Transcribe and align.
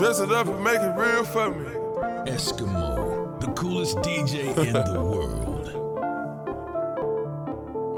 Dress 0.00 0.18
it 0.18 0.32
up 0.32 0.46
and 0.46 0.64
make 0.64 0.80
it 0.80 0.96
real 0.96 1.24
for 1.24 1.50
me. 1.50 1.66
Eskimo, 2.24 3.38
the 3.38 3.48
coolest 3.48 3.98
DJ 3.98 4.56
in 4.56 4.72
the 4.72 4.98
world. 4.98 5.66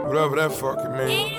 Whatever 0.09 0.35
that 0.35 0.51
fucking 0.51 0.97
means. 0.99 1.31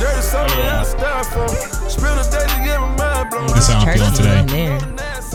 There's 0.00 0.24
something 0.24 0.60
else 0.60 0.94
down 0.94 1.24
for. 1.24 1.48
Spend 1.90 2.20
a 2.20 2.30
day 2.30 2.46
to 2.46 2.64
get 2.64 2.80
my 2.80 2.96
mind 2.96 3.30
blown. 3.30 3.46
This 3.48 3.58
is 3.58 3.66
how 3.66 3.80
I'm 3.80 3.96
feeling 3.96 4.14
today. 4.14 4.66
in. 4.66 4.94
That's 4.94 5.34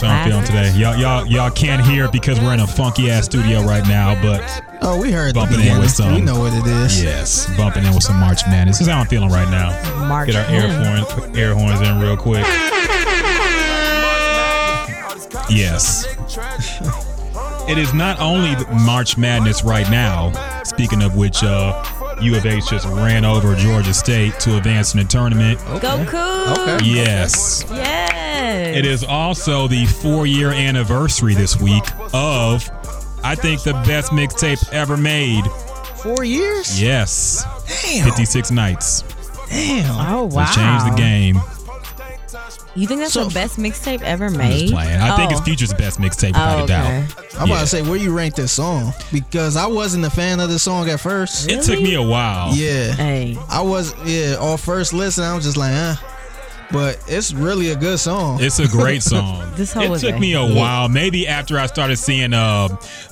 how 0.00 0.08
I'm 0.10 0.30
feeling 0.30 0.44
today. 0.44 0.72
Y'all, 0.76 0.96
y'all, 0.96 1.26
y'all 1.26 1.50
can't 1.50 1.84
hear 1.84 2.04
it 2.04 2.12
because 2.12 2.38
we're 2.38 2.54
in 2.54 2.60
a 2.60 2.68
funky 2.68 3.10
ass 3.10 3.24
studio 3.24 3.64
right 3.64 3.84
now, 3.88 4.14
but 4.22 4.71
Oh, 4.84 5.00
we 5.00 5.12
heard 5.12 5.30
the 5.34 5.40
Bumping 5.40 5.56
in 5.58 5.62
beginning. 5.62 5.82
with 5.82 5.90
some- 5.92 6.14
We 6.14 6.20
know 6.20 6.40
what 6.40 6.52
it 6.52 6.66
is. 6.66 7.02
yes, 7.02 7.46
bumping 7.56 7.84
in 7.84 7.94
with 7.94 8.02
some 8.02 8.16
March 8.18 8.40
Madness. 8.48 8.78
This 8.78 8.88
is 8.88 8.92
how 8.92 9.00
I'm 9.00 9.06
feeling 9.06 9.30
right 9.30 9.48
now. 9.48 9.70
March 10.08 10.26
Get 10.26 10.36
our 10.36 10.50
air 10.54 10.68
Madness. 10.68 11.12
horns, 11.12 11.36
air 11.38 11.54
horns 11.54 11.80
in 11.80 12.00
real 12.00 12.16
quick. 12.16 12.44
Yes. 15.48 16.06
It 17.68 17.78
is 17.78 17.94
not 17.94 18.18
only 18.20 18.56
March 18.84 19.16
Madness 19.16 19.62
right 19.64 19.88
now. 19.90 20.32
Speaking 20.64 21.02
of 21.02 21.14
which, 21.16 21.42
uh, 21.44 21.82
U 22.20 22.36
of 22.36 22.44
H 22.46 22.68
just 22.70 22.86
ran 22.86 23.24
over 23.24 23.54
Georgia 23.54 23.94
State 23.94 24.38
to 24.40 24.56
advance 24.56 24.94
in 24.94 24.98
the 25.00 25.04
tournament. 25.06 25.58
Go 25.80 26.04
cool. 26.08 26.54
Okay. 26.68 26.84
Yes. 26.84 27.64
Yes. 27.70 28.76
It 28.76 28.84
is 28.86 29.04
also 29.04 29.68
the 29.68 29.86
four 29.86 30.26
year 30.26 30.50
anniversary 30.50 31.34
this 31.34 31.60
week 31.60 31.84
of, 32.12 32.68
I 33.24 33.34
think, 33.34 33.62
the 33.62 33.72
best 33.86 34.10
mixtape 34.12 34.68
ever 34.72 34.96
made. 34.96 35.44
Four 36.02 36.24
years? 36.24 36.80
Yes. 36.80 37.44
Damn. 37.82 38.04
56 38.04 38.50
nights. 38.50 39.02
Damn. 39.48 40.14
Oh 40.14 40.28
To 40.28 40.34
wow. 40.34 40.46
change 40.52 40.90
the 40.90 40.96
game. 40.96 41.40
You 42.74 42.86
think 42.86 43.00
that's 43.00 43.12
So- 43.12 43.26
the 43.26 43.34
best 43.34 43.58
mixtape 43.58 44.00
ever 44.00 44.26
I'm 44.26 44.36
made? 44.36 44.60
just 44.62 44.72
playing. 44.72 44.98
I 45.00 45.14
think 45.16 45.30
Oh. 45.30 45.36
it's 45.36 45.42
Future's 45.42 45.74
best 45.74 46.00
mixtape 46.00 46.28
without 46.28 46.60
Oh, 46.60 46.64
a 46.64 46.66
doubt. 46.66 46.86
I'm 46.86 47.46
Yeah. 47.48 47.54
about 47.54 47.60
to 47.60 47.66
say, 47.66 47.82
where 47.82 47.98
you 47.98 48.12
rank 48.12 48.34
this 48.34 48.50
song? 48.52 48.94
Because 49.12 49.56
I 49.56 49.66
wasn't 49.66 50.06
a 50.06 50.10
fan 50.10 50.40
of 50.40 50.48
the 50.48 50.58
song 50.58 50.88
at 50.88 50.98
first. 50.98 51.50
It 51.50 51.62
took 51.62 51.80
me 51.82 51.94
a 51.94 52.02
while. 52.02 52.54
Yeah. 52.54 52.92
Hey, 52.92 53.36
I 53.50 53.60
was, 53.60 53.94
yeah, 54.06 54.36
on 54.40 54.56
first 54.56 54.94
listen, 54.94 55.22
I 55.22 55.34
was 55.34 55.44
just 55.44 55.58
like, 55.58 55.72
eh. 55.72 55.94
But 56.72 56.98
it's 57.06 57.32
really 57.34 57.70
a 57.70 57.76
good 57.76 57.98
song. 57.98 58.38
It's 58.42 58.58
a 58.58 58.66
great 58.68 59.02
song. 59.02 59.40
This 59.52 59.70
hoe 59.74 59.92
it 59.92 59.98
took 60.00 60.14
a 60.14 60.18
me 60.18 60.32
a 60.32 60.46
hit. 60.46 60.56
while. 60.56 60.88
Maybe 60.88 61.28
after 61.28 61.58
I 61.58 61.66
started 61.66 61.96
seeing 61.98 62.32
uh, 62.32 62.68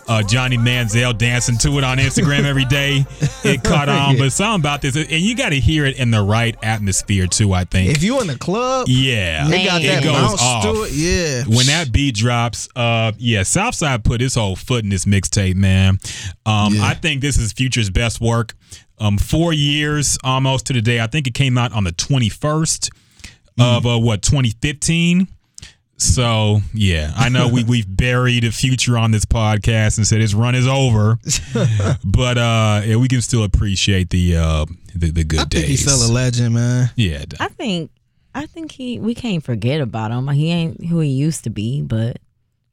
uh, 0.09 0.23
Johnny 0.23 0.57
Manziel 0.57 1.17
dancing 1.17 1.59
to 1.59 1.77
it 1.77 1.85
on 1.85 1.99
Instagram 1.99 2.45
every 2.45 2.65
day, 2.65 3.05
it 3.45 3.63
caught 3.65 3.91
on. 3.91 4.15
Yeah. 4.17 4.23
But 4.23 4.33
something 4.33 4.61
about 4.63 4.81
this, 4.81 4.97
and 4.97 5.11
you 5.11 5.37
got 5.37 5.51
to 5.51 5.61
hear 5.61 5.85
it 5.85 5.99
in 5.99 6.11
the 6.11 6.23
right 6.23 6.57
atmosphere 6.63 7.27
too. 7.27 7.53
I 7.53 7.65
think. 7.65 7.91
if 7.95 8.03
you 8.03 8.21
in 8.23 8.27
the 8.27 8.39
club, 8.39 8.87
yeah, 8.89 9.47
they 9.49 9.67
got 9.67 9.83
that 9.83 10.03
it 10.03 10.05
goes 10.05 10.41
off. 10.41 10.65
to 10.65 10.85
it. 10.85 10.93
Yeah. 10.93 11.43
when 11.55 11.67
that 11.67 11.93
beat 11.93 12.15
drops, 12.15 12.69
uh, 12.75 13.13
yeah, 13.19 13.43
Southside 13.43 14.03
put 14.03 14.23
his 14.23 14.35
whole 14.35 14.57
foot 14.57 14.83
in 14.83 14.89
this 14.89 15.05
mixtape, 15.05 15.57
man. 15.57 15.99
Um, 16.47 16.75
Yeah. 16.75 16.85
I 16.87 16.95
think 16.95 17.21
this 17.21 17.37
is 17.37 17.53
Future's 17.53 17.91
best 17.91 18.19
work. 18.21 18.55
Um, 18.99 19.19
four 19.19 19.53
years 19.53 20.17
almost 20.25 20.67
to 20.67 20.73
the 20.73 20.81
day. 20.81 21.01
I 21.01 21.07
think 21.07 21.27
it 21.27 21.35
came 21.35 21.59
out 21.59 21.73
on 21.75 21.85
the 21.85 21.93
twenty 21.93 22.31
first 22.31 22.89
of 23.59 23.87
uh, 23.87 23.99
what 23.99 24.23
2015. 24.23 25.29
So 25.97 26.61
yeah, 26.73 27.13
I 27.15 27.29
know 27.29 27.49
we 27.49 27.63
we've 27.63 27.85
buried 27.97 28.45
the 28.45 28.51
future 28.51 28.97
on 28.97 29.11
this 29.11 29.27
podcast 29.27 29.99
and 29.99 30.07
said 30.07 30.21
his 30.23 30.35
run 30.35 30.55
is 30.55 30.67
over, 30.67 31.19
but 32.05 32.39
uh, 32.39 32.81
yeah, 32.87 32.97
we 32.97 33.07
can 33.07 33.21
still 33.21 33.45
appreciate 33.45 34.09
the 34.09 34.37
uh, 34.37 34.65
the, 34.95 35.11
the 35.11 35.25
good 35.25 35.41
I 35.41 35.43
think 35.43 35.51
days. 35.53 35.69
he's 35.69 35.83
still 35.93 36.11
a 36.11 36.13
legend, 36.13 36.55
man. 36.55 36.91
yeah, 36.97 37.25
I 37.39 37.49
think 37.49 37.91
I 38.35 38.47
think 38.47 38.73
he 38.73 38.99
we 38.99 39.15
can't 39.15 39.45
forget 39.45 39.83
about 39.83 40.11
him. 40.11 40.27
He 40.29 40.51
ain't 40.51 40.87
who 40.87 41.01
he 41.01 41.11
used 41.11 41.45
to 41.45 41.51
be, 41.51 41.83
but 41.83 42.17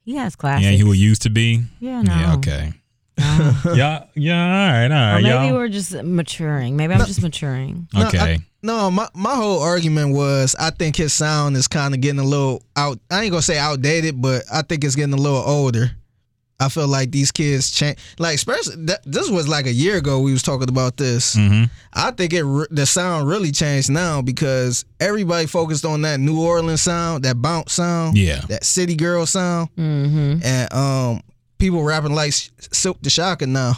he 0.04 0.14
has 0.16 0.34
classics. 0.34 0.64
yeah, 0.64 0.70
he 0.70 0.82
will 0.84 0.94
used 0.94 1.20
to 1.22 1.30
be. 1.30 1.64
Yeah, 1.80 2.00
no. 2.00 2.14
Yeah, 2.14 2.34
okay. 2.36 2.72
No. 3.18 3.54
yeah, 3.74 4.04
yeah, 4.14 4.44
all 4.44 4.72
right, 4.72 4.90
all 4.90 5.18
Or 5.18 5.20
maybe 5.22 5.28
y'all. 5.48 5.54
we're 5.54 5.68
just 5.68 5.92
maturing. 6.02 6.76
Maybe 6.76 6.94
I'm 6.94 7.04
just 7.06 7.22
maturing. 7.22 7.88
No, 7.94 8.08
Okay. 8.08 8.18
I- 8.18 8.38
no, 8.60 8.90
my, 8.90 9.08
my 9.14 9.36
whole 9.36 9.62
argument 9.62 10.14
was 10.14 10.56
I 10.58 10.70
think 10.70 10.96
his 10.96 11.12
sound 11.12 11.56
is 11.56 11.68
kind 11.68 11.94
of 11.94 12.00
getting 12.00 12.18
a 12.18 12.24
little 12.24 12.60
out. 12.76 12.98
I 13.08 13.22
ain't 13.22 13.30
gonna 13.30 13.40
say 13.42 13.56
outdated, 13.56 14.20
but 14.20 14.42
I 14.52 14.62
think 14.62 14.82
it's 14.82 14.96
getting 14.96 15.14
a 15.14 15.16
little 15.16 15.38
older. 15.38 15.92
I 16.60 16.68
feel 16.68 16.88
like 16.88 17.12
these 17.12 17.30
kids 17.30 17.70
change. 17.70 17.98
Like, 18.18 18.34
especially 18.34 18.86
that, 18.86 19.02
this 19.04 19.30
was 19.30 19.46
like 19.46 19.66
a 19.66 19.72
year 19.72 19.96
ago 19.98 20.18
we 20.18 20.32
was 20.32 20.42
talking 20.42 20.68
about 20.68 20.96
this. 20.96 21.36
hmm 21.36 21.64
I 21.94 22.10
think 22.10 22.32
it 22.32 22.42
re- 22.42 22.66
the 22.72 22.84
sound 22.84 23.28
really 23.28 23.52
changed 23.52 23.90
now 23.90 24.22
because 24.22 24.84
everybody 24.98 25.46
focused 25.46 25.84
on 25.84 26.02
that 26.02 26.18
New 26.18 26.42
Orleans 26.42 26.82
sound, 26.82 27.22
that 27.24 27.40
bounce 27.40 27.74
sound, 27.74 28.18
Yeah. 28.18 28.40
that 28.48 28.64
city 28.64 28.96
girl 28.96 29.24
sound, 29.24 29.68
Mm-hmm. 29.78 30.40
and 30.44 30.72
um, 30.74 31.22
people 31.58 31.82
rapping 31.82 32.14
like 32.14 32.32
Silk 32.32 32.98
the 33.02 33.10
Shocker 33.10 33.46
now. 33.46 33.74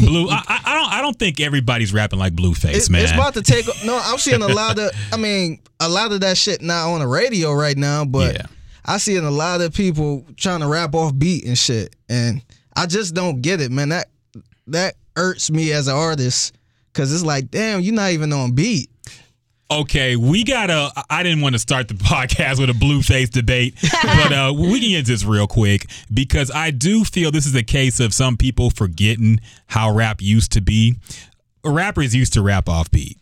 Blue. 0.00 0.28
I, 0.28 0.42
I 0.64 0.74
don't. 0.74 0.92
I 0.94 1.02
don't 1.02 1.16
think 1.18 1.40
everybody's 1.40 1.92
rapping 1.92 2.18
like 2.18 2.34
Blueface, 2.34 2.74
It- 2.86 2.90
man. 2.90 3.02
It's 3.02 3.12
about 3.12 3.34
to 3.34 3.42
take. 3.42 3.64
No, 3.84 4.00
I'm 4.02 4.18
seeing 4.18 4.42
a 4.42 4.48
lot 4.48 4.78
of. 4.78 4.90
I 5.12 5.16
mean, 5.16 5.60
a 5.80 5.88
lot 5.88 6.10
of 6.12 6.20
that 6.20 6.36
shit 6.36 6.62
not 6.62 6.88
on 6.92 6.98
the 7.00 7.06
radio 7.06 7.52
right 7.52 7.76
now, 7.76 8.04
but 8.04 8.34
Yeah. 8.34 8.46
I 8.84 8.98
see 8.98 9.16
a 9.16 9.22
lot 9.30 9.60
of 9.60 9.72
people 9.74 10.24
trying 10.36 10.60
to 10.60 10.66
rap 10.66 10.94
off 10.94 11.16
beat 11.16 11.44
and 11.44 11.56
shit, 11.56 11.94
and 12.08 12.42
I 12.74 12.86
just 12.86 13.14
don't 13.14 13.40
get 13.40 13.60
it, 13.60 13.70
man. 13.70 13.90
That 13.90 14.08
that 14.68 14.94
hurts 15.16 15.50
me 15.50 15.72
as 15.72 15.86
an 15.88 15.94
artist 15.94 16.56
because 16.92 17.12
it's 17.12 17.22
like, 17.24 17.50
damn, 17.50 17.80
you're 17.80 17.94
not 17.94 18.10
even 18.10 18.32
on 18.32 18.52
beat. 18.52 18.90
Okay, 19.70 20.16
we 20.16 20.44
gotta. 20.44 20.90
I 21.10 21.22
didn't 21.22 21.42
want 21.42 21.54
to 21.54 21.58
start 21.58 21.88
the 21.88 21.94
podcast 21.94 22.58
with 22.58 22.70
a 22.70 22.72
Blueface 22.72 23.30
debate, 23.30 23.74
but 24.02 24.32
uh, 24.32 24.52
we 24.56 24.80
can 24.80 24.90
get 24.90 25.04
this 25.04 25.24
real 25.24 25.46
quick 25.46 25.86
because 26.12 26.50
I 26.50 26.70
do 26.70 27.04
feel 27.04 27.30
this 27.30 27.44
is 27.44 27.54
a 27.54 27.62
case 27.62 28.00
of 28.00 28.14
some 28.14 28.38
people 28.38 28.70
forgetting 28.70 29.40
how 29.66 29.92
rap 29.92 30.22
used 30.22 30.52
to 30.52 30.62
be. 30.62 30.96
Rappers 31.62 32.14
used 32.14 32.32
to 32.32 32.42
rap 32.42 32.66
off 32.66 32.90
beat. 32.90 33.18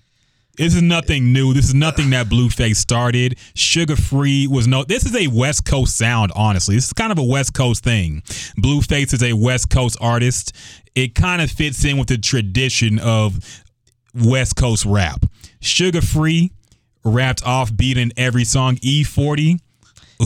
This 0.57 0.75
is 0.77 0.83
nothing 0.83 1.33
new. 1.33 1.53
This 1.53 1.67
is 1.67 1.75
nothing 1.75 2.11
that 2.11 2.29
Blueface 2.29 2.77
started. 2.77 3.39
Sugar 3.55 3.97
Free 3.97 4.47
was 4.47 4.69
no. 4.69 4.85
This 4.85 5.05
is 5.05 5.17
a 5.17 5.27
West 5.27 5.65
Coast 5.65 5.97
sound. 5.97 6.31
Honestly, 6.37 6.77
this 6.77 6.87
is 6.87 6.93
kind 6.93 7.11
of 7.11 7.19
a 7.19 7.25
West 7.25 7.55
Coast 7.55 7.83
thing. 7.83 8.23
Blueface 8.57 9.13
is 9.13 9.23
a 9.23 9.33
West 9.33 9.69
Coast 9.69 9.99
artist. 10.01 10.53
It 10.95 11.17
kind 11.17 11.43
of 11.43 11.51
fits 11.51 11.85
in 11.85 11.99
with 11.99 12.07
the 12.07 12.19
tradition 12.19 13.01
of 13.01 13.63
West 14.15 14.55
Coast 14.55 14.85
rap. 14.87 15.27
Sugar 15.67 16.01
Free 16.03 16.53
rapped 17.05 17.45
off 17.45 17.75
beat 17.77 17.99
in 17.99 18.13
every 18.17 18.45
song. 18.45 18.77
E40, 18.77 19.61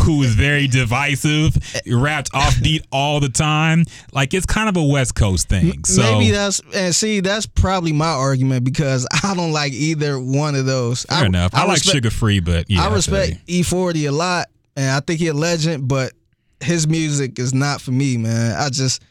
who 0.04 0.22
is 0.22 0.34
very 0.34 0.66
divisive, 0.66 1.56
rapped 1.86 2.30
off 2.32 2.60
beat 2.62 2.86
all 2.92 3.20
the 3.20 3.28
time. 3.28 3.84
Like 4.12 4.34
it's 4.34 4.46
kind 4.46 4.68
of 4.68 4.76
a 4.76 4.82
West 4.82 5.14
Coast 5.14 5.48
thing. 5.48 5.84
So 5.84 6.02
Maybe 6.02 6.30
that's 6.30 6.60
and 6.74 6.94
see 6.94 7.20
that's 7.20 7.46
probably 7.46 7.92
my 7.92 8.10
argument 8.10 8.64
because 8.64 9.06
I 9.24 9.34
don't 9.34 9.52
like 9.52 9.72
either 9.72 10.18
one 10.18 10.54
of 10.54 10.66
those. 10.66 11.04
fair 11.04 11.24
I, 11.24 11.26
enough. 11.26 11.54
I, 11.54 11.64
like 11.64 11.76
respect- 11.76 11.94
Sugar 11.96 12.10
Free, 12.10 12.40
but 12.40 12.70
yeah, 12.70 12.86
I 12.86 12.92
respect 12.94 13.38
you. 13.46 13.64
E40 13.64 14.08
a 14.08 14.12
lot, 14.12 14.48
and 14.76 14.90
I 14.90 15.00
think 15.00 15.20
he's 15.20 15.30
a 15.30 15.34
legend, 15.34 15.88
but 15.88 16.12
his 16.60 16.86
music 16.86 17.38
is 17.38 17.52
not 17.54 17.80
for 17.80 17.90
me, 17.90 18.16
man. 18.16 18.54
I 18.56 18.68
just, 18.68 19.02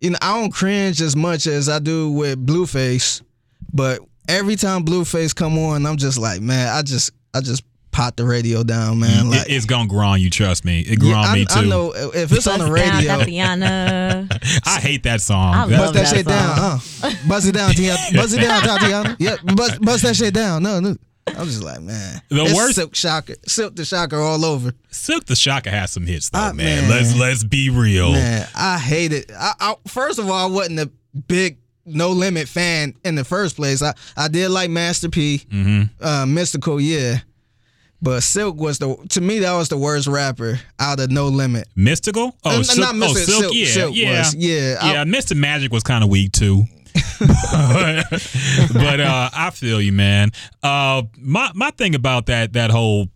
you 0.00 0.10
know, 0.10 0.18
I 0.20 0.40
don't 0.40 0.52
cringe 0.52 1.00
as 1.00 1.14
much 1.16 1.46
as 1.46 1.68
I 1.68 1.78
do 1.78 2.10
with 2.10 2.44
Blueface, 2.44 3.22
but 3.72 4.00
every 4.28 4.56
time 4.56 4.84
Blueface 4.84 5.34
come 5.34 5.58
on, 5.58 5.86
I'm 5.86 5.96
just 5.96 6.18
like, 6.18 6.40
man, 6.40 6.68
I 6.68 6.82
just, 6.82 7.10
I 7.34 7.40
just 7.40 7.62
pot 7.90 8.16
the 8.16 8.24
radio 8.24 8.64
down, 8.64 8.98
man. 8.98 9.30
Like, 9.30 9.42
It- 9.42 9.52
it's 9.52 9.66
gonna 9.66 9.88
grow 9.88 10.06
on 10.08 10.20
you. 10.20 10.28
Trust 10.30 10.64
me, 10.64 10.80
it 10.80 10.98
grew 10.98 11.10
yeah, 11.10 11.16
on 11.18 11.24
I, 11.26 11.34
me 11.34 11.44
too. 11.44 11.60
I 11.60 11.64
know 11.64 11.92
if 11.94 12.32
it's 12.32 12.46
on 12.46 12.58
the 12.58 12.66
Bust 12.66 12.76
down, 13.06 13.20
radio. 13.20 14.26
I 14.66 14.80
hate 14.80 15.02
that 15.04 15.20
song. 15.20 15.54
I 15.54 15.68
Bust 15.68 15.94
that, 15.94 16.04
that 16.04 16.16
shit 16.16 16.26
down, 16.26 16.58
uh. 16.58 16.78
Bust 17.28 17.46
it 17.46 17.52
down, 17.52 17.70
Tiana. 17.70 18.14
Bust 18.16 18.34
it 18.36 18.40
down, 18.40 18.62
Thotiana. 18.62 19.16
Yeah, 19.18 19.36
bust, 19.54 19.80
bust 19.80 20.02
that 20.02 20.16
shit 20.16 20.34
down. 20.34 20.62
No, 20.62 20.80
no. 20.80 20.96
I'm 21.26 21.46
just 21.46 21.62
like, 21.62 21.80
man. 21.80 22.20
The 22.28 22.42
it's 22.44 22.54
worst- 22.54 22.74
Silk 22.74 22.94
Shocker, 22.94 23.34
Silk 23.46 23.76
the 23.76 23.84
Shocker 23.84 24.18
all 24.18 24.44
over. 24.44 24.72
Silk 24.90 25.24
the 25.26 25.36
Shocker 25.36 25.70
has 25.70 25.90
some 25.92 26.04
hits 26.06 26.28
though, 26.30 26.38
Ah, 26.40 26.52
man. 26.52 26.82
man. 26.82 26.90
Let's 26.90 27.16
let's 27.16 27.44
be 27.44 27.70
real. 27.70 28.12
Man, 28.12 28.46
I 28.54 28.78
hate 28.78 29.12
it. 29.12 29.30
I, 29.32 29.52
I, 29.58 29.74
first 29.86 30.18
of 30.18 30.28
all, 30.28 30.32
I 30.34 30.52
wasn't 30.52 30.80
a 30.80 30.90
big 31.28 31.58
No 31.86 32.10
Limit 32.10 32.48
fan 32.48 32.94
in 33.04 33.14
the 33.14 33.24
first 33.24 33.56
place. 33.56 33.82
I, 33.82 33.94
I 34.16 34.28
did 34.28 34.50
like 34.50 34.70
Master 34.70 35.08
P, 35.08 35.42
Mm-hmm. 35.50 35.82
uh, 36.04 36.24
Mystikal, 36.24 36.78
yeah. 36.82 37.18
But 38.02 38.22
Silk 38.22 38.56
was 38.56 38.78
the 38.78 38.96
to 39.10 39.20
me 39.20 39.38
that 39.40 39.52
was 39.54 39.68
the 39.70 39.78
worst 39.78 40.06
rapper 40.06 40.60
out 40.78 41.00
of 41.00 41.10
No 41.10 41.28
Limit. 41.28 41.68
Mystikal? 41.76 42.32
Oh, 42.44 42.60
Uh, 42.60 42.62
Silk, 42.62 42.78
not 42.78 42.94
oh, 42.94 42.98
Mystikal, 42.98 43.24
Silk, 43.24 43.40
Silk- 43.44 43.54
yeah, 43.54 43.66
Silk 43.66 43.96
yeah, 43.96 44.18
was, 44.18 44.34
yeah. 44.34 44.76
I- 44.80 44.92
yeah. 44.94 45.04
Mr. 45.04 45.36
Magic 45.36 45.72
was 45.72 45.82
kind 45.82 46.04
of 46.04 46.10
weak 46.10 46.32
too. 46.32 46.64
but 47.20 49.00
uh, 49.00 49.30
I 49.34 49.50
feel 49.52 49.80
you, 49.80 49.92
man. 49.92 50.30
Uh, 50.62 51.02
my 51.18 51.50
my 51.54 51.70
thing 51.72 51.94
about 51.94 52.26
that 52.26 52.52
that 52.52 52.70
whole, 52.70 53.08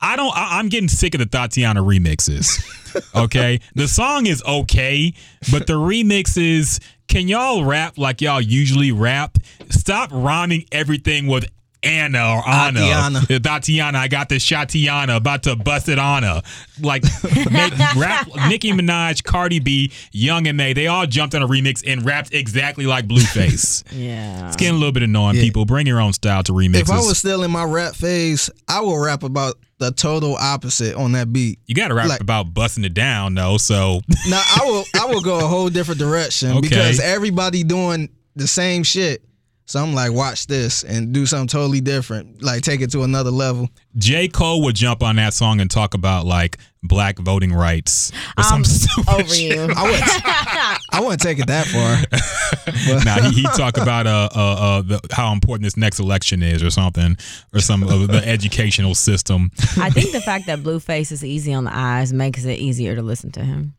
I 0.00 0.16
don't. 0.16 0.34
I, 0.36 0.58
I'm 0.58 0.68
getting 0.68 0.88
sick 0.88 1.14
of 1.14 1.18
the 1.20 1.26
Thotiana 1.26 1.84
remixes. 1.84 2.64
Okay, 3.14 3.60
the 3.74 3.86
song 3.86 4.26
is 4.26 4.42
okay, 4.42 5.12
but 5.52 5.66
the 5.66 5.74
remixes. 5.74 6.82
Can 7.06 7.28
y'all 7.28 7.62
rap 7.64 7.98
like 7.98 8.22
y'all 8.22 8.40
usually 8.40 8.92
rap? 8.92 9.36
Stop 9.68 10.10
rhyming 10.10 10.64
everything 10.72 11.26
with 11.26 11.46
Anna 11.82 12.36
or 12.36 12.48
Anna. 12.48 12.80
Thotiana. 12.80 13.38
Thotiana, 13.38 13.94
I 13.94 14.08
got 14.08 14.28
the 14.28 14.36
Shatiana, 14.36 15.16
about 15.16 15.44
to 15.44 15.54
bust 15.54 15.88
it 15.88 15.98
her. 15.98 16.42
Like 16.80 17.04
make 17.52 17.78
rap 17.96 18.26
Nicki 18.48 18.72
Minaj, 18.72 19.22
Cardi 19.22 19.60
B, 19.60 19.92
Young 20.10 20.46
M.A, 20.46 20.72
they 20.72 20.86
all 20.86 21.06
jumped 21.06 21.34
on 21.34 21.42
a 21.42 21.46
remix 21.48 21.84
and 21.86 22.04
rapped 22.04 22.32
exactly 22.34 22.86
like 22.86 23.06
Blueface. 23.06 23.84
Yeah. 23.98 24.48
it's 24.48 24.56
getting 24.56 24.74
a 24.74 24.78
little 24.78 24.92
bit 24.92 25.02
annoying. 25.02 25.36
People, 25.36 25.64
bring 25.64 25.86
your 25.86 26.00
own 26.00 26.12
style 26.12 26.42
to 26.44 26.52
remixes. 26.52 26.80
If 26.82 26.90
I 26.90 26.98
was 26.98 27.18
still 27.18 27.42
in 27.42 27.50
my 27.50 27.64
rap 27.64 27.94
phase, 27.94 28.50
I 28.68 28.80
would 28.80 28.96
rap 28.96 29.22
about 29.22 29.56
the 29.78 29.92
total 29.92 30.34
opposite 30.36 30.94
on 30.96 31.12
that 31.12 31.32
beat. 31.32 31.58
you 31.66 31.74
got 31.74 31.88
to 31.88 31.94
rap 31.94 32.08
like- 32.08 32.20
about 32.20 32.52
busting 32.52 32.84
it 32.84 32.94
down 32.94 33.34
though. 33.34 33.58
So 33.58 34.00
Now 34.28 34.42
I 34.60 34.64
will 34.64 34.84
I 35.00 35.06
will 35.06 35.20
go 35.20 35.38
a 35.38 35.46
whole 35.46 35.68
different 35.68 36.00
direction 36.00 36.50
Okay. 36.58 36.60
because 36.68 37.00
everybody 37.00 37.62
doing 37.64 38.08
the 38.36 38.46
same 38.48 38.82
shit. 38.82 39.22
So 39.68 39.82
I'm 39.82 39.92
like, 39.92 40.12
watch 40.12 40.46
this 40.46 40.82
and 40.82 41.12
do 41.12 41.26
something 41.26 41.46
totally 41.46 41.82
different. 41.82 42.42
Like 42.42 42.62
take 42.62 42.80
it 42.80 42.90
to 42.92 43.02
another 43.02 43.30
level. 43.30 43.68
J. 43.96 44.26
Cole 44.26 44.62
would 44.62 44.74
jump 44.74 45.02
on 45.02 45.16
that 45.16 45.34
song 45.34 45.60
and 45.60 45.70
talk 45.70 45.92
about 45.92 46.24
like 46.24 46.56
black 46.82 47.18
voting 47.18 47.52
rights 47.52 48.10
or 48.38 48.44
some 48.44 48.58
I'm 48.58 48.64
stupid 48.64 49.10
over 49.10 49.28
shit. 49.28 49.56
you. 49.56 49.74
I 49.76 49.82
wouldn't 49.82 50.84
I 50.94 51.00
wouldn't 51.00 51.20
take 51.20 51.38
it 51.38 51.48
that 51.48 51.66
far. 51.66 52.02
Nah, 53.04 53.20
he, 53.30 53.42
he 53.42 53.42
talk 53.42 53.76
about 53.76 54.06
uh, 54.06 54.28
uh, 54.34 54.38
uh, 54.38 54.82
the, 54.82 55.00
how 55.12 55.32
important 55.32 55.64
this 55.64 55.76
next 55.76 56.00
election 56.00 56.42
is, 56.42 56.62
or 56.62 56.70
something, 56.70 57.16
or 57.54 57.60
some 57.60 57.82
of 57.82 58.08
the 58.08 58.22
educational 58.26 58.94
system. 58.94 59.50
I 59.78 59.90
think 59.90 60.12
the 60.12 60.20
fact 60.20 60.46
that 60.46 60.60
Blueface 60.60 61.12
is 61.12 61.24
easy 61.24 61.52
on 61.52 61.64
the 61.64 61.74
eyes 61.74 62.12
makes 62.12 62.44
it 62.44 62.58
easier 62.58 62.94
to 62.94 63.02
listen 63.02 63.30
to 63.32 63.44
him. 63.44 63.74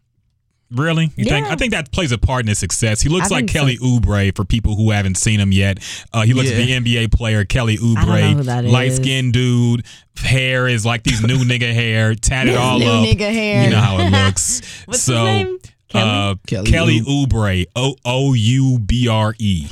Really? 0.71 1.05
You 1.15 1.25
think? 1.25 1.47
Yeah. 1.47 1.51
I 1.51 1.55
think 1.55 1.71
that 1.73 1.91
plays 1.91 2.11
a 2.11 2.17
part 2.19 2.41
in 2.41 2.47
his 2.47 2.59
success. 2.59 3.01
He 3.01 3.09
looks 3.09 3.31
I 3.31 3.35
like 3.35 3.39
think 3.45 3.49
so. 3.51 3.59
Kelly 3.59 3.77
Oubre 3.79 4.35
for 4.35 4.45
people 4.45 4.75
who 4.75 4.91
haven't 4.91 5.15
seen 5.15 5.39
him 5.39 5.51
yet. 5.51 5.79
Uh, 6.13 6.21
he 6.21 6.33
looks 6.33 6.51
Yeah. 6.51 6.57
like 6.59 6.67
the 6.67 6.73
NBA 6.73 7.07
player 7.11 7.43
Kelly 7.43 7.77
don't 7.77 7.95
Oubre, 7.97 8.71
light 8.71 8.89
is. 8.91 8.97
skinned 8.97 9.33
dude. 9.33 9.83
Hair 10.17 10.67
is 10.67 10.85
like 10.85 11.03
these 11.03 11.23
new 11.23 11.37
nigga 11.43 11.73
hair, 11.73 12.13
tatted 12.13 12.55
all 12.55 12.77
New 12.77 12.85
up. 12.85 13.05
nigga 13.07 13.31
hair. 13.31 13.63
You 13.63 13.69
know 13.71 13.79
how 13.79 13.97
it 13.99 14.09
looks. 14.25 14.61
What's 14.85 15.01
so, 15.01 15.25
his 15.25 15.43
name? 15.45 15.59
Uh, 15.91 16.35
Kelly 16.45 16.69
Kelly, 16.71 17.01
Oubre, 17.01 17.65
O 17.75 17.95
O 18.05 18.33
U 18.33 18.77
B 18.79 19.07
R 19.07 19.33
E. 19.39 19.67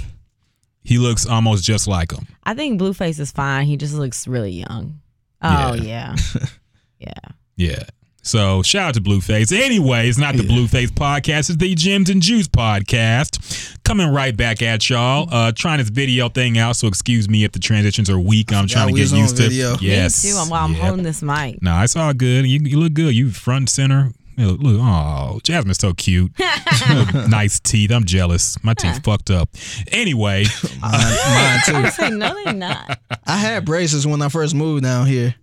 He 0.83 0.97
looks 0.97 1.27
almost 1.27 1.63
just 1.63 1.88
like 1.88 2.11
him. 2.11 2.25
I 2.44 2.53
think 2.55 2.81
Blueface 2.81 3.19
is 3.19 3.31
fine. 3.31 3.67
He 3.67 3.77
just 3.77 3.94
looks 3.94 4.25
really 4.27 4.51
young. 4.51 4.99
Oh 5.44 5.75
Yeah. 5.75 6.15
yeah. 6.99 7.11
Yeah. 7.55 7.83
Yeah. 8.27 8.39
So 8.39 8.62
shout 8.63 8.89
out 8.89 8.94
to 8.95 9.01
Blueface. 9.01 9.51
Anyway, 9.57 10.07
it's 10.09 10.18
not 10.18 10.35
the 10.35 10.44
Blueface 10.44 10.88
podcast, 10.91 11.50
it's 11.50 11.56
the 11.56 11.74
Gems 11.75 12.09
and 12.09 12.21
Juice 12.21 12.47
podcast. 12.47 13.77
Coming 13.83 14.09
right 14.12 14.35
back 14.35 14.62
at 14.62 14.89
y'all. 14.89 15.27
Uh 15.31 15.51
trying 15.53 15.77
this 15.79 15.89
video 15.89 16.27
thing 16.29 16.57
out, 16.57 16.75
so 16.75 16.88
excuse 16.88 17.29
me 17.29 17.44
if 17.44 17.51
the 17.53 17.59
transitions 17.59 18.09
are 18.09 18.19
weak. 18.19 18.51
I'm 18.53 18.68
trying 18.68 18.89
to 18.89 18.94
get 18.94 19.12
used 19.12 19.38
to 19.38 19.44
video. 19.44 19.74
it. 19.75 19.81
Yes. 19.81 20.24
Me 20.25 20.31
too. 20.31 20.38
I'm, 20.38 20.50
while 20.50 20.65
I'm 20.65 20.74
Yep. 20.74 20.81
holding 20.81 21.03
this 21.03 21.21
mic. 21.24 21.62
No, 21.62 21.81
it's 21.81 21.95
all 21.95 22.13
good. 22.13 22.45
You, 22.45 22.59
you 22.63 22.77
look 22.79 22.94
good. 22.94 23.15
You 23.15 23.31
front 23.31 23.57
and 23.63 23.69
center. 23.69 24.12
Look, 24.39 24.59
look, 24.62 24.77
oh, 24.80 25.39
Jasmine's 25.41 25.80
so 25.80 25.94
cute. 25.94 26.31
nice 27.27 27.59
teeth. 27.59 27.89
I'm 27.91 28.03
jealous. 28.06 28.56
My 28.63 28.75
teeth 28.75 29.03
fucked 29.03 29.31
up. 29.31 29.50
Anyway, 29.91 30.44
Mine, 30.80 30.91
mine 30.91 31.59
too. 31.65 31.73
I 32.03 32.09
no, 32.12 32.35
they're 32.44 32.53
not. 32.53 33.00
I 33.25 33.38
had 33.38 33.65
braces 33.65 34.06
when 34.06 34.21
I 34.21 34.30
first 34.30 34.53
moved 34.53 34.83
down 34.83 35.07
here, 35.07 35.33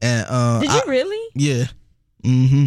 and 0.00 0.26
uh, 0.26 0.60
Did 0.60 0.70
I- 0.70 0.76
you 0.76 0.82
really? 0.86 1.28
yeah, 1.34 1.64
mm-hmm. 2.22 2.66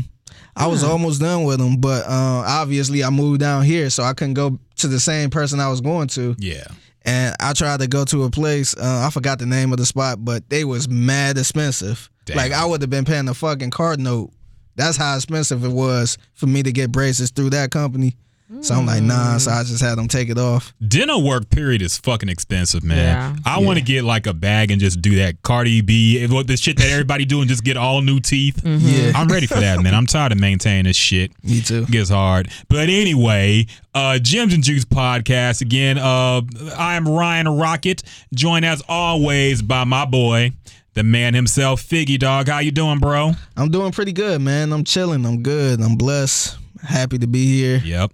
I 0.56 0.68
was 0.68 0.84
almost 0.84 1.20
done 1.20 1.44
with 1.46 1.60
them, 1.60 1.78
but 1.78 2.06
uh, 2.06 2.44
obviously 2.46 3.04
I 3.04 3.10
moved 3.10 3.40
down 3.40 3.64
here, 3.64 3.90
so 3.90 4.04
I 4.04 4.14
couldn't 4.14 4.36
go 4.36 4.60
to 4.78 4.88
the 4.88 5.00
same 5.00 5.30
person 5.30 5.60
I 5.60 5.70
was 5.70 5.82
going 5.82 6.08
to. 6.10 6.36
yeah. 6.38 6.66
And 7.06 7.36
I 7.42 7.52
tried 7.52 7.82
to 7.82 7.88
go 7.88 8.06
to 8.06 8.24
a 8.24 8.30
place. 8.30 8.78
Uh, 8.78 9.04
I 9.06 9.10
forgot 9.10 9.38
the 9.38 9.46
name 9.46 9.74
of 9.74 9.78
the 9.78 9.86
spot, 9.86 10.24
but 10.24 10.50
they 10.50 10.64
was 10.64 10.88
mad 10.88 11.38
expensive. 11.38 12.10
Damn. 12.24 12.38
Like 12.38 12.54
I 12.54 12.66
would 12.66 12.80
have 12.80 12.90
been 12.90 13.04
paying 13.04 13.28
a 13.28 13.34
fucking 13.34 13.72
card 13.72 14.00
note. 14.00 14.32
That's 14.78 14.96
how 14.96 15.16
expensive 15.16 15.66
it 15.66 15.72
was 15.72 16.18
for 16.34 16.48
me 16.48 16.64
to 16.64 16.72
get 16.72 16.94
braces 16.94 17.32
through 17.32 17.50
that 17.50 17.72
company. 17.72 18.16
So 18.62 18.76
I'm 18.76 18.86
like, 18.86 19.02
nah. 19.02 19.38
So 19.40 19.50
I 19.52 19.64
just 19.64 19.82
had 19.82 19.96
them 19.98 20.08
take 20.08 20.30
it 20.30 20.38
off. 20.38 20.74
Dental 20.88 21.24
work 21.24 21.50
period 21.50 21.82
is 21.82 21.98
fucking 21.98 22.30
expensive, 22.30 22.84
man. 22.84 22.98
Yeah. 22.98 23.36
I 23.46 23.60
want 23.60 23.80
to 23.80 23.84
get 23.84 24.04
like 24.04 24.28
a 24.28 24.34
bag 24.34 24.70
and 24.70 24.80
just 24.80 25.02
do 25.02 25.16
that 25.16 25.42
Cardi 25.42 25.82
B, 25.82 26.28
what 26.28 26.46
the 26.46 26.56
shit 26.56 26.78
that 26.78 26.90
everybody 26.92 27.26
do 27.26 27.40
and 27.40 27.50
just 27.50 27.64
get 27.64 27.78
all 27.78 28.02
new 28.02 28.20
teeth. 28.20 28.62
Yeah, 28.84 29.14
I'm 29.16 29.28
ready 29.28 29.48
for 29.48 29.60
that, 29.60 29.82
man. 29.82 29.96
I'm 29.96 30.06
tired 30.06 30.34
of 30.34 30.40
maintaining 30.40 30.84
this 30.84 30.98
shit. 30.98 31.32
me 31.44 31.62
too. 31.62 31.86
Gets 31.86 32.10
hard. 32.10 32.50
But 32.70 32.90
anyway, 32.90 33.66
uh 33.96 34.20
Gems 34.20 34.54
and 34.54 34.64
Juice 34.64 34.86
podcast 34.86 35.62
again. 35.62 35.98
Uh 35.98 36.42
I'm 36.78 37.08
Ryan 37.08 37.48
Rocket, 37.48 38.04
joined 38.36 38.66
as 38.66 38.84
always 38.88 39.62
by 39.62 39.84
my 39.86 40.06
boy, 40.06 40.52
the 40.96 41.04
man 41.04 41.34
himself, 41.34 41.82
Figgy 41.82 42.20
Dog. 42.20 42.50
How 42.50 42.60
you 42.60 42.72
doing, 42.72 43.00
bro? 43.00 43.32
I'm 43.58 43.72
doing 43.72 43.92
pretty 43.92 44.12
good, 44.12 44.42
man. 44.42 44.72
I'm 44.74 44.84
chilling. 44.84 45.26
I'm 45.26 45.42
good. 45.42 45.80
I'm 45.82 45.96
blessed. 45.96 46.58
Happy 46.82 47.18
to 47.18 47.28
be 47.28 47.46
here. 47.48 47.78
Yep. 47.84 48.12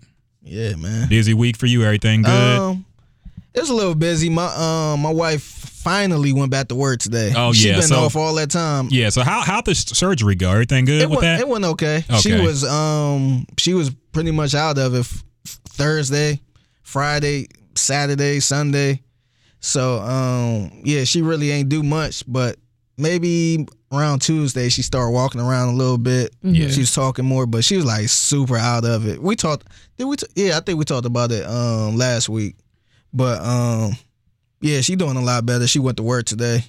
Yeah, 0.50 0.76
man. 0.76 1.08
Busy 1.10 1.34
week 1.34 1.58
for 1.58 1.66
you. 1.68 1.84
Everything 1.84 2.24
good? 2.24 2.32
Um, 2.60 2.86
it 3.54 3.60
was 3.62 3.70
a 3.70 3.74
little 3.76 3.96
busy. 3.96 4.30
My 4.30 4.46
um, 4.94 5.02
my 5.02 5.12
wife 5.12 5.44
finally 5.44 6.34
went 6.34 6.52
back 6.52 6.68
to 6.70 6.76
work 6.76 7.00
today. 7.00 7.32
Oh, 7.36 7.54
she 7.54 7.68
yeah, 7.70 7.76
been 7.76 7.84
so- 7.84 8.00
off 8.02 8.16
all 8.16 8.34
that 8.36 8.50
time. 8.52 8.88
yeah. 8.92 9.10
So 9.10 9.22
how 9.22 9.42
how 9.42 9.62
the 9.62 9.76
surgery 9.76 10.36
go? 10.36 10.52
Everything 10.52 10.86
good 10.86 11.02
it 11.02 11.10
with 11.10 11.20
went, 11.20 11.22
that? 11.22 11.40
it 11.42 11.48
went 11.48 11.66
okay. 11.66 12.04
She 12.22 12.34
Okay. 12.34 12.44
was 12.46 12.64
um, 12.64 13.46
she 13.58 13.74
was 13.74 13.90
pretty 14.12 14.32
much 14.32 14.56
out 14.56 14.78
of 14.78 14.94
it 14.96 15.00
f- 15.00 15.24
Thursday, 15.46 16.42
Friday, 16.84 17.48
Saturday, 17.76 18.40
Sunday. 18.40 19.02
So 19.62 20.00
um, 20.00 20.82
yeah, 20.84 21.04
she 21.04 21.22
really 21.22 21.52
ain't 21.52 21.70
do 21.70 21.84
much, 21.84 22.24
but 22.28 22.58
maybe 22.98 23.68
around 23.92 24.22
Tuesday 24.22 24.70
she 24.70 24.82
started 24.82 25.12
walking 25.12 25.42
around 25.42 25.70
a 25.70 25.74
little 25.74 25.98
bit. 25.98 26.34
Yeah. 26.44 26.68
She 26.70 26.82
was 26.82 26.94
talking 26.94 27.26
more, 27.26 27.46
but 27.46 27.64
she 27.64 27.76
was 27.76 27.86
like 27.86 28.08
super 28.10 28.58
out 28.58 28.86
of 28.86 29.08
it. 29.08 29.22
We 29.22 29.36
talked 29.36 29.68
did 29.98 30.06
we 30.06 30.16
t- 30.18 30.28
yeah, 30.36 30.58
I 30.58 30.60
think 30.62 30.78
we 30.80 30.86
talked 30.86 31.06
about 31.06 31.32
it 31.32 31.46
um 31.46 31.96
last 31.98 32.30
week. 32.30 32.56
But 33.14 33.42
um 33.42 33.94
yeah, 34.62 34.82
she 34.82 34.96
doing 34.96 35.18
a 35.18 35.22
lot 35.22 35.46
better. 35.46 35.66
She 35.68 35.80
went 35.80 35.98
to 35.98 36.04
work 36.04 36.26
today. 36.26 36.64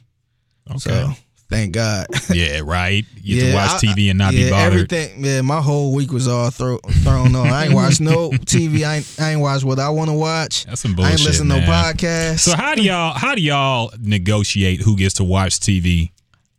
okay. 0.71 0.79
So 0.79 1.11
thank 1.51 1.73
God. 1.75 2.07
yeah, 2.33 2.61
right. 2.65 3.05
You 3.21 3.35
get 3.37 3.41
to 3.43 3.47
Yeah, 3.49 3.55
watch 3.55 3.85
I- 3.85 3.87
TV 3.89 4.11
and 4.11 4.19
not 4.19 4.33
yeah, 4.33 4.45
be 4.45 4.51
bothered. 4.51 4.93
Yeah, 4.93 4.99
everything, 4.99 5.25
yeah, 5.25 5.41
my 5.43 5.61
whole 5.61 5.93
week 5.93 6.13
was 6.13 6.29
all 6.29 6.49
throw, 6.51 6.79
thrown 7.03 7.35
on. 7.35 7.49
I 7.49 7.65
ain't 7.67 7.75
watched 7.75 8.01
no 8.01 8.31
TV. 8.31 8.85
I 8.87 8.97
ain't, 8.99 9.17
I 9.19 9.33
ain't 9.33 9.41
watched 9.41 9.65
what 9.65 9.79
I 9.81 9.89
want 9.91 10.09
to 10.11 10.15
watch. 10.15 10.65
That's 10.67 10.81
some 10.81 10.95
bullshit. 10.95 11.09
I 11.09 11.13
ain't 11.15 11.19
bullshit, 11.19 11.33
listen 11.33 11.49
to 11.49 11.55
no 11.61 11.67
man. 11.67 11.95
podcasts. 11.95 12.39
So 12.41 12.57
how 12.57 12.75
do 12.77 12.83
y'all 12.83 13.13
how 13.19 13.35
do 13.35 13.43
y'all 13.43 13.93
negotiate 13.99 14.81
who 14.81 14.97
gets 14.97 15.15
to 15.15 15.25
watch 15.25 15.59
TV? 15.59 16.13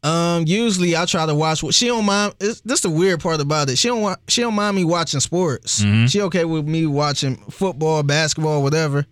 Um, 0.04 0.46
usually 0.48 0.96
I 0.96 1.06
try 1.06 1.26
to 1.26 1.36
watch. 1.36 1.62
what 1.62 1.74
She 1.76 1.88
don't 1.88 2.06
mind. 2.06 2.34
It's, 2.40 2.62
this 2.62 2.82
the 2.82 2.90
weird 2.90 3.20
part 3.20 3.40
about 3.40 3.70
it. 3.70 3.78
She 3.78 3.88
don't. 3.88 4.18
She 4.28 4.42
don't 4.42 4.56
mind 4.56 4.76
me 4.76 4.84
watching 4.84 5.20
sports. 5.20 5.82
Mm-hmm. 5.84 6.08
She 6.08 6.22
okay 6.24 6.46
with 6.46 6.66
me 6.68 6.86
watching 6.88 7.36
football, 7.52 8.02
basketball, 8.04 8.64
whatever. 8.64 9.06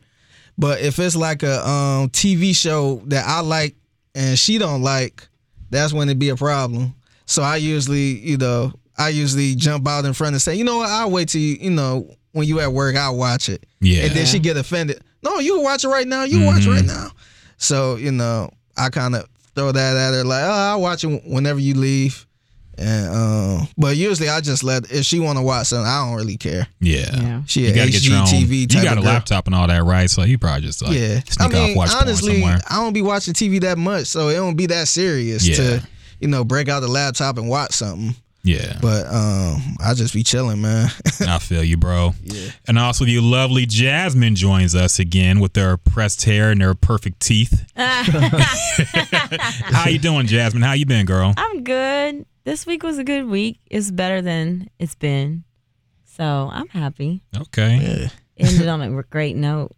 But 0.57 0.81
if 0.81 0.97
it's 0.99 1.15
like 1.15 1.43
a 1.43 1.67
um 1.67 2.09
TV 2.09 2.55
show 2.55 3.01
that 3.05 3.25
I 3.27 3.41
like 3.41 3.75
and 4.15 4.37
she 4.37 4.57
don't 4.57 4.81
like, 4.81 5.27
that's 5.69 5.93
when 5.93 6.09
it 6.09 6.17
be 6.19 6.29
a 6.29 6.35
problem. 6.35 6.95
So 7.25 7.43
I 7.43 7.57
usually, 7.57 8.19
you 8.19 8.37
know, 8.37 8.73
I 8.97 9.09
usually 9.09 9.55
jump 9.55 9.87
out 9.87 10.05
in 10.05 10.13
front 10.13 10.33
and 10.33 10.41
say, 10.41 10.55
you 10.55 10.63
know 10.63 10.77
what, 10.77 10.89
I'll 10.89 11.11
wait 11.11 11.29
till 11.29 11.39
you, 11.41 11.57
you 11.61 11.69
know, 11.69 12.13
when 12.31 12.47
you 12.47 12.59
at 12.59 12.73
work, 12.73 12.95
I'll 12.95 13.15
watch 13.15 13.47
it. 13.47 13.65
Yeah. 13.79 14.03
And 14.05 14.11
then 14.13 14.25
she 14.25 14.39
get 14.39 14.57
offended. 14.57 15.01
No, 15.23 15.37
you 15.39 15.55
can 15.55 15.63
watch 15.63 15.83
it 15.83 15.89
right 15.89 16.07
now. 16.07 16.23
You 16.23 16.39
can 16.39 16.45
watch 16.47 16.61
it 16.63 16.69
Mm-hmm. 16.69 16.71
right 16.71 16.85
now. 16.85 17.11
So, 17.57 17.95
you 17.97 18.11
know, 18.11 18.49
I 18.75 18.89
kind 18.89 19.15
of 19.15 19.27
throw 19.59 19.71
that 19.71 19.97
at 19.97 20.13
her 20.13 20.23
like, 20.23 20.43
oh, 20.43 20.49
I'll 20.49 20.81
watch 20.81 21.03
it 21.03 21.21
whenever 21.25 21.59
you 21.59 21.73
leave. 21.75 22.25
And 22.77 23.13
um, 23.13 23.67
but 23.77 23.97
usually 23.97 24.29
I 24.29 24.39
just 24.39 24.63
let 24.63 24.89
if 24.89 25.03
she 25.03 25.19
want 25.19 25.37
to 25.37 25.43
watch 25.43 25.67
something, 25.67 25.85
I 25.85 26.05
don't 26.07 26.15
really 26.15 26.37
care. 26.37 26.65
Yeah. 26.79 27.09
Yeah. 27.13 27.41
She 27.45 27.67
You 27.67 27.73
gotta 27.75 27.91
get 27.91 28.03
your 28.07 28.17
own. 28.19 28.25
HGTV 28.25 28.73
You 28.73 28.83
got 28.83 28.93
a 28.97 29.01
girl. 29.01 29.03
laptop 29.11 29.47
and 29.47 29.55
all 29.55 29.67
that, 29.67 29.83
right? 29.83 30.09
So 30.09 30.23
you 30.23 30.37
probably 30.37 30.61
just 30.61 30.81
like 30.81 30.93
Yeah, 30.97 31.19
sneak 31.27 31.41
I 31.41 31.47
mean, 31.49 31.71
off 31.71 31.75
watch 31.75 31.89
honestly. 31.93 32.41
I 32.41 32.57
don't 32.69 32.93
be 32.93 33.01
watching 33.01 33.33
TV 33.33 33.59
that 33.61 33.77
much, 33.77 34.05
so 34.07 34.29
it 34.29 34.35
don't 34.35 34.55
be 34.55 34.65
that 34.67 34.87
serious 34.87 35.45
Yeah. 35.45 35.55
to, 35.55 35.87
you 36.21 36.29
know, 36.29 36.45
break 36.45 36.69
out 36.69 36.79
the 36.79 36.87
laptop 36.87 37.37
and 37.37 37.49
watch 37.49 37.73
something. 37.73 38.15
Yeah. 38.43 38.77
But 38.81 39.07
um, 39.07 39.75
I 39.83 39.93
just 39.93 40.13
be 40.13 40.23
chilling, 40.23 40.61
man. 40.61 40.89
I 41.21 41.39
feel 41.39 41.63
you, 41.63 41.77
bro. 41.77 42.13
Yeah. 42.23 42.51
And 42.67 42.79
also, 42.79 43.05
the 43.05 43.19
lovely 43.19 43.65
Jasmine 43.65 44.35
joins 44.35 44.75
us 44.75 44.99
again 44.99 45.39
with 45.39 45.55
her 45.55 45.77
pressed 45.77 46.25
hair 46.25 46.51
and 46.51 46.61
her 46.61 46.73
perfect 46.73 47.19
teeth. 47.19 47.65
How 47.75 49.87
you 49.89 49.99
doing, 49.99 50.27
Jasmine? 50.27 50.61
How 50.61 50.73
you 50.73 50.85
been, 50.85 51.05
girl? 51.05 51.33
I'm 51.37 51.63
good. 51.63 52.25
This 52.45 52.65
week 52.65 52.83
was 52.83 52.97
a 52.97 53.03
good 53.03 53.27
week. 53.27 53.59
It's 53.69 53.91
better 53.91 54.21
than 54.21 54.69
it's 54.79 54.95
been. 54.95 55.43
So 56.05 56.49
I'm 56.51 56.67
happy. 56.69 57.21
Okay. 57.35 58.09
Ended 58.37 58.67
on 58.67 58.81
a 58.81 59.03
great 59.03 59.35
note. 59.35 59.75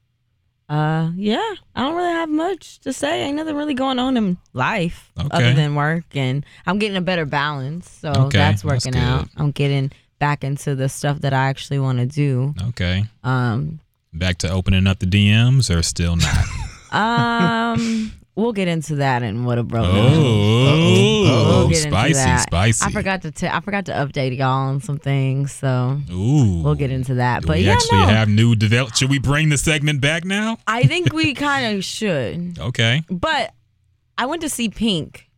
Uh, 0.71 1.11
yeah, 1.17 1.53
I 1.75 1.81
don't 1.81 1.95
really 1.97 2.13
have 2.13 2.29
much 2.29 2.79
to 2.79 2.93
say. 2.93 3.23
Ain't 3.23 3.35
nothing 3.35 3.55
really 3.57 3.73
going 3.73 3.99
on 3.99 4.15
in 4.15 4.37
life 4.53 5.11
Okay. 5.19 5.27
other 5.29 5.53
than 5.53 5.75
work, 5.75 6.05
and 6.15 6.45
I'm 6.65 6.79
getting 6.79 6.95
a 6.95 7.01
better 7.01 7.25
balance, 7.25 7.89
so 7.91 8.09
Okay, 8.09 8.37
that's 8.37 8.61
that's 8.61 8.63
working 8.63 8.93
good. 8.93 8.99
out. 9.05 9.27
I'm 9.35 9.51
getting 9.51 9.91
back 10.19 10.45
into 10.45 10.73
the 10.75 10.87
stuff 10.87 11.19
that 11.21 11.33
I 11.33 11.49
actually 11.49 11.79
want 11.79 11.97
to 11.99 12.05
do. 12.05 12.55
Okay. 12.69 13.03
Um, 13.23 13.81
Back 14.13 14.37
to 14.39 14.49
opening 14.51 14.87
up 14.87 14.99
the 14.99 15.07
DMs 15.07 15.69
or 15.75 15.81
still 15.83 16.15
not? 16.15 16.45
um, 16.93 18.11
we'll 18.41 18.53
get 18.53 18.67
into 18.67 18.95
that 18.95 19.23
and 19.23 19.45
what 19.45 19.57
a 19.57 19.63
bro. 19.63 19.83
oh, 19.83 21.23
We'll 21.47 21.67
get 21.69 21.77
into 21.85 21.89
spicy, 21.91 22.13
that. 22.13 22.39
spicy. 22.41 22.85
I 22.85 22.91
forgot 22.91 23.21
to 23.23 23.31
t- 23.31 23.47
I 23.47 23.59
forgot 23.61 23.85
to 23.85 23.93
update 23.93 24.37
y'all 24.37 24.47
on 24.49 24.81
some 24.81 24.97
things, 24.97 25.51
so 25.51 25.99
Ooh. 26.11 26.61
we'll 26.63 26.75
get 26.75 26.91
into 26.91 27.15
that. 27.15 27.41
Do 27.43 27.47
But 27.47 27.57
we 27.57 27.63
yeah, 27.65 27.73
actually 27.73 27.99
no, 27.99 28.07
have 28.07 28.29
new 28.29 28.55
develop. 28.55 28.95
Should 28.95 29.09
we 29.09 29.19
bring 29.19 29.49
the 29.49 29.57
segment 29.57 30.01
back 30.01 30.25
now? 30.25 30.57
I 30.67 30.83
think 30.83 31.13
we 31.13 31.33
kind 31.47 31.77
of 31.77 31.83
should. 31.83 32.59
Okay. 32.59 33.03
But 33.09 33.53
I 34.17 34.25
went 34.25 34.41
to 34.41 34.49
see 34.49 34.69
Pink, 34.69 35.29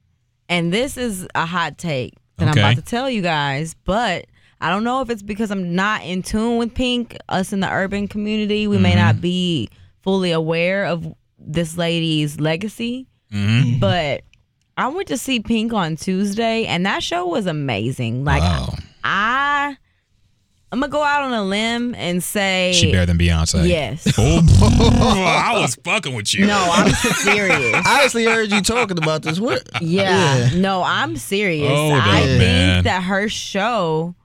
and 0.49 0.73
this 0.73 0.97
is 0.97 1.27
a 1.35 1.45
hot 1.45 1.77
take 1.77 2.15
that 2.37 2.49
Okay. 2.49 2.59
I'm 2.61 2.71
about 2.71 2.83
to 2.83 2.89
tell 2.89 3.09
you 3.09 3.21
guys. 3.21 3.75
But 3.85 4.25
I 4.59 4.69
don't 4.69 4.83
know 4.83 5.01
if 5.01 5.09
it's 5.09 5.21
because 5.23 5.51
I'm 5.51 5.75
not 5.75 6.03
in 6.03 6.23
tune 6.23 6.57
with 6.57 6.73
Pink. 6.73 7.17
Us 7.29 7.53
in 7.53 7.59
the 7.59 7.69
urban 7.69 8.07
community, 8.07 8.67
we 8.67 8.75
Mm-hmm. 8.77 8.83
may 8.83 8.95
not 8.95 9.21
be 9.21 9.69
fully 10.01 10.31
aware 10.31 10.85
of 10.85 11.13
this 11.45 11.77
lady's 11.77 12.39
legacy. 12.39 13.07
Mm-hmm. 13.31 13.79
But 13.79 14.23
I 14.77 14.87
went 14.87 15.07
to 15.09 15.17
see 15.17 15.39
Pink 15.39 15.73
on 15.73 15.95
Tuesday, 15.95 16.65
and 16.65 16.85
that 16.85 17.03
show 17.03 17.25
was 17.27 17.45
amazing. 17.45 18.23
Like 18.25 18.41
wow. 18.41 18.73
I, 19.03 19.77
I'm 20.71 20.79
gonna 20.79 20.91
go 20.91 21.03
out 21.03 21.23
on 21.23 21.33
a 21.33 21.43
limb 21.43 21.93
and 21.95 22.23
say 22.23 22.71
She 22.73 22.91
better 22.91 23.05
than 23.05 23.17
Beyonce. 23.17 23.67
yes. 23.67 24.11
Oh, 24.17 24.39
I 25.45 25.59
was 25.59 25.75
fucking 25.75 26.13
with 26.15 26.33
you. 26.33 26.45
No, 26.47 26.69
I'm 26.71 26.91
serious. 26.93 27.75
I 27.85 28.03
actually 28.03 28.25
heard 28.25 28.51
you 28.51 28.61
talking 28.61 28.97
about 28.97 29.21
this. 29.23 29.39
What? 29.39 29.67
Yeah. 29.81 30.49
No, 30.55 30.81
I'm 30.83 31.17
serious. 31.17 31.69
Hold 31.69 31.93
I 31.93 31.97
up, 32.19 32.25
think 32.25 32.39
man. 32.39 32.83
that 32.85 33.03
her 33.03 33.29
show 33.29 34.15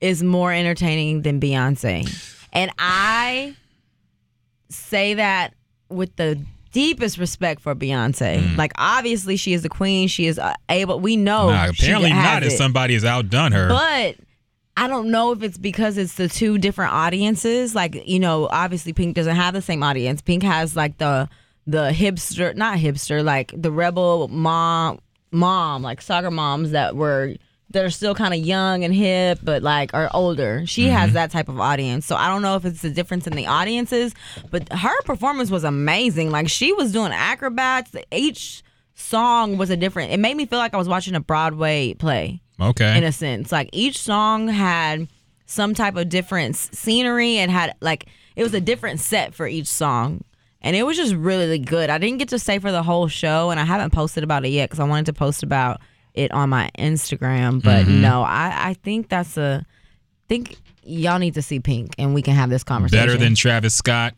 is 0.00 0.22
more 0.22 0.52
entertaining 0.52 1.22
than 1.22 1.40
Beyonce. 1.40 2.06
And 2.52 2.70
I 2.78 3.56
say 4.68 5.14
that 5.14 5.54
with 5.88 6.14
the 6.16 6.40
deepest 6.72 7.18
respect 7.18 7.60
for 7.60 7.74
Beyonce. 7.74 8.56
Like 8.56 8.72
obviously 8.76 9.36
she 9.36 9.52
is 9.52 9.62
the 9.62 9.68
queen. 9.68 10.08
She 10.08 10.26
is 10.26 10.38
uh, 10.38 10.54
able 10.68 11.00
we 11.00 11.16
know 11.16 11.50
Nah, 11.50 11.68
apparently 11.68 12.10
not. 12.10 12.42
If 12.42 12.52
it. 12.52 12.56
somebody 12.56 12.94
has 12.94 13.04
outdone 13.04 13.52
her. 13.52 13.68
But 13.68 14.16
I 14.76 14.88
don't 14.88 15.10
know 15.10 15.32
if 15.32 15.42
it's 15.42 15.56
because 15.56 15.96
it's 15.96 16.14
the 16.14 16.28
two 16.28 16.58
different 16.58 16.92
audiences. 16.92 17.74
Like, 17.74 18.06
you 18.08 18.18
know, 18.18 18.48
obviously 18.50 18.92
Pink 18.92 19.14
doesn't 19.14 19.36
have 19.36 19.54
the 19.54 19.62
same 19.62 19.82
audience. 19.82 20.20
Pink 20.20 20.42
has 20.42 20.74
like 20.74 20.98
the 20.98 21.28
the 21.66 21.90
hipster, 21.92 22.54
not 22.54 22.78
hipster, 22.78 23.24
like 23.24 23.52
the 23.56 23.70
rebel 23.70 24.28
mom 24.28 24.98
mom, 25.30 25.82
like 25.82 26.02
soccer 26.02 26.30
moms 26.30 26.72
that 26.72 26.96
were 26.96 27.36
that 27.74 27.84
are 27.84 27.90
still 27.90 28.14
kind 28.14 28.32
of 28.32 28.40
young 28.40 28.84
and 28.84 28.94
hip, 28.94 29.40
but 29.42 29.62
like 29.62 29.92
are 29.92 30.08
older. 30.14 30.64
She 30.64 30.86
has 30.86 31.08
mm-hmm. 31.08 31.14
that 31.14 31.30
type 31.30 31.48
of 31.48 31.60
audience. 31.60 32.06
So 32.06 32.16
I 32.16 32.28
don't 32.28 32.40
know 32.40 32.56
if 32.56 32.64
it's 32.64 32.82
the 32.82 32.90
difference 32.90 33.26
in 33.26 33.34
the 33.34 33.46
audiences, 33.46 34.14
but 34.50 34.72
her 34.72 35.02
performance 35.02 35.50
was 35.50 35.64
amazing. 35.64 36.30
Like 36.30 36.48
she 36.48 36.72
was 36.72 36.92
doing 36.92 37.12
acrobats. 37.12 37.90
Each 38.10 38.62
song 38.94 39.58
was 39.58 39.70
a 39.70 39.76
different. 39.76 40.12
It 40.12 40.18
made 40.18 40.36
me 40.36 40.46
feel 40.46 40.58
like 40.58 40.72
I 40.72 40.78
was 40.78 40.88
watching 40.88 41.14
a 41.14 41.20
Broadway 41.20 41.94
play 41.94 42.40
okay. 42.60 42.96
in 42.96 43.04
a 43.04 43.12
sense. 43.12 43.52
Like 43.52 43.70
each 43.72 43.98
song 43.98 44.48
had 44.48 45.08
some 45.46 45.74
type 45.74 45.96
of 45.96 46.08
different 46.08 46.56
scenery 46.56 47.36
and 47.36 47.50
had 47.50 47.74
like 47.80 48.06
it 48.36 48.42
was 48.42 48.54
a 48.54 48.60
different 48.60 49.00
set 49.00 49.34
for 49.34 49.46
each 49.46 49.66
song. 49.66 50.22
And 50.62 50.74
it 50.74 50.84
was 50.84 50.96
just 50.96 51.14
really 51.14 51.58
good. 51.58 51.90
I 51.90 51.98
didn't 51.98 52.18
get 52.18 52.30
to 52.30 52.38
stay 52.38 52.58
for 52.58 52.72
the 52.72 52.82
whole 52.82 53.06
show 53.08 53.50
and 53.50 53.60
I 53.60 53.64
haven't 53.64 53.90
posted 53.90 54.24
about 54.24 54.46
it 54.46 54.48
yet 54.48 54.70
because 54.70 54.80
I 54.80 54.84
wanted 54.84 55.06
to 55.06 55.12
post 55.12 55.42
about 55.42 55.80
it 56.14 56.30
on 56.32 56.48
my 56.48 56.70
Instagram. 56.78 57.62
But 57.62 57.86
Mm-hmm. 57.86 58.00
no, 58.00 58.22
I, 58.22 58.70
I 58.70 58.74
think 58.82 59.08
that's 59.08 59.36
a 59.36 59.64
I 59.66 60.26
think 60.28 60.56
y'all 60.82 61.18
need 61.18 61.34
to 61.34 61.42
see 61.42 61.60
Pink 61.60 61.94
and 61.98 62.14
we 62.14 62.22
can 62.22 62.34
have 62.34 62.50
this 62.50 62.64
conversation. 62.64 63.06
Better 63.06 63.18
than 63.18 63.34
Travis 63.34 63.74
Scott. 63.74 64.14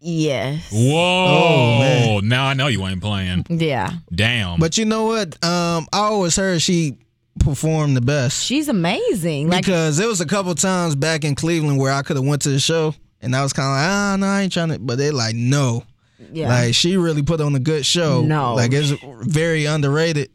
Yes. 0.00 0.70
Whoa. 0.72 1.78
man. 2.20 2.28
now 2.28 2.46
I 2.46 2.54
know 2.54 2.68
you 2.68 2.86
ain't 2.86 3.02
playing. 3.02 3.44
Yeah. 3.50 3.90
Damn. 4.14 4.58
But 4.58 4.78
you 4.78 4.86
know 4.86 5.04
what? 5.04 5.42
Um, 5.44 5.86
I 5.92 5.98
always 5.98 6.36
heard 6.36 6.62
she 6.62 6.96
performed 7.38 7.96
the 7.96 8.00
best 8.00 8.42
She's 8.44 8.68
amazing. 8.68 9.48
Like 9.48 9.64
because 9.64 9.96
there 9.98 10.08
was 10.08 10.20
a 10.20 10.26
couple 10.26 10.54
times 10.54 10.94
back 10.96 11.24
in 11.24 11.34
Cleveland 11.34 11.78
where 11.78 11.92
I 11.92 12.02
could 12.02 12.16
have 12.16 12.24
went 12.24 12.42
to 12.42 12.48
the 12.50 12.58
show 12.60 12.94
and 13.20 13.36
I 13.36 13.42
was 13.42 13.52
kind 13.52 13.66
of 13.66 13.72
like, 13.74 13.88
ah, 13.88 14.16
no, 14.18 14.26
I 14.26 14.42
ain't 14.42 14.52
trying 14.52 14.70
to. 14.70 14.78
But 14.78 14.96
they 14.96 15.10
like, 15.10 15.34
no, 15.34 15.84
yeah. 16.32 16.48
like 16.48 16.74
she 16.74 16.96
really 16.96 17.22
put 17.22 17.40
on 17.42 17.54
a 17.54 17.60
good 17.60 17.84
show. 17.84 18.22
No. 18.22 18.54
like 18.54 18.72
it's 18.72 18.92
very 19.22 19.66
underrated, 19.66 20.30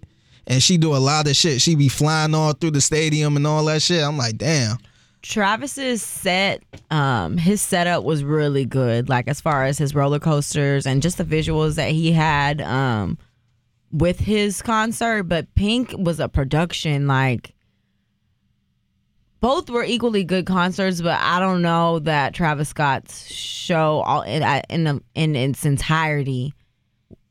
and 0.47 0.61
she 0.61 0.77
do 0.77 0.95
a 0.95 0.97
lot 0.97 1.27
of 1.27 1.35
shit. 1.35 1.61
She 1.61 1.75
be 1.75 1.89
flying 1.89 2.35
all 2.35 2.53
through 2.53 2.71
the 2.71 2.81
stadium 2.81 3.35
and 3.35 3.47
all 3.47 3.65
that 3.65 3.81
shit. 3.81 4.03
I'm 4.03 4.17
like, 4.17 4.37
damn. 4.37 4.77
Travis's 5.21 6.03
set, 6.03 6.61
um, 6.91 7.37
his 7.37 7.59
setup 7.59 8.03
was 8.03 8.23
really 8.23 8.65
good. 8.65 9.09
Like 9.09 9.27
as 9.27 9.41
far 9.41 9.65
as 9.65 9.77
his 9.77 9.95
roller 9.95 10.19
coasters 10.19 10.85
and 10.85 11.01
just 11.01 11.17
the 11.17 11.23
visuals 11.23 11.75
that 11.75 11.89
he 11.89 12.11
had, 12.11 12.61
um, 12.61 13.17
with 13.91 14.19
his 14.19 14.61
concert. 14.61 15.23
But 15.23 15.53
Pink 15.55 15.95
was 15.97 16.19
a 16.19 16.29
production. 16.29 17.07
Like 17.07 17.55
both 19.39 19.69
were 19.69 19.83
equally 19.83 20.23
good 20.23 20.45
concerts, 20.45 21.01
but 21.01 21.19
I 21.19 21.39
don't 21.39 21.63
know 21.63 21.99
that 21.99 22.35
Travis 22.35 22.69
Scott's 22.69 23.27
show 23.31 24.01
all 24.01 24.21
in 24.21 24.43
in, 24.69 24.83
the, 24.83 25.01
in 25.15 25.35
its 25.35 25.65
entirety 25.65 26.53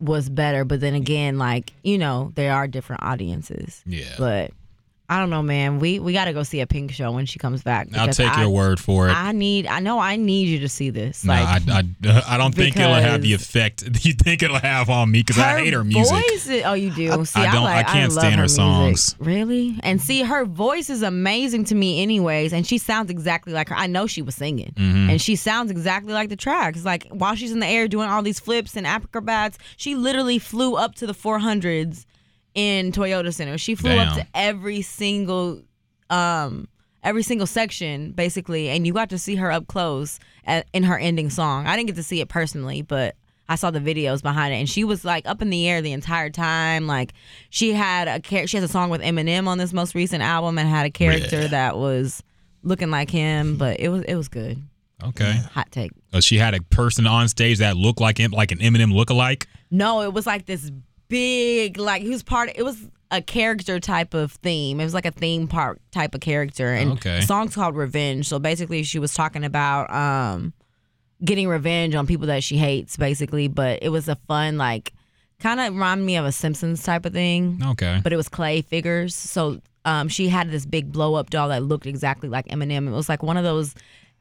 was 0.05 0.29
better. 0.29 0.65
But 0.65 0.81
then 0.81 0.95
again, 0.95 1.39
like 1.39 1.73
you 1.83 1.99
know, 1.99 2.33
there 2.35 2.53
are 2.53 2.67
different 2.69 3.03
audiences. 3.03 3.83
yeah. 3.87 4.15
But 4.19 4.53
I 5.15 5.21
don't 5.21 5.31
know, 5.31 5.43
man. 5.43 5.79
We 5.79 5.99
we 6.01 6.13
got 6.13 6.25
to 6.25 6.33
go 6.33 6.43
see 6.43 6.61
a 6.61 6.67
Pink 6.67 6.91
show 6.93 7.13
when 7.13 7.25
she 7.27 7.39
comes 7.39 7.63
back. 7.63 7.89
I'll 7.97 8.09
take 8.09 8.37
I, 8.37 8.41
your 8.43 8.51
word 8.51 8.81
for 8.81 9.09
it. 9.09 9.13
I 9.13 9.31
need. 9.33 9.67
I 9.67 9.79
know. 9.81 9.99
I 10.01 10.17
need 10.17 10.49
you 10.49 10.59
to 10.61 10.69
see 10.69 10.91
this. 10.91 11.25
no, 11.25 11.33
like 11.35 11.69
I, 11.69 11.83
I, 12.09 12.23
I 12.35 12.37
don't 12.37 12.55
think 12.55 12.77
it'll 12.77 12.95
have 12.95 13.23
the 13.23 13.33
effect 13.33 13.83
you 14.05 14.13
think 14.13 14.43
it'll 14.43 14.59
have 14.59 14.91
on 14.91 15.11
me 15.11 15.21
because 15.21 15.39
I 15.39 15.61
hate 15.61 15.73
her 15.73 15.85
music. 15.85 16.15
Voice 16.17 16.49
is, 16.49 16.63
oh, 16.65 16.73
you 16.73 16.91
do. 16.91 17.25
See, 17.25 17.41
I 17.41 17.53
don't- 17.53 17.63
like, 17.65 17.87
I 17.87 17.93
can't 17.93 18.13
stand 18.13 18.35
her 18.37 18.43
music. 18.43 18.57
songs. 18.57 19.17
Really? 19.21 19.79
And 19.83 20.01
see, 20.03 20.23
her 20.23 20.45
voice 20.45 20.91
is 20.91 21.03
amazing 21.03 21.65
to 21.67 21.75
me, 21.75 22.03
anyways. 22.03 22.53
And 22.53 22.67
she 22.67 22.79
sounds 22.79 23.11
exactly 23.11 23.53
like 23.53 23.69
her. 23.69 23.77
I 23.77 23.87
know 23.87 24.07
she 24.07 24.23
was 24.23 24.35
singing, 24.35 24.73
Mm-hmm. 24.77 25.11
and 25.11 25.21
she 25.23 25.37
sounds 25.37 25.71
exactly 25.71 26.13
like 26.13 26.29
the 26.29 26.37
tracks. 26.37 26.85
Like 26.85 27.07
while 27.11 27.35
she's 27.37 27.53
in 27.53 27.61
the 27.61 27.67
air 27.67 27.87
doing 27.89 28.09
all 28.09 28.23
these 28.23 28.41
flips 28.41 28.77
and 28.77 28.87
acrobats, 28.87 29.59
she 29.77 29.95
literally 29.95 30.39
flew 30.39 30.75
up 30.77 30.95
to 30.97 31.07
the 31.07 31.15
400s 31.15 32.05
in 32.55 32.93
Toyota 32.93 33.33
Center. 33.33 33.59
She 33.59 33.75
flew 33.75 33.93
up 33.93 34.17
to 34.17 34.27
every 34.35 34.83
single 34.83 35.63
um 36.11 36.69
every 37.03 37.23
single 37.23 37.47
section 37.47 38.13
basically 38.13 38.69
and 38.71 38.87
you 38.87 38.93
got 38.93 39.11
to 39.11 39.19
see 39.19 39.35
her 39.37 39.51
up 39.53 39.67
close 39.67 40.19
at, 40.47 40.67
in 40.73 40.83
her 40.83 40.99
ending 40.99 41.29
song 41.31 41.67
i 41.67 41.75
didn't 41.77 41.87
get 41.87 41.97
to 41.97 42.03
see 42.03 42.21
it 42.21 42.29
personally 42.29 42.83
but 42.83 43.15
i 43.49 43.55
saw 43.55 43.71
the 43.71 43.79
videos 43.81 44.23
behind 44.23 44.53
it 44.55 44.59
and 44.59 44.69
she 44.69 44.85
was 44.85 45.03
like 45.05 45.27
up 45.27 45.41
in 45.43 45.49
the 45.51 45.67
air 45.69 45.81
the 45.83 45.93
entire 45.93 46.29
time 46.31 46.87
like 46.87 47.13
she 47.51 47.73
had 47.73 48.07
a 48.09 48.47
she 48.47 48.57
has 48.57 48.65
a 48.65 48.69
song 48.69 48.91
with 48.91 49.01
eminem 49.03 49.47
on 49.47 49.57
this 49.59 49.73
most 49.73 49.95
recent 49.95 50.23
album 50.23 50.59
and 50.59 50.69
had 50.69 50.85
a 50.87 50.91
character 50.91 51.43
Yeah. 51.43 51.49
that 51.49 51.77
was 51.79 52.23
looking 52.63 52.91
like 52.91 53.11
him 53.11 53.57
but 53.57 53.81
it 53.81 53.89
was 53.89 54.03
it 54.03 54.15
was 54.15 54.29
good 54.29 54.63
Okay. 55.03 55.33
hot 55.53 55.71
take 55.73 55.91
Uh, 56.13 56.21
she 56.21 56.37
had 56.39 56.55
a 56.55 56.63
person 56.63 57.07
on 57.07 57.29
stage 57.29 57.59
that 57.59 57.77
looked 57.77 58.01
like 58.01 58.17
him, 58.17 58.31
like 58.31 58.53
an 58.53 58.59
Eminem 58.59 58.93
lookalike. 58.93 59.45
No, 59.71 60.01
it 60.03 60.13
was 60.15 60.27
like 60.27 60.47
this 60.47 60.71
big, 61.19 61.79
like 61.79 62.03
he 62.03 62.09
was 62.11 62.23
part. 62.23 62.51
It 62.57 62.63
was 62.65 62.77
a 63.11 63.23
character 63.23 63.79
type 63.79 64.15
of 64.15 64.33
theme. 64.33 64.81
It 64.81 64.85
was 64.85 64.95
like 64.95 65.07
a 65.07 65.13
theme 65.13 65.47
park 65.47 65.79
type 65.93 66.15
of 66.15 66.21
character, 66.21 66.73
and 66.73 66.93
Okay. 66.93 67.21
the 67.21 67.27
song's 67.27 67.55
called 67.55 67.77
Revenge. 67.77 68.27
So 68.27 68.39
basically, 68.41 68.83
she 68.83 68.99
was 68.99 69.15
talking 69.15 69.45
about 69.45 69.91
um 69.95 70.53
getting 71.25 71.47
revenge 71.49 71.95
on 71.95 72.07
people 72.07 72.27
that 72.27 72.43
she 72.43 72.57
hates, 72.57 72.97
basically. 72.97 73.47
But 73.49 73.79
it 73.83 73.91
was 73.91 74.09
a 74.09 74.17
fun, 74.27 74.59
like, 74.59 74.93
kind 75.39 75.61
of 75.61 75.73
reminded 75.73 76.05
me 76.05 76.17
of 76.17 76.25
a 76.25 76.33
Simpsons 76.33 76.83
type 76.83 77.07
of 77.07 77.13
thing. 77.13 77.61
Okay. 77.65 78.01
But 78.03 78.13
it 78.13 78.17
was 78.17 78.29
clay 78.29 78.63
figures. 78.63 79.15
So 79.15 79.61
um, 79.85 80.09
she 80.09 80.29
had 80.29 80.51
this 80.51 80.67
big 80.67 80.91
blow 80.93 81.15
up 81.15 81.31
doll 81.31 81.49
that 81.51 81.63
looked 81.63 81.87
exactly 81.87 82.29
like 82.29 82.47
Eminem. 82.49 82.89
It 82.89 82.91
was 82.93 83.09
like 83.09 83.23
one 83.23 83.37
of 83.37 83.45
those. 83.45 83.75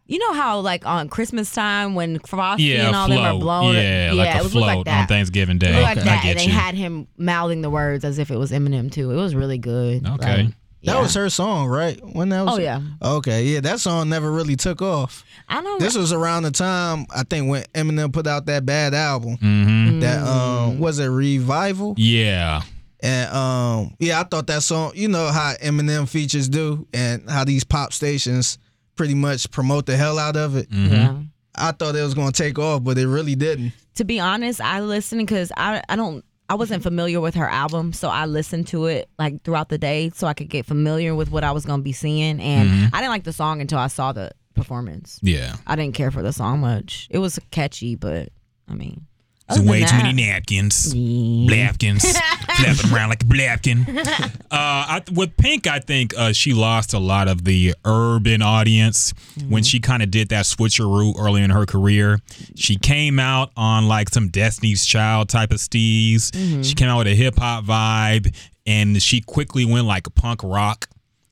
You 0.05 0.19
know 0.19 0.33
how 0.33 0.59
like 0.59 0.85
on 0.85 1.07
Christmas 1.09 1.51
time 1.51 1.95
when 1.95 2.19
Frosty 2.19 2.63
yeah, 2.63 2.87
and 2.87 2.95
all 2.95 3.07
them 3.07 3.19
are 3.19 3.29
float. 3.31 3.41
blown, 3.41 3.75
Yeah, 3.75 4.11
like 4.13 4.35
it 4.35 4.39
a 4.39 4.43
was 4.43 4.51
float 4.51 4.65
like 4.65 4.85
that 4.85 5.01
on 5.01 5.07
Thanksgiving 5.07 5.57
Day. 5.59 5.71
looked 5.71 5.83
like 5.83 5.97
I 5.99 6.03
that, 6.03 6.23
get 6.23 6.29
and 6.31 6.39
they 6.39 6.45
you. 6.45 6.51
had 6.51 6.75
him 6.75 7.07
mouthing 7.17 7.61
the 7.61 7.69
words 7.69 8.03
as 8.03 8.19
if 8.19 8.29
it 8.29 8.37
was 8.37 8.51
Eminem 8.51 8.91
too. 8.91 9.11
It 9.11 9.15
was 9.15 9.33
really 9.33 9.57
good. 9.57 10.05
Okay. 10.05 10.43
Like, 10.43 10.47
That 10.47 10.95
yeah. 10.95 11.01
was 11.01 11.13
her 11.13 11.29
song, 11.29 11.67
right? 11.67 11.97
When 12.13 12.27
that 12.29 12.43
was 12.43 12.55
Oh, 12.55 12.59
yeah. 12.61 12.81
Okay, 13.01 13.45
yeah, 13.45 13.61
that 13.61 13.79
song 13.79 14.09
never 14.09 14.29
really 14.29 14.57
took 14.57 14.81
off. 14.81 15.23
I 15.47 15.61
don't. 15.61 15.79
This 15.79 15.95
was 15.95 16.11
around 16.11 16.43
the 16.43 16.51
time 16.51 17.05
I 17.15 17.23
think 17.23 17.49
when 17.49 17.63
Eminem 17.73 18.11
put 18.11 18.27
out 18.27 18.45
that 18.47 18.65
bad 18.65 18.93
album. 18.93 19.37
Mm-hmm. 19.37 19.99
That 20.01 20.21
um 20.27 20.79
was 20.79 20.99
it 20.99 21.07
revival? 21.07 21.93
Yeah. 21.97 22.61
And 22.99 23.31
um 23.33 23.95
yeah, 23.99 24.19
I 24.19 24.23
thought 24.23 24.47
that 24.47 24.63
song, 24.63 24.91
you 24.95 25.07
know 25.07 25.27
how 25.29 25.53
Eminem 25.61 26.09
features 26.09 26.49
do 26.49 26.85
and 26.93 27.29
how 27.29 27.45
these 27.45 27.63
pop 27.63 27.93
stations 27.93 28.57
pretty 28.95 29.15
much 29.15 29.49
promote 29.51 29.85
the 29.85 29.97
hell 29.97 30.19
out 30.19 30.35
of 30.35 30.55
it. 30.55 30.69
Mm-hmm. 30.69 30.93
yeah. 30.93 31.17
I 31.55 31.71
thought 31.71 31.95
it 31.95 32.01
was 32.01 32.13
gonna 32.13 32.31
take 32.31 32.57
off, 32.57 32.83
but 32.83 32.97
it 32.97 33.07
really 33.07 33.35
didn't. 33.35 33.73
to 33.95 34.03
be 34.05 34.19
honest, 34.19 34.59
I 34.61 34.81
listened 34.81 35.21
because 35.27 35.51
I 35.55 35.81
I 35.89 35.95
don't 35.95 36.25
I 36.49 36.55
wasn't 36.55 36.83
familiar 36.83 37.21
with 37.21 37.35
her 37.35 37.47
album, 37.49 37.93
so 37.93 38.09
I 38.09 38.25
listened 38.25 38.67
to 38.67 38.85
it 38.87 39.09
like 39.19 39.43
throughout 39.43 39.69
the 39.69 39.77
day 39.77 40.09
so 40.13 40.27
I 40.27 40.33
could 40.33 40.49
get 40.49 40.65
familiar 40.65 41.13
with 41.15 41.29
what 41.31 41.43
I 41.43 41.51
was 41.51 41.65
gonna 41.65 41.83
be 41.83 41.93
seeing. 41.93 42.39
And 42.41 42.69
Mm-hmm. 42.69 42.95
I 42.95 42.99
didn't 42.99 43.11
like 43.11 43.23
the 43.23 43.33
song 43.33 43.61
until 43.61 43.77
I 43.79 43.87
saw 43.87 44.11
the 44.13 44.31
performance. 44.55 45.19
Yeah. 45.21 45.55
I 45.67 45.75
didn't 45.75 45.95
care 45.95 46.11
for 46.11 46.21
the 46.23 46.33
song 46.33 46.59
much. 46.59 47.07
It 47.11 47.19
was 47.19 47.39
catchy, 47.51 47.95
but 47.95 48.29
I 48.67 48.73
mean, 48.73 49.05
There's 49.47 49.59
other 49.61 49.69
way 49.69 49.79
than 49.81 49.89
too 49.89 49.97
many 49.97 50.25
napkins. 50.27 50.93
Yeah. 50.95 51.47
Blapkins. 51.47 52.03
Flapping 52.57 52.93
around 52.93 53.09
like 53.09 53.23
a 53.23 53.25
blapkin. 53.25 54.29
Uh, 54.53 54.55
I, 54.87 55.01
with 55.11 55.35
Pink, 55.35 55.65
I 55.65 55.79
think 55.79 56.13
uh, 56.15 56.31
she 56.31 56.53
lost 56.53 56.93
a 56.93 56.99
lot 56.99 57.27
of 57.27 57.43
the 57.43 57.73
urban 57.85 58.43
audience 58.43 59.11
when 59.49 59.63
she 59.63 59.79
kind 59.79 60.03
of 60.03 60.11
did 60.11 60.29
that 60.29 60.45
switcheroo 60.45 61.15
early 61.17 61.41
in 61.41 61.49
her 61.49 61.65
career. 61.65 62.19
She 62.55 62.75
came 62.75 63.17
out 63.17 63.51
on 63.57 63.87
like 63.87 64.09
some 64.09 64.29
Destiny's 64.29 64.85
Child 64.85 65.29
type 65.29 65.49
of 65.51 65.57
steez. 65.57 66.31
She 66.63 66.75
came 66.75 66.87
out 66.87 66.99
with 66.99 67.07
a 67.07 67.15
hip 67.15 67.35
hop 67.39 67.65
vibe 67.65 68.35
and 68.67 69.01
she 69.01 69.21
quickly 69.21 69.65
went 69.65 69.87
like 69.87 70.13
punk 70.13 70.41
rock. 70.43 70.87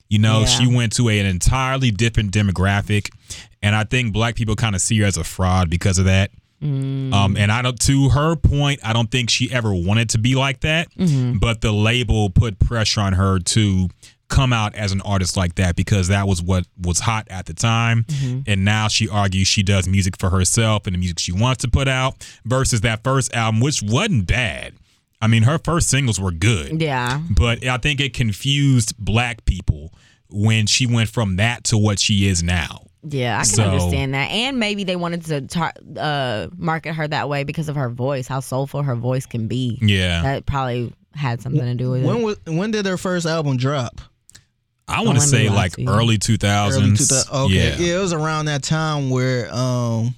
You 0.08 0.18
know, 0.18 0.40
Yeah. 0.40 0.46
she 0.46 0.66
went 0.66 0.92
to 0.96 1.08
an 1.08 1.24
entirely 1.24 1.92
different 1.92 2.32
demographic. 2.32 3.08
And 3.62 3.76
I 3.76 3.84
think 3.84 4.12
black 4.12 4.34
people 4.34 4.56
kind 4.56 4.74
of 4.74 4.80
see 4.80 4.98
her 4.98 5.06
as 5.06 5.16
a 5.16 5.22
fraud 5.22 5.70
because 5.70 5.98
of 5.98 6.06
that. 6.06 6.32
Mm. 6.62 7.12
Um, 7.12 7.36
and 7.36 7.50
I 7.50 7.60
don't. 7.62 7.78
To 7.80 8.08
her 8.10 8.36
point, 8.36 8.80
I 8.84 8.92
don't 8.92 9.10
think 9.10 9.30
she 9.30 9.50
ever 9.52 9.74
wanted 9.74 10.10
to 10.10 10.18
be 10.18 10.34
like 10.34 10.60
that. 10.60 10.90
Mm-hmm. 10.94 11.38
But 11.38 11.60
the 11.60 11.72
label 11.72 12.30
put 12.30 12.58
pressure 12.58 13.00
on 13.00 13.14
her 13.14 13.38
to 13.40 13.88
come 14.28 14.52
out 14.52 14.74
as 14.74 14.92
an 14.92 15.00
artist 15.02 15.36
like 15.36 15.56
that 15.56 15.76
because 15.76 16.08
that 16.08 16.26
was 16.26 16.42
what 16.42 16.66
was 16.80 17.00
hot 17.00 17.26
at 17.28 17.44
the 17.46 17.52
time. 17.52 18.04
Mm-hmm. 18.04 18.40
And 18.46 18.64
now 18.64 18.88
she 18.88 19.08
argues 19.08 19.46
she 19.48 19.62
does 19.62 19.86
music 19.86 20.16
for 20.18 20.30
herself 20.30 20.86
and 20.86 20.94
the 20.94 20.98
music 20.98 21.18
she 21.18 21.32
wants 21.32 21.62
to 21.64 21.68
put 21.68 21.86
out 21.86 22.14
versus 22.46 22.80
that 22.80 23.04
first 23.04 23.34
album, 23.34 23.60
which 23.60 23.82
wasn't 23.82 24.26
bad. 24.26 24.74
I 25.20 25.26
mean, 25.26 25.42
her 25.42 25.58
first 25.58 25.90
singles 25.90 26.18
were 26.18 26.32
good 26.32 26.80
Yeah. 26.80 27.20
but 27.30 27.64
I 27.66 27.76
think 27.76 28.00
it 28.00 28.14
confused 28.14 28.94
black 28.98 29.44
people 29.44 29.92
when 30.30 30.66
she 30.66 30.86
went 30.86 31.10
from 31.10 31.36
that 31.36 31.64
to 31.64 31.76
what 31.76 31.98
she 32.00 32.26
is 32.26 32.42
now. 32.42 32.86
Yeah, 33.08 33.36
I 33.36 33.42
can 33.42 33.54
So- 33.54 33.64
understand 33.64 34.14
that. 34.14 34.30
And 34.30 34.58
maybe 34.60 34.84
they 34.84 34.96
wanted 34.96 35.24
to 35.26 35.40
tar- 35.42 35.74
uh, 35.96 36.46
market 36.56 36.94
her 36.94 37.08
that 37.08 37.28
way 37.28 37.42
because 37.44 37.68
of 37.68 37.74
her 37.76 37.88
voice, 37.90 38.28
how 38.28 38.40
soulful 38.40 38.82
her 38.82 38.94
voice 38.94 39.26
can 39.26 39.48
be. 39.48 39.78
Yeah, 39.82 40.22
That 40.22 40.46
probably 40.46 40.92
had 41.14 41.42
something 41.42 41.60
to 41.60 41.74
do 41.74 41.90
with 41.90 42.04
When 42.04 42.18
it. 42.18 42.22
was 42.24 42.36
when 42.46 42.70
did 42.70 42.86
her 42.86 42.96
first 42.96 43.26
album 43.26 43.56
drop? 43.56 44.00
I 44.88 45.02
want 45.02 45.18
to 45.18 45.24
say 45.26 45.48
like 45.48 45.76
last 45.78 45.88
early 45.88 46.18
2000s. 46.18 46.76
Early 46.76 46.96
2000. 46.96 47.34
Okay, 47.34 47.76
yeah. 47.78 47.96
it 47.96 48.00
was 48.00 48.12
around 48.12 48.46
that 48.46 48.62
time 48.62 49.10
where 49.10 49.52
um, 49.54 50.14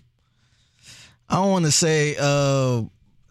I 1.28 1.36
don't 1.36 1.50
want 1.50 1.64
to 1.64 1.72
say 1.72 2.16
uh 2.20 2.82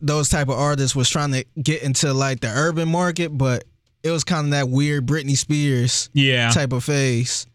those 0.01 0.27
type 0.29 0.50
of 0.50 0.55
artists 0.57 0.95
was 0.95 1.10
trying 1.10 1.31
to 1.31 1.45
get 1.62 1.81
into 1.83 2.13
like 2.13 2.41
the 2.41 2.50
urban 2.50 2.89
market, 2.89 3.29
but 3.29 3.63
it 4.03 4.10
was 4.12 4.24
kind 4.25 4.48
of 4.48 4.51
that 4.51 4.67
weird 4.67 5.05
Britney 5.05 5.38
Spears 5.38 6.10
yeah, 6.13 6.50
type 6.50 6.74
of 6.74 6.83
phase 6.83 7.48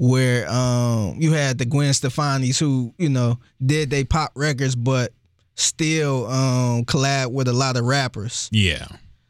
where 0.00 0.50
um 0.50 1.16
you 1.18 1.30
had 1.32 1.58
the 1.58 1.66
Gwen 1.66 1.92
Stefani's 1.92 2.58
who 2.58 2.94
you 2.96 3.10
know 3.10 3.38
did 3.64 3.90
they 3.90 4.02
pop 4.02 4.32
records 4.34 4.74
but 4.74 5.12
still 5.56 6.26
um 6.26 6.86
collab 6.86 7.30
with 7.32 7.48
a 7.48 7.52
lot 7.52 7.76
of 7.76 7.84
rappers. 7.84 8.48
yeah, 8.50 8.86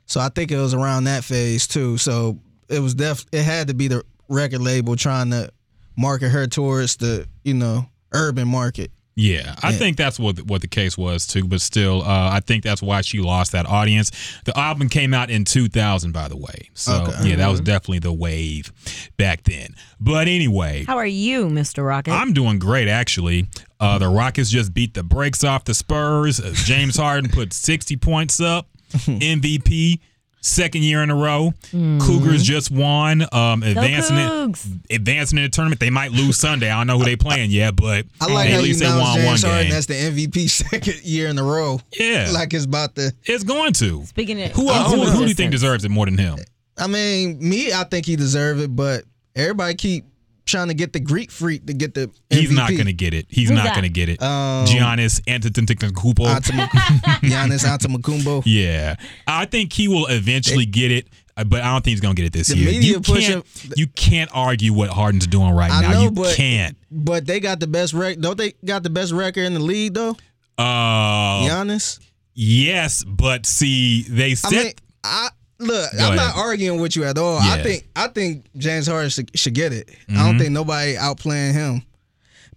So 0.07 0.21
I 0.21 0.29
think 0.29 0.53
it 0.53 0.57
was 0.59 0.73
around 0.73 1.05
that 1.05 1.25
phase 1.25 1.67
too. 1.67 1.99
So 1.99 2.39
it 2.69 2.79
was 2.79 2.95
def 2.95 3.27
it 3.33 3.43
had 3.43 3.67
to 3.67 3.75
be 3.75 3.89
the 3.89 4.05
record 4.29 4.61
label 4.61 4.95
trying 4.95 5.31
to 5.31 5.50
market 5.97 6.29
her 6.29 6.47
towards 6.47 6.99
the 6.99 7.27
you 7.43 7.55
know 7.55 7.87
urban 8.12 8.47
market. 8.47 8.93
Yeah. 9.21 9.55
I 9.62 9.71
Yeah. 9.71 9.77
think 9.79 9.97
that's 9.97 10.19
what 10.19 10.41
what 10.47 10.61
the 10.62 10.69
case 10.69 10.97
was 10.97 11.27
too. 11.27 11.45
But 11.47 11.61
still, 11.61 12.03
uh, 12.03 12.31
I 12.31 12.41
think 12.41 12.65
that's 12.65 12.83
why 12.83 13.00
she 13.03 13.19
lost 13.21 13.53
that 13.53 13.67
audience. 13.67 14.11
The 14.45 14.59
album 14.59 14.89
came 14.89 15.12
out 15.15 15.31
in 15.31 15.45
two 15.45 15.69
thousand, 15.69 16.12
by 16.12 16.29
the 16.29 16.37
way. 16.37 16.71
So 16.75 16.93
Okay. 17.05 17.31
yeah, 17.31 17.37
that 17.37 17.49
was 17.49 17.61
definitely 17.61 17.99
the 18.00 18.12
wave 18.12 18.73
back 19.17 19.45
then. 19.45 19.75
But 20.00 20.29
anyway, 20.29 20.85
How 20.87 20.97
are 20.97 21.07
you, 21.07 21.47
Mr. 21.49 21.87
Rocket? 21.87 22.12
I'm 22.12 22.33
doing 22.33 22.59
great, 22.59 22.89
actually. 22.89 23.47
Uh, 23.79 23.99
the 23.99 24.09
Rockets 24.09 24.50
just 24.50 24.73
beat 24.75 24.95
the 24.95 25.03
brakes 25.03 25.45
off 25.45 25.65
the 25.65 25.75
Spurs. 25.75 26.41
Uh, 26.41 26.53
James 26.55 26.97
Harden 26.97 27.31
put 27.31 27.53
60 27.53 27.97
points 27.97 28.41
up. 28.41 28.67
MVP, 29.07 30.01
second 30.40 30.83
year 30.83 31.03
in 31.03 31.11
a 31.11 31.14
row. 31.14 31.53
Cougars 31.70 32.42
just 32.42 32.70
won. 32.70 33.22
Um, 33.33 33.62
advancing 33.62 34.16
it, 34.16 34.94
advancing 34.94 35.38
in 35.38 35.44
the 35.44 35.50
tournament. 35.50 35.81
They 35.81 35.90
might 35.90 36.12
lose 36.12 36.37
Sunday. 36.38 36.70
I 36.70 36.79
don't 36.79 36.87
know 36.87 36.98
who 36.98 37.05
they 37.05 37.16
playing 37.16 37.50
yet, 37.50 37.76
but 37.76 38.07
I 38.20 38.26
like 38.33 38.46
at 38.48 38.53
how 38.53 38.59
you 38.59 38.62
least 38.64 38.81
they 38.81 38.87
announced 38.87 39.03
won 39.18 39.24
one 39.26 39.37
James 39.37 39.42
Harden 39.42 39.66
game. 39.68 39.76
as 39.76 39.87
the 39.87 39.94
MVP 39.94 40.50
second 40.70 41.03
year 41.05 41.29
in 41.29 41.38
a 41.38 41.42
row. 41.42 41.81
Yeah, 41.98 42.31
Like 42.33 42.55
it's 42.55 42.64
about 42.64 42.94
to. 42.96 43.12
it's 43.24 43.44
going 43.44 43.72
to. 43.74 44.05
Speaking 44.07 44.40
of 44.42 44.50
Who, 44.53 44.68
uh, 44.68 44.85
who, 44.88 45.03
who 45.05 45.22
do 45.22 45.29
you 45.29 45.35
think 45.35 45.50
deserves 45.53 45.85
it 45.85 45.90
more 45.90 46.07
than 46.07 46.18
him? 46.18 46.38
I 46.79 46.87
mean, 46.87 47.38
me, 47.46 47.72
I 47.72 47.85
think 47.85 48.07
he 48.07 48.16
deserve 48.16 48.59
it, 48.61 48.74
but 48.74 49.05
everybody 49.37 49.74
keep 49.74 50.05
trying 50.51 50.69
to 50.69 50.75
get 50.75 50.93
the 50.93 51.01
Greek 51.01 51.31
freak 51.31 51.67
to 51.67 51.73
get 51.73 51.95
the. 51.95 52.09
MVP. 52.31 52.39
He's 52.39 52.51
not 52.51 52.71
going 52.71 52.87
to 52.87 52.93
get 52.93 53.15
it. 53.15 53.27
He's 53.29 53.49
Who's 53.49 53.57
not 53.57 53.65
that? 53.65 53.75
going 53.75 53.85
to 53.85 53.89
get 53.89 54.09
it. 54.09 54.23
Um, 54.23 54.67
Giannis 54.67 55.21
Antetokounmpo. 55.23 56.27
Antetokounmpo- 56.27 57.01
Giannis 57.31 57.65
Antetokounmpo. 57.65 58.43
Yeah, 58.47 58.97
I 59.27 59.47
think 59.47 59.73
he 59.73 59.89
will 59.89 60.07
eventually 60.07 60.67
get 60.67 60.91
it, 60.91 61.09
uh, 61.37 61.45
but 61.45 61.61
I 61.63 61.73
don't 61.73 61.83
think 61.85 61.93
he's 61.93 62.01
gonna 62.01 62.15
get 62.15 62.27
it 62.27 62.33
this 62.33 62.49
The 62.49 62.57
year. 62.57 62.71
media 62.73 62.91
You 62.93 63.01
push 63.01 63.27
can't, 63.29 63.47
him- 63.47 63.73
you 63.77 63.87
can't 63.89 64.31
argue 64.35 64.73
what 64.73 64.91
Harden's 64.91 65.27
doing 65.27 65.51
right 65.53 65.71
I 65.71 65.81
now. 65.83 65.91
know, 65.93 66.03
you 66.03 66.11
but- 66.11 66.35
can't. 66.37 66.77
But 66.91 67.27
they 67.27 67.41
got 67.41 67.61
the 67.61 67.67
best 67.69 67.93
rec. 67.95 68.19
Don't 68.19 68.37
they 68.37 68.53
got 68.65 68.83
the 68.83 68.91
best 68.91 69.13
record 69.13 69.43
in 69.43 69.55
the 69.55 69.61
league 69.61 69.95
though? 69.95 70.17
Uh, 70.59 71.43
Giannis. 71.49 71.99
yes, 72.35 73.05
but 73.05 73.47
see, 73.47 74.03
they 74.03 74.33
I 74.33 74.35
set. 74.35 74.53
mean, 74.53 74.73
I 75.05 75.29
look. 75.61 75.92
Go 75.92 75.99
I'm 75.99 76.05
ahead. 76.05 76.16
not 76.16 76.37
arguing 76.37 76.81
with 76.81 76.96
you 76.96 77.05
at 77.05 77.18
all. 77.18 77.37
Yeah. 77.40 77.51
Mm-hmm. 77.53 77.61
I 77.61 77.62
think 77.62 77.88
I 77.96 78.09
think 78.09 78.46
James 78.57 78.87
Harden 78.87 79.11
should, 79.11 79.31
should 79.38 79.55
get 79.55 79.73
it. 79.73 79.90
I 80.09 80.27
don't 80.27 80.38
think 80.38 80.51
nobody 80.51 80.94
outplaying 80.94 81.53
him. 81.53 81.83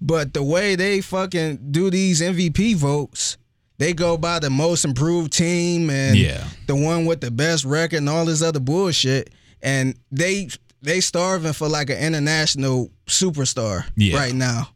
But 0.01 0.33
the 0.33 0.43
way 0.43 0.75
they 0.75 0.99
fucking 1.01 1.71
do 1.71 1.89
these 1.89 2.21
MVP 2.21 2.75
votes, 2.75 3.37
they 3.77 3.93
go 3.93 4.17
by 4.17 4.39
the 4.39 4.49
most 4.49 4.83
improved 4.83 5.31
team 5.31 5.89
and 5.89 6.17
Yeah. 6.17 6.45
the 6.67 6.75
one 6.75 7.05
with 7.05 7.21
the 7.21 7.31
best 7.31 7.63
record 7.63 7.97
and 7.97 8.09
all 8.09 8.25
this 8.25 8.41
other 8.41 8.59
bullshit. 8.59 9.29
And 9.61 9.95
they 10.11 10.49
they 10.81 10.99
starving 10.99 11.53
for 11.53 11.69
like 11.69 11.89
an 11.89 11.97
international 11.97 12.91
superstar 13.07 13.85
Yeah. 13.95 14.17
right 14.17 14.33
now. 14.33 14.69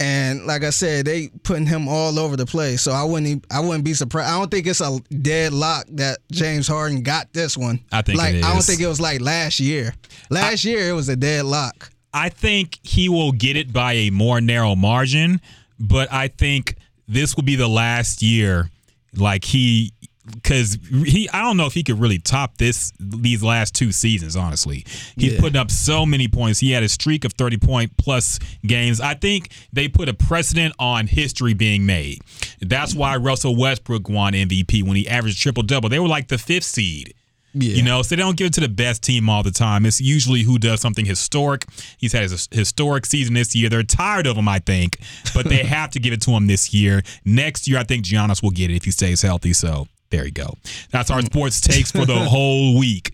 And 0.00 0.46
like 0.46 0.62
I 0.62 0.70
said, 0.70 1.06
they 1.06 1.28
putting 1.42 1.66
him 1.66 1.88
all 1.88 2.18
over 2.20 2.36
the 2.36 2.46
place. 2.46 2.82
So 2.82 2.92
I 2.92 3.02
wouldn't 3.02 3.44
I 3.50 3.60
wouldn't 3.60 3.84
be 3.84 3.94
surprised. 3.94 4.30
I 4.30 4.38
don't 4.38 4.50
think 4.50 4.66
it's 4.66 4.80
a 4.80 5.00
dead 5.10 5.52
lock 5.52 5.86
that 5.90 6.18
James 6.30 6.68
Harden 6.68 7.02
got 7.02 7.32
this 7.32 7.56
one. 7.56 7.80
I 7.90 8.02
think 8.02 8.18
like 8.18 8.36
I 8.36 8.52
don't 8.52 8.62
think 8.62 8.80
it 8.80 8.86
was 8.86 9.00
like 9.00 9.20
last 9.20 9.58
year. 9.58 9.94
Last 10.30 10.64
year 10.64 10.88
it 10.88 10.92
was 10.92 11.08
a 11.08 11.16
dead 11.16 11.46
lock. 11.46 11.90
I 12.14 12.28
think 12.28 12.78
he 12.82 13.08
will 13.08 13.32
get 13.32 13.56
it 13.56 13.72
by 13.72 13.94
a 13.94 14.10
more 14.10 14.40
narrow 14.40 14.74
margin, 14.74 15.40
but 15.78 16.12
I 16.12 16.28
think 16.28 16.76
this 17.06 17.36
will 17.36 17.42
be 17.42 17.56
the 17.56 17.68
last 17.68 18.22
year. 18.22 18.70
Like 19.16 19.44
he, 19.44 19.92
because 20.32 20.78
he, 20.90 21.28
I 21.32 21.42
don't 21.42 21.56
know 21.56 21.66
if 21.66 21.74
he 21.74 21.82
could 21.82 22.00
really 22.00 22.18
top 22.18 22.56
this 22.58 22.92
these 22.98 23.42
last 23.42 23.74
two 23.74 23.92
seasons. 23.92 24.36
Honestly, 24.36 24.84
he's 25.16 25.34
Yeah. 25.34 25.40
putting 25.40 25.56
up 25.56 25.70
so 25.70 26.04
many 26.06 26.28
points. 26.28 26.60
He 26.60 26.70
had 26.72 26.82
a 26.82 26.88
streak 26.88 27.24
of 27.24 27.32
thirty 27.34 27.56
point 27.56 27.96
plus 27.96 28.38
games. 28.66 29.00
I 29.00 29.14
think 29.14 29.50
they 29.72 29.88
put 29.88 30.08
a 30.08 30.14
precedent 30.14 30.74
on 30.78 31.06
history 31.06 31.54
being 31.54 31.86
made. 31.86 32.20
That's 32.60 32.94
why 32.94 33.16
Russell 33.16 33.56
Westbrook 33.56 34.08
won 34.08 34.32
MVP 34.34 34.82
when 34.82 34.96
he 34.96 35.08
averaged 35.08 35.40
triple 35.40 35.62
double. 35.62 35.88
They 35.88 35.98
were 35.98 36.08
like 36.08 36.28
the 36.28 36.38
fifth 36.38 36.64
seed. 36.64 37.14
Yeah. 37.54 37.76
You 37.76 37.82
know, 37.82 38.02
so 38.02 38.14
they 38.14 38.20
don't 38.20 38.36
give 38.36 38.48
it 38.48 38.52
to 38.54 38.60
the 38.60 38.68
best 38.68 39.02
team 39.02 39.28
all 39.30 39.42
the 39.42 39.50
time. 39.50 39.86
It's 39.86 40.02
usually 40.02 40.42
who 40.42 40.58
does 40.58 40.80
something 40.82 41.06
historic. 41.06 41.64
He's 41.96 42.12
had 42.12 42.22
his 42.22 42.46
historic 42.52 43.06
season 43.06 43.34
this 43.34 43.54
year. 43.54 43.70
They're 43.70 43.82
tired 43.82 44.26
of 44.26 44.36
him, 44.36 44.46
I 44.48 44.58
think, 44.58 44.98
but 45.34 45.48
they 45.48 45.64
have 45.64 45.90
to 45.92 45.98
give 45.98 46.12
it 46.12 46.20
to 46.22 46.32
him 46.32 46.46
this 46.46 46.74
year. 46.74 47.02
Next 47.24 47.66
year, 47.66 47.78
I 47.78 47.84
think 47.84 48.04
Giannis 48.04 48.42
will 48.42 48.50
get 48.50 48.70
it 48.70 48.76
if 48.76 48.84
he 48.84 48.90
stays 48.90 49.22
healthy. 49.22 49.54
So 49.54 49.88
there 50.10 50.24
you 50.24 50.30
go. 50.32 50.56
That's 50.90 51.10
our 51.10 51.22
sports 51.22 51.60
takes 51.60 51.90
for 51.92 52.04
the 52.06 52.16
whole 52.18 52.78
week. 52.78 53.12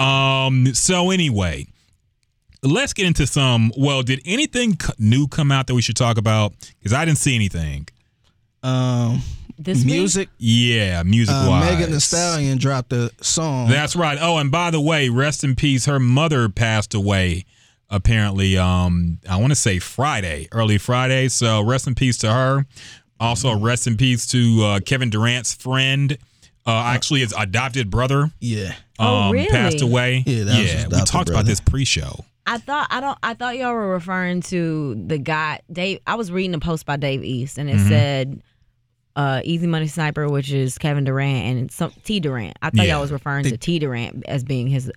Um. 0.00 0.74
So 0.74 1.10
anyway, 1.10 1.66
let's 2.62 2.92
get 2.92 3.06
into 3.06 3.26
some. 3.26 3.72
Well, 3.76 4.02
did 4.02 4.20
anything 4.24 4.78
new 4.98 5.26
come 5.26 5.50
out 5.52 5.66
that 5.68 5.74
we 5.74 5.82
should 5.82 5.96
talk 5.96 6.18
about? 6.18 6.52
Because 6.78 6.92
I 6.92 7.04
didn't 7.04 7.18
see 7.18 7.34
anything. 7.34 7.88
Um 8.62 9.22
This 9.58 9.78
week? 9.78 9.86
music. 9.86 10.28
Yeah, 10.38 11.02
music 11.02 11.34
Uh. 11.34 11.60
Megan 11.60 11.92
Thee 11.92 12.00
Stallion 12.00 12.58
dropped 12.58 12.92
a 12.92 13.10
song. 13.22 13.68
That's 13.68 13.96
right. 13.96 14.18
Oh, 14.20 14.38
and 14.38 14.50
by 14.50 14.70
the 14.70 14.80
way, 14.80 15.08
rest 15.08 15.44
in 15.44 15.54
peace. 15.54 15.86
Her 15.86 15.98
mother 16.00 16.48
passed 16.48 16.94
away. 16.94 17.44
Apparently, 17.88 18.58
um, 18.58 19.18
I 19.28 19.36
want 19.36 19.52
to 19.52 19.54
say 19.56 19.78
Friday, 19.78 20.48
early 20.50 20.76
Friday. 20.76 21.28
So 21.28 21.62
rest 21.62 21.86
in 21.86 21.94
peace 21.94 22.18
to 22.18 22.32
her. 22.32 22.66
Also, 23.20 23.56
rest 23.56 23.86
in 23.86 23.96
peace 23.96 24.26
to 24.26 24.62
uh, 24.64 24.80
Kevin 24.80 25.08
Durant's 25.08 25.54
friend. 25.54 26.18
Uh, 26.66 26.82
actually, 26.86 27.20
his 27.20 27.32
adopted 27.38 27.90
brother 27.90 28.30
yeah. 28.40 28.74
Oh, 28.98 29.16
um, 29.16 29.32
really? 29.32 29.48
passed 29.48 29.82
away. 29.82 30.24
Yeah, 30.26 30.44
that 30.44 30.58
was 30.58 30.70
his 30.70 30.74
we 30.74 30.86
adopted 30.88 31.06
talked 31.06 31.28
about 31.30 31.44
this 31.46 31.60
pre-show. 31.60 32.24
I 32.46 32.58
thought 32.58 32.86
I 32.90 33.00
don't 33.00 33.18
I 33.22 33.34
thought 33.34 33.56
y'all 33.56 33.72
were 33.72 33.88
referring 33.88 34.40
to 34.42 34.94
the 35.06 35.18
guy 35.18 35.60
Dave 35.70 36.00
I 36.06 36.14
was 36.14 36.30
reading 36.32 36.54
a 36.54 36.58
post 36.60 36.86
by 36.86 36.96
Dave 36.96 37.22
East 37.24 37.58
and 37.58 37.68
it 37.68 37.76
Mm-hmm. 37.76 37.88
said 37.88 38.42
uh 39.16 39.40
Easy 39.44 39.66
Money 39.66 39.86
Sniper, 39.88 40.28
which 40.28 40.52
is 40.52 40.78
Kevin 40.78 41.04
Durant 41.04 41.46
and 41.58 41.70
some 41.72 41.92
T 42.04 42.20
Durant. 42.20 42.56
I 42.62 42.70
thought 42.70 42.86
Yeah. 42.86 42.94
y'all 42.94 43.00
was 43.02 43.10
referring 43.12 43.44
to 43.44 43.56
T 43.56 43.78
Durant 43.78 44.24
as 44.26 44.44
being 44.44 44.68
his 44.68 44.90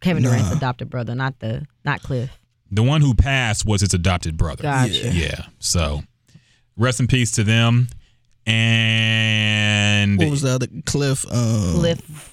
Kevin 0.00 0.22
Durant's 0.22 0.52
adopted 0.52 0.90
brother, 0.90 1.14
not 1.14 1.38
the 1.40 1.66
not 1.84 2.02
Cliff. 2.02 2.30
The 2.70 2.82
one 2.84 3.00
who 3.00 3.14
passed 3.14 3.66
was 3.66 3.80
his 3.80 3.92
adopted 3.94 4.36
brother. 4.36 4.62
Gotcha. 4.62 5.10
Yeah. 5.12 5.46
So 5.58 6.02
rest 6.76 7.00
in 7.00 7.06
peace 7.08 7.32
to 7.32 7.44
them. 7.44 7.88
And 8.46 10.18
What 10.18 10.30
was 10.30 10.42
the 10.42 10.50
other 10.50 10.66
Cliff? 10.86 11.24
Um, 11.30 11.74
Cliff 11.74 12.28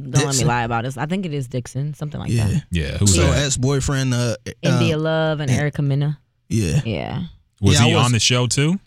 don't 0.00 0.26
let 0.26 0.36
me 0.38 0.44
lie 0.44 0.62
about 0.62 0.84
this. 0.84 0.96
I 0.96 1.06
think 1.06 1.26
it 1.26 1.34
is 1.34 1.48
Dixon, 1.48 1.92
something 1.92 2.20
like 2.20 2.30
Yeah. 2.30 2.46
that. 2.46 2.64
yeah, 2.70 2.96
who 2.98 3.04
was 3.04 3.16
So 3.16 3.32
ex 3.32 3.56
boyfriend. 3.56 4.14
Uh, 4.14 4.36
India 4.62 4.96
uh, 4.96 5.00
Love 5.00 5.40
and 5.40 5.50
Erica 5.50 5.82
Mena. 5.82 6.20
yeah. 6.48 6.80
Yeah. 6.84 7.22
Was 7.60 7.74
Yeah, 7.80 7.86
he 7.86 7.94
was- 7.96 8.04
on 8.04 8.12
the 8.12 8.20
show 8.20 8.46
too? 8.46 8.78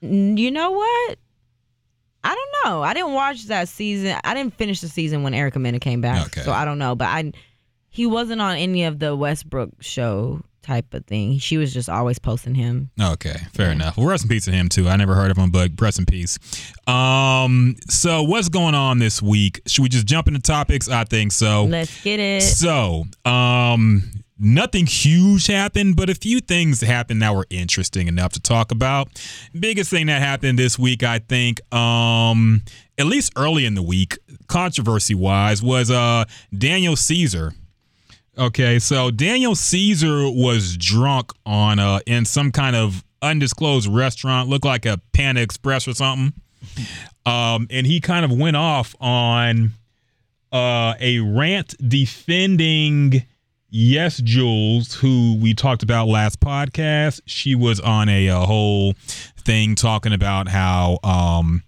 You 0.00 0.50
know 0.52 0.70
what? 0.70 1.18
I 2.24 2.34
don't 2.36 2.50
know. 2.72 2.82
I 2.82 2.94
didn't 2.94 3.12
watch 3.14 3.46
that 3.46 3.68
season. 3.68 4.16
I 4.22 4.34
didn't 4.34 4.54
finish 4.56 4.80
the 4.80 4.88
season 4.88 5.24
when 5.24 5.34
Erica 5.34 5.58
Mena 5.58 5.80
came 5.80 6.00
back, 6.00 6.26
Okay. 6.26 6.42
so 6.42 6.52
I 6.52 6.64
don't 6.64 6.78
know. 6.78 6.94
But 6.94 7.06
I, 7.08 7.32
he 7.88 8.06
wasn't 8.06 8.40
on 8.40 8.56
any 8.56 8.84
of 8.84 9.00
the 9.00 9.16
Westbrook 9.16 9.70
show 9.80 10.42
type 10.62 10.94
of 10.94 11.04
thing. 11.06 11.38
She 11.38 11.56
was 11.56 11.72
just 11.72 11.88
always 11.88 12.18
posting 12.18 12.54
him. 12.54 12.90
Okay, 13.00 13.36
fair 13.52 13.70
enough. 13.70 13.96
Well, 13.96 14.06
rest 14.06 14.24
in 14.24 14.28
peace 14.28 14.44
to 14.46 14.52
him 14.52 14.68
too. 14.68 14.88
I 14.88 14.96
never 14.96 15.14
heard 15.14 15.30
of 15.30 15.36
him, 15.36 15.50
but 15.50 15.72
rest 15.80 15.98
in 15.98 16.06
peace. 16.06 16.38
Um, 16.86 17.76
so 17.88 18.22
what's 18.22 18.48
going 18.48 18.74
on 18.74 18.98
this 18.98 19.20
week? 19.22 19.60
Should 19.66 19.82
we 19.82 19.88
just 19.88 20.06
jump 20.06 20.28
into 20.28 20.40
topics? 20.40 20.88
I 20.88 21.04
think 21.04 21.32
so. 21.32 21.64
Let's 21.64 22.02
get 22.02 22.20
it. 22.20 22.42
So, 22.42 23.04
um, 23.24 24.10
nothing 24.38 24.86
huge 24.86 25.46
happened, 25.46 25.96
but 25.96 26.10
a 26.10 26.14
few 26.14 26.40
things 26.40 26.80
happened 26.80 27.22
that 27.22 27.34
were 27.34 27.46
interesting 27.50 28.08
enough 28.08 28.32
to 28.32 28.40
talk 28.40 28.72
about. 28.72 29.08
Biggest 29.58 29.90
thing 29.90 30.06
that 30.06 30.20
happened 30.20 30.58
this 30.58 30.78
week, 30.78 31.02
I 31.02 31.18
think, 31.20 31.60
um, 31.74 32.62
at 32.98 33.06
least 33.06 33.32
early 33.36 33.66
in 33.66 33.74
the 33.74 33.82
week, 33.82 34.18
controversy 34.48 35.14
wise, 35.14 35.62
was 35.62 35.90
uh 35.90 36.24
Daniel 36.56 36.96
Caesar. 36.96 37.52
Okay, 38.38 38.78
so 38.78 39.10
Daniel 39.10 39.54
Caesar 39.54 40.22
was 40.30 40.76
drunk 40.76 41.32
on 41.44 41.78
uh 41.78 42.00
in 42.06 42.24
some 42.24 42.50
kind 42.50 42.74
of 42.74 43.04
undisclosed 43.20 43.88
restaurant, 43.88 44.48
looked 44.48 44.64
like 44.64 44.86
a 44.86 44.98
Panda 45.12 45.42
Express 45.42 45.86
or 45.86 45.94
something. 45.94 46.32
Um, 47.24 47.66
and 47.70 47.86
he 47.86 48.00
kind 48.00 48.24
of 48.24 48.36
went 48.36 48.56
off 48.56 48.94
on 49.00 49.72
uh, 50.52 50.94
a 51.00 51.20
rant 51.20 51.74
defending 51.88 53.24
Yes 53.70 54.20
Julz, 54.20 54.94
who 54.94 55.38
we 55.40 55.54
talked 55.54 55.82
about 55.82 56.08
last 56.08 56.40
podcast. 56.40 57.20
She 57.26 57.54
was 57.54 57.80
on 57.80 58.08
a, 58.08 58.26
a 58.28 58.40
whole 58.40 58.92
thing 59.38 59.74
talking 59.74 60.12
about 60.12 60.48
how 60.48 60.98
um, 61.02 61.62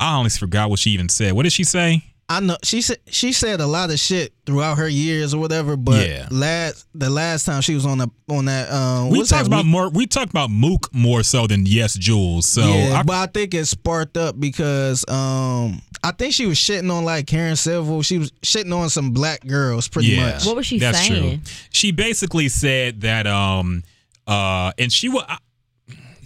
I 0.00 0.14
honestly 0.14 0.38
forgot 0.38 0.70
what 0.70 0.78
she 0.78 0.90
even 0.90 1.08
said. 1.08 1.34
What 1.34 1.42
did 1.42 1.52
she 1.52 1.64
say? 1.64 2.04
I 2.28 2.40
know 2.40 2.56
she 2.64 2.82
said 2.82 2.98
she 3.08 3.32
said 3.32 3.60
a 3.60 3.66
lot 3.68 3.90
of 3.90 4.00
shit 4.00 4.32
throughout 4.46 4.78
her 4.78 4.88
years 4.88 5.32
or 5.32 5.38
whatever, 5.40 5.76
but 5.76 6.08
Yeah. 6.08 6.26
last 6.32 6.84
the 6.92 7.08
last 7.08 7.44
time 7.44 7.60
she 7.62 7.72
was 7.74 7.86
on 7.86 7.98
the 7.98 8.08
on 8.28 8.46
that 8.46 8.68
um 8.72 9.10
We 9.10 9.18
talked 9.20 9.30
that 9.30 9.46
about 9.46 9.58
week- 9.58 9.66
more. 9.66 9.88
We 9.90 10.06
talked 10.08 10.30
about 10.30 10.50
Mook 10.50 10.92
more 10.92 11.22
so 11.22 11.46
than 11.46 11.66
Yes 11.66 11.96
Julz. 11.96 12.42
So 12.44 12.62
yeah, 12.66 12.98
I, 12.98 13.02
but 13.04 13.14
I 13.14 13.26
think 13.26 13.54
it 13.54 13.66
sparked 13.66 14.16
up 14.16 14.40
because 14.40 15.04
um 15.08 15.80
I 16.02 16.10
think 16.10 16.34
she 16.34 16.46
was 16.46 16.58
shitting 16.58 16.90
on 16.92 17.04
like 17.04 17.28
Karen 17.28 17.54
Civil. 17.56 18.02
She 18.02 18.18
was 18.18 18.32
shitting 18.42 18.76
on 18.76 18.90
some 18.90 19.12
black 19.12 19.46
girls 19.46 19.86
pretty 19.86 20.08
yeah, 20.08 20.32
much. 20.32 20.46
What 20.46 20.56
was 20.56 20.66
she 20.66 20.80
that's 20.80 20.98
saying? 21.06 21.42
True. 21.42 21.52
She 21.70 21.92
basically 21.92 22.48
said 22.48 23.02
that 23.02 23.28
um 23.28 23.84
uh 24.26 24.72
and 24.78 24.92
she 24.92 25.08
was. 25.08 25.22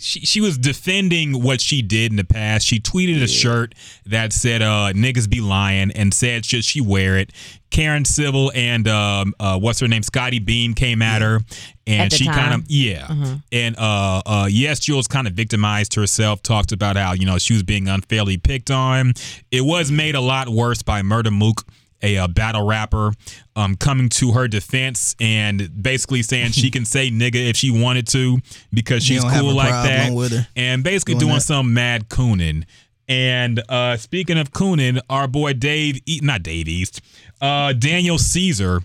She, 0.01 0.21
she 0.21 0.41
was 0.41 0.57
defending 0.57 1.43
what 1.43 1.61
she 1.61 1.83
did 1.83 2.11
in 2.11 2.17
the 2.17 2.25
past. 2.25 2.67
She 2.67 2.81
tweeted 2.81 3.23
a 3.23 3.29
shirt 3.29 3.75
that 4.07 4.33
said 4.33 4.63
uh, 4.63 4.93
"niggas 4.95 5.29
be 5.29 5.41
lying" 5.41 5.91
and 5.93 6.13
said 6.15 6.45
should 6.45 6.65
she 6.65 6.81
wear 6.81 7.19
it. 7.19 7.33
Karen 7.71 8.05
Civil 8.05 8.51
and 8.55 8.89
um, 8.89 9.35
uh, 9.39 9.59
what's 9.59 9.79
her 9.79 9.87
name, 9.87 10.03
Scottie 10.03 10.41
Beam 10.41 10.75
came 10.75 11.03
at 11.03 11.23
her, 11.23 11.41
and 11.87 12.03
At 12.03 12.11
the 12.11 12.17
she 12.17 12.25
kind 12.27 12.55
of 12.55 12.65
yeah, 12.69 13.37
and 13.53 13.77
uh, 13.79 14.23
uh, 14.27 14.49
yes, 14.51 14.81
Julz 14.81 15.09
kind 15.09 15.27
of 15.27 15.35
victimized 15.35 15.95
herself. 15.95 16.43
Talked 16.43 16.73
about 16.73 16.97
how 16.97 17.13
you 17.13 17.27
know 17.27 17.39
she 17.39 17.53
was 17.53 17.63
being 17.63 17.87
unfairly 17.89 18.39
picked 18.39 18.71
on. 18.71 19.13
It 19.51 19.65
was 19.65 19.93
made 19.93 20.15
a 20.15 20.21
lot 20.21 20.49
worse 20.49 20.83
by 20.83 21.03
Murder 21.03 21.31
Mook 21.31 21.65
a 22.03 22.19
uh, 22.19 22.29
battle 22.29 22.67
rapper 22.67 23.13
um, 23.57 23.75
coming 23.77 24.09
to 24.09 24.33
her 24.33 24.49
defense 24.49 25.15
and 25.21 25.83
basically 25.83 26.23
saying 26.23 26.53
she 26.53 26.71
can 26.71 26.85
say 26.85 27.11
nigga 27.11 27.51
if 27.51 27.57
she 27.57 27.71
wanted 27.71 28.07
to 28.09 28.39
because 28.73 29.03
she's 29.03 29.23
cool 29.23 29.55
like 29.55 29.71
that 29.71 30.13
with 30.13 30.33
her. 30.33 30.47
and 30.57 30.83
basically 30.83 31.15
doing 31.15 31.31
doing 31.31 31.41
some 31.41 31.75
mad 31.75 32.09
cooning. 32.09 32.65
And 33.09 33.63
uh, 33.69 33.97
speaking 33.97 34.39
of 34.39 34.53
cooning 34.53 35.01
our 35.11 35.27
boy 35.27 35.53
dave 35.55 36.01
e- 36.07 36.21
not 36.23 36.43
dave 36.43 36.69
east 36.69 37.01
uh, 37.41 37.73
daniel 37.73 38.19
caesar 38.19 38.81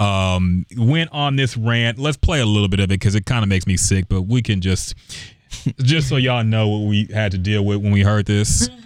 um, 0.00 0.64
went 0.76 1.10
on 1.12 1.34
this 1.36 1.56
rant. 1.56 1.98
Let's 1.98 2.16
play 2.16 2.40
a 2.40 2.46
little 2.46 2.68
bit 2.68 2.78
of 2.78 2.84
it 2.84 2.88
because 2.88 3.14
it 3.16 3.26
kind 3.26 3.42
of 3.42 3.48
makes 3.48 3.66
me 3.66 3.76
sick 3.76 4.06
but 4.08 4.22
we 4.22 4.42
can 4.42 4.60
just 4.60 4.94
just 5.82 6.08
so 6.08 6.16
y'all 6.16 6.44
know 6.44 6.68
what 6.68 6.88
we 6.88 7.06
had 7.12 7.32
to 7.32 7.38
deal 7.38 7.64
with 7.64 7.78
when 7.82 7.92
we 7.92 8.02
heard 8.02 8.26
this. 8.26 8.68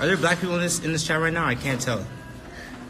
Are 0.00 0.06
there 0.06 0.16
black 0.16 0.40
people 0.40 0.56
in 0.56 0.60
this 0.62 0.80
in 0.80 0.92
this 0.92 1.06
chat 1.06 1.20
right 1.20 1.32
now? 1.32 1.46
I 1.46 1.54
can't 1.54 1.80
tell. 1.80 2.04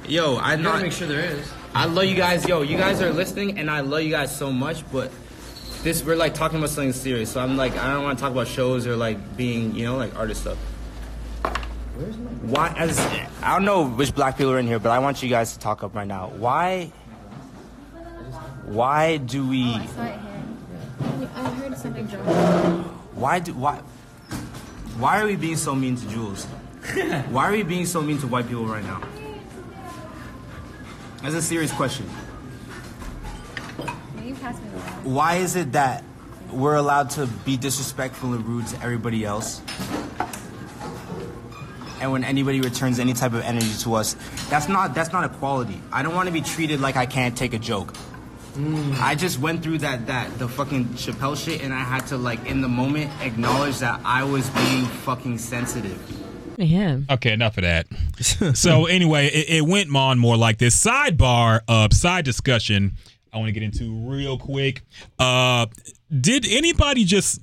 Yo, 0.09 0.37
I 0.37 0.55
You 0.55 0.63
gotta 0.63 0.63
not. 0.63 0.83
make 0.83 0.93
sure 0.93 1.07
there 1.07 1.21
is. 1.21 1.51
I 1.75 1.87
love 1.87 2.05
you 2.05 2.17
guys. 2.17 2.47
Yo, 2.47 2.63
you 2.63 2.77
guys 2.77 3.01
are 3.01 3.13
listening, 3.13 3.59
and 3.59 3.71
I 3.71 3.81
love 3.81 4.03
you 4.03 4.11
guys 4.11 4.35
so 4.37 4.53
much. 4.53 4.85
But 4.93 5.11
this, 5.83 6.05
we're 6.05 6.17
like 6.17 6.35
talking 6.35 6.59
about 6.59 6.71
something 6.71 6.93
serious. 6.93 7.33
So 7.33 7.41
I'm 7.41 7.57
like, 7.57 7.77
I 7.79 7.93
don't 7.93 8.03
want 8.03 8.19
to 8.19 8.23
talk 8.23 8.33
about 8.33 8.47
shows 8.49 8.87
or 8.87 8.97
like 8.97 9.37
being, 9.37 9.75
you 9.75 9.85
know, 9.85 9.97
like 9.97 10.15
artist 10.17 10.43
stuff. 10.43 10.59
Where's 11.97 12.17
my? 12.19 12.31
Why? 12.31 12.75
As 12.77 12.99
I 13.43 13.55
don't 13.55 13.65
know 13.65 13.87
which 13.89 14.15
black 14.15 14.37
people 14.37 14.53
are 14.53 14.59
in 14.59 14.67
here, 14.67 14.79
but 14.79 14.91
I 14.91 14.99
want 14.99 15.23
you 15.23 15.29
guys 15.29 15.53
to 15.55 15.59
talk 15.59 15.83
up 15.83 15.95
right 15.95 16.07
now. 16.07 16.29
Why? 16.37 16.93
Why 18.67 19.17
do 19.19 19.47
we? 19.49 19.65
Oh, 19.65 19.75
I 19.77 19.87
saw 19.87 20.05
it 20.05 20.21
here. 21.21 21.29
I 21.37 21.51
heard 21.51 21.79
something 21.79 22.07
drop. 22.07 22.25
Why 23.15 23.39
do 23.39 23.55
why? 23.55 23.77
Why 24.99 25.21
are 25.23 25.27
we 25.27 25.37
being 25.37 25.57
so 25.57 25.75
mean 25.75 25.97
to 25.97 26.07
Julz? 26.07 26.45
Why 27.31 27.49
are 27.49 27.53
we 27.53 27.63
being 27.63 27.87
so 27.87 28.03
mean 28.03 28.19
to 28.19 28.27
white 28.27 28.47
people 28.49 28.67
right 28.67 28.85
now? 28.85 29.01
That's 31.23 31.35
a 31.35 31.43
serious 31.43 31.73
question. 31.73 32.09
Can 34.17 34.29
you 34.29 34.35
pass 34.35 34.61
me 34.61 34.69
the 34.71 34.77
water? 34.77 34.91
Why 35.05 35.37
is 35.37 35.55
it 35.55 35.73
that 35.73 36.03
we're 36.51 36.75
allowed 36.75 37.11
to 37.11 37.27
be 37.27 37.57
disrespectful 37.57 38.35
and 38.35 38.45
rude 38.45 38.67
to 38.69 38.83
everybody 38.83 39.25
else? 39.25 39.63
And 42.01 42.11
when 42.11 42.25
anybody 42.25 42.61
returns 42.61 42.99
any 42.99 43.13
type 43.13 43.35
of 43.35 43.43
energy 43.43 43.73
to 43.83 43.95
us, 43.95 44.17
that's 44.51 44.69
not 44.69 44.95
that's 44.95 45.13
not 45.13 45.25
equality. 45.25 45.81
I 45.93 46.03
don't 46.03 46.17
want 46.17 46.27
to 46.27 46.33
be 46.33 46.41
treated 46.41 46.81
like 46.81 46.97
I 46.97 47.07
can't 47.07 47.37
take 47.37 47.55
a 47.55 47.59
joke. 47.59 47.95
Hmm. 48.55 48.93
I 48.97 49.15
just 49.15 49.39
went 49.39 49.63
through 49.63 49.79
that 49.79 50.09
that 50.09 50.37
the 50.41 50.49
fucking 50.49 50.87
Chappelle 50.97 51.37
shit, 51.37 51.63
and 51.63 51.73
I 51.73 51.85
had 51.85 52.09
to 52.09 52.17
like 52.17 52.45
in 52.47 52.61
the 52.61 52.69
moment 52.69 53.13
acknowledge 53.23 53.79
that 53.79 54.01
I 54.05 54.25
was 54.25 54.51
being 54.51 54.85
fucking 54.87 55.39
sensitive. 55.39 56.01
Okay, 57.11 57.33
enough 57.33 57.59
of 57.59 57.63
that. 57.63 57.87
so 58.57 58.87
anyway, 58.87 59.27
it, 59.27 59.49
it 59.49 59.61
went 59.63 59.95
on 59.95 60.19
more 60.19 60.37
like 60.37 60.59
this 60.59 60.83
sidebar 60.83 61.61
of 61.69 61.93
side 61.93 62.25
discussion. 62.25 62.93
I 63.33 63.39
want 63.39 63.49
to 63.49 63.53
get 63.53 63.63
into 63.63 63.93
real 64.09 64.37
quick. 64.39 64.83
Uh, 65.19 65.67
did 66.21 66.47
anybody 66.47 67.05
just 67.05 67.41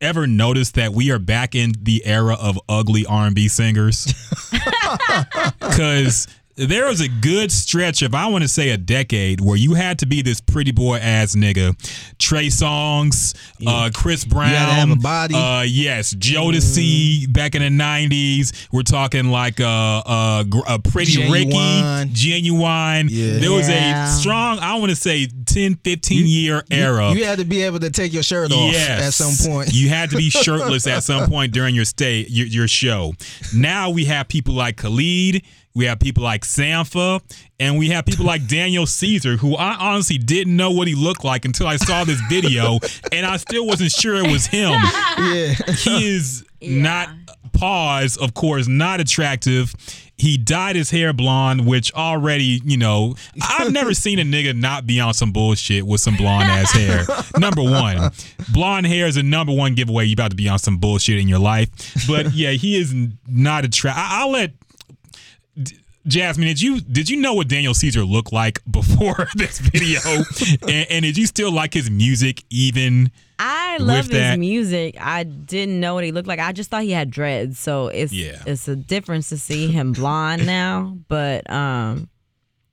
ever 0.00 0.26
notice 0.26 0.72
that 0.72 0.92
we 0.92 1.10
are 1.10 1.18
back 1.18 1.54
in 1.54 1.72
the 1.80 2.04
era 2.04 2.36
of 2.40 2.58
ugly 2.68 3.06
R&B 3.06 3.48
singers? 3.48 4.12
Because 5.60 6.26
there 6.56 6.86
was 6.86 7.00
a 7.00 7.08
good 7.08 7.52
stretch 7.52 8.02
of 8.02 8.14
I 8.14 8.26
want 8.28 8.42
to 8.42 8.48
say 8.48 8.70
a 8.70 8.76
decade 8.78 9.40
where 9.40 9.56
you 9.56 9.74
had 9.74 9.98
to 10.00 10.06
be 10.06 10.22
this 10.22 10.40
pretty 10.40 10.72
boy 10.72 10.96
ass 10.96 11.34
nigga. 11.36 11.74
Trey 12.18 12.46
Songz, 12.46 13.34
uh, 13.66 13.90
Chris 13.94 14.24
Brown, 14.24 14.48
had 14.48 14.66
to 14.66 14.72
have 14.72 14.90
a 14.90 14.96
body. 14.96 15.34
Uh, 15.34 15.62
yes, 15.62 16.14
Jodeci 16.14 17.30
back 17.32 17.54
in 17.54 17.62
the 17.62 17.70
nineties. 17.70 18.52
We're 18.72 18.82
talking 18.82 19.26
like 19.30 19.60
uh, 19.60 19.66
uh, 20.06 20.42
gr- 20.44 20.60
a 20.66 20.78
pretty 20.78 21.12
Ginuwine. 21.12 21.32
Ricky, 21.32 22.12
Ginuwine. 22.14 23.08
Yeah. 23.10 23.38
There 23.38 23.52
was 23.52 23.68
Yeah. 23.68 24.04
a 24.04 24.08
strong, 24.08 24.58
I 24.58 24.76
want 24.76 24.90
to 24.90 24.96
say 24.96 25.26
10, 25.46 25.74
15 25.84 26.26
year 26.26 26.62
era. 26.70 27.12
You 27.12 27.24
had 27.24 27.38
to 27.38 27.44
be 27.44 27.62
able 27.62 27.80
to 27.80 27.90
take 27.90 28.12
your 28.12 28.22
shirt 28.22 28.50
off 28.52 28.72
Yes. 28.72 29.06
at 29.08 29.12
some 29.14 29.52
point. 29.52 29.72
You 29.72 29.88
had 29.88 30.10
to 30.10 30.16
be 30.16 30.30
shirtless 30.30 30.86
at 30.86 31.02
some 31.02 31.28
point 31.28 31.52
during 31.52 31.74
your 31.74 31.84
stay, 31.84 32.24
your, 32.28 32.46
your 32.46 32.68
show. 32.68 33.12
Now 33.54 33.90
we 33.90 34.04
have 34.06 34.28
people 34.28 34.54
like 34.54 34.76
Khalid, 34.78 35.42
we 35.76 35.84
have 35.84 36.00
people 36.00 36.24
like 36.24 36.42
Sampha, 36.42 37.20
and 37.60 37.78
we 37.78 37.90
have 37.90 38.06
people 38.06 38.24
like 38.24 38.48
Daniel 38.48 38.86
Caesar, 38.86 39.36
who 39.36 39.54
I 39.56 39.76
honestly 39.76 40.16
didn't 40.16 40.56
know 40.56 40.70
what 40.70 40.88
he 40.88 40.94
looked 40.94 41.22
like 41.22 41.44
until 41.44 41.66
I 41.66 41.76
saw 41.76 42.02
this 42.02 42.18
video, 42.30 42.78
and 43.12 43.26
I 43.26 43.36
still 43.36 43.66
wasn't 43.66 43.90
sure 43.92 44.16
it 44.16 44.32
was 44.32 44.46
him. 44.46 44.70
yeah. 45.18 45.52
He 45.76 46.16
is 46.16 46.46
not 46.62 47.10
pause, 47.52 48.16
of 48.16 48.32
course, 48.32 48.66
not 48.66 49.00
attractive. 49.00 49.74
He 50.16 50.38
dyed 50.38 50.76
his 50.76 50.90
hair 50.90 51.12
blonde, 51.12 51.66
which 51.66 51.92
already, 51.92 52.62
you 52.64 52.78
know, 52.78 53.14
I've 53.42 53.70
never 53.70 53.92
seen 53.94 54.18
a 54.18 54.22
nigga 54.22 54.58
not 54.58 54.86
be 54.86 54.98
on 54.98 55.12
some 55.12 55.30
bullshit 55.30 55.86
with 55.86 56.00
some 56.00 56.16
blonde 56.16 56.48
ass 56.48 56.72
hair. 56.72 57.04
Number 57.38 57.62
one, 57.62 58.12
blonde 58.50 58.86
hair 58.86 59.06
is 59.06 59.18
a 59.18 59.22
number 59.22 59.52
one 59.52 59.74
giveaway. 59.74 60.06
You 60.06 60.14
about 60.14 60.30
to 60.30 60.36
be 60.36 60.48
on 60.48 60.58
some 60.58 60.78
bullshit 60.78 61.18
in 61.18 61.28
your 61.28 61.38
life. 61.38 61.68
But 62.08 62.32
yeah, 62.32 62.52
he 62.52 62.76
is 62.76 62.94
not 63.28 63.66
attractive. 63.66 64.02
I'll 64.06 64.30
let 64.30 64.52
Jasmine, 66.06 66.46
did 66.46 66.60
you 66.62 66.80
did 66.80 67.08
you 67.10 67.16
know 67.20 67.34
what 67.34 67.48
Daniel 67.48 67.74
Caesar 67.74 68.04
looked 68.04 68.32
like 68.32 68.60
before 68.70 69.28
this 69.34 69.58
video? 69.58 70.00
and, 70.62 70.86
and 70.90 71.02
did 71.02 71.16
you 71.16 71.26
still 71.26 71.52
like 71.52 71.74
his 71.74 71.90
music 71.90 72.44
even? 72.50 73.10
I 73.38 73.76
love 73.78 74.06
his 74.08 74.38
music. 74.38 74.96
I 74.98 75.24
didn't 75.24 75.78
know 75.78 75.94
what 75.94 76.04
he 76.04 76.12
looked 76.12 76.28
like. 76.28 76.38
I 76.38 76.52
just 76.52 76.70
thought 76.70 76.84
he 76.84 76.92
had 76.92 77.10
dreads. 77.10 77.58
So 77.58 77.88
it's 77.88 78.12
Yeah. 78.12 78.42
it's 78.46 78.66
a 78.68 78.76
difference 78.76 79.28
to 79.28 79.38
see 79.38 79.68
him 79.70 79.92
blonde 79.92 80.46
now. 80.46 80.96
But 81.08 81.48
um, 81.50 82.08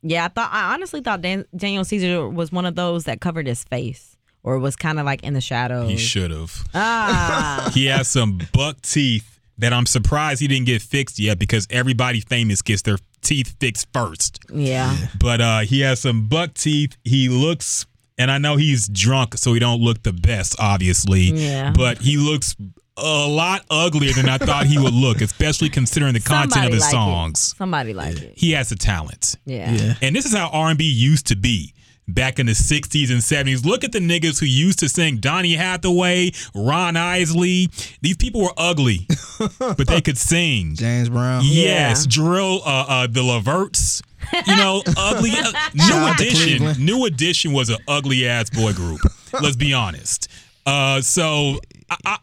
yeah, 0.01 0.25
I 0.25 0.27
thought 0.29 0.49
I 0.53 0.73
honestly 0.73 1.01
thought 1.01 1.21
Dan, 1.21 1.45
Daniel 1.55 1.83
Caesar 1.83 2.29
was 2.29 2.51
one 2.51 2.65
of 2.65 2.75
those 2.75 3.03
that 3.05 3.19
covered 3.19 3.47
his 3.47 3.63
face 3.65 4.15
or 4.41 4.57
was 4.59 4.75
kind 4.77 4.99
of 4.99 5.05
like 5.05 5.23
in 5.23 5.33
the 5.33 5.41
shadows. 5.41 5.89
He 5.89 5.97
should 5.97 6.31
have. 6.31 6.63
ah, 6.73 7.69
He 7.73 7.87
has 7.87 8.07
some 8.07 8.39
buck 8.53 8.81
teeth 8.81 9.39
that 9.57 9.73
I'm 9.73 9.85
surprised 9.85 10.39
he 10.41 10.47
didn't 10.47 10.65
get 10.65 10.81
fixed 10.81 11.19
yet 11.19 11.39
because 11.39 11.67
everybody 11.69 12.19
famous 12.21 12.61
gets 12.61 12.81
their 12.83 12.97
teeth 13.23 13.55
fixed 13.59 13.87
first. 13.93 14.39
yeah. 14.53 14.95
But 15.19 15.41
uh, 15.41 15.59
he 15.61 15.81
has 15.81 15.99
some 16.01 16.27
buck 16.27 16.53
teeth. 16.53 16.95
He 17.03 17.29
looks, 17.29 17.85
and 18.17 18.29
I 18.29 18.37
know 18.37 18.57
he's 18.57 18.87
drunk, 18.87 19.35
so 19.37 19.53
he 19.53 19.59
don't 19.59 19.81
look 19.81 20.03
the 20.03 20.13
best, 20.13 20.55
obviously. 20.59 21.21
Yeah. 21.33 21.71
But 21.75 21.99
he 21.99 22.17
looks 22.17 22.55
a 22.95 23.27
lot 23.27 23.65
uglier 23.71 24.13
than 24.13 24.29
I 24.29 24.37
thought 24.37 24.67
he 24.67 24.77
would 24.77 24.93
look, 24.93 25.21
especially 25.21 25.69
considering 25.69 26.13
the 26.13 26.19
content 26.19 26.53
Somebody 26.53 26.67
of 26.67 26.73
his 26.73 26.83
like 26.83 26.91
songs. 26.91 27.39
It. 27.53 27.57
Somebody 27.57 27.93
like 27.93 28.21
it. 28.21 28.33
He 28.37 28.51
has 28.51 28.69
the 28.69 28.75
talent. 28.75 29.35
Yeah. 29.45 29.71
Yeah. 29.71 29.93
And 30.01 30.15
this 30.15 30.25
is 30.25 30.33
how 30.35 30.49
R&B 30.53 30.83
used 30.83 31.27
to 31.27 31.35
be 31.35 31.73
back 32.07 32.39
in 32.39 32.45
the 32.45 32.53
60s 32.53 33.11
and 33.11 33.21
70s. 33.21 33.65
Look 33.65 33.83
at 33.83 33.91
the 33.91 33.99
niggas 33.99 34.39
who 34.39 34.45
used 34.45 34.79
to 34.79 34.89
sing 34.89 35.17
Donny 35.17 35.53
Hathaway, 35.53 36.31
Ron 36.53 36.97
Isley. 36.97 37.69
These 38.01 38.17
people 38.17 38.41
were 38.41 38.53
ugly, 38.57 39.07
but 39.59 39.87
they 39.87 40.01
could 40.01 40.17
sing. 40.17 40.75
James 40.75 41.09
Brown. 41.09 41.43
Yes, 41.45 42.05
drill 42.05 42.61
uh, 42.65 42.85
uh, 42.87 43.07
the 43.07 43.23
Leverts. 43.23 44.01
You 44.47 44.55
know, 44.55 44.81
ugly. 44.97 45.31
Uh, 45.31 45.51
new 45.73 45.93
out 45.93 46.19
edition. 46.19 46.85
New 46.85 47.05
edition 47.05 47.51
was 47.51 47.69
an 47.69 47.77
ugly 47.87 48.27
ass 48.27 48.49
boy 48.49 48.73
group. 48.73 49.01
Let's 49.33 49.55
be 49.55 49.73
honest. 49.73 50.27
Uh, 50.65 51.01
so 51.01 51.59
I, 51.89 51.97
I, 52.05 52.17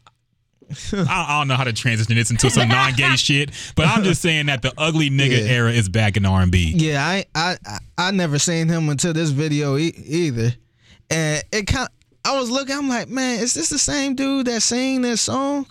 I 0.93 1.27
I 1.29 1.39
don't 1.39 1.49
know 1.49 1.55
how 1.57 1.65
to 1.65 1.73
transition 1.73 2.15
this 2.17 2.31
into 2.31 2.51
some 2.51 2.69
non-gay 2.69 3.17
shit, 3.17 3.51
but 3.77 3.87
I'm 3.87 4.03
just 4.05 4.23
saying 4.23 4.47
that 4.47 4.63
the 4.63 4.73
ugly 4.79 5.11
nigga 5.11 5.39
Yeah. 5.45 5.53
era 5.53 5.73
is 5.73 5.89
back 5.89 6.17
in 6.17 6.25
R&B. 6.27 6.73
Yeah, 6.77 7.05
I 7.05 7.25
I 7.35 7.57
I, 7.67 7.79
I 7.99 8.11
never 8.13 8.39
seen 8.39 8.69
him 8.69 8.89
until 8.89 9.13
this 9.13 9.31
video 9.31 9.77
e- 9.77 9.95
either, 10.07 10.53
and 11.11 11.43
it 11.53 11.67
kind. 11.67 11.89
I 12.25 12.39
was 12.39 12.51
looking. 12.51 12.77
I'm 12.77 12.89
like, 12.89 13.09
man, 13.09 13.41
is 13.41 13.55
this 13.55 13.71
the 13.71 13.79
same 13.79 14.15
dude 14.15 14.47
that 14.47 14.61
sang 14.63 15.01
this 15.03 15.23
song? 15.23 15.67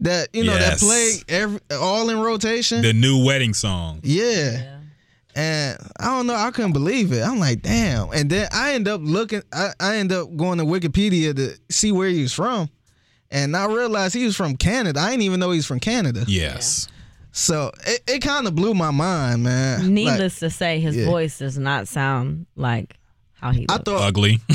That 0.00 0.28
you 0.32 0.44
know 0.44 0.54
Yes. 0.54 0.80
that 0.80 0.86
played 0.86 1.24
every 1.28 1.60
all 1.72 2.08
in 2.10 2.20
rotation. 2.20 2.82
The 2.82 2.92
new 2.92 3.24
wedding 3.24 3.54
song. 3.54 4.00
yeah. 4.02 4.76
And 5.34 5.78
I 6.00 6.06
don't 6.06 6.26
know, 6.26 6.34
I 6.34 6.50
couldn't 6.50 6.72
believe 6.72 7.12
it. 7.12 7.22
I'm 7.22 7.38
like, 7.38 7.62
damn. 7.62 8.10
And 8.10 8.28
then 8.28 8.48
I 8.52 8.72
end 8.72 8.88
up 8.88 9.00
looking, 9.04 9.42
I, 9.52 9.70
I 9.78 9.96
end 9.98 10.10
up 10.10 10.36
going 10.36 10.58
to 10.58 10.64
Wikipedia 10.64 11.36
to 11.36 11.56
see 11.70 11.92
where 11.92 12.08
he 12.08 12.22
was 12.22 12.32
from. 12.32 12.68
And 13.30 13.56
I 13.56 13.66
realized 13.66 14.14
he 14.14 14.24
was 14.24 14.36
from 14.36 14.56
Canada. 14.56 15.00
I 15.00 15.10
didn't 15.10 15.22
even 15.22 15.40
know 15.40 15.50
he 15.50 15.58
was 15.58 15.66
from 15.66 15.80
Canada. 15.80 16.24
Yes. 16.26 16.88
So 17.32 17.70
it, 17.86 18.02
it 18.08 18.18
kind 18.20 18.46
of 18.46 18.54
blew 18.54 18.72
my 18.74 18.90
mind, 18.90 19.42
man. 19.42 19.80
Like, 19.82 19.90
Needless 19.90 20.38
to 20.40 20.50
say, 20.50 20.80
his 20.80 20.96
yeah. 20.96 21.04
voice 21.04 21.38
does 21.38 21.58
not 21.58 21.86
sound 21.88 22.46
like 22.56 22.96
how 23.34 23.50
he 23.52 23.66
I 23.68 23.78
thought 23.78 24.02
Ugly. 24.02 24.40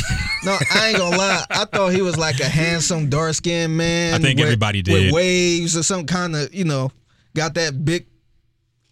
No, 0.46 0.58
I 0.74 0.90
ain't 0.90 0.98
gonna 0.98 1.16
lie. 1.16 1.46
I 1.52 1.64
thought 1.64 1.94
he 1.94 2.02
was 2.02 2.18
like 2.18 2.42
a 2.42 2.50
handsome, 2.50 3.10
dark 3.10 3.34
skinned 3.36 3.78
man. 3.78 4.14
I 4.16 4.18
think 4.18 4.38
with- 4.40 4.48
everybody 4.48 4.82
did 4.82 4.92
With 5.06 5.14
waves 5.14 5.78
or 5.78 5.84
some 5.84 6.06
kind 6.06 6.36
of, 6.36 6.54
you 6.54 6.66
know, 6.66 6.92
got 7.34 7.54
that 7.54 7.86
big, 7.86 8.08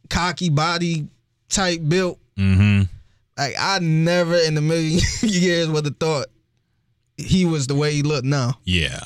cocky 0.10 0.50
body 0.50 1.08
type 1.50 1.82
built. 1.88 2.20
mm-hmm. 2.38 2.84
Like 3.38 3.56
I 3.60 3.80
never 3.80 4.36
in 4.38 4.56
a 4.58 4.62
million 4.62 5.02
years 5.24 5.68
would 5.68 5.84
have 5.86 5.98
thought 5.98 6.28
he 7.18 7.44
was 7.46 7.68
the 7.68 7.76
way 7.76 7.94
he 7.94 8.02
looked 8.04 8.26
now. 8.26 8.60
Yeah. 8.64 9.02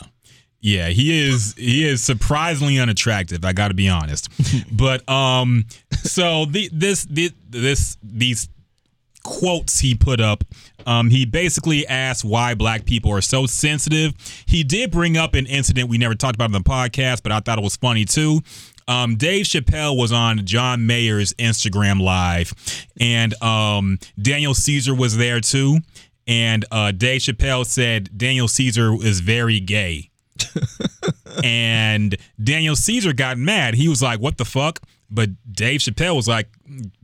Yeah, 0.65 0.87
he 0.87 1.29
is 1.29 1.53
he 1.59 1.87
is 1.87 2.03
surprisingly 2.03 2.79
unattractive, 2.79 3.45
I 3.45 3.53
got 3.53 3.67
to 3.67 3.75
be 3.75 3.87
honest. 3.87 4.29
but 4.75 5.07
um 5.07 5.65
so 5.91 6.45
the 6.45 6.71
this 6.73 7.05
this 7.05 7.33
this 7.47 7.97
these 8.01 8.49
quotes 9.23 9.77
he 9.77 9.93
put 9.93 10.19
up 10.19 10.43
um 10.87 11.11
he 11.11 11.25
basically 11.25 11.85
asked 11.85 12.25
why 12.25 12.55
black 12.55 12.85
people 12.85 13.11
are 13.11 13.21
so 13.21 13.45
sensitive. 13.45 14.13
He 14.47 14.63
did 14.63 14.89
bring 14.89 15.17
up 15.17 15.35
an 15.35 15.45
incident 15.45 15.87
we 15.87 15.99
never 15.99 16.15
talked 16.15 16.33
about 16.33 16.45
on 16.45 16.51
the 16.53 16.59
podcast, 16.61 17.21
but 17.21 17.31
I 17.31 17.41
thought 17.41 17.59
it 17.59 17.63
was 17.63 17.75
funny 17.75 18.05
too. 18.05 18.39
Um, 18.87 19.17
Dave 19.17 19.45
Chappelle 19.45 19.95
was 19.95 20.11
on 20.11 20.47
John 20.47 20.87
Mayer's 20.87 21.33
Instagram 21.33 22.01
live, 22.01 22.53
and 22.99 23.39
um, 23.39 23.99
Daniel 24.19 24.55
Caesar 24.55 24.95
was 24.95 25.15
there 25.15 25.41
too. 25.41 25.77
And 26.27 26.65
uh, 26.71 26.91
Dave 26.91 27.21
Chappelle 27.21 27.67
said 27.67 28.17
Daniel 28.17 28.47
Caesar 28.47 28.95
is 28.95 29.19
very 29.19 29.59
gay 29.59 30.09
and 31.43 32.17
Daniel 32.41 32.75
Caesar 32.75 33.13
got 33.13 33.37
mad. 33.37 33.75
He 33.75 33.87
was 33.87 34.01
like, 34.01 34.19
"What 34.19 34.37
the 34.37 34.45
fuck?" 34.45 34.81
But 35.09 35.29
Dave 35.51 35.81
Chappelle 35.81 36.15
was 36.15 36.27
like, 36.27 36.49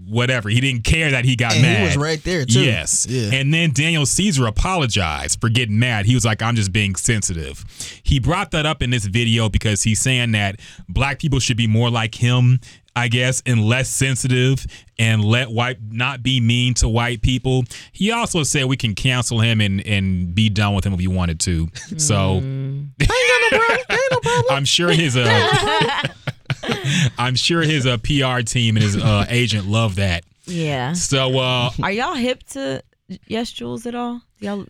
"Whatever." 0.04 0.50
He 0.50 0.60
didn't 0.60 0.84
care 0.84 1.12
that 1.12 1.24
he 1.24 1.36
got 1.36 1.56
And 1.56 1.66
he 1.66 1.84
was 1.84 1.98
right 1.98 2.22
there, 2.24 2.46
too. 2.46 2.62
Yes. 2.62 3.06
Yeah. 3.08 3.32
And 3.34 3.54
then 3.54 3.72
Daniel 3.72 4.06
Caesar 4.06 4.48
apologized 4.48 5.40
for 5.40 5.50
getting 5.50 5.78
mad. 5.78 6.06
He 6.06 6.16
was 6.16 6.26
like, 6.26 6.42
"I'm 6.42 6.56
just 6.56 6.72
being 6.72 6.96
sensitive." 6.96 7.64
He 8.04 8.20
brought 8.20 8.52
that 8.52 8.66
up 8.66 8.82
in 8.82 8.90
this 8.90 9.06
video 9.06 9.50
because 9.50 9.84
he's 9.84 10.02
saying 10.02 10.32
that 10.32 10.60
black 10.90 11.20
people 11.20 11.40
should 11.40 11.58
be 11.58 11.68
more 11.68 11.90
like 11.90 12.16
him. 12.16 12.60
I 12.96 13.08
guess, 13.08 13.42
and 13.46 13.64
less 13.64 13.90
sensitive 13.90 14.66
and 15.00 15.24
let 15.24 15.50
white 15.50 15.78
not 15.90 16.22
be 16.22 16.42
mean 16.42 16.74
to 16.76 16.90
white 16.90 17.22
people. 17.22 17.64
He 17.94 18.12
also 18.12 18.44
said 18.44 18.66
we 18.66 18.76
can 18.78 18.96
cancel 18.96 19.40
him 19.40 19.62
and, 19.62 19.86
and 19.88 20.36
be 20.36 20.50
done 20.50 20.76
with 20.76 20.86
him 20.86 20.94
if 20.94 21.00
we 21.00 21.08
wanted 21.08 21.40
to. 21.42 21.70
So 21.98 22.42
I'm 24.50 24.66
sure 24.66 24.92
his 24.92 25.16
uh, 25.18 26.02
I'm 27.18 27.36
sure 27.36 27.62
his 27.62 27.86
uh, 27.86 27.98
PR 27.98 28.42
team 28.42 28.76
and 28.76 28.84
his 28.84 28.98
uh, 28.98 29.26
agent 29.30 29.68
love 29.68 29.96
that. 29.96 30.24
yeah. 30.46 30.94
So 30.94 31.40
uh, 31.40 31.70
Are 31.82 31.92
y'all 31.92 32.14
hip 32.16 32.44
to 32.50 32.84
Yes 33.28 33.52
Julz 33.52 33.86
at 33.86 33.96
all? 33.96 34.22
Y'all 34.40 34.66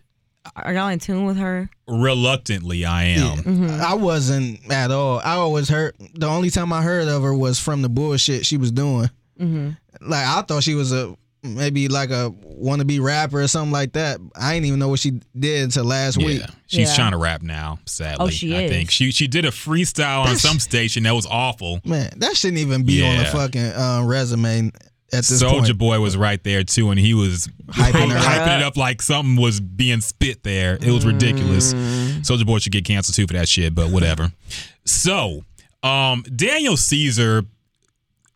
are 0.56 0.72
y'all 0.74 0.88
in 0.88 0.98
tune 0.98 1.24
with 1.24 1.36
her? 1.36 1.68
reluctantly, 1.88 2.84
I 2.84 3.04
am. 3.04 3.80
I 3.80 3.94
wasn't 3.94 4.60
at 4.70 4.90
all. 4.90 5.18
I 5.20 5.34
always 5.34 5.68
heard 5.68 5.94
the 6.14 6.26
only 6.26 6.50
time 6.50 6.72
I 6.72 6.82
heard 6.82 7.06
of 7.08 7.22
her 7.22 7.34
was 7.34 7.58
from 7.58 7.82
the 7.82 7.88
bullshit 7.88 8.46
she 8.46 8.56
was 8.56 8.70
doing. 8.72 9.08
Like 9.38 10.26
I 10.26 10.42
thought 10.42 10.62
she 10.62 10.74
was 10.74 10.92
a 10.92 11.16
maybe 11.44 11.88
like 11.88 12.10
a 12.10 12.30
wannabe 12.62 13.00
rapper 13.02 13.40
or 13.42 13.48
something 13.48 13.72
like 13.72 13.92
that. 13.94 14.18
I 14.36 14.54
didn't 14.54 14.66
even 14.66 14.78
know 14.78 14.88
what 14.88 15.00
she 15.00 15.20
did 15.36 15.64
until 15.64 15.84
last 15.84 16.16
week. 16.18 16.40
She's 16.68 16.88
Yeah. 16.90 16.94
trying 16.94 17.10
to 17.12 17.18
rap 17.18 17.42
now. 17.42 17.80
Sadly, 17.84 18.24
Oh, 18.24 18.30
she 18.30 18.56
I 18.56 18.60
is. 18.62 18.70
think 18.70 18.90
she 18.92 19.10
she 19.10 19.26
did 19.26 19.44
a 19.44 19.50
freestyle 19.50 20.20
on 20.20 20.24
That's- 20.26 20.42
some 20.42 20.60
station 20.60 21.02
that 21.02 21.14
was 21.14 21.26
awful. 21.26 21.80
Man, 21.84 22.10
that 22.18 22.36
shouldn't 22.36 22.58
even 22.58 22.84
be 22.84 23.04
on 23.04 23.18
a 23.18 23.24
fucking 23.30 23.72
uh, 23.72 24.02
resume 24.04 24.70
at 25.12 25.24
this 25.24 25.42
Soulja 25.42 25.60
point. 25.66 25.78
Boy 25.78 26.00
was 26.00 26.16
right 26.16 26.42
there 26.42 26.64
too, 26.64 26.90
and 26.90 26.98
he 26.98 27.14
was 27.14 27.48
Hyping 27.68 28.10
her 28.10 28.18
hyping 28.18 28.48
up. 28.54 28.60
it 28.60 28.62
up 28.62 28.76
like 28.76 29.02
something 29.02 29.36
was 29.36 29.60
being 29.60 30.00
spit 30.00 30.42
there. 30.42 30.74
It 30.80 30.90
was 30.90 31.04
ridiculous. 31.06 31.74
Soulja 31.74 32.46
Boy 32.46 32.58
should 32.58 32.72
get 32.72 32.84
canceled 32.84 33.14
too 33.16 33.26
for 33.26 33.34
that 33.34 33.48
shit, 33.48 33.74
but 33.74 33.90
whatever. 33.90 34.32
So, 34.84 35.44
um, 35.82 36.22
Daniel 36.34 36.76
Caesar 36.76 37.44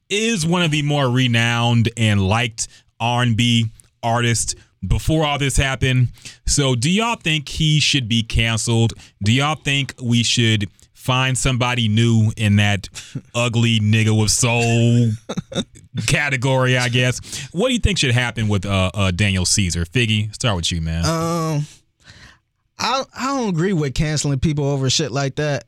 is 0.09 0.47
one 0.47 0.63
of 0.63 0.71
the 0.71 0.83
more 0.83 1.11
renowned 1.11 1.91
and 1.97 2.27
liked 2.27 2.69
R&B 3.01 3.67
artists 4.03 4.55
before 4.87 5.25
all 5.27 5.39
this 5.39 5.57
happened. 5.57 6.09
So, 6.47 6.75
do 6.75 6.91
y'all 6.91 7.17
think 7.17 7.49
he 7.49 7.81
should 7.81 8.09
be 8.09 8.23
canceled? 8.23 8.93
Do 9.23 9.33
y'all 9.33 9.57
think 9.57 9.95
we 10.01 10.23
should 10.23 10.69
find 11.07 11.39
somebody 11.39 11.87
new 11.87 12.33
in 12.37 12.57
that 12.57 12.89
ugly 13.33 13.79
nigga 13.79 14.19
with 14.21 14.33
soul 14.33 15.11
category, 16.09 16.77
I 16.77 16.89
guess? 16.89 17.49
What 17.53 17.69
do 17.69 17.75
you 17.75 17.79
think 17.79 17.99
should 17.99 18.11
happen 18.11 18.49
with 18.49 18.67
uh, 18.67 18.91
uh 18.93 19.11
Daniel 19.13 19.47
Caesar? 19.47 19.85
Figgy, 19.85 20.35
start 20.35 20.57
with 20.57 20.73
you, 20.73 20.81
man. 20.81 21.05
Um, 21.05 21.67
I 22.79 23.05
I 23.17 23.27
don't 23.39 23.51
agree 23.51 23.73
with 23.73 23.95
canceling 23.95 24.41
people 24.41 24.65
over 24.65 24.91
shit 24.91 25.13
like 25.13 25.37
that. 25.37 25.65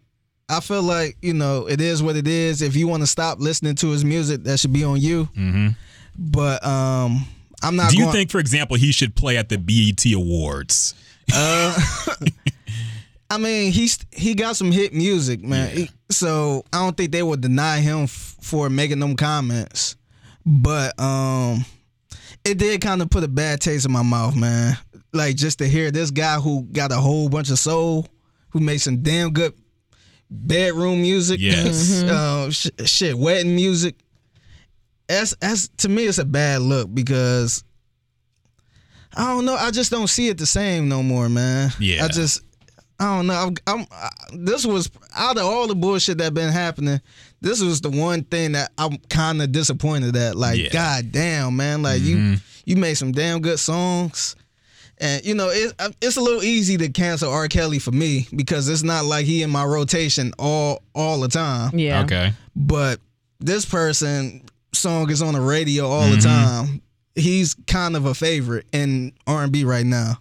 I 0.49 0.61
feel 0.61 0.83
like 0.83 1.17
you 1.23 1.35
know 1.35 1.69
it 1.69 1.81
is 1.81 2.03
what 2.03 2.17
it 2.17 2.27
is. 2.27 2.61
If 2.61 2.75
you 2.75 2.89
want 2.89 3.05
to 3.05 3.07
stop 3.07 3.39
listening 3.39 3.77
to 3.77 3.91
his 3.91 4.05
music, 4.05 4.43
that 4.43 4.59
should 4.59 4.73
be 4.73 4.83
on 4.83 5.01
you. 5.01 5.29
Mhm. 5.37 5.77
But 6.19 6.67
um, 6.67 7.25
I'm 7.63 7.77
not. 7.77 7.93
do 7.93 7.97
you 7.97 8.05
going, 8.05 8.13
think, 8.13 8.31
for 8.33 8.41
example, 8.41 8.77
he 8.77 8.91
should 8.91 9.15
play 9.15 9.37
at 9.37 9.49
the 9.51 9.57
BET 9.57 10.05
Awards? 10.13 10.95
I 13.31 13.37
mean, 13.39 13.73
he's 13.73 13.99
he 14.11 14.35
got 14.35 14.57
some 14.57 14.73
hit 14.73 14.95
music, 14.95 15.43
man. 15.43 15.77
He- 15.77 15.91
so 16.11 16.65
I 16.73 16.79
don't 16.79 16.97
think 16.97 17.13
they 17.13 17.23
would 17.23 17.41
deny 17.43 17.81
him 17.81 18.05
f- 18.05 18.37
for 18.41 18.71
making 18.71 18.99
them 19.01 19.15
comments. 19.17 19.97
But 20.47 20.99
um, 20.99 21.65
it 22.45 22.57
did 22.57 22.81
kind 22.81 23.03
of 23.03 23.11
put 23.11 23.23
a 23.25 23.29
bad 23.29 23.61
taste 23.61 23.85
in 23.85 23.93
my 23.93 24.03
mouth, 24.03 24.35
man. 24.35 24.79
Like 25.13 25.37
just 25.37 25.59
to 25.59 25.69
hear 25.69 25.91
this 25.91 26.11
guy 26.11 26.37
who 26.37 26.63
got 26.73 26.91
a 26.93 26.97
whole 26.97 27.29
bunch 27.29 27.51
of 27.51 27.59
soul, 27.59 28.07
who 28.51 28.61
made 28.61 28.79
some 28.79 29.03
damn 29.03 29.33
good 29.35 29.53
bedroom 30.31 31.03
music, 31.03 31.39
Yes. 31.41 32.03
uh, 32.05 32.51
sh- 32.51 32.69
shit, 32.87 33.19
wedding 33.19 33.55
music. 33.55 33.97
That's 35.07 35.35
that's 35.41 35.69
to 35.79 35.89
me, 35.91 36.05
it's 36.07 36.19
a 36.19 36.25
bad 36.25 36.63
look 36.63 36.95
because 36.95 37.63
I 39.15 39.27
don't 39.27 39.45
know. 39.45 39.55
I 39.57 39.71
just 39.71 39.91
don't 39.91 40.07
see 40.09 40.29
it 40.29 40.39
the 40.39 40.47
same 40.47 40.89
no 40.89 41.03
more, 41.03 41.29
man. 41.29 41.71
Yeah. 41.79 42.05
I 42.05 42.09
just 42.09 42.41
I 43.01 43.17
don't 43.17 43.27
know. 43.29 43.35
I'm, 43.35 43.57
I'm 43.67 43.87
I, 43.93 44.09
this 44.33 44.67
was 44.67 44.91
out 45.15 45.37
of 45.37 45.45
all 45.45 45.69
the 45.69 45.75
bullshit 45.75 46.19
that 46.19 46.35
been 46.35 46.53
happening. 46.53 47.01
This 47.41 47.63
was 47.63 47.81
the 47.81 47.91
one 47.91 48.25
thing 48.25 48.53
that 48.53 48.73
I'm 48.77 48.99
kind 49.09 49.41
of 49.41 49.53
disappointed 49.53 50.17
at. 50.17 50.37
Like, 50.37 50.59
Yeah. 50.59 50.71
god 50.71 51.13
damn, 51.13 51.57
man. 51.57 51.83
Like 51.83 52.03
you 52.03 52.17
mm-hmm. 52.17 52.35
you 52.65 52.77
made 52.77 52.95
some 52.95 53.13
damn 53.13 53.41
good 53.41 53.59
songs. 53.59 54.35
And 55.01 55.25
you 55.25 55.35
know 55.35 55.49
it, 55.51 55.75
it's 56.01 56.17
a 56.17 56.21
little 56.21 56.43
easy 56.43 56.77
to 56.79 56.89
cancel 56.89 57.31
R. 57.31 57.47
Kelly 57.47 57.79
for 57.79 57.93
me 57.93 58.27
because 58.35 58.69
it's 58.69 58.83
not 58.83 59.05
like 59.05 59.27
he 59.27 59.43
in 59.43 59.51
my 59.51 59.65
rotation 59.65 60.33
all 60.39 60.83
all 60.93 61.21
the 61.21 61.29
time. 61.29 61.79
Yeah. 61.79 62.03
Okay. 62.03 62.33
But 62.57 62.99
this 63.39 63.65
person 63.65 64.43
song 64.73 65.09
is 65.11 65.23
on 65.23 65.35
the 65.35 65.41
radio 65.41 65.87
all 65.89 66.09
the 66.09 66.17
mm-hmm. 66.17 66.65
time. 66.67 66.83
He's 67.15 67.55
kind 67.67 67.97
of 67.97 68.07
a 68.07 68.15
favorite 68.15 68.67
in 68.73 69.13
R 69.27 69.45
and 69.45 69.53
B 69.53 69.65
right 69.65 69.87
now. 69.87 70.19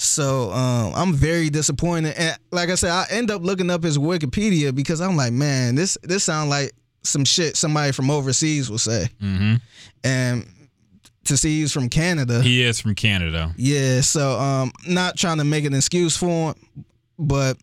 So 0.00 0.52
um, 0.52 0.92
I'm 0.94 1.12
very 1.12 1.50
disappointed. 1.50 2.14
And 2.16 2.38
like 2.52 2.70
I 2.70 2.76
said, 2.76 2.90
I 2.90 3.06
end 3.10 3.30
up 3.32 3.42
looking 3.42 3.68
up 3.68 3.82
his 3.82 3.98
Wikipedia 3.98 4.72
because 4.74 5.00
I'm 5.00 5.16
like, 5.16 5.32
man, 5.32 5.74
this 5.74 5.98
this 6.02 6.22
sounds 6.24 6.48
like 6.50 6.72
some 7.02 7.24
shit 7.24 7.56
somebody 7.56 7.90
from 7.92 8.08
overseas 8.10 8.70
will 8.70 8.78
say. 8.78 9.08
hmm 9.20 9.54
And 10.04 10.46
to 11.24 11.36
see 11.36 11.60
he's 11.60 11.72
from 11.72 11.88
Canada. 11.88 12.40
He 12.42 12.62
is 12.62 12.80
from 12.80 12.94
Canada. 12.94 13.52
Yeah, 13.56 14.00
so 14.02 14.38
um 14.38 14.70
not 14.86 15.16
trying 15.16 15.38
to 15.38 15.44
make 15.44 15.64
an 15.64 15.74
excuse 15.74 16.16
for 16.16 16.52
him, 16.52 16.84
but 17.18 17.56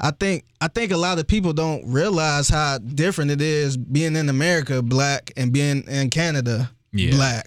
I 0.00 0.10
think 0.12 0.44
I 0.62 0.68
think 0.68 0.90
a 0.90 0.96
lot 0.96 1.18
of 1.18 1.26
people 1.26 1.52
don't 1.52 1.86
realize 1.92 2.48
how 2.48 2.78
different 2.78 3.30
it 3.30 3.42
is 3.42 3.76
being 3.76 4.16
in 4.16 4.28
America 4.30 4.80
black 4.82 5.32
and 5.36 5.52
being 5.52 5.82
in 5.86 6.08
Canada 6.10 6.70
Yeah. 6.92 7.10
black. 7.10 7.46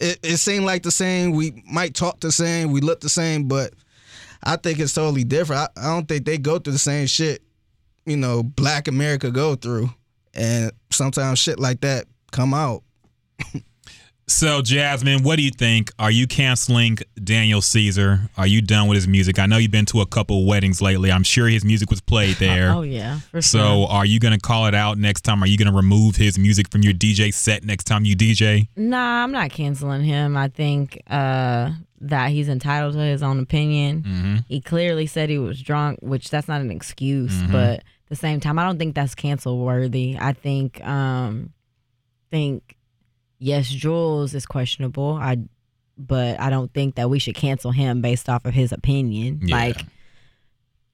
It 0.00 0.18
it 0.22 0.36
seemed 0.38 0.64
like 0.64 0.82
the 0.82 0.90
same. 0.90 1.32
We 1.32 1.62
might 1.70 1.94
talk 1.94 2.20
the 2.20 2.32
same, 2.32 2.72
we 2.72 2.80
look 2.80 3.00
the 3.00 3.08
same, 3.08 3.48
but 3.48 3.72
I 4.42 4.56
think 4.56 4.78
it's 4.78 4.92
totally 4.92 5.24
different. 5.24 5.70
I, 5.76 5.80
I 5.80 5.94
don't 5.94 6.06
think 6.06 6.26
they 6.26 6.38
go 6.38 6.58
through 6.58 6.74
the 6.74 6.78
same 6.78 7.06
shit, 7.06 7.42
you 8.04 8.16
know, 8.16 8.42
black 8.42 8.88
America 8.88 9.30
go 9.30 9.54
through. 9.54 9.90
And 10.34 10.72
sometimes 10.90 11.38
shit 11.38 11.58
like 11.58 11.80
that 11.82 12.06
come 12.32 12.52
out. 12.52 12.82
So, 14.26 14.62
Jasmine, 14.62 15.22
what 15.22 15.36
do 15.36 15.42
you 15.42 15.50
think? 15.50 15.92
Are 15.98 16.10
you 16.10 16.26
canceling 16.26 16.96
Daniel 17.22 17.60
Caesar? 17.60 18.30
Are 18.38 18.46
you 18.46 18.62
done 18.62 18.88
with 18.88 18.96
his 18.96 19.06
music? 19.06 19.38
I 19.38 19.44
know 19.44 19.58
you've 19.58 19.70
been 19.70 19.84
to 19.86 20.00
a 20.00 20.06
couple 20.06 20.46
weddings 20.46 20.80
lately. 20.80 21.12
I'm 21.12 21.22
sure 21.24 21.46
his 21.46 21.62
music 21.62 21.90
was 21.90 22.00
played 22.00 22.36
there. 22.38 22.70
Oh 22.70 22.80
yeah, 22.82 23.18
for 23.30 23.42
So, 23.42 23.58
sure. 23.58 23.88
are 23.88 24.06
you 24.06 24.18
going 24.18 24.32
to 24.32 24.40
call 24.40 24.66
it 24.66 24.74
out 24.74 24.96
next 24.96 25.22
time? 25.22 25.42
Are 25.42 25.46
you 25.46 25.58
going 25.58 25.70
to 25.70 25.76
remove 25.76 26.16
his 26.16 26.38
music 26.38 26.70
from 26.70 26.80
your 26.82 26.94
DJ 26.94 27.34
set 27.34 27.64
next 27.64 27.84
time 27.84 28.06
you 28.06 28.16
DJ? 28.16 28.66
Nah, 28.76 29.22
I'm 29.24 29.30
not 29.32 29.50
canceling 29.50 30.02
him. 30.02 30.38
I 30.38 30.48
think 30.48 31.02
uh, 31.06 31.72
that 32.00 32.30
he's 32.30 32.48
entitled 32.48 32.94
to 32.94 33.00
his 33.00 33.22
own 33.22 33.40
opinion. 33.40 34.02
Mm-hmm. 34.02 34.36
He 34.48 34.62
clearly 34.62 35.06
said 35.06 35.28
he 35.28 35.38
was 35.38 35.60
drunk, 35.60 35.98
which 36.00 36.30
that's 36.30 36.48
not 36.48 36.62
an 36.62 36.70
excuse, 36.70 37.42
but 37.42 37.80
at 37.80 37.84
the 38.08 38.16
same 38.16 38.40
time, 38.40 38.58
I 38.58 38.64
don't 38.64 38.78
think 38.78 38.94
that's 38.94 39.14
cancel 39.14 39.58
worthy. 39.58 40.16
I 40.18 40.32
think 40.32 40.82
um 40.86 41.50
think 42.30 42.73
yes, 43.44 43.70
Julz 43.70 44.34
is 44.34 44.46
questionable. 44.46 45.12
I 45.20 45.36
but 45.98 46.40
I 46.40 46.50
don't 46.50 46.72
think 46.72 46.94
that 46.96 47.08
we 47.10 47.18
should 47.20 47.34
cancel 47.36 47.70
him 47.70 48.00
based 48.00 48.28
off 48.28 48.44
of 48.44 48.54
his 48.54 48.72
opinion. 48.72 49.40
Yeah. 49.44 49.56
Like 49.56 49.80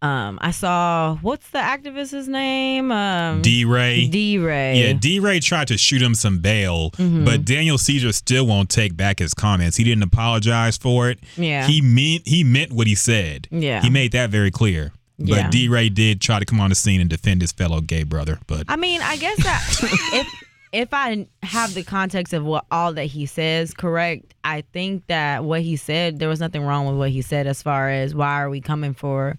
um 0.02 0.38
I 0.40 0.50
saw 0.50 1.16
what's 1.20 1.50
the 1.50 1.58
activist's 1.58 2.26
name? 2.26 2.90
Um 2.90 3.42
DeRay. 3.42 4.08
D 4.10 4.38
Ray. 4.38 4.80
Yeah, 4.82 4.92
DeRay 4.94 5.40
tried 5.40 5.68
to 5.68 5.76
shoot 5.78 6.00
him 6.02 6.14
some 6.14 6.38
bail, 6.40 6.90
Mm-hmm. 6.92 7.24
but 7.24 7.44
Daniel 7.44 7.76
Caesar 7.78 8.12
still 8.12 8.46
won't 8.46 8.70
take 8.70 8.96
back 8.96 9.18
his 9.18 9.34
comments. 9.34 9.76
He 9.76 9.84
didn't 9.84 10.02
apologize 10.02 10.76
for 10.78 11.10
it. 11.10 11.20
Yeah. 11.36 11.66
He 11.66 11.80
meant 11.82 12.26
he 12.26 12.44
meant 12.44 12.72
what 12.72 12.86
he 12.86 12.94
said. 12.94 13.46
Yeah. 13.50 13.82
He 13.82 13.90
made 13.90 14.12
that 14.12 14.30
very 14.30 14.50
clear. 14.50 14.92
Yeah. 15.18 15.42
But 15.42 15.52
DeRay 15.52 15.90
did 15.90 16.20
try 16.22 16.38
to 16.38 16.46
come 16.46 16.60
on 16.60 16.70
the 16.70 16.74
scene 16.76 17.00
and 17.00 17.10
defend 17.10 17.42
his 17.42 17.52
fellow 17.52 17.82
gay 17.82 18.04
brother. 18.04 18.38
But 18.46 18.64
I 18.68 18.76
mean, 18.76 19.02
I 19.02 19.16
guess 19.18 19.36
that 19.44 19.62
if 20.14 20.26
if 20.72 20.92
I 20.92 21.26
have 21.42 21.74
the 21.74 21.82
context 21.82 22.32
of 22.32 22.44
what 22.44 22.64
all 22.70 22.92
that 22.94 23.06
he 23.06 23.26
says 23.26 23.74
correct, 23.74 24.34
I 24.44 24.62
think 24.72 25.06
that 25.08 25.44
what 25.44 25.62
he 25.62 25.76
said 25.76 26.18
there 26.18 26.28
was 26.28 26.40
nothing 26.40 26.62
wrong 26.62 26.86
with 26.86 26.96
what 26.96 27.10
he 27.10 27.22
said 27.22 27.46
as 27.46 27.62
far 27.62 27.88
as 27.90 28.14
why 28.14 28.40
are 28.40 28.50
we 28.50 28.60
coming 28.60 28.94
for 28.94 29.36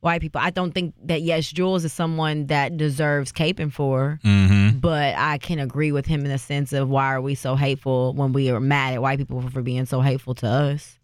white 0.00 0.20
people. 0.20 0.40
I 0.40 0.50
don't 0.50 0.70
think 0.72 0.94
that 1.04 1.22
yes, 1.22 1.52
Julz 1.52 1.84
is 1.84 1.92
someone 1.92 2.46
that 2.46 2.76
deserves 2.76 3.32
caping 3.32 3.72
for, 3.72 4.20
Mhm. 4.24 4.80
but 4.80 5.16
I 5.16 5.38
can 5.38 5.58
agree 5.58 5.90
with 5.90 6.06
him 6.06 6.20
in 6.24 6.30
the 6.30 6.38
sense 6.38 6.72
of 6.72 6.88
why 6.88 7.06
are 7.06 7.20
we 7.20 7.34
so 7.34 7.56
hateful 7.56 8.14
when 8.14 8.32
we 8.32 8.48
are 8.50 8.60
mad 8.60 8.94
at 8.94 9.02
white 9.02 9.18
people 9.18 9.42
for 9.50 9.60
being 9.60 9.86
so 9.86 10.00
hateful 10.00 10.34
to 10.36 10.46
us? 10.46 10.96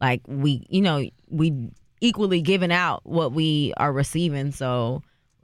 Like 0.00 0.22
we, 0.28 0.64
you 0.70 0.80
know, 0.82 1.02
we 1.28 1.52
equally 2.00 2.40
giving 2.42 2.70
out 2.70 3.00
what 3.04 3.32
we 3.32 3.72
are 3.78 3.92
receiving, 3.92 4.52
so 4.52 5.02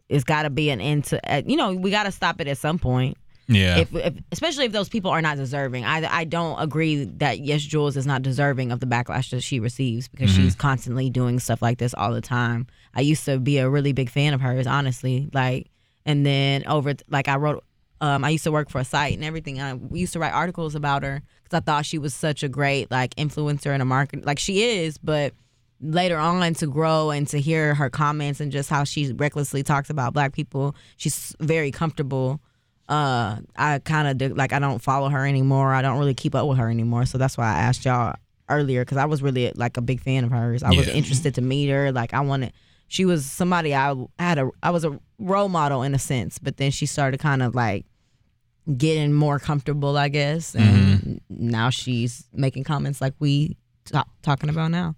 it's 0.09 0.23
got 0.25 0.43
to 0.43 0.51
be 0.51 0.71
an 0.71 0.81
end 0.81 1.05
to. 1.07 1.19
uh, 1.35 1.43
You 1.45 1.57
know, 1.57 1.73
we 1.75 1.91
got 1.91 2.05
to 2.05 2.13
stop 2.13 2.41
it 2.41 2.47
at 2.47 2.59
some 2.59 2.79
point. 2.79 3.17
Yeah. 3.49 3.79
If, 3.79 3.95
if, 3.95 4.15
especially 4.31 4.67
if 4.67 4.73
those 4.73 4.89
people 4.89 5.11
are 5.11 5.23
not 5.23 5.37
deserving. 5.37 5.85
I 5.85 6.07
I 6.21 6.25
don't 6.25 6.59
agree 6.61 7.05
that 7.05 7.41
yes, 7.41 7.63
Julz 7.63 7.97
is 7.97 8.07
not 8.07 8.23
deserving 8.23 8.73
of 8.73 8.81
the 8.81 8.87
backlash 8.87 9.31
that 9.31 9.43
she 9.43 9.61
receives 9.61 10.09
because 10.09 10.31
she's 10.31 10.55
constantly 10.55 11.11
doing 11.11 11.41
stuff 11.41 11.63
like 11.63 11.79
this 11.79 11.95
all 11.95 12.13
the 12.13 12.21
time. 12.21 12.67
I 12.95 13.01
used 13.01 13.25
to 13.25 13.39
be 13.39 13.59
a 13.59 13.69
really 13.69 13.93
big 13.93 14.11
fan 14.11 14.35
of 14.35 14.41
hers, 14.41 14.67
honestly. 14.67 15.29
Like, 15.33 15.71
and 16.05 16.25
then 16.25 16.67
over 16.67 16.95
like 17.09 17.29
I 17.29 17.37
wrote. 17.37 17.65
Um, 18.01 18.25
I 18.25 18.31
used 18.31 18.43
to 18.43 18.51
work 18.51 18.69
for 18.69 18.81
a 18.81 18.85
site 18.85 19.15
and 19.15 19.23
everything. 19.23 19.61
I 19.61 19.79
used 19.93 20.13
to 20.15 20.19
write 20.19 20.33
articles 20.33 20.75
about 20.75 21.05
her 21.05 21.23
because 21.45 21.57
I 21.57 21.61
thought 21.61 21.87
she 21.87 21.99
was 21.99 22.13
such 22.13 22.43
a 22.43 22.49
great 22.49 22.91
like 22.91 23.15
influencer 23.15 23.71
and 23.71 23.81
a 23.81 23.85
market. 23.85 24.27
Like 24.27 24.41
she 24.41 24.65
is, 24.65 24.99
but 24.99 25.35
later 25.81 26.17
on 26.17 26.55
to 26.55 26.67
grow 26.67 27.11
and 27.11 27.29
to 27.29 27.41
hear 27.41 27.75
her 27.75 27.91
comments 27.91 28.41
and 28.41 28.51
just 28.51 28.69
how 28.69 28.83
she 28.83 29.13
recklessly 29.13 29.63
talks 29.63 29.89
about 29.89 30.15
black 30.15 30.33
people, 30.33 30.75
she's 30.97 31.37
very 31.39 31.71
comfortable 31.71 32.41
uh 32.93 33.41
I 33.57 33.79
kind 33.79 34.23
of 34.23 34.37
like 34.37 34.53
I 34.53 34.59
don't 34.59 34.81
follow 34.81 35.09
her 35.09 35.27
anymore. 35.27 35.73
I 35.73 35.81
don't 35.81 35.99
really 35.99 36.15
keep 36.15 36.35
up 36.35 36.47
with 36.47 36.59
her 36.59 36.69
anymore. 36.69 37.07
So 37.07 37.17
that's 37.17 37.39
why 37.39 37.47
I 37.47 37.59
asked 37.61 37.85
y'all 37.87 38.15
earlier 38.51 38.85
because 38.85 38.99
I 38.99 39.07
was 39.07 39.23
really 39.23 39.51
like 39.55 39.79
a 39.79 39.81
big 39.81 40.01
fan 40.03 40.25
of 40.25 40.31
hers. 40.31 40.63
I 40.63 40.71
was 40.71 40.89
interested 40.89 41.35
to 41.37 41.41
meet 41.41 41.69
her. 41.71 41.91
Like 41.91 42.13
I 42.13 42.21
wanted. 42.21 42.53
She 42.89 43.07
was 43.07 43.25
somebody 43.25 43.75
I 43.75 43.95
had 44.19 44.39
a. 44.39 44.51
I 44.63 44.71
was 44.71 44.85
a 44.85 45.01
role 45.19 45.49
model 45.49 45.83
in 45.83 45.95
a 45.95 45.99
sense, 45.99 46.39
but 46.39 46.59
then 46.59 46.71
she 46.71 46.85
started 46.85 47.19
kind 47.19 47.43
of 47.43 47.55
like 47.55 47.87
getting 48.77 49.15
more 49.15 49.39
comfortable, 49.39 49.97
I 49.97 50.09
guess, 50.09 50.55
and 50.55 51.21
now 51.31 51.71
she's 51.71 52.29
making 52.35 52.65
comments 52.65 53.01
like 53.01 53.15
we 53.19 53.57
ta- 53.87 54.05
talking 54.23 54.51
about 54.51 54.71
now. 54.71 54.95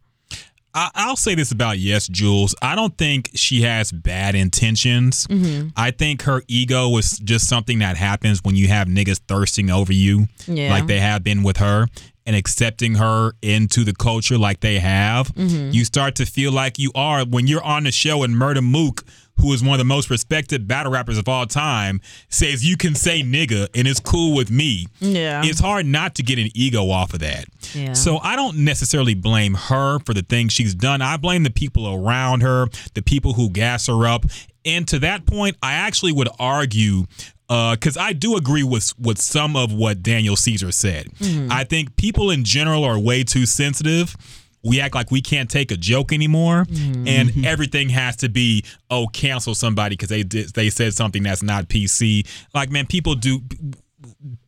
I, 0.74 0.90
I'll 0.94 1.16
say 1.16 1.34
this 1.34 1.52
about 1.52 1.78
Yes 1.78 2.08
Julz. 2.08 2.54
I 2.60 2.74
don't 2.74 2.96
think 2.98 3.30
she 3.34 3.62
has 3.62 3.92
bad 3.92 4.34
intentions. 4.34 5.26
Mm-hmm. 5.28 5.68
I 5.76 5.90
think 5.92 6.22
her 6.22 6.42
ego 6.48 6.96
is 6.96 7.18
just 7.18 7.48
something 7.48 7.78
that 7.78 7.96
happens 7.96 8.42
when 8.42 8.56
you 8.56 8.68
have 8.68 8.88
niggas 8.88 9.20
thirsting 9.28 9.70
over 9.70 9.92
you, 9.92 10.26
Yeah. 10.46 10.70
like 10.70 10.86
they 10.86 10.98
have 11.00 11.22
been 11.22 11.42
with 11.42 11.58
her, 11.58 11.86
and 12.26 12.34
accepting 12.34 12.94
her 12.94 13.32
into 13.42 13.84
the 13.84 13.92
culture 13.94 14.38
like 14.38 14.60
they 14.60 14.78
have. 14.78 15.28
Mm-hmm. 15.34 15.70
You 15.72 15.84
start 15.84 16.14
to 16.16 16.26
feel 16.26 16.52
like 16.52 16.78
you 16.78 16.90
are 16.94 17.24
when 17.24 17.46
you're 17.46 17.62
on 17.62 17.84
the 17.84 17.92
show 17.92 18.22
and 18.22 18.34
Murda 18.34 18.62
Mook. 18.62 19.04
Who 19.40 19.52
is 19.52 19.62
one 19.62 19.74
of 19.74 19.78
the 19.78 19.84
most 19.84 20.10
respected 20.10 20.66
battle 20.66 20.92
rappers 20.92 21.18
of 21.18 21.28
all 21.28 21.46
time 21.46 22.00
says 22.28 22.64
you 22.64 22.76
can 22.76 22.94
say 22.94 23.22
nigga 23.22 23.68
and 23.74 23.86
it's 23.86 24.00
cool 24.00 24.34
with 24.34 24.50
me. 24.50 24.86
Yeah. 25.00 25.42
It's 25.44 25.60
hard 25.60 25.86
not 25.86 26.14
to 26.16 26.22
get 26.22 26.38
an 26.38 26.48
ego 26.54 26.88
off 26.88 27.12
of 27.12 27.20
that. 27.20 27.46
Yeah. 27.74 27.92
So 27.92 28.18
I 28.18 28.36
don't 28.36 28.58
necessarily 28.58 29.14
blame 29.14 29.54
her 29.54 29.98
for 30.00 30.14
the 30.14 30.22
things 30.22 30.52
she's 30.52 30.74
done. 30.74 31.02
I 31.02 31.16
blame 31.16 31.42
the 31.42 31.50
people 31.50 31.92
around 31.92 32.42
her, 32.42 32.68
the 32.94 33.02
people 33.02 33.34
who 33.34 33.50
gas 33.50 33.86
her 33.88 34.06
up. 34.06 34.24
And 34.64 34.88
to 34.88 34.98
that 35.00 35.26
point, 35.26 35.56
I 35.62 35.74
actually 35.74 36.12
would 36.12 36.28
argue 36.38 37.04
uh, 37.48 37.74
because 37.74 37.96
I 37.96 38.12
do 38.12 38.36
agree 38.36 38.62
with 38.62 38.98
with 38.98 39.20
some 39.20 39.56
of 39.56 39.72
what 39.72 40.02
Daniel 40.02 40.36
Caesar 40.36 40.72
said. 40.72 41.06
Mm-hmm. 41.16 41.52
I 41.52 41.64
think 41.64 41.96
people 41.96 42.30
in 42.30 42.44
general 42.44 42.84
are 42.84 42.98
way 42.98 43.24
too 43.24 43.46
sensitive. 43.46 44.16
We 44.64 44.80
act 44.80 44.94
like 44.94 45.10
we 45.10 45.20
can't 45.20 45.50
take 45.50 45.70
a 45.70 45.76
joke 45.76 46.12
anymore, 46.12 46.64
mm-hmm. 46.64 47.06
and 47.06 47.44
everything 47.44 47.90
has 47.90 48.16
to 48.16 48.28
be 48.28 48.64
oh 48.90 49.06
cancel 49.06 49.54
somebody 49.54 49.94
because 49.94 50.08
they 50.08 50.22
did 50.22 50.50
they 50.54 50.70
said 50.70 50.94
something 50.94 51.22
that's 51.22 51.42
not 51.42 51.68
PC. 51.68 52.26
Like 52.54 52.70
man, 52.70 52.86
people 52.86 53.14
do 53.14 53.40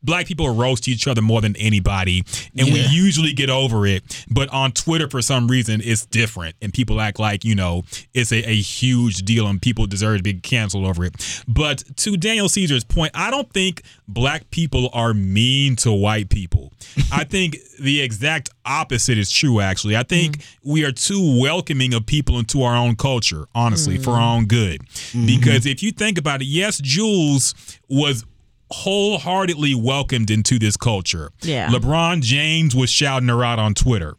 black 0.02 0.26
people 0.26 0.46
are 0.46 0.52
roast 0.52 0.88
each 0.88 1.06
other 1.06 1.22
more 1.22 1.40
than 1.40 1.56
anybody, 1.56 2.24
and 2.56 2.72
we 2.72 2.80
usually 2.86 3.32
get 3.32 3.50
over 3.50 3.86
it. 3.86 4.24
But 4.30 4.48
on 4.50 4.72
Twitter, 4.72 5.08
for 5.08 5.22
some 5.22 5.48
reason, 5.48 5.80
it's 5.84 6.06
different, 6.06 6.56
and 6.62 6.72
people 6.72 7.00
act 7.00 7.18
like 7.18 7.44
you 7.44 7.54
know 7.54 7.84
it's 8.14 8.32
a, 8.32 8.38
a 8.48 8.54
huge 8.54 9.18
deal, 9.18 9.46
and 9.46 9.60
people 9.60 9.86
deserve 9.86 10.18
to 10.18 10.22
be 10.22 10.34
canceled 10.34 10.86
over 10.86 11.04
it. 11.04 11.44
But 11.46 11.84
to 11.98 12.16
Daniel 12.16 12.48
Caesar's 12.48 12.84
point, 12.84 13.12
I 13.14 13.30
don't 13.30 13.50
think 13.52 13.82
black 14.08 14.50
people 14.50 14.90
are 14.92 15.12
mean 15.12 15.76
to 15.76 15.92
white 15.92 16.30
people. 16.30 16.72
I 17.12 17.24
think 17.36 17.56
the 17.80 18.00
exact 18.00 18.50
opposite 18.64 19.18
is 19.18 19.30
true. 19.30 19.60
Actually, 19.60 19.96
I 19.96 20.02
think 20.02 20.38
mm. 20.38 20.56
we 20.64 20.84
are 20.84 20.92
too 20.92 21.40
welcoming 21.40 21.94
of 21.94 22.06
people 22.06 22.38
into 22.38 22.62
our 22.62 22.76
own 22.76 22.96
culture. 22.96 23.46
Honestly, 23.54 23.98
for 23.98 24.10
mm. 24.10 24.14
our 24.14 24.36
own 24.36 24.46
good, 24.46 24.80
mm-hmm. 24.86 25.26
because 25.26 25.66
if 25.66 25.82
you 25.82 25.92
think 25.92 26.18
about 26.18 26.40
it, 26.40 26.46
yes, 26.46 26.80
Julz 26.80 27.78
was 27.88 28.24
wholeheartedly 28.70 29.74
welcomed 29.74 30.30
into 30.30 30.58
this 30.58 30.76
culture. 30.76 31.30
Yeah. 31.42 31.68
LeBron 31.68 32.22
James 32.22 32.74
was 32.74 32.90
shouting 32.90 33.28
her 33.28 33.44
out 33.44 33.58
on 33.58 33.74
Twitter. 33.74 34.16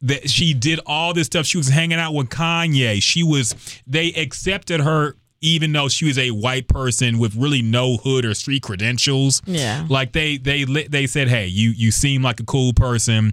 That 0.00 0.30
she 0.30 0.54
did 0.54 0.78
all 0.86 1.12
this 1.12 1.26
stuff. 1.26 1.44
She 1.44 1.58
was 1.58 1.68
hanging 1.68 1.98
out 1.98 2.14
with 2.14 2.28
Kanye. 2.28 3.02
She 3.02 3.24
was 3.24 3.54
they 3.86 4.12
accepted 4.12 4.80
her 4.80 5.16
even 5.40 5.72
though 5.72 5.88
she 5.88 6.04
was 6.04 6.18
a 6.18 6.30
white 6.30 6.68
person 6.68 7.18
with 7.18 7.34
really 7.36 7.62
no 7.62 7.96
hood 7.96 8.24
or 8.24 8.34
street 8.34 8.62
credentials. 8.62 9.42
Yeah. 9.46 9.86
Like 9.88 10.12
they 10.12 10.36
they 10.36 10.64
they 10.64 11.06
said, 11.06 11.28
"Hey, 11.28 11.46
you 11.46 11.70
you 11.70 11.90
seem 11.90 12.22
like 12.22 12.40
a 12.40 12.44
cool 12.44 12.72
person. 12.72 13.32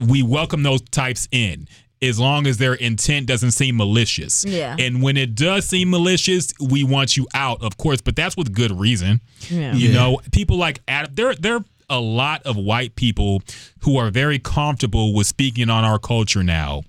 We 0.00 0.22
welcome 0.22 0.62
those 0.62 0.80
types 0.90 1.28
in." 1.30 1.68
As 2.02 2.18
long 2.18 2.46
as 2.46 2.56
their 2.56 2.74
intent 2.74 3.26
doesn't 3.26 3.50
seem 3.50 3.76
malicious. 3.76 4.44
Yeah. 4.44 4.74
And 4.78 5.02
when 5.02 5.18
it 5.18 5.34
does 5.34 5.66
seem 5.66 5.90
malicious, 5.90 6.54
we 6.58 6.82
want 6.82 7.16
you 7.16 7.26
out, 7.34 7.62
of 7.62 7.76
course, 7.76 8.00
but 8.00 8.16
that's 8.16 8.36
with 8.38 8.54
good 8.54 8.72
reason. 8.72 9.20
Yeah. 9.50 9.74
You 9.74 9.88
Yeah. 9.90 9.94
know, 9.94 10.20
people 10.32 10.56
like 10.56 10.80
Adam, 10.88 11.12
there 11.14 11.34
there 11.34 11.56
are 11.56 11.64
a 11.90 12.00
lot 12.00 12.42
of 12.44 12.56
white 12.56 12.94
people 12.94 13.42
who 13.80 13.96
are 13.98 14.10
very 14.10 14.38
comfortable 14.38 15.12
with 15.12 15.26
speaking 15.26 15.68
on 15.68 15.84
our 15.84 15.98
culture 15.98 16.42
now. 16.42 16.82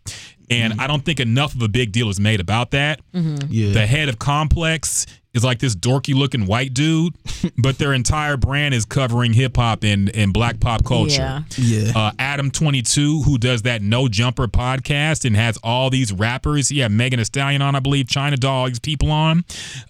And 0.50 0.74
mm-hmm. 0.74 0.82
I 0.82 0.88
don't 0.88 1.04
think 1.04 1.20
enough 1.20 1.56
of 1.56 1.62
a 1.62 1.68
big 1.70 1.92
deal 1.92 2.10
is 2.10 2.20
made 2.20 2.40
about 2.40 2.72
that. 2.72 3.02
Mm-hmm. 3.14 3.48
Yeah. 3.50 3.74
The 3.74 3.88
head 3.88 4.10
of 4.10 4.20
Complex 4.20 5.06
is 5.34 5.44
like 5.46 5.60
this 5.60 5.76
dorky 5.76 6.14
looking 6.14 6.46
white 6.46 6.74
dude, 6.74 7.14
but 7.58 7.78
their 7.78 7.94
entire 7.94 8.36
brand 8.36 8.74
is 8.74 8.84
covering 8.86 9.32
hip 9.34 9.56
hop 9.56 9.84
and, 9.84 10.14
and 10.16 10.34
black 10.34 10.60
pop 10.60 10.84
culture. 10.84 11.22
Yeah. 11.22 11.42
Yeah. 11.58 11.92
Uh, 11.96 12.12
Adam 12.20 12.52
22, 12.52 13.22
who 13.24 13.38
does 13.38 13.62
that 13.62 13.82
No 13.82 14.08
Jumper 14.10 14.48
podcast 14.48 15.24
and 15.24 15.36
has 15.36 15.58
all 15.64 15.90
these 15.90 16.12
rappers. 16.12 16.68
He 16.70 16.80
had 16.80 16.92
Megan 16.92 17.18
Thee 17.20 17.24
Stallion 17.24 17.62
on, 17.62 17.76
I 17.76 17.80
believe, 17.80 18.08
China 18.10 18.36
Dogs 18.36 18.80
people 18.80 19.10
on. 19.10 19.46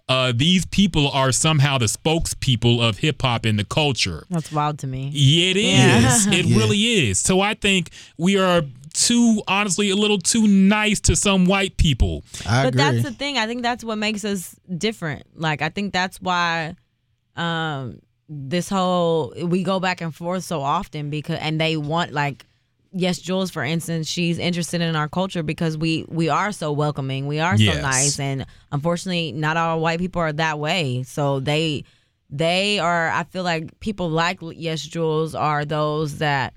Uh, 0.08 0.32
these 0.36 0.66
people 0.68 1.10
are 1.10 1.32
somehow 1.32 1.78
the 1.80 1.86
spokespeople 1.88 2.80
of 2.88 3.00
hip 3.00 3.22
hop 3.22 3.46
and 3.46 3.58
the 3.58 3.64
culture. 3.66 4.26
That's 4.30 4.52
wild 4.52 4.78
to 4.80 4.88
me. 4.88 5.10
Yeah, 5.14 5.52
it 5.52 5.58
Yeah. 5.58 6.34
It 6.40 6.46
Yeah. 6.52 6.58
really 6.58 7.10
is. 7.10 7.18
So 7.20 7.42
I 7.42 7.56
think 7.56 7.90
we 8.18 8.38
are 8.38 8.62
too, 9.08 9.42
honestly, 9.48 9.90
a 9.90 9.96
little 9.96 10.20
too 10.20 10.48
nice 10.48 11.00
to 11.02 11.16
some 11.16 11.46
white 11.46 11.78
people. 11.78 12.24
I 12.48 12.64
but 12.64 12.68
agree. 12.76 12.78
that's 12.84 13.04
the 13.04 13.12
thing. 13.12 13.38
I 13.38 13.48
think 13.48 13.62
that's 13.64 13.84
what 13.84 13.98
makes 13.98 14.24
us 14.24 14.56
different. 14.78 15.24
Like 15.36 15.62
I 15.62 15.70
think 15.70 15.92
that's 15.94 16.22
why 16.22 16.76
um 17.36 18.00
this 18.30 18.70
whole 18.70 19.34
we 19.44 19.64
go 19.64 19.80
back 19.80 20.02
and 20.02 20.14
forth 20.16 20.44
so 20.44 20.62
often 20.62 21.10
because 21.10 21.40
and 21.40 21.60
they 21.60 21.76
want 21.78 22.12
like 22.14 22.46
yes, 22.94 23.20
Julz 23.20 23.52
for 23.52 23.64
instance, 23.64 24.08
she's 24.08 24.38
interested 24.38 24.82
in 24.82 24.96
our 24.96 25.10
culture 25.10 25.44
because 25.44 25.78
we 25.78 26.06
we 26.10 26.30
are 26.30 26.52
so 26.52 26.72
welcoming. 26.72 27.28
We 27.28 27.40
are 27.40 27.56
Yes. 27.56 27.76
so 27.76 27.82
nice 27.82 28.20
and 28.20 28.46
unfortunately 28.72 29.32
not 29.32 29.58
all 29.58 29.80
white 29.80 30.00
people 30.00 30.22
are 30.22 30.34
that 30.34 30.60
way. 30.60 31.04
So 31.04 31.40
they 31.40 31.84
they 32.30 32.80
are 32.80 33.10
I 33.10 33.24
feel 33.26 33.44
like 33.44 33.80
people 33.80 34.10
like 34.10 34.40
yes 34.42 34.86
Julz 34.88 35.36
are 35.40 35.66
those 35.66 36.18
that 36.20 36.54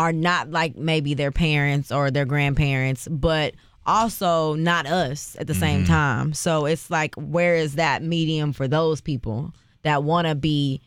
are 0.00 0.12
not 0.14 0.50
like 0.50 0.78
maybe 0.78 1.12
their 1.12 1.30
parents 1.30 1.92
or 1.92 2.10
their 2.10 2.24
grandparents, 2.24 3.06
but 3.06 3.54
also 3.84 4.54
not 4.54 4.86
us 4.86 5.36
at 5.38 5.46
the 5.46 5.52
same 5.54 5.84
time. 5.84 6.32
So 6.32 6.64
it's 6.64 6.90
like, 6.90 7.14
where 7.16 7.54
is 7.54 7.74
that 7.74 8.02
medium 8.02 8.54
for 8.54 8.66
those 8.66 9.02
people 9.02 9.52
that 9.82 10.02
want 10.02 10.26
to 10.26 10.34
be 10.34 10.80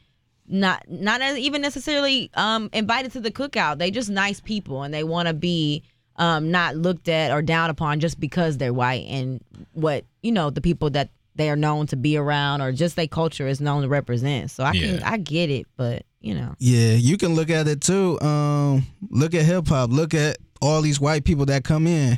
not 0.48 0.84
not 0.90 1.22
even 1.38 1.62
necessarily 1.62 2.32
um, 2.34 2.72
invited 2.74 3.12
to 3.12 3.20
the 3.20 3.30
cookout? 3.30 3.78
They 3.78 3.92
just 3.92 4.10
nice 4.10 4.40
people 4.40 4.82
and 4.82 4.92
they 4.92 5.04
want 5.04 5.28
to 5.28 5.36
be 5.36 5.84
um, 6.16 6.50
not 6.50 6.76
looked 6.76 7.08
at 7.08 7.32
or 7.32 7.44
down 7.44 7.70
upon 7.70 8.00
just 8.00 8.20
because 8.20 8.58
they're 8.58 8.74
white 8.74 9.06
and 9.08 9.44
what 9.74 10.06
you 10.24 10.32
know 10.32 10.50
the 10.50 10.62
people 10.62 10.90
that 10.92 11.12
they 11.36 11.52
are 11.52 11.56
known 11.56 11.86
to 11.88 11.96
be 11.96 12.18
around 12.18 12.62
or 12.62 12.72
just 12.72 12.96
their 12.96 13.08
culture 13.08 13.48
is 13.48 13.62
known 13.62 13.84
to 13.84 13.88
represent. 13.88 14.50
So 14.50 14.64
I 14.64 14.74
can 14.74 15.04
I 15.04 15.18
get 15.18 15.52
it, 15.52 15.68
but 15.78 16.04
you 16.24 16.34
know. 16.34 16.56
Yeah, 16.58 16.94
you 16.94 17.18
can 17.18 17.36
look 17.36 17.52
at 17.52 17.68
it 17.68 17.82
too. 17.82 18.20
Um, 18.22 18.88
look 19.12 19.36
at 19.36 19.44
hip 19.46 19.68
hop. 19.68 19.92
Look 19.92 20.16
at 20.16 20.38
all 20.62 20.82
these 20.82 21.00
white 21.00 21.24
people 21.26 21.46
that 21.48 21.64
come 21.64 21.86
in. 21.86 22.18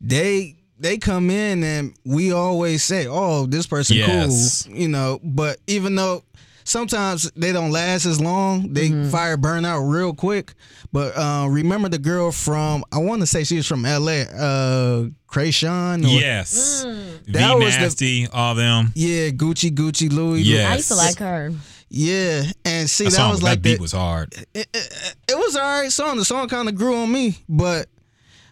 They 0.00 0.56
they 0.78 0.98
come 0.98 1.30
in 1.30 1.62
and 1.64 1.94
we 2.04 2.32
always 2.32 2.82
say, 2.84 3.06
"Oh, 3.08 3.46
this 3.46 3.66
person 3.66 3.96
Yes. 3.96 4.64
cool," 4.64 4.76
you 4.76 4.88
know. 4.88 5.20
But 5.22 5.58
even 5.66 5.94
though 5.94 6.24
sometimes 6.64 7.30
they 7.36 7.52
don't 7.52 7.70
last 7.70 8.04
as 8.06 8.20
long, 8.20 8.72
they 8.72 8.90
fire 9.10 9.36
burn 9.36 9.64
out 9.64 9.80
real 9.84 10.12
quick. 10.14 10.54
But 10.92 11.16
uh, 11.16 11.46
remember 11.48 11.88
the 11.88 11.98
girl 11.98 12.32
from 12.32 12.84
I 12.92 12.98
want 12.98 13.20
to 13.22 13.26
say 13.26 13.44
she 13.44 13.56
was 13.56 13.66
from 13.66 13.84
L.A. 13.84 14.22
Uh, 14.22 15.08
Kreayshawn. 15.28 16.04
Or, 16.04 16.08
Yes. 16.08 16.84
That 17.28 17.56
V 17.58 17.64
was 17.64 17.94
the- 17.96 18.28
all 18.32 18.54
them. 18.54 18.92
Yeah, 18.94 19.30
Gucci, 19.30 19.70
Gucci, 19.70 20.12
Louis. 20.12 20.42
Yeah. 20.42 20.70
I 20.70 20.76
used 20.76 20.88
to 20.88 20.94
like 20.96 21.18
her. 21.18 21.52
Yeah, 21.96 22.44
and 22.64 22.90
see 22.90 23.04
That, 23.04 23.10
that, 23.10 23.16
song, 23.16 23.30
was 23.30 23.40
that 23.40 23.46
like 23.46 23.62
beat 23.62 23.76
the, 23.76 23.82
was 23.82 23.92
hard. 23.92 24.34
it, 24.34 24.66
it, 24.74 25.14
it 25.28 25.36
was 25.38 25.54
all 25.56 25.62
right 25.62 25.92
song. 25.92 26.16
The 26.16 26.24
song 26.24 26.48
kind 26.48 26.68
of 26.68 26.74
grew 26.74 26.96
on 26.96 27.12
me, 27.12 27.38
but 27.48 27.88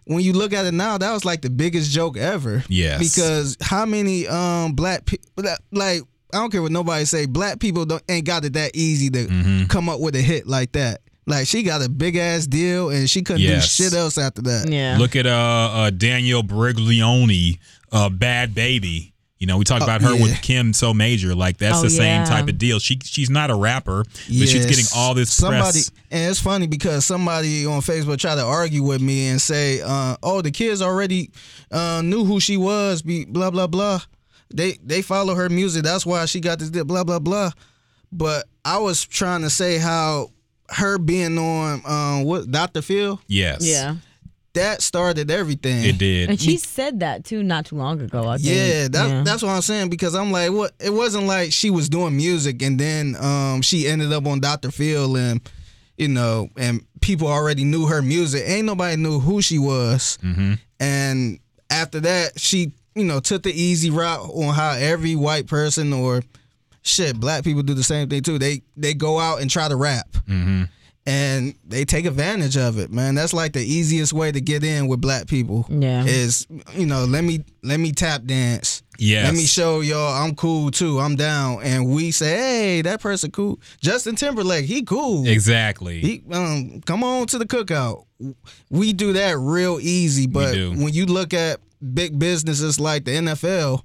when 0.05 0.21
you 0.21 0.33
look 0.33 0.53
at 0.53 0.65
it 0.65 0.73
now, 0.75 0.99
that 0.99 1.13
was 1.13 1.25
like 1.25 1.43
the 1.43 1.51
biggest 1.51 1.91
joke 1.91 2.17
ever. 2.17 2.63
Yes. 2.69 2.99
Because 3.15 3.57
how 3.61 3.85
many 3.85 4.27
um 4.29 4.75
black 4.75 5.05
people 5.07 5.29
like 5.73 6.03
I 6.35 6.39
don't 6.39 6.51
care 6.51 6.63
what 6.63 6.73
nobody 6.73 7.05
say, 7.05 7.27
black 7.27 7.59
people 7.61 7.85
don't 7.85 8.03
ain't 8.09 8.27
got 8.27 8.45
it 8.45 8.53
that 8.55 8.75
easy 8.77 9.11
to 9.11 9.27
Mm-hmm. 9.27 9.65
come 9.67 9.89
up 9.89 10.01
with 10.01 10.15
a 10.17 10.21
hit 10.23 10.47
like 10.47 10.73
that. 10.73 11.01
Like 11.27 11.47
she 11.47 11.63
got 11.63 11.85
a 11.85 11.89
big 11.89 12.17
ass 12.17 12.47
deal 12.47 12.91
and 12.91 13.09
she 13.09 13.23
couldn't 13.23 13.43
Yes. 13.43 13.77
do 13.77 13.85
shit 13.85 13.93
else 13.95 14.19
after 14.19 14.43
that. 14.43 14.69
Yeah. 14.69 14.97
Look 14.99 15.15
at 15.15 15.27
uh, 15.27 15.31
uh 15.73 15.91
Danielle 15.91 16.43
Bregoli, 16.43 17.59
uh, 17.93 18.09
Bhad 18.09 18.55
Bhabie. 18.55 19.12
You 19.43 19.49
know, 19.49 19.59
we 19.59 19.65
talked 19.65 19.83
about 19.83 20.03
her 20.03 20.11
Oh, 20.11 20.15
yeah. 20.15 20.23
with 20.23 20.41
Kim 20.41 20.73
So 20.73 20.95
Major. 20.95 21.35
Like 21.35 21.57
that's 21.59 21.79
Oh, 21.81 21.83
the 21.83 21.91
same 21.91 22.21
yeah. 22.21 22.25
type 22.27 22.47
of 22.47 22.59
deal. 22.59 22.79
She 22.79 23.01
she's 23.03 23.29
not 23.29 23.51
a 23.51 23.57
rapper, 23.57 24.05
but 24.05 24.49
she's 24.49 24.67
getting 24.67 24.85
all 24.95 25.15
this 25.15 25.33
somebody 25.33 25.61
press. 25.81 25.91
and 26.13 26.31
it's 26.31 26.39
funny 26.39 26.69
because 26.69 27.05
somebody 27.05 27.67
on 27.67 27.81
Facebook 27.81 28.19
tried 28.19 28.37
to 28.37 28.45
argue 28.45 28.85
with 28.85 29.03
me 29.03 29.27
and 29.31 29.43
say, 29.43 29.81
uh, 29.81 30.15
"Oh, 30.23 30.43
the 30.43 30.53
kids 30.53 30.81
already 30.81 31.33
uh, 31.73 32.03
knew 32.05 32.25
who 32.25 32.39
she 32.39 32.57
was." 32.57 33.03
Be 33.03 33.25
blah 33.25 33.51
blah 33.51 33.67
blah. 33.67 34.03
They 34.55 34.79
they 34.85 35.03
follow 35.03 35.35
her 35.35 35.49
music. 35.49 35.83
That's 35.83 36.07
why 36.07 36.25
she 36.27 36.39
got 36.39 36.61
this 36.61 36.71
deal, 36.71 36.85
blah 36.85 37.03
blah 37.03 37.19
blah. 37.19 37.51
But 38.13 38.47
I 38.65 38.79
was 38.79 39.05
trying 39.05 39.41
to 39.43 39.51
say 39.51 39.79
how 39.79 40.31
her 40.69 40.99
being 40.99 41.37
on 41.37 41.83
um, 41.85 42.23
what 42.25 42.49
Dr. 42.49 42.81
Phil 42.81 43.21
Yes. 43.27 43.67
Yeah. 43.67 43.97
That 44.55 44.83
started 44.83 45.31
everything. 45.31 45.85
It 45.85 45.99
did. 45.99 46.29
And 46.31 46.41
she 46.41 46.57
said 46.59 47.01
that 47.01 47.25
too 47.25 47.43
not 47.43 47.67
too 47.67 47.77
long 47.77 48.01
ago. 48.01 48.29
I 48.29 48.37
think. 48.37 48.49
Yeah, 48.49 48.89
that, 48.89 49.09
Yeah. 49.11 49.23
that's 49.23 49.43
what 49.43 49.51
I'm 49.51 49.63
saying 49.63 49.89
because 49.91 50.15
I'm 50.15 50.31
like, 50.31 50.51
what? 50.53 50.73
It 50.79 50.91
wasn't 50.91 51.27
like 51.27 51.53
she 51.53 51.71
was 51.71 51.89
doing 51.89 52.17
music 52.17 52.63
and 52.63 52.79
then 52.79 53.17
um, 53.17 53.63
she 53.63 53.87
ended 53.87 54.13
up 54.13 54.27
on 54.27 54.41
Dr. 54.41 54.71
Phil 54.71 55.17
and 55.17 55.41
you 55.97 56.09
know, 56.09 56.49
and 56.57 56.85
people 57.01 57.29
already 57.29 57.65
knew 57.65 57.87
her 57.87 58.03
music. 58.03 58.43
Ain't 58.47 58.67
nobody 58.67 58.97
knew 58.97 59.21
who 59.21 59.43
she 59.43 59.59
was. 59.59 60.19
Mm-hmm. 60.23 60.55
And 60.81 61.39
after 61.71 62.01
that, 62.01 62.39
she 62.41 62.73
you 62.95 63.05
know 63.05 63.21
took 63.21 63.43
the 63.43 63.53
easy 63.53 63.91
route 63.91 64.29
on 64.35 64.55
how 64.55 64.73
every 64.73 65.17
white 65.17 65.47
person 65.47 65.93
or 65.93 66.23
shit 66.83 67.19
black 67.19 67.45
people 67.45 67.63
do 67.63 67.75
the 67.75 67.83
same 67.83 68.09
thing 68.09 68.23
too. 68.23 68.39
They 68.39 68.63
they 68.77 68.93
go 68.95 69.19
out 69.19 69.41
and 69.41 69.51
try 69.51 69.69
to 69.69 69.77
rap. 69.77 70.09
Mm-hmm. 70.29 70.65
And 71.05 71.57
they 71.67 71.85
take 71.85 72.05
advantage 72.05 72.57
of 72.57 72.79
it, 72.79 72.93
man. 72.93 73.17
That's 73.17 73.33
like 73.35 73.55
the 73.55 73.61
easiest 73.65 74.13
way 74.13 74.31
to 74.31 74.41
get 74.41 74.63
in 74.63 74.87
with 74.87 75.01
black 75.01 75.27
people. 75.27 75.67
Yeah. 75.69 76.05
Is 76.05 76.47
you 76.75 76.87
know, 76.87 77.05
let 77.05 77.25
me 77.25 77.45
let 77.65 77.81
me 77.81 77.91
tap 77.91 78.25
dance. 78.25 78.85
yeah 78.99 79.25
Let 79.25 79.35
me 79.35 79.45
show 79.45 79.81
y'all 79.81 80.13
I'm 80.23 80.37
cool 80.37 80.71
too. 80.71 81.01
I'm 81.01 81.17
down. 81.17 81.61
And 81.65 81.93
we 81.93 82.13
say, 82.13 82.37
hey, 82.37 82.83
that 82.83 83.01
person 83.01 83.33
cool. 83.33 83.61
Justin 83.81 84.15
Timberlake, 84.15 84.65
he 84.67 84.83
cool. 84.85 85.27
Exactly. 85.27 85.99
He 86.01 86.23
um 86.31 86.81
come 86.83 87.03
on 87.03 87.27
to 87.29 87.39
the 87.39 87.47
cookout. 87.47 88.05
We 88.71 88.93
do 88.93 89.15
that 89.15 89.37
real 89.39 89.81
easy, 89.81 90.29
but 90.29 90.55
when 90.55 90.93
you 90.93 91.07
look 91.07 91.35
at 91.35 91.59
big 91.95 92.17
businesses 92.17 92.79
like 92.79 93.05
the 93.07 93.11
NFL, 93.11 93.83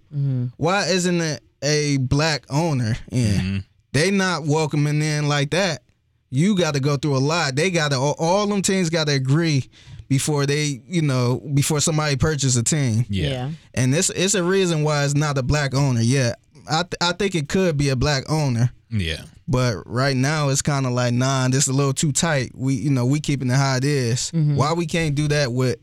why 0.58 0.86
isn't 0.86 1.20
it 1.20 1.42
a 1.64 1.98
black 1.98 2.46
owner? 2.52 2.96
Yeah. 3.10 3.26
Mm-hmm. 3.40 3.58
They 3.94 4.12
not 4.12 4.44
welcoming 4.44 5.02
in 5.02 5.28
like 5.28 5.50
that. 5.52 5.82
You 6.30 6.58
got 6.58 6.74
to 6.74 6.80
go 6.80 6.98
through 6.98 7.16
a 7.16 7.20
lot. 7.20 7.56
They 7.56 7.72
got 7.72 7.92
to 7.92 7.98
all, 7.98 8.16
all 8.20 8.48
them 8.48 8.62
teams 8.62 8.90
got 8.90 9.08
to 9.08 9.14
agree 9.14 9.70
before 10.10 10.46
they, 10.46 10.82
you 10.88 11.02
know, 11.02 11.42
before 11.54 11.80
somebody 11.80 12.16
purchase 12.18 12.56
a 12.56 12.64
team. 12.64 13.06
yeah. 13.10 13.52
And 13.74 13.94
it's 13.96 14.10
it's 14.10 14.34
a 14.36 14.44
reason 14.44 14.84
why 14.84 15.06
it's 15.06 15.14
not 15.16 15.38
a 15.38 15.44
black 15.44 15.74
owner. 15.74 16.02
yet. 16.02 16.40
I 16.70 16.84
th- 16.84 16.96
I 17.00 17.14
think 17.14 17.34
it 17.36 17.48
could 17.48 17.78
be 17.78 17.90
a 17.90 17.96
black 17.96 18.30
owner. 18.30 18.72
Yeah. 18.90 19.22
But 19.48 19.84
right 19.86 20.16
now 20.18 20.50
it's 20.50 20.62
kind 20.62 20.86
of 20.86 20.92
like 20.92 21.14
nah, 21.14 21.48
this 21.48 21.64
is 21.64 21.68
a 21.70 21.74
little 21.74 21.94
too 21.94 22.12
tight. 22.12 22.52
We 22.54 22.74
you 22.74 22.90
know 22.90 23.06
we 23.06 23.22
keeping 23.22 23.50
it 23.50 23.56
how 23.56 23.78
it 23.78 23.86
is. 23.86 24.32
Mm-hmm. 24.32 24.58
Why 24.58 24.74
we 24.74 24.86
can't 24.86 25.16
do 25.16 25.30
that 25.30 25.54
with 25.54 25.78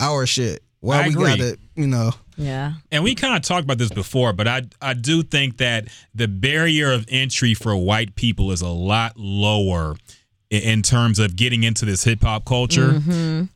our 0.00 0.26
shit? 0.26 0.63
Why 0.84 0.98
I 1.04 1.08
we 1.08 1.14
agree. 1.14 1.24
gotta 1.30 1.58
you 1.76 1.86
know? 1.86 2.12
Yeah. 2.36 2.74
And 2.92 3.02
we 3.02 3.14
kind 3.14 3.34
of 3.36 3.42
talked 3.42 3.64
about 3.64 3.78
this 3.78 3.90
before, 3.90 4.32
but 4.32 4.46
I 4.46 4.62
I 4.82 4.94
do 4.94 5.22
think 5.22 5.56
that 5.58 5.88
the 6.14 6.28
barrier 6.28 6.92
of 6.92 7.06
entry 7.08 7.54
for 7.54 7.74
white 7.76 8.14
people 8.16 8.50
is 8.52 8.60
a 8.60 8.68
lot 8.68 9.12
lower 9.16 9.96
i- 10.52 10.56
in 10.56 10.82
terms 10.82 11.18
of 11.18 11.36
getting 11.36 11.62
into 11.62 11.84
this 11.84 12.04
hip 12.04 12.22
hop 12.22 12.44
culture. 12.44 13.00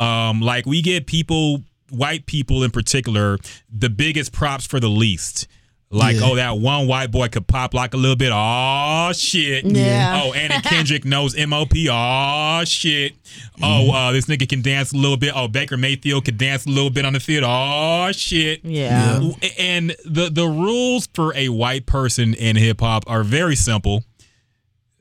Um, 0.00 0.40
like 0.40 0.64
we 0.66 0.80
get 0.82 1.06
people, 1.06 1.62
white 1.90 2.26
people 2.26 2.62
in 2.64 2.70
particular, 2.70 3.38
the 3.72 3.90
biggest 3.90 4.32
props 4.32 4.66
for 4.66 4.80
the 4.80 4.88
least. 4.90 5.46
Like, 5.90 6.16
Yeah. 6.16 6.22
oh, 6.26 6.36
that 6.36 6.58
one 6.58 6.86
white 6.86 7.10
boy 7.10 7.28
could 7.28 7.46
pop 7.46 7.72
like 7.72 7.94
a 7.94 7.96
little 7.96 8.14
bit. 8.14 8.30
Oh 8.30 9.10
shit. 9.14 9.64
Yeah. 9.64 10.20
Oh, 10.22 10.34
Anna 10.34 10.60
Kendrick 10.64 11.06
knows 11.06 11.34
MOP. 11.34 11.72
Oh 11.90 12.62
shit. 12.66 13.14
Oh, 13.62 13.90
uh, 13.90 14.12
this 14.12 14.26
nigga 14.26 14.46
can 14.46 14.60
dance 14.60 14.92
a 14.92 14.96
little 14.96 15.16
bit. 15.16 15.32
Oh, 15.34 15.48
Baker 15.48 15.78
Mayfield 15.78 16.26
can 16.26 16.36
dance 16.36 16.66
a 16.66 16.68
little 16.68 16.90
bit 16.90 17.06
on 17.06 17.14
the 17.14 17.20
field. 17.20 17.44
Oh 17.46 18.12
shit. 18.12 18.62
Yeah. 18.66 19.30
And 19.58 19.96
the 20.04 20.28
the 20.28 20.46
rules 20.46 21.08
for 21.14 21.34
a 21.34 21.48
white 21.48 21.86
person 21.86 22.34
in 22.34 22.56
hip 22.56 22.80
hop 22.80 23.04
are 23.06 23.22
very 23.24 23.56
simple. 23.56 24.04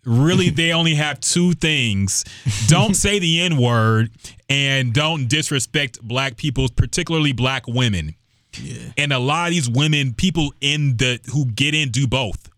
Really, 0.06 0.50
they 0.52 0.72
only 0.72 0.96
have 0.96 1.20
two 1.20 1.52
things: 1.52 2.24
don't 2.68 2.94
say 2.96 3.20
the 3.20 3.42
n 3.42 3.58
word, 3.58 4.10
and 4.50 4.94
don't 4.94 5.28
disrespect 5.28 6.02
black 6.02 6.38
people, 6.38 6.70
particularly 6.74 7.34
black 7.34 7.68
women. 7.68 8.16
Yeah. 8.60 8.92
And 8.98 9.14
a 9.14 9.20
lot 9.20 9.48
of 9.48 9.54
these 9.54 9.70
women, 9.70 10.14
people 10.14 10.54
in 10.62 10.98
the 10.98 11.20
who 11.32 11.46
get 11.46 11.76
in, 11.76 11.90
do 11.90 12.08
both. 12.08 12.50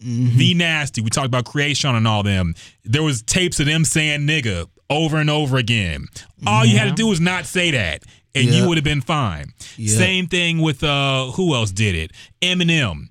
The 0.00 0.54
nasty. 0.54 1.00
We 1.00 1.10
talked 1.10 1.26
about 1.26 1.44
Kreayshawn 1.44 1.96
and 1.96 2.06
all 2.06 2.22
them. 2.22 2.54
There 2.84 3.02
was 3.02 3.20
tapes 3.22 3.58
of 3.58 3.66
them 3.66 3.84
saying 3.84 4.20
nigga 4.20 4.68
over 4.88 5.16
and 5.16 5.28
over 5.28 5.56
again. 5.56 6.06
All 6.46 6.64
you 6.64 6.78
had 6.78 6.88
to 6.88 6.94
do 6.94 7.08
was 7.08 7.20
not 7.20 7.46
say 7.46 7.72
that, 7.72 8.04
and 8.34 8.44
Yeah. 8.46 8.52
you 8.62 8.68
would 8.68 8.76
have 8.78 8.84
been 8.84 9.00
fine. 9.00 9.52
Yeah. 9.76 9.96
Same 9.96 10.28
thing 10.28 10.58
with 10.60 10.84
uh 10.84 11.32
who 11.32 11.52
else 11.54 11.72
did 11.72 11.94
it? 11.96 12.12
Eminem. 12.40 13.08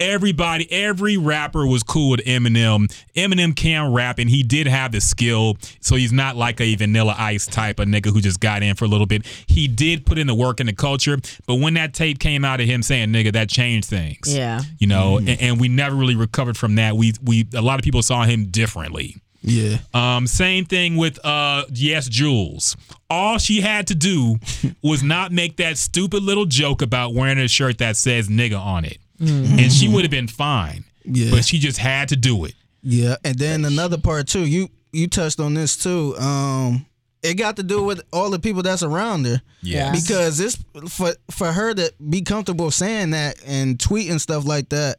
Everybody, 0.00 0.66
every 0.72 1.18
rapper 1.18 1.66
was 1.66 1.82
cool 1.82 2.10
with 2.10 2.20
Eminem. 2.20 2.90
Eminem 3.14 3.54
can 3.54 3.92
rap, 3.92 4.18
and 4.18 4.30
he 4.30 4.42
did 4.42 4.66
have 4.66 4.92
the 4.92 5.00
skill, 5.00 5.58
so 5.80 5.94
he's 5.94 6.12
not 6.12 6.36
like 6.36 6.60
a 6.60 6.74
Vanilla 6.74 7.14
Ice 7.18 7.46
type 7.46 7.78
of 7.78 7.86
nigga 7.86 8.06
who 8.06 8.22
just 8.22 8.40
got 8.40 8.62
in 8.62 8.74
for 8.76 8.86
a 8.86 8.88
little 8.88 9.06
bit. 9.06 9.26
He 9.46 9.68
did 9.68 10.06
put 10.06 10.16
in 10.16 10.26
the 10.26 10.34
work 10.34 10.58
in 10.58 10.66
the 10.66 10.72
culture, 10.72 11.18
but 11.46 11.56
when 11.56 11.74
that 11.74 11.92
tape 11.92 12.18
came 12.18 12.46
out 12.46 12.60
of 12.60 12.66
him 12.66 12.82
saying 12.82 13.10
"nigga," 13.10 13.32
that 13.34 13.50
changed 13.50 13.88
things. 13.88 14.34
Yeah. 14.34 14.62
you 14.78 14.86
know, 14.86 15.18
and, 15.18 15.28
and 15.28 15.60
we 15.60 15.68
never 15.68 15.94
really 15.94 16.16
recovered 16.16 16.56
from 16.56 16.76
that. 16.76 16.96
We 16.96 17.12
we 17.22 17.46
a 17.54 17.60
lot 17.60 17.78
of 17.78 17.84
people 17.84 18.02
saw 18.02 18.24
him 18.24 18.46
differently. 18.46 19.16
Yeah. 19.42 19.78
Um, 19.94 20.26
same 20.26 20.64
thing 20.64 20.96
with 20.96 21.18
uh 21.24 21.64
yes, 21.72 22.08
Julz. 22.08 22.76
All 23.08 23.38
she 23.38 23.60
had 23.60 23.86
to 23.88 23.94
do 23.94 24.36
was 24.82 25.02
not 25.02 25.32
make 25.32 25.56
that 25.56 25.78
stupid 25.78 26.22
little 26.22 26.46
joke 26.46 26.82
about 26.82 27.14
wearing 27.14 27.38
a 27.38 27.48
shirt 27.48 27.78
that 27.78 27.96
says 27.96 28.28
nigga 28.28 28.58
on 28.58 28.84
it. 28.84 28.98
And 29.20 29.72
she 29.72 29.88
would 29.88 30.02
have 30.02 30.10
been 30.10 30.28
fine. 30.28 30.84
Yeah. 31.04 31.30
But 31.30 31.44
she 31.44 31.58
just 31.58 31.78
had 31.78 32.08
to 32.08 32.16
do 32.16 32.44
it. 32.44 32.54
Yeah, 32.82 33.16
and 33.24 33.36
then 33.38 33.64
another 33.64 33.98
part 33.98 34.26
too. 34.26 34.46
You 34.46 34.68
you 34.92 35.06
touched 35.06 35.40
on 35.40 35.54
this 35.54 35.76
too. 35.76 36.16
Um, 36.18 36.86
it 37.22 37.34
got 37.34 37.56
to 37.56 37.62
do 37.62 37.82
with 37.82 38.02
all 38.12 38.30
the 38.30 38.38
people 38.38 38.62
that's 38.62 38.82
around 38.82 39.26
her. 39.26 39.42
Yeah. 39.62 39.92
because 39.92 40.40
it's 40.40 40.56
for 40.88 41.12
for 41.30 41.52
her 41.52 41.74
to 41.74 41.92
be 42.08 42.22
comfortable 42.22 42.70
saying 42.70 43.10
that 43.10 43.36
and 43.46 43.78
tweeting 43.78 44.20
stuff 44.20 44.46
like 44.46 44.70
that. 44.70 44.96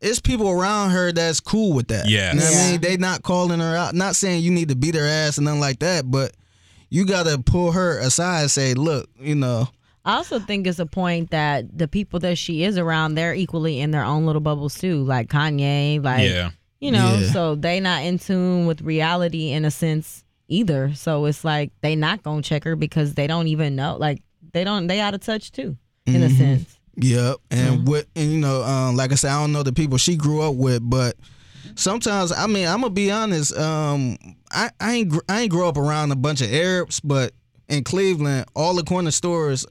It's 0.00 0.20
people 0.20 0.50
around 0.50 0.90
her 0.90 1.12
that's 1.12 1.40
cool 1.40 1.72
with 1.72 1.88
that. 1.88 2.08
Yes. 2.08 2.34
you 2.34 2.40
know 2.40 2.46
what 2.46 2.56
I 2.56 2.70
mean. 2.72 2.80
They 2.80 2.96
not 2.96 3.22
calling 3.22 3.60
her 3.60 3.76
out. 3.76 3.94
Not 3.94 4.14
saying 4.16 4.42
you 4.42 4.50
need 4.50 4.68
to 4.68 4.76
beat 4.76 4.94
her 4.94 5.06
ass 5.06 5.38
and 5.38 5.46
nothing 5.46 5.60
like 5.60 5.78
that, 5.78 6.10
but 6.10 6.32
you 6.90 7.06
got 7.06 7.26
to 7.26 7.38
pull 7.38 7.72
her 7.72 7.98
aside 8.00 8.42
and 8.42 8.50
say, 8.50 8.74
look, 8.74 9.08
you 9.18 9.34
know, 9.34 9.68
I 10.06 10.16
also 10.16 10.38
think 10.38 10.66
it's 10.66 10.78
a 10.78 10.86
point 10.86 11.30
that 11.30 11.76
the 11.76 11.88
people 11.88 12.20
that 12.20 12.38
she 12.38 12.62
is 12.62 12.78
around, 12.78 13.14
they're 13.16 13.34
equally 13.34 13.80
in 13.80 13.90
their 13.90 14.04
own 14.04 14.24
little 14.24 14.40
bubbles 14.40 14.78
too, 14.78 15.02
like 15.02 15.28
Kanye, 15.28 16.02
like 16.02 16.28
yeah. 16.30 16.50
you 16.80 16.92
know, 16.92 17.18
Yeah. 17.20 17.30
so 17.32 17.54
they 17.56 17.80
not 17.80 18.04
in 18.04 18.18
tune 18.18 18.66
with 18.66 18.80
reality 18.82 19.50
in 19.50 19.64
a 19.64 19.70
sense 19.70 20.22
either. 20.48 20.94
So 20.94 21.24
it's 21.26 21.44
like 21.44 21.72
they 21.80 21.96
not 21.96 22.22
gonna 22.22 22.40
check 22.42 22.62
her 22.64 22.76
because 22.76 23.14
they 23.14 23.26
don't 23.26 23.48
even 23.48 23.74
know, 23.76 23.96
like 23.98 24.22
they 24.52 24.62
don't, 24.64 24.86
they 24.86 25.00
out 25.00 25.12
of 25.14 25.20
touch 25.20 25.50
too, 25.52 25.76
in 26.06 26.22
a 26.22 26.30
sense. 26.30 26.78
Yep. 26.98 27.36
And 27.50 27.86
what 27.86 28.06
and 28.14 28.32
you 28.32 28.38
know, 28.38 28.62
um, 28.62 28.96
like 28.96 29.12
I 29.12 29.16
said, 29.16 29.30
I 29.32 29.40
don't 29.40 29.52
know 29.52 29.62
the 29.62 29.72
people 29.72 29.98
she 29.98 30.16
grew 30.16 30.40
up 30.40 30.54
with, 30.54 30.80
but 30.88 31.16
sometimes 31.74 32.32
I 32.32 32.46
mean 32.46 32.66
I'm 32.66 32.80
gonna 32.80 32.90
be 32.90 33.10
honest. 33.10 33.56
Um, 33.56 34.16
I, 34.50 34.70
I 34.80 34.92
ain't 34.94 35.14
I 35.28 35.42
ain't 35.42 35.50
grow 35.50 35.68
up 35.68 35.76
around 35.76 36.12
a 36.12 36.16
bunch 36.16 36.40
of 36.40 36.52
Arabs, 36.52 37.00
but 37.00 37.32
in 37.68 37.82
Cleveland, 37.84 38.46
all 38.54 38.74
the 38.74 38.84
corner 38.84 39.10
stores, 39.10 39.66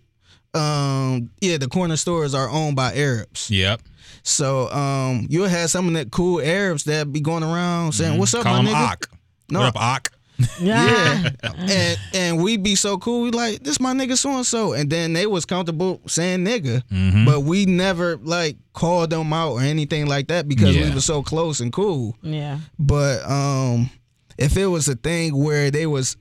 um, 0.55 1.29
yeah, 1.41 1.57
the 1.57 1.67
corner 1.67 1.97
stores 1.97 2.33
are 2.33 2.49
owned 2.49 2.75
by 2.75 2.93
Arabs. 2.93 3.49
Yep. 3.51 3.81
So 4.23 4.69
um, 4.71 5.27
you'll 5.29 5.47
have 5.47 5.69
some 5.69 5.87
of 5.87 5.93
that 5.93 6.11
cool 6.11 6.41
Arabs 6.41 6.85
that 6.85 7.11
be 7.11 7.19
going 7.21 7.43
around 7.43 7.91
saying, 7.93 8.17
"What's 8.19 8.33
up, 8.33 8.43
Call 8.43 8.63
my 8.63 8.69
him 8.69 8.75
nigga?" 8.75 8.91
Ak. 8.91 9.05
No. 9.51 9.59
What 9.59 9.67
up, 9.75 9.81
Ak? 9.81 10.11
Yeah, 10.59 11.29
and 11.43 11.99
and 12.13 12.43
we 12.43 12.57
be 12.57 12.75
so 12.75 12.97
cool. 12.97 13.21
We 13.21 13.31
like 13.31 13.63
this 13.63 13.79
my 13.79 13.93
nigga 13.93 14.17
so 14.17 14.31
and 14.35 14.45
so, 14.45 14.73
and 14.73 14.89
then 14.89 15.13
they 15.13 15.27
was 15.27 15.45
comfortable 15.45 16.01
saying 16.07 16.43
nigga, 16.43 16.81
Mm-hmm. 16.91 17.25
but 17.25 17.41
we 17.41 17.65
never 17.65 18.17
like 18.17 18.57
called 18.73 19.11
them 19.11 19.31
out 19.31 19.51
or 19.53 19.61
anything 19.61 20.07
like 20.07 20.27
that 20.27 20.47
because 20.49 20.75
Yeah. 20.75 20.89
we 20.89 20.95
were 20.95 21.01
so 21.01 21.21
close 21.23 21.59
and 21.61 21.71
cool. 21.71 22.15
Yeah. 22.21 22.59
But 22.77 23.23
um, 23.29 23.89
if 24.37 24.57
it 24.57 24.65
was 24.67 24.87
a 24.89 24.95
thing 24.95 25.37
where 25.41 25.71
they 25.71 25.85
was, 25.85 26.17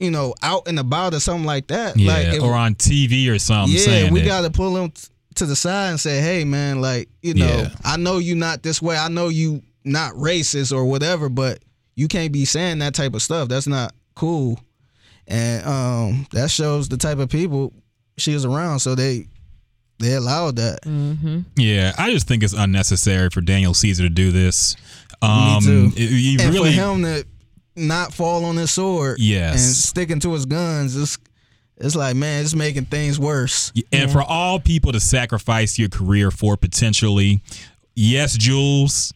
you 0.00 0.10
know, 0.10 0.34
out 0.42 0.66
and 0.66 0.78
about 0.78 1.14
or 1.14 1.20
something 1.20 1.44
like 1.46 1.68
that, 1.68 1.96
Yeah. 1.96 2.12
like 2.12 2.26
if, 2.34 2.42
or 2.42 2.54
on 2.54 2.74
TV 2.74 3.28
or 3.30 3.38
something. 3.38 3.76
yeah, 3.76 3.84
saying 3.84 4.12
we 4.12 4.22
got 4.22 4.40
to 4.42 4.50
pull 4.50 4.72
them 4.74 4.90
t- 4.90 5.06
to 5.36 5.46
the 5.46 5.54
side 5.54 5.90
and 5.90 6.00
say, 6.00 6.20
hey 6.20 6.44
man, 6.44 6.80
like 6.80 7.08
you 7.22 7.34
know, 7.34 7.46
Yeah. 7.46 7.70
I 7.84 7.96
know 7.96 8.18
you 8.18 8.34
not 8.34 8.62
this 8.62 8.80
way. 8.82 8.96
I 8.96 9.08
know 9.08 9.28
you 9.28 9.62
not 9.84 10.12
racist 10.14 10.74
or 10.74 10.84
whatever, 10.86 11.28
but 11.28 11.60
you 11.94 12.08
can't 12.08 12.32
be 12.32 12.44
saying 12.44 12.78
that 12.80 12.94
type 12.94 13.14
of 13.14 13.22
stuff. 13.22 13.48
That's 13.48 13.66
not 13.66 13.94
cool. 14.14 14.58
And 15.28 15.64
um, 15.66 16.26
that 16.32 16.50
shows 16.50 16.88
the 16.88 16.96
type 16.96 17.18
of 17.18 17.28
people 17.28 17.72
she 18.16 18.34
was 18.34 18.44
around. 18.44 18.80
So 18.80 18.94
they 18.94 19.26
they 19.98 20.14
allowed 20.14 20.56
that. 20.56 20.80
Yeah, 21.56 21.92
I 21.98 22.10
just 22.10 22.26
think 22.26 22.42
it's 22.42 22.54
unnecessary 22.54 23.28
for 23.30 23.40
Daniel 23.42 23.74
Caesar 23.74 24.04
to 24.04 24.08
do 24.08 24.32
this. 24.32 24.76
Um, 25.22 25.62
too. 25.62 25.92
it- 25.96 26.10
you 26.10 26.38
and 26.40 26.54
really, 26.54 26.70
for 26.74 26.80
him 26.80 27.02
to 27.02 27.24
not 27.76 28.12
fall 28.12 28.44
on 28.44 28.56
his 28.56 28.70
sword, 28.70 29.16
Yes. 29.20 29.52
and 29.66 29.74
sticking 29.76 30.20
to 30.20 30.32
his 30.32 30.46
guns, 30.46 30.96
it's 30.96 31.18
it's 31.78 31.96
like 31.96 32.14
man, 32.16 32.42
it's 32.42 32.54
making 32.54 32.84
things 32.86 33.18
worse. 33.18 33.72
and 33.92 34.10
for 34.10 34.22
all 34.22 34.60
people 34.60 34.92
to 34.92 35.00
sacrifice 35.00 35.78
your 35.78 35.88
career 35.88 36.30
for 36.30 36.56
potentially, 36.56 37.40
yes, 37.94 38.36
Julz, 38.36 39.12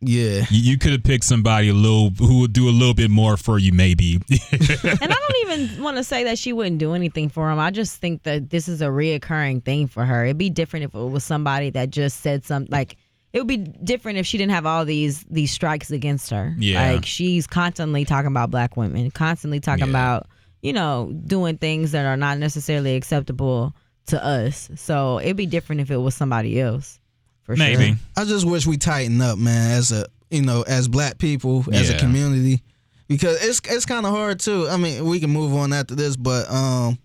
Yeah, 0.00 0.44
you, 0.50 0.72
you 0.72 0.78
could 0.78 0.92
have 0.92 1.02
picked 1.02 1.24
somebody 1.24 1.70
a 1.70 1.74
little 1.74 2.10
who 2.10 2.40
would 2.40 2.52
do 2.52 2.68
a 2.68 2.70
little 2.70 2.94
bit 2.94 3.10
more 3.10 3.36
for 3.36 3.58
you, 3.58 3.72
maybe. 3.72 4.20
And 4.52 4.98
I 5.02 5.06
don't 5.06 5.36
even 5.50 5.82
want 5.82 5.96
to 5.96 6.04
say 6.04 6.24
that 6.24 6.38
she 6.38 6.52
wouldn't 6.52 6.78
do 6.78 6.92
anything 6.94 7.30
for 7.30 7.50
him. 7.50 7.58
I 7.58 7.70
just 7.72 8.00
think 8.00 8.22
that 8.24 8.48
this 8.50 8.68
is 8.68 8.80
a 8.80 8.86
reoccurring 8.86 9.64
thing 9.64 9.88
for 9.88 10.04
her. 10.04 10.24
It'd 10.24 10.38
be 10.38 10.50
different 10.50 10.84
if 10.84 10.94
it 10.94 10.98
was 10.98 11.24
somebody 11.24 11.70
that 11.70 11.90
just 11.90 12.20
said 12.20 12.44
something 12.44 12.70
like 12.70 12.96
it 13.34 13.38
would 13.40 13.48
be 13.48 13.58
different 13.58 14.16
if 14.18 14.26
she 14.26 14.38
didn't 14.38 14.52
have 14.52 14.64
all 14.64 14.84
these 14.86 15.24
these 15.28 15.50
strikes 15.52 15.90
against 15.90 16.30
her. 16.30 16.54
Yeah. 16.58 16.92
Like 16.92 17.04
she's 17.04 17.46
constantly 17.46 18.04
talking 18.06 18.28
about 18.28 18.50
black 18.50 18.76
women, 18.78 19.10
constantly 19.10 19.60
talking 19.60 19.84
Yeah. 19.86 19.90
about, 19.90 20.26
you 20.62 20.72
know, 20.72 21.12
doing 21.26 21.58
things 21.58 21.90
that 21.92 22.06
are 22.06 22.16
not 22.16 22.38
necessarily 22.38 22.94
acceptable 22.94 23.74
to 24.06 24.24
us. 24.24 24.70
So 24.76 25.18
it'd 25.20 25.36
be 25.36 25.46
different 25.46 25.80
if 25.82 25.90
it 25.90 25.96
was 25.98 26.14
somebody 26.14 26.60
else. 26.60 26.98
For 27.42 27.56
maybe. 27.56 27.88
sure. 27.88 27.96
I 28.16 28.24
just 28.24 28.46
wish 28.46 28.66
we 28.66 28.78
tighten 28.78 29.20
up, 29.20 29.36
man, 29.36 29.72
as 29.72 29.92
a 29.92 30.06
you 30.30 30.40
know, 30.42 30.62
as 30.62 30.88
black 30.88 31.18
people, 31.18 31.64
as 31.72 31.90
Yeah. 31.90 31.96
a 31.96 31.98
community. 31.98 32.62
Because 33.08 33.36
it's 33.44 33.60
it's 33.68 33.84
kinda 33.84 34.08
hard 34.10 34.38
too. 34.40 34.66
I 34.68 34.76
mean, 34.78 35.04
we 35.04 35.18
can 35.20 35.30
move 35.30 35.52
on 35.54 35.72
after 35.72 35.94
this, 35.94 36.16
but 36.16 36.48
um 36.50 36.98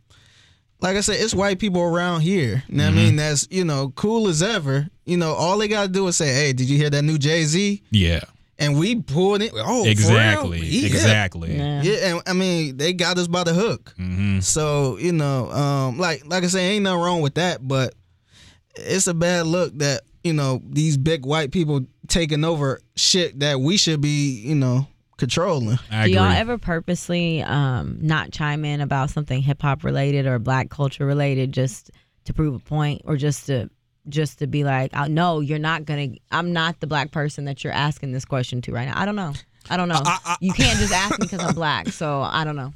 like 0.81 0.95
I 0.97 1.01
said, 1.01 1.17
it's 1.19 1.33
white 1.33 1.59
people 1.59 1.81
around 1.81 2.21
here. 2.21 2.63
You 2.69 2.75
know 2.77 2.83
what 2.83 2.89
I 2.89 2.91
Mm-hmm. 2.91 2.95
mean? 2.95 3.15
That's, 3.17 3.47
you 3.51 3.65
know, 3.65 3.89
cool 3.95 4.27
as 4.27 4.41
ever. 4.41 4.87
You 5.05 5.17
know, 5.17 5.33
all 5.33 5.57
they 5.57 5.67
gotta 5.67 5.89
do 5.89 6.07
is 6.07 6.15
say, 6.17 6.33
Hey, 6.33 6.53
did 6.53 6.69
you 6.69 6.77
hear 6.77 6.89
that 6.89 7.01
new 7.03 7.17
Jay 7.17 7.43
Z? 7.43 7.81
Yeah, 7.91 8.21
And 8.57 8.77
we 8.77 8.95
pulled 9.01 9.41
it. 9.41 9.51
Oh, 9.55 9.83
for 9.83 9.89
exactly, 9.89 10.61
real? 10.61 10.69
Yeah. 10.69 10.85
exactly. 10.87 11.55
Yeah. 11.57 11.81
Yeah, 11.83 12.11
and 12.13 12.21
I 12.27 12.33
mean 12.33 12.77
they 12.77 12.93
got 12.93 13.17
us 13.17 13.27
by 13.27 13.43
the 13.43 13.53
hook. 13.53 13.93
hmm 13.97 14.39
So 14.39 14.97
you 14.97 15.11
know, 15.11 15.49
um, 15.51 15.97
like 15.97 16.25
like 16.25 16.43
I 16.43 16.47
say, 16.47 16.71
ain't 16.75 16.83
nothing 16.83 17.01
wrong 17.01 17.21
with 17.21 17.35
that, 17.35 17.67
but 17.67 17.93
it's 18.75 19.07
a 19.07 19.13
bad 19.13 19.47
look 19.47 19.77
that 19.79 20.01
you 20.23 20.33
know 20.33 20.61
these 20.69 20.95
big 20.97 21.25
white 21.25 21.51
people 21.51 21.85
taking 22.07 22.43
over 22.43 22.79
shit 22.95 23.39
that 23.39 23.59
we 23.59 23.77
should 23.77 24.01
be 24.01 24.39
you 24.45 24.55
know 24.55 24.87
controlling. 25.19 25.77
Do 26.05 26.09
y'all 26.11 26.31
ever 26.31 26.57
purposely 26.57 27.43
um, 27.43 27.99
not 28.01 28.31
chime 28.31 28.65
in 28.65 28.81
about 28.81 29.09
something 29.09 29.41
hip 29.41 29.61
hop 29.61 29.83
related 29.83 30.25
or 30.25 30.39
black 30.39 30.69
culture 30.69 31.05
related 31.05 31.51
just 31.51 31.91
to 32.25 32.33
prove 32.33 32.55
a 32.55 32.59
point 32.59 33.01
or 33.05 33.15
just 33.17 33.45
to 33.47 33.69
just 34.07 34.39
to 34.39 34.47
be 34.47 34.63
like, 34.63 34.91
oh, 34.95 35.05
no, 35.05 35.39
you're 35.39 35.59
not 35.59 35.85
gonna. 35.85 36.09
I'm 36.31 36.51
not 36.53 36.79
the 36.79 36.87
black 36.87 37.11
person 37.11 37.45
that 37.45 37.63
you're 37.63 37.73
asking 37.73 38.11
this 38.11 38.25
question 38.25 38.61
to 38.63 38.71
right 38.71 38.87
now. 38.87 38.99
I 38.99 39.05
don't 39.05 39.15
know. 39.15 39.33
I 39.69 39.77
don't 39.77 39.89
know. 39.89 40.01
you 40.39 40.53
can't 40.53 40.79
just 40.79 40.93
ask 40.93 41.19
me 41.19 41.27
because 41.29 41.43
I'm 41.43 41.53
black. 41.53 41.89
So 41.89 42.21
I 42.21 42.43
don't 42.43 42.55
know. 42.55 42.73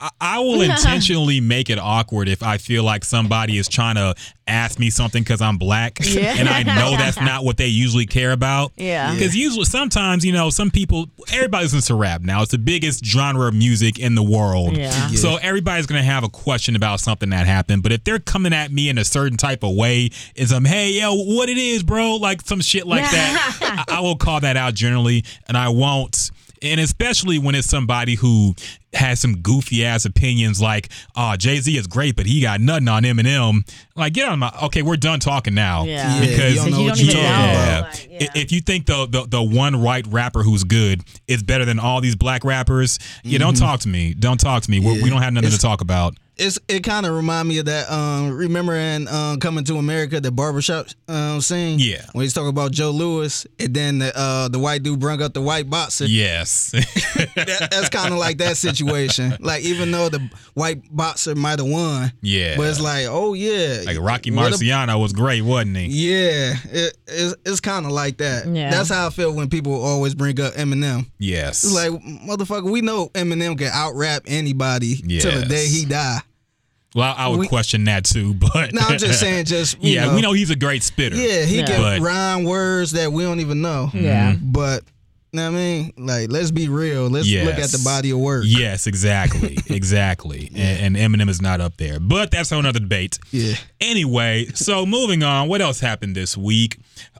I, 0.00 0.10
I 0.20 0.38
will 0.40 0.60
intentionally 0.70 1.40
make 1.40 1.70
it 1.70 1.78
awkward 1.78 2.28
if 2.28 2.42
I 2.42 2.58
feel 2.58 2.82
like 2.84 3.04
somebody 3.04 3.58
is 3.58 3.68
trying 3.68 3.94
to 3.96 4.14
ask 4.46 4.78
me 4.78 4.90
something 4.90 5.22
because 5.22 5.40
I'm 5.40 5.56
black, 5.56 5.98
Yeah. 6.02 6.34
and 6.38 6.48
I 6.48 6.62
know 6.64 6.90
that's 6.98 7.18
not 7.18 7.44
what 7.44 7.56
they 7.56 7.68
usually 7.68 8.04
care 8.04 8.32
about. 8.32 8.72
Yeah. 8.76 9.14
Because 9.14 9.34
usually, 9.34 9.64
sometimes 9.64 10.24
you 10.24 10.32
know, 10.32 10.50
some 10.50 10.70
people, 10.70 11.06
everybody 11.32 11.64
listens 11.64 11.86
to 11.86 11.94
rap 11.94 12.20
now. 12.20 12.42
It's 12.42 12.50
the 12.50 12.58
biggest 12.58 13.04
genre 13.04 13.48
of 13.48 13.54
music 13.54 13.98
in 13.98 14.14
the 14.14 14.22
world. 14.22 14.76
Yeah. 14.76 15.08
Yeah. 15.08 15.16
So 15.16 15.36
everybody's 15.36 15.86
gonna 15.86 16.02
have 16.02 16.24
a 16.24 16.28
question 16.28 16.76
about 16.76 17.00
something 17.00 17.30
that 17.30 17.46
happened. 17.46 17.82
But 17.82 17.92
if 17.92 18.04
they're 18.04 18.18
coming 18.18 18.52
at 18.52 18.70
me 18.70 18.88
in 18.88 18.98
a 18.98 19.04
certain 19.04 19.38
type 19.38 19.62
of 19.62 19.74
way, 19.74 20.10
it's 20.34 20.52
um, 20.52 20.64
hey, 20.64 20.92
yo, 21.00 21.14
what 21.14 21.48
it 21.48 21.56
is, 21.58 21.82
bro? 21.82 22.16
Like 22.16 22.42
some 22.42 22.60
shit 22.60 22.86
like 22.86 23.02
that. 23.02 23.84
I, 23.88 23.96
I 23.98 24.00
will 24.00 24.16
call 24.16 24.40
that 24.40 24.56
out 24.56 24.74
generally, 24.74 25.24
and 25.48 25.56
I 25.56 25.68
won't. 25.68 26.30
And 26.64 26.80
especially 26.80 27.38
when 27.38 27.54
it's 27.54 27.68
somebody 27.68 28.14
who 28.14 28.54
has 28.94 29.20
some 29.20 29.38
goofy 29.42 29.84
ass 29.84 30.04
opinions 30.04 30.60
like, 30.60 30.88
oh, 31.16 31.36
Jay 31.36 31.58
Z 31.60 31.76
is 31.76 31.86
great, 31.86 32.16
but 32.16 32.26
he 32.26 32.40
got 32.40 32.60
nothing 32.60 32.88
on 32.88 33.02
Eminem. 33.02 33.68
Like, 33.96 34.12
get 34.14 34.28
on 34.28 34.38
my 34.38 34.52
okay, 34.64 34.82
we're 34.82 34.96
done 34.96 35.20
talking 35.20 35.54
now. 35.54 35.84
Yeah. 35.84 36.14
Yeah, 36.14 36.20
Because 36.20 36.54
you 36.54 36.60
don't 36.62 36.70
know 36.72 36.78
You 36.80 36.84
what 36.90 36.98
you're 37.00 37.12
talking 37.12 37.22
know. 37.22 37.78
about. 37.78 37.82
Like, 37.92 38.08
yeah. 38.10 38.28
If 38.34 38.52
you 38.52 38.60
think 38.60 38.86
the, 38.86 39.06
the 39.06 39.26
the 39.28 39.42
one 39.42 39.80
right 39.82 40.06
rapper 40.06 40.42
who's 40.42 40.64
good 40.64 41.02
is 41.28 41.42
better 41.42 41.64
than 41.64 41.78
all 41.78 42.00
these 42.00 42.16
black 42.16 42.44
rappers, 42.44 42.98
yeah, 43.24 43.38
don't 43.38 43.56
talk 43.56 43.80
to 43.80 43.88
me. 43.88 44.14
Don't 44.14 44.38
talk 44.40 44.62
to 44.62 44.70
me. 44.70 44.80
We're, 44.80 44.92
we 44.94 44.98
Mm-hmm. 45.00 45.10
Don't 45.10 45.22
have 45.22 45.32
nothing 45.34 45.48
It's- 45.48 45.60
to 45.60 45.66
talk 45.66 45.80
about. 45.82 46.16
It's 46.36 46.58
it 46.68 46.80
kind 46.80 47.06
of 47.06 47.14
remind 47.14 47.48
me 47.48 47.58
of 47.58 47.66
that. 47.66 47.88
Um, 47.90 48.36
remember 48.36 48.74
in 48.74 49.06
um, 49.08 49.38
Coming 49.38 49.64
to 49.64 49.76
America, 49.76 50.20
the 50.20 50.32
barbershop 50.32 50.86
um, 51.08 51.40
scene. 51.40 51.78
Yeah. 51.78 52.04
when 52.12 52.24
he's 52.24 52.32
talking 52.34 52.48
about 52.48 52.72
Joe 52.72 52.90
Louis, 52.90 53.46
and 53.60 53.72
then 53.74 53.98
the 54.00 54.12
uh, 54.18 54.48
the 54.48 54.58
white 54.58 54.82
dude 54.82 54.98
brung 54.98 55.22
up 55.22 55.32
the 55.32 55.40
white 55.40 55.70
boxer. 55.70 56.06
Yes. 56.06 56.72
That, 57.34 57.68
that's 57.70 57.88
kind 57.90 58.12
of 58.12 58.18
like 58.18 58.38
that 58.38 58.56
situation. 58.56 59.36
Like 59.40 59.64
even 59.64 59.90
though 59.90 60.08
the 60.08 60.30
white 60.54 60.82
boxer 60.94 61.34
might 61.34 61.58
have 61.58 61.68
won, 61.68 62.12
Yeah. 62.22 62.56
but 62.56 62.68
it's 62.68 62.80
like, 62.80 63.06
oh 63.08 63.34
yeah, 63.34 63.82
like 63.84 63.98
Rocky 64.00 64.30
What 64.30 64.52
a- 64.52 64.56
Marciano 64.56 65.00
was 65.00 65.12
great, 65.12 65.42
wasn't 65.42 65.76
he? 65.76 65.86
Yeah, 65.86 66.54
it, 66.70 66.96
it's, 67.06 67.34
it's 67.44 67.60
kind 67.60 67.86
of 67.86 67.92
like 67.92 68.18
that. 68.18 68.46
Yeah. 68.46 68.70
That's 68.70 68.88
how 68.88 69.06
I 69.06 69.10
feel 69.10 69.32
when 69.34 69.48
people 69.48 69.80
always 69.82 70.14
bring 70.14 70.40
up 70.40 70.54
Eminem. 70.54 71.06
Yes. 71.18 71.64
It's 71.64 71.74
like, 71.74 71.90
motherfucker, 71.90 72.70
we 72.70 72.80
know 72.80 73.08
Eminem 73.14 73.58
can 73.58 73.70
out 73.72 73.94
rap 73.94 74.22
anybody 74.26 74.96
till 74.96 75.40
the 75.40 75.46
day 75.46 75.66
he 75.66 75.84
die. 75.84 76.20
Well, 76.94 77.14
I 77.16 77.28
would 77.28 77.40
we- 77.40 77.48
question 77.48 77.84
that 77.84 78.04
too, 78.04 78.34
but 78.52 78.72
No, 78.72 78.80
I'm 78.82 78.98
just 78.98 79.20
saying, 79.20 79.44
just 79.46 79.82
you 79.82 79.94
yeah, 79.94 80.06
know, 80.06 80.14
we 80.14 80.20
know 80.22 80.32
he's 80.32 80.50
a 80.50 80.56
great 80.56 80.82
spitter. 80.82 81.16
Yeah, 81.16 81.44
he 81.44 81.58
Yeah. 81.58 81.66
can 81.66 81.80
But- 81.80 82.00
rhyme 82.00 82.44
words 82.44 82.92
that 82.92 83.12
we 83.12 83.22
don't 83.24 83.40
even 83.40 83.60
know. 83.60 83.90
Yeah. 83.92 84.32
Mm-hmm. 84.32 84.52
But 84.52 84.84
you 85.32 85.40
know 85.40 85.50
what 85.50 85.56
I 85.56 85.60
mean, 85.60 85.92
like, 85.96 86.30
let's 86.30 86.52
be 86.52 86.68
real. 86.68 87.08
Let's 87.10 87.28
look 87.28 87.58
at 87.58 87.70
the 87.70 87.82
body 87.84 88.10
of 88.12 88.18
work. 88.20 88.44
Yes, 88.46 88.86
exactly, 88.86 89.58
exactly. 89.68 90.48
and, 90.54 90.96
and 90.96 91.12
Eminem 91.14 91.28
is 91.28 91.42
not 91.42 91.60
up 91.60 91.76
there, 91.76 91.98
but 91.98 92.30
that's 92.30 92.52
another 92.52 92.78
debate. 92.78 93.18
Yeah. 93.32 93.56
Anyway, 93.80 94.46
so 94.54 94.86
moving 94.86 95.24
on, 95.24 95.48
what 95.48 95.60
else 95.60 95.80
happened 95.80 96.14
this 96.14 96.36
week? 96.36 96.78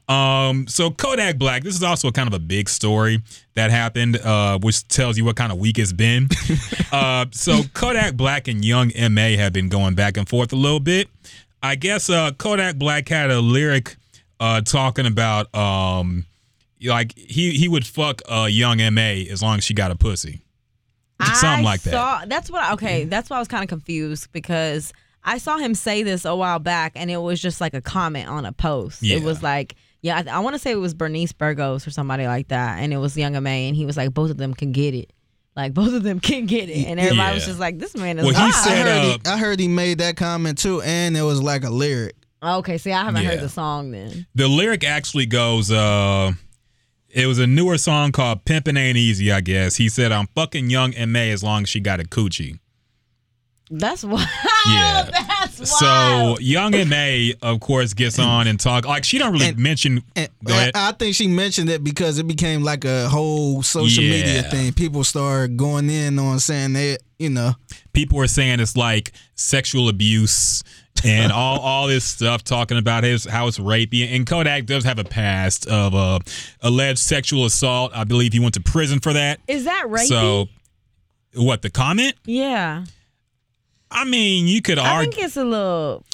Um, 0.08 0.66
so 0.66 0.90
Kodak 0.90 1.38
Black, 1.38 1.62
this 1.62 1.74
is 1.74 1.82
also 1.82 2.10
kind 2.10 2.28
of 2.28 2.34
a 2.34 2.38
big 2.38 2.68
story 2.68 3.22
that 3.54 3.70
happened, 3.70 4.18
uh, 4.18 4.58
which 4.58 4.86
tells 4.88 5.16
you 5.16 5.24
what 5.24 5.36
kind 5.36 5.50
of 5.50 5.58
week 5.58 5.78
it's 5.78 5.92
been. 5.92 6.28
uh, 6.92 7.26
so 7.30 7.62
Kodak 7.72 8.14
Black 8.14 8.48
and 8.48 8.64
Young 8.64 8.90
M.A 8.92 9.36
have 9.36 9.52
been 9.52 9.68
going 9.68 9.94
back 9.94 10.16
and 10.16 10.28
forth 10.28 10.52
a 10.52 10.56
little 10.56 10.80
bit. 10.80 11.08
I 11.62 11.76
guess 11.76 12.10
uh, 12.10 12.32
Kodak 12.32 12.76
Black 12.76 13.08
had 13.08 13.30
a 13.30 13.40
lyric 13.40 13.96
uh, 14.38 14.60
talking 14.60 15.06
about 15.06 15.54
um, 15.54 16.26
like 16.82 17.16
he 17.16 17.52
he 17.52 17.68
would 17.68 17.86
fuck 17.86 18.20
uh, 18.30 18.46
Young 18.50 18.80
M.A 18.80 19.26
as 19.28 19.42
long 19.42 19.58
as 19.58 19.64
she 19.64 19.72
got 19.72 19.90
a 19.90 19.96
pussy. 19.96 20.42
Something 21.22 21.48
I 21.48 21.62
like 21.62 21.82
that. 21.82 21.92
Saw, 21.92 22.24
that's 22.26 22.50
what. 22.50 22.72
Okay, 22.74 23.04
that's 23.04 23.30
why 23.30 23.36
I 23.36 23.38
was 23.38 23.48
kind 23.48 23.62
of 23.62 23.68
confused 23.68 24.30
because 24.32 24.92
I 25.24 25.38
saw 25.38 25.56
him 25.56 25.74
say 25.74 26.02
this 26.02 26.24
a 26.24 26.36
while 26.36 26.58
back, 26.58 26.92
and 26.96 27.10
it 27.10 27.16
was 27.16 27.40
just 27.40 27.60
like 27.60 27.72
a 27.72 27.80
comment 27.80 28.28
on 28.28 28.44
a 28.44 28.52
post. 28.52 29.02
Yeah. 29.02 29.16
It 29.16 29.22
was 29.22 29.42
like, 29.42 29.74
yeah, 30.04 30.22
I, 30.26 30.36
I 30.36 30.38
want 30.40 30.52
to 30.54 30.58
say 30.58 30.70
it 30.70 30.76
was 30.76 30.92
Bernice 30.92 31.32
Burgos 31.32 31.86
or 31.86 31.90
somebody 31.90 32.26
like 32.26 32.48
that, 32.48 32.78
and 32.78 32.92
it 32.92 32.98
was 32.98 33.16
Young 33.16 33.34
M.A, 33.36 33.68
and 33.68 33.74
he 33.74 33.86
was 33.86 33.96
like, 33.96 34.12
both 34.12 34.30
of 34.30 34.36
them 34.36 34.52
can 34.52 34.70
get 34.70 34.92
it. 34.94 35.10
Like 35.56 35.72
both 35.72 35.94
of 35.94 36.02
them 36.02 36.20
can 36.28 36.44
get 36.44 36.68
it, 36.68 36.86
and 36.86 37.00
everybody 37.00 37.34
was 37.34 37.46
just 37.46 37.58
like, 37.58 37.78
"This 37.78 37.96
man 37.96 38.18
is." 38.18 38.24
Well, 38.26 38.34
he 38.34 38.40
wild. 38.40 38.54
said- 38.54 38.72
I 38.72 38.76
heard, 38.76 38.88
uh, 38.88 39.02
he, 39.30 39.34
I 39.34 39.38
heard 39.38 39.58
he 39.60 39.68
made 39.68 39.98
that 39.98 40.16
comment 40.16 40.58
too, 40.58 40.82
and 40.82 41.16
it 41.16 41.22
was 41.22 41.40
like 41.42 41.64
a 41.64 41.70
lyric. 41.70 42.16
"Okay, 42.42 42.76
see, 42.76 42.92
I 42.92 43.02
haven't 43.04 43.22
Yeah. 43.22 43.30
heard 43.30 43.40
the 43.40 43.48
song 43.48 43.90
then." 43.92 44.26
The 44.34 44.46
lyric 44.46 44.84
actually 44.84 45.24
goes, 45.26 45.70
uh, 45.70 46.32
it 47.08 47.26
was 47.26 47.38
a 47.38 47.46
newer 47.46 47.78
song 47.78 48.10
called 48.12 48.44
Pimpin' 48.44 48.76
Ain't 48.76 48.98
Easy, 48.98 49.30
I 49.32 49.40
guess. 49.40 49.76
He 49.76 49.88
said, 49.88 50.10
I'm 50.12 50.26
fucking 50.34 50.68
young 50.68 50.92
and 50.94 51.12
May 51.12 51.30
as 51.30 51.42
long 51.44 51.62
as 51.62 51.68
she 51.68 51.78
got 51.80 52.00
a 52.00 52.04
coochie. 52.04 52.58
That's 53.70 54.04
wild. 54.04 54.28
Yeah. 54.68 55.02
That's 55.10 55.78
So 55.78 55.86
wild. 55.86 56.40
Young 56.42 56.74
M.A, 56.74 57.34
of 57.42 57.60
course, 57.60 57.94
gets 57.94 58.18
on 58.18 58.46
and 58.46 58.60
talk. 58.60 58.84
Like, 58.84 59.04
she 59.04 59.18
don't 59.18 59.32
really 59.32 59.48
And- 59.48 59.58
mention. 59.58 60.02
And 60.14 60.28
Go 60.44 60.52
ahead. 60.52 60.72
I, 60.74 60.90
I 60.90 60.92
think 60.92 61.14
she 61.14 61.26
mentioned 61.28 61.70
it 61.70 61.82
because 61.82 62.18
it 62.18 62.26
became 62.26 62.62
like 62.62 62.84
a 62.84 63.08
whole 63.08 63.62
social 63.62 64.02
media 64.04 64.42
thing. 64.44 64.72
People 64.74 65.02
started 65.04 65.56
going 65.56 65.88
in 65.90 66.18
on 66.18 66.40
saying 66.40 66.74
they, 66.74 66.98
you 67.18 67.30
know, 67.30 67.52
People 67.94 68.20
are 68.20 68.26
saying 68.26 68.60
it's 68.60 68.76
like 68.76 69.12
sexual 69.34 69.88
abuse 69.88 70.62
and 71.04 71.32
all, 71.32 71.58
all 71.60 71.86
this 71.86 72.04
stuff 72.04 72.42
talking 72.44 72.76
about 72.76 73.04
his 73.04 73.24
how 73.24 73.46
it's 73.48 73.58
rapey. 73.58 74.14
And 74.14 74.26
Kodak 74.26 74.66
does 74.66 74.84
have 74.84 74.98
a 74.98 75.04
past 75.04 75.66
of 75.68 75.94
uh, 75.94 76.18
alleged 76.60 76.98
sexual 76.98 77.44
assault. 77.46 77.92
I 77.94 78.04
believe 78.04 78.32
he 78.32 78.40
went 78.40 78.54
to 78.54 78.60
prison 78.60 79.00
for 79.00 79.12
that. 79.14 79.40
is 79.48 79.64
that 79.64 79.84
rapey? 79.88 80.06
So, 80.06 80.48
what, 81.34 81.62
the 81.62 81.70
comment? 81.70 82.14
yeah, 82.26 82.84
I 83.94 84.04
mean, 84.04 84.46
you 84.46 84.60
could 84.60 84.78
argue. 84.78 85.10
I 85.10 85.12
think 85.14 85.24
it's 85.24 85.36
a 85.36 85.44
little. 85.44 86.04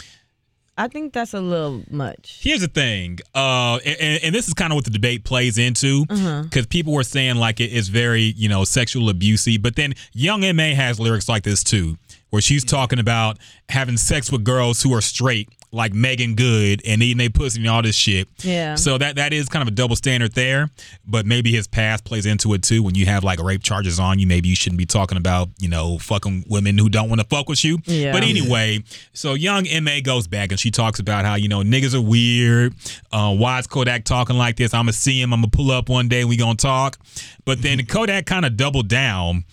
I 0.78 0.88
think 0.88 1.12
that's 1.12 1.34
a 1.34 1.40
little 1.40 1.82
much. 1.90 2.38
Here's 2.40 2.62
the 2.62 2.68
thing, 2.68 3.18
uh, 3.34 3.80
and, 3.84 4.24
and 4.24 4.34
this 4.34 4.48
is 4.48 4.54
kind 4.54 4.72
of 4.72 4.76
what 4.76 4.86
the 4.86 4.90
debate 4.90 5.24
plays 5.24 5.58
into, 5.58 6.06
because 6.06 6.66
people 6.68 6.94
were 6.94 7.04
saying 7.04 7.36
like 7.36 7.60
it 7.60 7.70
is 7.70 7.90
very, 7.90 8.22
you 8.22 8.48
know, 8.48 8.64
sexual 8.64 9.12
abusey. 9.12 9.60
But 9.60 9.76
then 9.76 9.92
Young 10.14 10.42
M.A 10.42 10.72
has 10.72 10.98
lyrics 10.98 11.28
like 11.28 11.42
this 11.42 11.62
too, 11.62 11.98
where 12.30 12.42
she's 12.42 12.64
talking 12.64 12.98
about 12.98 13.38
having 13.68 13.96
sex 13.96 14.30
with 14.32 14.44
girls 14.44 14.82
who 14.82 14.94
are 14.94 15.00
straight, 15.00 15.48
like 15.72 15.92
Meagan 15.92 16.34
Good, 16.34 16.82
and 16.84 17.02
eating 17.02 17.18
their 17.18 17.30
pussy 17.30 17.60
and 17.60 17.68
all 17.68 17.82
this 17.82 17.94
shit. 17.94 18.28
Yeah. 18.38 18.74
So 18.74 18.98
that 18.98 19.16
that 19.16 19.32
is 19.32 19.48
kind 19.48 19.62
of 19.62 19.68
a 19.68 19.72
double 19.72 19.96
standard 19.96 20.34
there, 20.34 20.68
but 21.06 21.26
maybe 21.26 21.52
his 21.52 21.68
past 21.68 22.04
plays 22.04 22.26
into 22.26 22.54
it 22.54 22.62
too. 22.62 22.82
When 22.82 22.94
you 22.94 23.06
have 23.06 23.22
like 23.22 23.40
rape 23.40 23.62
charges 23.62 24.00
on 24.00 24.18
you, 24.18 24.26
maybe 24.26 24.48
you 24.48 24.56
shouldn't 24.56 24.78
be 24.78 24.86
talking 24.86 25.18
about 25.18 25.48
you 25.58 25.68
know 25.68 25.98
fucking 25.98 26.44
women 26.48 26.78
who 26.78 26.88
don't 26.88 27.08
want 27.08 27.20
to 27.20 27.26
fuck 27.26 27.48
with 27.48 27.64
you. 27.64 27.78
Yeah. 27.84 28.12
But 28.12 28.22
anyway, 28.22 28.82
so 29.12 29.34
Young 29.34 29.66
M.A 29.66 30.00
goes 30.00 30.26
back 30.26 30.50
and 30.50 30.58
she 30.58 30.70
talks 30.70 30.98
about 30.98 31.24
how 31.24 31.34
you 31.34 31.48
know 31.48 31.60
niggas 31.60 31.94
are 31.94 32.00
weird. 32.00 32.74
Uh, 33.12 33.34
why 33.34 33.58
is 33.58 33.66
Kodak 33.66 34.04
talking 34.04 34.36
like 34.36 34.56
this? 34.56 34.74
I'm 34.74 34.82
gonna 34.82 34.92
see 34.92 35.20
him. 35.20 35.32
I'm 35.32 35.40
gonna 35.40 35.50
pull 35.50 35.70
up 35.70 35.88
one 35.88 36.08
day 36.08 36.20
and 36.20 36.28
we 36.28 36.36
gonna 36.36 36.56
talk. 36.56 36.98
But 37.44 37.62
then 37.62 37.84
Kodak 37.86 38.26
kind 38.26 38.44
of 38.44 38.56
doubled 38.56 38.88
down, 38.88 39.44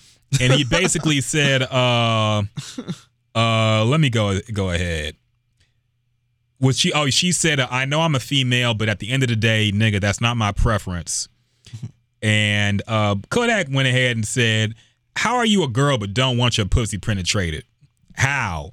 and 0.42 0.54
he 0.54 0.64
basically 0.64 1.22
said, 1.22 1.62
uh, 1.64 2.44
uh, 3.36 3.86
"Let 3.86 4.00
me 4.00 4.10
go 4.10 4.40
go 4.54 4.72
ahead." 4.72 5.16
Was 6.60 6.80
she? 6.80 6.92
Oh, 6.94 7.10
she 7.10 7.32
said, 7.32 7.60
"I 7.60 7.86
know 7.86 8.02
I'm 8.02 8.16
a 8.16 8.20
female, 8.20 8.74
but 8.74 8.90
at 8.90 9.00
the 9.00 9.10
end 9.12 9.24
of 9.24 9.30
the 9.30 9.36
day, 9.36 9.72
nigga, 9.72 10.02
that's 10.02 10.22
not 10.22 10.38
my 10.38 10.52
preference." 10.52 11.28
And 12.20 12.82
uh, 12.88 13.16
Kodak 13.30 13.68
went 13.70 13.88
ahead 13.88 14.16
and 14.18 14.28
said, 14.28 14.74
"How 15.16 15.36
are 15.36 15.46
you 15.46 15.64
a 15.64 15.68
girl 15.68 16.00
but 16.00 16.16
don't 16.16 16.36
want 16.36 16.58
your 16.58 16.66
pussy 16.66 16.98
penetrated? 16.98 17.64
How? 18.16 18.72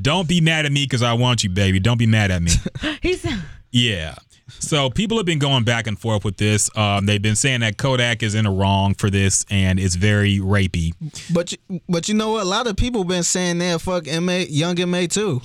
Don't 0.00 0.26
be 0.26 0.40
mad 0.40 0.64
at 0.64 0.72
me 0.72 0.84
because 0.84 1.02
I 1.02 1.12
want 1.12 1.44
you, 1.44 1.50
baby. 1.50 1.78
Don't 1.78 1.98
be 1.98 2.06
mad 2.06 2.30
at 2.30 2.42
me." 2.42 2.52
He's 3.02 3.26
yeah. 3.70 4.14
So 4.48 4.90
people 4.90 5.16
have 5.16 5.26
been 5.26 5.38
going 5.40 5.64
back 5.64 5.86
and 5.86 5.98
forth 5.98 6.24
with 6.24 6.36
this. 6.36 6.70
Um, 6.76 7.06
they've 7.06 7.20
been 7.20 7.34
saying 7.36 7.60
that 7.60 7.76
Kodak 7.78 8.22
is 8.22 8.34
in 8.34 8.44
the 8.44 8.50
wrong 8.50 8.94
for 8.94 9.10
this 9.10 9.44
and 9.50 9.78
it's 9.80 9.96
very 9.96 10.38
rapey. 10.38 10.92
but 11.32 11.52
you, 11.52 11.80
but 11.88 12.08
you 12.08 12.14
know 12.14 12.30
what? 12.32 12.42
A 12.44 12.48
lot 12.48 12.66
of 12.66 12.76
people 12.76 13.04
been 13.04 13.22
saying 13.24 13.58
they 13.58 13.76
fuck 13.78 14.06
Ma, 14.06 14.32
Young 14.48 14.78
M.A 14.78 15.06
too, 15.08 15.40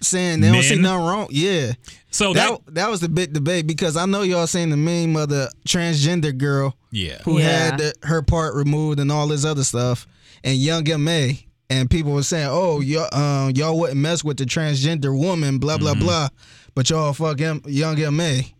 saying 0.00 0.40
they 0.40 0.50
don't 0.50 0.62
see 0.62 0.76
nothing 0.76 1.06
wrong. 1.06 1.28
Yeah, 1.30 1.72
So 2.10 2.32
that, 2.34 2.50
that 2.66 2.74
that 2.74 2.90
was 2.90 3.00
the 3.00 3.08
big 3.08 3.32
debate 3.32 3.66
because 3.68 3.96
I 3.96 4.06
know 4.06 4.22
y'all 4.22 4.46
seen 4.48 4.70
the 4.70 4.76
meme 4.76 5.14
of 5.16 5.28
the 5.28 5.50
transgender 5.66 6.36
girl 6.36 6.76
yeah. 6.90 7.18
who 7.24 7.38
Yeah. 7.38 7.44
had 7.70 7.78
the, 7.78 7.94
her 8.02 8.22
part 8.22 8.54
removed 8.56 8.98
and 8.98 9.12
all 9.12 9.28
this 9.28 9.44
other 9.44 9.64
stuff, 9.64 10.06
and 10.42 10.56
Young 10.58 10.88
M.A. 10.88 11.46
And 11.70 11.88
people 11.88 12.12
were 12.12 12.22
saying, 12.22 12.48
"Oh, 12.50 12.80
y'all, 12.80 13.08
um, 13.18 13.52
y'all 13.56 13.78
wouldn't 13.78 13.98
mess 13.98 14.22
with 14.22 14.36
the 14.36 14.44
transgender 14.44 15.16
woman, 15.18 15.56
blah 15.58 15.78
blah 15.78 15.92
Mm-hmm. 15.94 16.00
blah," 16.02 16.28
but 16.74 16.88
y'all 16.90 17.12
fuck 17.12 17.38
him, 17.38 17.62
Young 17.66 18.00
M.A. 18.00 18.54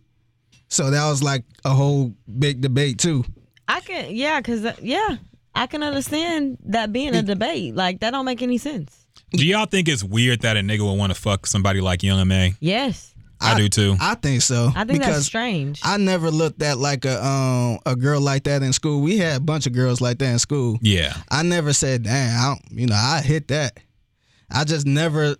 So 0.67 0.89
that 0.89 1.07
was 1.09 1.21
like 1.21 1.43
a 1.65 1.69
whole 1.69 2.13
big 2.39 2.61
debate 2.61 2.97
too. 2.97 3.23
I 3.67 3.79
can 3.79 4.13
yeah, 4.15 4.41
cause 4.41 4.65
uh, 4.65 4.75
yeah, 4.81 5.17
I 5.55 5.67
can 5.67 5.83
understand 5.83 6.57
that 6.65 6.91
being 6.91 7.15
a 7.15 7.21
debate. 7.21 7.75
Like 7.75 7.99
that 7.99 8.11
don't 8.11 8.25
make 8.25 8.41
any 8.41 8.57
sense. 8.57 9.05
Do 9.31 9.45
y'all 9.45 9.65
think 9.65 9.87
it's 9.87 10.03
weird 10.03 10.41
that 10.41 10.57
a 10.57 10.59
nigga 10.59 10.81
would 10.81 10.97
want 10.97 11.13
to 11.13 11.19
fuck 11.19 11.47
somebody 11.47 11.81
like 11.81 12.03
Young 12.03 12.19
M.A? 12.21 12.53
Yes. 12.59 13.13
I, 13.41 13.57
do 13.57 13.67
too. 13.67 13.97
I 13.99 14.15
think 14.15 14.41
so. 14.41 14.71
I 14.73 14.85
think 14.85 14.99
because 14.99 15.15
that's 15.15 15.25
strange. 15.25 15.81
I 15.83 15.97
never 15.97 16.31
looked 16.31 16.61
at 16.61 16.77
like 16.77 17.03
a 17.03 17.23
um 17.25 17.79
a 17.85 17.95
girl 17.95 18.21
like 18.21 18.43
that 18.45 18.63
in 18.63 18.71
school. 18.73 19.01
We 19.01 19.17
had 19.17 19.37
a 19.37 19.39
bunch 19.41 19.67
of 19.67 19.73
girls 19.73 19.99
like 19.99 20.19
that 20.19 20.31
in 20.31 20.39
school. 20.39 20.79
yeah. 20.81 21.13
I 21.29 21.43
never 21.43 21.73
said, 21.73 22.03
"Damn, 22.03 22.39
I 22.39 22.45
don't, 22.55 22.79
you 22.79 22.87
know, 22.87 22.95
I 22.95 23.21
hit 23.21 23.49
that." 23.49 23.77
I 24.49 24.63
just 24.63 24.85
never, 24.85 25.35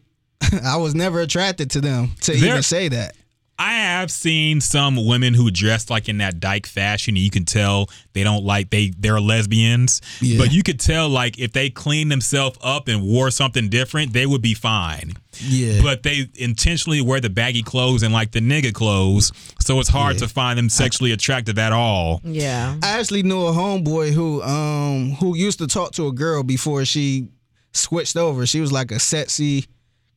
I 0.63 0.77
was 0.77 0.95
never 0.95 1.19
attracted 1.21 1.71
to 1.71 1.81
them 1.81 2.11
to 2.21 2.31
There- 2.33 2.49
even 2.51 2.63
say 2.63 2.87
that. 2.89 3.15
I 3.59 3.73
have 3.73 4.09
seen 4.09 4.61
some 4.61 5.05
women 5.05 5.35
who 5.35 5.51
dress 5.51 5.87
like 5.91 6.09
in 6.09 6.17
that 6.17 6.39
dyke 6.39 6.65
fashion. 6.65 7.15
And 7.15 7.23
you 7.23 7.29
can 7.29 7.45
tell 7.45 7.87
they 8.13 8.23
don't 8.23 8.43
like 8.43 8.71
they 8.71 8.91
they're 8.97 9.21
lesbians, 9.21 10.01
Yeah. 10.21 10.39
but 10.39 10.51
you 10.51 10.63
could 10.63 10.79
tell 10.79 11.07
like 11.07 11.37
if 11.37 11.53
they 11.53 11.69
cleaned 11.69 12.11
themselves 12.11 12.57
up 12.63 12.87
and 12.87 13.03
wore 13.03 13.29
something 13.29 13.69
different, 13.69 14.11
they 14.11 14.25
would 14.25 14.41
be 14.41 14.55
fine. 14.55 15.13
Yeah, 15.39 15.81
But 15.83 16.01
they 16.01 16.27
intentionally 16.33 16.99
wear 16.99 17.21
the 17.21 17.29
baggy 17.29 17.61
clothes 17.61 18.01
and 18.01 18.11
like 18.11 18.31
the 18.31 18.41
nigga 18.41 18.73
clothes, 18.73 19.31
so 19.61 19.79
it's 19.79 19.89
hard 19.89 20.17
to 20.17 20.27
find 20.27 20.57
them 20.57 20.67
sexually 20.67 21.11
attractive 21.11 21.59
at 21.59 21.71
all. 21.71 22.21
yeah. 22.23 22.75
I 22.81 22.99
actually 22.99 23.21
knew 23.21 23.45
a 23.45 23.51
homeboy 23.51 24.13
who 24.13 24.41
um 24.41 25.11
who 25.19 25.37
used 25.37 25.59
to 25.59 25.67
talk 25.67 25.91
to 25.93 26.07
a 26.07 26.11
girl 26.11 26.41
before 26.41 26.85
she 26.85 27.27
switched 27.71 28.17
over. 28.17 28.47
She 28.47 28.61
was 28.61 28.71
like 28.71 28.91
a 28.91 28.99
sexy 28.99 29.65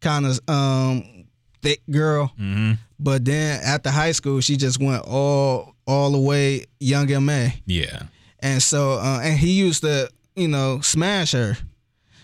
kind 0.01 0.27
of 0.27 0.41
um 0.49 1.25
thick 1.63 1.81
girl. 1.91 2.33
hmm 2.37 2.73
But 2.99 3.25
then 3.25 3.61
after 3.63 3.91
high 3.91 4.13
school, 4.13 4.41
she 4.41 4.57
just 4.57 4.81
went 4.81 5.05
all 5.07 5.75
all 5.87 6.11
the 6.11 6.19
way 6.21 6.67
Young 6.81 7.11
M.A. 7.11 7.55
Yeah. 7.67 8.05
And 8.41 8.63
so 8.63 8.93
uh, 8.93 9.21
and 9.23 9.39
he 9.39 9.53
used 9.53 9.83
to 9.83 10.09
you 10.35 10.49
know 10.49 10.81
smash 10.81 11.33
her. 11.33 11.57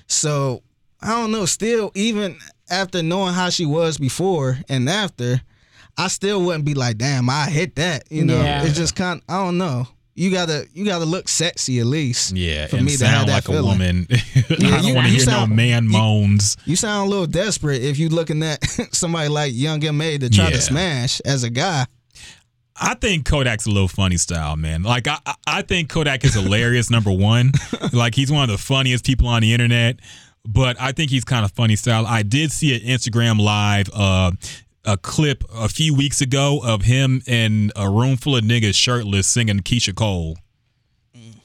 So 0.07 0.63
I 1.01 1.09
don't 1.11 1.33
know. 1.33 1.47
Still, 1.47 1.91
even 1.95 2.37
after 2.71 3.03
knowing 3.03 3.35
how 3.35 3.51
she 3.51 3.67
was 3.67 3.99
before 3.99 4.59
and 4.69 4.89
after, 4.89 5.41
I 5.97 6.09
still 6.09 6.43
wouldn't 6.43 6.65
be 6.65 6.75
like, 6.75 6.99
damn, 6.99 7.29
I 7.29 7.47
hit 7.51 7.75
that. 7.77 8.05
You 8.11 8.25
know, 8.25 8.41
Yeah. 8.41 8.65
it's 8.65 8.77
just 8.77 8.95
kind. 8.95 9.21
I 9.29 9.43
don't 9.45 9.59
know. 9.59 9.89
You 10.15 10.31
gotta 10.31 10.67
you 10.75 10.85
gotta 10.85 11.07
look 11.07 11.27
sexy 11.29 11.81
at 11.81 11.87
least. 11.87 12.37
Yeah, 12.37 12.67
for 12.67 12.77
and 12.77 12.85
me 12.85 12.97
to 12.97 13.07
have 13.07 13.21
sound 13.21 13.31
like 13.31 13.45
a 13.49 13.53
feeling. 13.53 13.65
woman. 13.65 14.07
I 14.11 14.43
don't 14.49 14.85
you- 14.85 14.95
want 14.95 15.07
to 15.07 15.13
you 15.13 15.17
hear 15.17 15.21
sound- 15.25 15.51
no 15.51 15.57
man 15.57 15.89
moans. 15.89 16.57
You 16.67 16.77
sound 16.77 17.07
a 17.07 17.11
little 17.11 17.27
desperate 17.27 17.83
if 17.83 17.99
you 17.99 18.09
looking 18.11 18.43
at 18.43 18.63
somebody 18.93 19.29
like 19.29 19.53
Young 19.55 19.83
M.A. 19.83 20.19
to 20.19 20.29
try 20.29 20.45
Yeah. 20.45 20.51
to 20.51 20.61
smash 20.61 21.21
as 21.21 21.45
a 21.45 21.51
guy. 21.51 21.87
I 22.81 22.95
think 22.95 23.27
Kodak's 23.27 23.67
a 23.67 23.71
little 23.71 23.89
funny 23.89 24.17
style, 24.17 24.57
man. 24.57 24.83
Like 24.83 25.07
I, 25.07 25.19
I- 25.25 25.35
I 25.47 25.63
think 25.63 25.89
Kodak 25.89 26.25
is 26.25 26.35
hilarious. 26.35 26.91
number 26.91 27.11
one, 27.13 27.53
like 27.93 28.15
he's 28.15 28.31
one 28.31 28.43
of 28.45 28.51
the 28.51 28.59
funniest 28.59 29.07
people 29.07 29.29
on 29.29 29.41
the 29.43 29.53
internet. 29.53 29.99
But 30.45 30.79
I 30.81 30.91
think 30.93 31.11
he's 31.11 31.25
kind 31.25 31.45
of 31.45 31.53
funny 31.53 31.77
style. 31.77 32.05
I 32.05 32.23
did 32.25 32.51
see 32.51 32.75
an 32.75 32.81
Instagram 32.81 33.41
live, 33.41 33.89
uh, 33.95 34.33
a 34.85 34.97
clip 34.97 35.45
a 35.53 35.69
few 35.69 35.95
weeks 35.95 36.21
ago 36.21 36.61
of 36.65 36.83
him 36.83 37.23
in 37.27 37.71
a 37.77 37.89
room 37.89 38.17
full 38.17 38.37
of 38.37 38.45
niggas 38.45 38.75
shirtless 38.75 39.27
singing 39.27 39.61
Keyshia 39.61 39.95
Cole. 39.95 40.37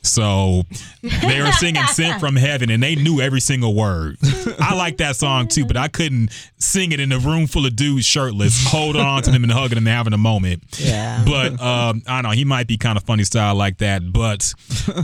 So 0.08 0.64
they 1.02 1.42
were 1.42 1.52
singing 1.54 1.84
"Sent 1.88 2.20
from 2.20 2.36
Heaven" 2.36 2.70
and 2.70 2.82
they 2.82 2.96
knew 2.96 3.22
every 3.22 3.40
single 3.42 3.76
word. 3.76 4.18
I 4.60 4.76
like 4.76 4.98
that 4.98 5.16
song 5.16 5.48
too, 5.48 5.66
but 5.66 5.78
I 5.78 5.88
couldn't 5.88 6.30
sing 6.58 6.92
it 6.92 7.00
in 7.00 7.12
a 7.12 7.20
room 7.20 7.48
full 7.48 7.66
of 7.66 7.76
dudes 7.76 8.06
shirtless, 8.06 8.66
holding 8.68 9.02
on 9.02 9.22
to 9.24 9.32
them 9.32 9.44
and 9.44 9.52
hugging 9.52 9.76
them 9.76 9.88
and 9.88 9.96
having 9.96 10.14
a 10.14 10.18
moment. 10.18 10.64
Yeah. 10.80 11.24
But 11.26 11.62
um, 11.62 12.02
I 12.08 12.22
don't 12.22 12.32
know. 12.32 12.36
He 12.36 12.46
might 12.46 12.68
be 12.68 12.78
kind 12.78 12.98
of 12.98 13.04
funny 13.04 13.24
style 13.24 13.56
like 13.56 13.78
that. 13.80 14.02
But 14.12 14.54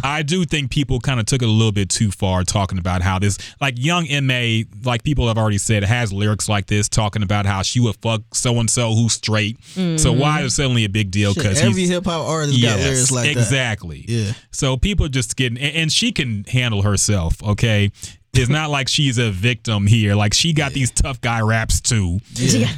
I 0.03 0.23
do 0.23 0.45
think 0.45 0.71
people 0.71 0.99
kind 0.99 1.19
of 1.19 1.25
took 1.25 1.41
it 1.41 1.47
a 1.47 1.51
little 1.51 1.71
bit 1.71 1.89
too 1.89 2.11
far, 2.11 2.43
talking 2.43 2.77
about 2.77 3.01
how 3.01 3.19
this, 3.19 3.37
like 3.59 3.75
young 3.77 4.07
Ma, 4.23 4.61
like 4.83 5.03
people 5.03 5.27
have 5.27 5.37
already 5.37 5.57
said, 5.57 5.83
has 5.83 6.11
lyrics 6.13 6.47
like 6.47 6.67
this, 6.67 6.87
talking 6.89 7.23
about 7.23 7.45
how 7.45 7.61
she 7.61 7.79
would 7.79 7.95
fuck 7.97 8.21
so 8.33 8.59
and 8.59 8.69
so 8.69 8.93
who's 8.93 9.13
straight. 9.13 9.57
So 9.97 10.11
why 10.13 10.41
is 10.41 10.53
it 10.53 10.55
suddenly 10.55 10.85
a 10.85 10.89
big 10.89 11.11
deal? 11.11 11.33
Because 11.33 11.61
every 11.61 11.85
hip 11.85 12.05
hop 12.05 12.27
artist 12.27 12.61
got 12.61 12.79
lyrics 12.79 13.11
like 13.11 13.25
that. 13.25 13.31
exactly. 13.39 14.05
Yeah. 14.07 14.33
So 14.51 14.77
people 14.77 14.92
just 14.95 15.35
getting, 15.35 15.57
and, 15.57 15.75
and 15.75 15.91
she 15.91 16.11
can 16.11 16.43
handle 16.45 16.81
herself. 16.81 17.41
Okay. 17.43 17.91
It's 18.35 18.49
not 18.49 18.71
like 18.71 18.87
she's 18.87 19.19
a 19.19 19.29
victim 19.29 19.85
here. 19.85 20.15
Like 20.15 20.33
she 20.33 20.53
got 20.53 20.73
these 20.73 20.89
tough 20.89 21.21
guy 21.21 21.41
raps 21.41 21.79
too. 21.79 22.17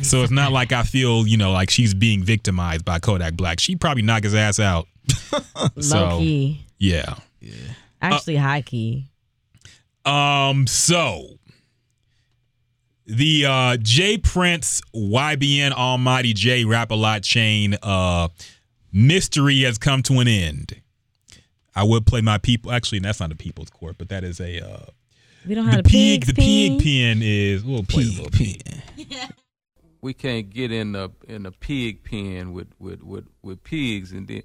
So 0.01 0.21
it's 0.21 0.31
not 0.31 0.51
like 0.51 0.73
I 0.73 0.83
feel, 0.83 1.25
you 1.25 1.37
know, 1.37 1.53
like 1.53 1.69
she's 1.69 1.93
being 1.93 2.23
victimized 2.23 2.83
by 2.83 2.99
Kodak 2.99 3.35
Black. 3.35 3.61
She 3.61 3.77
probably 3.77 4.01
knock 4.03 4.23
his 4.23 4.35
ass 4.35 4.59
out. 4.59 4.87
Low 5.53 5.69
so 5.79 6.17
key. 6.19 6.65
yeah. 6.77 7.15
Actually, 8.01 8.35
high 8.35 8.63
key. 8.63 9.05
Um. 10.03 10.67
So 10.67 11.25
the 13.05 13.45
uh 13.45 13.77
J 13.77 14.17
Prince 14.17 14.81
YBN 14.93 15.71
Almighty 15.71 16.33
J 16.33 16.65
Rap 16.65 16.91
a 16.91 16.95
Lot 16.95 17.23
chain 17.23 17.77
uh 17.81 18.27
mystery 18.91 19.61
has 19.61 19.77
come 19.77 20.03
to 20.03 20.19
an 20.19 20.27
end. 20.27 20.81
I 21.75 21.83
would 21.83 22.05
play 22.05 22.21
my 22.21 22.37
people. 22.37 22.71
Actually, 22.71 22.99
that's 22.99 23.19
not 23.19 23.31
a 23.31 23.35
people's 23.35 23.69
court, 23.69 23.95
but 23.97 24.09
that 24.09 24.23
is 24.23 24.39
a 24.39 24.65
uh, 24.65 24.85
We 25.47 25.55
don't 25.55 25.65
the 25.65 25.71
have 25.71 25.79
a 25.81 25.83
pig. 25.83 26.25
pig. 26.25 26.27
The 26.27 26.33
pig 26.33 26.79
pen 26.83 27.19
is. 27.21 27.63
We'll 27.63 27.83
play 27.83 28.03
a 28.03 28.07
little 28.07 28.29
Pig 28.29 28.63
pig. 28.97 29.07
we 30.01 30.13
can't 30.13 30.49
get 30.49 30.71
in 30.71 30.91
the 30.93 31.09
in 31.27 31.43
the 31.43 31.51
pig 31.51 32.03
pen 32.03 32.53
with 32.53 32.67
with 32.79 33.03
with, 33.03 33.25
with 33.41 33.63
pigs 33.63 34.11
and 34.11 34.27
then 34.27 34.43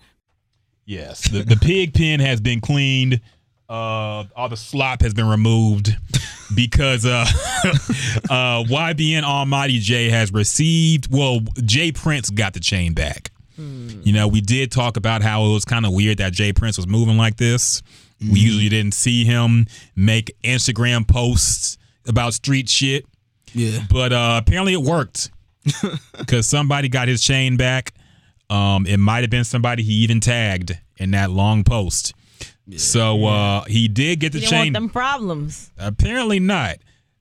Yes, 0.87 1.29
the, 1.29 1.43
the 1.45 1.55
pig 1.57 1.95
pen 1.95 2.19
has 2.19 2.41
been 2.41 2.61
cleaned. 2.61 3.21
Uh, 3.69 4.25
all 4.35 4.49
the 4.49 4.57
slop 4.57 5.03
has 5.03 5.15
been 5.15 5.29
removed 5.29 5.97
because 6.57 7.07
uh, 7.07 7.25
uh, 8.29 8.65
YBN 8.65 9.23
Almighty 9.23 9.79
J 9.79 10.11
has 10.11 10.33
received. 10.33 11.07
Well, 11.15 11.41
Jay 11.65 11.93
Prince 11.93 12.31
got 12.31 12.55
the 12.55 12.61
chain 12.61 12.93
back. 12.93 13.30
You 14.03 14.13
know, 14.13 14.29
we 14.29 14.41
did 14.41 14.71
talk 14.73 14.97
about 14.97 15.23
how 15.23 15.45
it 15.47 15.53
was 15.53 15.65
kind 15.65 15.85
of 15.87 15.93
weird 15.93 16.19
that 16.19 16.33
Jay 16.33 16.53
Prince 16.53 16.77
was 16.77 16.87
moving 16.87 17.17
like 17.17 17.37
this. 17.37 17.83
We 18.21 18.39
usually 18.41 18.69
didn't 18.69 18.93
see 18.95 19.25
him 19.25 19.67
make 19.97 20.37
Instagram 20.45 21.07
posts 21.09 21.79
about 22.07 22.35
street 22.35 22.69
shit, 22.69 23.07
Yeah. 23.55 23.81
but 23.91 24.13
uh, 24.13 24.41
apparently 24.45 24.75
it 24.75 24.83
worked 24.83 25.31
because 26.19 26.47
somebody 26.47 26.89
got 26.89 27.09
his 27.09 27.23
chain 27.23 27.57
back. 27.57 27.95
Um, 28.51 28.85
it 28.87 28.99
might 28.99 29.21
have 29.23 29.31
been 29.31 29.45
somebody 29.45 29.83
he 29.83 29.93
even 30.05 30.21
tagged 30.21 30.77
in 30.99 31.13
that 31.13 31.31
long 31.31 31.65
post. 31.65 32.13
So 32.77 33.25
uh, 33.25 33.65
he 33.65 33.89
did 33.89 34.21
get 34.21 34.33
the 34.33 34.39
You 34.41 34.47
don't 34.49 34.55
want 34.59 34.65
chain. 34.67 34.73
them 34.75 34.89
problems. 34.91 35.71
Apparently 35.79 36.39
not. 36.41 36.77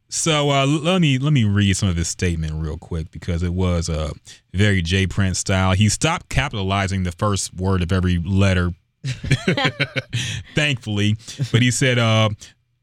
So 0.09 0.49
uh, 0.49 0.65
let 0.65 1.01
me 1.01 1.19
let 1.19 1.33
me 1.33 1.43
read 1.43 1.77
some 1.77 1.87
of 1.87 1.95
his 1.95 2.07
statement 2.07 2.53
real 2.55 2.77
quick 2.77 3.11
because 3.11 3.43
it 3.43 3.53
was 3.53 3.89
uh, 3.89 4.11
very 4.53 4.81
J 4.81 5.05
Prince 5.05 5.37
style. 5.37 5.73
He 5.73 5.87
stopped 5.87 6.29
capitalizing 6.29 7.03
the 7.03 7.11
first 7.11 7.53
word 7.53 7.83
of 7.83 7.91
every 7.91 8.17
letter, 8.17 8.71
thankfully. 10.55 11.15
But 11.51 11.61
he 11.61 11.69
said, 11.69 11.99
uh, 11.99 12.29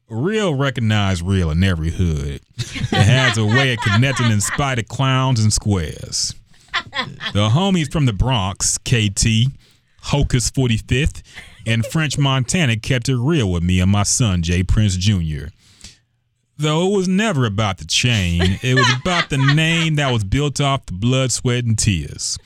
"Real 0.09 0.55
recognize 0.55 1.21
real 1.21 1.51
in 1.51 1.61
every 1.65 1.91
hood. 1.91 2.39
It 2.57 2.93
has 2.93 3.37
a 3.37 3.45
way 3.45 3.73
of 3.73 3.79
connecting 3.79 4.31
in 4.31 4.39
spite 4.39 4.79
of 4.79 4.87
clowns 4.87 5.41
and 5.41 5.51
squares." 5.51 6.33
The 7.33 7.49
homies 7.49 7.91
from 7.91 8.05
the 8.05 8.13
Bronx, 8.13 8.77
KT, 8.77 9.51
Hocus 10.03 10.49
45th, 10.51 11.21
and 11.65 11.85
French 11.85 12.17
Montana 12.17 12.77
kept 12.77 13.09
it 13.09 13.17
real 13.17 13.51
with 13.51 13.63
me 13.63 13.81
and 13.81 13.91
my 13.91 14.03
son, 14.03 14.41
Jay 14.41 14.63
Prince 14.63 14.95
Jr. 14.95 15.47
Though 16.59 16.87
it 16.91 16.97
was 16.97 17.07
never 17.07 17.45
about 17.45 17.77
the 17.77 17.85
chain, 17.85 18.41
it 18.63 18.73
was 18.75 18.87
about 19.01 19.29
the 19.29 19.37
name 19.37 19.95
that 19.95 20.11
was 20.11 20.23
built 20.23 20.59
off 20.59 20.85
the 20.87 20.93
blood, 20.93 21.31
sweat, 21.31 21.65
and 21.65 21.77
tears. 21.77 22.37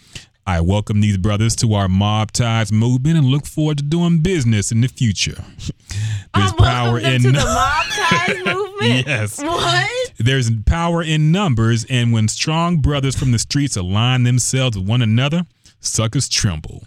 I 0.46 0.60
welcome 0.60 1.00
these 1.02 1.18
brothers 1.18 1.56
to 1.58 1.74
our 1.76 1.88
mob 1.88 2.32
ties 2.34 2.72
movement 2.74 3.18
and 3.18 3.28
look 3.28 3.46
forward 3.46 3.78
to 3.78 3.84
doing 3.84 4.20
business 4.20 4.72
in 4.72 4.82
the 4.82 4.88
future. 4.90 5.36
There's 6.34 6.52
Oh, 6.52 6.56
power 6.58 7.00
in 7.00 7.22
to 7.22 7.32
the 7.32 7.40
mob 7.40 7.86
ties 7.90 8.38
movement. 8.46 9.08
Yes. 9.08 9.42
What? 9.42 9.90
there's 10.18 10.52
power 10.66 11.02
in 11.04 11.32
numbers, 11.32 11.86
and 11.90 12.12
when 12.14 12.28
strong 12.28 12.78
brothers 12.78 13.16
from 13.18 13.32
the 13.32 13.40
streets 13.40 13.76
align 13.78 14.24
themselves 14.24 14.78
with 14.78 14.88
one 14.88 15.02
another, 15.02 15.46
suckers 15.80 16.28
tremble. 16.30 16.84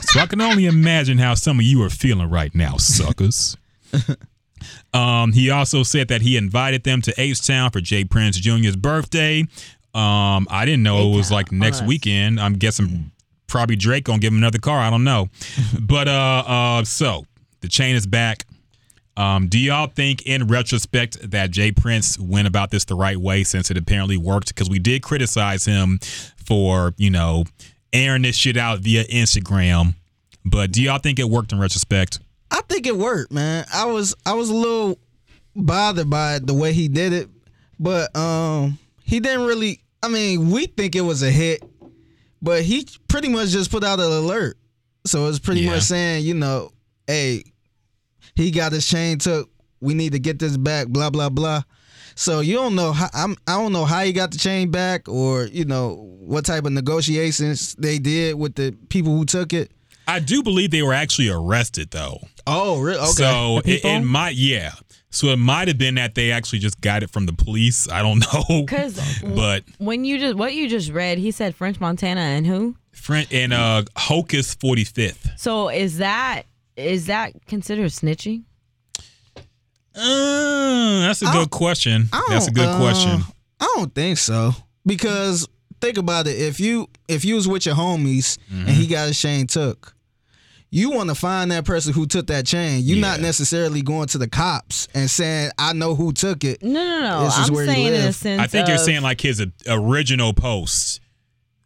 So 0.00 0.20
I 0.20 0.26
can 0.26 0.40
only 0.40 0.66
imagine 0.66 1.18
how 1.18 1.34
some 1.34 1.58
of 1.60 1.64
you 1.64 1.82
are 1.82 1.90
feeling 1.90 2.28
right 2.30 2.54
now, 2.54 2.76
suckers. 2.76 3.56
um, 4.92 5.32
he 5.32 5.50
also 5.50 5.82
said 5.82 6.08
that 6.08 6.22
he 6.22 6.36
invited 6.36 6.84
them 6.84 7.02
to 7.02 7.14
H 7.20 7.46
Town 7.46 7.70
for 7.70 7.80
Jay 7.80 8.04
Prince 8.04 8.38
Jr.'s 8.38 8.76
birthday. 8.76 9.40
Um, 9.94 10.46
I 10.50 10.64
didn't 10.64 10.82
know 10.82 11.12
it 11.12 11.16
was 11.16 11.30
like 11.30 11.50
next 11.50 11.82
weekend. 11.82 12.38
I'm 12.40 12.54
guessing 12.54 13.10
probably 13.46 13.76
Drake 13.76 14.04
gonna 14.04 14.18
give 14.18 14.32
him 14.32 14.38
another 14.38 14.58
car. 14.58 14.78
I 14.78 14.90
don't 14.90 15.04
know, 15.04 15.28
but 15.80 16.08
uh, 16.08 16.44
uh, 16.46 16.84
so 16.84 17.24
the 17.60 17.68
chain 17.68 17.96
is 17.96 18.06
back. 18.06 18.44
Um, 19.18 19.48
do 19.48 19.58
y'all 19.58 19.88
think, 19.88 20.22
in 20.26 20.46
retrospect, 20.46 21.32
that 21.32 21.50
Jay 21.50 21.72
Prince 21.72 22.20
went 22.20 22.46
about 22.46 22.70
this 22.70 22.84
the 22.84 22.94
right 22.94 23.16
way 23.16 23.42
since 23.42 23.68
it 23.68 23.76
apparently 23.76 24.16
worked? 24.16 24.46
Because 24.46 24.70
we 24.70 24.78
did 24.78 25.02
criticize 25.02 25.64
him 25.64 25.98
for, 26.46 26.94
you 26.98 27.10
know, 27.10 27.42
airing 27.92 28.22
this 28.22 28.36
shit 28.36 28.56
out 28.56 28.78
via 28.78 29.04
Instagram. 29.06 29.94
But 30.44 30.70
do 30.70 30.80
y'all 30.80 30.98
think 31.00 31.18
it 31.18 31.28
worked 31.28 31.50
in 31.52 31.58
retrospect? 31.58 32.20
I 32.50 32.60
think 32.68 32.86
it 32.86 32.96
worked, 32.96 33.32
man. 33.32 33.64
I 33.72 33.84
was 33.86 34.14
I 34.26 34.34
was 34.34 34.50
a 34.50 34.54
little 34.54 34.98
bothered 35.54 36.08
by 36.10 36.38
the 36.38 36.54
way 36.54 36.72
he 36.72 36.88
did 36.88 37.12
it, 37.12 37.28
but 37.78 38.14
um 38.16 38.78
he 39.02 39.20
didn't 39.20 39.46
really 39.46 39.80
I 40.02 40.08
mean, 40.08 40.50
we 40.50 40.66
think 40.66 40.94
it 40.94 41.00
was 41.02 41.22
a 41.22 41.30
hit 41.30 41.62
but 42.40 42.62
he 42.62 42.86
pretty 43.08 43.28
much 43.28 43.48
just 43.48 43.70
put 43.70 43.82
out 43.82 43.98
an 43.98 44.06
alert. 44.12 44.56
So 45.06 45.26
it's 45.28 45.38
pretty 45.40 45.62
Yeah. 45.62 45.70
much 45.70 45.82
saying, 45.82 46.24
you 46.24 46.34
know, 46.34 46.70
hey, 47.06 47.42
he 48.36 48.50
got 48.52 48.72
his 48.72 48.86
chain 48.86 49.18
took. 49.18 49.50
We 49.80 49.94
need 49.94 50.12
to 50.12 50.18
get 50.18 50.38
this 50.38 50.56
back. 50.56 50.88
Blah 50.88 51.10
blah 51.10 51.28
blah. 51.30 51.62
So 52.14 52.40
you 52.40 52.54
don't 52.54 52.74
know 52.74 52.92
how 52.92 53.08
I'm, 53.14 53.36
I 53.46 53.52
don't 53.60 53.72
know 53.72 53.84
how 53.84 54.02
he 54.02 54.12
got 54.12 54.32
the 54.32 54.38
chain 54.38 54.70
back, 54.72 55.08
or 55.08 55.44
you 55.46 55.64
know 55.64 55.94
what 56.20 56.44
type 56.44 56.64
of 56.64 56.72
negotiations 56.72 57.74
they 57.76 57.98
did 57.98 58.34
with 58.36 58.54
the 58.56 58.72
people 58.88 59.16
who 59.16 59.24
took 59.24 59.52
it. 59.52 59.70
I 60.08 60.18
do 60.20 60.42
believe 60.42 60.70
they 60.70 60.82
were 60.82 60.94
actually 60.94 61.28
arrested 61.28 61.90
though. 61.90 62.20
Oh, 62.48 62.80
really? 62.80 62.98
Okay. 62.98 63.06
So 63.12 63.60
The 63.64 63.72
it, 63.76 63.84
it 63.84 64.00
might, 64.00 64.34
yeah. 64.36 64.72
So 65.10 65.28
it 65.28 65.38
might 65.38 65.68
have 65.68 65.78
been 65.78 65.94
that 65.96 66.14
they 66.14 66.32
actually 66.32 66.58
just 66.58 66.80
got 66.80 67.02
it 67.02 67.10
from 67.10 67.26
the 67.26 67.32
police. 67.32 67.88
I 67.90 68.02
don't 68.02 68.18
know. 68.32 68.62
Because 68.62 68.98
But 69.22 69.64
when 69.78 70.04
you 70.04 70.18
just 70.18 70.36
what 70.36 70.52
you 70.54 70.68
just 70.68 70.90
read, 70.90 71.18
he 71.18 71.30
said 71.30 71.54
French 71.54 71.80
Montana 71.80 72.20
and 72.20 72.46
who? 72.46 72.76
French 72.92 73.32
and 73.32 73.52
uh 73.52 73.84
Hocus 73.96 74.54
45th. 74.56 75.38
So 75.38 75.68
is 75.70 75.98
that 75.98 76.42
is 76.76 77.06
that 77.06 77.32
considered 77.46 77.90
snitching? 77.90 78.44
Uh, 79.94 81.00
that's 81.06 81.22
a 81.22 81.26
I 81.26 81.32
good 81.32 81.50
question. 81.50 82.08
That's 82.28 82.46
a 82.48 82.52
good 82.52 82.68
uh, 82.68 82.78
question. 82.78 83.20
I 83.60 83.72
don't 83.76 83.92
think 83.94 84.18
so 84.18 84.52
because 84.86 85.48
think 85.80 85.98
about 85.98 86.26
it. 86.26 86.38
If 86.38 86.60
you 86.60 86.88
if 87.08 87.24
you 87.24 87.34
was 87.34 87.48
with 87.48 87.66
your 87.66 87.74
homies 87.74 88.38
Mm-hmm. 88.52 88.60
and 88.68 88.70
he 88.70 88.86
got 88.86 89.08
his 89.08 89.20
chain 89.20 89.46
took, 89.46 89.94
you 90.70 90.90
want 90.90 91.08
to 91.08 91.14
find 91.14 91.50
that 91.50 91.64
person 91.64 91.92
who 91.92 92.06
took 92.06 92.26
that 92.26 92.46
chain. 92.46 92.82
You're 92.84 93.00
not 93.00 93.20
necessarily 93.20 93.82
going 93.82 94.06
to 94.08 94.18
the 94.18 94.28
cops 94.28 94.88
and 94.94 95.10
saying, 95.10 95.50
"I 95.58 95.72
know 95.72 95.94
who 95.94 96.12
took 96.12 96.44
it." 96.44 96.62
No, 96.62 96.72
no, 96.72 97.00
no. 97.00 97.24
This 97.24 97.38
is 97.38 97.48
I'm 97.48 97.54
where 97.54 97.64
you 97.64 97.70
saying 97.70 97.86
in 97.86 97.94
a 97.94 98.12
sense. 98.12 98.42
I 98.42 98.46
think 98.46 98.68
you're 98.68 98.78
saying 98.78 99.02
like 99.02 99.20
his 99.20 99.40
uh, 99.40 99.46
original 99.68 100.32
post. 100.34 101.00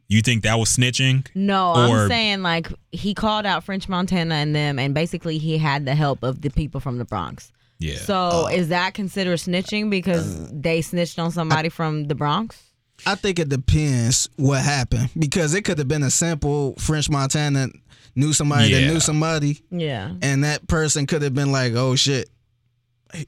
You 0.08 0.20
think 0.20 0.42
that 0.42 0.58
was 0.58 0.76
snitching? 0.76 1.26
No, 1.34 1.70
or- 1.70 2.02
I'm 2.02 2.08
saying 2.08 2.42
like 2.42 2.68
he 2.92 3.14
called 3.14 3.46
out 3.46 3.64
French 3.64 3.88
Montana 3.88 4.34
and 4.36 4.54
them, 4.54 4.78
and 4.78 4.94
basically 4.94 5.38
he 5.38 5.58
had 5.58 5.86
the 5.86 5.94
help 5.94 6.22
of 6.22 6.42
the 6.42 6.50
people 6.50 6.80
from 6.80 6.98
the 6.98 7.04
Bronx. 7.04 7.50
Yeah. 7.78 7.96
So 7.96 8.46
is 8.48 8.68
that 8.68 8.94
considered 8.94 9.38
snitching 9.38 9.90
because 9.90 10.48
they 10.52 10.82
snitched 10.82 11.18
on 11.18 11.32
somebody 11.32 11.68
from 11.68 12.04
the 12.04 12.14
Bronx? 12.14 12.62
I 13.04 13.16
think 13.16 13.40
it 13.40 13.48
depends 13.48 14.28
what 14.36 14.60
happened 14.62 15.08
because 15.18 15.54
it 15.54 15.62
could 15.62 15.78
have 15.78 15.88
been 15.88 16.04
a 16.04 16.10
simple 16.10 16.74
French 16.78 17.10
Montana 17.10 17.68
knew 18.14 18.32
somebody 18.32 18.72
that 18.72 18.92
knew 18.92 19.00
somebody, 19.00 19.62
Yeah. 19.70 20.12
and 20.22 20.44
that 20.44 20.66
person 20.68 21.06
could 21.06 21.22
have 21.22 21.34
been 21.34 21.52
like, 21.52 21.72
"Oh 21.74 21.96
shit, 21.96 22.28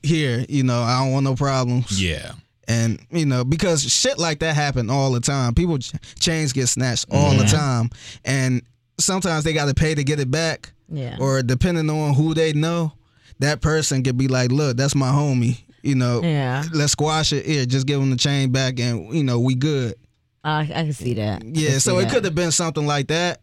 here, 0.03 0.45
you 0.49 0.63
know, 0.63 0.83
I 0.83 1.03
don't 1.03 1.13
want 1.13 1.25
no 1.25 1.35
problems." 1.35 2.03
yeah. 2.03 2.33
and 2.67 2.99
you 3.11 3.27
know 3.27 3.45
because 3.45 3.83
shit 3.83 4.19
like 4.19 4.39
that 4.39 4.55
happen 4.55 4.89
all 4.89 5.13
the 5.13 5.21
time 5.21 5.53
people 5.53 5.77
ch- 5.79 5.93
chains 6.19 6.51
get 6.55 6.67
snatched 6.67 7.05
all 7.11 7.33
the 7.33 7.45
mm-hmm. 7.45 7.55
time 7.55 7.91
and 8.25 8.63
sometimes 8.99 9.45
they 9.45 9.53
got 9.53 9.67
to 9.67 9.75
pay 9.75 9.95
to 9.95 10.03
get 10.03 10.19
it 10.19 10.31
back 10.31 10.73
Yeah. 10.89 11.19
or 11.21 11.43
depending 11.43 11.91
on 11.91 12.15
who 12.15 12.33
they 12.33 12.55
know 12.55 12.95
that 13.41 13.61
person 13.61 14.03
could 14.03 14.17
be 14.17 14.29
like 14.29 14.51
look 14.51 14.79
that's 14.79 14.95
my 14.95 15.11
homie 15.11 15.61
you 15.83 15.95
know 15.95 16.23
Yeah. 16.23 16.65
let's 16.73 16.93
squash 16.93 17.35
it 17.35 17.45
here 17.45 17.67
just 17.67 17.87
give 17.87 18.01
him 18.01 18.09
the 18.09 18.17
chain 18.17 18.51
back 18.51 18.81
and 18.81 19.15
you 19.15 19.25
know 19.25 19.41
we 19.41 19.55
good 19.55 19.97
I, 20.43 20.61
I 20.61 20.65
can 20.65 20.95
see 20.95 21.13
that. 21.15 21.43
I 21.43 21.47
yeah 21.53 21.77
so 21.77 21.99
it 21.99 22.09
could 22.09 22.25
have 22.25 22.35
been 22.35 22.51
something 22.51 22.87
like 22.87 23.09
that 23.09 23.43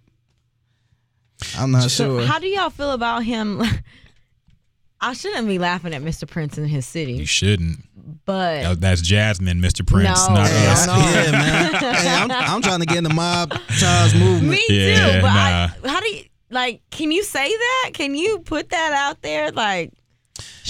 i'm 1.57 1.71
not 1.71 1.83
So 1.89 2.19
sure 2.19 2.27
how 2.27 2.39
do 2.39 2.47
y'all 2.47 2.69
feel 2.69 2.91
about 2.91 3.23
him? 3.23 3.61
I 5.03 5.13
shouldn't 5.13 5.47
be 5.47 5.57
laughing 5.57 5.95
at 5.95 6.03
Mr. 6.03 6.29
Prince 6.29 6.59
in 6.59 6.65
his 6.67 6.85
city. 6.85 7.13
You 7.13 7.25
shouldn't. 7.25 7.79
but 8.23 8.61
That- 8.61 8.81
That's 8.81 9.01
Jasmine, 9.01 9.59
Mr. 9.59 9.85
Prince, 9.85 10.27
No. 10.27 10.35
not 10.35 10.47
Hey, 10.47 10.67
us. 10.67 10.85
no. 10.85 10.93
I- 10.93 10.97
yeah 11.25 11.31
man 11.31 11.73
hey, 11.73 12.07
I'm, 12.09 12.31
I'm 12.31 12.61
trying 12.61 12.81
to 12.81 12.85
get 12.85 12.97
in 12.97 13.03
the 13.05 13.13
mob 13.13 13.51
Charles 13.79 14.13
movement 14.23 14.51
me 14.51 14.63
Yeah, 14.69 15.15
too. 15.15 15.21
But 15.23 15.33
nah. 15.33 15.69
I, 15.83 15.89
how 15.89 15.99
do 16.01 16.07
you 16.09 16.23
like? 16.51 16.81
Can 16.91 17.11
you 17.11 17.23
say 17.23 17.49
that? 17.49 17.91
Can 17.93 18.13
you 18.13 18.39
put 18.39 18.69
that 18.69 18.93
out 18.93 19.21
there? 19.23 19.49
Like, 19.51 19.91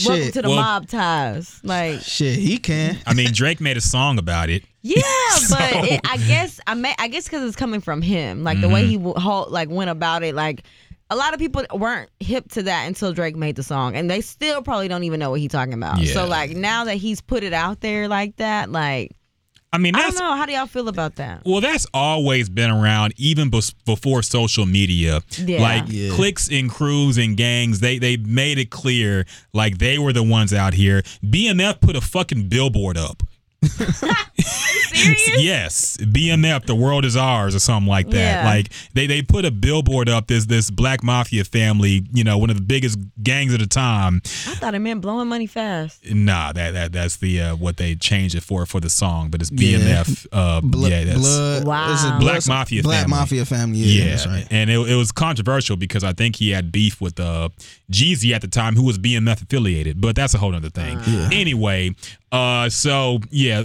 welcome 0.08 0.32
to 0.32 0.42
the 0.44 0.48
Well- 0.48 0.58
mob 0.62 0.88
ties. 0.88 1.60
Like, 1.64 2.00
shit 2.02 2.40
he 2.40 2.58
can 2.58 3.00
I 3.06 3.14
mean, 3.14 3.34
Drake 3.34 3.60
made 3.60 3.76
a 3.76 3.82
song 3.82 4.18
about 4.18 4.50
it. 4.50 4.64
Yeah, 4.82 5.02
So- 5.36 5.56
but 5.58 5.86
it, 5.92 6.02
I 6.10 6.18
guess 6.18 6.60
I 6.68 6.74
may, 6.74 6.94
I 7.00 7.08
guess 7.08 7.26
because 7.26 7.44
it's 7.48 7.56
coming 7.56 7.82
from 7.82 8.02
him, 8.02 8.44
like 8.44 8.60
the 8.62 8.68
Mm-hmm. 8.68 8.74
way 8.74 8.86
he 8.88 8.98
w- 8.98 9.16
like 9.50 9.70
went 9.70 9.90
about 9.90 10.24
it, 10.24 10.36
like. 10.36 10.64
A 11.10 11.18
lot 11.18 11.34
of 11.34 11.42
people 11.42 11.62
weren't 11.74 12.10
hip 12.22 12.50
to 12.52 12.64
that 12.64 12.86
until 12.88 13.12
Drake 13.12 13.36
made 13.36 13.58
the 13.58 13.64
song, 13.64 13.98
and 13.98 14.10
they 14.10 14.22
still 14.22 14.62
probably 14.62 14.88
don't 14.88 15.04
even 15.04 15.20
know 15.20 15.30
what 15.32 15.42
he's 15.42 15.52
talking 15.52 15.74
about. 15.74 16.00
Yeah. 16.00 16.14
So, 16.14 16.26
like 16.26 16.52
now 16.52 16.86
that 16.86 16.96
he's 16.96 17.20
put 17.20 17.44
it 17.44 17.52
out 17.52 17.82
there 17.82 18.08
like 18.08 18.38
that, 18.38 18.72
like 18.72 19.12
I 19.74 19.78
mean, 19.78 19.94
I 19.94 20.04
don't 20.04 20.16
know. 20.18 20.38
How 20.38 20.46
do 20.46 20.54
y'all 20.54 20.68
feel 20.68 20.88
about 20.88 21.18
that? 21.18 21.42
Well, 21.46 21.60
that's 21.60 21.86
always 21.94 22.48
been 22.48 22.72
around, 22.72 23.14
even 23.18 23.50
bes- 23.50 23.72
before 23.86 24.24
social 24.24 24.66
media. 24.66 25.20
Yeah. 25.38 25.60
Like 25.62 25.84
Yeah. 25.88 26.12
cliques 26.16 26.50
and 26.50 26.70
crews 26.70 27.18
and 27.18 27.36
gangs, 27.36 27.82
they 27.82 27.98
they 28.00 28.16
made 28.16 28.58
it 28.58 28.70
clear 28.70 29.26
like 29.54 29.80
they 29.80 30.00
were 30.00 30.14
the 30.14 30.24
ones 30.24 30.54
out 30.54 30.74
here. 30.74 31.02
BMF 31.26 31.82
put 31.82 31.98
a 31.98 32.02
fucking 32.02 32.48
billboard 32.48 32.98
up. 32.98 33.22
Yes, 35.38 35.98
BMF, 35.98 36.66
the 36.66 36.76
world 36.76 37.06
is 37.06 37.16
ours, 37.16 37.56
or 37.56 37.60
something 37.60 37.90
like 37.90 38.10
that. 38.10 38.44
Yeah. 38.44 38.46
Like 38.46 38.72
they 38.94 39.08
they 39.08 39.22
put 39.22 39.46
a 39.46 39.52
billboard 39.52 40.10
up. 40.10 40.28
This 40.28 40.46
this 40.46 40.70
black 40.70 41.04
mafia 41.04 41.44
family, 41.44 42.06
you 42.14 42.24
know, 42.24 42.38
one 42.38 42.50
of 42.50 42.56
the 42.58 42.62
biggest 42.64 43.00
gangs 43.22 43.54
at 43.54 43.60
the 43.60 43.68
time. 43.68 44.22
I 44.26 44.56
thought 44.56 44.76
it 44.76 44.80
meant 44.80 45.02
blowing 45.02 45.28
money 45.28 45.48
fast. 45.48 46.04
Nah, 46.12 46.54
that 46.54 46.72
that 46.72 46.92
that's 46.92 47.18
the 47.18 47.42
uh, 47.42 47.56
what 47.56 47.78
they 47.78 47.96
changed 47.96 48.36
it 48.36 48.44
for 48.44 48.66
for 48.66 48.80
the 48.80 48.90
song, 48.90 49.30
but 49.30 49.42
it's 49.42 49.52
Yeah. 49.52 49.80
BMF. 49.80 50.28
Uh, 50.32 50.62
Blo- 50.64 50.88
yeah, 50.90 51.04
that's, 51.04 51.20
blood. 51.20 51.66
Wow. 51.66 51.94
is 51.94 52.04
it 52.04 52.08
Black 52.20 52.20
blood- 52.44 52.48
Mafia 52.48 52.84
Black 52.84 53.02
family. 53.04 53.18
Mafia 53.18 53.46
family. 53.46 53.78
Yeah, 53.80 54.04
Yeah, 54.04 54.10
that's 54.12 54.28
right. 54.28 54.48
and 54.52 54.70
it, 54.70 54.80
it 54.90 54.96
was 54.96 55.12
controversial 55.12 55.76
because 55.78 56.04
I 56.04 56.14
think 56.14 56.36
he 56.36 56.50
had 56.52 56.72
beef 56.72 57.02
with 57.02 57.20
uh, 57.20 57.50
Jeezy 57.92 58.34
at 58.34 58.42
the 58.42 58.48
time, 58.48 58.76
who 58.76 58.84
was 58.84 58.98
BMF 58.98 59.42
affiliated. 59.44 60.00
But 60.02 60.16
that's 60.16 60.34
a 60.34 60.38
whole 60.38 60.56
other 60.56 60.70
thing. 60.70 61.00
Anyway, 61.32 61.96
uh, 62.32 62.70
so 62.70 63.20
yeah, 63.30 63.64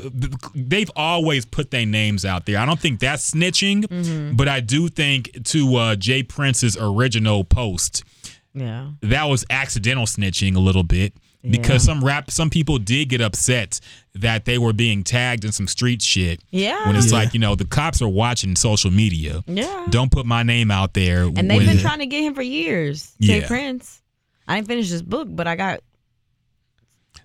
they've 0.55 0.91
always 0.97 1.45
put 1.45 1.71
their 1.71 1.87
names 1.87 2.25
out 2.25 2.47
there. 2.47 2.59
I 2.59 2.67
don't 2.67 2.81
think 2.81 3.01
that's 3.01 3.31
snitching, 3.31 4.37
but 4.37 4.49
I 4.49 4.61
do 4.61 4.89
think 4.89 5.45
to 5.45 5.77
uh, 5.77 5.97
Jay 5.97 6.23
Prince's 6.23 6.77
original 6.81 7.45
post, 7.45 8.03
Yeah. 8.55 8.91
that 9.03 9.25
was 9.25 9.45
accidental 9.51 10.07
snitching 10.07 10.57
a 10.57 10.61
little 10.61 10.83
bit 10.83 11.12
because 11.49 11.85
some 11.85 12.03
rap 12.03 12.29
some 12.29 12.51
people 12.51 12.77
did 12.79 13.09
get 13.09 13.21
upset 13.21 13.79
that 14.17 14.47
they 14.47 14.59
were 14.59 14.73
being 14.73 15.05
tagged 15.05 15.45
in 15.45 15.53
some 15.53 15.69
street 15.69 16.03
shit. 16.03 16.41
Yeah. 16.51 16.89
When 16.89 16.97
it's 16.97 17.12
Yeah. 17.12 17.19
like, 17.19 17.35
you 17.35 17.39
know, 17.39 17.55
the 17.55 17.64
cops 17.67 18.03
are 18.03 18.09
watching 18.09 18.57
social 18.57 18.91
media. 18.91 19.45
Yeah. 19.47 19.87
Don't 19.91 20.11
put 20.11 20.27
my 20.27 20.43
name 20.43 20.73
out 20.73 20.95
there. 20.95 21.23
And 21.23 21.37
they've 21.49 21.59
when- 21.59 21.67
been 21.67 21.79
trying 21.79 22.01
to 22.01 22.07
get 22.07 22.25
him 22.25 22.35
for 22.35 22.43
years. 22.43 23.12
Jay 23.21 23.43
Prince. 23.43 24.03
I 24.49 24.57
didn't 24.57 24.67
finish 24.67 24.91
this 24.91 25.03
book, 25.03 25.29
but 25.31 25.47
I 25.47 25.55
got, 25.55 25.81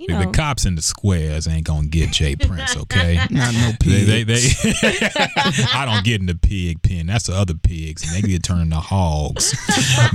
you 0.01 0.07
the, 0.07 0.13
know, 0.13 0.31
the 0.31 0.37
cops 0.37 0.65
in 0.65 0.73
the 0.75 0.81
squares 0.81 1.47
ain't 1.47 1.65
gonna 1.65 1.87
get 1.87 2.11
Jay 2.11 2.35
Prince, 2.35 2.75
okay? 2.75 3.15
Not 3.29 3.53
no 3.53 3.71
They, 3.79 4.03
pigs. 4.03 4.07
they, 4.07 4.23
they 4.23 5.09
I 5.73 5.85
don't 5.85 6.03
get 6.03 6.19
in 6.19 6.25
the 6.27 6.35
pig 6.35 6.81
pen. 6.81 7.05
That's 7.05 7.27
the 7.27 7.33
other 7.35 7.53
pigs, 7.53 8.03
and 8.03 8.11
they 8.23 8.27
get 8.27 8.41
turned 8.43 8.61
into 8.63 8.77
hogs. 8.77 9.55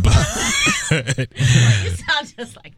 But, 0.02 1.28
you 1.28 1.90
sound 1.90 2.34
just 2.36 2.56
like 2.56 2.74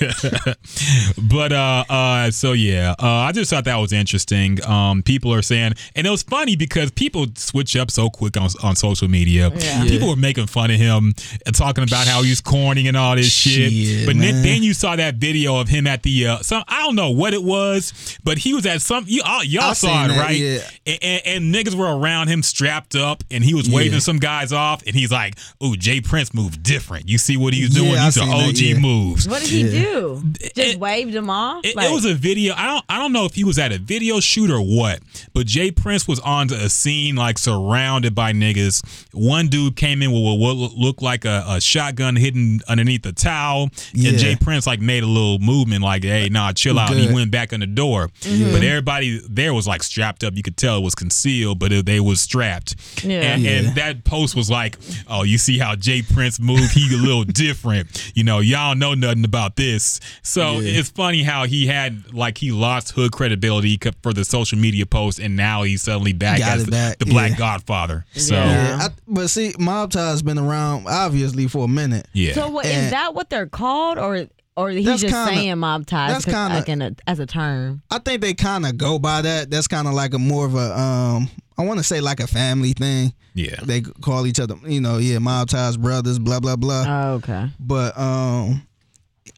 but 1.30 1.52
uh 1.52 1.84
uh 1.88 2.30
so 2.30 2.52
yeah 2.52 2.94
uh 2.98 3.06
i 3.06 3.32
just 3.32 3.50
thought 3.50 3.64
that 3.64 3.76
was 3.76 3.92
interesting 3.92 4.62
um 4.66 5.02
people 5.02 5.32
are 5.32 5.42
saying 5.42 5.72
and 5.94 6.06
it 6.06 6.10
was 6.10 6.22
funny 6.22 6.56
because 6.56 6.90
people 6.90 7.26
switch 7.36 7.76
up 7.76 7.90
so 7.90 8.10
quick 8.10 8.36
on, 8.36 8.48
on 8.62 8.76
social 8.76 9.08
media 9.08 9.50
Yeah. 9.54 9.84
people 9.84 10.08
were 10.08 10.16
making 10.16 10.46
fun 10.46 10.70
of 10.70 10.76
him 10.78 11.14
and 11.46 11.54
talking 11.54 11.84
about 11.84 12.06
how 12.06 12.22
he's 12.22 12.40
corny 12.40 12.88
and 12.88 12.96
all 12.96 13.16
this 13.16 13.32
shit, 13.32 13.72
Shit, 13.72 14.06
but 14.06 14.16
then, 14.18 14.42
then 14.42 14.62
you 14.62 14.74
saw 14.74 14.96
that 14.96 15.16
video 15.16 15.56
of 15.60 15.68
him 15.68 15.86
at 15.86 16.02
the 16.02 16.26
uh 16.26 16.38
some 16.38 16.64
i 16.68 16.82
don't 16.82 16.96
know 16.96 17.10
what 17.10 17.34
it 17.34 17.42
was 17.42 18.18
but 18.24 18.38
he 18.38 18.54
was 18.54 18.66
at 18.66 18.82
some 18.82 19.04
you 19.06 19.22
all 19.24 19.44
y'all 19.44 19.64
I 19.70 19.72
saw 19.74 20.04
it 20.04 20.08
that, 20.08 20.18
right 20.18 20.36
yeah. 20.36 20.58
and, 20.86 20.98
and, 21.02 21.22
and 21.26 21.54
niggas 21.54 21.74
were 21.74 21.96
around 21.98 22.28
him 22.28 22.42
strapped 22.42 22.94
up 22.94 23.22
and 23.30 23.44
he 23.44 23.54
was 23.54 23.68
waving 23.70 23.94
Yeah. 23.94 23.98
some 24.00 24.18
guys 24.18 24.52
off 24.52 24.82
and 24.86 24.94
he's 24.94 25.10
like 25.12 25.34
ooh 25.62 25.76
jay 25.76 26.00
prince 26.00 26.32
moved 26.34 26.62
different 26.62 27.08
you 27.08 27.18
see 27.18 27.36
what 27.36 27.54
he's 27.54 27.70
doing 27.70 27.92
Yeah, 27.92 28.02
I 28.02 28.04
these 28.06 28.18
are 28.18 28.20
seen 28.20 28.30
that, 28.30 28.48
og 28.48 28.58
yeah. 28.60 28.78
moves 28.78 29.28
What 29.28 29.40
did 29.42 29.50
he 29.50 29.62
do? 29.64 29.83
Just 29.84 30.56
It- 30.56 30.78
waved 30.78 31.14
him 31.14 31.30
off? 31.30 31.64
it, 31.64 31.76
Like, 31.76 31.90
it 31.90 31.92
was 31.94 32.04
a 32.04 32.14
video. 32.14 32.54
I 32.56 32.66
don't. 32.66 32.84
I 32.88 32.98
don't 32.98 33.12
know 33.12 33.24
if 33.24 33.34
he 33.34 33.44
was 33.44 33.58
at 33.58 33.72
a 33.72 33.78
video 33.78 34.20
shoot 34.20 34.50
or 34.50 34.60
what. 34.60 35.00
But 35.32 35.46
Jay 35.46 35.70
Prince 35.70 36.06
was 36.08 36.20
on 36.20 36.52
a 36.52 36.68
scene 36.68 37.16
like 37.16 37.38
surrounded 37.38 38.14
by 38.14 38.32
niggas. 38.32 38.82
One 39.12 39.48
dude 39.48 39.76
came 39.76 40.02
in 40.02 40.12
with 40.12 40.38
what 40.40 40.54
looked 40.76 41.02
like 41.02 41.24
a, 41.24 41.44
a 41.48 41.60
shotgun 41.60 42.16
hidden 42.16 42.60
underneath 42.68 43.04
a 43.06 43.12
towel, 43.12 43.70
Yeah. 43.92 44.10
and 44.10 44.18
Jay 44.18 44.36
Prince 44.36 44.66
like 44.66 44.80
made 44.80 45.02
a 45.02 45.06
little 45.06 45.38
movement 45.38 45.82
like, 45.82 46.04
"Hey, 46.04 46.28
nah, 46.30 46.52
chill 46.52 46.78
out." 46.78 46.90
And 46.90 47.00
he 47.00 47.12
went 47.12 47.30
back 47.30 47.52
in 47.52 47.60
the 47.60 47.66
door. 47.66 48.10
Mm-hmm. 48.20 48.52
But 48.52 48.62
everybody 48.62 49.20
there 49.28 49.52
was 49.54 49.66
like 49.66 49.82
strapped 49.82 50.24
up. 50.24 50.34
You 50.36 50.42
could 50.42 50.56
tell 50.56 50.78
it 50.78 50.82
was 50.84 50.94
concealed, 50.94 51.58
but 51.58 51.72
it, 51.72 51.86
they 51.86 52.00
was 52.00 52.20
strapped. 52.20 52.76
Yeah. 53.04 53.20
And, 53.34 53.42
Yeah. 53.42 53.50
and 53.50 53.74
that 53.76 54.04
post 54.04 54.34
was 54.36 54.50
like, 54.50 54.76
"Oh, 55.08 55.22
you 55.22 55.38
see 55.38 55.58
how 55.58 55.74
Jay 55.76 56.02
Prince 56.02 56.38
moved? 56.40 56.72
He 56.72 56.92
a 56.94 56.98
little 56.98 57.24
different. 57.44 58.12
You 58.14 58.24
know, 58.24 58.40
y'all 58.40 58.74
know 58.74 58.94
nothing 58.94 59.24
about 59.24 59.56
this." 59.56 59.73
This. 59.74 60.00
So 60.22 60.60
Yeah. 60.60 60.78
it's 60.80 60.90
funny 60.90 61.22
how 61.22 61.44
he 61.46 61.66
had 61.66 62.12
like 62.14 62.38
he 62.38 62.52
lost 62.52 62.92
hood 62.92 63.12
credibility 63.12 63.78
for 64.02 64.12
the 64.12 64.24
social 64.24 64.58
media 64.58 64.86
post, 64.86 65.18
and 65.18 65.36
now 65.36 65.62
he's 65.62 65.82
suddenly 65.82 66.12
back 66.12 66.38
Got 66.38 66.56
as 66.58 66.64
the, 66.66 66.70
back, 66.70 66.98
the 66.98 67.06
Black 67.06 67.32
yeah. 67.32 67.36
Godfather. 67.36 68.04
So 68.14 68.34
Yeah. 68.34 68.44
yeah, 68.44 68.68
Yeah, 68.78 68.84
I, 68.84 68.88
but 69.06 69.28
see, 69.28 69.54
Mob 69.58 69.90
Tie's 69.92 70.22
been 70.22 70.38
around 70.38 70.86
obviously 70.88 71.46
for 71.48 71.64
a 71.64 71.68
minute. 71.68 72.06
Yeah. 72.12 72.34
So 72.34 72.48
what 72.48 72.66
is 72.66 72.90
that? 72.90 73.14
What 73.14 73.30
they're 73.30 73.46
called, 73.46 73.98
or 73.98 74.26
or 74.56 74.70
he's 74.70 74.84
just 75.00 75.06
kinda- 75.12 75.26
saying 75.26 75.58
mob 75.58 75.84
ties? 75.84 76.12
that's 76.12 76.24
kinda- 76.24 76.54
like 76.54 76.68
a, 76.68 76.94
as 77.10 77.18
a 77.18 77.26
term. 77.26 77.82
I 77.90 77.98
think 77.98 78.20
they 78.20 78.34
kind 78.34 78.64
of 78.64 78.76
go 78.78 79.00
by 79.00 79.20
that. 79.22 79.50
That's 79.50 79.66
kind 79.66 79.88
of 79.88 79.94
like 79.94 80.14
a 80.14 80.18
more 80.18 80.46
of 80.46 80.54
a 80.54 80.78
um. 80.78 81.28
I 81.58 81.62
want 81.64 81.78
to 81.78 81.84
say 81.84 82.00
like 82.00 82.18
a 82.20 82.26
family 82.26 82.72
thing. 82.72 83.12
yeah, 83.34 83.56
They 83.64 83.80
call 83.80 84.26
each 84.26 84.38
other, 84.40 84.56
you 84.66 84.80
know, 84.80 84.98
yeah, 84.98 85.18
Mob 85.18 85.48
Ties 85.48 85.76
brothers, 85.76 86.18
blah 86.20 86.38
blah 86.40 86.54
blah. 86.56 86.84
Oh, 86.86 87.12
okay. 87.14 87.48
but 87.60 87.96
um 87.98 88.62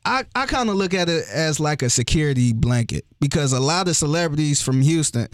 I, 0.05 0.24
I 0.34 0.47
kind 0.47 0.68
of 0.68 0.76
look 0.76 0.95
at 0.95 1.09
it 1.09 1.24
as 1.32 1.61
like 1.61 1.82
a 1.82 1.91
security 1.91 2.53
blanket 2.53 3.05
because 3.20 3.53
a 3.53 3.61
lot 3.61 3.89
of 3.89 3.97
celebrities 3.97 4.61
from 4.62 4.80
Houston, 4.80 5.28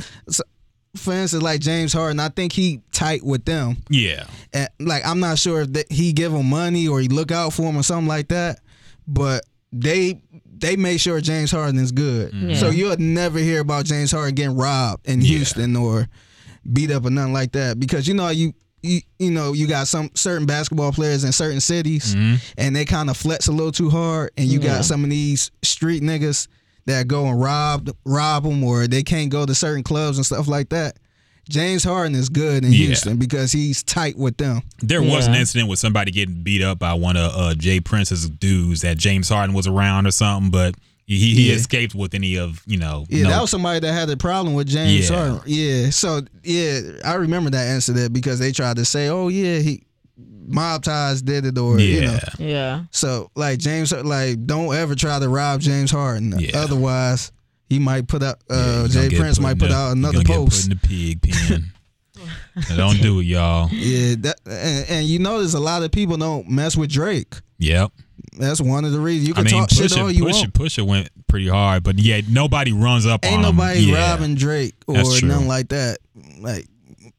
for 0.97 1.13
instance, 1.15 1.43
like 1.43 1.61
James 1.61 1.93
Harden, 1.93 2.21
I 2.21 2.29
think 2.29 2.53
he 2.53 2.81
tight 2.93 3.25
with 3.25 3.45
them. 3.45 3.77
yeah, 3.89 4.27
And 4.53 4.69
like 4.79 5.07
I'm 5.07 5.21
not 5.21 5.39
sure 5.39 5.63
if 5.63 5.73
that 5.73 5.91
he 5.91 6.13
give 6.13 6.33
them 6.33 6.49
money 6.51 6.87
or 6.89 7.01
he 7.01 7.09
look 7.09 7.33
out 7.33 7.53
for 7.55 7.63
them 7.63 7.77
or 7.77 7.83
something 7.83 8.09
like 8.09 8.29
that, 8.29 8.61
but 9.07 9.45
they 9.73 10.21
they 10.55 10.77
make 10.77 11.01
sure 11.01 11.21
James 11.21 11.51
Harden 11.51 11.79
is 11.81 11.93
good. 11.93 12.31
Mm-hmm. 12.33 12.51
Yeah. 12.51 12.57
So 12.57 12.71
you'll 12.71 12.97
never 12.99 13.39
hear 13.39 13.61
about 13.61 13.87
James 13.87 14.13
Harden 14.13 14.35
getting 14.35 14.57
robbed 14.57 15.09
in 15.09 15.21
Yeah. 15.23 15.29
Houston 15.39 15.77
or 15.77 16.09
beat 16.71 16.91
up 16.91 17.05
or 17.07 17.11
nothing 17.11 17.33
like 17.33 17.53
that 17.53 17.81
because 17.81 18.07
you 18.07 18.15
know 18.15 18.29
you. 18.29 18.53
You, 18.83 19.01
you 19.19 19.31
know 19.31 19.53
you 19.53 19.67
got 19.69 19.87
some 19.87 20.11
certain 20.15 20.45
basketball 20.47 20.93
players 20.93 21.23
in 21.25 21.33
certain 21.33 21.61
cities 21.61 22.15
and 22.59 22.75
they 22.77 22.85
kind 22.85 23.09
of 23.11 23.17
flex 23.17 23.47
a 23.49 23.53
little 23.53 23.73
too 23.73 23.91
hard 23.91 24.31
and 24.37 24.49
you 24.49 24.59
Yeah. 24.61 24.77
got 24.77 24.85
some 24.85 25.05
of 25.05 25.11
these 25.11 25.51
street 25.63 26.03
niggas 26.03 26.49
that 26.87 27.07
go 27.07 27.27
and 27.27 27.41
rob 27.41 27.91
rob 28.05 28.43
them 28.43 28.65
or 28.65 28.89
they 28.89 29.03
can't 29.05 29.31
go 29.31 29.47
to 29.47 29.55
certain 29.55 29.85
clubs 29.85 30.19
and 30.19 30.27
stuff 30.27 30.49
like 30.49 30.71
that 30.71 30.97
James 31.49 31.83
Harden 31.85 32.15
is 32.17 32.29
good 32.29 32.65
in 32.65 32.73
Yeah. 32.73 32.87
Houston 32.87 33.17
because 33.19 33.51
he's 33.53 33.83
tight 33.83 34.17
with 34.17 34.37
them. 34.37 34.63
There 34.81 35.03
was 35.03 35.27
an 35.27 35.35
incident 35.35 35.69
with 35.69 35.81
somebody 35.81 36.13
getting 36.13 36.43
beat 36.43 36.63
up 36.63 36.79
by 36.79 36.95
one 36.95 37.17
of 37.17 37.33
uh, 37.35 37.55
Jay 37.55 37.81
Prince's 37.81 38.29
dudes 38.29 38.83
that 38.83 38.97
James 38.97 39.29
Harden 39.29 39.53
was 39.55 39.67
around 39.67 40.07
or 40.07 40.13
something, 40.13 40.51
but 40.53 40.77
he, 41.07 41.19
he 41.35 41.49
Yeah. 41.51 41.55
escaped 41.57 41.95
with 41.95 42.15
any 42.15 42.37
of 42.39 42.63
you 42.67 42.79
know. 42.79 43.07
Yeah, 43.09 43.25
no- 43.25 43.31
that 43.31 43.41
was 43.43 43.51
somebody 43.51 43.81
that 43.81 43.93
had 43.93 44.09
a 44.11 44.17
problem 44.17 44.55
with 44.55 44.69
James 44.69 45.11
Yeah. 45.11 45.17
Harden. 45.17 45.41
Yeah, 45.47 45.91
so 45.91 46.23
yeah, 46.43 46.81
I 47.05 47.15
remember 47.15 47.51
that 47.51 47.69
incident 47.75 48.13
because 48.13 48.39
they 48.39 48.53
tried 48.53 48.77
to 48.77 48.85
say, 48.85 49.09
"Oh 49.09 49.29
yeah, 49.29 49.59
he 49.59 49.83
mob 50.47 50.83
ties 50.85 51.23
did 51.23 51.45
it," 51.47 51.59
or 51.59 51.79
yeah. 51.79 51.95
you 51.95 52.01
know. 52.03 52.19
Yeah. 52.39 52.83
So 52.91 53.31
like 53.35 53.59
James, 53.59 53.93
like 53.93 54.47
don't 54.47 54.75
ever 54.75 54.95
try 54.95 55.19
to 55.19 55.29
rob 55.29 55.61
James 55.61 55.91
Harden. 55.91 56.35
Yeah. 56.39 56.51
Otherwise, 56.59 57.33
he 57.69 57.79
might 57.79 58.07
put 58.09 58.23
out. 58.23 58.39
Uh, 58.51 58.87
you're 58.91 59.09
J. 59.11 59.17
Prince 59.19 59.41
might 59.41 59.59
put 59.59 59.71
the- 59.71 59.75
out 59.77 59.93
another 59.93 60.23
gonna 60.23 60.25
Get 60.25 60.37
post. 60.37 60.69
put 60.69 60.73
in 60.73 60.79
the 60.81 60.89
pig 60.89 61.23
pen. 61.23 61.73
Don't 62.77 63.01
do 63.01 63.21
it, 63.21 63.25
y'all. 63.25 63.69
Yeah, 63.73 64.15
that 64.21 64.37
and, 64.47 64.91
and 64.91 65.07
you 65.07 65.19
notice 65.19 65.55
a 65.55 65.61
lot 65.61 65.83
of 65.83 65.91
people 65.91 66.17
don't 66.19 66.49
mess 66.51 66.77
with 66.77 66.91
Drake. 66.91 67.35
Yep. 67.59 67.93
That's 68.39 68.61
one 68.61 68.85
of 68.85 68.93
the 68.93 69.01
reasons. 69.01 69.29
You 69.29 69.35
I 69.35 69.43
can 69.43 69.45
mean, 69.45 69.61
talk 69.61 69.71
shit 69.71 69.97
all 69.99 70.11
you 70.11 70.25
Pusha, 70.25 70.33
want. 70.43 70.55
Pusha 70.55 70.83
went 70.87 71.11
pretty 71.27 71.49
hard, 71.49 71.83
but 71.83 71.99
yeah, 71.99 72.21
nobody 72.29 72.73
runs 72.73 73.07
up 73.07 73.25
Ain't 73.25 73.45
on 73.45 73.51
him. 73.51 73.57
nobody 73.57 73.81
Yeah. 73.81 74.11
robbing 74.13 74.35
Drake 74.37 74.75
or 74.87 74.95
nothing 74.97 75.49
like 75.49 75.69
that. 75.69 75.99
Like 76.39 76.67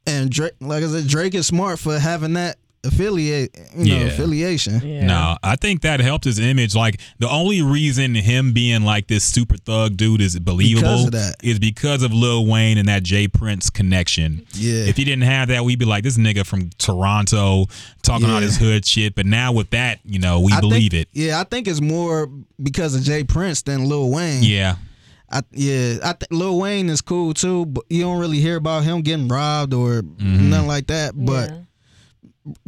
and 0.07 0.30
Drake, 0.30 0.53
like 0.59 0.84
I 0.84 0.88
said, 0.88 1.07
Drake 1.07 1.34
is 1.36 1.47
smart 1.47 1.80
for 1.80 1.97
having 1.99 2.34
that 2.34 2.57
affiliate, 2.86 3.56
you 3.78 3.94
know, 3.94 4.00
Yeah. 4.02 4.06
affiliation. 4.08 4.82
Yeah. 4.86 5.06
No, 5.06 5.38
I 5.42 5.56
think 5.56 5.82
that 5.84 6.00
helped 6.00 6.26
his 6.26 6.38
image. 6.40 6.76
Like 6.76 7.00
the 7.20 7.30
only 7.30 7.62
reason 7.62 8.14
him 8.16 8.52
being 8.54 8.84
like 8.84 9.08
this 9.08 9.24
super 9.24 9.58
thug 9.58 9.96
dude 9.98 10.22
is 10.22 10.38
believable 10.40 10.82
Because 10.90 11.06
of 11.06 11.12
that. 11.14 11.36
is 11.42 11.60
because 11.60 12.04
of 12.04 12.14
Lil 12.14 12.46
Wayne 12.46 12.78
and 12.78 12.88
that 12.90 13.04
J. 13.04 13.28
Prince 13.28 13.70
connection. 13.70 14.46
Yeah. 14.54 14.86
If 14.86 14.98
he 14.98 15.06
didn't 15.06 15.24
have 15.24 15.48
that, 15.48 15.64
we'd 15.64 15.80
be 15.80 15.86
like 15.86 16.04
this 16.04 16.18
nigga 16.18 16.46
from 16.46 16.70
Toronto 16.78 17.68
talking 18.02 18.28
all 18.30 18.42
Yeah. 18.42 18.48
this 18.48 18.58
hood 18.58 18.86
shit. 18.86 19.16
But 19.16 19.26
now 19.26 19.52
with 19.54 19.70
that, 19.72 20.00
you 20.06 20.20
know, 20.20 20.40
we 20.42 20.52
I 20.52 20.60
believe 20.60 20.92
think, 20.92 21.08
it. 21.14 21.20
Yeah, 21.20 21.40
I 21.40 21.44
think 21.46 21.68
it's 21.68 21.82
more 21.82 22.30
because 22.62 22.96
of 22.96 23.04
J. 23.04 23.24
Prince 23.24 23.62
than 23.62 23.86
Lil 23.86 24.10
Wayne. 24.10 24.44
Yeah. 24.44 24.76
I, 25.32 25.42
yeah, 25.52 25.96
I 26.04 26.14
think 26.14 26.32
Lil 26.32 26.60
Wayne 26.60 26.90
is 26.90 27.02
cool 27.02 27.34
too, 27.34 27.66
but 27.66 27.86
you 27.90 28.02
don't 28.02 28.20
really 28.20 28.40
hear 28.40 28.58
about 28.58 28.84
him 28.84 29.02
getting 29.02 29.28
robbed 29.28 29.74
or 29.74 30.02
Mm-hmm. 30.04 30.50
nothing 30.50 30.68
like 30.68 30.88
that. 30.88 31.14
But 31.16 31.50
Yeah. 31.50 31.58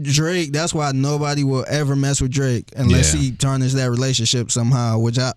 Drake, 0.01 0.51
that's 0.51 0.73
why 0.73 0.91
nobody 0.93 1.43
will 1.43 1.65
ever 1.67 1.95
mess 1.95 2.21
with 2.21 2.31
Drake 2.31 2.71
unless 2.75 3.13
Yeah. 3.13 3.21
he 3.21 3.31
tarnish 3.31 3.73
that 3.73 3.89
relationship 3.89 4.51
somehow. 4.51 4.99
Which 4.99 5.19
I, 5.19 5.33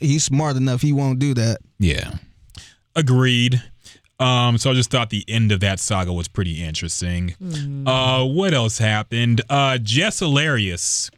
he's 0.00 0.24
smart 0.24 0.56
enough, 0.56 0.82
he 0.82 0.92
won't 0.92 1.18
do 1.18 1.34
that. 1.34 1.58
Yeah. 1.78 2.14
Agreed. 2.94 3.62
Um, 4.18 4.56
so 4.56 4.70
I 4.70 4.74
just 4.74 4.90
thought 4.90 5.10
the 5.10 5.24
end 5.28 5.52
of 5.52 5.60
that 5.60 5.78
saga 5.78 6.12
was 6.12 6.26
pretty 6.26 6.64
interesting. 6.64 7.34
Uh, 7.86 8.24
what 8.24 8.54
else 8.54 8.78
happened? 8.78 9.42
Uh, 9.50 9.76
Jess 9.78 10.20
Hilarious 10.20 11.10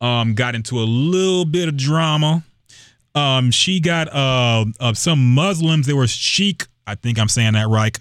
um, 0.00 0.34
got 0.34 0.54
into 0.54 0.78
a 0.78 0.84
little 0.84 1.44
bit 1.44 1.68
of 1.68 1.76
drama. 1.76 2.42
Um, 3.14 3.50
she 3.50 3.80
got 3.80 4.08
uh, 4.14 4.64
uh 4.80 4.94
some 4.94 5.34
Muslims. 5.34 5.86
They 5.86 5.92
were 5.92 6.06
Sheik. 6.06 6.66
I 6.86 6.94
think 6.94 7.18
I'm 7.18 7.28
saying 7.28 7.52
that 7.52 7.68
right. 7.68 7.98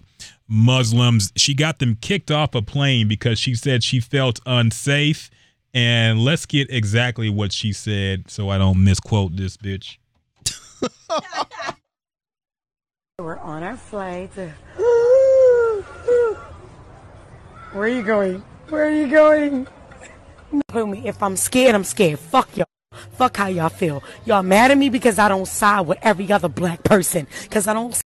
Muslims. 0.48 1.32
She 1.36 1.54
got 1.54 1.80
them 1.80 1.98
kicked 2.00 2.32
off 2.32 2.56
a 2.56 2.62
plane 2.62 3.08
because 3.08 3.39
she 3.39 3.56
said 3.56 3.84
she 3.84 4.00
felt 4.00 4.39
unsafe. 4.45 5.30
And 5.74 6.24
let's 6.24 6.45
get 6.45 6.72
exactly 6.72 7.30
what 7.30 7.52
she 7.52 7.74
said 7.74 8.32
so 8.32 8.50
I 8.50 8.58
don't 8.58 8.84
misquote 8.84 9.36
this 9.36 9.58
bitch. 9.58 9.98
We're 13.20 13.38
on 13.39 13.64
our 13.64 13.78
flight. 13.78 14.32
Where 17.74 17.84
are 17.84 17.88
you 17.88 18.04
going? 18.04 18.43
Where 18.70 18.86
are 18.86 18.91
you 18.91 19.08
going? 19.08 19.68
Put 20.68 20.88
me. 20.88 21.08
If 21.08 21.22
I'm 21.22 21.36
scared, 21.36 21.76
I'm 21.76 21.84
scared. 21.84 22.20
Fuck 22.20 22.56
y'all. 22.56 22.68
Fuck 23.12 23.38
how 23.38 23.48
y'all 23.48 23.70
feel. 23.70 24.04
Y'all 24.26 24.43
mad 24.43 24.72
at 24.72 24.78
me 24.78 24.89
because 24.89 25.20
I 25.20 25.30
don't 25.30 25.48
side 25.48 25.82
with 25.82 25.98
every 26.02 26.32
other 26.32 26.50
black 26.50 26.84
person. 26.84 27.28
Because 27.43 27.68
I 27.68 27.74
don't 27.74 28.00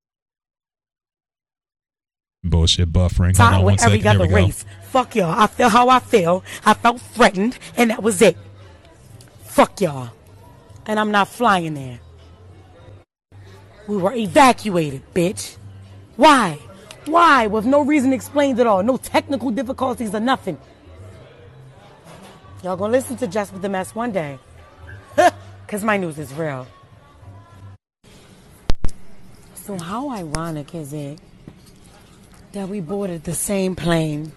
Bullshit 2.43 2.91
buffering. 2.91 3.37
Hold 3.37 3.53
on 3.53 3.63
one 3.63 3.77
every 3.81 4.01
second. 4.01 4.21
Other 4.21 4.33
race. 4.33 4.65
Fuck 4.85 5.15
y'all. 5.15 5.39
I 5.39 5.45
feel 5.45 5.69
how 5.69 5.89
I 5.89 5.99
feel. 5.99 6.43
I 6.65 6.73
felt 6.73 6.99
threatened, 6.99 7.59
and 7.77 7.91
that 7.91 8.01
was 8.01 8.21
it. 8.21 8.35
Fuck 9.43 9.79
y'all. 9.79 10.09
And 10.87 10.99
I'm 10.99 11.11
not 11.11 11.27
flying 11.27 11.75
there. 11.75 11.99
We 13.87 13.97
were 13.97 14.13
evacuated, 14.13 15.03
bitch. 15.13 15.57
Why? 16.15 16.57
Why? 17.05 17.45
With 17.45 17.65
no 17.65 17.83
reason 17.83 18.11
explained 18.11 18.59
at 18.59 18.65
all. 18.65 18.81
No 18.81 18.97
technical 18.97 19.51
difficulties 19.51 20.15
or 20.15 20.19
nothing. 20.19 20.57
Y'all 22.63 22.75
gonna 22.75 22.91
listen 22.91 23.17
to 23.17 23.27
Jess 23.27 23.51
with 23.51 23.61
the 23.61 23.69
Mess 23.69 23.93
one 23.93 24.11
day. 24.11 24.39
Cause 25.67 25.83
my 25.83 25.97
news 25.97 26.17
is 26.17 26.33
real. 26.33 26.67
So 29.55 29.77
how 29.77 30.09
ironic 30.09 30.73
is 30.73 30.91
it 30.91 31.19
that 32.53 32.67
we 32.69 32.79
boarded 32.81 33.23
the 33.23 33.33
same 33.33 33.75
plane 33.75 34.31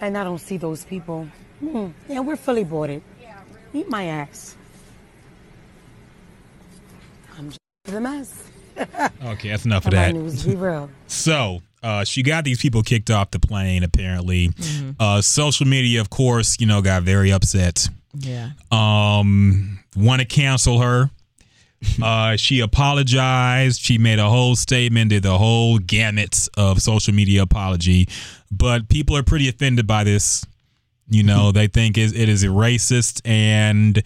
and 0.00 0.16
I 0.18 0.24
don't 0.24 0.38
see 0.40 0.56
those 0.56 0.84
people? 0.84 1.28
Hmm. 1.60 1.88
Yeah, 2.08 2.20
we're 2.20 2.36
fully 2.36 2.64
boarded. 2.64 3.02
Eat 3.72 3.88
my 3.90 4.04
ass. 4.04 4.56
I'm 7.38 7.48
just 7.48 7.58
the 7.84 8.00
mess. 8.00 8.44
Okay, 9.24 9.48
that's 9.50 9.64
enough 9.64 9.86
of 9.86 9.94
And 9.94 9.96
my 9.96 10.06
that. 10.06 10.12
news 10.12 10.44
be 10.44 10.54
real. 10.56 10.90
So 11.06 11.62
uh, 11.82 12.04
she 12.04 12.22
got 12.22 12.44
these 12.44 12.60
people 12.60 12.82
kicked 12.82 13.08
off 13.10 13.30
the 13.30 13.38
plane. 13.38 13.82
Apparently, 13.84 14.50
uh, 15.00 15.20
social 15.22 15.66
media, 15.66 16.00
of 16.00 16.10
course, 16.10 16.56
you 16.60 16.66
know, 16.66 16.82
got 16.82 17.04
very 17.04 17.32
upset. 17.32 17.88
Yeah. 18.18 18.50
Um, 18.70 19.78
want 19.96 20.20
to 20.20 20.26
cancel 20.26 20.80
her. 20.80 21.10
Uh, 22.02 22.36
she 22.36 22.60
apologized. 22.60 23.80
She 23.80 23.98
made 23.98 24.18
a 24.18 24.28
whole 24.28 24.56
statement, 24.56 25.10
did 25.10 25.22
the 25.22 25.38
whole 25.38 25.78
gamut 25.78 26.48
of 26.56 26.80
social 26.82 27.14
media 27.14 27.42
apology. 27.42 28.08
But 28.50 28.88
people 28.88 29.16
are 29.16 29.22
pretty 29.22 29.48
offended 29.48 29.86
by 29.86 30.04
this. 30.04 30.44
You 31.08 31.22
know, 31.22 31.52
they 31.52 31.66
think 31.66 31.98
it 31.98 32.16
it 32.16 32.28
is 32.28 32.44
racist. 32.44 33.20
And 33.24 34.02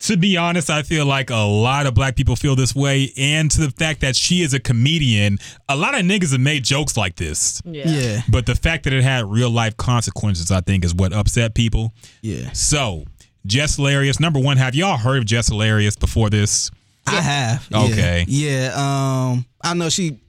to 0.00 0.16
be 0.16 0.36
honest, 0.36 0.70
I 0.70 0.82
feel 0.82 1.06
like 1.06 1.30
a 1.30 1.36
lot 1.36 1.86
of 1.86 1.94
black 1.94 2.16
people 2.16 2.36
feel 2.36 2.56
this 2.56 2.74
way. 2.74 3.12
And 3.16 3.50
to 3.52 3.60
the 3.62 3.70
fact 3.70 4.00
that 4.00 4.16
she 4.16 4.42
is 4.42 4.52
a 4.54 4.60
comedian, 4.60 5.38
a 5.68 5.76
lot 5.76 5.94
of 5.94 6.00
niggas 6.02 6.32
have 6.32 6.40
made 6.40 6.64
jokes 6.64 6.96
like 6.96 7.16
this. 7.16 7.60
Yeah. 7.64 7.84
Yeah, 7.88 8.20
But 8.28 8.46
the 8.46 8.54
fact 8.54 8.84
that 8.84 8.92
it 8.92 9.02
had 9.02 9.24
real 9.26 9.50
life 9.50 9.76
consequences, 9.76 10.50
I 10.50 10.60
think, 10.60 10.84
is 10.84 10.94
what 10.94 11.12
upset 11.12 11.54
people. 11.54 11.92
yeah. 12.22 12.50
So, 12.52 13.04
Jess 13.46 13.76
Hilarious, 13.76 14.20
number 14.20 14.40
one, 14.40 14.56
have 14.56 14.74
y'all 14.74 14.96
heard 14.96 15.18
of 15.18 15.24
Jess 15.26 15.48
Hilarious 15.48 15.96
before 15.96 16.30
this? 16.30 16.70
I 17.06 17.20
have. 17.20 17.66
yeah. 17.70 17.78
Okay. 17.84 18.24
Yeah. 18.28 18.72
Um, 18.74 19.44
I 19.62 19.74
know 19.74 19.88
she 19.88 20.20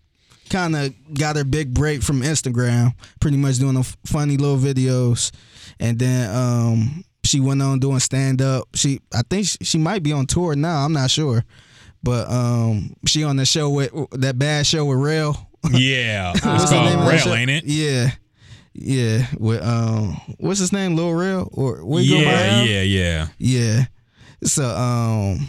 kind 0.50 0.76
of 0.76 0.94
got 1.14 1.36
her 1.36 1.44
big 1.44 1.74
break 1.74 2.02
from 2.02 2.22
Instagram, 2.22 2.94
pretty 3.20 3.38
much 3.38 3.58
doing 3.58 3.76
the 3.76 3.84
funny 4.06 4.38
little 4.38 4.58
videos, 4.58 5.32
and 5.80 5.98
then 5.98 6.34
um, 6.36 7.04
she 7.24 7.40
went 7.40 7.62
on 7.62 7.80
doing 7.80 8.00
stand 8.00 8.42
up. 8.42 8.68
She 8.76 9.02
I 9.14 9.22
think 9.30 9.48
she, 9.48 9.58
she 9.64 9.78
might 9.78 10.04
be 10.04 10.12
on 10.14 10.26
tour 10.28 10.56
now. 10.56 10.86
I'm 10.86 10.94
not 10.94 11.10
sure, 11.12 11.44
but 12.04 12.30
um, 12.30 12.96
she 13.06 13.24
on 13.24 13.38
the 13.38 13.46
show 13.46 13.70
with 13.70 13.92
that 14.12 14.38
bad 14.38 14.68
show 14.68 14.86
with 14.86 15.00
Rel. 15.00 15.50
Yeah, 15.72 16.34
it's 16.36 16.46
What's 16.46 16.70
the 16.70 16.80
name 16.80 17.00
called 17.00 17.14
of 17.14 17.26
Rel, 17.26 17.34
ain't 17.34 17.50
it? 17.50 17.64
Yeah, 17.66 18.12
yeah. 18.74 19.26
With 19.40 19.64
um, 19.64 20.22
what's 20.38 20.60
his 20.60 20.72
name? 20.72 20.96
Lil 20.96 21.12
Rel 21.14 21.50
or 21.52 21.84
what 21.84 22.04
he? 22.04 22.22
Yeah, 22.22 22.64
yeah, 22.64 22.82
yeah. 22.82 23.28
Yeah. 23.40 23.86
So 24.44 24.64
um 24.64 25.48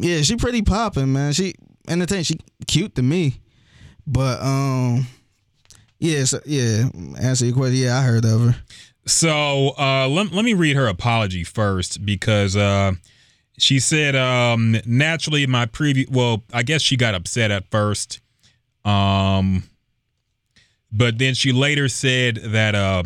yeah, 0.00 0.22
she 0.22 0.36
pretty 0.36 0.62
popping, 0.62 1.12
man. 1.12 1.32
She 1.32 1.54
entertaining. 1.88 2.24
She 2.24 2.38
cute 2.66 2.94
to 2.96 3.02
me. 3.02 3.40
But 4.06 4.42
um 4.42 5.06
yeah, 6.02 6.24
so, 6.24 6.40
yeah, 6.44 6.88
answer 7.20 7.46
your 7.46 7.54
question. 7.54 7.76
Yeah, 7.76 7.96
I 7.96 8.02
heard 8.02 8.24
of 8.24 8.40
her. 8.40 8.56
So 9.06 9.70
uh, 9.78 10.08
let, 10.08 10.32
let 10.32 10.44
me 10.44 10.52
read 10.52 10.74
her 10.74 10.88
apology 10.88 11.44
first 11.44 12.04
because 12.04 12.56
uh, 12.56 12.92
she 13.56 13.78
said, 13.78 14.16
um, 14.16 14.76
naturally, 14.84 15.46
my 15.46 15.66
previous, 15.66 16.10
well, 16.10 16.42
I 16.52 16.64
guess 16.64 16.82
she 16.82 16.96
got 16.96 17.14
upset 17.14 17.52
at 17.52 17.70
first. 17.70 18.20
Um, 18.84 19.62
but 20.90 21.18
then 21.18 21.34
she 21.34 21.52
later 21.52 21.88
said 21.88 22.36
that 22.36 22.74
uh, 22.74 23.04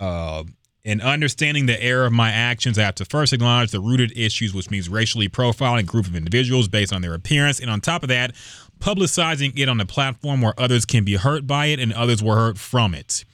uh, 0.00 0.42
in 0.84 1.00
understanding 1.00 1.66
the 1.66 1.82
error 1.82 2.04
of 2.04 2.12
my 2.12 2.30
actions, 2.30 2.78
I 2.78 2.82
have 2.82 2.94
to 2.96 3.06
first 3.06 3.32
acknowledge 3.32 3.70
the 3.70 3.80
rooted 3.80 4.16
issues, 4.16 4.52
which 4.52 4.70
means 4.70 4.88
racially 4.88 5.28
profiling 5.28 5.80
a 5.80 5.82
group 5.84 6.06
of 6.06 6.14
individuals 6.14 6.68
based 6.68 6.92
on 6.92 7.00
their 7.00 7.14
appearance. 7.14 7.58
And 7.58 7.70
on 7.70 7.80
top 7.80 8.02
of 8.02 8.10
that, 8.10 8.34
publicizing 8.80 9.58
it 9.58 9.68
on 9.68 9.80
a 9.80 9.86
platform 9.86 10.42
where 10.42 10.54
others 10.58 10.84
can 10.84 11.04
be 11.04 11.16
hurt 11.16 11.46
by 11.46 11.66
it 11.66 11.80
and 11.80 11.92
others 11.92 12.22
were 12.22 12.36
hurt 12.36 12.58
from 12.58 12.94
it. 12.94 13.24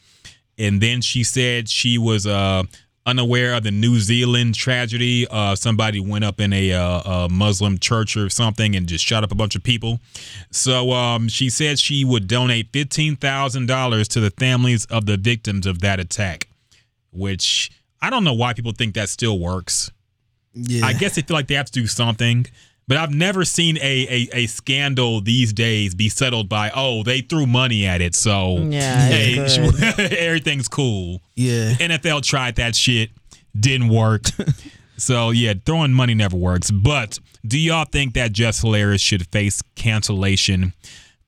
And 0.59 0.81
then 0.81 1.01
she 1.01 1.25
said 1.25 1.69
she 1.69 1.99
was 1.99 2.27
uh, 2.27 2.63
unaware 3.05 3.55
of 3.55 3.65
the 3.65 3.71
New 3.71 3.99
Zealand 3.99 4.55
tragedy. 4.55 5.27
Uh, 5.29 5.57
somebody 5.57 5.99
went 5.99 6.25
up 6.25 6.39
in 6.39 6.53
a, 6.53 6.73
uh, 6.73 7.25
a 7.25 7.29
Muslim 7.29 7.79
church 7.79 8.17
or 8.17 8.29
something 8.31 8.77
and 8.77 8.87
just 8.87 9.05
shot 9.05 9.25
up 9.25 9.33
a 9.33 9.35
bunch 9.35 9.57
of 9.57 9.63
people. 9.63 9.99
So 10.53 10.93
um, 10.93 11.29
she 11.29 11.51
said 11.51 11.81
she 11.81 12.05
would 12.05 12.29
donate 12.29 12.71
$15,000 12.73 14.09
to 14.09 14.21
the 14.21 14.31
families 14.31 14.85
of 14.87 15.07
the 15.07 15.17
victims 15.17 15.67
of 15.67 15.81
that 15.81 15.99
attack, 15.99 16.47
which 17.13 17.71
I 18.01 18.11
don't 18.11 18.25
know 18.25 18.35
why 18.35 18.53
people 18.53 18.73
think 18.73 18.95
that 18.95 19.09
still 19.09 19.39
works. 19.39 19.91
Yeah. 20.55 20.87
I 20.87 20.93
guess 20.93 21.15
they 21.15 21.23
feel 21.23 21.37
like 21.37 21.47
they 21.47 21.55
have 21.55 21.67
to 21.67 21.73
do 21.73 21.87
something. 21.87 22.47
But 22.89 22.97
I've 22.97 23.15
never 23.15 23.45
seen 23.45 23.77
a, 23.77 23.81
a, 23.83 24.29
a 24.33 24.47
scandal 24.47 25.21
these 25.21 25.53
days 25.53 25.95
be 25.95 26.09
settled 26.09 26.49
by 26.49 26.73
oh 26.75 27.05
they 27.05 27.21
threw 27.21 27.47
money 27.47 27.87
at 27.87 28.01
it 28.01 28.17
so 28.17 28.57
Yeah, 28.59 29.07
hey, 29.07 29.39
everything's 30.19 30.67
cool. 30.67 31.23
Yeah. 31.37 31.75
NFL 31.75 32.23
tried 32.23 32.57
that 32.57 32.75
shit, 32.75 33.11
didn't 33.59 33.91
work. 33.91 34.23
so 34.97 35.31
yeah, 35.31 35.55
throwing 35.65 35.93
money 35.93 36.15
never 36.15 36.37
works. 36.37 36.73
But 36.73 37.21
do 37.47 37.61
y'all 37.61 37.85
think 37.85 38.15
that 38.15 38.33
Jess 38.33 38.61
Hilarious 38.61 39.01
should 39.01 39.25
face 39.29 39.63
cancellation 39.77 40.73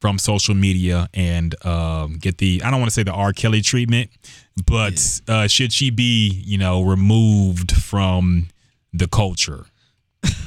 from 0.00 0.18
social 0.18 0.56
media 0.56 1.08
and 1.14 1.54
um, 1.64 2.18
get 2.18 2.38
the 2.38 2.60
I 2.64 2.72
don't 2.72 2.80
want 2.80 2.90
to 2.90 2.94
say 2.94 3.04
the 3.04 3.12
R. 3.12 3.32
Kelly 3.32 3.60
treatment, 3.60 4.10
but 4.66 5.20
uh, 5.28 5.46
should 5.46 5.72
she 5.72 5.90
be 5.90 6.28
you 6.44 6.58
know 6.58 6.82
removed 6.82 7.72
from 7.72 8.48
the 8.92 9.08
culture? 9.08 9.66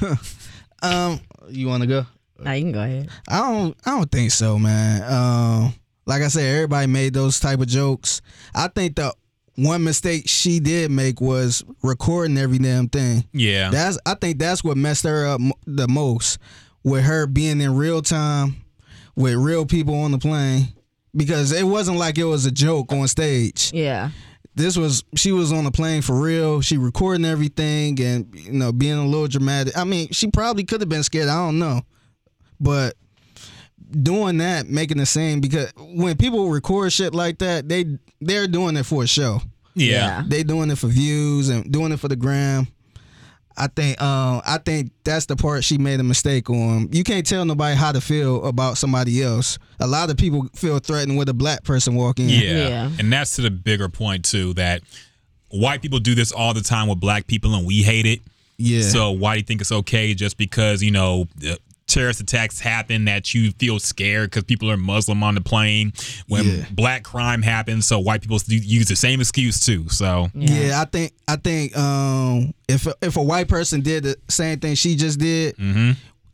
Um 0.82 1.20
you 1.48 1.66
wanna 1.68 1.86
go? 1.86 2.06
Now 2.38 2.52
you 2.52 2.64
can 2.64 2.72
go 2.72 2.82
ahead. 2.82 3.08
I 3.28 3.38
don't 3.50 3.76
I 3.86 3.90
don't 3.92 4.10
think 4.10 4.30
so, 4.30 4.58
man. 4.58 5.02
Um 5.10 5.74
like 6.06 6.22
I 6.22 6.28
said, 6.28 6.54
everybody 6.54 6.86
made 6.86 7.14
those 7.14 7.40
type 7.40 7.60
of 7.60 7.66
jokes. 7.66 8.20
I 8.54 8.68
think 8.68 8.96
the 8.96 9.12
one 9.56 9.82
mistake 9.82 10.24
she 10.28 10.60
did 10.60 10.90
make 10.90 11.20
was 11.20 11.64
recording 11.82 12.36
every 12.38 12.58
damn 12.58 12.88
thing. 12.88 13.24
Yeah. 13.32 13.70
That's 13.70 13.98
I 14.06 14.14
think 14.14 14.38
that's 14.38 14.62
what 14.62 14.76
messed 14.76 15.04
her 15.04 15.26
up 15.26 15.40
the 15.66 15.88
most 15.88 16.38
with 16.84 17.04
her 17.04 17.26
being 17.26 17.60
in 17.60 17.74
real 17.74 18.02
time 18.02 18.56
with 19.16 19.34
real 19.34 19.64
people 19.64 19.94
on 19.94 20.12
the 20.12 20.18
plane 20.18 20.68
because 21.16 21.52
it 21.52 21.64
wasn't 21.64 21.98
like 21.98 22.18
it 22.18 22.24
was 22.24 22.46
a 22.46 22.50
joke 22.50 22.92
on 22.92 23.08
stage. 23.08 23.72
Yeah. 23.72 24.10
This 24.54 24.76
was 24.76 25.04
she 25.14 25.32
was 25.32 25.52
on 25.52 25.64
the 25.64 25.70
plane 25.70 26.02
for 26.02 26.18
real. 26.18 26.60
She 26.60 26.78
recording 26.78 27.26
everything 27.26 28.00
and 28.00 28.34
you 28.34 28.52
know 28.52 28.72
being 28.72 28.96
a 28.96 29.04
little 29.04 29.28
dramatic. 29.28 29.76
I 29.76 29.84
mean, 29.84 30.08
she 30.12 30.30
probably 30.30 30.64
could 30.64 30.80
have 30.80 30.88
been 30.88 31.02
scared. 31.02 31.28
I 31.28 31.36
don't 31.36 31.58
know, 31.58 31.82
but 32.58 32.94
doing 33.90 34.38
that, 34.38 34.66
making 34.66 34.96
the 34.96 35.06
same 35.06 35.40
because 35.40 35.72
when 35.76 36.16
people 36.16 36.48
record 36.48 36.92
shit 36.92 37.14
like 37.14 37.38
that, 37.38 37.68
they 37.68 37.98
they're 38.20 38.46
doing 38.46 38.76
it 38.76 38.86
for 38.86 39.02
a 39.02 39.06
show. 39.06 39.40
Yeah. 39.74 40.22
They 40.26 40.42
doing 40.42 40.70
it 40.70 40.78
for 40.78 40.88
views 40.88 41.50
and 41.50 41.70
doing 41.70 41.92
it 41.92 42.00
for 42.00 42.08
the 42.08 42.16
gram. 42.16 42.66
I 43.56 43.68
think 43.68 44.00
um 44.02 44.42
I 44.46 44.58
think 44.58 44.90
that's 45.04 45.26
the 45.26 45.36
part 45.36 45.64
she 45.64 45.78
made 45.78 46.00
a 46.00 46.04
mistake 46.04 46.50
on. 46.50 46.88
You 46.92 47.04
can't 47.04 47.26
tell 47.26 47.44
nobody 47.44 47.76
how 47.76 47.92
to 47.92 48.00
feel 48.00 48.44
about 48.44 48.78
somebody 48.78 49.22
else. 49.22 49.58
A 49.80 49.86
lot 49.86 50.10
of 50.10 50.16
people 50.16 50.48
feel 50.54 50.78
threatened 50.78 51.18
with 51.18 51.28
a 51.28 51.34
black 51.34 51.64
person 51.64 51.94
walking 51.94 52.28
in. 52.30 52.42
Yeah. 52.42 52.68
Yeah. 52.68 52.90
And 52.98 53.12
that's 53.12 53.36
to 53.36 53.42
the 53.42 53.50
bigger 53.50 53.88
point 53.88 54.24
too 54.24 54.54
that 54.54 54.82
white 55.50 55.82
people 55.82 55.98
do 55.98 56.14
this 56.14 56.32
all 56.32 56.54
the 56.54 56.60
time 56.60 56.88
with 56.88 57.00
black 57.00 57.26
people 57.26 57.54
and 57.54 57.66
we 57.66 57.82
hate 57.82 58.06
it. 58.06 58.20
Yeah. 58.58 58.82
So 58.82 59.10
why 59.10 59.34
do 59.34 59.38
you 59.38 59.44
think 59.44 59.60
it's 59.60 59.72
okay 59.72 60.14
just 60.14 60.36
because, 60.38 60.82
you 60.82 60.90
know, 60.90 61.26
terrorist 61.86 62.20
attacks 62.20 62.58
happen 62.60 63.04
that 63.04 63.32
you 63.32 63.52
feel 63.52 63.78
scared 63.78 64.30
because 64.30 64.42
people 64.44 64.70
are 64.70 64.76
Muslim 64.76 65.22
on 65.22 65.34
the 65.36 65.40
plane 65.40 65.92
when 66.26 66.44
Yeah. 66.44 66.64
black 66.72 67.04
crime 67.04 67.42
happens 67.42 67.86
so 67.86 67.98
white 68.00 68.22
people 68.22 68.38
use 68.48 68.86
the 68.88 68.96
same 68.96 69.20
excuse 69.20 69.60
too. 69.60 69.88
So 69.88 70.28
Yeah, 70.34 70.80
I 70.80 70.84
think 70.86 71.12
I 71.28 71.36
think 71.36 71.76
um, 71.78 72.52
if 72.68 72.86
if 73.00 73.16
a 73.16 73.22
white 73.22 73.48
person 73.48 73.82
did 73.82 74.02
the 74.04 74.16
same 74.28 74.58
thing 74.58 74.74
she 74.74 74.96
just 74.96 75.18
did 75.20 75.54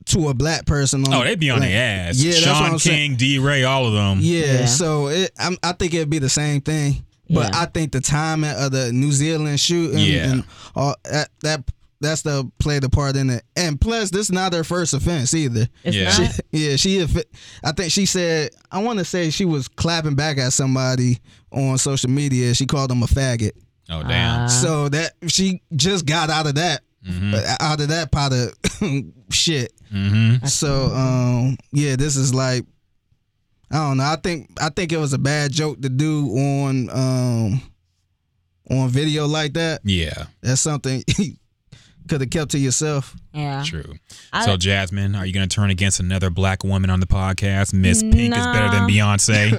to 0.06 0.28
a 0.28 0.34
black 0.34 0.66
person, 0.66 1.00
on, 1.02 1.04
Mm-hmm. 1.06 1.14
Oh, 1.20 1.24
they'd 1.24 1.38
be 1.38 1.50
on 1.50 1.60
like- 1.60 1.68
their 1.68 2.08
ass. 2.08 2.16
Yeah, 2.18 2.32
that's 2.32 2.42
Shaun 2.44 2.72
I'm 2.72 2.78
saying. 2.78 3.16
King, 3.18 3.40
DeRay, 3.40 3.62
all 3.62 3.86
of 3.86 3.92
them. 3.92 4.18
Yeah, 4.20 4.60
Yeah. 4.60 4.66
so 4.66 5.06
it, 5.08 5.30
I'm, 5.38 5.56
I 5.62 5.72
think 5.72 5.94
it'd 5.94 6.10
be 6.10 6.18
the 6.18 6.28
same 6.28 6.60
thing, 6.60 7.04
but 7.30 7.52
Yeah. 7.52 7.60
I 7.60 7.66
think 7.66 7.92
the 7.92 8.00
timing 8.00 8.50
of 8.50 8.72
the 8.72 8.90
New 8.92 9.12
Zealand 9.12 9.60
shooting, 9.60 9.98
Yeah. 10.00 10.30
and 10.32 10.44
all 10.74 10.96
that 11.04 11.28
that 11.42 11.62
that's 12.02 12.22
the 12.22 12.50
play 12.58 12.78
the 12.78 12.90
part 12.90 13.16
in 13.16 13.30
it. 13.30 13.44
And 13.56 13.80
plus, 13.80 14.10
this 14.10 14.26
is 14.26 14.32
not 14.32 14.52
her 14.52 14.64
first 14.64 14.92
offense 14.92 15.32
either. 15.34 15.66
It's 15.84 15.96
Yeah. 15.96 16.10
She, 16.10 16.28
yeah, 16.50 16.76
she. 16.76 17.02
I 17.64 17.72
think 17.72 17.90
she 17.90 18.06
said. 18.06 18.50
I 18.70 18.82
want 18.82 18.98
to 18.98 19.04
say 19.04 19.30
she 19.30 19.44
was 19.44 19.68
clapping 19.68 20.14
back 20.14 20.38
at 20.38 20.52
somebody 20.52 21.18
on 21.50 21.78
social 21.78 22.10
media. 22.10 22.54
She 22.54 22.66
called 22.66 22.90
him 22.90 23.02
a 23.02 23.06
faggot. 23.06 23.52
Oh 23.90 24.02
damn. 24.02 24.48
So 24.48 24.88
that 24.90 25.12
she 25.28 25.62
just 25.74 26.06
got 26.06 26.30
out 26.30 26.46
of 26.46 26.54
that, 26.56 26.82
uh, 27.08 27.56
out 27.60 27.80
of 27.80 27.88
that 27.88 28.12
pot 28.12 28.32
of 28.32 28.54
shit. 29.30 29.72
mm-hmm. 29.92 30.46
So 30.46 30.86
um, 30.86 31.56
yeah, 31.72 31.96
this 31.96 32.16
is 32.16 32.34
like 32.34 32.64
I 33.70 33.76
don't 33.76 33.96
know. 33.96 34.04
I 34.04 34.16
think 34.16 34.50
I 34.60 34.68
think 34.68 34.92
it 34.92 34.98
was 34.98 35.12
a 35.12 35.18
bad 35.18 35.52
joke 35.52 35.80
to 35.82 35.88
do 35.88 36.26
on 36.28 36.90
um 36.90 37.62
on 38.70 38.88
video 38.88 39.26
like 39.26 39.54
that. 39.54 39.80
Yeah, 39.84 40.26
That's 40.42 40.60
something 40.60 41.02
you 41.18 41.34
could 42.08 42.20
have 42.20 42.30
kept 42.30 42.52
to 42.52 42.58
yourself. 42.58 43.16
Yeah. 43.32 43.62
true. 43.64 43.94
I- 44.32 44.44
so 44.44 44.56
Jasmine, 44.56 45.14
are 45.14 45.26
you 45.26 45.32
going 45.32 45.48
to 45.48 45.54
turn 45.54 45.70
against 45.70 46.00
another 46.00 46.30
black 46.30 46.64
woman 46.64 46.90
on 46.90 47.00
the 47.00 47.06
podcast? 47.06 47.72
Miss 47.74 48.02
Pink 48.02 48.34
is 48.34 48.46
better 48.46 48.70
than 48.70 48.88
Beyonce. 48.88 49.58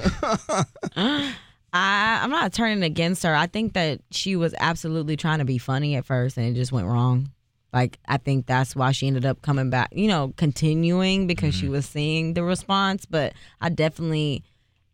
I 1.74 2.20
I'm 2.22 2.30
not 2.30 2.52
turning 2.52 2.84
against 2.84 3.24
her. 3.24 3.34
I 3.34 3.46
think 3.48 3.72
that 3.72 4.00
she 4.10 4.36
was 4.36 4.54
absolutely 4.58 5.16
trying 5.16 5.40
to 5.40 5.44
be 5.44 5.58
funny 5.58 5.96
at 5.96 6.06
first 6.06 6.36
and 6.36 6.46
it 6.46 6.54
just 6.54 6.70
went 6.70 6.86
wrong. 6.86 7.30
Like 7.72 7.98
I 8.06 8.18
think 8.18 8.46
that's 8.46 8.76
why 8.76 8.92
she 8.92 9.08
ended 9.08 9.26
up 9.26 9.42
coming 9.42 9.70
back, 9.70 9.88
you 9.92 10.06
know, 10.06 10.32
continuing 10.36 11.26
because 11.26 11.54
she 11.54 11.64
mm-hmm. 11.64 11.72
was 11.72 11.86
seeing 11.86 12.34
the 12.34 12.44
response, 12.44 13.04
but 13.04 13.32
I 13.60 13.70
definitely 13.70 14.44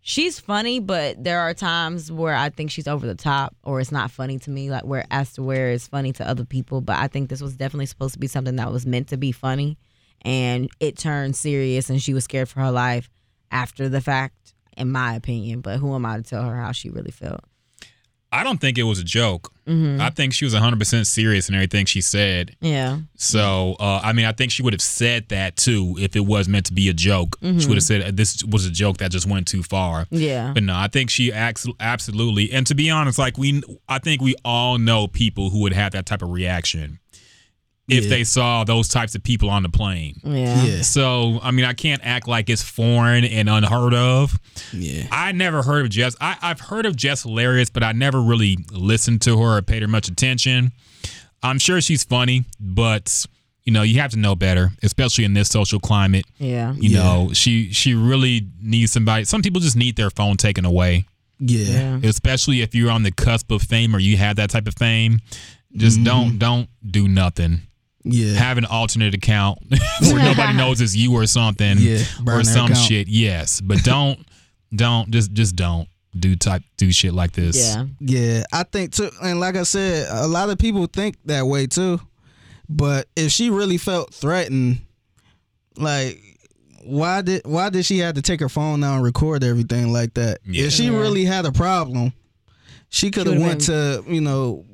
she's 0.03 0.41
funny, 0.41 0.81
but 0.81 1.23
there 1.23 1.41
are 1.41 1.55
times 1.55 2.11
where 2.11 2.35
I 2.35 2.51
think 2.51 2.71
she's 2.71 2.89
over 2.89 3.07
the 3.07 3.15
top 3.15 3.57
or 3.63 3.81
it's 3.81 3.93
not 3.93 4.11
funny 4.11 4.39
to 4.41 4.51
me 4.51 4.71
like 4.71 4.85
where 4.85 5.07
as 5.11 5.33
to 5.35 5.43
where 5.43 5.71
it's 5.71 5.89
funny 5.89 6.13
to 6.15 6.29
other 6.29 6.45
people, 6.45 6.81
but 6.81 6.97
I 6.97 7.09
think 7.09 7.29
this 7.29 7.43
was 7.43 7.57
definitely 7.57 7.87
supposed 7.87 8.15
to 8.15 8.21
be 8.21 8.27
something 8.27 8.57
that 8.57 8.73
was 8.73 8.87
meant 8.87 9.09
to 9.09 9.17
be 9.17 9.33
funny 9.33 9.79
and 10.23 10.69
it 10.81 10.99
turned 10.99 11.37
serious 11.37 11.91
and 11.91 12.03
she 12.03 12.15
was 12.15 12.25
scared 12.25 12.49
for 12.49 12.61
her 12.61 12.71
life 12.71 13.09
after 13.51 13.89
the 13.89 14.01
fact 14.01 14.55
in 14.77 14.91
my 14.91 15.15
opinion, 15.15 15.61
but 15.61 15.79
who 15.79 15.95
am 15.95 16.07
I 16.07 16.17
to 16.17 16.23
tell 16.23 16.43
her 16.43 16.57
how 16.57 16.73
she 16.73 16.91
really 16.91 17.11
felt? 17.11 17.45
I 18.33 18.45
don't 18.45 18.61
think 18.61 18.79
it 18.79 18.85
was 18.85 18.99
a 18.99 19.05
joke. 19.05 19.53
Mm-hmm. 19.67 20.01
I 20.01 20.11
think 20.11 20.33
she 20.33 20.45
was 20.45 20.55
100% 20.55 21.07
serious 21.07 21.49
in 21.49 21.55
everything 21.55 21.87
she 21.87 22.01
said. 22.01 22.57
Yeah. 22.61 22.99
So, 23.17 23.77
uh, 23.79 24.01
I 24.03 24.13
mean, 24.13 24.25
I 24.25 24.33
think 24.33 24.53
she 24.53 24.63
would 24.63 24.73
have 24.73 24.83
said 24.83 25.29
that 25.29 25.57
too 25.57 25.97
if 25.99 26.17
it 26.17 26.21
was 26.21 26.49
meant 26.49 26.67
to 26.67 26.73
be 26.73 26.89
a 26.89 26.93
joke. 26.93 27.37
She 27.41 27.67
would 27.67 27.77
have 27.77 27.85
said 27.85 28.03
uh, 28.03 28.11
this 28.13 28.45
was 28.45 28.67
a 28.67 28.71
joke 28.71 28.99
that 28.99 29.11
just 29.11 29.27
went 29.27 29.47
too 29.47 29.63
far. 29.63 30.05
Mm-hmm. 30.07 30.17
Yeah. 30.17 30.53
But 30.55 30.65
no, 30.65 30.75
I 30.77 30.89
think 30.89 31.11
she 31.11 31.33
acts 31.33 31.67
absolutely. 31.79 32.53
And 32.53 32.67
to 32.67 32.75
be 32.75 32.91
honest, 32.91 33.19
like 33.19 33.39
we, 33.39 33.63
I 33.89 33.99
think 33.99 34.23
we 34.23 34.35
all 34.45 34.79
know 34.79 35.07
people 35.07 35.51
who 35.51 35.61
would 35.63 35.73
have 35.73 35.93
that 35.93 36.07
type 36.07 36.23
of 36.23 36.31
reaction. 36.31 36.99
If 37.91 38.05
Yeah. 38.05 38.11
they 38.11 38.25
saw 38.25 38.65
those 38.65 38.89
types 38.89 39.15
of 39.15 39.23
people 39.23 39.51
on 39.51 39.63
the 39.63 39.69
plane. 39.69 40.21
Yeah. 40.25 40.63
Yeah. 40.65 40.83
So, 40.83 41.41
I 41.43 41.51
mean, 41.51 41.65
I 41.65 41.73
can't 41.73 42.01
act 42.05 42.29
like 42.29 42.49
it's 42.49 42.63
foreign 42.63 43.25
and 43.25 43.49
unheard 43.49 43.95
of. 43.95 44.39
Yeah. 44.73 45.07
I 45.11 45.33
never 45.33 45.63
heard 45.63 45.85
of 45.85 45.91
Jess. 45.91 46.15
I, 46.21 46.37
I've 46.41 46.61
heard 46.61 46.87
of 46.87 46.97
Jess 46.97 47.23
Hilarious, 47.25 47.71
but 47.71 47.83
I 47.83 47.93
never 47.93 48.21
really 48.23 48.57
listened 48.73 49.23
to 49.23 49.39
her 49.41 49.59
or 49.59 49.63
paid 49.63 49.83
her 49.83 49.89
much 49.89 50.09
attention. 50.09 50.73
I'm 51.43 51.59
sure 51.59 51.81
she's 51.81 52.05
funny, 52.05 52.45
but 52.61 53.27
you 53.65 53.73
know, 53.75 53.83
you 53.83 54.01
have 54.01 54.11
to 54.13 54.19
know 54.19 54.35
better, 54.35 54.71
especially 54.83 55.25
in 55.25 55.35
this 55.35 55.49
social 55.49 55.79
climate. 55.81 56.25
Yeah. 56.39 56.73
You 56.75 56.91
Yeah. 56.91 57.03
know, 57.03 57.31
she 57.33 57.73
she 57.73 57.95
really 57.95 58.47
needs 58.61 58.93
somebody. 58.93 59.25
Some 59.25 59.43
people 59.43 59.61
just 59.61 59.77
need 59.77 59.97
their 59.97 60.11
phone 60.11 60.37
taken 60.37 60.65
away, 60.65 61.05
Yeah. 61.39 61.99
Yeah. 61.99 62.01
especially 62.09 62.63
if 62.63 62.75
you're 62.75 62.91
on 62.91 63.03
the 63.03 63.13
cusp 63.13 63.51
of 63.51 63.63
fame 63.63 63.95
or 63.95 63.99
you 63.99 64.17
have 64.17 64.37
that 64.37 64.51
type 64.51 64.67
of 64.67 64.75
fame. 64.77 65.21
Just 65.77 65.97
Mm-hmm. 65.99 66.05
don't 66.05 66.39
don't 66.39 66.69
do 66.91 67.07
nothing. 67.07 67.61
Yeah. 68.05 68.35
Have 68.35 68.57
an 68.59 68.65
alternate 68.65 69.15
account 69.15 69.59
where 70.01 70.23
nobody 70.23 70.57
knows 70.57 70.81
it's 70.81 70.97
you 70.97 71.13
or 71.15 71.27
something, 71.27 71.77
Yeah, 71.79 72.03
or 72.27 72.43
some 72.45 72.71
account. 72.71 72.79
shit. 72.87 73.09
Yes, 73.09 73.61
but 73.61 73.79
don't 73.85 74.19
don't 74.75 75.11
just 75.11 75.33
just 75.33 75.55
don't 75.57 75.89
do 76.19 76.35
type 76.35 76.63
do 76.77 76.91
shit 76.93 77.13
like 77.15 77.33
this. 77.33 77.57
Yeah. 77.57 77.87
Yeah, 78.01 78.45
I 78.53 78.63
think 78.65 78.93
too, 78.93 79.11
and 79.23 79.39
like 79.39 79.57
I 79.57 79.65
said, 79.65 80.09
a 80.11 80.27
lot 80.27 80.49
of 80.51 80.59
people 80.59 80.87
think 80.87 81.17
that 81.27 81.47
way 81.47 81.67
too. 81.67 82.01
But 82.69 83.07
if 83.17 83.33
she 83.33 83.51
really 83.51 83.77
felt 83.79 84.15
threatened, 84.15 84.79
like 85.77 86.21
why 86.85 87.21
did 87.21 87.43
why 87.45 87.69
did 87.69 87.85
she 87.85 87.99
have 87.99 88.15
to 88.15 88.23
take 88.23 88.41
her 88.41 88.49
phone 88.49 88.81
now 88.81 88.95
and 88.95 89.05
record 89.05 89.45
everything 89.45 89.93
like 89.93 90.15
that? 90.15 90.39
Yeah. 90.47 90.67
If 90.67 90.73
she 90.73 90.85
Yeah. 90.85 90.97
really 90.99 91.25
had 91.27 91.45
a 91.45 91.53
problem, 91.53 92.13
she 92.89 93.11
could 93.11 93.27
have 93.27 93.37
would've 93.37 93.47
went 93.49 93.61
to 93.63 94.05
you 94.09 94.21
know. 94.23 94.65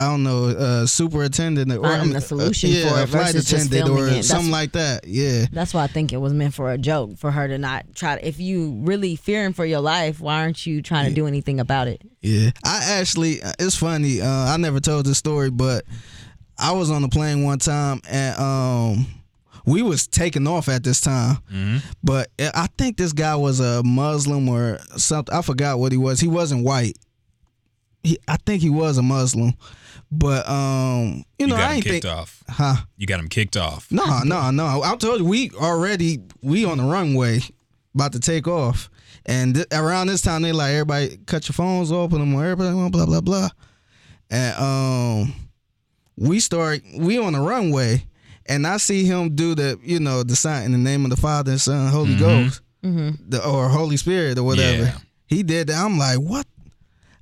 Uh, 0.00 0.04
I 0.04 0.08
don't 0.10 0.22
know, 0.22 0.46
uh, 0.46 0.86
superintendent 0.86 1.72
or 1.72 1.82
Finding 1.82 2.14
uh, 2.14 2.18
a 2.18 2.20
solution 2.20 2.70
yeah, 2.70 2.88
for 2.88 3.02
it 3.02 3.08
flight 3.08 3.34
versus 3.34 3.50
just 3.50 3.66
attendant 3.66 3.86
filming 3.86 4.14
or 4.14 4.18
it. 4.18 4.24
Something 4.24 4.50
like 4.50 4.72
that. 4.72 5.06
Yeah, 5.06 5.46
That's 5.52 5.74
why 5.74 5.84
I 5.84 5.86
think 5.88 6.12
it 6.12 6.18
was 6.18 6.32
meant 6.32 6.54
for 6.54 6.70
a 6.70 6.78
joke 6.78 7.18
for 7.18 7.30
her 7.30 7.48
to 7.48 7.58
not 7.58 7.84
try. 7.94 8.16
To, 8.16 8.26
if 8.26 8.38
you 8.38 8.78
really 8.82 9.16
fearing 9.16 9.52
for 9.52 9.64
your 9.64 9.80
life, 9.80 10.20
why 10.20 10.40
aren't 10.42 10.66
you 10.66 10.82
trying 10.82 11.08
to 11.08 11.14
do 11.14 11.26
anything 11.26 11.60
about 11.60 11.88
it? 11.88 12.02
Yeah, 12.20 12.50
I 12.64 12.98
actually, 12.98 13.40
it's 13.58 13.76
funny. 13.76 14.20
Uh, 14.20 14.28
I 14.28 14.56
never 14.56 14.80
told 14.80 15.06
this 15.06 15.18
story, 15.18 15.50
but 15.50 15.84
I 16.58 16.72
was 16.72 16.90
on 16.90 17.02
the 17.02 17.08
plane 17.08 17.44
one 17.44 17.58
time 17.58 18.00
and 18.08 18.38
um, 18.40 19.06
we 19.64 19.82
was 19.82 20.06
taking 20.06 20.46
off 20.46 20.68
at 20.68 20.82
this 20.82 21.00
time. 21.00 21.38
But 22.02 22.30
I 22.38 22.68
think 22.78 22.96
this 22.96 23.12
guy 23.12 23.36
was 23.36 23.60
a 23.60 23.82
Muslim 23.84 24.48
or 24.48 24.78
something. 24.96 25.34
I 25.34 25.42
forgot 25.42 25.78
what 25.78 25.92
he 25.92 25.98
was. 25.98 26.20
He 26.20 26.28
wasn't 26.28 26.64
white. 26.64 26.96
He, 28.02 28.18
I 28.26 28.36
think 28.36 28.62
he 28.62 28.70
was 28.70 28.96
a 28.96 29.02
Muslim, 29.02 29.54
but 30.10 30.48
um, 30.48 31.24
you 31.38 31.46
You 31.46 31.46
know, 31.48 31.56
got 31.56 31.60
I 31.62 31.68
him 31.70 31.76
ain't 31.76 31.84
kicked 31.84 32.02
think, 32.04 32.14
off. 32.16 32.42
huh? 32.48 32.76
You 32.96 33.06
got 33.06 33.20
him 33.20 33.28
kicked 33.28 33.56
off. 33.56 33.90
No, 33.90 34.20
no, 34.24 34.50
no. 34.50 34.82
I 34.82 34.96
told 34.96 35.20
you 35.20 35.26
we 35.26 35.50
already 35.50 36.20
we 36.42 36.64
on 36.64 36.78
the 36.78 36.84
runway 36.84 37.40
about 37.94 38.12
to 38.12 38.20
take 38.20 38.46
off, 38.48 38.88
and 39.26 39.54
th- 39.54 39.66
around 39.72 40.06
this 40.06 40.22
time 40.22 40.42
they 40.42 40.52
like 40.52 40.72
everybody 40.72 41.18
cut 41.26 41.48
your 41.48 41.54
phones 41.54 41.90
off, 41.92 42.10
put 42.10 42.18
them 42.18 42.34
on 42.34 42.44
airplane, 42.44 42.90
blah 42.90 43.06
blah 43.06 43.20
blah, 43.20 43.48
and 44.30 44.56
um, 44.56 45.34
we 46.16 46.40
start 46.40 46.80
we 46.96 47.18
on 47.18 47.32
the 47.34 47.40
runway, 47.40 48.04
and 48.46 48.66
I 48.66 48.76
see 48.78 49.04
him 49.04 49.34
do 49.34 49.54
the 49.54 49.78
you 49.82 50.00
know 50.00 50.22
the 50.22 50.36
sign 50.36 50.64
in 50.64 50.72
the 50.72 50.78
name 50.78 51.04
of 51.04 51.10
the 51.10 51.16
Father, 51.16 51.52
and 51.52 51.60
Son, 51.60 51.88
Holy 51.90 52.16
Ghost, 52.16 52.60
the, 52.82 53.42
or 53.46 53.68
Holy 53.68 53.96
Spirit 53.96 54.38
or 54.38 54.44
whatever. 54.44 54.84
Yeah. 54.84 54.98
He 55.26 55.42
did 55.42 55.66
that. 55.66 55.76
I'm 55.84 55.98
like, 55.98 56.16
what? 56.18 56.46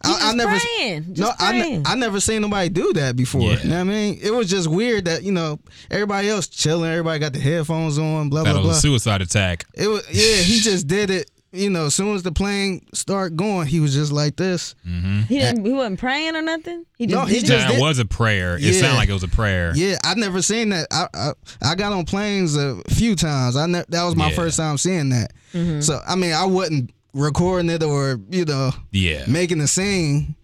He 0.05 0.11
just 0.13 0.37
praying, 0.77 1.05
no, 1.09 1.15
just 1.15 1.43
I, 1.43 1.51
praying. 1.51 1.83
I 1.87 1.95
never 1.95 2.21
seen 2.21 2.43
nobody 2.43 2.69
do 2.69 2.93
that 2.95 3.17
before. 3.17 3.41
Yeah. 3.43 3.63
You 3.63 3.69
know 3.71 3.75
what 3.77 3.81
I 3.81 3.85
mean? 3.85 4.19
It 4.23 4.33
was 4.33 4.49
just 4.49 4.69
weird 4.69 5.07
that, 5.07 5.23
you 5.23 5.33
know, 5.33 5.59
everybody 5.91 6.29
else 6.29 6.47
chilling, 6.47 6.91
everybody 6.91 7.19
got 7.19 7.33
the 7.33 7.41
headphones 7.41 7.99
on, 7.99 8.29
blah, 8.29 8.43
That 8.45 8.53
blah, 8.53 8.61
was 8.61 8.67
blah. 8.69 8.77
a 8.77 8.81
suicide 8.81 9.23
attack. 9.23 9.65
It 9.75 9.89
was 9.89 10.05
yeah, 10.11 10.43
he 10.43 10.61
just 10.61 10.87
did 10.87 11.11
it, 11.11 11.31
you 11.53 11.71
know, 11.71 11.87
as 11.87 11.95
soon 11.95 12.15
as 12.15 12.23
the 12.23 12.31
plane 12.33 12.85
start 12.93 13.35
going, 13.37 13.67
he 13.67 13.81
was 13.81 13.95
just 13.95 14.13
like 14.13 14.37
this. 14.37 14.75
He 14.85 15.39
didn't. 15.39 15.65
He 15.65 15.73
wasn't 15.73 15.99
praying 15.99 16.37
or 16.37 16.43
nothing. 16.43 16.85
He 16.99 17.07
just 17.07 17.19
No, 17.19 17.25
he 17.25 17.37
did 17.41 17.47
just 17.47 17.69
it. 17.69 17.73
Did- 17.73 17.81
was 17.81 17.99
a 17.99 18.05
prayer. 18.05 18.59
It 18.61 18.75
sounded 18.75 18.97
like 18.97 19.09
it 19.09 19.15
was 19.15 19.23
a 19.23 19.29
prayer. 19.29 19.73
Yeah, 19.75 19.97
I've 20.05 20.19
never 20.19 20.43
seen 20.43 20.69
that. 20.71 20.89
I 20.93 21.07
I, 21.15 21.33
I 21.63 21.75
got 21.75 21.93
on 21.93 22.05
planes 22.05 22.55
a 22.57 22.81
few 22.91 23.17
times. 23.17 23.57
I 23.57 23.67
ne- 23.67 23.85
that 23.89 24.05
was 24.05 24.15
my 24.15 24.29
Yeah. 24.29 24.37
first 24.37 24.59
time 24.59 24.77
seeing 24.77 25.09
that. 25.09 25.33
Mm-hmm. 25.55 25.81
So 25.81 25.99
I 26.07 26.15
mean, 26.17 26.33
I 26.35 26.45
wasn't 26.45 26.91
recording 27.15 27.71
it 27.71 27.83
or 27.83 28.21
you 28.31 28.45
know 28.45 28.71
Yeah. 28.93 29.25
making 29.27 29.61
a 29.61 29.67
scene. 29.67 30.37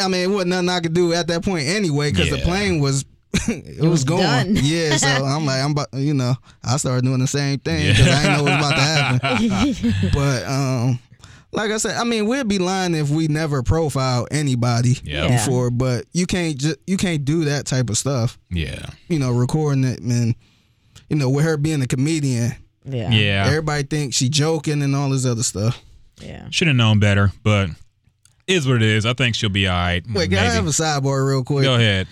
I 0.00 0.08
mean, 0.08 0.22
it 0.24 0.26
wasn't 0.30 0.50
nothing 0.50 0.68
I 0.68 0.80
could 0.80 0.92
do 0.94 1.12
at 1.14 1.26
that 1.28 1.42
point 1.44 1.66
anyway 1.66 2.10
because 2.10 2.30
the 2.30 2.38
plane 2.38 2.80
was. 2.80 3.04
it, 3.48 3.80
was, 3.80 3.88
was 3.90 4.04
going, 4.04 4.22
done. 4.22 4.58
yeah. 4.62 4.94
So 4.98 5.06
I'm 5.24 5.46
like, 5.46 5.62
I'm 5.62 5.70
about, 5.70 5.88
you 5.94 6.12
know, 6.12 6.34
I 6.62 6.76
started 6.76 7.02
doing 7.06 7.18
the 7.20 7.26
same 7.26 7.58
thing 7.60 7.88
because 7.92 8.06
I 8.06 8.22
didn't 8.24 8.36
know 8.36 8.42
what 8.44 8.60
was 8.60 8.70
about 8.70 8.76
to 8.76 9.48
happen. 9.48 10.10
but 10.14 10.44
um, 10.44 10.98
like 11.50 11.70
I 11.70 11.78
said, 11.78 11.96
I 11.96 12.04
mean, 12.04 12.26
we'd 12.26 12.46
be 12.46 12.58
lying 12.58 12.94
if 12.94 13.08
we 13.08 13.28
never 13.28 13.62
profiled 13.62 14.28
anybody 14.30 14.98
Yeah. 15.02 15.28
Yeah. 15.28 15.38
before. 15.38 15.70
But 15.70 16.04
you 16.12 16.26
can't 16.26 16.58
just 16.58 16.76
you 16.86 16.98
can't 16.98 17.24
do 17.24 17.46
that 17.46 17.64
type 17.64 17.88
of 17.88 17.96
stuff. 17.96 18.38
Yeah. 18.50 18.84
You 19.08 19.18
know, 19.18 19.30
recording 19.30 19.84
it, 19.84 20.02
man. 20.02 20.34
You 21.08 21.16
know, 21.16 21.30
with 21.30 21.46
her 21.46 21.56
being 21.56 21.80
a 21.80 21.86
comedian, 21.86 22.52
Yeah. 22.84 23.10
Yeah. 23.10 23.44
everybody 23.46 23.84
thinks 23.84 24.16
she 24.16 24.28
joking 24.28 24.82
and 24.82 24.94
all 24.96 25.10
this 25.10 25.24
other 25.26 25.42
stuff. 25.42 25.80
Yeah. 26.20 26.46
Should 26.50 26.68
have 26.68 26.76
known 26.76 26.98
better, 26.98 27.32
but 27.42 27.68
is 28.46 28.66
what 28.66 28.76
it 28.76 28.82
is. 28.82 29.06
I 29.06 29.12
think 29.14 29.34
she'll 29.34 29.48
be 29.50 29.66
all 29.68 29.74
right. 29.76 30.04
Wait, 30.12 30.30
can 30.30 30.38
I 30.38 30.50
have 30.50 30.66
a 30.66 30.70
sidebar 30.70 31.26
real 31.26 31.44
quick? 31.44 31.64
Go 31.64 31.74
ahead. 31.74 32.06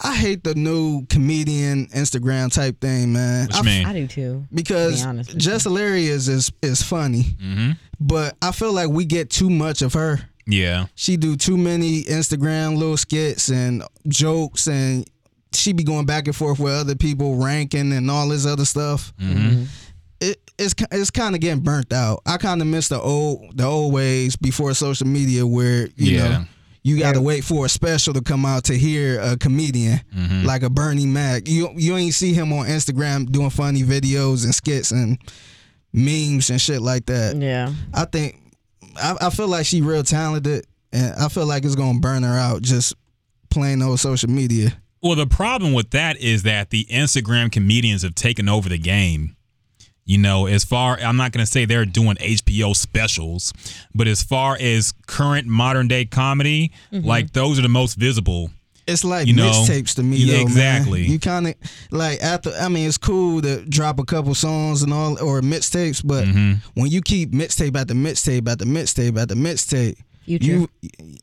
I 0.00 0.14
hate 0.14 0.44
the 0.44 0.54
new 0.54 1.04
comedian 1.06 1.86
Instagram 1.88 2.52
type 2.52 2.80
thing, 2.80 3.12
man. 3.12 3.48
What 3.48 3.56
I 3.56 3.62
mean? 3.62 3.86
I 3.86 3.92
do 3.92 4.06
too. 4.06 4.44
because 4.54 4.98
To 5.00 5.04
be 5.04 5.08
honest 5.08 5.34
with 5.34 5.42
Jess 5.42 5.64
Hilarious 5.64 6.28
is 6.28 6.52
is 6.62 6.82
funny, 6.82 7.24
Mm-hmm. 7.42 7.70
but 7.98 8.36
I 8.40 8.52
feel 8.52 8.72
like 8.72 8.88
we 8.90 9.04
get 9.04 9.28
too 9.30 9.50
much 9.50 9.82
of 9.82 9.94
her. 9.94 10.20
Yeah. 10.46 10.86
She 10.94 11.16
do 11.16 11.36
too 11.36 11.56
many 11.56 12.04
Instagram 12.04 12.76
little 12.78 12.96
skits 12.96 13.48
and 13.50 13.82
jokes, 14.06 14.68
and 14.68 15.04
she 15.52 15.72
be 15.72 15.82
going 15.82 16.06
back 16.06 16.26
and 16.28 16.36
forth 16.36 16.60
with 16.60 16.72
other 16.72 16.94
people 16.94 17.36
ranking 17.36 17.92
and 17.92 18.08
all 18.10 18.28
this 18.28 18.46
other 18.46 18.64
stuff. 18.64 19.12
Mm-hmm. 19.20 19.64
It, 20.20 20.38
it's 20.58 20.74
it's 20.90 21.10
kind 21.10 21.34
of 21.34 21.40
getting 21.40 21.62
burnt 21.62 21.92
out. 21.92 22.22
I 22.26 22.36
kind 22.38 22.60
of 22.60 22.66
miss 22.66 22.88
the 22.88 23.00
old 23.00 23.56
the 23.56 23.64
old 23.64 23.92
ways 23.92 24.34
before 24.36 24.74
social 24.74 25.06
media, 25.06 25.46
where 25.46 25.88
you 25.96 26.16
Yeah. 26.16 26.28
know 26.28 26.44
you 26.82 26.98
got 26.98 27.14
to 27.14 27.20
wait 27.20 27.44
for 27.44 27.66
a 27.66 27.68
special 27.68 28.14
to 28.14 28.22
come 28.22 28.46
out 28.46 28.64
to 28.64 28.74
hear 28.78 29.20
a 29.20 29.36
comedian 29.36 30.00
Mm-hmm. 30.16 30.46
like 30.46 30.62
a 30.62 30.70
Bernie 30.70 31.06
Mac. 31.06 31.46
You 31.48 31.70
you 31.76 31.96
ain't 31.96 32.14
see 32.14 32.32
him 32.32 32.52
on 32.52 32.66
Instagram 32.66 33.30
doing 33.30 33.50
funny 33.50 33.82
videos 33.82 34.44
and 34.44 34.54
skits 34.54 34.90
and 34.90 35.18
memes 35.92 36.50
and 36.50 36.60
shit 36.60 36.80
like 36.82 37.06
that. 37.06 37.36
Yeah. 37.36 37.72
I 37.94 38.04
think 38.04 38.40
I, 38.96 39.16
I 39.20 39.30
feel 39.30 39.48
like 39.48 39.66
she 39.66 39.80
real 39.82 40.02
talented, 40.02 40.66
and 40.92 41.14
I 41.14 41.28
feel 41.28 41.46
like 41.46 41.64
it's 41.64 41.74
gonna 41.76 42.00
burn 42.00 42.22
her 42.24 42.36
out 42.36 42.62
just 42.62 42.94
playing 43.50 43.82
on 43.82 43.96
social 43.96 44.30
media. 44.30 44.72
Well, 45.02 45.14
the 45.14 45.26
problem 45.26 45.74
with 45.74 45.90
that 45.90 46.16
is 46.18 46.42
that 46.42 46.70
the 46.70 46.84
Instagram 46.86 47.52
comedians 47.52 48.02
have 48.02 48.14
taken 48.16 48.48
over 48.48 48.68
the 48.68 48.78
game. 48.78 49.36
You 50.08 50.16
know, 50.18 50.46
as 50.46 50.64
far 50.64 50.98
I'm 50.98 51.16
not 51.16 51.32
going 51.32 51.44
to 51.44 51.50
say 51.50 51.66
they're 51.66 51.84
doing 51.84 52.16
HBO 52.16 52.74
specials, 52.74 53.52
but 53.94 54.06
as 54.08 54.22
far 54.22 54.56
as 54.58 54.92
current 55.06 55.46
modern 55.46 55.86
day 55.86 56.04
comedy, 56.06 56.72
like 56.90 57.32
those 57.34 57.58
are 57.58 57.62
the 57.62 57.68
most 57.68 57.94
visible. 57.94 58.50
It's 58.86 59.04
like 59.04 59.26
You 59.26 59.34
know, 59.34 59.50
mixtapes 59.50 59.94
to 59.96 60.02
me, 60.02 60.16
yeah, 60.16 60.32
though. 60.32 60.38
man. 60.44 60.46
exactly. 60.46 61.02
You 61.06 61.18
kind 61.20 61.48
of 61.48 61.54
like 61.90 62.22
after. 62.22 62.50
I 62.58 62.68
mean, 62.70 62.88
it's 62.88 62.96
cool 62.96 63.42
to 63.42 63.62
drop 63.66 63.98
a 63.98 64.04
couple 64.04 64.34
songs 64.34 64.82
and 64.82 64.94
all, 64.94 65.22
or 65.22 65.42
mixtapes, 65.42 66.00
but 66.02 66.24
Mm-hmm. 66.24 66.52
when 66.80 66.90
you 66.90 67.02
keep 67.02 67.32
mixtape 67.32 67.76
at 67.76 67.86
the 67.88 67.92
mixtape 67.94 68.48
at 68.48 68.58
the 68.58 68.64
mixtape 68.64 69.20
at 69.20 69.28
the 69.28 69.34
mixtape, 69.34 69.96
Future. 70.24 70.44
you, 70.46 70.68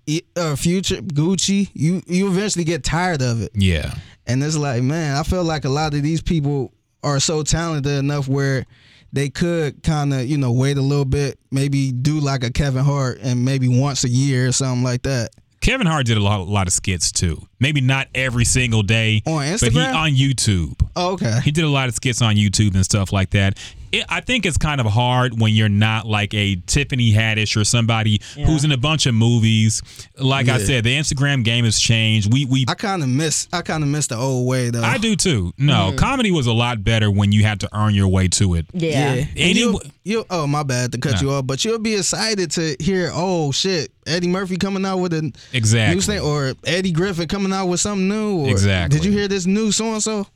y- 0.08 0.22
uh, 0.36 0.56
future 0.56 0.98
Gucci, 0.98 1.70
you 1.74 2.04
you 2.06 2.28
eventually 2.28 2.66
get 2.66 2.84
tired 2.84 3.24
of 3.24 3.42
it. 3.42 3.50
Yeah. 3.56 3.96
And 4.28 4.44
it's 4.44 4.56
like, 4.58 4.84
man, 4.84 5.18
I 5.18 5.24
feel 5.24 5.44
like 5.44 5.66
a 5.66 5.70
lot 5.70 5.96
of 5.96 6.04
these 6.04 6.22
people 6.22 6.72
are 7.06 7.20
so 7.20 7.44
talented 7.44 7.94
enough 7.94 8.28
where 8.28 8.66
they 9.14 9.30
could 9.30 9.82
kind 9.84 10.14
of, 10.14 10.26
you 10.26 10.38
know, 10.38 10.52
wait 10.52 10.78
a 10.78 10.82
little 10.82 11.06
bit, 11.06 11.40
maybe 11.52 11.92
do 11.92 12.20
like 12.20 12.44
a 12.44 12.52
Kevin 12.52 12.84
Hart 12.84 13.20
and 13.22 13.46
maybe 13.46 13.68
once 13.68 14.04
a 14.04 14.10
year 14.10 14.48
or 14.48 14.52
something 14.52 14.84
like 14.84 15.04
that. 15.04 15.30
Kevin 15.62 15.88
Hart 15.88 16.06
did 16.06 16.18
a 16.18 16.22
lot, 16.22 16.42
a 16.42 16.44
lot 16.44 16.68
of 16.68 16.74
skits 16.74 17.12
too. 17.12 17.42
Maybe 17.60 17.82
not 17.82 18.08
every 18.14 18.46
single 18.46 18.84
day 18.84 19.24
On 19.26 19.58
but 19.60 19.72
he 19.72 19.80
on 19.80 20.12
YouTube. 20.12 20.80
Oh, 20.96 21.14
okay. 21.14 21.40
He 21.44 21.52
did 21.52 21.64
a 21.64 21.70
lot 21.70 21.88
of 21.88 21.96
skits 21.96 22.22
on 22.22 22.36
YouTube 22.36 22.76
and 22.76 22.84
stuff 22.84 23.12
like 23.14 23.32
that. 23.32 23.58
It, 24.00 24.06
I 24.10 24.22
think 24.22 24.46
it's 24.46 24.58
kind 24.58 24.80
of 24.82 24.88
hard 24.88 25.40
when 25.40 25.54
you're 25.54 25.70
not 25.70 26.06
like 26.08 26.34
a 26.34 26.56
Tiffany 26.68 27.12
Haddish 27.14 27.60
or 27.60 27.64
somebody 27.64 28.22
Yeah. 28.36 28.46
who's 28.46 28.64
in 28.64 28.72
a 28.72 28.78
bunch 28.78 29.06
of 29.06 29.14
movies. 29.16 29.82
Like 30.18 30.48
I 30.50 30.58
said, 30.60 30.84
the 30.84 30.96
Instagram 30.96 31.44
game 31.44 31.66
has 31.66 31.80
changed. 31.80 32.32
We 32.32 32.46
we 32.46 32.66
I 32.68 32.74
kind 32.76 33.04
of 33.04 33.10
miss. 33.10 33.48
I 33.54 33.62
kind 33.62 33.84
of 33.84 33.90
miss 33.90 34.08
the 34.08 34.18
old 34.18 34.48
way 34.48 34.70
though. 34.70 34.84
I 34.84 34.98
do 34.98 35.16
too. 35.16 35.54
No, 35.58 35.92
Mm. 35.92 35.98
comedy 35.98 36.32
was 36.32 36.48
a 36.48 36.54
lot 36.54 36.84
better 36.84 37.10
when 37.12 37.32
you 37.32 37.44
had 37.44 37.60
to 37.62 37.70
earn 37.78 37.94
your 37.96 38.08
way 38.08 38.28
to 38.30 38.56
it. 38.56 38.66
Yeah. 38.74 39.14
And 39.14 39.30
Any- 39.36 39.60
you, 39.60 39.80
you, 40.04 40.26
oh 40.30 40.48
my 40.48 40.64
bad 40.64 40.92
to 40.94 40.98
cut 40.98 41.16
Nah. 41.16 41.22
you 41.22 41.32
off, 41.32 41.48
but 41.48 41.64
you'll 41.66 41.80
be 41.80 41.96
excited 41.96 42.52
to 42.52 42.76
hear, 42.80 43.12
oh 43.14 43.52
shit, 43.52 43.92
Eddie 44.08 44.28
Murphy 44.28 44.58
coming 44.58 44.86
out 44.86 44.98
with 44.98 45.14
a 45.14 45.32
Exactly. 45.54 45.96
new 45.96 46.02
thing, 46.02 46.20
or 46.20 46.54
Eddie 46.66 46.92
Griffin 46.92 47.28
coming 47.28 47.52
out 47.54 47.68
with 47.68 47.80
something 47.80 48.08
new. 48.08 48.46
Or, 48.46 48.50
Exactly. 48.50 49.00
Did 49.00 49.06
you 49.06 49.12
hear 49.12 49.28
this 49.28 49.46
new 49.46 49.72
so 49.72 49.94
and 49.94 50.04
so? 50.04 50.28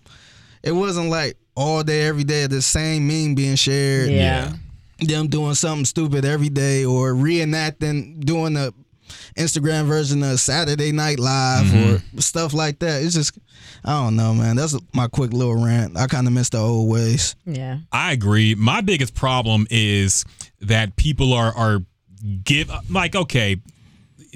It 0.63 0.71
wasn't 0.71 1.09
like 1.09 1.37
all 1.59 1.83
day, 1.83 2.03
every 2.07 2.23
day, 2.23 2.47
the 2.47 2.61
same 2.61 3.05
meme 3.07 3.35
being 3.35 3.55
shared. 3.55 4.09
Yeah. 4.09 4.53
Them 4.99 5.27
doing 5.27 5.55
something 5.55 5.85
stupid 5.85 6.23
every 6.25 6.49
day, 6.49 6.85
or 6.85 7.13
reenacting, 7.13 8.23
doing 8.23 8.55
a 8.57 8.71
Instagram 9.37 9.85
version 9.85 10.21
of 10.23 10.39
Saturday 10.39 10.91
Night 10.91 11.19
Live 11.19 11.65
Mm-hmm. 11.65 12.17
or 12.17 12.21
stuff 12.21 12.53
like 12.53 12.79
that. 12.79 13.01
It's 13.03 13.15
just, 13.15 13.37
I 13.83 13.91
don't 14.03 14.15
know, 14.15 14.33
man. 14.33 14.55
That's 14.55 14.75
my 14.93 15.07
quick 15.07 15.33
little 15.33 15.63
rant. 15.63 15.97
I 15.97 16.07
kind 16.07 16.27
of 16.27 16.33
miss 16.33 16.49
the 16.49 16.59
old 16.59 16.89
ways. 16.89 17.35
Yeah. 17.45 17.79
I 17.91 18.11
agree. 18.11 18.55
My 18.55 18.81
biggest 18.81 19.15
problem 19.15 19.67
is 19.69 20.25
that 20.61 20.95
people 20.95 21.33
are 21.33 21.53
are 21.55 21.79
give 22.43 22.69
like 22.89 23.15
okay, 23.15 23.57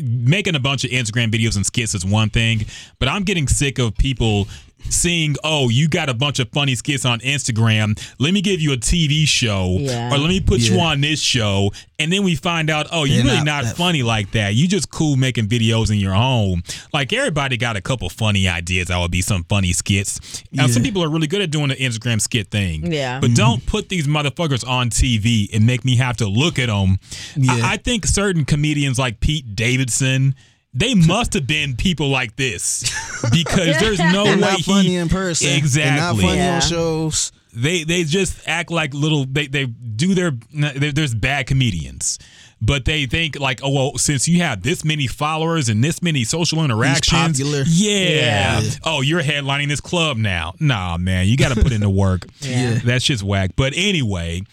making 0.02 0.56
a 0.56 0.60
bunch 0.60 0.84
of 0.86 0.92
Instagram 0.92 1.30
videos 1.32 1.56
and 1.56 1.66
skits 1.66 1.94
is 1.94 2.06
one 2.06 2.30
thing, 2.30 2.66
but 3.00 3.08
I'm 3.10 3.24
getting 3.24 3.48
sick 3.48 3.80
of 3.80 3.96
people 3.98 4.48
seeing, 4.90 5.36
oh, 5.44 5.70
you 5.70 5.88
got 5.88 6.10
a 6.10 6.14
bunch 6.14 6.40
of 6.40 6.50
funny 6.50 6.76
skits 6.76 7.06
on 7.06 7.20
Instagram. 7.20 8.00
Let 8.20 8.34
me 8.34 8.42
give 8.42 8.62
you 8.62 8.74
a 8.74 8.78
TV 8.78 9.28
show, 9.28 9.78
Yeah. 9.80 10.14
or 10.14 10.18
let 10.18 10.30
me 10.30 10.40
put 10.40 10.60
you 10.60 10.80
on 10.80 11.02
this 11.02 11.20
show, 11.20 11.72
and 12.00 12.12
then 12.12 12.24
we 12.24 12.36
find 12.36 12.70
out, 12.70 12.88
oh, 12.92 13.04
you're 13.04 13.24
really 13.24 13.44
not 13.44 13.64
not, 13.64 13.76
funny 13.76 14.04
like 14.04 14.32
that. 14.32 14.56
You 14.56 14.68
just 14.68 14.90
cool 14.90 15.16
making 15.16 15.48
videos 15.48 15.92
in 15.92 15.98
your 15.98 16.14
home. 16.14 16.64
Like 16.94 17.14
everybody 17.14 17.58
got 17.58 17.76
a 17.76 17.82
couple 17.82 18.10
funny 18.10 18.48
ideas. 18.48 18.88
That 18.88 19.00
would 19.00 19.12
be 19.12 19.22
some 19.22 19.44
funny 19.46 19.74
skits. 19.74 20.44
Now, 20.52 20.68
some 20.68 20.84
people 20.84 21.04
are 21.04 21.10
really 21.10 21.28
good 21.28 21.42
at 21.42 21.52
doing 21.52 21.70
the 21.70 21.76
Instagram 21.76 22.20
skit 22.22 22.50
thing. 22.50 22.92
Yeah. 22.92 23.20
But 23.20 23.28
mm-hmm. 23.28 23.36
don't 23.36 23.66
put 23.66 23.90
these 23.90 24.08
motherfuckers 24.08 24.68
on 24.68 24.90
TV 24.90 25.50
and 25.54 25.66
make 25.66 25.86
me 25.86 25.96
have 25.98 26.18
to 26.18 26.28
look 26.28 26.60
at 26.60 26.68
them. 26.68 27.00
Yeah. 27.36 27.54
I, 27.54 27.74
I 27.74 27.78
think 27.78 28.06
certain 28.06 28.46
comedians 28.46 29.00
like 29.00 29.20
Pete 29.20 29.56
Davidson, 29.56 30.36
they 30.74 30.96
must 30.96 31.34
have 31.34 31.46
been 31.48 31.76
people 31.76 32.10
like 32.10 32.36
this 32.36 32.84
because 33.32 33.80
there's 33.80 34.00
no 34.14 34.24
They're 34.26 34.36
way 34.36 34.42
not 34.42 34.60
he 34.60 34.64
funny 34.64 34.96
in 34.96 35.10
person. 35.10 35.62
They're 35.72 35.96
not 35.96 36.16
funny 36.18 36.38
Yeah. 36.38 36.56
on 36.56 36.62
shows. 36.62 37.32
They 37.56 37.84
they 37.84 38.04
just 38.04 38.48
act 38.48 38.72
like 38.72 38.94
little. 38.96 39.26
They 39.26 39.46
they 39.48 39.66
do 39.68 40.16
their. 40.16 40.32
There's 40.52 41.14
bad 41.14 41.46
comedians. 41.46 42.18
But 42.66 42.86
they 42.86 43.06
think 43.08 43.40
like, 43.40 43.60
oh 43.64 43.70
well, 43.72 43.98
since 43.98 44.28
you 44.28 44.42
have 44.42 44.62
this 44.64 44.86
many 44.86 45.08
followers 45.08 45.68
and 45.68 45.84
this 45.84 46.02
many 46.02 46.24
social 46.24 46.64
interactions, 46.64 47.40
popular. 47.40 47.64
yeah. 47.68 48.62
Yeah. 48.62 48.70
Oh, 48.84 49.02
you're 49.02 49.22
headlining 49.22 49.68
this 49.68 49.82
club 49.82 50.16
now. 50.18 50.54
Nah, 50.60 50.98
man, 50.98 51.28
you 51.28 51.36
got 51.36 51.54
to 51.54 51.62
put 51.62 51.72
in 51.72 51.82
the 51.82 51.90
work. 51.90 52.26
Yeah. 52.42 52.80
That 52.86 53.02
shit's 53.02 53.24
whack. 53.24 53.52
But 53.56 53.74
anyway, 53.76 54.44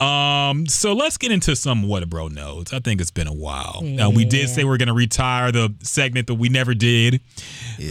um, 0.00 0.66
so 0.66 0.92
let's 0.94 1.16
get 1.18 1.30
into 1.32 1.54
some 1.56 1.82
what 1.88 2.02
a 2.02 2.06
bro 2.06 2.28
knows. 2.28 2.72
I 2.72 2.78
think 2.80 3.00
it's 3.00 3.10
been 3.10 3.26
a 3.26 3.34
while. 3.34 3.82
Uh, 4.00 4.10
we 4.10 4.24
did 4.24 4.48
say 4.48 4.64
we 4.64 4.72
are 4.74 4.78
gonna 4.78 4.94
retire 4.94 5.52
the 5.52 5.74
segment, 5.82 6.26
that 6.28 6.34
we 6.34 6.48
never 6.48 6.74
did. 6.74 7.20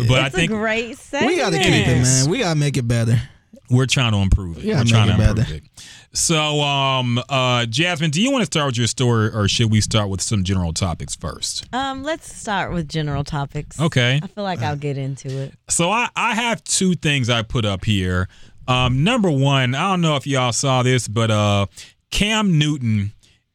But 0.08 0.20
I 0.20 0.30
think 0.30 0.52
a 0.52 0.56
great 0.56 0.98
segment. 0.98 1.32
We 1.32 1.38
got 1.38 1.52
to 1.52 1.58
keep 1.58 1.68
it, 1.68 2.02
man. 2.02 2.30
We 2.30 2.40
got 2.40 2.54
to 2.54 2.60
make 2.60 2.78
it 2.78 2.88
better. 2.88 3.22
we're 3.70 3.86
trying 3.86 4.12
to 4.14 4.18
improve 4.20 4.58
it. 4.60 4.64
Yeah, 4.64 4.80
we're 4.80 4.86
trying 4.86 5.08
to 5.08 5.14
it 5.14 5.20
improve 5.30 5.48
better. 5.48 5.56
it. 5.56 5.64
So, 6.12 6.62
um, 6.62 7.22
uh, 7.30 7.66
Jasmine, 7.68 8.10
do 8.10 8.22
you 8.22 8.32
want 8.32 8.42
to 8.42 8.46
start 8.46 8.68
with 8.68 8.78
your 8.78 8.88
story, 8.88 9.30
or 9.30 9.48
should 9.48 9.72
we 9.72 9.80
start 9.80 10.10
with 10.10 10.22
some 10.22 10.44
general 10.44 10.74
topics 10.74 11.16
first? 11.16 11.68
Um, 11.74 12.04
let's 12.04 12.34
start 12.34 12.74
with 12.74 12.90
general 12.90 13.24
topics. 13.24 13.80
Okay. 13.80 14.20
I 14.22 14.28
feel 14.28 14.44
like 14.44 14.62
I'll 14.62 14.76
get 14.76 14.98
into 14.98 15.30
it. 15.30 15.54
So 15.70 15.92
I, 15.92 16.10
I 16.16 16.34
have 16.34 16.64
two 16.64 16.96
things 16.96 17.30
I 17.30 17.44
put 17.44 17.64
up 17.64 17.86
here. 17.86 18.28
Um, 18.68 19.04
number 19.04 19.30
one, 19.30 19.76
I 19.76 19.92
don't 19.92 20.02
know 20.02 20.16
if 20.16 20.26
y'all 20.26 20.52
saw 20.52 20.84
this, 20.84 21.08
but 21.08 21.30
uh, 21.30 21.68
Cam 22.12 22.58
Newton 22.58 23.14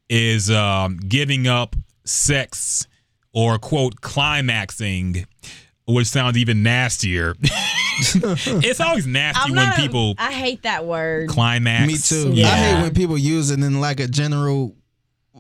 is 0.08 0.50
um, 0.50 0.98
giving 0.98 1.46
up 1.46 1.74
sex 2.04 2.86
or 3.32 3.58
quote 3.58 4.00
climaxing, 4.00 5.26
which 5.86 6.06
sounds 6.06 6.36
even 6.36 6.62
nastier. 6.62 7.34
it's 8.64 8.80
always 8.80 9.06
nasty 9.06 9.40
I'm 9.42 9.50
when 9.50 9.56
not 9.66 9.78
a- 9.78 9.80
people 9.82 10.14
I 10.18 10.32
hate 10.32 10.62
that 10.62 10.84
word. 10.84 11.28
climax. 11.28 11.86
Me 11.86 11.96
too. 11.98 12.30
Yeah. 12.32 12.48
I 12.48 12.56
hate 12.56 12.82
when 12.82 12.94
people 12.94 13.18
use 13.18 13.50
it 13.50 13.60
in 13.60 13.80
like 13.80 14.00
a 14.00 14.08
general. 14.08 14.74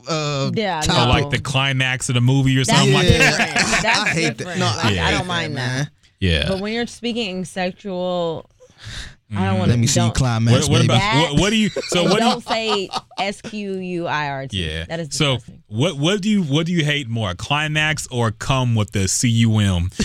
Uh, 0.08 0.50
Yeah, 0.54 0.80
Or 0.84 1.06
no. 1.06 1.08
like 1.08 1.30
the 1.30 1.38
climax 1.38 2.08
of 2.10 2.14
the 2.16 2.20
movie 2.20 2.54
or 2.58 2.64
That's 2.64 2.76
something 2.78 2.92
like 2.94 3.08
Yeah. 3.08 3.18
that. 3.18 3.80
That's 3.82 3.98
I 4.00 4.08
hate 4.08 4.38
that. 4.38 4.58
No, 4.58 4.66
Like, 4.66 4.98
I 4.98 5.08
I 5.08 5.10
don't 5.12 5.26
mind 5.26 5.54
man. 5.54 5.84
that. 5.84 5.90
Yeah. 6.20 6.48
But 6.48 6.60
when 6.60 6.72
you're 6.74 6.86
speaking 6.86 7.44
sexual, 7.46 8.50
I 9.34 9.46
don't 9.46 9.58
want 9.58 9.70
to. 9.70 9.76
Let 9.76 9.78
me 9.80 9.86
see 9.86 10.00
you 10.00 10.06
don't, 10.06 10.14
climax, 10.14 10.68
What, 10.68 10.70
what 10.70 10.84
about 10.84 11.30
what, 11.32 11.40
what 11.40 11.50
do 11.50 11.56
you? 11.56 11.70
So 11.70 12.04
what 12.04 12.18
do 12.18 12.24
you? 12.24 12.30
don't 12.30 12.44
say 12.46 12.88
S 13.18 13.40
Q 13.40 13.78
U 13.78 14.06
I 14.06 14.28
R 14.28 14.46
T. 14.46 14.62
Yeah. 14.64 14.84
That 14.84 15.00
is 15.00 15.08
so 15.16 15.38
what 15.68 15.96
what 15.96 16.20
do 16.20 16.28
you 16.28 16.42
what 16.42 16.66
do 16.66 16.72
you 16.72 16.84
hate 16.84 17.08
more, 17.08 17.34
climax 17.34 18.06
or 18.10 18.30
come 18.30 18.74
with 18.74 18.92
the 18.92 19.08
C 19.08 19.28
U 19.30 19.58
M? 19.58 19.90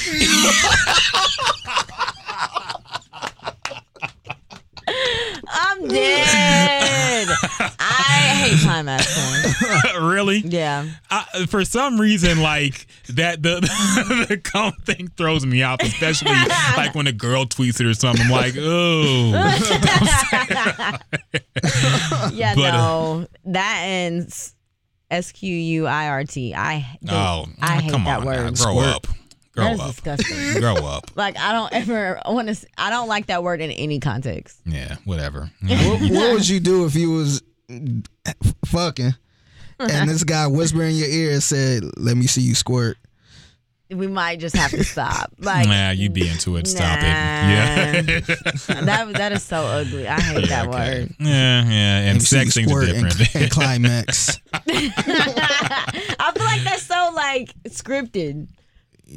I'm 5.82 5.88
dead. 5.88 7.28
I 7.80 8.34
hate 8.36 8.58
really? 10.02 10.40
Yeah. 10.40 10.88
I, 11.10 11.46
for 11.48 11.64
some 11.66 12.00
reason, 12.00 12.42
like 12.42 12.88
that 13.10 13.42
the 13.44 13.60
the 14.30 14.38
come 14.38 14.74
thing 14.86 15.10
throws 15.18 15.46
me 15.46 15.64
off, 15.64 15.82
especially 15.82 16.32
like 16.78 16.96
when 16.96 17.08
a 17.08 17.12
girl 17.12 17.46
tweets 17.46 17.80
it 17.80 17.86
or 17.86 17.94
something. 17.94 18.26
I'm 18.26 18.32
like, 18.32 18.56
oh, 18.58 19.32
Yeah, 22.34 22.56
But, 22.56 22.74
uh, 22.74 22.78
no. 22.78 23.28
that 23.46 23.82
ends 23.86 24.56
S 25.12 25.32
Q 25.32 25.54
U 25.54 25.88
I 25.88 26.08
R 26.10 26.24
T. 26.24 26.54
I 26.56 26.98
oh, 27.10 27.46
I 27.62 27.82
hate 27.82 27.92
come 27.92 28.04
that 28.06 28.24
word. 28.24 28.38
now. 28.38 28.44
grow 28.52 28.82
Squirt. 28.82 28.96
up, 28.96 29.08
grow 29.54 29.64
That 29.66 29.74
is 29.74 29.80
up, 29.80 29.88
disgusting. 29.88 30.54
grow 30.62 30.76
up. 30.76 31.12
like 31.16 31.38
I 31.38 31.52
don't 31.52 31.74
ever 31.74 32.20
want 32.26 32.50
to. 32.50 32.68
I 32.78 32.90
don't 32.90 33.08
like 33.08 33.28
that 33.28 33.44
word 33.44 33.62
in 33.62 33.72
any 33.72 34.00
context. 34.00 34.62
Yeah, 34.66 34.96
whatever. 35.06 35.52
what, 35.62 36.02
what 36.02 36.34
would 36.34 36.48
you 36.48 36.60
do 36.60 36.86
if 36.86 36.96
you 36.96 37.12
was 37.12 37.42
fucking 38.66 39.14
and 39.80 40.10
this 40.10 40.24
guy 40.24 40.48
whisper 40.48 40.84
in 40.84 40.96
your 40.96 41.08
ear 41.08 41.32
and 41.32 41.44
said, 41.44 41.84
"Let 41.98 42.18
me 42.18 42.28
see 42.28 42.42
you 42.42 42.56
squirt"? 42.56 42.98
We 43.90 44.06
might 44.06 44.40
just 44.40 44.56
have 44.56 44.70
to 44.72 44.84
stop. 44.84 45.34
Like 45.40 45.68
nah, 45.68 45.92
you'd 45.92 46.14
be 46.14 46.28
into 46.28 46.58
it. 46.58 46.68
Stop 46.68 47.00
it. 47.00 47.04
Yeah. 47.04 48.02
that. 48.82 49.14
That 49.14 49.32
is 49.32 49.42
so 49.42 49.62
ugly. 49.62 50.08
I 50.08 50.20
hate 50.20 50.50
that 50.50 50.68
okay. 50.68 51.02
word. 51.02 51.16
Yeah, 51.20 51.64
yeah, 51.66 52.00
and 52.02 52.16
me 52.16 52.20
see 52.20 52.38
you 52.38 52.42
sex 52.44 52.54
things 52.54 52.72
are 52.72 52.84
squirt 52.84 52.96
and, 52.96 53.10
different. 53.10 53.36
and 53.36 53.52
climax. 53.52 54.40
I 54.54 56.32
feel 56.36 56.46
like 56.46 56.62
that's 56.64 56.84
so 56.84 57.12
like 57.16 57.52
scripted. 57.64 58.48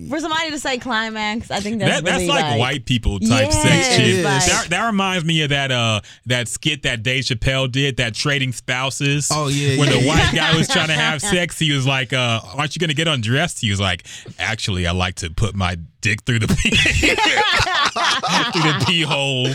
For 0.09 0.21
somebody 0.21 0.51
to 0.51 0.59
say 0.59 0.79
climax, 0.79 1.51
I 1.51 1.61
think 1.61 1.79
that's 1.81 1.97
That, 1.97 2.05
that's 2.05 2.19
really, 2.23 2.29
like, 2.29 2.59
white 2.59 2.87
people 2.87 3.19
type 3.21 3.29
Yes, 3.51 3.63
sex 3.63 3.97
shit. 3.97 4.25
like- 4.25 4.47
that, 4.47 4.67
that 4.71 4.87
reminds 4.87 5.25
me 5.25 5.43
of 5.43 5.51
that 5.51 5.71
uh 5.71 6.01
that 6.27 6.49
skit 6.49 6.83
that 6.85 7.03
Dave 7.03 7.25
Chappelle 7.25 7.71
did, 7.71 7.99
that 7.99 8.15
trading 8.15 8.53
spouses. 8.53 9.29
Oh, 9.31 9.49
yeah, 9.49 9.79
When 9.79 9.91
yeah. 9.91 10.01
the 10.01 10.07
white 10.07 10.33
guy 10.35 10.57
was 10.57 10.69
trying 10.69 10.89
to 10.89 10.95
have 10.95 11.21
sex, 11.23 11.59
he 11.59 11.73
was 11.73 11.87
like, 11.87 12.13
uh, 12.13 12.41
aren't 12.57 12.75
you 12.75 12.81
gonna 12.81 12.95
get 12.95 13.07
undressed? 13.09 13.61
He 13.61 13.71
was 13.71 13.81
like, 13.81 14.07
Actually, 14.39 14.87
I 14.87 14.93
like 14.93 15.17
to 15.17 15.31
put 15.31 15.55
my 15.55 15.77
dick 16.01 16.23
through 16.23 16.39
the 16.41 16.49
pee 16.63 16.71
through 18.53 18.73
the 18.73 18.85
pee 18.87 19.03
hole. 19.03 19.47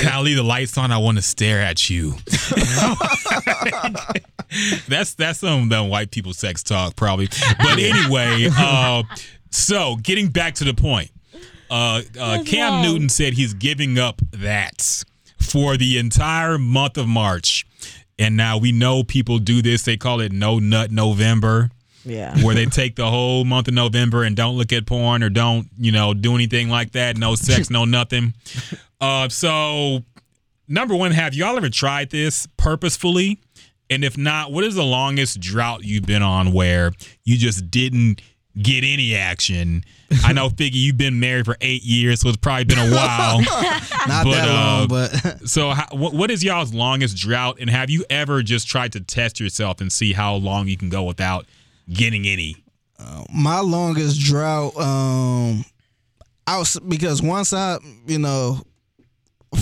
Can 0.00 0.12
I 0.12 0.20
leave 0.20 0.36
the 0.36 0.42
lights 0.42 0.76
on? 0.78 0.92
I 0.92 0.98
want 0.98 1.16
to 1.18 1.22
stare 1.22 1.60
at 1.60 1.88
you. 1.90 2.14
that's 4.88 5.14
that's 5.14 5.40
some 5.40 5.64
of 5.64 5.68
the 5.68 5.82
white 5.84 6.10
people 6.10 6.32
sex 6.32 6.62
talk, 6.62 6.96
probably. 6.96 7.28
But 7.58 7.78
anyway, 7.78 8.48
uh, 8.56 9.02
so 9.50 9.96
getting 10.02 10.28
back 10.28 10.54
to 10.56 10.64
the 10.64 10.74
point, 10.74 11.10
uh, 11.70 12.02
uh, 12.18 12.42
Cam? 12.44 12.82
Newton 12.82 13.08
said 13.08 13.34
he's 13.34 13.54
giving 13.54 13.98
up 13.98 14.20
that 14.32 15.04
for 15.38 15.76
the 15.76 15.98
entire 15.98 16.58
month 16.58 16.96
of 16.98 17.06
March. 17.08 17.66
And 18.18 18.36
now 18.36 18.58
we 18.58 18.72
know 18.72 19.04
people 19.04 19.38
do 19.38 19.62
this. 19.62 19.82
They 19.84 19.96
call 19.96 20.20
it 20.20 20.32
No 20.32 20.58
Nut 20.58 20.90
November, 20.90 21.70
Yeah. 22.04 22.36
where 22.42 22.54
they 22.54 22.66
take 22.66 22.96
the 22.96 23.08
whole 23.08 23.44
month 23.44 23.68
of 23.68 23.74
November 23.74 24.24
and 24.24 24.34
don't 24.34 24.56
look 24.56 24.72
at 24.72 24.86
porn 24.86 25.22
or 25.22 25.30
don't, 25.30 25.68
you 25.78 25.92
know, 25.92 26.14
do 26.14 26.34
anything 26.34 26.68
like 26.68 26.92
that. 26.92 27.16
No 27.16 27.34
sex, 27.36 27.70
no 27.70 27.84
nothing. 27.84 28.34
Uh, 29.00 29.28
so, 29.28 30.02
number 30.66 30.92
one, 30.96 31.12
have 31.12 31.32
y'all 31.32 31.56
ever 31.56 31.70
tried 31.70 32.10
this 32.10 32.48
purposefully? 32.56 33.38
And 33.88 34.02
if 34.02 34.18
not, 34.18 34.50
what 34.50 34.64
is 34.64 34.74
the 34.74 34.82
longest 34.84 35.38
drought 35.38 35.84
you've 35.84 36.04
been 36.04 36.20
on 36.24 36.52
where 36.52 36.90
you 37.22 37.38
just 37.38 37.70
didn't 37.70 38.20
get 38.60 38.84
any 38.84 39.14
action. 39.14 39.84
I 40.24 40.32
know, 40.32 40.48
Figgy, 40.48 40.74
you've 40.74 40.96
been 40.96 41.20
married 41.20 41.44
for 41.44 41.56
eight 41.60 41.82
years, 41.82 42.20
so 42.20 42.28
it's 42.28 42.36
probably 42.36 42.64
been 42.64 42.78
a 42.78 42.94
while. 42.94 43.40
Not 44.08 44.24
But, 44.24 44.32
that 44.32 44.48
long, 44.48 44.82
uh, 44.82 44.86
but 44.86 45.10
so, 45.48 45.70
how, 45.70 45.86
what, 45.92 46.14
what 46.14 46.30
is 46.30 46.42
y'all's 46.42 46.72
longest 46.72 47.16
drought, 47.16 47.58
and 47.60 47.68
have 47.70 47.90
you 47.90 48.04
ever 48.10 48.42
just 48.42 48.68
tried 48.68 48.92
to 48.92 49.00
test 49.00 49.40
yourself 49.40 49.80
and 49.80 49.92
see 49.92 50.12
how 50.12 50.34
long 50.34 50.68
you 50.68 50.76
can 50.76 50.88
go 50.88 51.04
without 51.04 51.46
getting 51.92 52.26
any? 52.26 52.56
my 53.32 53.60
longest 53.60 54.20
drought, 54.20 54.76
um, 54.76 55.64
I 56.46 56.58
was 56.58 56.78
because 56.80 57.22
once 57.22 57.52
I, 57.52 57.78
you 58.06 58.18
know, 58.18 58.60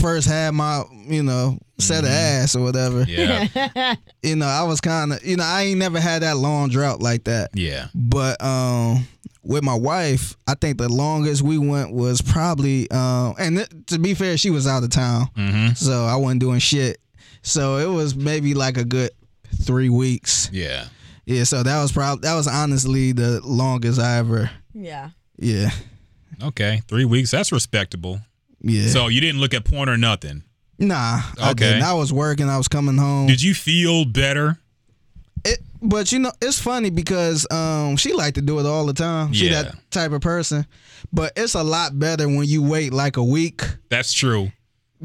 first 0.01 0.27
had 0.27 0.55
my, 0.55 0.85
you 1.07 1.23
know, 1.23 1.59
set 1.79 2.05
of 2.05 2.11
ass 2.11 2.57
or 2.57 2.63
whatever, 2.63 3.05
Yeah, 3.09 3.95
you 4.23 4.37
know, 4.37 4.47
I 4.47 4.63
was 4.65 4.81
kind 4.81 5.13
of, 5.13 5.25
you 5.25 5.37
know, 5.37 5.45
I 5.45 5.63
ain't 5.65 5.79
never 5.79 6.01
had 6.01 6.23
that 6.23 6.37
long 6.37 6.69
drought 6.71 7.01
like 7.01 7.25
that. 7.25 7.51
yeah. 7.55 7.89
But 7.95 8.43
um, 8.43 9.07
with 9.43 9.63
my 9.63 9.75
wife, 9.75 10.37
I 10.49 10.55
think 10.55 10.79
the 10.79 10.89
longest 10.89 11.43
we 11.43 11.59
went 11.59 11.93
was 11.93 12.21
probably, 12.23 12.91
um, 12.91 13.35
and 13.39 13.57
th- 13.59 13.69
to 13.89 13.99
be 13.99 14.15
fair, 14.15 14.37
she 14.37 14.51
was 14.51 14.67
out 14.67 14.83
of 14.85 14.91
town, 14.91 15.29
Mm-hmm. 15.37 15.75
so 15.75 16.05
I 16.05 16.17
wasn't 16.17 16.41
doing 16.41 16.59
shit. 16.61 16.99
So 17.43 17.77
it 17.77 17.87
was 17.95 18.17
maybe 18.17 18.55
like 18.55 18.77
a 18.77 18.85
good 18.85 19.11
three 19.63 19.89
weeks. 19.89 20.49
Yeah. 20.53 20.87
Yeah, 21.27 21.45
so 21.45 21.63
that 21.63 21.83
was 21.83 21.93
probably 21.93 22.23
that 22.29 22.35
was 22.35 22.47
honestly 22.49 23.13
the 23.13 23.41
longest 23.45 24.01
I 24.01 24.19
ever. 24.19 24.51
Yeah. 24.75 25.11
Yeah, 25.39 25.71
Okay, 26.43 26.81
three 26.89 27.05
weeks. 27.05 27.31
That's 27.31 27.53
respectable. 27.53 28.21
yeah. 28.61 28.89
So 28.89 29.09
you 29.09 29.21
didn't 29.21 29.41
look 29.41 29.53
at 29.55 29.65
porn 29.65 29.89
or 29.89 29.97
nothing. 29.99 30.43
Nah, 30.79 31.23
I 31.41 31.51
Okay. 31.51 31.65
didn't. 31.71 31.83
I 31.83 31.95
was 31.95 32.13
working. 32.13 32.49
I 32.49 32.59
was 32.59 32.69
coming 32.69 32.97
home. 32.99 33.27
Did 33.27 33.43
you 33.43 33.55
feel 33.55 34.05
better? 34.05 34.59
It, 35.45 35.61
but 35.81 36.13
you 36.13 36.19
know, 36.19 36.33
it's 36.43 36.59
funny 36.59 36.91
because 36.91 37.47
um, 37.51 37.97
she 37.97 38.13
like 38.13 38.35
to 38.35 38.43
do 38.43 38.59
it 38.59 38.67
all 38.67 38.85
the 38.87 38.93
time. 38.93 39.33
She 39.33 39.49
Yeah. 39.49 39.63
that 39.63 39.91
type 39.91 40.13
of 40.13 40.21
person. 40.21 40.67
But 41.13 41.33
it's 41.37 41.55
a 41.55 41.63
lot 41.63 41.99
better 41.99 42.27
when 42.29 42.45
you 42.45 42.63
wait 42.63 42.93
like 42.93 43.17
a 43.17 43.25
week 43.25 43.63
That's 43.91 44.13
true. 44.13 44.51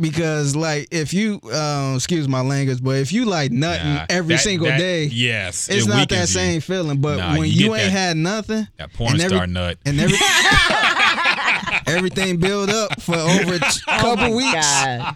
Because, 0.02 0.56
like, 0.56 0.88
if 0.92 1.14
you 1.14 1.40
um, 1.54 1.96
excuse 1.96 2.28
my 2.28 2.42
language, 2.42 2.84
but 2.84 2.98
if 2.98 3.12
you 3.14 3.26
like 3.26 3.52
nothing 3.52 3.94
Nah, 3.94 4.06
every 4.10 4.36
that- 4.36 4.42
single 4.42 4.68
that- 4.68 4.78
day, 4.80 5.06
Yes, 5.06 5.70
it's 5.70 5.86
it 5.86 5.90
not 5.90 6.10
that 6.10 6.12
weakens 6.12 6.36
you. 6.36 6.42
same 6.42 6.62
feeling. 6.62 7.00
But 7.00 7.18
Nah, 7.18 7.38
when 7.38 7.50
you 7.50 7.66
you, 7.68 7.76
ain't 7.76 7.86
that- 7.86 7.92
had 7.92 8.18
nothing, 8.18 8.68
That 8.78 8.92
porn 8.94 9.14
and 9.14 9.22
every- 9.22 9.38
star 9.38 9.48
nut. 9.48 9.78
and 9.86 10.00
every, 10.00 10.18
everything 11.88 12.38
build 12.38 12.70
up 12.70 13.00
for 13.02 13.16
over 13.16 13.54
a 13.56 13.60
couple 13.88 14.10
oh 14.10 14.16
my 14.16 14.30
weeks. 14.32 14.54
God. 14.54 15.16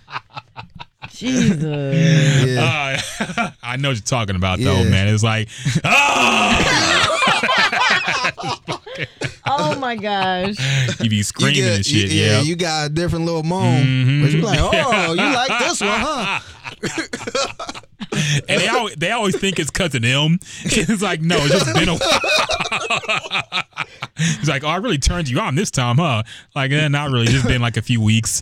Jesus. 1.11 2.47
Yeah. 2.47 2.99
Uh, 3.37 3.49
I 3.63 3.77
know 3.77 3.89
what 3.89 3.97
you're 3.97 4.03
talking 4.03 4.35
about 4.35 4.59
though, 4.59 4.83
man. 4.83 5.07
It's 5.07 5.23
like, 5.23 5.47
oh, 5.85 6.61
Oh 9.47 9.77
my 9.79 9.95
gosh. 9.95 10.55
you 10.99 11.09
be 11.09 11.17
You 11.17 11.23
screaming 11.23 11.53
get- 11.55 11.75
and 11.75 11.85
shit. 11.85 12.11
you- 12.11 12.19
Yeah. 12.23 12.41
you 12.41 12.55
got 12.55 12.87
a 12.87 12.89
different 12.89 13.25
little 13.25 13.43
moan. 13.43 13.83
Mhm. 13.83 14.21
But 14.23 14.31
you're 14.31 14.41
like, 14.41 14.59
oh, 14.59 15.13
you 15.13 15.21
like 15.35 15.59
this 15.59 15.81
one, 15.81 15.89
huh? 15.91 16.39
and 18.49 18.59
they 18.61 18.67
always, 18.67 18.95
they 18.95 19.11
always 19.11 19.37
think 19.37 19.59
it's 19.59 19.69
cousin 19.69 20.03
M. 20.03 20.39
It's 20.63 21.01
like, 21.01 21.21
no, 21.21 21.37
it's 21.39 21.49
just 21.63 21.73
been 21.75 21.89
a 21.89 21.95
while. 21.95 23.63
He's 24.17 24.47
like, 24.49 24.63
oh, 24.63 24.67
I 24.67 24.77
really 24.77 24.97
turned 24.97 25.29
you 25.29 25.39
on 25.39 25.55
this 25.55 25.69
time, 25.71 25.97
huh? 25.97 26.23
Like, 26.55 26.71
eh, 26.71 26.87
not 26.87 27.11
really. 27.11 27.27
Just 27.27 27.45
been 27.47 27.61
like 27.61 27.77
a 27.77 27.81
few 27.81 28.01
weeks. 28.01 28.41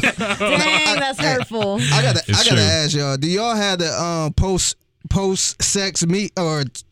that's 0.00 1.18
hurtful. 1.20 1.78
I 1.92 2.02
gotta, 2.02 2.22
It's 2.28 2.40
I 2.40 2.44
gotta 2.44 2.48
true. 2.56 2.58
ask 2.60 2.96
y'all. 2.96 3.16
Do 3.16 3.28
y'all 3.28 3.54
have 3.56 3.78
the 3.80 3.92
um, 3.92 4.32
post 4.34 4.76
post 5.08 5.60
sex 5.62 6.06
meet 6.06 6.32
or 6.38 6.64
t- 6.64 6.82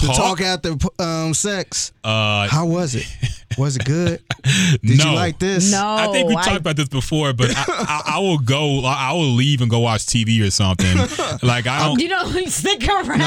talk? 0.00 0.08
The 0.08 0.12
talk 0.14 0.40
after 0.40 1.02
um, 1.02 1.34
sex. 1.34 1.92
Uh, 2.04 2.48
How 2.48 2.66
was 2.66 2.94
it? 2.94 3.06
Was 3.58 3.76
it 3.76 3.84
good? 3.84 4.22
Did 4.82 4.98
no. 4.98 5.10
you 5.10 5.14
like 5.14 5.38
this? 5.38 5.70
No. 5.70 5.86
I 5.86 6.08
think 6.10 6.28
we 6.28 6.34
I- 6.36 6.42
talked 6.42 6.56
about 6.60 6.76
this 6.76 6.88
before, 6.88 7.32
but 7.34 7.50
I, 7.54 7.64
I, 7.68 8.02
I 8.14 8.18
will 8.20 8.38
go. 8.38 8.80
I 8.84 9.12
will 9.12 9.28
leave 9.34 9.60
and 9.60 9.70
go 9.70 9.80
watch 9.80 10.06
TV 10.06 10.46
or 10.46 10.50
something. 10.50 10.96
Like 11.42 11.66
I 11.66 11.86
don't. 11.88 12.00
You 12.00 12.08
don't 12.08 12.48
stick 12.50 12.86
around. 12.88 13.18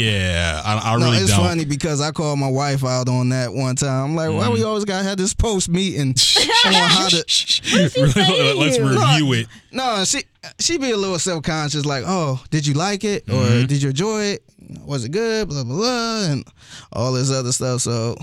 yeah, 0.00 0.60
I, 0.64 0.80
I 0.92 0.96
No, 0.98 1.06
really 1.06 1.18
it's 1.18 1.30
don't. 1.30 1.40
funny 1.46 1.64
because 1.64 2.00
I 2.00 2.10
called 2.10 2.38
my 2.38 2.50
wife 2.50 2.84
out 2.84 3.08
on 3.08 3.30
that 3.30 3.52
one 3.52 3.76
time. 3.76 4.04
I'm 4.10 4.14
like, 4.16 4.30
why 4.30 4.48
Mm. 4.48 4.54
we 4.54 4.62
always 4.64 4.84
gotta 4.84 5.04
have 5.04 5.16
this 5.16 5.32
post 5.32 5.68
meeting 5.68 6.10
on 6.10 6.72
how 6.72 7.08
to? 7.08 7.24
say 7.28 7.88
to 7.88 8.54
Let's 8.58 8.76
you? 8.78 8.88
review 8.88 9.32
it. 9.34 9.46
No, 9.70 10.04
she 10.04 10.22
she 10.58 10.78
be 10.78 10.90
a 10.90 10.96
little 10.96 11.18
self 11.18 11.42
conscious, 11.44 11.84
like, 11.84 12.04
oh, 12.06 12.42
did 12.50 12.66
you 12.66 12.74
like 12.74 13.04
it 13.04 13.28
or 13.28 13.32
Mm-hmm. 13.34 13.66
did 13.66 13.82
you 13.82 13.90
enjoy 13.90 14.22
it? 14.24 14.42
Was 14.84 15.04
it 15.04 15.10
good? 15.10 15.48
Blah 15.48 15.64
blah 15.64 15.76
blah, 15.76 16.24
and 16.30 16.44
all 16.92 17.12
this 17.12 17.30
other 17.30 17.52
stuff. 17.52 17.80
So 17.82 18.16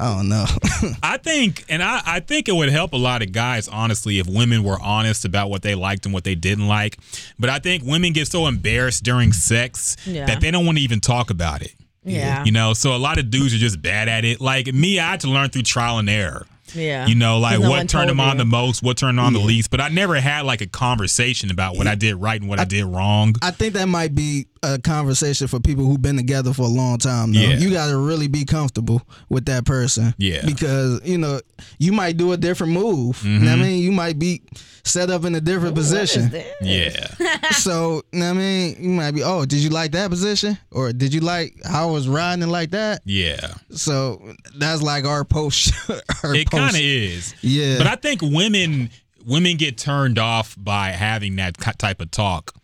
I 0.00 0.14
don't 0.14 0.28
know. 0.28 0.44
I 1.02 1.16
think, 1.16 1.64
and 1.68 1.82
I, 1.82 2.00
I 2.06 2.20
think 2.20 2.48
it 2.48 2.52
would 2.52 2.68
help 2.68 2.92
a 2.92 2.96
lot 2.96 3.20
of 3.22 3.32
guys, 3.32 3.66
honestly, 3.66 4.20
if 4.20 4.28
women 4.28 4.62
were 4.62 4.78
honest 4.80 5.24
about 5.24 5.50
what 5.50 5.62
they 5.62 5.74
liked 5.74 6.04
and 6.06 6.14
what 6.14 6.22
they 6.22 6.36
didn't 6.36 6.68
like. 6.68 6.98
But 7.38 7.50
I 7.50 7.58
think 7.58 7.82
women 7.84 8.12
get 8.12 8.28
so 8.28 8.46
embarrassed 8.46 9.02
during 9.02 9.32
sex 9.32 9.96
Yeah. 10.06 10.26
that 10.26 10.40
they 10.40 10.52
don't 10.52 10.64
want 10.66 10.78
to 10.78 10.84
even 10.84 11.00
talk 11.00 11.30
about 11.30 11.62
it. 11.62 11.72
Yeah. 12.04 12.44
You 12.44 12.52
know, 12.52 12.74
so 12.74 12.94
a 12.94 12.96
lot 12.98 13.18
of 13.18 13.28
dudes 13.30 13.52
are 13.54 13.58
just 13.58 13.82
bad 13.82 14.08
at 14.08 14.24
it. 14.24 14.40
Like 14.40 14.72
me, 14.72 15.00
I 15.00 15.10
had 15.10 15.20
to 15.20 15.28
learn 15.30 15.50
through 15.50 15.62
trial 15.62 15.98
and 15.98 16.08
error. 16.08 16.46
Yeah. 16.74 17.06
You 17.06 17.14
know, 17.14 17.38
like 17.38 17.60
no 17.60 17.70
what 17.70 17.76
turned 17.76 17.90
told 17.90 18.08
them 18.08 18.20
on 18.20 18.36
you. 18.36 18.38
the 18.38 18.44
most, 18.44 18.82
what 18.82 18.96
turned 18.96 19.18
them 19.18 19.24
on 19.24 19.32
the 19.32 19.38
least. 19.38 19.70
But 19.70 19.80
I 19.80 19.88
never 19.88 20.16
had 20.16 20.44
like 20.44 20.60
a 20.60 20.66
conversation 20.66 21.50
about 21.50 21.76
what 21.76 21.86
I 21.86 21.94
did 21.94 22.16
right 22.16 22.40
and 22.40 22.48
what 22.48 22.60
I, 22.60 22.64
did 22.64 22.84
wrong. 22.84 23.34
I 23.42 23.50
think 23.50 23.74
that 23.74 23.86
might 23.86 24.14
be 24.14 24.46
a 24.62 24.78
conversation 24.78 25.46
for 25.48 25.60
people 25.60 25.84
who've 25.84 26.02
been 26.02 26.16
together 26.16 26.52
for 26.52 26.62
a 26.62 26.68
long 26.68 26.98
time. 26.98 27.32
Though. 27.32 27.40
Yeah. 27.40 27.56
You 27.56 27.70
got 27.70 27.90
to 27.90 27.96
really 27.96 28.28
be 28.28 28.44
comfortable 28.44 29.02
with 29.28 29.46
that 29.46 29.64
person. 29.64 30.14
Yeah. 30.18 30.44
Because, 30.44 31.00
you 31.04 31.18
know, 31.18 31.40
you 31.78 31.92
might 31.92 32.16
do 32.16 32.32
a 32.32 32.36
different 32.36 32.72
move. 32.72 33.22
You 33.24 33.38
know 33.38 33.52
I 33.52 33.54
mm-hmm. 33.54 33.62
mean? 33.62 33.82
You 33.82 33.92
might 33.92 34.18
be 34.18 34.42
set 34.84 35.10
up 35.10 35.24
in 35.24 35.34
a 35.34 35.40
different 35.40 35.74
position. 35.74 36.32
Yeah. 36.60 37.06
so, 37.52 38.02
you 38.12 38.20
know 38.20 38.30
I 38.30 38.32
mean? 38.32 38.76
You 38.80 38.90
might 38.90 39.12
be, 39.12 39.22
oh, 39.22 39.44
did 39.44 39.58
you 39.58 39.70
like 39.70 39.92
that 39.92 40.10
position? 40.10 40.58
Or 40.70 40.92
did 40.92 41.12
you 41.14 41.20
like 41.20 41.54
how 41.64 41.88
I 41.88 41.92
was 41.92 42.08
riding 42.08 42.48
like 42.48 42.70
that? 42.70 43.02
Yeah. 43.04 43.54
So 43.70 44.34
that's 44.56 44.82
like 44.82 45.04
our 45.04 45.24
post. 45.24 45.72
our 46.24 46.34
It 46.34 46.50
post. 46.50 46.57
Kind 46.58 46.74
of 46.74 46.80
is. 46.80 47.34
Yeah. 47.42 47.78
But 47.78 47.86
I 47.86 47.96
think 47.96 48.20
women 48.22 48.90
women 49.26 49.56
get 49.56 49.76
turned 49.76 50.18
off 50.18 50.56
by 50.58 50.88
having 50.90 51.36
that 51.36 51.58
type 51.78 52.00
of 52.00 52.10
talk. 52.10 52.54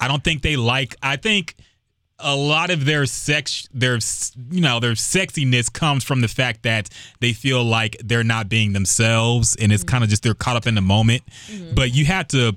I 0.00 0.08
don't 0.08 0.22
think 0.22 0.42
they 0.42 0.56
like. 0.56 0.96
I 1.02 1.16
think 1.16 1.54
a 2.18 2.36
lot 2.36 2.70
of 2.70 2.84
their 2.84 3.06
sex, 3.06 3.68
their 3.72 3.98
you 4.50 4.60
know, 4.60 4.80
their 4.80 4.92
sexiness 4.92 5.72
comes 5.72 6.04
from 6.04 6.20
the 6.20 6.28
fact 6.28 6.62
that 6.62 6.88
they 7.20 7.32
feel 7.32 7.64
like 7.64 7.96
they're 8.04 8.24
not 8.24 8.48
being 8.48 8.72
themselves, 8.72 9.56
and 9.56 9.72
it's 9.72 9.84
kind 9.84 10.04
of 10.04 10.10
just 10.10 10.22
they're 10.22 10.34
caught 10.34 10.56
up 10.56 10.66
in 10.66 10.74
the 10.74 10.80
moment. 10.80 11.22
Mm-hmm. 11.48 11.74
But 11.74 11.94
you 11.94 12.04
have 12.06 12.28
to 12.28 12.56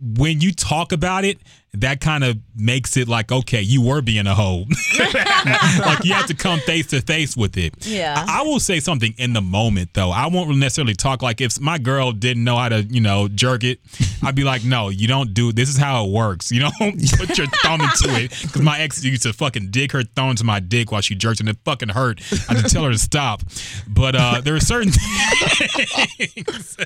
when 0.00 0.40
you 0.40 0.52
talk 0.52 0.92
about 0.92 1.24
it, 1.24 1.38
that 1.74 2.02
kind 2.02 2.22
of 2.22 2.36
makes 2.54 2.98
it 2.98 3.08
like, 3.08 3.32
okay, 3.32 3.62
you 3.62 3.80
were 3.80 4.02
being 4.02 4.26
a 4.26 4.34
hoe. 4.34 4.64
like 4.98 6.04
you 6.04 6.12
have 6.12 6.26
to 6.26 6.34
come 6.34 6.60
face 6.60 6.88
to 6.88 7.00
face 7.00 7.34
with 7.34 7.56
it. 7.56 7.74
Yeah. 7.86 8.26
I, 8.28 8.40
I 8.40 8.42
will 8.42 8.60
say 8.60 8.78
something 8.78 9.14
in 9.16 9.32
the 9.32 9.40
moment 9.40 9.94
though. 9.94 10.10
I 10.10 10.26
won't 10.26 10.54
necessarily 10.58 10.94
talk 10.94 11.22
like 11.22 11.40
if 11.40 11.58
my 11.58 11.78
girl 11.78 12.12
didn't 12.12 12.44
know 12.44 12.58
how 12.58 12.68
to, 12.68 12.82
you 12.82 13.00
know, 13.00 13.26
jerk 13.26 13.64
it, 13.64 13.80
I'd 14.22 14.34
be 14.34 14.44
like, 14.44 14.64
no, 14.64 14.90
you 14.90 15.08
don't 15.08 15.32
do 15.32 15.50
this 15.50 15.70
is 15.70 15.78
how 15.78 16.04
it 16.04 16.10
works. 16.10 16.52
You 16.52 16.60
don't 16.60 16.74
put 17.16 17.38
your 17.38 17.46
thumb 17.46 17.80
into 17.80 18.22
it. 18.22 18.30
Cause 18.52 18.60
my 18.60 18.78
ex 18.78 19.02
used 19.02 19.22
to 19.22 19.32
fucking 19.32 19.70
dig 19.70 19.92
her 19.92 20.02
thumb 20.02 20.30
into 20.30 20.44
my 20.44 20.60
dick 20.60 20.92
while 20.92 21.00
she 21.00 21.14
jerked 21.14 21.40
and 21.40 21.48
it 21.48 21.56
fucking 21.64 21.88
hurt. 21.88 22.20
I 22.50 22.54
had 22.54 22.64
to 22.64 22.70
tell 22.70 22.84
her 22.84 22.92
to 22.92 22.98
stop. 22.98 23.42
But 23.88 24.14
uh 24.14 24.42
there 24.42 24.54
are 24.54 24.60
certain 24.60 24.92
things 24.92 26.76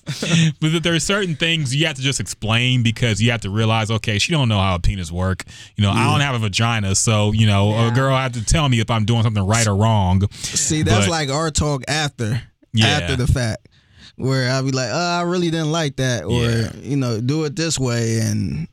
but 0.60 0.72
that 0.72 0.80
there 0.82 0.94
are 0.94 1.00
certain 1.00 1.36
things 1.36 1.74
you 1.74 1.86
have 1.86 1.96
to 1.96 2.02
just 2.02 2.20
explain 2.20 2.82
because 2.82 3.20
you 3.22 3.30
have 3.30 3.40
to 3.42 3.50
realize, 3.50 3.90
okay, 3.90 4.18
she 4.18 4.32
don't 4.32 4.48
know 4.48 4.58
how 4.58 4.74
a 4.76 4.78
penis 4.80 5.10
work. 5.12 5.44
You 5.76 5.82
know, 5.84 5.90
I 5.90 6.04
don't 6.10 6.20
have 6.20 6.34
a 6.34 6.38
vagina, 6.38 6.94
so 6.94 7.32
you 7.32 7.46
know, 7.46 7.88
a 7.88 7.90
girl 7.92 8.16
have 8.16 8.32
to 8.32 8.44
tell 8.44 8.68
me 8.68 8.80
if 8.80 8.90
I'm 8.90 9.04
doing 9.04 9.22
something 9.22 9.46
right 9.46 9.66
or 9.66 9.76
wrong. 9.76 10.28
See, 10.32 10.82
that's 10.82 11.06
But- 11.06 11.10
like 11.10 11.28
our 11.30 11.50
talk 11.50 11.82
after, 11.88 12.42
Yeah. 12.72 12.86
after 12.86 13.16
the 13.16 13.26
fact, 13.26 13.68
where 14.16 14.50
I'll 14.50 14.62
be 14.62 14.70
like, 14.72 14.90
oh, 14.92 15.18
I 15.18 15.22
really 15.22 15.50
didn't 15.50 15.72
like 15.72 15.96
that, 15.96 16.24
or 16.24 16.42
Yeah. 16.50 16.70
you 16.82 16.96
know, 16.96 17.20
do 17.20 17.44
it 17.44 17.56
this 17.56 17.78
way, 17.78 18.20
and 18.20 18.68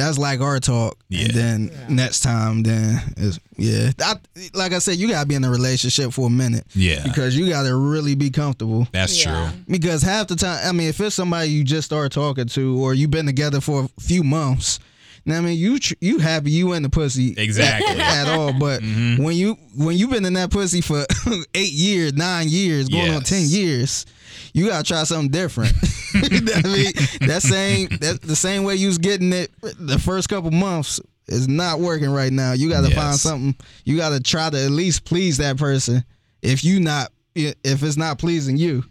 that's 0.00 0.18
like 0.18 0.40
our 0.40 0.58
talk. 0.60 0.98
Yeah. 1.08 1.26
And 1.26 1.30
then 1.34 1.70
next 1.88 2.20
time, 2.20 2.62
then 2.62 3.00
is 3.16 3.38
yeah, 3.56 3.90
I, 4.00 4.14
like 4.54 4.72
I 4.72 4.78
said, 4.78 4.96
you 4.96 5.08
gotta 5.08 5.26
be 5.26 5.34
in 5.34 5.44
a 5.44 5.50
relationship 5.50 6.12
for 6.12 6.26
a 6.26 6.30
minute, 6.30 6.64
Yeah. 6.74 7.02
because 7.04 7.36
you 7.36 7.48
gotta 7.48 7.74
really 7.74 8.14
be 8.14 8.30
comfortable. 8.30 8.88
That's 8.92 9.18
Yeah. 9.24 9.50
true. 9.50 9.60
Because 9.68 10.02
half 10.02 10.28
the 10.28 10.36
time, 10.36 10.66
I 10.66 10.72
mean, 10.72 10.88
if 10.88 11.00
it's 11.00 11.14
somebody 11.14 11.50
you 11.50 11.62
just 11.64 11.86
started 11.86 12.12
talking 12.12 12.46
to, 12.46 12.78
or 12.82 12.94
you've 12.94 13.10
been 13.10 13.26
together 13.26 13.60
for 13.60 13.84
a 13.84 14.00
few 14.00 14.24
months. 14.24 14.78
Now, 15.26 15.36
I 15.36 15.40
mean, 15.42 15.58
you 15.58 15.78
tr- 15.78 15.94
you 16.00 16.18
happy 16.18 16.50
you 16.50 16.72
in 16.72 16.82
the 16.82 16.88
pussy 16.88 17.34
Exactly. 17.36 17.92
Mm-hmm. 17.92 18.00
at 18.00 18.28
all, 18.28 18.54
but 18.54 18.80
when 19.22 19.36
you 19.36 19.58
when 19.76 19.96
you've 19.98 20.10
been 20.10 20.24
in 20.24 20.32
that 20.32 20.50
pussy 20.50 20.80
for 20.80 21.04
eight 21.54 21.72
years, 21.72 22.14
nine 22.14 22.48
years, 22.48 22.88
going 22.88 23.10
on 23.12 23.22
ten 23.22 23.42
years, 23.46 24.06
you 24.52 24.68
gotta 24.68 24.84
try 24.84 25.04
something 25.04 25.30
different. 25.30 25.72
You 26.12 26.40
know 26.40 26.52
I 26.56 26.62
mean, 26.62 26.92
that 27.20 27.40
same 27.40 27.86
that 28.00 28.20
the 28.20 28.34
same 28.34 28.64
way 28.64 28.74
you 28.74 28.88
was 28.88 28.98
getting 28.98 29.32
it 29.32 29.52
the 29.62 29.96
first 29.96 30.28
couple 30.28 30.50
months 30.50 31.00
is 31.28 31.46
not 31.46 31.78
working 31.78 32.10
right 32.10 32.32
now. 32.32 32.52
You 32.52 32.68
got 32.68 32.84
to 32.84 32.92
find 32.92 33.14
something. 33.14 33.54
You 33.84 33.96
got 33.96 34.08
to 34.08 34.20
try 34.20 34.50
to 34.50 34.60
at 34.60 34.72
least 34.72 35.04
please 35.04 35.36
that 35.36 35.56
person. 35.56 36.04
If 36.42 36.64
you 36.64 36.80
not, 36.80 37.12
if 37.36 37.54
it's 37.84 37.96
not 37.96 38.18
pleasing 38.18 38.56
you, 38.56 38.82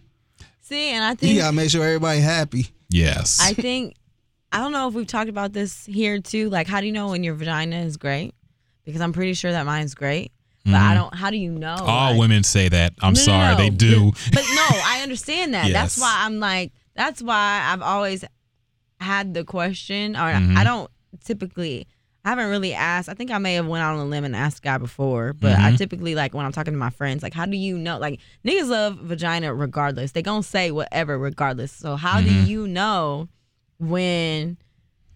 See, 0.62 0.92
and 0.92 1.04
I 1.04 1.10
think 1.10 1.22
you 1.24 1.28
think 1.30 1.40
got 1.42 1.50
to 1.50 1.56
make 1.56 1.70
sure 1.70 1.84
everybody 1.84 2.22
happy. 2.22 2.68
Yes. 2.90 3.40
I 3.42 3.54
think 3.54 3.96
I 4.52 4.60
don't 4.60 4.72
know 4.72 4.88
if 4.88 4.94
we've 4.94 5.06
talked 5.08 5.30
about 5.30 5.52
this 5.52 5.86
here 5.86 6.20
too. 6.22 6.50
Like, 6.50 6.68
how 6.68 6.80
do 6.80 6.86
you 6.86 6.92
know 6.92 7.10
when 7.10 7.24
your 7.24 7.36
vagina 7.36 7.78
is 7.82 7.98
great? 7.98 8.34
Because 8.86 9.02
I'm 9.02 9.14
pretty 9.14 9.34
sure 9.34 9.52
that 9.52 9.66
mine's 9.66 9.94
great, 9.94 10.32
but 10.66 10.76
I 10.76 10.94
don't. 10.94 11.14
How 11.14 11.30
do 11.30 11.38
you 11.38 11.52
know? 11.52 11.76
Mm-hmm. 11.76 11.90
All 11.90 12.12
Like- 12.12 12.20
women 12.20 12.44
say 12.44 12.70
that. 12.70 12.94
I'm 13.02 13.14
No, 13.14 13.20
sorry, 13.20 13.52
no. 13.56 13.58
they 13.58 13.70
do. 13.70 14.12
But 14.34 14.44
no, 14.56 14.68
I 14.86 15.00
understand 15.04 15.54
that. 15.54 15.66
Yes. 15.70 15.74
That's 15.74 15.98
why 16.00 16.22
I'm 16.26 16.40
like. 16.40 16.72
That's 16.96 17.22
why 17.22 17.62
I've 17.72 17.82
always 17.82 18.26
had 19.00 19.34
the 19.34 19.44
question, 19.46 20.16
or 20.16 20.20
Mm-hmm. 20.34 20.58
I 20.58 20.64
don't 20.64 20.92
typically. 21.24 21.88
I 22.26 22.30
haven't 22.30 22.50
really 22.50 22.74
asked. 22.74 23.08
I 23.08 23.14
think 23.14 23.32
I 23.32 23.38
may 23.38 23.54
have 23.54 23.66
went 23.66 23.82
out 23.82 23.94
on 23.96 24.00
a 24.02 24.06
limb 24.06 24.26
and 24.26 24.36
asked 24.36 24.60
a 24.60 24.62
guy 24.62 24.78
before, 24.78 25.32
but 25.32 25.54
Mm-hmm. 25.56 25.64
I 25.66 25.76
typically 25.78 26.16
like 26.16 26.34
when 26.34 26.46
I'm 26.46 26.52
talking 26.52 26.74
to 26.74 26.78
my 26.78 26.90
friends, 26.90 27.24
like, 27.24 27.34
how 27.34 27.46
do 27.46 27.56
you 27.56 27.78
know? 27.78 27.98
Like 27.98 28.20
niggas 28.46 28.68
love 28.68 28.98
vagina 28.98 29.54
regardless. 29.54 30.12
They 30.12 30.22
gonna 30.22 30.44
say 30.44 30.70
whatever 30.72 31.18
regardless. 31.18 31.72
So 31.72 31.96
how 31.96 32.20
Mm-hmm. 32.20 32.44
do 32.46 32.52
you 32.52 32.68
know 32.68 33.30
when 33.80 34.58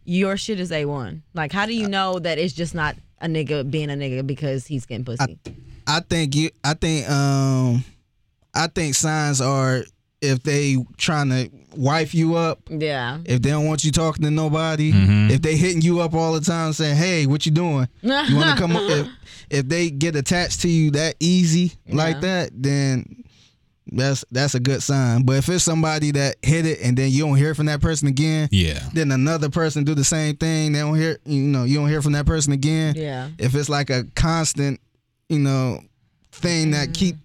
your 0.06 0.38
shit 0.38 0.60
is 0.60 0.72
a 0.72 0.86
one? 0.86 1.24
Like 1.34 1.52
how 1.52 1.66
do 1.66 1.74
you 1.74 1.88
know 1.88 2.20
that 2.20 2.38
it's 2.40 2.54
just 2.54 2.74
not 2.74 2.96
a 3.24 3.28
nigga 3.28 3.70
being 3.72 3.90
a 3.90 3.94
nigga 3.94 4.26
because 4.28 4.68
he's 4.68 4.86
getting 4.86 5.06
pussy? 5.06 5.40
I 5.88 6.00
think 6.02 6.36
you. 6.36 6.50
I 6.64 6.74
think. 6.76 7.10
Um, 7.10 7.84
I 8.54 8.68
think 8.68 8.94
signs 8.94 9.42
are 9.42 9.84
if 10.22 10.44
they 10.44 10.78
trying 10.98 11.30
to 11.30 11.50
wife 11.76 12.14
you 12.14 12.36
up. 12.36 12.60
yeah. 12.70 13.18
If 13.26 13.42
they 13.42 13.50
don't 13.50 13.66
want 13.66 13.84
you 13.84 13.92
talking 13.92 14.24
to 14.24 14.32
nobody, 14.32 14.92
Mm-hmm. 14.94 15.32
if 15.32 15.42
they 15.42 15.58
hitting 15.58 15.82
you 15.82 16.00
up 16.02 16.14
all 16.14 16.34
the 16.34 16.42
time 16.42 16.72
saying, 16.74 16.96
"Hey, 16.98 17.26
what 17.26 17.46
you 17.46 17.52
doing? 17.52 17.88
You 18.02 18.10
want 18.36 18.52
to 18.52 18.56
come?" 18.58 18.76
up? 18.76 18.84
If, 18.90 19.08
if 19.50 19.68
they 19.68 19.90
get 19.90 20.16
attached 20.16 20.62
to 20.62 20.70
you 20.70 20.92
that 20.92 21.16
easy 21.20 21.74
like 21.90 22.22
that, 22.22 22.52
then 22.54 23.24
that's 23.96 24.26
that's 24.32 24.56
a 24.56 24.60
good 24.60 24.82
sign. 24.84 25.24
But 25.24 25.38
if 25.38 25.50
it's 25.50 25.64
somebody 25.64 26.12
that 26.12 26.36
hit 26.42 26.66
it 26.66 26.80
and 26.82 26.98
then 26.98 27.12
you 27.12 27.26
don't 27.26 27.38
hear 27.38 27.54
from 27.56 27.68
that 27.68 27.82
person 27.82 28.08
again, 28.08 28.50
Yeah. 28.52 28.80
then 28.94 29.12
another 29.12 29.50
person 29.50 29.84
do 29.84 29.96
the 29.96 30.04
same 30.04 30.36
thing, 30.36 30.74
they 30.74 30.80
don't 30.80 30.96
hear, 30.98 31.20
you 31.26 31.42
know, 31.42 31.64
you 31.64 31.78
don't 31.80 31.90
hear 31.90 32.02
from 32.02 32.14
that 32.14 32.26
person 32.26 32.54
again. 32.54 32.96
Yeah. 32.98 33.30
If 33.38 33.56
it's 33.56 33.70
like 33.70 33.90
a 33.90 34.06
constant, 34.16 34.80
you 35.30 35.40
know, 35.40 35.80
thing 36.32 36.72
that 36.72 36.94
keep 36.94 37.16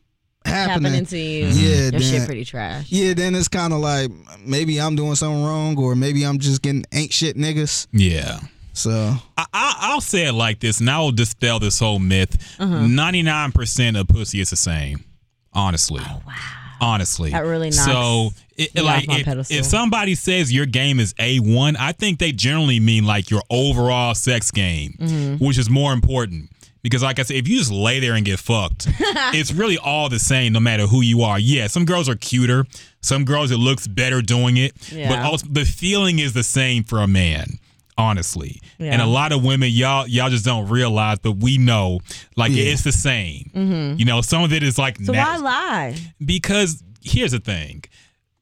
happening, 0.44 0.92
happening 0.92 1.06
to 1.06 1.18
you. 1.18 1.46
Yeah, 1.46 1.90
your 1.90 2.00
shit 2.00 2.24
pretty 2.26 2.44
trash. 2.44 2.86
yeah, 2.90 3.12
then 3.14 3.34
it's 3.34 3.48
kind 3.48 3.72
of 3.72 3.80
like 3.80 4.10
maybe 4.44 4.80
I'm 4.80 4.96
doing 4.96 5.14
something 5.14 5.42
wrong, 5.44 5.76
or 5.78 5.94
maybe 5.94 6.24
I'm 6.24 6.38
just 6.38 6.62
getting 6.62 6.84
ain't 6.92 7.12
shit 7.12 7.36
niggas. 7.36 7.86
Yeah. 7.92 8.40
So 8.72 9.14
I, 9.36 9.44
I, 9.52 9.76
I'll 9.80 10.00
say 10.00 10.26
it 10.28 10.32
like 10.34 10.60
this, 10.60 10.78
and 10.80 10.88
I 10.88 11.00
will 11.00 11.10
dispel 11.10 11.58
this 11.58 11.80
whole 11.80 11.98
myth. 11.98 12.56
Uh-huh. 12.60 12.86
99 12.86 13.52
percent 13.52 13.96
of 13.96 14.06
pussy 14.06 14.40
is 14.40 14.50
the 14.50 14.56
same. 14.56 15.04
Honestly. 15.52 16.00
Oh, 16.06 16.22
wow. 16.26 16.34
Honestly. 16.80 17.30
That 17.30 17.44
really 17.44 17.70
knocks 17.70 17.84
So, 17.84 18.30
it, 18.56 18.74
like, 18.82 19.04
if, 19.08 19.50
if 19.50 19.64
somebody 19.64 20.14
says 20.14 20.52
your 20.52 20.66
game 20.66 20.98
is 21.00 21.14
A1, 21.14 21.76
I 21.78 21.92
think 21.92 22.18
they 22.18 22.32
generally 22.32 22.80
mean 22.80 23.04
like 23.04 23.30
your 23.30 23.42
overall 23.50 24.14
sex 24.14 24.50
game, 24.50 24.94
Mm-hmm. 24.98 25.44
which 25.44 25.58
is 25.58 25.68
more 25.70 25.92
important. 25.92 26.50
Because, 26.82 27.02
like 27.02 27.18
I 27.18 27.22
said, 27.22 27.36
if 27.36 27.48
you 27.48 27.58
just 27.58 27.72
lay 27.72 27.98
there 27.98 28.14
and 28.14 28.24
get 28.24 28.38
fucked, 28.38 28.86
it's 29.34 29.52
really 29.52 29.76
all 29.78 30.08
the 30.08 30.20
same 30.20 30.52
no 30.52 30.60
matter 30.60 30.86
who 30.86 31.00
you 31.02 31.22
are. 31.22 31.38
Yeah, 31.38 31.66
some 31.66 31.84
girls 31.84 32.08
are 32.08 32.14
cuter. 32.14 32.64
Some 33.00 33.24
girls, 33.24 33.50
it 33.50 33.56
looks 33.58 33.86
better 33.88 34.22
doing 34.22 34.56
it. 34.56 34.72
But 34.92 35.18
also, 35.18 35.46
the 35.50 35.64
feeling 35.64 36.18
is 36.20 36.32
the 36.34 36.44
same 36.44 36.84
for 36.84 37.00
a 37.00 37.08
man, 37.08 37.58
honestly. 37.98 38.60
And 38.78 39.02
a 39.02 39.06
lot 39.06 39.32
of 39.32 39.44
women, 39.44 39.70
y'all, 39.70 40.06
y'all 40.06 40.30
just 40.30 40.44
don't 40.44 40.68
realize, 40.68 41.18
but 41.18 41.32
we 41.32 41.58
know, 41.58 42.00
like, 42.36 42.52
Yeah. 42.52 42.64
it's 42.72 42.82
the 42.84 42.92
same. 42.92 43.50
You 43.98 44.04
know, 44.06 44.20
some 44.22 44.42
of 44.44 44.52
it 44.52 44.62
is 44.62 44.78
like 44.78 44.94
Mm-hmm. 44.94 45.04
So 45.04 45.12
nat- 45.12 45.24
why 45.26 45.36
lie? 45.36 45.96
because 46.24 46.82
here's 47.02 47.32
the 47.32 47.40
thing 47.40 47.84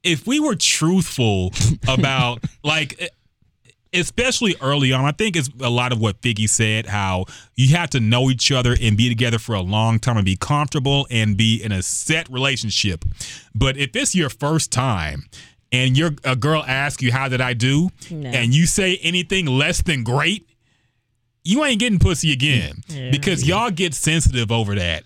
if 0.02 0.26
we 0.26 0.38
were 0.40 0.54
truthful 0.54 1.52
about 1.88 2.42
like 2.62 3.10
especially 3.92 4.54
early 4.60 4.92
on 4.92 5.04
i 5.04 5.12
think 5.12 5.36
it's 5.36 5.48
a 5.60 5.70
lot 5.70 5.92
of 5.92 6.00
what 6.00 6.20
figgy 6.20 6.48
said 6.48 6.86
how 6.86 7.24
you 7.54 7.74
have 7.76 7.88
to 7.90 8.00
know 8.00 8.28
each 8.30 8.50
other 8.50 8.74
and 8.80 8.96
be 8.96 9.08
together 9.08 9.38
for 9.38 9.54
a 9.54 9.60
long 9.60 9.98
time 9.98 10.16
and 10.16 10.24
be 10.24 10.36
comfortable 10.36 11.06
and 11.10 11.36
be 11.36 11.62
in 11.62 11.70
a 11.72 11.82
set 11.82 12.28
relationship 12.28 13.04
but 13.54 13.76
if 13.76 13.94
it's 13.94 14.14
your 14.14 14.28
first 14.28 14.72
time 14.72 15.24
and 15.72 15.96
your 15.96 16.10
a 16.24 16.36
girl 16.36 16.62
asks 16.66 17.02
you 17.02 17.10
how 17.12 17.28
did 17.28 17.40
i 17.40 17.52
do 17.52 17.88
No. 18.10 18.28
and 18.30 18.54
you 18.54 18.66
say 18.66 18.98
anything 19.02 19.46
less 19.46 19.82
than 19.82 20.04
great 20.04 20.48
you 21.44 21.64
ain't 21.64 21.78
getting 21.80 21.98
pussy 22.00 22.32
again 22.32 22.82
because 23.12 23.46
y'all 23.46 23.70
get 23.70 23.94
sensitive 23.94 24.50
over 24.50 24.74
that. 24.74 25.04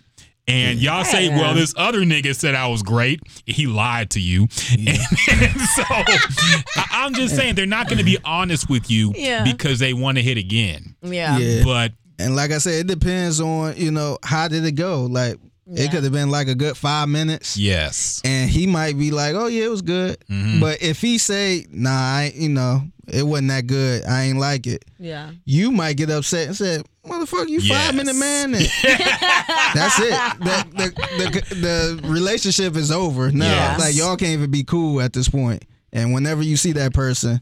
And 0.49 0.81
y'all 0.81 1.05
say, 1.05 1.27
Yeah. 1.29 1.39
well, 1.39 1.55
this 1.55 1.75
other 1.77 2.01
nigga 2.01 2.35
said 2.35 2.55
I 2.55 2.67
was 2.69 2.83
great. 2.83 3.21
He 3.45 3.67
lied 3.67 4.09
to 4.13 4.21
you. 4.21 4.49
And, 4.73 4.89
and 4.89 5.61
so 5.61 5.83
I- 5.87 6.89
I'm 6.93 7.13
just 7.13 7.37
saying 7.37 7.57
they're 7.57 7.67
not 7.67 7.89
going 7.89 7.99
to 7.99 8.05
be 8.05 8.17
honest 8.25 8.71
with 8.71 8.91
you 8.91 9.13
Yeah. 9.15 9.45
because 9.45 9.79
they 9.81 9.93
want 9.93 10.17
to 10.17 10.23
hit 10.23 10.39
again. 10.39 10.97
Yeah. 11.03 11.37
yeah, 11.37 11.63
But 11.63 11.93
and 12.19 12.35
like 12.37 12.53
I 12.53 12.59
said, 12.59 12.81
it 12.81 12.87
depends 12.87 13.39
on 13.41 13.77
you 13.77 13.91
know 13.91 14.17
how 14.25 14.49
did 14.49 14.65
it 14.65 14.73
go. 14.73 15.05
Like 15.05 15.37
Yeah. 15.73 15.85
it 15.85 15.91
could 15.93 16.03
have 16.03 16.13
been 16.13 16.31
like 16.31 16.49
a 16.49 16.55
good 16.57 16.77
five 16.77 17.09
minutes. 17.09 17.57
yes. 17.57 18.21
And 18.25 18.51
he 18.51 18.67
might 18.67 18.99
be 18.99 19.11
like, 19.13 19.35
"Oh 19.37 19.47
yeah, 19.47 19.67
it 19.67 19.71
was 19.71 19.83
good," 19.83 20.19
Mm-hmm. 20.29 20.59
but 20.61 20.83
if 20.83 21.01
he 21.01 21.17
say, 21.19 21.65
"Nah, 21.71 21.91
I, 21.91 22.33
you 22.35 22.49
know, 22.49 22.83
it 23.07 23.23
wasn't 23.25 23.49
that 23.49 23.67
good. 23.69 24.05
I 24.05 24.23
ain't 24.25 24.39
like 24.39 24.67
it," 24.67 24.85
Yeah. 24.99 25.31
you 25.45 25.71
might 25.71 25.97
get 25.97 26.11
upset 26.11 26.49
and 26.49 26.57
say, 26.57 26.83
"Motherfucker, 27.07 27.49
you 27.49 27.61
Yes. 27.61 27.87
five 27.87 27.95
minute 27.95 28.17
man." 28.17 28.55
And 28.55 28.65
that's 29.75 29.99
it. 30.01 30.11
The, 30.41 30.67
the, 30.73 30.91
the, 31.19 31.55
the 32.03 32.09
relationship 32.09 32.75
is 32.77 32.91
over. 32.91 33.31
No, 33.31 33.45
Yes. 33.45 33.79
like 33.81 33.95
y'all 33.95 34.17
can't 34.17 34.33
even 34.33 34.51
be 34.51 34.65
cool 34.65 35.01
at 35.01 35.13
this 35.13 35.29
point. 35.29 35.65
And 35.93 36.13
whenever 36.13 36.43
you 36.43 36.57
see 36.57 36.73
that 36.73 36.93
person, 36.95 37.41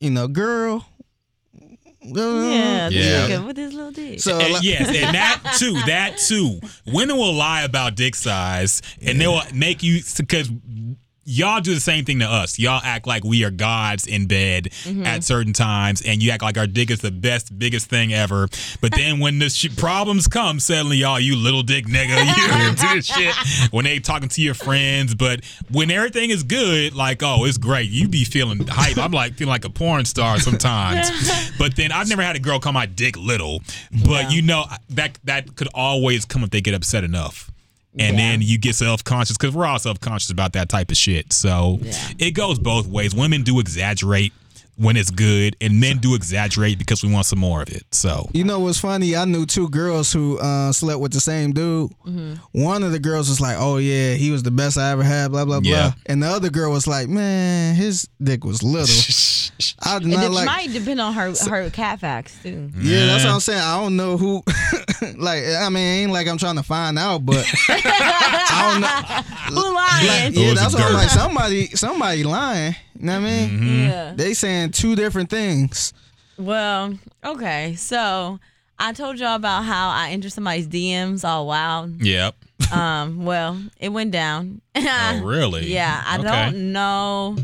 you 0.00 0.10
know, 0.10 0.28
girl. 0.28 0.86
Girl, 2.12 2.42
Yeah. 2.44 2.88
Yeah. 2.88 3.28
nigga 3.28 3.46
with 3.46 3.56
his 3.56 3.72
little 3.72 3.92
dick. 3.92 4.20
So 4.20 4.38
And 4.38 4.54
like- 4.54 4.62
yes, 4.62 4.88
and 4.88 5.14
that 5.14 5.54
too, 5.58 5.74
that 5.86 6.18
too. 6.18 6.60
Women 6.86 7.16
will 7.16 7.34
lie 7.34 7.62
about 7.62 7.94
dick 7.94 8.14
size, 8.14 8.80
and 9.02 9.20
they 9.20 9.26
will 9.26 9.42
make 9.54 9.82
you 9.82 10.00
because 10.16 10.50
y'all 11.24 11.60
do 11.60 11.74
the 11.74 11.80
same 11.80 12.04
thing 12.04 12.18
to 12.20 12.26
us. 12.26 12.58
Y'all 12.58 12.80
act 12.82 13.06
like 13.06 13.24
we 13.24 13.44
are 13.44 13.50
gods 13.50 14.06
in 14.06 14.26
bed 14.26 14.68
Mm-hmm. 14.84 15.04
at 15.06 15.22
certain 15.24 15.52
times, 15.52 16.00
and 16.02 16.22
you 16.22 16.30
act 16.30 16.42
like 16.42 16.56
our 16.56 16.66
dick 16.66 16.90
is 16.90 17.00
the 17.00 17.10
best, 17.10 17.56
biggest 17.58 17.88
thing 17.88 18.12
ever. 18.12 18.48
But 18.80 18.92
then 18.92 19.18
when 19.20 19.38
the 19.38 19.50
sh- 19.50 19.68
problems 19.76 20.26
come, 20.26 20.58
suddenly 20.58 20.96
y'all, 20.98 21.20
you 21.20 21.36
little 21.36 21.62
dick 21.62 21.86
nigga, 21.86 22.24
you 22.24 22.76
do 22.76 22.94
this 22.94 23.06
shit 23.14 23.34
when 23.72 23.84
they 23.84 23.98
talking 23.98 24.28
to 24.30 24.40
your 24.42 24.54
friends. 24.54 25.14
But 25.14 25.44
when 25.70 25.90
everything 25.90 26.30
is 26.30 26.42
good, 26.42 26.94
like 26.94 27.22
oh, 27.22 27.44
it's 27.44 27.58
great, 27.58 27.90
you 27.90 28.08
be 28.08 28.24
feeling 28.24 28.66
hype. 28.66 28.96
I'm 28.98 29.12
like 29.12 29.34
feeling 29.34 29.50
like 29.50 29.64
a 29.64 29.70
porn 29.70 30.04
star 30.06 30.38
sometimes. 30.40 31.10
but 31.58 31.76
then 31.76 31.92
I've 31.92 32.08
never 32.08 32.22
had 32.22 32.36
a 32.36 32.40
girl 32.40 32.58
call 32.58 32.72
my 32.72 32.86
dick 32.86 33.16
little. 33.16 33.62
But 34.06 34.32
you 34.32 34.42
know 34.42 34.64
that 34.90 35.18
that 35.24 35.56
could 35.56 35.68
always 35.74 36.24
come 36.24 36.42
if 36.42 36.50
they 36.50 36.60
get 36.60 36.74
upset 36.74 37.04
enough. 37.04 37.50
And 37.98 38.16
Yeah. 38.16 38.22
then 38.30 38.42
you 38.42 38.56
get 38.58 38.76
self 38.76 39.02
conscious 39.02 39.36
because 39.36 39.54
we're 39.54 39.66
all 39.66 39.78
self 39.78 39.98
conscious 40.00 40.30
about 40.30 40.52
that 40.52 40.68
type 40.68 40.90
of 40.90 40.96
shit. 40.96 41.32
So 41.32 41.80
it 42.18 42.32
goes 42.32 42.58
both 42.58 42.86
ways. 42.86 43.14
Women 43.14 43.42
do 43.42 43.58
exaggerate 43.58 44.32
when 44.80 44.96
it's 44.96 45.10
good, 45.10 45.56
and 45.60 45.78
men 45.78 45.98
do 45.98 46.14
exaggerate 46.14 46.78
because 46.78 47.02
we 47.04 47.12
want 47.12 47.26
some 47.26 47.38
more 47.38 47.60
of 47.62 47.68
it. 47.68 47.84
So 47.92 48.28
You 48.32 48.44
know 48.44 48.60
what's 48.60 48.78
funny? 48.78 49.14
I 49.14 49.26
knew 49.26 49.44
two 49.44 49.68
girls 49.68 50.10
who 50.12 50.38
uh, 50.38 50.72
slept 50.72 51.00
with 51.00 51.12
the 51.12 51.20
same 51.20 51.52
dude. 51.52 51.90
Mm-hmm. 52.06 52.34
One 52.52 52.82
of 52.82 52.92
the 52.92 52.98
girls 52.98 53.28
was 53.28 53.40
like, 53.40 53.56
"Oh 53.58 53.76
yeah, 53.76 54.14
he 54.14 54.30
was 54.30 54.42
the 54.42 54.50
best 54.50 54.78
I 54.78 54.90
ever 54.92 55.02
had." 55.02 55.32
Blah 55.32 55.44
blah 55.44 55.60
Yeah. 55.62 55.90
blah. 55.90 55.92
And 56.06 56.22
the 56.22 56.28
other 56.28 56.48
girl 56.50 56.70
was 56.72 56.86
like, 56.86 57.08
"Man, 57.08 57.74
his 57.74 58.08
dick 58.22 58.44
was 58.44 58.62
little." 58.62 58.86
I 59.82 59.98
did 59.98 60.04
And 60.04 60.12
not 60.14 60.24
it 60.24 60.30
like. 60.30 60.46
might 60.46 60.72
depend 60.72 61.00
on 61.00 61.12
her 61.12 61.34
her 61.50 61.68
cat 61.70 62.00
facts 62.00 62.34
too. 62.42 62.70
yeah, 62.78 63.06
that's 63.06 63.24
what 63.24 63.34
I'm 63.34 63.40
saying. 63.40 63.60
I 63.60 63.78
don't 63.80 63.96
know 63.96 64.16
who. 64.16 64.42
like, 65.18 65.42
I 65.44 65.68
mean, 65.68 65.82
it 65.82 66.02
ain't 66.04 66.12
like 66.12 66.26
I'm 66.28 66.38
trying 66.38 66.56
to 66.56 66.62
find 66.62 66.98
out, 66.98 67.26
but 67.26 67.44
I 67.68 68.70
don't 68.72 68.80
know. 68.80 69.60
Who 69.60 69.74
lying? 69.74 70.32
Yeah, 70.34 70.54
that's 70.54 70.74
are 70.74 70.78
what 70.78 70.86
I'm 70.88 70.94
like. 70.94 71.10
Somebody, 71.10 71.66
somebody 71.68 72.24
lying. 72.24 72.74
You 73.00 73.06
know 73.06 73.20
what 73.20 73.26
I 73.28 73.30
mean? 73.30 73.48
Mm-hmm. 73.50 73.86
Yeah. 73.88 74.12
They 74.14 74.34
saying 74.34 74.72
two 74.72 74.94
different 74.94 75.30
things. 75.30 75.92
Well, 76.38 76.98
okay. 77.24 77.74
So 77.76 78.38
I 78.78 78.92
told 78.92 79.18
y'all 79.18 79.36
about 79.36 79.64
how 79.64 79.88
I 79.88 80.10
entered 80.10 80.32
somebody's 80.32 80.68
DMs 80.68 81.24
all 81.26 81.46
wild. 81.46 82.02
yep. 82.04 82.34
Um, 82.72 83.24
well, 83.24 83.60
it 83.78 83.88
went 83.88 84.10
down. 84.12 84.60
Oh 84.76 85.22
really? 85.24 85.66
Yeah, 85.72 86.02
I 86.06 86.18
Okay. 86.18 86.24
don't 86.28 86.72
know. 86.72 87.36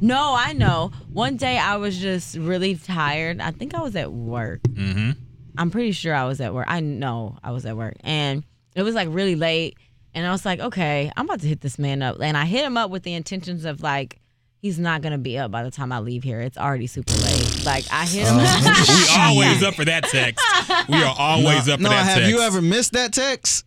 No, 0.00 0.34
I 0.36 0.52
know. 0.52 0.90
One 1.12 1.36
day 1.36 1.58
I 1.58 1.76
was 1.76 1.98
just 1.98 2.36
really 2.36 2.76
tired. 2.76 3.40
I 3.40 3.50
think 3.50 3.74
I 3.74 3.80
was 3.82 3.96
at 3.96 4.12
work. 4.12 4.62
Mm-hmm. 4.62 5.10
I'm 5.58 5.70
pretty 5.70 5.92
sure 5.92 6.14
I 6.14 6.24
was 6.24 6.40
at 6.40 6.52
work. 6.54 6.66
I 6.68 6.80
know 6.80 7.36
I 7.42 7.50
was 7.50 7.64
at 7.66 7.76
work. 7.76 7.94
And 8.00 8.44
it 8.74 8.82
was 8.82 8.94
like 8.94 9.08
really 9.10 9.36
late. 9.36 9.76
And 10.14 10.26
I 10.26 10.30
was 10.32 10.44
like, 10.44 10.60
okay, 10.60 11.10
I'm 11.16 11.26
about 11.26 11.40
to 11.40 11.46
hit 11.48 11.60
this 11.60 11.78
man 11.78 12.02
up. 12.02 12.20
And 12.20 12.36
I 12.36 12.44
hit 12.46 12.64
him 12.64 12.76
up 12.76 12.90
with 12.90 13.02
the 13.04 13.14
intentions 13.14 13.64
of 13.64 13.82
like, 13.82 14.18
he's 14.66 14.78
not 14.80 15.00
gonna 15.02 15.16
be 15.18 15.38
up 15.38 15.50
by 15.50 15.62
the 15.62 15.70
time 15.70 15.92
I 15.92 16.00
leave 16.00 16.22
here. 16.24 16.40
It's 16.40 16.58
already 16.58 16.86
super 16.88 17.12
late. 17.12 17.64
Like 17.64 17.84
I 17.92 18.04
hit 18.04 18.26
him. 18.26 18.36
we 18.36 19.18
always 19.18 19.62
up 19.62 19.74
for 19.74 19.84
that 19.84 20.04
text. 20.10 20.44
We 20.88 21.02
are 21.02 21.14
always 21.16 21.66
no, 21.68 21.74
up 21.74 21.78
for 21.78 21.84
no, 21.84 21.90
that 21.90 22.04
have 22.04 22.18
text. 22.18 22.30
you 22.30 22.40
ever 22.40 22.60
missed 22.60 22.92
that 22.94 23.12
text? 23.12 23.64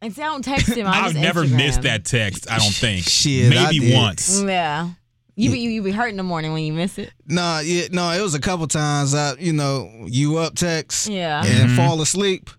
and 0.00 0.14
see, 0.14 0.22
I 0.22 0.26
don't 0.26 0.42
text 0.44 0.68
him. 0.68 0.86
I 0.86 0.90
I've 0.90 1.04
just 1.12 1.16
never 1.16 1.44
Instagram. 1.44 1.56
missed 1.56 1.82
that 1.82 2.04
text. 2.04 2.50
I 2.50 2.58
don't 2.58 2.72
think. 2.74 3.04
Shit, 3.04 3.52
I 3.56 3.64
maybe 3.64 3.80
did. 3.80 3.94
once. 3.96 4.40
Yeah. 4.42 4.90
You 5.36 5.50
be 5.52 5.60
you 5.60 5.82
be 5.82 5.92
hurt 5.92 6.08
in 6.08 6.16
the 6.16 6.22
morning 6.24 6.52
when 6.52 6.64
you 6.64 6.72
miss 6.72 6.98
it. 6.98 7.12
No, 7.26 7.60
yeah, 7.60 7.86
no, 7.92 8.10
it 8.10 8.20
was 8.20 8.34
a 8.34 8.40
couple 8.40 8.66
times. 8.66 9.14
I, 9.14 9.34
you 9.38 9.52
know, 9.52 9.88
you 10.06 10.38
up 10.38 10.54
text, 10.56 11.06
Yeah. 11.08 11.44
and 11.44 11.70
Mm-hmm. 11.70 11.76
fall 11.76 12.00
asleep, 12.00 12.50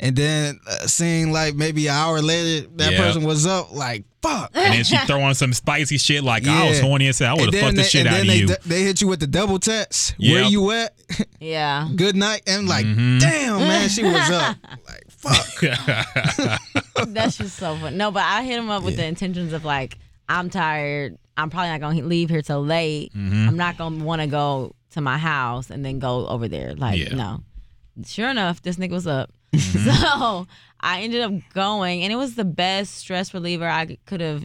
and 0.00 0.16
then 0.16 0.58
uh, 0.66 0.86
seeing 0.86 1.32
like 1.32 1.54
maybe 1.54 1.86
an 1.86 1.94
hour 1.94 2.20
later 2.20 2.66
that 2.76 2.92
Yeah. 2.92 2.98
person 2.98 3.24
was 3.24 3.46
up. 3.46 3.72
Like 3.72 4.04
fuck. 4.22 4.50
And 4.54 4.74
then 4.74 4.84
she 4.84 4.96
throw 5.06 5.20
on 5.22 5.34
some 5.34 5.52
spicy 5.52 5.98
shit 5.98 6.24
like 6.24 6.46
I 6.46 6.68
was 6.68 6.80
horny 6.80 7.06
and 7.06 7.14
said 7.14 7.28
I 7.28 7.34
would 7.34 7.52
have 7.54 7.62
fucked 7.62 7.76
the 7.76 7.84
shit 7.84 8.06
and 8.06 8.08
out 8.08 8.12
then 8.12 8.20
of 8.22 8.26
they, 8.28 8.38
you. 8.38 8.46
They 8.66 8.82
hit 8.82 9.00
you 9.00 9.08
with 9.08 9.20
the 9.20 9.26
double 9.26 9.58
text. 9.58 10.14
Where 10.18 10.42
you 10.44 10.70
at? 10.72 10.94
Yeah. 11.40 11.88
Good 11.96 12.16
night. 12.16 12.42
And 12.46 12.66
like, 12.68 12.86
Mm-hmm. 12.86 13.18
damn, 13.18 13.58
man, 13.60 13.88
she 13.88 14.02
was 14.02 14.30
up. 14.30 14.56
Like, 14.86 15.04
fuck. 15.08 15.60
That's 17.08 17.38
just 17.38 17.56
so 17.56 17.76
fun. 17.76 17.96
No, 17.96 18.10
but 18.10 18.22
I 18.24 18.42
hit 18.44 18.58
him 18.58 18.70
up 18.70 18.82
with 18.82 18.96
the 18.96 19.04
intentions 19.06 19.52
of 19.52 19.64
like, 19.64 19.98
I'm 20.28 20.50
tired. 20.50 21.18
I'm 21.36 21.50
probably 21.50 21.70
not 21.70 21.80
gonna 21.80 22.02
leave 22.06 22.30
here 22.30 22.42
till 22.42 22.64
late. 22.64 23.12
Mm-hmm. 23.14 23.48
I'm 23.48 23.56
not 23.56 23.76
gonna 23.78 24.04
want 24.04 24.22
to 24.22 24.26
go 24.26 24.74
to 24.92 25.00
my 25.00 25.18
house 25.18 25.70
and 25.70 25.84
then 25.84 25.98
go 25.98 26.26
over 26.26 26.48
there. 26.48 26.74
Like, 26.74 26.98
Yeah. 26.98 27.14
no. 27.14 27.40
Sure 28.06 28.28
enough, 28.28 28.62
this 28.62 28.76
nigga 28.76 28.90
was 28.90 29.06
up. 29.06 29.30
Mm-hmm. 29.56 29.90
So 30.20 30.46
I 30.80 31.02
ended 31.02 31.22
up 31.22 31.32
going, 31.54 32.02
and 32.02 32.12
it 32.12 32.16
was 32.16 32.34
the 32.34 32.44
best 32.44 32.94
stress 32.96 33.32
reliever 33.32 33.66
I 33.68 33.96
could 34.06 34.20
have 34.20 34.44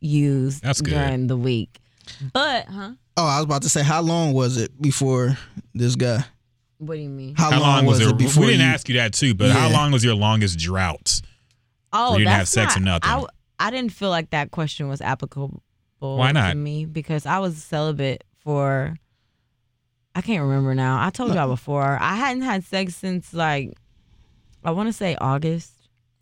used 0.00 0.62
That's 0.62 0.80
good. 0.80 0.90
during 0.94 1.26
the 1.26 1.36
week. 1.36 1.80
But, 2.32 2.66
huh? 2.66 2.92
Oh, 3.16 3.26
I 3.26 3.36
was 3.38 3.44
about 3.44 3.62
to 3.62 3.68
say, 3.68 3.82
how 3.82 4.00
long 4.00 4.32
was 4.32 4.56
it 4.56 4.80
before 4.80 5.36
this 5.74 5.96
guy? 5.96 6.24
What 6.78 6.94
do 6.96 7.00
you 7.00 7.08
mean? 7.08 7.34
How, 7.36 7.50
How 7.50 7.60
long 7.60 7.86
was, 7.86 8.00
it 8.00 8.08
it? 8.08 8.16
before 8.18 8.42
We 8.44 8.52
didn't 8.52 8.66
you? 8.66 8.72
ask 8.72 8.88
you 8.88 8.96
that 8.96 9.12
too, 9.12 9.34
but 9.34 9.50
how 9.50 9.70
long 9.70 9.92
was 9.92 10.04
your 10.04 10.14
longest 10.14 10.58
drought? 10.58 11.20
Oh, 11.92 12.12
you 12.12 12.18
didn't 12.20 12.30
have 12.30 12.40
that's 12.40 12.50
sex 12.50 12.76
or 12.76 12.80
not- 12.80 13.02
nothing. 13.04 13.26
I, 13.60 13.66
I 13.66 13.70
didn't 13.70 13.92
feel 13.92 14.10
like 14.10 14.30
that 14.30 14.50
question 14.50 14.88
was 14.88 15.00
applicable. 15.00 15.62
Why 15.98 16.32
not? 16.32 16.50
To 16.50 16.54
me 16.56 16.84
because 16.84 17.26
I 17.26 17.38
was 17.38 17.62
celibate 17.62 18.24
for. 18.40 18.96
I 20.14 20.20
can't 20.20 20.42
remember 20.42 20.74
now. 20.74 21.00
I 21.04 21.10
told 21.10 21.32
y'all 21.34 21.48
before. 21.48 21.96
I 22.00 22.16
hadn't 22.16 22.42
had 22.42 22.64
sex 22.64 22.96
since 22.96 23.32
like, 23.32 23.72
I 24.64 24.70
want 24.70 24.88
to 24.88 24.92
say 24.92 25.16
August. 25.20 25.72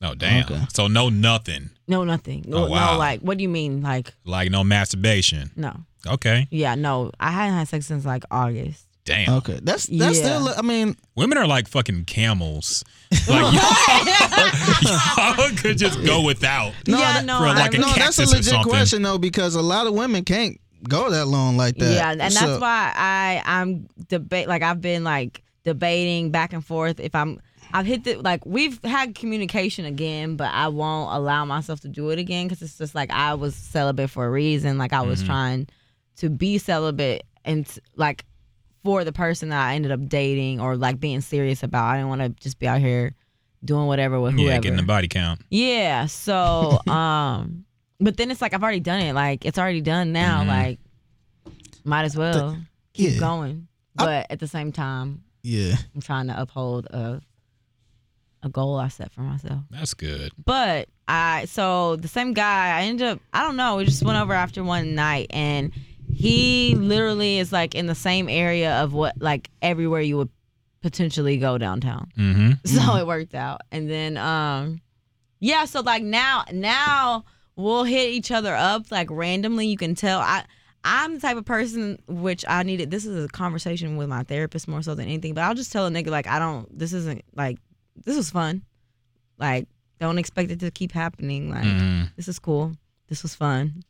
Oh 0.03 0.15
damn! 0.15 0.45
Okay. 0.45 0.61
So 0.73 0.87
no 0.87 1.11
nothing, 1.11 1.69
No, 1.87 2.05
nothing. 2.05 2.45
Oh, 2.49 2.51
No, 2.65 2.67
wow. 2.71 2.93
no, 2.93 2.99
like, 2.99 3.21
what 3.21 3.37
do 3.37 3.43
you 3.43 3.51
mean? 3.51 3.83
Like, 3.83 4.15
like 4.25 4.51
no 4.51 4.65
masturbation. 4.65 5.51
no. 5.57 5.75
Okay, 6.07 6.49
Yeah, 6.51 6.75
no. 6.77 7.13
I 7.21 7.31
hadn't 7.31 7.59
had 7.59 7.69
sex 7.69 7.85
since 7.87 8.07
like 8.07 8.25
August. 8.31 8.87
damn. 9.05 9.29
Okay, 9.35 9.61
that's 9.63 9.85
that's 9.87 10.19
Yeah. 10.19 10.39
still. 10.39 10.49
I 10.57 10.63
mean, 10.63 10.97
Women 11.17 11.37
are 11.37 11.47
like 11.47 11.69
fucking 11.69 12.07
camels. 12.07 12.83
Like 13.29 13.53
y'all, 13.53 15.37
y'all 15.37 15.57
could 15.57 15.77
just 15.77 16.03
go 16.05 16.23
without. 16.25 16.73
no, 16.87 16.99
yeah, 16.99 17.13
that- 17.15 17.25
no. 17.27 17.39
for, 17.39 17.47
like, 17.47 17.75
a 17.75 17.79
no, 17.79 17.87
that's 17.93 18.19
a 18.19 18.23
cactus 18.23 18.33
or 18.33 18.37
legit 18.37 18.45
something. 18.53 18.71
question 18.71 19.03
though, 19.03 19.19
because 19.19 19.55
a 19.55 19.61
lot 19.63 19.87
of 19.87 19.93
women 19.95 20.25
can't 20.25 20.59
go 20.89 21.11
that 21.11 21.27
long 21.27 21.57
like 21.59 21.77
that. 21.77 21.93
Yeah, 21.95 22.11
and 22.13 22.21
that's 22.21 22.39
So- 22.39 22.59
why 22.59 22.93
I 22.97 23.43
I'm 23.45 23.87
debate 24.09 24.49
like 24.49 24.63
I've 24.63 24.81
been 24.81 25.05
like 25.05 25.43
debating 25.65 26.31
back 26.31 26.53
and 26.55 26.65
forth 26.65 27.01
if 27.01 27.15
I'm 27.15 27.39
I've 27.73 27.87
hit 27.87 28.05
the 28.05 28.17
like 28.17 28.45
we've 28.47 28.83
had 28.85 29.15
communication 29.15 29.85
again, 29.85 30.37
but 30.37 30.53
I 30.53 30.69
won't 30.69 31.15
allow 31.15 31.45
myself 31.45 31.81
to 31.81 31.89
do 31.89 32.11
it 32.11 32.19
again 32.19 32.47
because 32.47 32.63
it's 32.63 32.79
just 32.79 32.95
like 32.95 33.11
I 33.11 33.35
was 33.35 33.55
celibate 33.55 34.11
for 34.11 34.27
a 34.27 34.31
reason. 34.31 34.79
Like 34.79 34.93
I 34.93 35.03
was 35.03 35.23
trying 35.23 35.69
to 36.17 36.29
be 36.29 36.59
celibate 36.59 37.25
and 37.45 37.67
like 37.97 38.25
for 38.83 39.05
the 39.05 39.13
person 39.13 39.51
that 39.51 39.61
I 39.61 39.75
ended 39.75 39.93
up 39.93 40.09
dating 40.09 40.61
or 40.61 40.77
like 40.77 41.01
being 41.01 41.21
serious 41.21 41.63
about. 41.63 41.85
I 41.85 41.97
didn't 41.97 42.09
want 42.09 42.23
to 42.23 42.29
just 42.31 42.59
be 42.59 42.67
out 42.67 42.81
here 42.81 43.15
doing 43.65 43.87
whatever 43.87 44.21
with 44.21 44.35
whoever. 44.35 44.49
Yeah, 44.51 44.59
getting 44.59 44.77
the 44.77 44.83
body 44.83 45.09
count. 45.09 45.41
Yeah. 45.51 46.07
So, 46.07 46.79
um, 46.91 47.65
but 47.99 48.17
then 48.17 48.31
it's 48.31 48.41
like 48.41 48.55
I've 48.55 48.63
already 48.63 48.81
done 48.81 49.01
it. 49.01 49.15
Like 49.15 49.45
it's 49.45 49.59
already 49.59 49.81
done 49.81 50.13
now. 50.13 50.45
Like, 50.45 50.79
might 51.85 52.05
as 52.05 52.17
well 52.17 52.57
keep 52.93 53.15
yeah. 53.15 53.21
going. 53.21 53.69
But 53.95 54.27
at 54.31 54.39
the 54.39 54.47
same 54.47 54.73
time, 54.73 55.25
Yeah. 55.43 55.75
I'm 55.95 56.01
trying 56.01 56.29
to 56.29 56.41
uphold 56.41 56.87
a 56.87 57.21
a 58.43 58.49
goal 58.49 58.77
I 58.77 58.89
set 58.89 59.13
for 59.13 59.21
myself. 59.23 59.63
That's 59.71 59.95
good. 59.95 60.33
But 60.45 60.89
I 61.09 61.45
so 61.47 61.97
the 61.97 62.09
same 62.09 62.33
guy 62.33 62.79
I 62.79 62.83
ended 62.83 63.07
up 63.07 63.21
I 63.33 63.43
don't 63.43 63.57
know 63.57 63.77
we 63.77 63.85
just 63.85 64.03
went 64.03 64.19
over 64.19 64.33
after 64.33 64.63
one 64.63 64.95
night 64.95 65.27
and 65.31 65.73
he 66.13 66.75
literally 66.75 67.39
is 67.39 67.53
like 67.53 67.75
in 67.75 67.87
the 67.87 67.95
same 67.95 68.29
area 68.29 68.83
of 68.83 68.93
what 68.93 69.21
like 69.21 69.51
everywhere 69.63 70.01
you 70.01 70.17
would 70.17 70.31
potentially 70.83 71.37
go 71.37 71.59
downtown. 71.59 72.11
Mm-hmm. 72.17 72.51
So 72.67 72.97
it 72.97 73.07
worked 73.07 73.35
out. 73.35 73.61
And 73.71 73.91
then 73.91 74.17
um 74.17 74.81
yeah, 75.41 75.65
so 75.65 75.81
like 75.81 76.03
now 76.03 76.45
now 76.53 77.25
we'll 77.57 77.85
hit 77.85 78.11
each 78.11 78.31
other 78.31 78.55
up 78.55 78.91
like 78.91 79.09
randomly. 79.11 79.67
You 79.67 79.77
can 79.77 79.95
tell 79.95 80.21
I 80.21 80.45
I'm 80.83 81.15
the 81.15 81.21
type 81.21 81.37
of 81.37 81.45
person 81.45 81.99
which 82.07 82.45
I 82.49 82.63
needed 82.63 82.91
this 82.91 83.05
is 83.05 83.25
a 83.25 83.29
conversation 83.29 83.97
with 83.97 84.09
my 84.09 84.23
therapist 84.23 84.67
more 84.69 84.83
so 84.83 84.95
than 84.95 85.07
anything, 85.07 85.35
but 85.35 85.43
I'll 85.43 85.55
just 85.55 85.73
tell 85.73 85.87
a 85.87 85.91
nigga 85.91 86.09
like 86.09 86.27
I 86.27 86.39
don't 86.39 86.79
this 86.79 86.93
isn't 86.93 87.23
like 87.35 87.59
this 88.05 88.17
was 88.17 88.31
fun. 88.31 88.63
Like 89.39 89.67
don't 89.99 90.19
expect 90.19 90.51
it 90.51 90.61
to 90.61 90.71
keep 90.71 90.93
happening. 90.93 91.51
Like 91.51 91.65
Mm-hmm. 91.65 92.03
this 92.17 92.29
is 92.29 92.39
cool. 92.39 92.73
This 93.09 93.23
was 93.23 93.35
fun. 93.35 93.83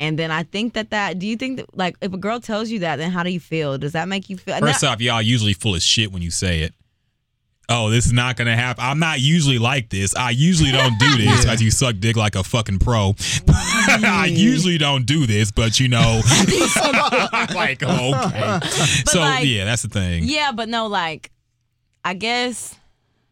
And 0.00 0.16
then 0.18 0.30
I 0.30 0.44
think 0.44 0.74
that 0.74 0.90
that 0.90 1.18
do 1.18 1.26
you 1.26 1.36
think 1.36 1.56
that 1.58 1.76
like 1.76 1.96
if 2.00 2.12
a 2.12 2.16
girl 2.18 2.40
tells 2.40 2.70
you 2.70 2.78
that 2.80 2.96
then 2.96 3.10
how 3.10 3.22
do 3.22 3.30
you 3.30 3.40
feel? 3.40 3.78
Does 3.78 3.92
that 3.92 4.08
make 4.08 4.30
you 4.30 4.36
feel 4.36 4.58
First 4.60 4.84
off, 4.84 5.00
y'all 5.00 5.20
usually 5.22 5.54
full 5.54 5.74
of 5.74 5.82
shit 5.82 6.12
when 6.12 6.22
you 6.22 6.30
say 6.30 6.60
it. 6.60 6.72
Oh, 7.70 7.90
this 7.90 8.06
is 8.06 8.14
not 8.14 8.36
gonna 8.36 8.56
happen. 8.56 8.82
I'm 8.82 8.98
not 8.98 9.20
usually 9.20 9.58
like 9.58 9.90
this. 9.90 10.14
I 10.16 10.30
usually 10.30 10.70
don't 10.72 10.98
do 10.98 11.18
this 11.18 11.44
as 11.44 11.60
you 11.60 11.70
suck 11.70 11.96
dick 11.98 12.16
like 12.16 12.34
a 12.34 12.42
fucking 12.42 12.78
pro. 12.78 13.14
I 13.48 14.30
usually 14.32 14.78
don't 14.78 15.04
do 15.04 15.26
this, 15.26 15.50
but 15.50 15.78
you 15.78 15.88
know, 15.88 16.22
like 17.54 17.82
okay. 17.82 18.60
so 19.04 19.20
like- 19.20 19.44
yeah, 19.46 19.66
that's 19.66 19.82
the 19.82 19.88
thing. 19.90 20.22
Yeah, 20.24 20.52
but 20.52 20.70
no, 20.70 20.86
like, 20.86 21.30
I 22.04 22.14
guess 22.14 22.74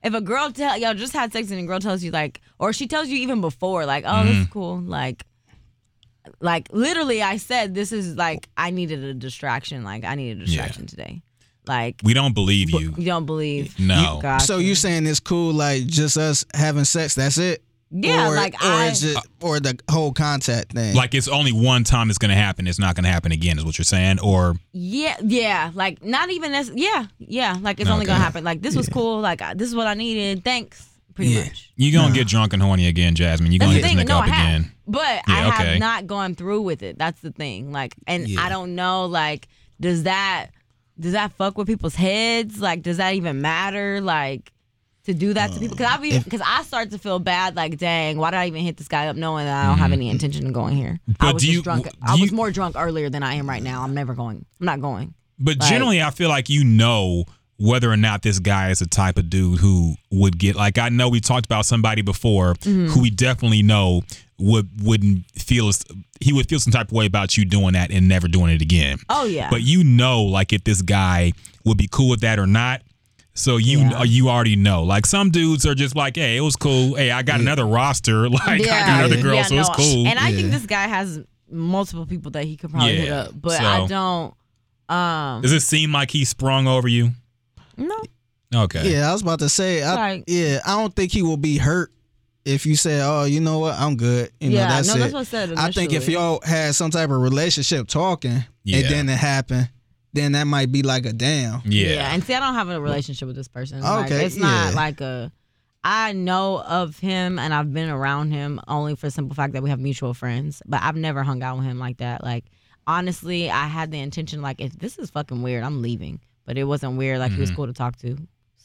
if 0.06 0.14
a 0.14 0.20
girl 0.20 0.50
tell 0.52 0.78
y'all 0.78 0.94
just 0.94 1.12
had 1.12 1.32
sex 1.32 1.50
and 1.50 1.60
a 1.60 1.64
girl 1.64 1.80
tells 1.80 2.02
you 2.02 2.10
like, 2.10 2.40
or 2.58 2.72
she 2.72 2.86
tells 2.86 3.08
you 3.08 3.16
even 3.18 3.40
before, 3.40 3.84
like, 3.86 4.04
oh, 4.06 4.24
this 4.24 4.32
Mm-hmm. 4.34 4.42
is 4.42 4.48
cool, 4.48 4.78
like, 4.80 5.24
like 6.40 6.68
literally, 6.72 7.22
I 7.22 7.36
said 7.36 7.74
this 7.74 7.92
is 7.92 8.16
like 8.16 8.48
I 8.56 8.70
needed 8.70 9.02
a 9.04 9.14
distraction, 9.14 9.84
like 9.84 10.04
I 10.04 10.14
needed 10.14 10.42
a 10.42 10.44
distraction 10.46 10.86
today, 10.86 11.22
like 11.66 12.00
We 12.02 12.14
don't 12.14 12.34
believe 12.34 12.70
you. 12.70 12.94
you 12.96 13.04
don't 13.06 13.26
believe, 13.26 13.78
No. 13.78 14.18
Gotcha. 14.22 14.44
So 14.46 14.58
you 14.58 14.74
saying 14.74 15.06
it's 15.06 15.20
cool, 15.20 15.52
like 15.52 15.86
just 15.86 16.16
us 16.16 16.44
having 16.54 16.84
sex? 16.84 17.14
That's 17.14 17.38
it? 17.38 17.62
Yeah, 17.90 18.28
or, 18.30 18.34
like, 18.34 18.54
or 18.54 18.66
I- 18.66 18.86
is 18.88 19.04
it, 19.04 19.16
or 19.40 19.60
the 19.60 19.78
whole 19.90 20.12
contact 20.12 20.72
thing? 20.72 20.94
Like 20.96 21.14
it's 21.14 21.28
only 21.28 21.52
one 21.52 21.84
time 21.84 22.10
it's 22.10 22.18
gonna 22.18 22.34
happen. 22.34 22.66
It's 22.66 22.78
not 22.80 22.96
gonna 22.96 23.08
happen 23.10 23.30
again, 23.32 23.58
is 23.58 23.64
what 23.64 23.78
you're 23.78 23.84
saying. 23.84 24.18
Or 24.20 24.56
Yeah, 24.72 25.16
yeah, 25.22 25.70
like 25.74 26.04
not 26.04 26.30
even 26.30 26.52
as 26.52 26.70
yeah, 26.74 27.06
yeah, 27.18 27.56
like 27.60 27.78
it's 27.80 27.88
only 27.90 28.04
gonna 28.04 28.18
happen. 28.22 28.42
Like 28.44 28.60
this 28.60 28.74
was 28.76 28.88
cool. 28.88 29.20
Like 29.20 29.40
I- 29.40 29.54
this 29.54 29.68
is 29.68 29.74
what 29.74 29.86
I 29.86 29.94
needed. 29.94 30.42
Thanks, 30.44 30.84
pretty 31.14 31.30
Yeah. 31.32 31.44
much. 31.44 31.70
you 31.76 31.92
gonna 31.92 32.12
get 32.12 32.26
drunk 32.26 32.52
and 32.52 32.62
horny 32.62 32.88
again, 32.88 33.14
Jasmine. 33.14 33.52
You 33.52 33.58
gonna 33.60 33.70
the 33.70 33.74
hit 33.76 33.82
this 33.84 33.92
thing. 33.92 34.04
nigga 34.04 34.08
No, 34.08 34.18
up 34.18 34.24
I 34.24 34.28
have, 34.28 34.46
again. 34.60 34.72
but 34.88 35.02
I 35.06 35.22
Yeah, 35.42 35.48
okay. 35.48 35.64
have 35.70 35.78
not 35.78 36.06
gone 36.08 36.34
through 36.34 36.62
with 36.62 36.82
it. 36.82 36.98
That's 36.98 37.20
the 37.20 37.30
thing. 37.30 37.70
Like, 37.70 37.94
and 38.08 38.26
Yeah. 38.28 38.40
I 38.42 38.48
don't 38.48 38.74
know. 38.74 39.06
Like, 39.06 39.46
does 39.80 40.02
that 40.02 40.48
does 40.98 41.12
that 41.12 41.32
fuck 41.34 41.56
with 41.58 41.66
people's 41.68 41.94
heads? 41.94 42.58
Like, 42.58 42.82
does 42.82 42.96
that 42.96 43.14
even 43.14 43.40
matter? 43.40 44.00
Like. 44.00 44.50
To 45.06 45.14
do 45.14 45.32
that 45.34 45.52
to 45.52 45.60
people, 45.60 45.76
because 45.76 45.92
I 45.92 45.96
be, 46.00 46.18
because 46.18 46.42
I 46.44 46.62
start 46.64 46.90
to 46.90 46.98
feel 46.98 47.18
bad. 47.20 47.54
Like, 47.56 47.78
dang, 47.78 48.18
why 48.18 48.30
did 48.32 48.38
I 48.38 48.46
even 48.48 48.62
hit 48.62 48.76
this 48.76 48.88
guy 48.88 49.06
up 49.06 49.14
knowing 49.16 49.46
that 49.46 49.64
I 49.64 49.68
don't 49.68 49.78
have 49.78 49.92
any 49.92 50.10
intention 50.10 50.46
of 50.46 50.52
going 50.52 50.74
here? 50.76 50.98
I 51.08 51.12
Mm-hmm. 51.12 51.32
Was 51.34 51.42
do 51.42 51.46
just 51.46 51.56
you- 51.56 51.62
drunk. 51.62 51.84
do 51.84 51.90
I 52.02 52.12
was 52.16 52.30
you- 52.30 52.36
more 52.36 52.50
drunk 52.50 52.74
earlier 52.76 53.08
than 53.08 53.22
I 53.22 53.34
am 53.34 53.48
right 53.48 53.62
now. 53.62 53.82
I'm 53.82 53.94
never 53.94 54.14
going. 54.14 54.44
I'm 54.60 54.66
not 54.66 54.80
going. 54.80 55.14
But 55.38 55.58
Like- 55.60 55.70
generally, 55.70 56.02
I 56.02 56.10
feel 56.10 56.28
like 56.28 56.48
you 56.50 56.64
know 56.64 57.24
whether 57.58 57.90
or 57.90 57.96
not 57.96 58.22
this 58.22 58.38
guy 58.38 58.70
is 58.70 58.80
the 58.80 58.86
type 58.86 59.16
of 59.16 59.30
dude 59.30 59.60
who 59.60 59.94
would 60.10 60.38
get 60.38 60.56
like 60.56 60.76
I 60.76 60.88
know 60.90 61.08
we 61.08 61.20
talked 61.20 61.46
about 61.46 61.64
somebody 61.66 62.02
before 62.02 62.54
Mm-hmm. 62.54 62.86
who 62.88 63.00
we 63.00 63.10
definitely 63.10 63.62
know 63.62 64.02
would 64.38 64.68
wouldn't 64.82 65.24
feel 65.40 65.70
he 66.20 66.32
would 66.32 66.48
feel 66.48 66.58
some 66.60 66.72
type 66.72 66.88
of 66.88 66.92
way 66.92 67.06
about 67.06 67.36
you 67.36 67.44
doing 67.44 67.72
that 67.74 67.90
and 67.90 68.08
never 68.08 68.26
doing 68.28 68.52
it 68.52 68.60
again. 68.60 68.98
Oh 69.08 69.24
yeah. 69.24 69.48
But 69.50 69.62
you 69.62 69.84
know, 69.84 70.24
like 70.24 70.52
if 70.52 70.64
this 70.64 70.82
guy 70.82 71.32
would 71.64 71.78
be 71.78 71.88
cool 71.90 72.10
with 72.10 72.20
that 72.22 72.38
or 72.40 72.46
not. 72.46 72.82
So 73.36 73.56
you 73.58 73.80
Yeah. 73.80 74.02
you 74.02 74.28
already 74.28 74.56
know. 74.56 74.82
Like 74.82 75.06
some 75.06 75.30
dudes 75.30 75.64
are 75.66 75.74
just 75.74 75.94
like, 75.94 76.16
hey, 76.16 76.36
it 76.36 76.40
was 76.40 76.56
cool. 76.56 76.94
Hey, 76.96 77.10
I 77.10 77.22
got 77.22 77.38
another 77.40 77.66
roster. 77.66 78.28
Like 78.30 78.42
I 78.42 78.58
got 78.64 78.98
another 79.04 79.22
girl, 79.22 79.34
Yeah, 79.34 79.42
so 79.44 79.54
it's 79.56 79.68
no, 79.68 79.74
cool. 79.74 80.06
And 80.06 80.18
I 80.18 80.32
think 80.32 80.50
this 80.50 80.66
guy 80.66 80.86
has 80.86 81.20
multiple 81.50 82.06
people 82.06 82.30
that 82.32 82.44
he 82.44 82.56
could 82.56 82.70
probably 82.70 82.96
hit 82.96 83.12
up, 83.12 83.30
but 83.40 83.60
I 83.60 83.86
don't. 83.86 84.34
Um, 84.88 85.42
Does 85.42 85.52
it 85.52 85.60
seem 85.60 85.92
like 85.92 86.10
he 86.10 86.24
sprung 86.24 86.66
over 86.66 86.88
you? 86.88 87.10
no, 87.76 87.96
Okay. 88.54 88.92
yeah, 88.92 89.10
I 89.10 89.12
was 89.12 89.22
about 89.22 89.40
to 89.40 89.48
say, 89.48 89.82
I, 89.82 89.94
Like- 89.94 90.24
yeah, 90.28 90.60
I 90.64 90.76
don't 90.80 90.94
think 90.94 91.12
he 91.12 91.22
will 91.22 91.36
be 91.36 91.58
hurt 91.58 91.92
if 92.44 92.64
you 92.64 92.76
say, 92.76 93.00
"Oh, 93.02 93.24
you 93.24 93.40
know 93.40 93.58
what, 93.58 93.74
I'm 93.74 93.96
good," 93.96 94.30
you 94.40 94.50
know 94.50 94.56
Yeah, 94.58 94.68
that's 94.68 94.86
no, 94.88 94.94
it. 94.94 94.98
that's 94.98 95.12
what 95.12 95.20
I 95.20 95.24
said 95.24 95.52
I 95.56 95.72
think 95.72 95.92
if 95.92 96.08
y'all 96.08 96.40
had 96.44 96.74
some 96.76 96.92
type 96.92 97.10
of 97.10 97.20
relationship 97.20 97.88
talking, 97.88 98.44
Yeah. 98.62 98.78
and 98.78 98.86
then 98.88 99.08
it 99.08 99.18
happened, 99.18 99.68
then 100.16 100.32
that 100.32 100.48
might 100.48 100.72
be 100.72 100.82
like 100.82 101.06
a 101.06 101.12
damn. 101.12 101.62
Yeah. 101.64 101.88
Yeah. 101.94 102.12
And 102.12 102.24
see, 102.24 102.34
I 102.34 102.40
don't 102.40 102.54
have 102.54 102.68
a 102.68 102.80
relationship 102.80 103.26
with 103.28 103.36
this 103.36 103.46
person. 103.48 103.80
Like, 103.80 104.06
Okay, 104.10 104.24
it's 104.26 104.36
not 104.36 104.70
yeah. 104.70 104.74
like 104.74 105.00
a. 105.00 105.30
I 105.84 106.12
know 106.14 106.60
of 106.62 106.98
him 106.98 107.38
and 107.38 107.54
I've 107.54 107.72
been 107.72 107.88
around 107.88 108.32
him 108.32 108.58
only 108.66 108.96
for 108.96 109.06
the 109.06 109.10
simple 109.12 109.36
fact 109.36 109.52
that 109.52 109.62
we 109.62 109.70
have 109.70 109.78
mutual 109.78 110.14
friends, 110.14 110.60
but 110.66 110.82
I've 110.82 110.96
never 110.96 111.22
hung 111.22 111.44
out 111.44 111.58
with 111.58 111.66
him 111.66 111.78
like 111.78 111.98
that. 111.98 112.24
Like, 112.24 112.46
honestly, 112.88 113.50
I 113.50 113.66
had 113.66 113.92
the 113.92 114.00
intention, 114.00 114.42
like, 114.42 114.60
if 114.60 114.72
this 114.78 114.98
is 114.98 115.10
fucking 115.10 115.42
weird, 115.42 115.62
I'm 115.62 115.82
leaving. 115.82 116.18
But 116.44 116.58
it 116.58 116.64
wasn't 116.64 116.96
weird. 116.96 117.20
Like, 117.20 117.32
he 117.32 117.40
was 117.40 117.50
cool 117.52 117.66
to 117.66 117.72
talk 117.72 117.96
to. 117.98 118.16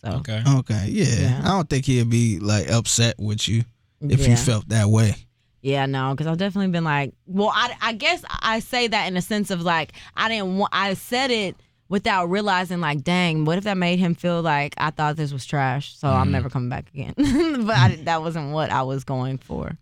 So, 0.04 0.08
Mm-hmm. 0.10 0.18
Okay. 0.20 0.44
Okay, 0.60 0.86
yeah. 0.90 1.06
Yeah. 1.06 1.42
I 1.44 1.48
don't 1.50 1.70
think 1.70 1.86
he'd 1.86 2.10
be 2.10 2.40
like 2.40 2.72
upset 2.72 3.16
with 3.20 3.48
you 3.48 3.64
if 4.02 4.22
Yeah. 4.22 4.30
you 4.30 4.36
felt 4.36 4.68
that 4.70 4.88
way. 4.88 5.14
Yeah, 5.62 5.86
no, 5.86 6.12
because 6.12 6.28
I've 6.28 6.38
definitely 6.38 6.72
been 6.72 6.84
like, 6.84 7.14
well, 7.28 7.52
I, 7.54 7.76
I 7.82 7.94
guess 7.94 8.24
I 8.28 8.60
say 8.60 8.88
that 8.88 9.08
in 9.08 9.16
a 9.16 9.22
sense 9.22 9.52
of 9.52 9.62
like, 9.62 9.94
I 10.16 10.28
didn't 10.28 10.58
want, 10.58 10.72
I 10.74 10.96
said 10.96 11.30
it 11.30 11.56
without 11.88 12.28
realizing, 12.28 12.80
like, 12.80 13.04
dang, 13.04 13.46
what 13.46 13.58
if 13.58 13.66
that 13.66 13.78
made 13.78 14.00
him 14.00 14.16
feel 14.16 14.42
like 14.42 14.74
I 14.78 14.90
thought 14.90 15.18
this 15.18 15.32
was 15.32 15.46
trash, 15.46 15.96
so 15.96 16.08
I'm 16.08 16.24
mm-hmm. 16.24 16.32
never 16.32 16.50
coming 16.50 16.70
back 16.70 16.90
again. 16.94 17.14
but 17.66 17.76
I, 17.76 18.00
that 18.06 18.22
wasn't 18.22 18.54
what 18.54 18.72
I 18.72 18.84
was 18.84 19.04
going 19.04 19.38
for. 19.38 19.78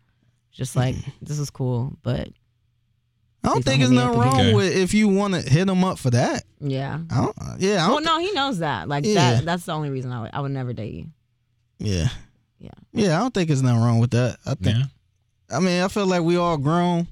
Just 0.51 0.75
like, 0.75 0.95
this 1.21 1.39
is 1.39 1.49
cool, 1.49 1.93
but 2.03 2.27
I 3.43 3.47
don't 3.47 3.63
think 3.63 3.79
don't 3.79 3.79
there's 3.79 3.91
nothing 3.91 4.19
wrong 4.19 4.39
again. 4.39 4.55
with 4.55 4.75
if 4.75 4.93
you 4.93 5.07
want 5.07 5.35
to 5.35 5.41
hit 5.41 5.69
him 5.69 5.83
up 5.85 5.97
for 5.97 6.09
that. 6.09 6.43
yeah. 6.59 6.99
I 7.09 7.15
don't, 7.15 7.37
uh, 7.39 7.55
yeah, 7.57 7.85
I 7.85 7.87
Well, 7.87 8.01
don't, 8.01 8.05
no, 8.05 8.19
he 8.19 8.33
knows 8.33 8.59
that. 8.59 8.89
Like, 8.89 9.05
Yeah. 9.05 9.35
that 9.35 9.45
that's 9.45 9.65
the 9.65 9.71
only 9.71 9.89
reason 9.89 10.11
I 10.11 10.21
would, 10.23 10.31
I 10.33 10.41
would 10.41 10.51
never 10.51 10.73
date 10.73 10.93
you. 10.93 11.05
yeah, 11.77 12.09
Yeah. 12.59 12.71
yeah. 12.91 13.15
I 13.15 13.19
don't 13.19 13.33
think 13.33 13.47
there's 13.47 13.63
nothing 13.63 13.81
wrong 13.81 13.99
with 13.99 14.11
that. 14.11 14.39
I 14.45 14.55
think. 14.55 14.77
Yeah. 14.77 14.83
I 15.51 15.59
mean, 15.59 15.81
I 15.81 15.87
feel 15.87 16.05
like 16.05 16.21
we 16.21 16.35
all 16.37 16.57
grown. 16.57 17.07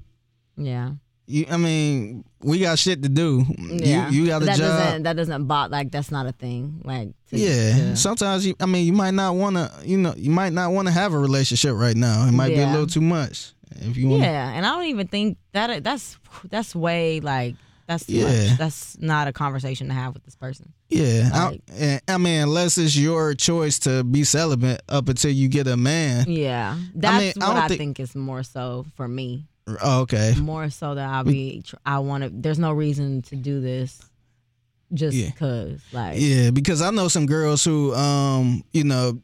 Yeah. 0.55 0.91
You, 1.29 1.45
I 1.51 1.57
mean, 1.57 2.23
we 2.41 2.59
got 2.59 2.79
shit 2.79 3.03
to 3.03 3.09
do. 3.09 3.45
Yeah. 3.59 4.09
You, 4.09 4.21
you 4.23 4.27
got 4.27 4.41
a 4.41 4.45
that 4.45 4.57
job. 4.57 4.79
Doesn't, 4.79 5.03
that 5.03 5.15
doesn't 5.17 5.45
bot, 5.45 5.71
like, 5.71 5.91
that's 5.91 6.09
not 6.09 6.25
a 6.25 6.31
thing. 6.31 6.81
Like, 6.85 7.09
to- 7.29 7.37
Yeah. 7.37 7.75
to- 7.89 7.95
Sometimes 7.97 8.45
you. 8.45 8.55
I 8.61 8.65
mean, 8.65 8.85
you 8.85 8.93
might 8.93 9.13
not 9.13 9.35
want 9.35 9.57
to. 9.57 9.71
You 9.83 9.97
know, 9.97 10.13
you 10.15 10.31
might 10.31 10.53
not 10.53 10.71
want 10.71 10.87
to 10.87 10.93
have 10.93 11.13
a 11.13 11.19
relationship 11.19 11.73
right 11.75 11.97
now. 11.97 12.25
It 12.27 12.31
might 12.31 12.49
be 12.49 12.59
a 12.61 12.67
little 12.71 12.87
too 12.87 13.01
much. 13.01 13.53
If 13.71 13.97
you 13.97 14.07
want. 14.07 14.23
Yeah, 14.23 14.49
and 14.53 14.65
I 14.65 14.69
don't 14.75 14.85
even 14.85 15.07
think 15.07 15.37
that 15.51 15.83
that's 15.83 16.17
that's 16.49 16.73
way 16.73 17.19
like 17.19 17.55
that's 17.87 18.05
too 18.05 18.13
Yeah. 18.13 18.49
much. 18.49 18.57
That's 18.57 18.97
not 18.99 19.27
a 19.27 19.33
conversation 19.33 19.87
to 19.87 19.93
have 19.93 20.13
with 20.13 20.23
this 20.25 20.35
person. 20.35 20.73
Yeah, 20.89 21.29
Like- 21.33 21.61
I, 21.79 21.99
I 22.07 22.17
mean, 22.17 22.41
unless 22.43 22.77
it's 22.77 22.95
your 22.95 23.33
choice 23.33 23.79
to 23.79 24.03
be 24.03 24.23
celibate 24.23 24.81
up 24.89 25.09
until 25.09 25.31
you 25.31 25.47
get 25.47 25.67
a 25.67 25.77
man. 25.77 26.25
Yeah, 26.29 26.77
that's 26.95 27.35
mean, 27.37 27.43
I 27.43 27.47
what 27.47 27.53
don't 27.55 27.63
I 27.63 27.67
think- 27.67 27.79
think 27.79 27.99
is 27.99 28.15
more 28.15 28.43
so 28.43 28.85
for 28.95 29.07
me. 29.07 29.45
Oh, 29.81 30.01
okay. 30.01 30.33
More 30.39 30.69
so 30.69 30.95
that 30.95 31.09
I'll 31.09 31.25
be. 31.25 31.61
I 31.85 31.99
want 31.99 32.23
to. 32.23 32.29
There's 32.33 32.59
no 32.59 32.71
reason 32.71 33.21
to 33.23 33.35
do 33.35 33.59
this, 33.59 33.99
just 34.93 35.15
Yeah. 35.17 35.29
because. 35.31 35.81
Like, 35.91 36.15
Yeah, 36.21 36.51
because 36.51 36.81
I 36.81 36.89
know 36.91 37.09
some 37.09 37.25
girls 37.25 37.65
who, 37.65 37.93
um, 37.93 38.63
you 38.71 38.85
know, 38.85 39.19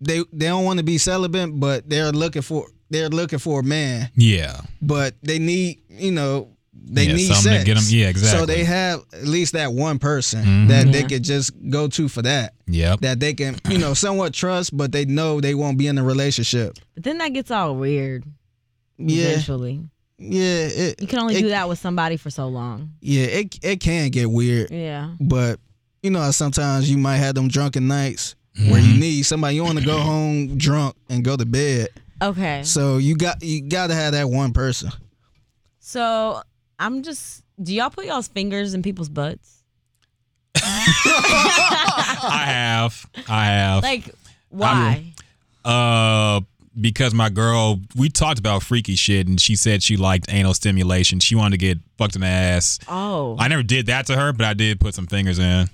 they 0.00 0.18
they 0.32 0.46
don't 0.46 0.64
want 0.64 0.78
to 0.78 0.84
be 0.84 0.98
celibate, 0.98 1.58
but 1.58 1.88
they're 1.90 2.12
looking 2.12 2.42
for 2.42 2.68
they're 2.90 3.08
looking 3.10 3.40
for 3.40 3.60
a 3.60 3.62
man, 3.64 4.08
Yeah. 4.16 4.60
but 4.80 5.16
they 5.22 5.38
need, 5.40 5.80
you 5.90 6.12
know, 6.12 6.48
they 6.90 7.04
Yeah, 7.06 7.12
need 7.14 7.26
something 7.26 7.52
to 7.52 7.58
sex. 7.58 7.64
get 7.64 7.76
'em- 7.76 7.84
yeah, 7.88 8.08
exactly. 8.08 8.38
So 8.40 8.46
they 8.46 8.64
have 8.64 9.00
at 9.12 9.26
least 9.26 9.52
that 9.54 9.72
one 9.72 9.98
person 9.98 10.44
Mhm. 10.44 10.68
that 10.68 10.92
they 10.92 11.00
Yeah. 11.00 11.06
could 11.06 11.22
just 11.24 11.52
go 11.68 11.88
to 11.88 12.08
for 12.08 12.22
that. 12.22 12.54
Yep. 12.66 13.00
That 13.00 13.20
they 13.20 13.34
can, 13.34 13.56
you 13.70 13.78
know, 13.78 13.94
somewhat 13.94 14.32
trust, 14.32 14.76
but 14.76 14.92
they 14.92 15.04
know 15.04 15.40
they 15.40 15.54
won't 15.54 15.76
be 15.78 15.86
in 15.86 15.98
a 15.98 16.02
relationship. 16.04 16.78
but 16.94 17.04
then 17.04 17.18
that 17.18 17.32
gets 17.34 17.50
all 17.50 17.76
weird. 17.76 18.24
Yeah, 18.98 19.26
Eventually, 19.28 19.80
yeah, 20.18 20.42
it, 20.66 21.00
you 21.00 21.06
can 21.06 21.20
only 21.20 21.36
it- 21.36 21.42
do 21.42 21.48
that 21.50 21.68
with 21.68 21.78
somebody 21.78 22.16
for 22.16 22.30
so 22.30 22.48
long. 22.48 22.90
Yeah, 23.00 23.24
it 23.26 23.58
it 23.62 23.80
can 23.80 24.10
get 24.10 24.30
weird. 24.30 24.70
Yeah. 24.70 25.10
But 25.20 25.60
you 26.02 26.10
know, 26.10 26.30
sometimes 26.32 26.90
you 26.90 26.96
might 26.98 27.16
have 27.18 27.34
them 27.34 27.48
drunken 27.48 27.86
nights 27.88 28.34
where 28.56 28.80
Mm-hmm. 28.80 28.92
you 28.94 29.00
need 29.00 29.22
somebody. 29.26 29.54
You 29.56 29.64
want 29.64 29.78
to 29.78 29.84
go 29.84 29.98
home 29.98 30.56
drunk 30.56 30.96
and 31.08 31.22
go 31.24 31.36
to 31.36 31.44
bed. 31.46 31.88
Okay. 32.22 32.62
So 32.64 32.96
you 32.98 33.14
got 33.16 33.42
you 33.42 33.60
got 33.62 33.88
to 33.88 33.94
have 33.94 34.12
that 34.14 34.28
one 34.30 34.52
person. 34.52 34.90
So 35.80 36.42
I'm 36.78 37.02
just. 37.02 37.42
Do 37.60 37.74
y'all 37.74 37.90
put 37.90 38.06
y'all's 38.06 38.28
fingers 38.28 38.74
in 38.74 38.82
people's 38.82 39.08
butts? 39.08 39.62
I 40.62 42.44
have. 42.46 43.06
I 43.28 43.44
have. 43.46 43.82
Like, 43.82 44.14
why? 44.50 45.12
Uh, 45.64 46.40
because 46.80 47.14
my 47.14 47.28
girl, 47.28 47.80
we 47.96 48.08
talked 48.08 48.38
about 48.38 48.62
freaky 48.62 48.94
shit, 48.94 49.26
and 49.26 49.40
she 49.40 49.56
said 49.56 49.82
she 49.82 49.96
liked 49.96 50.32
anal 50.32 50.54
stimulation. 50.54 51.18
She 51.20 51.34
wanted 51.34 51.58
to 51.58 51.66
get 51.66 51.78
fucked 51.96 52.14
in 52.14 52.20
the 52.20 52.28
ass. 52.28 52.78
Oh, 52.88 53.36
I 53.38 53.48
never 53.48 53.62
did 53.62 53.86
that 53.86 54.06
to 54.06 54.16
her, 54.16 54.32
but 54.32 54.46
I 54.46 54.54
did 54.54 54.80
put 54.80 54.94
some 54.94 55.06
fingers 55.06 55.38
in. 55.38 55.68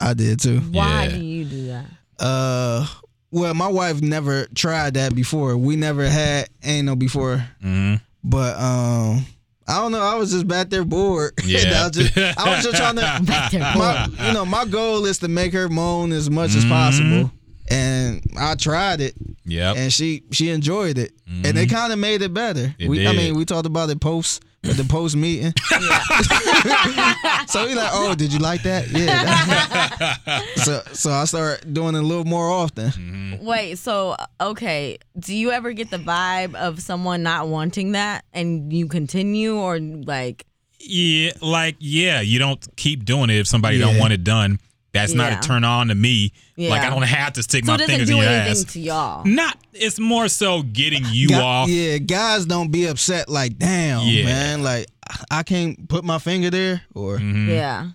I 0.00 0.14
did 0.14 0.40
too. 0.40 0.60
why 0.60 1.04
yeah. 1.04 1.10
do 1.10 1.24
you 1.24 1.44
do 1.44 1.66
that? 1.68 1.86
Uh, 2.18 2.86
well, 3.30 3.54
my 3.54 3.68
wife 3.68 4.00
never 4.00 4.46
tried 4.54 4.94
that 4.94 5.14
before. 5.14 5.56
We 5.56 5.76
never 5.76 6.08
had 6.08 6.48
anal 6.62 6.96
before, 6.96 7.44
hmm 7.60 7.96
but 8.22 8.58
um. 8.58 9.26
I 9.66 9.80
don't 9.80 9.92
know. 9.92 10.00
I 10.00 10.16
was 10.16 10.30
just 10.32 10.46
back 10.46 10.70
there 10.70 10.84
bored. 10.84 11.32
Yeah. 11.44 11.82
I, 11.82 11.88
was 11.88 11.96
just, 11.96 12.16
I 12.18 12.56
was 12.56 12.64
just 12.64 12.76
trying 12.76 12.96
to. 12.96 13.58
My, 13.78 14.08
you 14.26 14.32
know, 14.34 14.44
my 14.44 14.64
goal 14.64 15.04
is 15.06 15.18
to 15.18 15.28
make 15.28 15.52
her 15.52 15.68
moan 15.68 16.12
as 16.12 16.28
much 16.30 16.54
as 16.54 16.64
possible, 16.64 17.30
and 17.68 18.22
I 18.38 18.54
tried 18.56 19.00
it. 19.00 19.14
Yeah. 19.44 19.74
and 19.76 19.92
she 19.92 20.22
she 20.32 20.50
enjoyed 20.50 20.98
it, 20.98 21.12
and 21.26 21.56
it 21.58 21.68
kind 21.70 21.92
of 21.92 21.98
made 21.98 22.22
it 22.22 22.32
better. 22.34 22.74
It 22.78 22.88
we, 22.88 23.06
I 23.06 23.12
mean, 23.12 23.36
we 23.36 23.44
talked 23.44 23.66
about 23.66 23.90
it 23.90 24.00
post 24.00 24.42
at 24.68 24.76
the 24.76 24.84
post 24.84 25.16
meeting. 25.16 25.52
so 27.46 27.66
he's 27.66 27.76
like, 27.76 27.90
oh, 27.92 28.14
did 28.16 28.32
you 28.32 28.38
like 28.38 28.62
that? 28.62 28.88
Yeah. 28.90 30.42
so 30.56 30.82
so 30.92 31.10
I 31.10 31.24
started 31.24 31.72
doing 31.74 31.94
it 31.94 31.98
a 31.98 32.02
little 32.02 32.24
more 32.24 32.48
often. 32.50 32.90
Mm-hmm. 32.90 33.44
Wait, 33.44 33.78
so 33.78 34.16
okay, 34.40 34.98
do 35.18 35.34
you 35.34 35.50
ever 35.50 35.72
get 35.72 35.90
the 35.90 35.98
vibe 35.98 36.54
of 36.54 36.80
someone 36.80 37.22
not 37.22 37.48
wanting 37.48 37.92
that 37.92 38.24
and 38.32 38.72
you 38.72 38.88
continue 38.88 39.56
or 39.56 39.78
like 39.78 40.46
Yeah, 40.80 41.32
like 41.40 41.76
yeah, 41.78 42.20
you 42.20 42.38
don't 42.38 42.64
keep 42.76 43.04
doing 43.04 43.30
it 43.30 43.36
if 43.36 43.46
somebody 43.46 43.78
don't 43.78 43.98
want 43.98 44.12
it 44.12 44.24
done. 44.24 44.58
That's 44.94 45.12
not 45.12 45.32
a 45.32 45.46
turn 45.46 45.64
on 45.64 45.88
to 45.88 45.94
me. 45.94 46.32
Like 46.56 46.82
I 46.82 46.88
don't 46.90 47.02
have 47.02 47.34
to 47.34 47.42
stick 47.42 47.64
so 47.66 47.72
my 47.72 47.78
fingers 47.78 48.08
do 48.08 48.14
in 48.16 48.22
your 48.22 48.30
anything 48.30 48.52
ass. 48.66 48.72
to 48.72 48.80
y'all? 48.80 49.24
Not. 49.26 49.58
It's 49.74 49.98
more 49.98 50.28
so 50.28 50.62
getting 50.62 51.04
you 51.10 51.28
Gu- 51.28 51.34
off. 51.34 51.68
Yeah, 51.68 51.98
guys 51.98 52.46
don't 52.46 52.70
be 52.70 52.86
upset 52.86 53.28
like, 53.28 53.58
damn, 53.58 54.06
Yeah. 54.06 54.24
man, 54.24 54.62
like 54.62 54.86
I 55.30 55.42
can't 55.42 55.88
put 55.88 56.04
my 56.04 56.18
finger 56.18 56.48
there, 56.50 56.80
or 56.94 57.18
Mhm. 57.18 57.48
Yeah. 57.48 57.88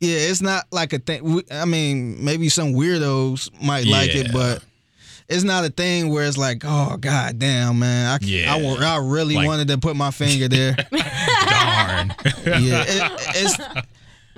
yeah, 0.00 0.16
it's 0.30 0.40
not 0.40 0.64
like 0.70 0.92
a 0.92 0.98
thing. 0.98 1.42
I 1.50 1.64
mean, 1.66 2.24
maybe 2.24 2.48
some 2.48 2.72
weirdos 2.72 3.50
might 3.62 3.86
like 3.86 4.14
it, 4.14 4.32
but. 4.32 4.62
It's 5.26 5.42
not 5.42 5.64
a 5.64 5.70
thing 5.70 6.10
where 6.10 6.26
it's 6.26 6.36
like, 6.36 6.64
oh 6.66 6.98
god 6.98 7.38
damn, 7.38 7.78
man, 7.78 8.06
I, 8.08 8.18
Yeah. 8.22 8.54
I, 8.54 8.58
I 8.58 8.96
really 8.98 9.36
Like- 9.36 9.46
wanted 9.46 9.68
to 9.68 9.78
put 9.78 9.96
my 9.96 10.10
finger 10.10 10.48
there. 10.48 10.76
Darn. 10.92 12.14
yeah, 12.44 12.84
it, 12.86 13.12
it's. 13.34 13.56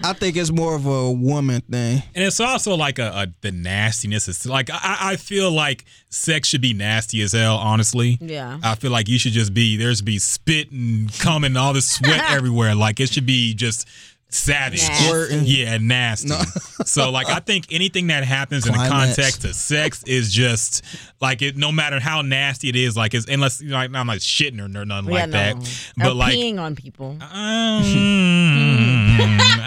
I 0.03 0.13
think 0.13 0.37
it's 0.37 0.53
more 0.53 0.75
of 0.75 0.87
a 0.87 1.11
woman 1.11 1.61
thing. 1.63 2.03
And 2.15 2.25
it's 2.25 2.41
also 2.41 2.75
like 2.77 2.99
a, 2.99 3.09
a 3.09 3.27
the 3.41 3.53
nastiness. 3.53 4.29
Is 4.29 4.47
like 4.47 4.71
I, 4.71 4.99
I 5.13 5.17
feel 5.17 5.51
like 5.51 5.85
sex 6.11 6.49
should 6.49 6.61
be 6.61 6.75
nasty 6.75 7.23
as 7.23 7.33
hell. 7.33 7.57
Honestly, 7.57 8.19
Yeah. 8.21 8.59
I 8.63 8.75
feel 8.75 8.91
like 8.91 9.09
you 9.09 9.19
should 9.19 9.33
just 9.33 9.55
be 9.55 9.77
there's 9.77 10.03
be 10.03 10.19
spit 10.19 10.71
and 10.71 11.13
cum 11.19 11.45
and 11.45 11.57
all 11.57 11.73
this 11.73 11.91
sweat 11.91 12.21
everywhere. 12.31 12.75
Like 12.75 13.01
it 13.01 13.11
should 13.11 13.27
be 13.27 13.55
just 13.55 13.89
savage. 14.29 14.83
Nasty. 14.87 15.05
Squirting. 15.05 15.43
Yeah, 15.45 15.79
nasty. 15.79 16.29
so 16.85 17.11
like 17.11 17.29
I 17.29 17.41
think 17.41 17.67
anything 17.71 18.09
that 18.09 18.25
happens 18.25 18.67
in 18.67 18.73
the 18.73 18.79
context 18.89 19.45
of 19.45 19.55
sex 19.55 20.03
is 20.05 20.33
just 20.33 20.85
like 21.21 21.43
it. 21.43 21.57
No 21.57 21.73
matter 21.73 22.01
how 22.01 22.23
nasty 22.23 22.69
it 22.69 22.77
is, 22.77 22.97
like 22.97 23.15
it's 23.15 23.27
unless 23.27 23.61
you 23.61 23.69
know, 23.71 23.77
like, 23.77 23.95
I'm 23.95 24.07
like 24.07 24.21
shitting 24.21 24.61
or, 24.61 24.81
or 24.81 24.85
nothing 24.85 25.13
yeah, 25.13 25.21
like 25.21 25.31
no. 25.31 25.39
that. 25.39 25.57
Or 25.57 26.05
But 26.05 26.17
like. 26.17 26.35
peeing 26.35 26.59
on 26.61 26.75
people. 26.77 27.11
um, 27.11 27.19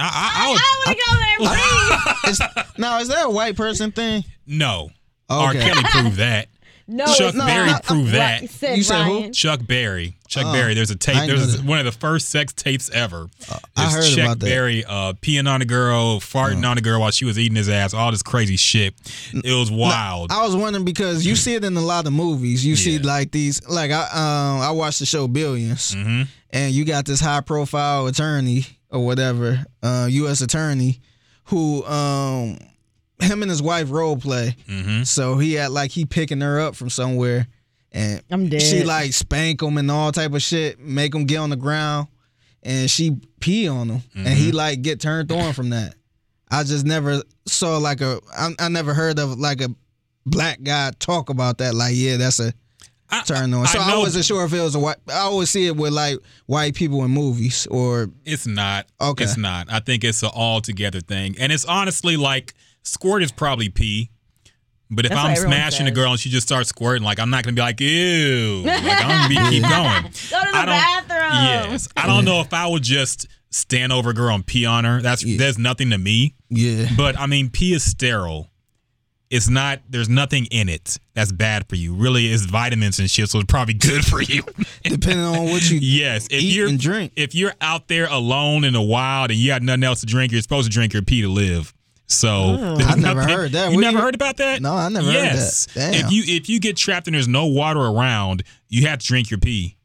I, 0.02 0.10
I, 0.11 0.31
I 0.36 0.49
would, 0.52 0.61
I 0.61 0.84
want 0.86 0.98
to 0.98 1.03
go 1.06 1.11
there, 1.19 1.38
please. 2.30 2.41
It's, 2.41 2.77
now, 2.77 2.99
is 2.99 3.07
that 3.10 3.26
a 3.26 3.30
white 3.30 3.56
person 3.56 3.91
thing? 3.91 4.23
no. 4.45 4.90
R. 5.31 5.52
Okay. 5.52 5.60
Kelly 5.60 5.84
proved 5.91 6.18
that. 6.18 6.48
No, 6.91 7.05
Chuck 7.05 7.35
it's 7.35 7.37
Berry 7.45 7.67
not. 7.67 7.83
proved 7.83 8.11
that. 8.13 8.41
Right, 8.41 8.49
said 8.49 8.77
You 8.77 8.83
said 8.83 9.05
who? 9.05 9.29
Chuck 9.29 9.59
Berry. 9.65 10.15
Chuck 10.27 10.45
Oh, 10.47 10.51
Berry. 10.53 10.73
There's 10.73 10.89
a 10.89 10.95
tape. 10.95 11.27
There's 11.27 11.57
that. 11.57 11.65
one 11.65 11.77
of 11.79 11.85
the 11.85 11.91
first 11.91 12.29
sex 12.29 12.51
tapes 12.51 12.89
ever. 12.89 13.27
I 13.77 13.89
heard 13.91 14.03
Chuck 14.09 14.17
about 14.25 14.39
that. 14.39 14.45
Berry 14.45 14.83
uh, 14.85 15.13
peeing 15.13 15.47
on 15.47 15.61
a 15.61 15.65
girl, 15.65 16.19
farting 16.19 16.67
on 16.67 16.77
a 16.77 16.81
girl 16.81 16.99
while 17.01 17.11
she 17.11 17.25
was 17.25 17.37
eating 17.37 17.55
his 17.55 17.69
ass. 17.69 17.93
All 17.93 18.09
this 18.11 18.23
crazy 18.23 18.55
shit. 18.57 18.95
It 19.33 19.53
was 19.53 19.71
wild. 19.71 20.31
I 20.31 20.43
was 20.45 20.55
wondering 20.55 20.83
because 20.85 21.25
you 21.25 21.35
see 21.35 21.53
it 21.55 21.63
in 21.63 21.77
a 21.77 21.81
lot 21.81 22.07
of 22.07 22.13
movies. 22.13 22.65
You 22.65 22.75
see 22.75 22.97
like 22.99 23.31
these, 23.31 23.65
like 23.67 23.91
I 23.91 24.01
um 24.03 24.61
I 24.61 24.71
watched 24.71 24.99
the 24.99 25.05
show 25.05 25.27
Billions 25.27 25.93
Mhm. 25.95 26.27
and 26.49 26.73
you 26.73 26.85
got 26.85 27.05
this 27.05 27.19
high 27.19 27.41
profile 27.41 28.07
attorney 28.07 28.65
or 28.91 29.05
whatever, 29.05 29.63
uh, 29.83 30.07
U.S. 30.09 30.41
attorney, 30.41 30.99
who 31.45 31.85
um 31.85 32.57
him 33.21 33.41
and 33.41 33.49
his 33.51 33.61
wife 33.61 33.89
role 33.91 34.17
play. 34.17 34.55
Mhm. 34.67 35.05
So 35.05 35.37
he 35.37 35.53
had 35.53 35.71
like 35.71 35.91
he 35.91 36.05
picking 36.05 36.41
her 36.41 36.59
up 36.59 36.75
from 36.75 36.89
somewhere, 36.89 37.47
and 37.91 38.21
I'm 38.31 38.49
dead. 38.49 38.61
she 38.61 38.83
like 38.83 39.13
spank 39.13 39.61
him 39.61 39.77
and 39.77 39.89
all 39.91 40.11
type 40.11 40.33
of 40.33 40.41
shit, 40.41 40.79
make 40.79 41.13
him 41.13 41.25
get 41.25 41.37
on 41.37 41.49
the 41.49 41.55
ground, 41.55 42.07
and 42.63 42.89
she 42.89 43.17
pee 43.39 43.67
on 43.67 43.89
him, 43.89 44.01
and 44.15 44.27
Mm-hmm. 44.27 44.35
he 44.35 44.51
like 44.51 44.81
get 44.81 44.99
turned 44.99 45.31
on 45.31 45.53
from 45.53 45.69
that. 45.71 45.95
I 46.51 46.63
just 46.63 46.85
never 46.85 47.21
saw 47.45 47.77
like 47.77 48.01
a, 48.01 48.19
I, 48.35 48.49
I 48.57 48.69
never 48.69 48.93
heard 48.93 49.19
of 49.19 49.37
like 49.39 49.61
a 49.61 49.69
black 50.25 50.63
guy 50.63 50.91
talk 50.99 51.29
about 51.29 51.59
that. 51.59 51.75
Like, 51.75 51.93
yeah, 51.95 52.17
that's 52.17 52.39
a 52.39 52.53
I- 53.11 53.21
turn 53.21 53.53
on. 53.53 53.67
So 53.67 53.79
I, 53.79 53.91
know 53.91 53.99
wasn't 53.99 54.25
sure 54.25 54.45
if 54.45 54.53
it 54.53 54.59
was 54.61 54.73
a 54.75 54.79
white. 54.79 54.97
I 55.07 55.19
always 55.19 55.49
see 55.51 55.67
it 55.67 55.75
with 55.75 55.93
like 55.93 56.17
white 56.47 56.73
people 56.75 57.03
in 57.05 57.11
movies 57.11 57.67
or 57.69 58.09
It's 58.25 58.47
not. 58.47 58.87
Okay. 59.01 59.23
It's 59.25 59.37
not. 59.37 59.71
I 59.71 59.79
think 59.79 60.03
it's 60.03 60.21
an 60.23 60.29
all 60.33 60.61
together 60.61 61.01
thing. 61.01 61.35
And 61.39 61.51
it's 61.51 61.65
honestly 61.65 62.17
like 62.17 62.53
squirt 62.84 63.23
is 63.23 63.31
probably 63.31 63.69
pee. 63.69 64.10
But 64.91 65.06
if 65.06 65.10
That's 65.11 65.22
I'm 65.23 65.31
everyone 65.34 65.53
smashing 65.53 65.85
a 65.88 65.91
girl 65.91 66.11
and 66.11 66.19
she 66.19 66.30
just 66.31 66.47
starts 66.47 66.69
squirting, 66.69 67.03
like 67.03 67.19
I'm 67.19 67.30
not 67.30 67.43
gonna 67.43 67.53
be 67.53 67.61
like, 67.61 67.80
ew. 67.80 68.64
Like 68.65 68.84
I'm 68.84 69.07
gonna 69.07 69.30
be, 69.30 69.49
keep 69.51 69.64
going. 69.69 70.01
Go 70.03 70.10
to 70.10 70.11
the 70.30 70.57
I 70.57 70.65
don't- 70.65 71.07
bathroom. 71.10 71.72
Yes. 71.72 71.88
I 71.95 72.07
don't 72.07 72.26
know 72.26 72.41
if 72.41 72.51
I 72.53 72.65
would 72.68 72.81
just 72.84 73.27
stand 73.51 73.91
over 73.93 74.10
a 74.10 74.14
girl 74.15 74.34
and 74.34 74.45
pee 74.45 74.65
on 74.65 74.85
her. 74.85 74.99
That's 75.01 75.23
there's 75.23 75.60
nothing 75.60 75.91
to 75.91 75.97
me. 75.99 76.34
yeah. 76.49 76.88
But 76.97 77.19
I 77.19 77.27
mean, 77.27 77.49
pee 77.51 77.73
is 77.73 77.84
sterile. 77.84 78.49
It's 79.30 79.47
not. 79.47 79.81
There's 79.88 80.10
nothing 80.10 80.47
in 80.47 80.69
it 80.69 80.97
that's 81.14 81.31
bad 81.31 81.69
for 81.69 81.76
you. 81.76 81.93
Really, 81.93 82.26
it's 82.34 82.45
vitamins 82.45 82.97
and 82.97 83.11
shit, 83.11 83.30
so 83.30 83.38
it's 83.38 83.45
probably 83.45 83.76
good 83.76 84.03
for 84.03 84.23
you. 84.23 84.41
Depending 84.84 85.19
on 85.23 85.43
what 85.51 85.69
you 85.69 85.77
yes, 85.80 86.26
if 86.31 86.41
eat 86.41 86.56
you're 86.56 86.68
and 86.68 86.80
drink. 86.80 87.11
if 87.15 87.35
you're 87.35 87.53
out 87.61 87.88
there 87.89 88.07
alone 88.07 88.64
in 88.64 88.73
the 88.73 88.81
wild 88.81 89.30
and 89.30 89.39
you 89.39 89.49
got 89.51 89.61
nothing 89.61 89.84
else 89.84 89.99
to 89.99 90.07
drink, 90.07 90.31
you're 90.31 90.41
supposed 90.41 90.65
to 90.68 90.73
drink 90.73 90.93
your 90.93 91.03
pee 91.03 91.22
to 91.22 91.27
live. 91.30 91.76
So 92.10 92.57
there's 92.76 92.88
I 92.88 92.95
never 92.95 93.22
nothing- 93.22 93.36
heard 93.36 93.52
that. 93.53 93.69
You 93.69 93.76
What 93.76 93.81
never 93.81 93.98
you- 93.98 94.03
heard 94.03 94.15
about 94.15 94.38
that? 94.38 94.61
No, 94.61 94.73
I 94.76 94.90
never 94.90 95.06
heard 95.11 95.15
that. 95.38 95.68
Damn. 95.73 95.94
If 95.94 96.11
you 96.11 96.23
if 96.26 96.49
you 96.49 96.60
get 96.60 96.76
trapped 96.76 97.07
and 97.07 97.14
there's 97.15 97.27
no 97.27 97.45
water 97.45 97.80
around, 97.80 98.44
you 98.68 98.88
have 98.88 98.99
to 98.99 99.07
drink 99.07 99.30
your 99.31 99.40
pee. 99.40 99.76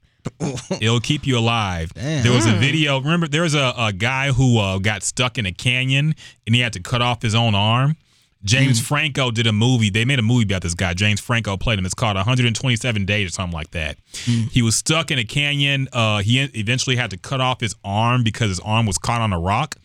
It'll 0.81 1.01
keep 1.01 1.27
you 1.27 1.39
alive. 1.39 1.93
Damn. 1.95 2.23
There 2.23 2.33
was 2.33 2.47
a 2.47 2.53
video. 2.55 2.99
Remember, 2.99 3.29
there 3.29 3.43
was 3.43 3.55
a, 3.55 3.75
a 3.77 3.93
guy 3.93 4.33
who 4.33 4.59
uh, 4.59 4.79
got 4.79 5.03
stuck 5.03 5.37
in 5.37 5.45
a 5.45 5.53
canyon 5.53 6.15
and 6.47 6.55
he 6.55 6.63
had 6.63 6.73
to 6.73 6.81
cut 6.81 7.03
off 7.03 7.21
his 7.21 7.35
own 7.35 7.55
arm. 7.55 7.97
James 8.43 8.79
Hmm. 8.79 8.85
Franco 8.85 9.31
did 9.31 9.47
a 9.47 9.53
movie. 9.53 9.89
They 9.91 10.05
made 10.07 10.19
a 10.19 10.23
movie 10.23 10.45
about 10.45 10.61
this 10.63 10.75
guy. 10.75 10.93
James 10.95 11.19
Franco 11.21 11.57
played 11.59 11.79
him. 11.79 11.85
It's 11.87 11.95
called 11.95 12.17
127 12.17 13.05
Days 13.07 13.29
or 13.29 13.33
something 13.33 13.55
like 13.55 13.71
that. 13.73 13.97
Hmm. 14.25 14.43
He 14.51 14.61
was 14.63 14.77
stuck 14.77 15.11
in 15.11 15.19
a 15.19 15.25
canyon. 15.25 15.89
Uh, 15.93 16.19
he 16.19 16.41
eventually 16.55 16.97
had 16.97 17.11
to 17.11 17.17
cut 17.19 17.41
off 17.43 17.61
his 17.61 17.75
arm 17.85 18.23
because 18.23 18.49
his 18.49 18.61
arm 18.61 18.85
was 18.87 18.97
caught 18.99 19.21
on 19.23 19.33
a 19.33 19.41
rock, 19.41 19.77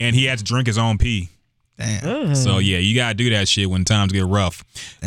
and 0.00 0.14
he 0.16 0.24
had 0.24 0.38
to 0.38 0.44
drink 0.44 0.66
his 0.66 0.76
own 0.78 0.96
pee. 0.98 1.30
Damn. 1.78 2.34
So 2.34 2.58
yeah, 2.58 2.78
you 2.78 2.94
gotta 2.94 3.14
do 3.14 3.30
that 3.30 3.48
shit 3.48 3.68
when 3.68 3.84
times 3.84 4.12
get 4.12 4.26
rough. 4.26 4.64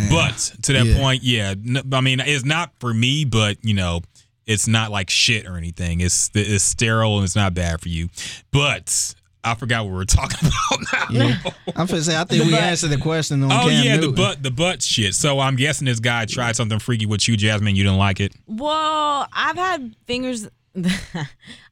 But 0.09 0.37
to 0.63 0.73
that 0.73 0.85
Yeah. 0.85 0.97
point, 0.97 1.23
yeah, 1.23 1.53
I 1.93 2.01
mean, 2.01 2.19
it's 2.19 2.43
not 2.45 2.71
for 2.79 2.93
me, 2.93 3.23
but 3.25 3.57
you 3.63 3.73
know, 3.73 4.01
it's 4.45 4.67
not 4.67 4.91
like 4.91 5.09
shit 5.09 5.45
or 5.45 5.57
anything. 5.57 6.01
It's 6.01 6.29
it's 6.33 6.63
sterile 6.63 7.15
and 7.17 7.23
it's 7.25 7.35
not 7.35 7.53
bad 7.53 7.79
for 7.81 7.89
you. 7.89 8.09
But 8.51 9.13
I 9.43 9.55
forgot 9.55 9.85
what 9.85 9.91
we 9.91 9.95
were 9.97 10.05
talking 10.05 10.39
about 10.49 10.93
now. 10.93 11.05
Yeah. 11.09 11.37
I'm 11.75 11.87
finna 11.87 12.01
say 12.01 12.17
I 12.17 12.25
think 12.25 12.43
we 12.43 12.53
answered 12.55 12.89
the 12.89 12.97
question 12.97 13.43
on 13.43 13.51
Oh 13.51 13.69
Cam 13.69 13.85
yeah, 13.85 13.97
the 13.97 14.11
butt 14.11 14.43
the 14.43 14.51
butt 14.51 14.81
shit. 14.81 15.15
So 15.15 15.39
I'm 15.39 15.55
guessing 15.55 15.85
this 15.85 16.01
guy 16.01 16.25
tried 16.25 16.57
something 16.57 16.79
freaky 16.79 17.05
with 17.05 17.27
you, 17.29 17.37
Jasmine. 17.37 17.75
You 17.77 17.83
didn't 17.83 17.97
like 17.99 18.19
it. 18.19 18.33
Well, 18.45 19.27
I've 19.31 19.55
had 19.55 19.95
fingers. 20.05 20.49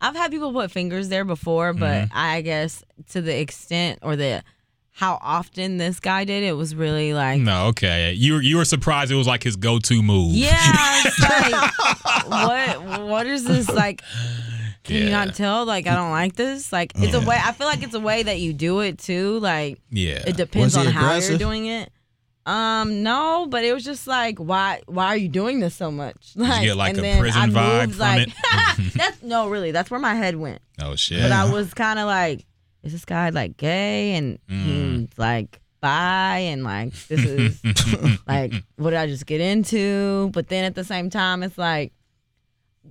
I've 0.01 0.15
had 0.15 0.31
people 0.31 0.51
put 0.51 0.72
fingers 0.72 1.09
there 1.09 1.26
before, 1.26 1.73
but 1.73 1.85
Mm-hmm. 2.05 2.13
I 2.17 2.41
guess 2.41 2.84
to 3.11 3.22
the 3.22 3.38
extent 3.39 3.99
or 4.01 4.15
the 4.15 4.43
how 4.97 5.19
often 5.22 5.76
this 5.76 5.99
guy 5.99 6.23
did 6.23 6.41
it 6.43 6.53
was 6.53 6.73
really 6.73 7.13
like. 7.13 7.41
No, 7.41 7.65
okay. 7.67 8.13
You 8.13 8.35
were 8.35 8.41
you 8.41 8.55
were 8.57 8.63
surprised 8.65 9.11
it 9.11 9.15
was 9.15 9.27
like 9.27 9.43
his 9.43 9.57
go 9.57 9.77
to 9.77 10.01
move. 10.01 10.31
Yeah, 10.31 10.51
it's 11.03 11.19
like 12.30 12.30
what? 12.30 13.01
What 13.01 13.27
is 13.27 13.43
this 13.43 13.69
like? 13.69 14.01
Can 14.85 14.95
you 15.03 15.09
not 15.09 15.35
tell? 15.35 15.65
Like 15.65 15.85
I 15.88 15.95
don't 15.95 16.11
like 16.11 16.35
this. 16.35 16.72
Like 16.72 16.93
it's 16.95 17.13
a 17.13 17.19
way. 17.19 17.38
I 17.43 17.51
feel 17.51 17.67
like 17.67 17.84
it's 17.84 17.93
a 17.93 17.99
way 17.99 18.23
that 18.23 18.39
you 18.39 18.53
do 18.53 18.80
it 18.80 18.97
too. 18.97 19.39
Like 19.39 19.80
Yeah. 19.91 20.23
it 20.26 20.38
depends 20.38 20.76
Was 20.76 20.84
he 20.84 20.88
on 20.88 20.93
how 20.93 21.15
you're 21.17 21.38
doing 21.38 21.65
it. 21.65 21.91
Um, 22.45 23.01
no, 23.01 23.47
but 23.49 23.63
it 23.65 23.73
was 23.73 23.84
just 23.84 24.05
like, 24.05 24.38
why? 24.38 24.81
Why 24.85 25.07
are 25.07 25.17
you 25.17 25.27
doing 25.27 25.59
this 25.59 25.73
so 25.76 25.89
much? 25.89 26.34
Like, 26.35 26.61
you 26.61 26.67
get, 26.69 26.77
like, 26.77 26.89
and 26.91 26.99
a 26.99 27.01
then 27.01 27.19
prison 27.19 27.41
I 27.41 27.47
vibe 27.47 27.80
moved, 27.88 27.91
from 27.95 27.99
like, 27.99 28.27
it? 28.27 28.93
that's 28.93 29.23
no, 29.23 29.49
really. 29.49 29.72
That's 29.72 29.89
where 29.89 29.99
my 29.99 30.13
head 30.13 30.35
went. 30.35 30.61
Oh 30.80 30.95
shit. 30.95 31.22
But 31.23 31.31
I 31.31 31.51
was 31.51 31.73
kind 31.73 31.97
of 31.97 32.05
like, 32.05 32.45
is 32.85 32.93
this 32.93 33.03
guy 33.05 33.29
like 33.31 33.57
gay 33.57 34.13
and 34.13 34.39
Mm. 34.49 34.63
he's 35.09 35.17
like 35.17 35.59
bi 35.81 36.37
and 36.39 36.63
like 36.63 36.93
this 37.07 37.23
is 37.25 37.61
like 38.27 38.53
what 38.77 38.91
did 38.91 38.99
I 38.99 39.07
just 39.07 39.25
get 39.25 39.41
into? 39.41 40.29
But 40.33 40.47
then 40.47 40.63
at 40.63 40.75
the 40.75 40.83
same 40.85 41.09
time, 41.09 41.43
it's 41.43 41.57
like, 41.57 41.91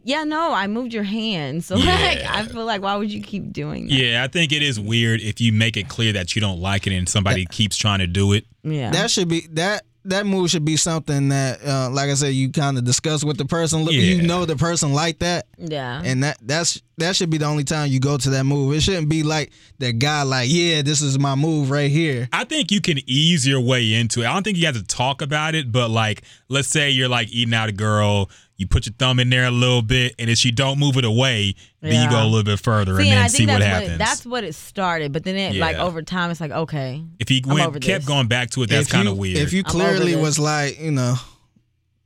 yeah, 0.03 0.25
no, 0.25 0.53
I 0.53 0.67
moved 0.67 0.93
your 0.93 1.03
hand, 1.05 1.65
so 1.65 1.77
like 1.77 2.19
I 2.23 2.45
feel 2.47 2.65
like 2.67 2.83
why 2.83 2.97
would 2.97 3.11
you 3.13 3.23
keep 3.23 3.53
doing 3.53 3.87
that? 3.87 3.95
Yeah, 3.95 4.23
I 4.25 4.29
think 4.29 4.53
it 4.53 4.63
is 4.63 4.79
weird 4.79 5.21
if 5.23 5.41
you 5.41 5.53
make 5.53 5.77
it 5.77 5.89
clear 5.89 6.13
that 6.13 6.35
you 6.35 6.41
don't 6.41 6.61
like 6.61 6.87
it 6.87 6.93
and 6.93 7.09
somebody 7.09 7.47
keeps 7.47 7.77
trying 7.77 8.01
to 8.01 8.07
do 8.07 8.33
it. 8.33 8.45
Yeah. 8.63 8.91
That 8.91 9.11
should 9.11 9.29
be 9.29 9.47
that 9.53 9.85
that 10.07 10.27
move 10.27 10.51
should 10.51 10.65
be 10.65 10.77
something 10.77 11.31
that, 11.31 11.65
uh, 11.65 11.89
like 11.91 12.11
I 12.11 12.15
said, 12.15 12.29
you 12.35 12.51
kind 12.51 12.77
of 12.77 12.85
discuss 12.85 13.25
with 13.25 13.39
the 13.39 13.45
person. 13.45 13.85
Look, 13.85 13.95
Yeah. 13.95 14.01
You 14.01 14.23
know 14.23 14.45
the 14.45 14.57
person 14.57 14.93
like 14.93 15.21
that, 15.21 15.47
yeah. 15.59 16.03
and 16.05 16.23
that 16.25 16.39
that's 16.43 16.83
that 16.99 17.17
should 17.17 17.31
be 17.31 17.39
the 17.39 17.47
only 17.47 17.65
time 17.65 17.91
you 17.91 18.01
go 18.01 18.17
to 18.17 18.31
that 18.31 18.45
move. 18.45 18.75
It 18.75 18.83
shouldn't 18.83 19.09
be 19.09 19.23
like 19.23 19.53
that 19.79 19.99
guy, 19.99 20.23
like, 20.23 20.49
yeah, 20.51 20.83
this 20.83 21.01
is 21.03 21.19
my 21.19 21.35
move 21.35 21.71
right 21.71 21.91
here. 21.91 22.29
I 22.33 22.45
think 22.45 22.71
you 22.71 22.81
can 22.81 22.99
ease 23.07 23.47
your 23.47 23.61
way 23.61 23.95
into 23.95 24.23
it. 24.23 24.27
I 24.27 24.33
don't 24.35 24.43
think 24.45 24.59
you 24.59 24.67
have 24.67 24.77
to 24.77 24.85
talk 24.85 25.23
about 25.23 25.55
it, 25.55 25.73
but 25.73 25.91
like, 25.91 26.23
let's 26.49 26.69
say 26.69 26.91
you're 26.91 27.09
like 27.09 27.33
eating 27.33 27.55
out 27.55 27.69
a 27.69 27.73
girl, 27.73 28.31
you 28.57 28.69
put 28.69 28.87
your 28.87 28.95
thumb 28.99 29.19
in 29.19 29.31
there 29.31 29.47
a 29.47 29.51
little 29.51 29.83
bit, 29.83 30.15
and 30.19 30.31
if 30.31 30.39
she 30.39 30.51
don't 30.51 30.79
move 30.79 30.97
it 30.97 31.05
away, 31.05 31.55
then 31.81 32.05
you 32.05 32.11
go 32.11 32.23
a 32.23 32.25
little 32.27 32.45
bit 32.45 32.61
further 32.61 32.97
See, 32.97 33.03
and 33.03 33.11
and 33.11 33.11
then 33.13 33.25
I 33.25 33.27
see 33.27 33.39
think 33.39 33.51
what 33.51 33.59
that's 33.61 33.75
happens. 33.75 33.93
It, 33.95 33.99
that's 33.99 34.27
what 34.27 34.45
it 34.45 34.55
started, 34.55 35.13
but 35.13 35.25
then 35.25 35.37
it 35.37 35.57
like 35.57 35.77
over 35.77 36.03
time, 36.03 36.31
it's 36.31 36.41
like 36.41 36.53
okay, 36.53 37.03
if 37.19 37.29
he 37.29 37.43
I'm 37.45 37.55
went 37.55 37.67
over 37.67 37.81
kept 37.81 38.03
this. 38.03 38.09
going 38.09 38.29
back 38.29 38.51
to 38.51 38.63
it, 38.63 38.71
that's 38.71 38.91
kind 38.91 39.09
of 39.09 39.19
weird. 39.19 39.39
If 39.39 39.53
you 39.53 39.65
clearly 39.65 40.15
was 40.17 40.39
like, 40.39 40.81
you 40.81 40.93
know, 40.93 41.15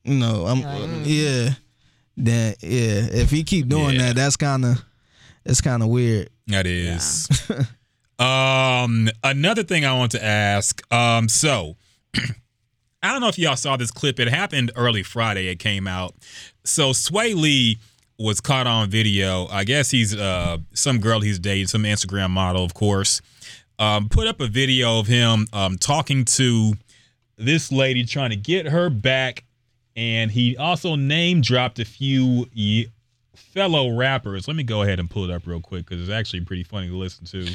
you 0.05 0.15
know, 0.15 0.47
I'm, 0.47 0.62
mm. 0.62 1.03
yeah, 1.05 1.55
then 2.16 2.55
yeah. 2.61 3.20
If 3.23 3.31
he 3.31 3.45
keep 3.45 3.69
doing 3.69 3.97
Yeah. 3.97 4.09
that, 4.09 4.16
that's 4.16 4.37
kind 4.37 4.65
of 4.65 4.83
it's 5.45 5.61
kind 5.61 5.83
of 5.83 5.89
weird. 5.89 6.31
That 6.47 6.66
is. 6.66 7.29
um, 8.19 9.09
another 9.23 9.62
thing 9.62 9.85
I 9.85 9.97
want 9.99 10.12
to 10.12 10.25
ask. 10.25 10.83
Um, 10.93 11.29
so 11.29 11.77
I 13.09 13.13
don't 13.13 13.23
know 13.23 13.29
if 13.29 13.39
y'all 13.39 13.57
saw 13.57 13.79
this 13.79 13.91
clip. 13.91 14.21
It 14.21 14.29
happened 14.29 14.71
early 14.77 15.03
Friday. 15.03 15.49
It 15.49 15.59
came 15.59 15.89
out. 15.89 16.15
So 16.65 16.91
Swae 16.91 17.35
Lee 17.35 17.79
was 18.19 18.39
caught 18.39 18.67
on 18.67 18.91
video. 18.91 19.47
I 19.47 19.65
guess 19.65 19.91
he's 19.91 20.15
uh 20.15 20.59
some 20.75 20.99
girl 20.99 21.21
he's 21.21 21.39
dating, 21.39 21.69
some 21.69 21.85
Instagram 21.85 22.29
model, 22.29 22.63
of 22.65 22.75
course. 22.75 23.23
Um, 23.79 24.11
put 24.11 24.27
up 24.27 24.43
a 24.43 24.47
video 24.47 25.01
of 25.01 25.07
him 25.07 25.47
um 25.55 25.79
talking 25.79 26.27
to 26.27 26.75
this 27.39 27.73
lady 27.73 28.05
trying 28.05 28.29
to 28.29 28.37
get 28.37 28.67
her 28.67 28.91
back, 28.91 29.45
and 29.97 30.31
he 30.31 30.59
also 30.59 30.95
name 30.95 31.41
dropped 31.41 31.79
a 31.79 31.87
few 31.87 32.47
ye- 32.53 32.93
fellow 33.35 33.97
rappers. 33.97 34.47
Let 34.47 34.57
me 34.57 34.65
go 34.65 34.83
ahead 34.83 35.01
and 35.01 35.09
pull 35.09 35.25
it 35.25 35.31
up 35.31 35.47
real 35.47 35.63
quick 35.63 35.87
because 35.87 36.03
it's 36.03 36.13
actually 36.13 36.43
pretty 36.43 36.65
funny 36.65 36.89
to 36.89 36.97
listen 36.97 37.25
to. 37.25 37.47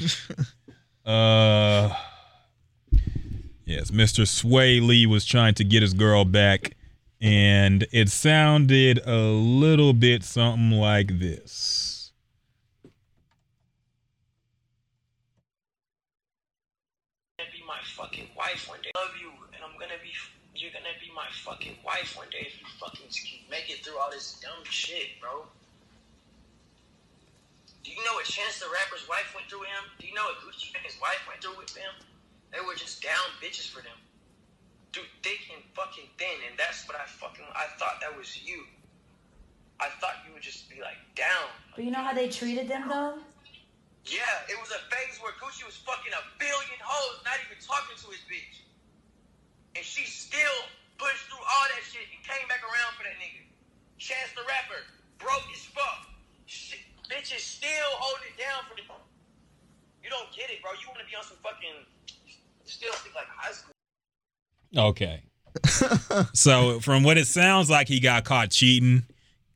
uh, 1.11 1.95
yes, 3.65 3.91
Mr. 3.91 4.25
Swae 4.25 4.85
Lee 4.85 5.05
was 5.05 5.25
trying 5.25 5.53
to 5.55 5.63
get 5.63 5.81
his 5.81 5.93
girl 5.93 6.25
back, 6.25 6.75
and 7.21 7.87
it 7.91 8.09
sounded 8.09 8.99
a 9.05 9.17
little 9.17 9.93
bit 9.93 10.23
something 10.23 10.71
like 10.71 11.19
this. 11.19 12.11
be 17.37 17.63
my 17.67 17.77
fucking 17.95 18.27
wife 18.35 18.67
one 18.67 18.81
day. 18.81 18.91
Love 18.95 19.13
you, 19.21 19.29
and 19.53 19.61
I'm 19.63 19.77
gonna 19.79 19.99
be. 20.01 20.09
You're 20.55 20.71
gonna 20.71 20.95
be 21.01 21.11
my 21.15 21.27
fucking 21.43 21.77
wife 21.85 22.17
one 22.17 22.29
day 22.29 22.47
if 22.47 22.59
you 22.59 22.65
fucking 22.79 23.07
make 23.49 23.69
it 23.69 23.83
through 23.85 23.97
all 23.97 24.09
this 24.11 24.39
dumb 24.41 24.63
shit, 24.65 25.19
bro. 25.21 25.45
Do 27.83 27.91
you 27.91 28.03
know 28.05 28.13
what 28.13 28.25
Chance 28.25 28.59
the 28.59 28.67
Rapper's 28.71 29.07
wife 29.09 29.27
went 29.35 29.49
through 29.49 29.67
him? 29.67 29.83
Do 29.99 30.07
you 30.07 30.13
know 30.13 30.23
what 30.23 30.39
Gucci 30.39 30.71
and 30.73 30.85
his 30.85 30.95
wife 31.01 31.19
went 31.27 31.43
through 31.43 31.57
with 31.57 31.75
him? 31.75 31.91
They 32.53 32.61
were 32.61 32.77
just 32.77 33.01
down 33.01 33.25
bitches 33.41 33.67
for 33.67 33.81
them. 33.81 33.97
Dude, 34.93 35.09
thick 35.25 35.49
and 35.49 35.65
fucking 35.73 36.05
thin, 36.21 36.37
and 36.45 36.53
that's 36.53 36.85
what 36.85 36.93
I 36.93 37.09
fucking. 37.09 37.43
I 37.57 37.65
thought 37.81 37.97
that 38.05 38.13
was 38.13 38.37
you. 38.45 38.61
I 39.81 39.89
thought 39.97 40.21
you 40.21 40.37
would 40.37 40.45
just 40.45 40.69
be 40.69 40.77
like 40.77 41.01
down. 41.17 41.49
But 41.73 41.83
you 41.83 41.89
know 41.89 42.05
how 42.05 42.13
they 42.13 42.29
treated 42.29 42.69
them 42.69 42.85
though? 42.85 43.17
Yeah, 44.05 44.51
it 44.51 44.59
was 44.61 44.69
a 44.69 44.77
phase 44.93 45.17
where 45.17 45.33
Gucci 45.41 45.65
was 45.65 45.81
fucking 45.81 46.13
a 46.13 46.23
billion 46.37 46.77
hoes, 46.77 47.25
not 47.25 47.41
even 47.41 47.57
talking 47.57 47.97
to 47.97 48.07
his 48.13 48.21
bitch. 48.29 48.61
And 49.73 49.81
she 49.81 50.05
still 50.05 50.59
pushed 51.01 51.25
through 51.31 51.41
all 51.41 51.65
that 51.73 51.81
shit 51.81 52.05
and 52.13 52.21
came 52.21 52.45
back 52.45 52.61
around 52.61 52.93
for 52.99 53.07
that 53.07 53.17
nigga. 53.17 53.49
Chance 53.97 54.37
the 54.37 54.45
Rapper, 54.45 54.85
broke 55.17 55.47
as 55.49 55.65
fuck. 55.73 56.05
Shit, 56.45 56.85
bitches 57.09 57.41
still 57.41 57.89
holding 57.97 58.29
it 58.29 58.37
down 58.37 58.61
for 58.69 58.77
the. 58.77 58.85
You 60.05 60.11
don't 60.11 60.29
get 60.35 60.53
it, 60.53 60.61
bro. 60.61 60.75
You 60.77 60.85
want 60.91 61.01
to 61.01 61.07
be 61.09 61.15
on 61.17 61.25
some 61.25 61.39
fucking. 61.41 61.87
Still 62.65 62.91
think 62.93 63.15
like 63.15 63.25
high 63.27 63.51
school. 63.51 63.73
Okay. 64.75 65.23
so 66.33 66.79
from 66.79 67.03
what 67.03 67.17
it 67.17 67.27
sounds 67.27 67.69
like, 67.69 67.87
he 67.87 67.99
got 67.99 68.23
caught 68.25 68.49
cheating, 68.51 69.03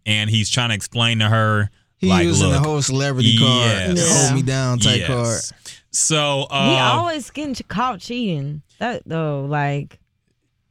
and 0.06 0.30
he's 0.30 0.50
trying 0.50 0.70
to 0.70 0.76
explain 0.76 1.20
to 1.20 1.30
her, 1.30 1.70
He 1.98 2.08
like, 2.10 2.26
using 2.26 2.52
the 2.52 2.60
whole 2.60 2.82
celebrity 2.82 3.38
card, 3.38 3.98
yes. 3.98 4.28
hold 4.28 4.36
me 4.36 4.44
down 4.44 4.80
type 4.80 5.00
Yes. 5.00 5.08
card. 5.52 5.60
So 5.92 6.40
we 6.52 6.56
uh, 6.56 6.92
always 6.94 7.30
getting 7.32 7.56
caught 7.68 8.00
cheating. 8.00 8.62
That 8.80 9.04
though, 9.06 9.46
like, 9.46 10.00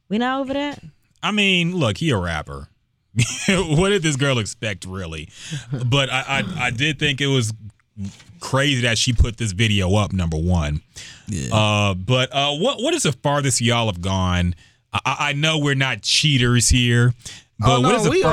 we 0.09 0.17
not 0.17 0.39
over 0.41 0.53
that. 0.53 0.81
I 1.21 1.31
mean, 1.31 1.75
look, 1.75 1.97
he 1.97 2.09
a 2.11 2.17
rapper. 2.17 2.69
what 3.49 3.89
did 3.89 4.03
this 4.03 4.15
girl 4.15 4.37
expect, 4.39 4.85
really? 4.85 5.29
But 5.85 6.09
I, 6.09 6.21
I, 6.57 6.65
I 6.67 6.71
did 6.71 6.99
think 6.99 7.19
it 7.19 7.27
was 7.27 7.51
crazy 8.39 8.81
that 8.81 8.97
she 8.97 9.13
put 9.13 9.37
this 9.37 9.51
video 9.51 9.95
up. 9.95 10.13
Number 10.13 10.37
one, 10.37 10.81
yeah. 11.27 11.53
Uh, 11.53 11.93
but 11.93 12.29
uh, 12.33 12.53
what 12.55 12.81
what 12.81 12.93
is 12.93 13.03
the 13.03 13.11
farthest 13.11 13.61
y'all 13.61 13.87
have 13.87 14.01
gone? 14.01 14.55
I, 14.93 15.15
I 15.19 15.33
know 15.33 15.59
we're 15.59 15.75
not 15.75 16.01
cheaters 16.01 16.69
here, 16.69 17.13
but 17.59 17.77
oh, 17.77 17.81
no, 17.81 17.89
what 17.89 17.95
is 17.97 18.03
the 18.03 18.23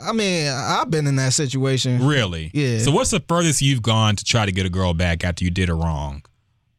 all- 0.00 0.08
I 0.08 0.12
mean, 0.12 0.48
I've 0.48 0.90
been 0.90 1.06
in 1.06 1.16
that 1.16 1.32
situation. 1.32 2.06
Really? 2.06 2.50
Yeah. 2.54 2.78
So 2.78 2.90
what's 2.90 3.10
the 3.10 3.20
furthest 3.20 3.60
you've 3.62 3.82
gone 3.82 4.16
to 4.16 4.24
try 4.24 4.46
to 4.46 4.52
get 4.52 4.66
a 4.66 4.70
girl 4.70 4.94
back 4.94 5.24
after 5.24 5.44
you 5.44 5.50
did 5.50 5.68
her 5.68 5.76
wrong? 5.76 6.22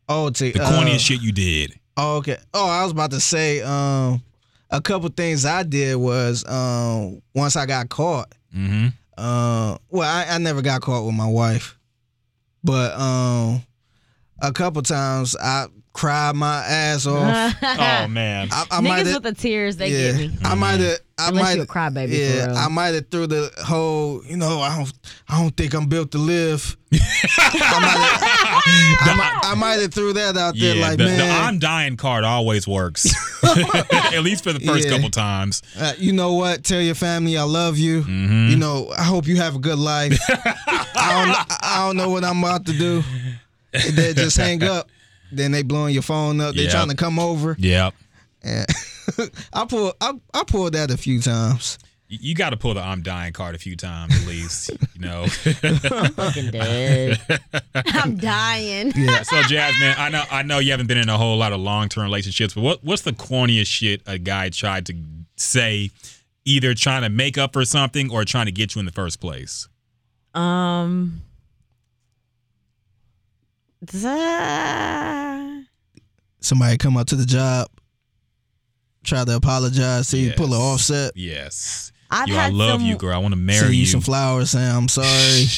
Oh, 0.08 0.30
to, 0.32 0.52
The 0.52 0.62
uh, 0.64 0.72
corniest 0.72 1.02
shit 1.02 1.22
you 1.22 1.32
did. 1.32 1.80
Oh, 1.96 2.18
okay. 2.18 2.38
Oh, 2.54 2.68
I 2.68 2.84
was 2.84 2.92
about 2.92 3.12
to 3.12 3.20
say, 3.20 3.62
um, 3.62 4.24
a 4.72 4.82
couple 4.82 5.10
things 5.10 5.46
I 5.46 5.64
did 5.64 5.96
was 5.98 6.44
um, 6.48 7.22
once 7.36 7.56
I 7.56 7.66
got 7.66 7.90
caught. 7.90 8.34
Mm-hmm. 8.56 8.88
Uh, 9.18 9.78
well, 9.90 10.10
I, 10.10 10.26
I 10.34 10.38
never 10.38 10.62
got 10.62 10.82
caught 10.82 11.06
with 11.06 11.14
my 11.16 11.28
wife, 11.28 11.78
but 12.64 12.94
um, 13.00 13.64
a 14.42 14.52
couple 14.52 14.82
times 14.82 15.36
I 15.36 15.68
cried 16.00 16.34
my 16.34 16.64
ass 16.66 17.06
off. 17.06 17.56
oh 17.62 18.08
man. 18.08 18.48
I, 18.54 18.66
I 18.72 18.80
might 18.80 19.04
Niggas 19.04 19.12
have. 19.12 19.24
with 19.24 19.36
the 19.36 19.42
tears, 19.42 19.76
they 19.76 19.90
yeah, 19.90 20.12
get 20.14 20.16
me. 20.32 20.38
I 20.46 20.56
might 20.56 20.80
have. 20.80 21.00
I 21.18 21.28
Unless 21.28 21.44
might 21.44 21.56
you 21.58 21.62
a 21.64 21.66
crybaby 21.66 22.08
for 22.08 22.16
Yeah, 22.16 22.46
real. 22.46 22.56
I 22.56 22.68
might 22.70 22.94
have 22.94 23.10
threw 23.10 23.28
the 23.28 23.52
whole. 23.66 24.24
You 24.24 24.38
know, 24.38 24.62
I 24.62 24.78
don't. 24.78 24.94
I 25.28 25.42
don't 25.42 25.52
think 25.58 25.74
I'm 25.74 25.88
built 25.88 26.12
to 26.12 26.18
live. 26.18 26.78
I 26.94 27.80
might 27.82 27.98
have. 27.98 28.64
I 29.02 29.16
might, 29.18 29.40
I 29.44 29.56
might 29.56 29.82
have 29.82 29.94
threw 29.94 30.14
that 30.14 30.38
out 30.38 30.56
there. 30.58 30.76
Yeah, 30.76 30.82
like 30.88 30.98
the, 30.98 31.04
man, 31.06 31.18
the 31.18 31.26
I'm 31.26 31.60
dying 31.60 31.98
card 31.98 32.24
always 32.24 32.66
works. 32.66 33.06
At 33.44 34.24
least 34.24 34.46
for 34.46 34.54
the 34.54 34.62
first 34.62 34.86
Yeah. 34.88 34.92
couple 34.96 35.10
times. 35.10 35.62
Uh, 35.78 35.92
you 35.98 36.14
know 36.14 36.36
what? 36.36 36.64
Tell 36.64 36.80
your 36.82 36.96
family 36.96 37.38
I 37.38 37.44
love 37.44 37.78
you. 37.78 38.02
Mm-hmm. 38.04 38.52
You 38.52 38.56
know, 38.56 38.90
I 38.98 39.04
hope 39.04 39.28
you 39.28 39.36
have 39.36 39.56
a 39.56 39.60
good 39.60 39.80
life. 39.80 40.18
I 40.30 41.26
don't. 41.26 41.64
I 41.64 41.86
don't 41.86 41.98
know 41.98 42.10
what 42.10 42.24
I'm 42.24 42.42
about 42.42 42.66
to 42.68 42.74
do. 42.74 43.04
And 43.74 43.96
then 43.98 44.16
just 44.16 44.38
hang 44.38 44.64
up. 44.64 44.90
Then 45.32 45.52
they 45.52 45.64
blowing 45.64 45.94
your 45.94 46.04
phone 46.04 46.42
up. 46.42 46.56
They 46.56 46.64
Yep. 46.64 46.72
trying 46.72 46.90
to 46.90 46.96
come 46.96 47.20
over. 47.20 47.56
Yep. 47.60 47.94
And 48.44 48.66
I 49.54 49.66
pulled. 49.66 49.94
I, 50.02 50.14
I 50.34 50.44
pulled 50.46 50.74
that 50.74 50.92
a 50.92 50.98
few 50.98 51.22
times. 51.22 51.78
You, 52.08 52.18
you 52.22 52.36
got 52.36 52.50
to 52.52 52.58
pull 52.58 52.74
the 52.74 52.82
I'm 52.82 53.02
dying 53.04 53.34
card 53.34 53.54
a 53.54 53.58
few 53.58 53.76
times 53.76 54.16
at 54.20 54.28
least. 54.28 54.72
You 54.96 55.02
know. 55.02 55.28
fucking 55.28 56.52
dead. 56.52 57.20
I'm 57.76 58.16
dying. 58.18 58.92
Yeah. 58.96 59.22
So 59.24 59.42
Jasmine, 59.44 59.96
I 59.98 60.10
know 60.10 60.24
I 60.32 60.44
know 60.44 60.60
you 60.60 60.72
haven't 60.72 60.88
been 60.88 60.98
in 60.98 61.10
a 61.10 61.18
whole 61.18 61.38
lot 61.38 61.54
of 61.54 61.60
long 61.60 61.90
term 61.90 62.04
relationships, 62.06 62.54
but 62.54 62.62
what 62.62 62.84
what's 62.84 63.02
the 63.04 63.12
corniest 63.12 63.68
shit 63.68 64.02
a 64.08 64.18
guy 64.18 64.50
tried 64.50 64.86
to 64.88 64.96
say, 65.36 65.92
either 66.46 66.74
trying 66.74 67.02
to 67.04 67.10
make 67.10 67.38
up 67.38 67.54
for 67.54 67.64
something 67.66 68.10
or 68.12 68.26
trying 68.26 68.46
to 68.48 68.52
get 68.52 68.74
you 68.76 68.80
in 68.80 68.86
the 68.86 68.92
first 68.92 69.20
place? 69.20 69.68
Um. 70.34 71.22
Za- 73.90 75.64
Somebody 76.42 76.78
come 76.78 76.98
up 76.98 77.08
to 77.08 77.16
the 77.16 77.26
job, 77.26 77.68
try 79.04 79.26
to 79.26 79.36
apologize, 79.36 80.08
say 80.08 80.20
you 80.20 80.34
pull 80.34 80.54
an 80.54 80.62
offset, 80.62 81.12
Yes. 81.16 81.92
I've 82.12 82.28
Yo, 82.28 82.38
I 82.38 82.50
love 82.50 82.80
some- 82.80 82.88
you, 82.90 82.98
girl. 82.98 83.14
I 83.14 83.18
want 83.20 83.34
to 83.34 83.38
send 83.38 83.46
marry 83.46 83.76
you 83.76 83.82
you. 83.82 83.86
some 83.86 84.02
flowers, 84.02 84.52
saying 84.52 84.76
I'm 84.76 84.88
sorry. 84.88 85.46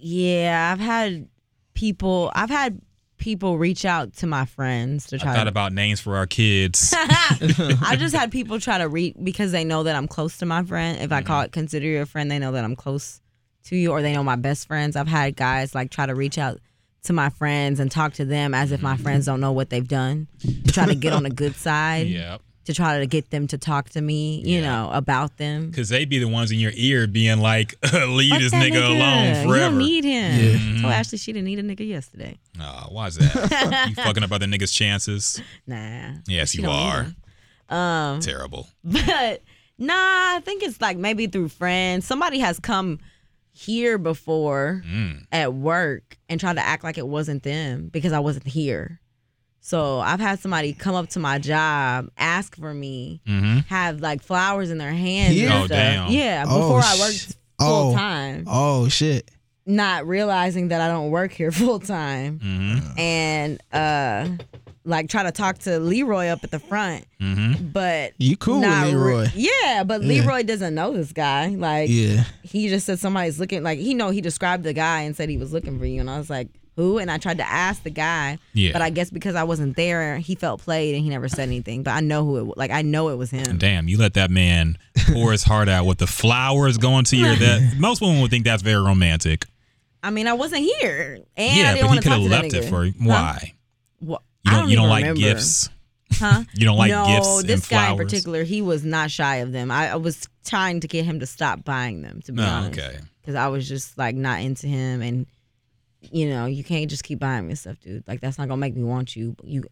Yeah, 0.00 0.70
I've 0.72 0.78
had 0.78 1.26
people. 1.74 2.30
I've 2.32 2.50
had 2.50 2.80
people 3.16 3.58
reach 3.58 3.84
out 3.84 4.12
to 4.18 4.28
my 4.28 4.44
friends 4.44 5.06
to 5.08 5.16
I 5.16 5.18
try. 5.18 5.34
thought 5.34 5.44
to, 5.44 5.48
about 5.50 5.72
names 5.72 5.98
for 5.98 6.16
our 6.16 6.26
kids. 6.28 6.94
I 6.96 7.96
just 7.98 8.14
had 8.14 8.30
people 8.38 8.60
try 8.60 8.78
to 8.78 8.88
reach 8.88 9.16
because 9.20 9.50
they 9.50 9.64
know 9.64 9.82
that 9.82 9.96
I'm 9.96 10.06
close 10.06 10.38
to 10.38 10.46
my 10.46 10.62
friend. 10.62 11.00
If 11.00 11.10
I 11.10 11.18
Mm-hmm. 11.18 11.26
call 11.26 11.40
it 11.42 11.50
consider 11.50 11.84
you 11.86 12.00
a 12.02 12.06
friend, 12.06 12.30
they 12.30 12.38
know 12.38 12.52
that 12.52 12.62
I'm 12.62 12.76
close 12.76 13.20
to 13.64 13.76
you, 13.76 13.90
or 13.90 14.00
they 14.00 14.12
know 14.12 14.22
my 14.22 14.36
best 14.36 14.68
friends. 14.68 14.94
I've 14.94 15.08
had 15.08 15.34
guys 15.34 15.74
like 15.74 15.90
try 15.90 16.06
to 16.06 16.14
reach 16.14 16.38
out 16.38 16.60
to 17.04 17.12
my 17.12 17.30
friends 17.30 17.80
and 17.80 17.90
talk 17.90 18.12
to 18.14 18.24
them 18.24 18.54
as 18.54 18.72
if 18.72 18.82
my 18.82 18.94
Mm-hmm. 18.94 19.02
friends 19.02 19.26
don't 19.26 19.40
know 19.40 19.52
what 19.52 19.70
they've 19.70 19.86
done 19.88 20.26
to 20.66 20.72
try 20.72 20.86
to 20.86 20.94
get 20.94 21.12
on 21.12 21.22
the 21.22 21.30
good 21.30 21.54
side. 21.68 22.06
Yep. 22.08 22.42
To 22.64 22.74
try 22.74 22.98
to 22.98 23.06
get 23.06 23.30
them 23.30 23.46
to 23.46 23.56
talk 23.56 23.88
to 23.90 24.00
me, 24.02 24.42
you 24.44 24.60
know, 24.60 24.90
about 24.92 25.38
them. 25.38 25.70
Because 25.70 25.88
they'd 25.88 26.06
be 26.10 26.18
the 26.18 26.28
ones 26.28 26.50
in 26.50 26.58
your 26.58 26.72
ear 26.74 27.06
being 27.06 27.38
like, 27.38 27.74
leave 27.94 28.28
Fuck 28.30 28.40
this 28.40 28.50
that 28.52 28.62
nigga, 28.70 28.84
alone 28.86 29.28
You 29.28 29.48
forever. 29.48 29.58
don't 29.70 29.78
need 29.78 30.04
him. 30.04 30.74
Yeah. 30.76 30.82
So 30.82 30.88
Ashley, 30.88 31.16
she 31.16 31.32
didn't 31.32 31.46
need 31.46 31.58
a 31.60 31.62
nigga 31.62 31.88
yesterday. 31.88 32.36
Oh, 32.60 32.88
why 32.90 33.06
is 33.06 33.14
that? 33.16 33.86
you 33.88 33.94
fucking 33.94 34.22
up 34.22 34.30
other 34.32 34.44
niggas' 34.44 34.70
chances? 34.74 35.40
Nah. 35.66 36.10
Yes, 36.26 36.54
you 36.54 36.68
are. 36.68 37.06
Um, 37.70 38.20
Terrible. 38.20 38.68
But 38.84 39.42
nah, 39.78 39.94
I 40.36 40.40
think 40.44 40.62
it's 40.62 40.78
like 40.80 40.98
maybe 40.98 41.26
through 41.26 41.48
friends. 41.48 42.06
Somebody 42.06 42.38
has 42.40 42.60
come 42.60 42.98
here 43.58 43.98
before 43.98 44.82
Mm. 44.86 45.24
at 45.32 45.52
work 45.54 46.16
and 46.28 46.38
tried 46.38 46.54
to 46.56 46.64
act 46.66 46.84
like 46.84 46.96
it 46.98 47.06
wasn't 47.08 47.42
them 47.42 47.88
because 47.92 48.12
I 48.12 48.20
wasn't 48.20 48.46
here. 48.46 49.00
So 49.60 49.98
I've 49.98 50.20
had 50.20 50.38
somebody 50.38 50.72
come 50.72 50.94
up 50.94 51.08
to 51.10 51.18
my 51.18 51.38
job, 51.38 52.08
ask 52.16 52.56
for 52.56 52.72
me, 52.72 53.20
Mm-hmm. 53.26 53.58
have 53.68 54.00
like 54.00 54.22
flowers 54.22 54.70
in 54.70 54.78
their 54.78 54.92
hands. 54.92 55.34
Here? 55.34 55.50
and 55.50 55.64
Oh, 55.64 55.66
damn. 55.66 56.10
Yeah, 56.10 56.44
Oh, 56.48 56.60
before 56.60 56.80
I 56.80 56.94
sh- 56.94 57.00
worked 57.00 57.36
oh. 57.58 57.66
full 57.66 57.94
time, 57.94 58.44
Oh 58.46 58.88
shit. 58.88 59.30
not 59.66 60.06
realizing 60.06 60.68
that 60.68 60.80
I 60.80 60.88
don't 60.88 61.10
work 61.10 61.32
here 61.32 61.50
full 61.62 61.80
time, 61.80 62.38
Mm-hmm. 62.38 62.98
and 62.98 63.62
uh, 63.72 64.28
like 64.88 65.08
try 65.08 65.22
to 65.22 65.30
talk 65.32 65.58
to 65.58 65.78
Leroy 65.78 66.26
up 66.28 66.42
at 66.44 66.50
the 66.50 66.58
front 66.58 67.04
Mm-hmm. 67.20 67.68
but 67.72 68.12
You 68.18 68.36
cool 68.36 68.60
with 68.60 68.68
not 68.68 68.86
re- 68.86 68.92
Leroy. 68.92 69.26
yeah, 69.34 69.82
but 69.84 70.02
Yeah. 70.02 70.08
Leroy 70.22 70.42
doesn't 70.44 70.74
know 70.74 70.92
this 70.94 71.12
guy. 71.12 71.48
Like, 71.48 71.88
Yeah. 71.90 72.24
he 72.42 72.68
just 72.68 72.86
said 72.86 72.98
somebody's 73.00 73.38
looking. 73.40 73.62
Like, 73.62 73.78
he 73.80 73.92
know 73.94 74.10
he 74.10 74.20
described 74.20 74.62
the 74.64 74.72
guy 74.72 75.00
and 75.02 75.14
said 75.16 75.28
he 75.28 75.36
was 75.36 75.52
looking 75.52 75.78
for 75.78 75.84
you, 75.86 76.00
and 76.00 76.08
I 76.08 76.16
was 76.18 76.30
like, 76.30 76.48
who? 76.76 76.98
And 76.98 77.10
I 77.10 77.18
tried 77.18 77.38
to 77.38 77.48
ask 77.48 77.82
the 77.82 77.90
guy, 77.90 78.38
Yeah. 78.54 78.70
but 78.72 78.82
I 78.82 78.90
guess 78.90 79.10
because 79.10 79.34
I 79.34 79.42
wasn't 79.42 79.74
there, 79.74 80.18
he 80.18 80.36
felt 80.36 80.60
played 80.62 80.94
and 80.94 81.02
he 81.02 81.10
never 81.10 81.28
said 81.28 81.48
anything. 81.48 81.82
But 81.82 81.90
I 81.90 82.00
know 82.00 82.24
who 82.24 82.36
it. 82.38 82.42
wa- 82.46 82.54
Like, 82.56 82.70
I 82.70 82.82
know 82.82 83.08
it 83.08 83.16
was 83.16 83.32
him. 83.32 83.58
Damn, 83.58 83.88
you 83.88 83.98
let 83.98 84.14
that 84.14 84.30
man 84.30 84.78
pour 85.08 85.32
his 85.32 85.42
heart 85.42 85.68
out 85.68 85.86
with 85.86 85.98
the 85.98 86.06
flowers 86.06 86.78
going 86.78 87.04
to 87.06 87.16
your 87.16 87.34
that 87.34 87.74
most 87.78 88.00
women 88.00 88.20
would 88.22 88.30
think 88.30 88.44
that's 88.44 88.62
very 88.62 88.80
romantic. 88.80 89.44
I 90.04 90.10
mean, 90.10 90.28
I 90.28 90.34
wasn't 90.34 90.62
here, 90.80 91.18
and 91.36 91.50
I 91.52 91.56
yeah, 91.58 91.74
didn't 91.74 91.88
but 91.88 91.94
he 91.94 92.00
could 92.00 92.12
have 92.12 92.20
left 92.22 92.54
it 92.54 92.64
for 92.66 92.84
Huh? 92.86 92.92
why? 93.02 93.54
Wha- 94.00 94.18
You 94.50 94.56
I 94.56 94.60
don't, 94.60 94.68
you 94.70 94.76
don't 94.76 94.88
like 94.88 95.02
remember. 95.02 95.20
gifts. 95.20 95.68
Huh? 96.12 96.42
You 96.54 96.64
don't 96.64 96.78
like 96.78 96.90
no, 96.90 97.06
gifts 97.06 97.26
No, 97.28 97.42
this 97.42 97.68
guy 97.68 97.90
in 97.92 97.96
particular, 97.98 98.42
he 98.42 98.62
was 98.62 98.84
not 98.84 99.10
shy 99.10 99.36
of 99.36 99.52
them. 99.52 99.70
I, 99.70 99.90
I 99.90 99.96
was 99.96 100.26
trying 100.46 100.80
to 100.80 100.88
get 100.88 101.04
him 101.04 101.20
to 101.20 101.26
stop 101.26 101.64
buying 101.64 102.00
them. 102.02 102.22
To 102.22 102.32
be 102.32 102.42
Oh, 102.42 102.46
honest, 102.46 102.78
okay. 102.78 102.98
Because 103.20 103.34
I 103.34 103.48
was 103.48 103.68
just 103.68 103.98
like 103.98 104.14
not 104.16 104.40
into 104.40 104.66
him, 104.66 105.02
and 105.02 105.26
you 106.00 106.28
know, 106.30 106.46
you 106.46 106.64
can't 106.64 106.88
just 106.88 107.04
keep 107.04 107.18
buying 107.18 107.46
me 107.46 107.54
stuff, 107.54 107.78
dude. 107.80 108.04
Like 108.08 108.20
that's 108.20 108.38
not 108.38 108.48
gonna 108.48 108.58
make 108.60 108.74
me 108.74 108.84
want 108.84 109.14
you. 109.16 109.36
You, 109.44 109.64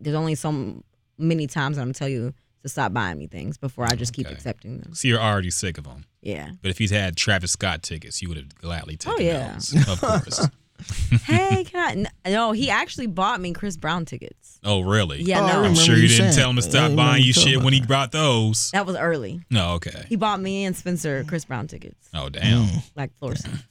there's 0.00 0.16
only 0.16 0.34
so 0.34 0.82
many 1.18 1.46
times 1.46 1.76
I'm 1.76 1.84
gonna 1.84 1.94
tell 1.94 2.08
you 2.08 2.32
to 2.62 2.68
stop 2.68 2.92
buying 2.94 3.18
me 3.18 3.26
things 3.26 3.58
before 3.58 3.84
I 3.84 3.94
just 3.94 4.12
keep 4.14 4.28
accepting 4.28 4.78
them. 4.78 4.94
So 4.94 5.08
you're 5.08 5.20
already 5.20 5.50
sick 5.50 5.76
of 5.78 5.84
him. 5.86 6.04
Yeah. 6.22 6.50
But 6.62 6.70
if 6.70 6.78
he's 6.78 6.90
had 6.92 7.16
Travis 7.16 7.50
Scott 7.52 7.82
tickets, 7.82 8.22
you 8.22 8.28
would 8.28 8.38
have 8.38 8.54
gladly 8.54 8.96
taken 8.96 9.18
Oh, 9.18 9.22
yeah. 9.22 9.54
those. 9.54 9.88
Of 9.88 10.00
course. 10.00 10.46
hey, 11.24 11.64
can 11.64 11.88
I? 11.88 11.92
n- 11.92 12.32
No, 12.32 12.52
he 12.52 12.70
actually 12.70 13.06
bought 13.06 13.40
me 13.40 13.52
Chris 13.52 13.76
Brown 13.76 14.04
tickets. 14.04 14.58
oh, 14.64 14.80
really? 14.82 15.22
Yeah, 15.22 15.40
no. 15.40 15.62
I 15.62 15.66
I'm 15.66 15.74
sure 15.74 15.94
you 15.96 16.02
you 16.02 16.08
didn't 16.08 16.32
saying. 16.32 16.42
tell 16.44 16.50
him 16.50 16.56
to 16.56 16.62
stop 16.62 16.74
remember 16.90 16.96
buying 16.96 17.22
you 17.22 17.28
you 17.28 17.32
shit 17.32 17.62
when 17.62 17.72
he 17.72 17.80
brought 17.80 18.12
those. 18.12 18.70
That 18.72 18.86
was 18.86 18.96
early. 18.96 19.40
No, 19.50 19.72
okay. 19.74 20.04
He 20.08 20.16
bought 20.16 20.40
me 20.40 20.64
and 20.64 20.76
Spencer 20.76 21.24
Chris 21.26 21.44
Brown 21.44 21.66
tickets. 21.66 22.08
Oh, 22.14 22.28
damn. 22.28 22.68
like 22.96 23.14
floor 23.18 23.34
seats. 23.34 23.62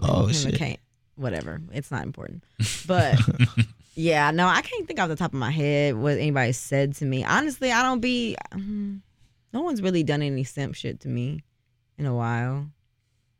Oh, 0.00 0.22
Him 0.22 0.28
and 0.28 0.36
shit. 0.36 0.54
Kate- 0.54 0.80
Whatever. 1.16 1.60
It's 1.72 1.90
not 1.90 2.02
important. 2.04 2.42
But 2.86 3.18
yeah, 3.94 4.30
no, 4.30 4.46
I 4.46 4.62
can't 4.62 4.86
think 4.86 4.98
off 5.00 5.08
the 5.08 5.16
top 5.16 5.32
of 5.34 5.38
my 5.38 5.50
head 5.50 5.94
what 5.96 6.14
anybody 6.16 6.52
said 6.52 6.94
to 6.96 7.04
me. 7.04 7.24
Honestly, 7.24 7.70
I 7.70 7.82
don't 7.82 8.00
be. 8.00 8.36
mm, 8.54 9.00
No 9.52 9.60
one's 9.62 9.82
really 9.82 10.02
done 10.02 10.22
any 10.22 10.44
simp 10.44 10.74
shit 10.74 11.00
to 11.00 11.08
me 11.08 11.42
in 11.98 12.06
a 12.06 12.14
while 12.14 12.66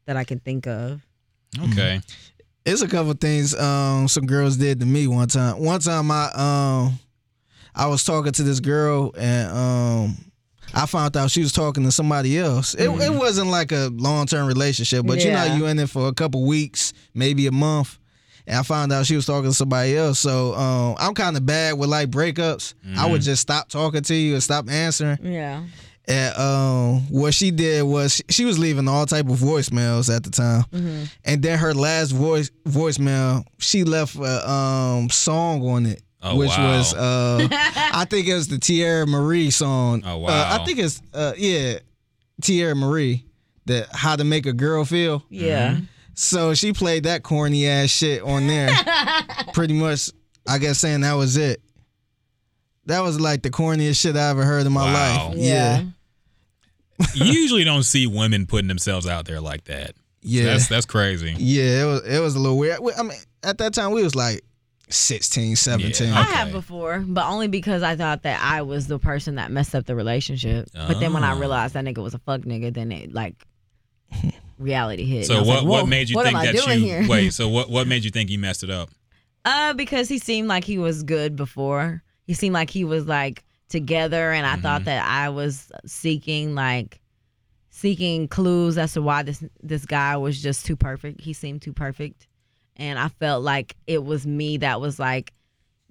that 0.06 0.16
I 0.16 0.24
can 0.24 0.38
think 0.40 0.66
of. 0.66 1.00
Okay. 1.58 2.00
It's 2.64 2.82
a 2.82 2.88
couple 2.88 3.12
things 3.14 3.54
um 3.54 4.06
some 4.08 4.26
girls 4.26 4.56
did 4.56 4.80
to 4.80 4.86
me 4.86 5.06
one 5.06 5.28
time. 5.28 5.62
One 5.62 5.80
time 5.80 6.10
I 6.10 6.30
um 6.34 6.98
I 7.74 7.86
was 7.86 8.04
talking 8.04 8.32
to 8.32 8.42
this 8.42 8.60
girl 8.60 9.12
and 9.16 9.50
um 9.52 10.16
I 10.72 10.86
found 10.86 11.16
out 11.16 11.30
she 11.30 11.40
was 11.40 11.52
talking 11.52 11.82
to 11.84 11.90
somebody 11.90 12.38
else. 12.38 12.74
It, 12.74 12.88
it 12.88 13.10
wasn't 13.18 13.48
like 13.50 13.72
a 13.72 13.88
long 13.92 14.26
term 14.26 14.46
relationship, 14.46 15.04
but 15.06 15.18
you 15.24 15.30
know 15.32 15.44
you 15.56 15.66
in 15.66 15.78
it 15.78 15.90
for 15.90 16.06
a 16.08 16.12
couple 16.14 16.46
weeks, 16.46 16.92
maybe 17.12 17.46
a 17.48 17.52
month, 17.52 17.98
and 18.46 18.56
I 18.56 18.62
found 18.62 18.92
out 18.92 19.04
she 19.06 19.16
was 19.16 19.26
talking 19.26 19.50
to 19.50 19.54
somebody 19.56 19.96
else. 19.96 20.20
So 20.20 20.54
um, 20.54 20.94
I'm 21.00 21.14
kind 21.14 21.36
of 21.36 21.44
bad 21.44 21.76
with 21.76 21.88
like 21.90 22.10
breakups. 22.10 22.74
I 22.96 23.10
would 23.10 23.22
just 23.22 23.42
stop 23.42 23.68
talking 23.68 24.02
to 24.02 24.14
you 24.14 24.34
and 24.34 24.42
stop 24.42 24.68
answering. 24.70 25.18
Yeah. 25.22 25.64
And 26.10 26.36
um, 26.36 27.00
what 27.08 27.32
she 27.34 27.50
did 27.52 27.84
was 27.84 28.16
she, 28.16 28.22
she 28.30 28.44
was 28.44 28.58
leaving 28.58 28.88
all 28.88 29.06
type 29.06 29.28
of 29.28 29.38
voicemails 29.38 30.14
at 30.14 30.24
the 30.24 30.30
time, 30.30 30.64
Mm-hmm. 30.72 31.04
and 31.24 31.42
then 31.42 31.58
her 31.58 31.72
last 31.72 32.10
voice 32.10 32.50
voicemail, 32.66 33.44
she 33.58 33.84
left 33.84 34.16
a 34.16 34.50
um, 34.50 35.08
song 35.10 35.62
on 35.68 35.86
it, 35.86 36.02
Oh, 36.22 36.36
which 36.36 36.48
wow. 36.50 36.76
was 36.78 36.94
uh, 36.94 37.46
I 37.52 38.04
think 38.10 38.26
it 38.26 38.34
was 38.34 38.48
the 38.48 38.56
Teairra 38.56 39.06
Mari 39.06 39.50
song. 39.50 40.02
Oh, 40.04 40.14
Uh, 40.14 40.18
wow. 40.18 40.58
I 40.60 40.64
think 40.64 40.78
it's 40.80 41.00
uh, 41.14 41.32
yeah, 41.38 41.78
Teairra 42.42 42.76
Mari, 42.76 43.24
that 43.66 43.86
How 43.92 44.16
to 44.16 44.24
Make 44.24 44.46
a 44.46 44.52
Girl 44.52 44.84
Feel. 44.84 45.24
Yeah. 45.30 45.78
So 46.14 46.54
she 46.54 46.72
played 46.72 47.04
that 47.04 47.22
corny 47.22 47.66
ass 47.68 47.88
shit 47.90 48.20
on 48.22 48.46
there. 48.48 48.68
Pretty 49.54 49.74
much, 49.74 50.10
I 50.48 50.58
guess 50.58 50.78
saying 50.80 51.02
that 51.02 51.14
was 51.14 51.36
it. 51.36 51.62
That 52.86 53.00
was 53.00 53.20
like 53.20 53.42
the 53.42 53.50
corniest 53.50 54.00
shit 54.00 54.16
I 54.16 54.30
ever 54.30 54.44
heard 54.44 54.66
in 54.66 54.72
my 54.72 54.84
Wow. 54.92 55.28
life. 55.28 55.36
Yeah. 55.38 55.82
You 57.14 57.24
usually 57.26 57.64
don't 57.64 57.82
see 57.84 58.06
women 58.06 58.46
putting 58.46 58.68
themselves 58.68 59.06
out 59.06 59.24
there 59.26 59.40
like 59.40 59.64
that. 59.64 59.92
Yeah. 60.22 60.44
That's 60.44 60.68
that's 60.68 60.86
crazy. 60.86 61.34
Yeah, 61.38 61.82
it 61.82 61.86
was 61.86 62.02
it 62.06 62.18
was 62.20 62.34
a 62.34 62.38
little 62.38 62.58
weird. 62.58 62.78
I 62.98 63.02
mean, 63.02 63.18
at 63.42 63.58
that 63.58 63.72
time 63.74 63.92
we 63.92 64.02
was 64.02 64.14
like 64.14 64.42
16, 64.90 65.56
17. 65.56 66.08
Yeah. 66.08 66.18
I 66.18 66.22
Okay. 66.22 66.32
have 66.34 66.52
before, 66.52 67.02
but 67.06 67.24
only 67.26 67.48
because 67.48 67.82
I 67.82 67.96
thought 67.96 68.22
that 68.24 68.40
I 68.42 68.62
was 68.62 68.86
the 68.86 68.98
person 68.98 69.36
that 69.36 69.50
messed 69.50 69.74
up 69.74 69.86
the 69.86 69.94
relationship. 69.94 70.68
But 70.74 71.00
then 71.00 71.12
when 71.14 71.24
I 71.24 71.32
Oh. 71.34 71.38
realized 71.38 71.74
that 71.74 71.84
nigga 71.84 72.02
was 72.02 72.12
a 72.14 72.18
fuck 72.18 72.40
nigga, 72.42 72.74
then 72.74 72.92
it 72.92 73.12
like 73.14 73.34
reality 74.58 75.04
hit. 75.04 75.26
So 75.26 75.42
what 75.42 75.60
like, 75.62 75.64
what 75.64 75.88
made 75.88 76.08
you 76.10 76.16
what 76.16 76.24
think 76.24 76.36
am 76.36 76.42
I 76.42 76.46
that 76.52 76.64
doing 76.64 76.80
you 76.80 76.84
here? 76.84 77.08
wait? 77.08 77.30
So 77.32 77.48
what 77.48 77.70
what 77.70 77.86
made 77.86 78.04
you 78.04 78.10
think 78.10 78.30
you 78.30 78.38
messed 78.38 78.62
it 78.62 78.70
up? 78.70 78.90
Uh, 79.44 79.72
because 79.72 80.08
he 80.08 80.18
seemed 80.18 80.48
like 80.48 80.64
he 80.64 80.76
was 80.78 81.02
good 81.02 81.34
before. 81.36 82.02
He 82.26 82.34
seemed 82.34 82.52
like 82.52 82.68
he 82.70 82.84
was 82.84 83.06
like 83.06 83.42
together, 83.70 84.32
and 84.32 84.44
I 84.46 84.52
Mm-hmm. 84.52 84.62
thought 84.62 84.84
that 84.84 85.06
I 85.08 85.30
was 85.30 85.72
seeking 85.86 86.54
like 86.54 87.00
seeking 87.70 88.28
clues 88.28 88.76
as 88.76 88.92
to 88.94 89.02
why 89.02 89.22
this 89.22 89.42
this 89.62 89.86
guy 89.86 90.16
was 90.16 90.40
just 90.42 90.66
too 90.66 90.76
perfect. 90.76 91.20
He 91.20 91.32
seemed 91.32 91.62
too 91.62 91.72
perfect, 91.72 92.26
and 92.76 92.98
I 92.98 93.08
felt 93.08 93.42
like 93.42 93.76
it 93.86 94.04
was 94.04 94.26
me 94.26 94.58
that 94.58 94.80
was 94.80 94.98
like 94.98 95.32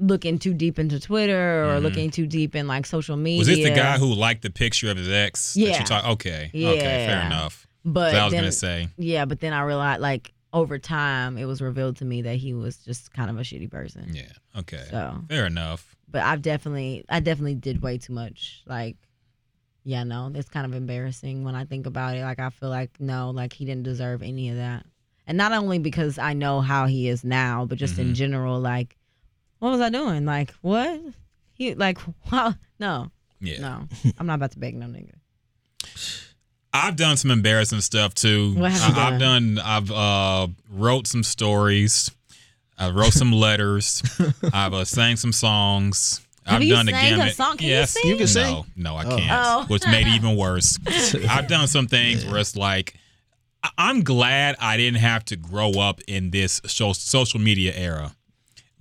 looking 0.01 0.39
too 0.39 0.53
deep 0.53 0.79
into 0.79 0.99
Twitter 0.99 1.65
or 1.65 1.79
looking 1.81 2.09
too 2.09 2.25
deep 2.25 2.55
in 2.55 2.67
like 2.67 2.85
social 2.85 3.17
media. 3.17 3.41
Mm-hmm. 3.43 3.49
Was 3.49 3.57
this 3.57 3.69
the 3.69 3.75
guy 3.75 3.97
who 3.97 4.13
liked 4.13 4.43
the 4.43 4.49
picture 4.49 4.89
of 4.91 4.97
his 4.97 5.09
ex? 5.09 5.55
that 5.55 5.59
Yeah. 5.59 5.79
you 5.79 5.85
talk, 5.85 6.05
okay. 6.05 6.49
Okay. 6.53 6.79
Fair 6.79 7.25
enough. 7.25 7.67
But 7.83 8.15
I 8.15 8.23
was 8.25 8.31
then- 8.33 8.41
gonna 8.43 8.51
say. 8.51 8.87
Yeah, 8.97 9.25
but 9.25 9.39
then 9.41 9.51
I 9.53 9.61
realized 9.63 10.01
like 10.01 10.33
over 10.53 10.79
time 10.79 11.37
it 11.37 11.45
was 11.45 11.61
revealed 11.61 11.97
to 11.97 12.05
me 12.05 12.21
that 12.23 12.35
he 12.37 12.53
was 12.53 12.77
just 12.77 13.13
kind 13.13 13.29
of 13.29 13.37
a 13.37 13.41
shitty 13.41 13.69
person. 13.69 14.09
Yeah. 14.13 14.23
Okay. 14.57 14.85
So 14.89 15.21
Fair 15.29 15.45
enough. 15.45 15.95
But 16.11 16.21
I've 16.21 16.41
definitely 16.41 17.05
I 17.09 17.19
definitely 17.19 17.55
did 17.55 17.81
way 17.81 17.97
too 17.97 18.13
much. 18.13 18.63
Like, 18.65 18.97
yeah, 19.83 20.03
no, 20.03 20.31
it's 20.33 20.49
kind 20.49 20.65
of 20.65 20.73
embarrassing 20.73 21.43
when 21.43 21.55
I 21.55 21.65
think 21.65 21.85
about 21.85 22.15
it. 22.15 22.23
Like 22.23 22.39
I 22.39 22.49
feel 22.49 22.69
like 22.69 22.91
no, 22.99 23.29
like 23.31 23.53
he 23.53 23.65
didn't 23.65 23.83
deserve 23.83 24.21
any 24.21 24.49
of 24.49 24.57
that. 24.57 24.85
And 25.27 25.37
not 25.37 25.51
only 25.51 25.77
because 25.79 26.17
I 26.17 26.33
know 26.33 26.59
how 26.61 26.87
he 26.87 27.07
is 27.07 27.23
now, 27.23 27.65
but 27.65 27.77
just 27.77 27.99
in 27.99 28.15
general, 28.15 28.59
like, 28.59 28.97
what 29.59 29.69
was 29.69 29.79
I 29.81 29.89
doing? 29.89 30.25
Like, 30.25 30.51
what? 30.61 30.99
He 31.53 31.75
like, 31.75 31.99
wow, 32.31 32.55
no, 32.79 33.11
Yeah. 33.39 33.59
no, 33.61 33.87
I'm 34.17 34.25
not 34.25 34.35
about 34.35 34.51
to 34.51 34.59
beg 34.59 34.75
no 34.75 34.87
nigga. 34.87 35.13
I've 36.71 36.95
done 36.95 37.17
some 37.17 37.31
embarrassing 37.31 37.81
stuff 37.81 38.13
too. 38.13 38.53
What 38.55 38.71
have 38.71 38.95
you 38.95 39.01
I- 39.01 39.07
I've 39.13 39.19
done. 39.19 39.59
I've 39.59 39.91
uh, 39.91 40.47
wrote 40.69 41.07
some 41.07 41.23
stories. 41.23 42.11
I 42.79 42.89
wrote 42.91 43.13
some 43.13 43.31
letters. 43.33 44.01
I've 44.53 44.73
uh, 44.73 44.85
sang 44.85 45.17
some 45.17 45.33
songs. 45.33 46.21
Have 46.45 46.57
I've 46.61 46.63
you 46.63 46.73
done 46.73 46.85
the 46.85 46.93
sang 46.93 47.13
a 47.13 47.17
gamut. 47.17 47.35
song? 47.35 47.57
Can 47.57 47.67
you 47.67 47.73
yes, 47.73 47.91
sing? 47.91 48.09
You 48.09 48.17
can 48.17 48.27
sing? 48.27 48.53
No, 48.53 48.65
no, 48.75 48.95
I 48.95 49.03
can't. 49.03 49.29
Oh. 49.31 49.65
Which 49.67 49.85
made 49.85 50.07
it 50.07 50.15
even 50.15 50.35
worse. 50.35 50.79
I've 51.29 51.47
done 51.47 51.67
some 51.67 51.87
things 51.87 52.25
where 52.25 52.37
it's 52.37 52.55
like, 52.55 52.95
I- 53.63 53.69
I'm 53.77 54.03
glad 54.03 54.55
I 54.59 54.77
didn't 54.77 54.99
have 55.01 55.25
to 55.25 55.35
grow 55.35 55.71
up 55.73 56.01
in 56.07 56.31
this 56.31 56.61
so- 56.65 56.93
social 56.93 57.39
media 57.39 57.73
era. 57.75 58.15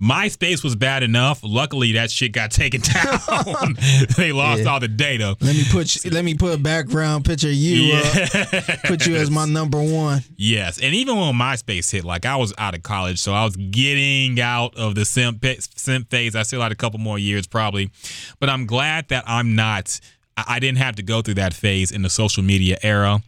MySpace 0.01 0.63
was 0.63 0.75
bad 0.77 1.03
enough. 1.03 1.41
Luckily, 1.43 1.91
that 1.93 2.09
shit 2.09 2.31
got 2.31 2.51
taken 2.51 2.79
down. 2.81 3.75
they 4.17 4.31
lost 4.31 4.61
Yeah. 4.61 4.69
all 4.69 4.79
the 4.79 4.87
data. 4.87 5.35
Let 5.41 5.55
me 5.55 5.63
put 5.69 6.05
you, 6.05 6.11
let 6.11 6.23
me 6.23 6.35
put 6.35 6.53
a 6.53 6.57
background 6.57 7.25
picture 7.25 7.49
of 7.49 7.53
you 7.53 7.93
up. 7.95 8.79
Put 8.85 9.05
you 9.05 9.15
as 9.17 9.29
my 9.29 9.45
number 9.45 9.81
one. 9.81 10.21
Yes, 10.37 10.79
and 10.81 10.95
even 10.95 11.17
when 11.17 11.33
MySpace 11.35 11.91
hit, 11.91 12.05
like 12.05 12.25
I 12.25 12.37
was 12.37 12.53
out 12.57 12.75
of 12.75 12.83
college, 12.83 13.19
so 13.19 13.33
I 13.33 13.43
was 13.43 13.57
getting 13.57 14.39
out 14.39 14.75
of 14.77 14.95
the 14.95 15.03
simp, 15.03 15.45
simp 15.59 16.09
phase. 16.09 16.35
I 16.35 16.43
still 16.43 16.61
had 16.61 16.71
a 16.71 16.75
couple 16.75 16.99
more 16.99 17.19
years 17.19 17.45
probably, 17.45 17.91
but 18.39 18.49
I'm 18.49 18.65
glad 18.65 19.09
that 19.09 19.25
I'm 19.27 19.55
not. 19.55 19.99
I 20.37 20.59
didn't 20.59 20.77
have 20.77 20.95
to 20.95 21.03
go 21.03 21.21
through 21.21 21.33
that 21.33 21.53
phase 21.53 21.91
in 21.91 22.01
the 22.01 22.09
social 22.09 22.41
media 22.43 22.77
era. 22.81 23.21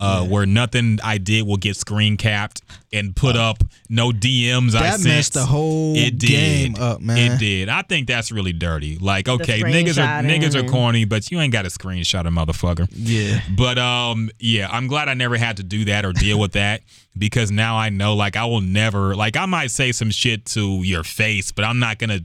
Uh, 0.00 0.24
Where 0.24 0.46
nothing 0.46 1.00
I 1.02 1.18
did 1.18 1.44
will 1.44 1.56
get 1.56 1.76
screen 1.76 2.16
capped 2.16 2.62
and 2.92 3.16
put 3.16 3.34
up 3.36 3.64
no 3.88 4.10
DMs 4.12 4.76
I 4.76 4.82
That 4.82 5.00
sent. 5.00 5.04
messed 5.04 5.32
the 5.34 5.44
whole 5.44 5.96
it 5.96 6.18
did. 6.18 6.28
game 6.28 6.76
up, 6.76 7.00
man. 7.00 7.32
It 7.32 7.38
did. 7.40 7.68
I 7.68 7.82
think 7.82 8.06
that's 8.06 8.30
really 8.30 8.52
dirty. 8.52 8.96
Like, 8.98 9.28
okay, 9.28 9.60
niggas 9.60 9.98
are 9.98 10.22
niggas 10.22 10.54
are 10.54 10.68
corny, 10.68 11.04
but 11.04 11.30
you 11.32 11.40
ain't 11.40 11.52
got 11.52 11.62
to 11.62 11.68
screenshot 11.68 12.26
a 12.26 12.30
motherfucker. 12.30 12.88
Yeah. 12.92 13.40
But 13.56 13.78
um, 13.78 14.30
yeah, 14.38 14.68
I'm 14.70 14.86
glad 14.86 15.08
I 15.08 15.14
never 15.14 15.36
had 15.36 15.56
to 15.56 15.64
do 15.64 15.84
that 15.86 16.04
or 16.04 16.12
deal 16.12 16.38
with 16.38 16.52
that 16.52 16.82
because 17.18 17.50
now 17.50 17.76
I 17.76 17.88
know 17.88 18.14
like 18.14 18.36
I 18.36 18.44
will 18.44 18.60
never 18.60 19.16
like 19.16 19.36
I 19.36 19.46
might 19.46 19.72
say 19.72 19.90
some 19.90 20.12
shit 20.12 20.44
to 20.46 20.82
your 20.84 21.02
face, 21.02 21.50
but 21.50 21.64
I'm 21.64 21.80
not 21.80 21.98
gonna 21.98 22.20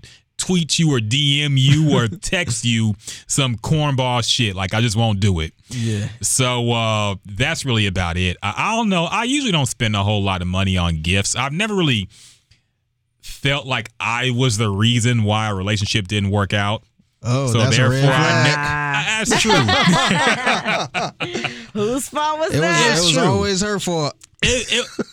tweet 0.46 0.78
you 0.80 0.94
or 0.94 1.00
DM 1.00 1.54
you 1.58 1.92
or 1.98 2.08
text 2.08 2.66
you 2.66 2.96
some 3.28 3.56
cornball 3.58 4.28
shit. 4.28 4.56
Like 4.56 4.74
I 4.74 4.82
just 4.82 4.96
won't 4.96 5.20
do 5.20 5.40
it. 5.40 5.54
Yeah. 5.70 6.08
So 6.22 6.72
uh, 6.72 7.16
that's 7.26 7.66
really 7.66 7.88
about 7.88 8.18
it. 8.18 8.38
I, 8.44 8.54
I 8.58 8.76
don't 8.76 8.90
know. 8.90 9.06
I 9.06 9.24
usually 9.24 9.52
don't 9.52 9.66
spend 9.68 9.96
a 9.96 10.04
whole 10.04 10.24
lot 10.24 10.42
of 10.42 10.48
money 10.48 10.78
on 10.78 11.02
gifts. 11.02 11.36
I've 11.36 11.54
never 11.54 11.76
really 11.76 12.10
felt 13.22 13.66
like 13.66 13.90
I 14.00 14.32
was 14.32 14.58
the 14.58 14.70
reason 14.70 15.24
why 15.24 15.48
a 15.50 15.56
relationship 15.56 16.08
didn't 16.08 16.30
work 16.32 16.54
out. 16.54 16.84
Oh, 17.26 17.48
so 17.48 17.60
that's 17.60 17.78
a 17.78 17.80
therefore, 17.80 18.10
red 18.10 18.10
I 18.10 18.44
flag. 18.44 18.48
ne- 18.48 19.24
that's 19.24 19.42
true. 21.72 21.74
Whose 21.74 22.10
fault 22.10 22.40
was 22.40 22.54
It 22.54 22.60
was, 22.60 22.62
that? 22.62 22.98
it 22.98 23.02
was 23.02 23.12
true. 23.14 23.24
always 23.24 23.62
her 23.62 23.80
fault. 23.80 24.14
it, 24.42 24.68
it, 25.00 25.06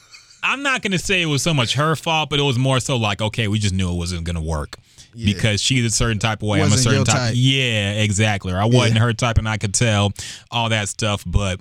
I'm 0.42 0.62
not 0.62 0.82
gonna 0.82 0.98
say 0.98 1.22
it 1.22 1.26
was 1.26 1.42
so 1.42 1.54
much 1.54 1.74
her 1.74 1.94
fault, 1.96 2.30
but 2.30 2.38
it 2.38 2.42
was 2.42 2.58
more 2.58 2.80
so 2.80 2.96
like, 2.96 3.20
okay, 3.22 3.48
we 3.48 3.58
just 3.58 3.74
knew 3.74 3.90
it 3.92 3.96
wasn't 3.96 4.24
gonna 4.24 4.42
work 4.42 4.76
because 5.14 5.60
she's 5.60 5.84
a 5.84 5.90
certain 5.90 6.18
type 6.18 6.42
of 6.42 6.48
way. 6.48 6.60
I'm 6.62 6.72
a 6.72 6.76
certain 6.78 7.04
type. 7.04 7.16
type. 7.16 7.32
Yeah, 7.36 7.92
exactly. 8.02 8.52
Or 8.52 8.58
I 8.58 8.64
wasn't 8.66 8.96
Yeah. 8.96 9.02
her 9.02 9.12
type, 9.12 9.38
and 9.38 9.48
I 9.48 9.56
could 9.56 9.74
tell 9.74 10.12
all 10.50 10.68
that 10.70 10.88
stuff. 10.88 11.22
But 11.26 11.60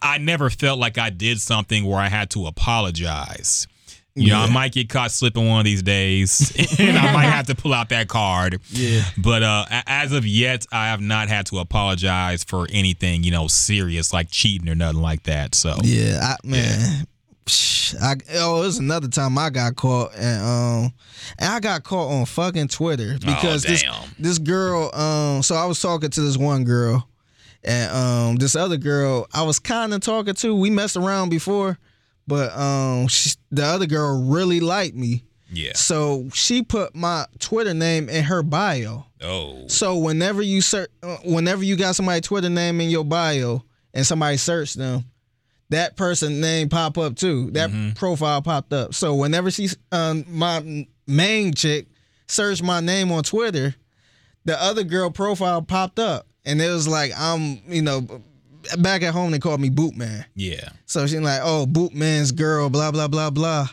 I, 0.00 0.18
never 0.18 0.48
felt 0.50 0.78
like 0.78 0.96
I 0.98 1.10
did 1.10 1.40
something 1.40 1.84
where 1.84 1.98
I 2.00 2.08
had 2.08 2.30
to 2.30 2.46
apologize. 2.46 3.66
You 4.14 4.28
know, 4.28 4.40
I 4.40 4.50
might 4.50 4.72
get 4.72 4.90
caught 4.90 5.10
slipping 5.10 5.48
one 5.48 5.60
of 5.60 5.64
these 5.64 5.82
days, 5.82 6.52
and 6.78 6.98
I 6.98 7.12
might 7.14 7.24
have 7.30 7.46
to 7.46 7.54
pull 7.54 7.72
out 7.72 7.88
that 7.88 8.08
card. 8.08 8.60
Yeah. 8.68 9.04
But 9.16 9.42
uh, 9.42 9.64
as 9.86 10.12
of 10.12 10.26
yet, 10.26 10.66
I 10.70 10.88
have 10.88 11.00
not 11.00 11.28
had 11.28 11.46
to 11.46 11.58
apologize 11.60 12.44
for 12.44 12.66
anything, 12.70 13.22
you 13.24 13.30
know, 13.30 13.48
serious 13.48 14.12
like 14.12 14.30
cheating 14.30 14.68
or 14.68 14.74
nothing 14.74 15.00
like 15.00 15.22
that. 15.22 15.54
So 15.54 15.76
Yeah, 15.82 16.20
I, 16.22 16.36
man. 16.46 17.06
I, 18.00 18.14
oh, 18.34 18.62
it 18.62 18.66
was 18.66 18.78
another 18.78 19.08
time 19.08 19.36
I 19.36 19.50
got 19.50 19.76
caught 19.76 20.14
and 20.16 20.42
um 20.42 20.92
and 21.38 21.52
I 21.52 21.60
got 21.60 21.82
caught 21.84 22.10
on 22.10 22.24
fucking 22.24 22.68
Twitter 22.68 23.18
because 23.18 23.62
this 23.64 23.82
this 24.18 24.38
girl 24.38 24.94
um 24.94 25.42
so 25.42 25.54
I 25.54 25.66
was 25.66 25.80
talking 25.80 26.10
to 26.10 26.20
this 26.20 26.36
one 26.36 26.64
girl 26.64 27.06
and 27.64 27.90
um 27.92 28.36
this 28.36 28.56
other 28.56 28.76
girl 28.76 29.26
I 29.34 29.42
was 29.42 29.58
kind 29.58 29.92
of 29.92 30.00
talking 30.00 30.34
to 30.34 30.54
we 30.54 30.70
messed 30.70 30.96
around 30.96 31.28
before 31.28 31.78
but 32.26 32.56
um 32.56 33.08
she, 33.08 33.32
the 33.50 33.64
other 33.64 33.86
girl 33.86 34.24
really 34.30 34.60
liked 34.60 34.94
me 34.96 35.24
yeah. 35.50 35.72
so 35.74 36.28
she 36.32 36.62
put 36.62 36.94
my 36.94 37.26
Twitter 37.40 37.74
name 37.74 38.08
in 38.08 38.24
her 38.24 38.42
bio 38.42 39.04
Oh. 39.24 39.68
so 39.68 39.98
whenever 39.98 40.40
you 40.42 40.60
search, 40.62 40.90
uh, 41.02 41.16
whenever 41.24 41.62
you 41.62 41.76
got 41.76 41.94
somebody 41.94 42.20
Twitter 42.22 42.48
name 42.48 42.80
in 42.80 42.88
your 42.90 43.04
bio 43.04 43.62
and 43.94 44.04
somebody 44.06 44.36
searched 44.36 44.76
them, 44.78 45.04
that 45.72 45.96
person 45.96 46.40
name 46.40 46.68
pop 46.68 46.96
up 46.96 47.16
too. 47.16 47.50
That 47.52 47.70
profile 47.96 48.40
popped 48.42 48.72
up. 48.72 48.94
So 48.94 49.14
whenever 49.14 49.50
she, 49.50 49.68
um, 49.90 50.24
my 50.28 50.86
main 51.06 51.54
chick, 51.54 51.88
searched 52.28 52.62
my 52.62 52.80
name 52.80 53.12
on 53.12 53.22
Twitter, 53.22 53.74
the 54.44 54.60
other 54.60 54.84
girl 54.84 55.10
profile 55.10 55.62
popped 55.62 55.98
up, 55.98 56.26
and 56.44 56.60
it 56.60 56.68
was 56.68 56.88
like 56.88 57.12
I'm, 57.16 57.60
you 57.66 57.82
know, 57.82 58.06
back 58.78 59.02
at 59.02 59.12
home 59.12 59.30
they 59.32 59.38
called 59.38 59.60
me 59.60 59.70
Bootman. 59.70 60.24
Yeah. 60.34 60.70
So 60.86 61.06
she's 61.06 61.20
like, 61.20 61.40
oh, 61.42 61.66
Bootman's 61.68 62.32
girl, 62.32 62.70
blah 62.70 62.90
blah 62.90 63.08
blah 63.08 63.30
blah. 63.30 63.68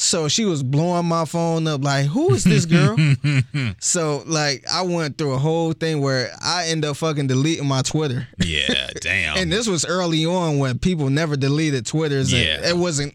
So 0.00 0.28
she 0.28 0.46
was 0.46 0.62
blowing 0.62 1.04
my 1.04 1.26
phone 1.26 1.66
up 1.66 1.84
like, 1.84 2.06
who 2.06 2.32
is 2.32 2.42
this 2.42 2.64
girl? 2.64 2.96
so 3.80 4.22
like 4.26 4.64
I 4.66 4.80
went 4.80 5.18
through 5.18 5.34
a 5.34 5.38
whole 5.38 5.72
thing 5.74 6.00
where 6.00 6.32
I 6.42 6.68
end 6.68 6.86
up 6.86 6.96
fucking 6.96 7.26
deleting 7.26 7.66
my 7.66 7.82
Twitter. 7.82 8.26
Yeah, 8.38 8.88
damn. 9.00 9.36
And 9.40 9.52
this 9.52 9.68
was 9.68 9.84
early 9.84 10.24
on 10.24 10.58
when 10.58 10.78
people 10.78 11.10
never 11.10 11.36
deleted 11.36 11.84
Twitters. 11.84 12.32
Yeah. 12.32 12.66
It 12.66 12.76
wasn't 12.78 13.12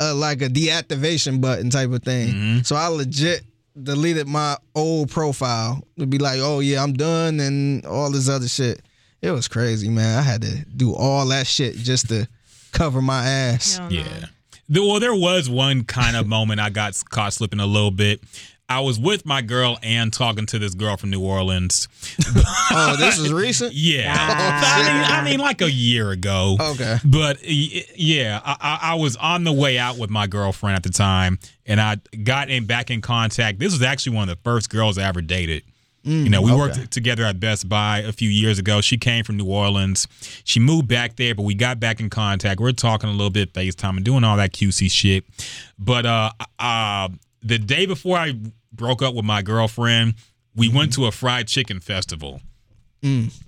a 0.00 0.14
like 0.14 0.40
a 0.40 0.48
deactivation 0.48 1.42
button 1.42 1.68
type 1.68 1.90
of 1.90 2.02
thing. 2.02 2.28
Mm-hmm. 2.28 2.58
So 2.62 2.76
I 2.76 2.88
legit 2.88 3.42
deleted 3.80 4.26
my 4.26 4.56
old 4.74 5.10
profile 5.10 5.86
to 5.98 6.06
be 6.06 6.16
like, 6.16 6.40
oh 6.40 6.60
yeah, 6.60 6.82
I'm 6.82 6.94
done 6.94 7.40
and 7.40 7.84
all 7.84 8.10
this 8.10 8.30
other 8.30 8.48
shit. 8.48 8.80
It 9.20 9.32
was 9.32 9.48
crazy, 9.48 9.90
man. 9.90 10.18
I 10.18 10.22
had 10.22 10.40
to 10.42 10.64
do 10.64 10.94
all 10.94 11.26
that 11.26 11.46
shit 11.46 11.76
just 11.76 12.08
to 12.08 12.26
cover 12.72 13.02
my 13.02 13.26
ass. 13.26 13.78
Yeah. 13.90 14.04
The- 14.04 14.30
well, 14.68 15.00
there 15.00 15.14
was 15.14 15.48
one 15.48 15.84
kind 15.84 16.16
of 16.16 16.26
moment 16.26 16.60
I 16.60 16.70
got 16.70 17.00
caught 17.10 17.32
slipping 17.32 17.60
a 17.60 17.66
little 17.66 17.90
bit. 17.90 18.20
I 18.68 18.80
was 18.80 18.98
with 18.98 19.24
my 19.24 19.42
girl 19.42 19.78
and 19.80 20.12
talking 20.12 20.44
to 20.46 20.58
this 20.58 20.74
girl 20.74 20.96
from 20.96 21.10
New 21.10 21.22
Orleans. 21.22 21.86
oh, 22.72 22.96
this 22.98 23.18
is 23.18 23.32
recent. 23.32 23.72
Yeah, 23.86 24.12
oh, 24.12 24.34
I 24.34 24.82
mean, 24.82 25.04
I 25.04 25.24
mean, 25.24 25.38
like 25.38 25.60
a 25.60 25.70
year 25.70 26.10
ago. 26.10 26.56
Okay, 26.58 26.96
but 27.04 27.38
yeah, 27.44 28.40
I, 28.44 28.56
I, 28.60 28.78
I 28.92 28.94
was 28.96 29.16
on 29.16 29.44
the 29.44 29.52
way 29.52 29.78
out 29.78 29.98
with 29.98 30.10
my 30.10 30.26
girlfriend 30.26 30.76
at 30.76 30.82
the 30.82 30.90
time, 30.90 31.38
and 31.66 31.80
I 31.80 31.96
got 32.24 32.50
in 32.50 32.66
back 32.66 32.90
in 32.90 33.00
contact. 33.00 33.60
This 33.60 33.72
was 33.72 33.82
actually 33.82 34.16
one 34.16 34.28
of 34.28 34.36
the 34.36 34.42
first 34.42 34.70
girls 34.70 34.98
I 34.98 35.04
ever 35.04 35.22
dated. 35.22 35.62
You 36.06 36.30
know, 36.30 36.40
we 36.40 36.52
okay. 36.52 36.60
worked 36.60 36.90
together 36.92 37.24
at 37.24 37.40
Best 37.40 37.68
Buy 37.68 37.98
a 37.98 38.12
few 38.12 38.28
years 38.28 38.58
ago. 38.58 38.80
She 38.80 38.96
came 38.96 39.24
from 39.24 39.36
New 39.36 39.46
Orleans. 39.46 40.06
She 40.44 40.60
moved 40.60 40.86
back 40.86 41.16
there, 41.16 41.34
but 41.34 41.42
we 41.42 41.54
got 41.54 41.80
back 41.80 41.98
in 41.98 42.10
contact. 42.10 42.60
We're 42.60 42.72
talking 42.72 43.08
a 43.08 43.12
little 43.12 43.30
bit 43.30 43.52
FaceTime 43.52 43.96
and 43.96 44.04
doing 44.04 44.22
all 44.22 44.36
that 44.36 44.52
QC 44.52 44.90
shit. 44.90 45.24
But 45.78 46.06
uh, 46.06 46.30
uh, 46.60 47.08
the 47.42 47.58
day 47.58 47.86
before 47.86 48.16
I 48.16 48.34
broke 48.72 49.02
up 49.02 49.14
with 49.14 49.24
my 49.24 49.42
girlfriend, 49.42 50.14
we 50.54 50.68
went 50.68 50.92
to 50.94 51.06
a 51.06 51.12
fried 51.12 51.48
chicken 51.48 51.80
festival. 51.80 52.40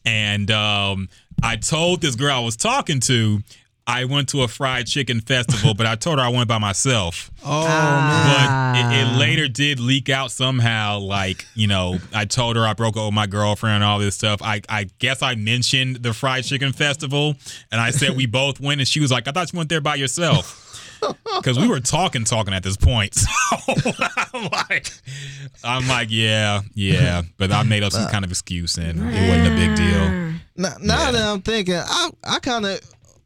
And 0.04 0.50
um, 0.50 1.08
I 1.42 1.56
told 1.56 2.00
this 2.00 2.16
girl 2.16 2.32
I 2.32 2.40
was 2.40 2.56
talking 2.56 3.00
to, 3.00 3.40
I 3.88 4.04
went 4.04 4.28
to 4.28 4.42
a 4.42 4.48
fried 4.48 4.86
chicken 4.86 5.22
festival, 5.22 5.72
but 5.72 5.86
I 5.86 5.94
told 5.96 6.18
her 6.18 6.24
I 6.24 6.28
went 6.28 6.46
by 6.46 6.58
myself. 6.58 7.30
Oh 7.50 7.62
But 7.64 8.76
it, 8.76 9.00
it 9.00 9.16
later 9.18 9.48
did 9.48 9.80
leak 9.80 10.08
out 10.10 10.30
somehow. 10.30 10.98
Like, 10.98 11.46
you 11.54 11.66
know, 11.66 11.98
I 12.12 12.24
told 12.26 12.56
her 12.56 12.66
I 12.66 12.74
broke 12.74 12.96
up 12.96 13.06
with 13.06 13.14
my 13.14 13.26
girlfriend 13.26 13.76
and 13.76 13.84
all 13.84 13.98
this 13.98 14.16
stuff. 14.16 14.42
I, 14.42 14.60
I 14.68 14.88
guess 14.98 15.22
I 15.22 15.34
mentioned 15.36 15.96
the 16.02 16.12
fried 16.12 16.44
chicken 16.44 16.72
festival 16.72 17.36
and 17.72 17.80
I 17.80 17.90
said 17.90 18.16
we 18.16 18.26
both 18.40 18.60
went, 18.60 18.80
and 18.80 18.88
she 18.88 19.00
was 19.00 19.10
like, 19.10 19.28
I 19.28 19.30
thought 19.30 19.50
you 19.52 19.56
went 19.56 19.70
there 19.70 19.80
by 19.80 19.94
yourself. 19.94 20.64
Because 21.36 21.56
we 21.56 21.68
were 21.68 21.78
talking, 21.78 22.24
talking 22.24 22.52
at 22.52 22.64
this 22.64 22.76
point. 22.76 23.14
So 23.14 23.28
I'm 24.34 24.48
like, 24.50 24.90
I'm 25.62 25.86
like, 25.86 26.08
yeah, 26.10 26.62
yeah. 26.74 27.22
But 27.36 27.52
I 27.52 27.62
made 27.62 27.84
up 27.84 27.92
some 27.92 28.10
kind 28.10 28.24
of 28.24 28.32
excuse 28.32 28.76
and 28.78 28.98
it 28.98 29.28
wasn't 29.28 29.46
a 29.46 29.56
big 29.56 29.76
deal. 29.76 30.34
Now, 30.56 30.74
now 30.80 31.12
that 31.12 31.22
I'm 31.22 31.40
thinking, 31.40 31.76
I 31.76 32.10
I 32.24 32.40
kind 32.40 32.66
of 32.66 32.80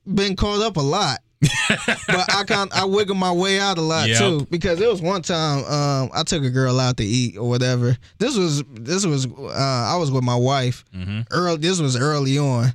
been 0.07 0.37
caught 0.37 0.61
up 0.63 0.77
a 0.77 0.81
lot, 0.81 1.19
but 1.69 2.33
I 2.35 2.45
kind 2.47 2.71
I 2.75 2.85
wiggle 2.85 3.15
my 3.17 3.33
way 3.33 3.59
out 3.59 3.79
a 3.79 3.83
lot 3.83 4.09
Yep. 4.09 4.19
too. 4.19 4.47
Because 4.51 4.81
it 4.81 4.89
was 4.89 5.03
one 5.03 5.23
time 5.23 5.65
um, 5.65 6.11
I 6.15 6.23
took 6.25 6.45
a 6.45 6.51
girl 6.51 6.79
out 6.81 6.97
to 6.99 7.05
eat 7.05 7.37
or 7.37 7.49
whatever. 7.49 7.97
This 8.19 8.37
was 8.37 8.63
this 8.73 9.05
was 9.07 9.27
uh, 9.27 9.53
I 9.57 9.97
was 9.97 10.11
with 10.11 10.25
my 10.25 10.37
wife. 10.37 10.85
Early 11.31 11.57
this 11.59 11.81
was 11.81 11.97
early 11.97 12.39
on, 12.39 12.73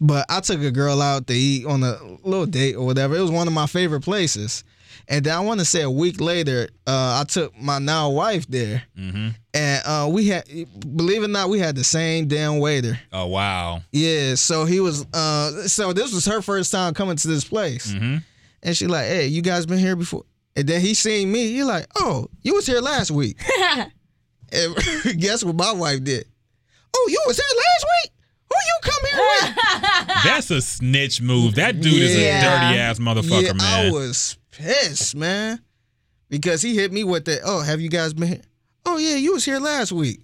but 0.00 0.26
I 0.28 0.40
took 0.40 0.60
a 0.62 0.70
girl 0.70 1.00
out 1.02 1.26
to 1.28 1.34
eat 1.34 1.66
on 1.66 1.82
a 1.82 1.96
little 2.22 2.46
date 2.46 2.74
or 2.76 2.84
whatever. 2.86 3.16
It 3.16 3.20
was 3.22 3.30
one 3.30 3.46
of 3.46 3.52
my 3.52 3.66
favorite 3.66 4.02
places. 4.02 4.64
And 5.08 5.24
then 5.24 5.36
I 5.36 5.40
want 5.40 5.60
to 5.60 5.66
say 5.66 5.82
a 5.82 5.90
week 5.90 6.20
later, 6.20 6.68
uh, 6.86 7.20
I 7.20 7.24
took 7.28 7.58
my 7.58 7.78
now 7.78 8.10
wife 8.10 8.46
there, 8.46 8.82
and 8.96 9.34
uh, 9.54 10.08
we 10.10 10.28
had, 10.28 10.44
believe 10.96 11.22
it 11.22 11.26
or 11.26 11.28
not, 11.28 11.48
we 11.48 11.58
had 11.58 11.74
the 11.74 11.84
same 11.84 12.28
damn 12.28 12.58
waiter. 12.58 12.98
Oh, 13.12 13.26
wow. 13.26 13.82
Yeah, 13.92 14.34
so 14.34 14.64
he 14.64 14.80
was 14.80 15.04
uh 15.12 15.66
so 15.66 15.92
this 15.92 16.12
was 16.12 16.24
her 16.26 16.42
first 16.42 16.70
time 16.72 16.94
coming 16.94 17.16
to 17.16 17.28
this 17.28 17.44
place. 17.44 17.92
Mm-hmm. 17.92 18.18
And 18.62 18.76
she 18.76 18.86
like, 18.86 19.06
hey, 19.06 19.26
you 19.26 19.42
guys 19.42 19.66
been 19.66 19.78
here 19.78 19.96
before? 19.96 20.24
And 20.56 20.68
then 20.68 20.80
he 20.80 20.94
seen 20.94 21.32
me, 21.32 21.52
he 21.52 21.64
like, 21.64 21.86
oh, 21.96 22.28
you 22.42 22.54
was 22.54 22.66
here 22.66 22.80
last 22.80 23.10
week. 23.10 23.38
and 24.52 24.76
guess 25.18 25.44
what 25.44 25.56
my 25.56 25.72
wife 25.72 26.04
did? 26.04 26.26
Oh, 26.94 27.08
you 27.10 27.22
was 27.26 27.36
here 27.36 27.46
last 27.56 27.86
week? 28.02 28.12
Who 28.50 28.56
you 28.66 28.78
come 28.82 29.04
here 29.10 29.26
with? 29.26 30.06
That's 30.24 30.50
a 30.50 30.60
snitch 30.60 31.22
move. 31.22 31.54
That 31.54 31.80
dude 31.80 31.94
is 31.94 32.16
a 32.16 32.40
dirty 32.40 32.78
ass 32.78 32.98
motherfucker, 32.98 33.42
yeah, 33.46 33.52
man. 33.52 33.88
I 33.88 33.90
was 33.90 34.36
pissed, 34.60 35.14
man. 35.14 35.60
Because 36.28 36.62
he 36.62 36.76
hit 36.76 36.92
me 36.92 37.02
with 37.02 37.24
the, 37.24 37.40
oh, 37.44 37.60
have 37.60 37.80
you 37.80 37.88
guys 37.88 38.14
been 38.14 38.28
here? 38.28 38.40
Oh 38.86 38.98
yeah, 38.98 39.16
you 39.16 39.34
was 39.34 39.44
here 39.44 39.58
last 39.58 39.92
week. 39.92 40.20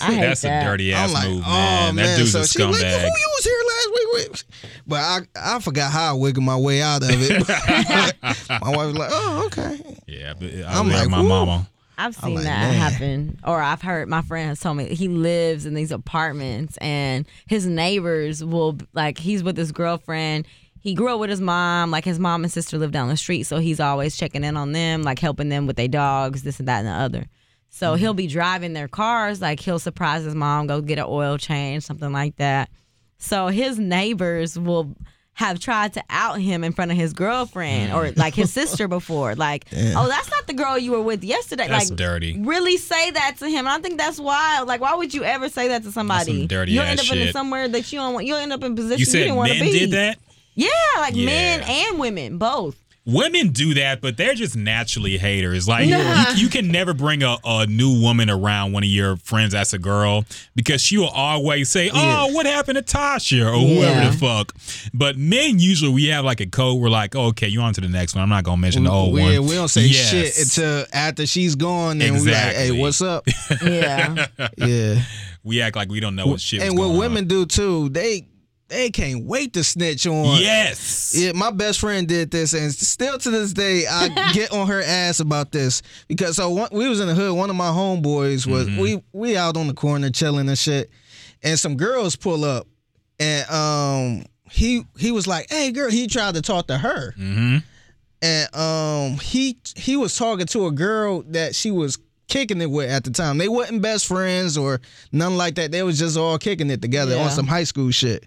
I 0.00 0.14
hate 0.14 0.20
That's 0.20 0.42
that. 0.42 0.62
a 0.62 0.66
dirty 0.66 0.92
ass 0.92 1.08
I'm 1.08 1.14
like, 1.14 1.28
move, 1.28 1.42
oh, 1.46 1.50
man. 1.50 1.96
That 1.96 2.02
man. 2.02 2.18
dude's 2.18 2.32
so 2.32 2.40
a 2.40 2.46
she 2.46 2.62
like, 2.62 2.74
who 2.74 2.80
you 2.80 3.30
was 3.36 3.44
here 3.44 3.60
last 3.68 3.90
week 3.94 4.08
with? 4.12 4.44
But 4.86 5.00
I, 5.00 5.20
I 5.56 5.58
forgot 5.60 5.90
how 5.90 6.10
I 6.10 6.18
wiggled 6.18 6.44
my 6.44 6.56
way 6.56 6.82
out 6.82 7.02
of 7.02 7.10
it. 7.10 7.48
my 8.62 8.70
wife 8.70 8.86
was 8.86 8.96
like, 8.96 9.10
oh, 9.12 9.42
okay. 9.46 9.96
yeah, 10.06 10.34
but 10.34 10.52
I 10.52 10.78
I'm 10.78 10.88
like, 10.88 11.08
my 11.08 11.22
woo. 11.22 11.28
mama. 11.28 11.68
I've 12.00 12.14
seen 12.14 12.36
like, 12.36 12.44
that 12.44 12.70
man. 12.70 12.74
happen, 12.74 13.38
or 13.44 13.60
I've 13.60 13.82
heard 13.82 14.08
my 14.08 14.22
friend 14.22 14.50
has 14.50 14.60
told 14.60 14.76
me 14.76 14.94
he 14.94 15.08
lives 15.08 15.66
in 15.66 15.74
these 15.74 15.90
apartments, 15.90 16.76
and 16.76 17.26
his 17.48 17.66
neighbors 17.66 18.44
will 18.44 18.78
like 18.92 19.18
he's 19.18 19.42
with 19.42 19.56
his 19.56 19.72
girlfriend. 19.72 20.46
He 20.80 20.94
grew 20.94 21.12
up 21.12 21.20
with 21.20 21.30
his 21.30 21.40
mom, 21.40 21.90
like 21.90 22.04
his 22.04 22.18
mom 22.18 22.44
and 22.44 22.52
sister 22.52 22.78
live 22.78 22.92
down 22.92 23.08
the 23.08 23.16
street, 23.16 23.44
so 23.44 23.58
he's 23.58 23.80
always 23.80 24.16
checking 24.16 24.44
in 24.44 24.56
on 24.56 24.72
them, 24.72 25.02
like 25.02 25.18
helping 25.18 25.48
them 25.48 25.66
with 25.66 25.76
their 25.76 25.88
dogs, 25.88 26.42
this 26.42 26.58
and 26.58 26.68
that 26.68 26.78
and 26.80 26.88
the 26.88 26.92
other. 26.92 27.26
So 27.70 27.92
Mm-hmm. 27.92 28.00
he'll 28.00 28.14
be 28.14 28.26
driving 28.26 28.72
their 28.72 28.88
cars, 28.88 29.40
like 29.40 29.60
he'll 29.60 29.78
surprise 29.78 30.24
his 30.24 30.34
mom, 30.34 30.66
go 30.66 30.80
get 30.80 30.98
an 30.98 31.04
oil 31.08 31.36
change, 31.36 31.82
something 31.84 32.12
like 32.12 32.36
that. 32.36 32.70
So 33.18 33.48
his 33.48 33.78
neighbors 33.78 34.58
will 34.58 34.94
have 35.34 35.60
tried 35.60 35.92
to 35.94 36.02
out 36.10 36.40
him 36.40 36.64
in 36.64 36.72
front 36.72 36.90
of 36.90 36.96
his 36.96 37.12
girlfriend 37.12 37.92
or 37.92 38.10
like 38.16 38.34
his 38.34 38.52
sister 38.52 38.88
before. 38.98 39.34
Like, 39.36 39.66
oh, 39.72 40.08
that's 40.08 40.30
not 40.30 40.46
the 40.48 40.52
girl 40.54 40.76
you 40.78 40.90
were 40.92 41.02
with 41.02 41.22
yesterday. 41.22 41.68
That's 41.68 41.90
like, 41.90 41.96
dirty. 41.98 42.40
Really 42.40 42.76
say 42.76 43.10
that 43.12 43.36
to 43.38 43.48
him. 43.48 43.68
I 43.68 43.78
think 43.78 43.98
that's 43.98 44.18
wild. 44.18 44.66
Like, 44.66 44.80
why 44.80 44.94
would 44.94 45.14
you 45.14 45.22
ever 45.22 45.48
say 45.48 45.68
that 45.68 45.84
to 45.84 45.92
somebody? 45.92 46.38
some 46.40 46.46
dirty 46.48 46.72
You'll 46.72 46.82
end 46.84 46.98
up 46.98 47.12
in 47.12 47.32
somewhere 47.32 47.68
that 47.68 47.92
you 47.92 47.98
don't 48.00 48.14
want. 48.14 48.26
You'll 48.26 48.38
end 48.38 48.52
up 48.52 48.64
in 48.64 48.72
a 48.72 48.74
position 48.74 48.98
You 48.98 49.06
you 49.06 49.24
didn't 49.26 49.36
want 49.36 49.52
to 49.52 49.60
be. 49.60 49.70
did 49.70 49.90
that? 49.92 50.18
Yeah, 50.58 50.68
like 50.98 51.14
Yeah. 51.14 51.26
men 51.26 51.60
and 51.62 51.98
women 51.98 52.38
both. 52.38 52.76
Women 53.06 53.52
do 53.52 53.72
that, 53.72 54.02
but 54.02 54.18
they're 54.18 54.34
just 54.34 54.54
naturally 54.54 55.16
haters. 55.16 55.66
Like 55.66 55.88
Nah. 55.88 56.32
you, 56.32 56.42
you 56.42 56.48
can 56.50 56.68
never 56.70 56.92
bring 56.92 57.22
a, 57.22 57.38
a 57.42 57.64
new 57.66 58.02
woman 58.02 58.28
around 58.28 58.72
one 58.72 58.82
of 58.82 58.88
your 58.90 59.16
friends 59.16 59.52
that's 59.52 59.72
a 59.72 59.78
girl 59.78 60.26
because 60.54 60.82
she 60.82 60.98
will 60.98 61.08
always 61.08 61.70
say, 61.70 61.90
"Oh, 61.90 62.30
what 62.32 62.44
happened 62.44 62.76
to 62.76 62.82
Tasha 62.84 63.46
or 63.46 63.52
whoever 63.66 64.02
Yeah. 64.02 64.10
the 64.10 64.16
fuck." 64.18 64.52
But 64.92 65.16
men 65.16 65.58
usually 65.58 65.90
we 65.90 66.08
have 66.08 66.26
like 66.26 66.40
a 66.42 66.46
code. 66.46 66.82
We're 66.82 66.90
like, 66.90 67.16
oh, 67.16 67.28
"Okay, 67.28 67.48
you 67.48 67.62
on 67.62 67.72
to 67.74 67.80
the 67.80 67.88
next 67.88 68.14
one." 68.14 68.22
I'm 68.24 68.28
not 68.28 68.44
gonna 68.44 68.60
mention 68.60 68.84
the 68.84 68.90
old 68.90 69.14
we, 69.14 69.22
one. 69.22 69.46
we 69.46 69.54
don't 69.54 69.68
say 69.68 69.86
Yes. 69.86 70.10
shit 70.10 70.38
until 70.38 70.84
after 70.92 71.24
she's 71.24 71.54
gone, 71.54 72.02
and 72.02 72.14
we're 72.16 72.30
like, 72.30 72.56
hey, 72.56 72.72
what's 72.72 73.00
up? 73.00 73.26
Yeah. 73.64 74.26
yeah. 74.58 75.00
We 75.44 75.62
act 75.62 75.76
like 75.76 75.88
we 75.88 76.00
don't 76.00 76.14
know 76.14 76.26
what 76.26 76.40
shit. 76.42 76.60
and 76.60 76.76
what 76.76 76.88
going 76.88 76.98
women 76.98 77.26
do 77.26 77.46
too, 77.46 77.88
they 77.88 78.27
they 78.68 78.90
can't 78.90 79.24
wait 79.24 79.54
to 79.54 79.64
snitch 79.64 80.06
on. 80.06 80.14
on. 80.26 80.40
Yes. 80.40 81.14
Yeah, 81.16 81.32
my 81.32 81.50
best 81.50 81.80
friend 81.80 82.06
did 82.06 82.30
this, 82.30 82.52
and 82.52 82.72
still 82.72 83.18
to 83.18 83.30
this 83.30 83.52
day, 83.52 83.86
I 83.88 84.30
get 84.34 84.52
on 84.52 84.66
her 84.68 84.82
ass 84.82 85.20
about 85.20 85.52
this 85.52 85.82
because 86.06 86.36
so 86.36 86.50
one, 86.50 86.68
we 86.72 86.88
was 86.88 87.00
in 87.00 87.08
the 87.08 87.14
hood. 87.14 87.34
One 87.36 87.50
of 87.50 87.56
my 87.56 87.70
homeboys 87.70 88.46
was 88.46 88.68
Mm-hmm. 88.68 88.80
we 88.80 89.02
we 89.12 89.36
out 89.36 89.56
on 89.56 89.66
the 89.68 89.74
corner 89.74 90.10
chilling 90.10 90.48
and 90.48 90.58
shit, 90.58 90.90
and 91.42 91.58
some 91.58 91.76
girls 91.76 92.14
pull 92.16 92.44
up, 92.44 92.66
and 93.18 93.48
um 93.50 94.24
he 94.50 94.82
he 94.98 95.10
was 95.12 95.26
like, 95.26 95.46
"Hey, 95.50 95.72
girl," 95.72 95.90
he 95.90 96.06
tried 96.06 96.34
to 96.34 96.42
talk 96.42 96.66
to 96.68 96.78
her, 96.78 97.12
Mm-hmm. 97.18 97.58
and 98.22 98.54
um 98.54 99.18
he 99.20 99.56
he 99.76 99.96
was 99.96 100.16
talking 100.16 100.46
to 100.46 100.66
a 100.66 100.70
girl 100.72 101.22
that 101.28 101.54
she 101.54 101.70
was 101.70 101.98
kicking 102.28 102.60
it 102.60 102.70
with 102.70 102.90
at 102.90 103.04
the 103.04 103.10
time. 103.10 103.38
They 103.38 103.48
wasn't 103.48 103.80
best 103.80 104.06
friends 104.06 104.58
or 104.58 104.80
nothing 105.12 105.38
like 105.38 105.54
that. 105.54 105.72
They 105.72 105.82
was 105.82 105.98
just 105.98 106.18
all 106.18 106.36
kicking 106.36 106.68
it 106.68 106.82
together 106.82 107.14
Yeah. 107.16 107.24
on 107.24 107.30
some 107.30 107.46
high 107.46 107.64
school 107.64 107.90
shit. 107.90 108.26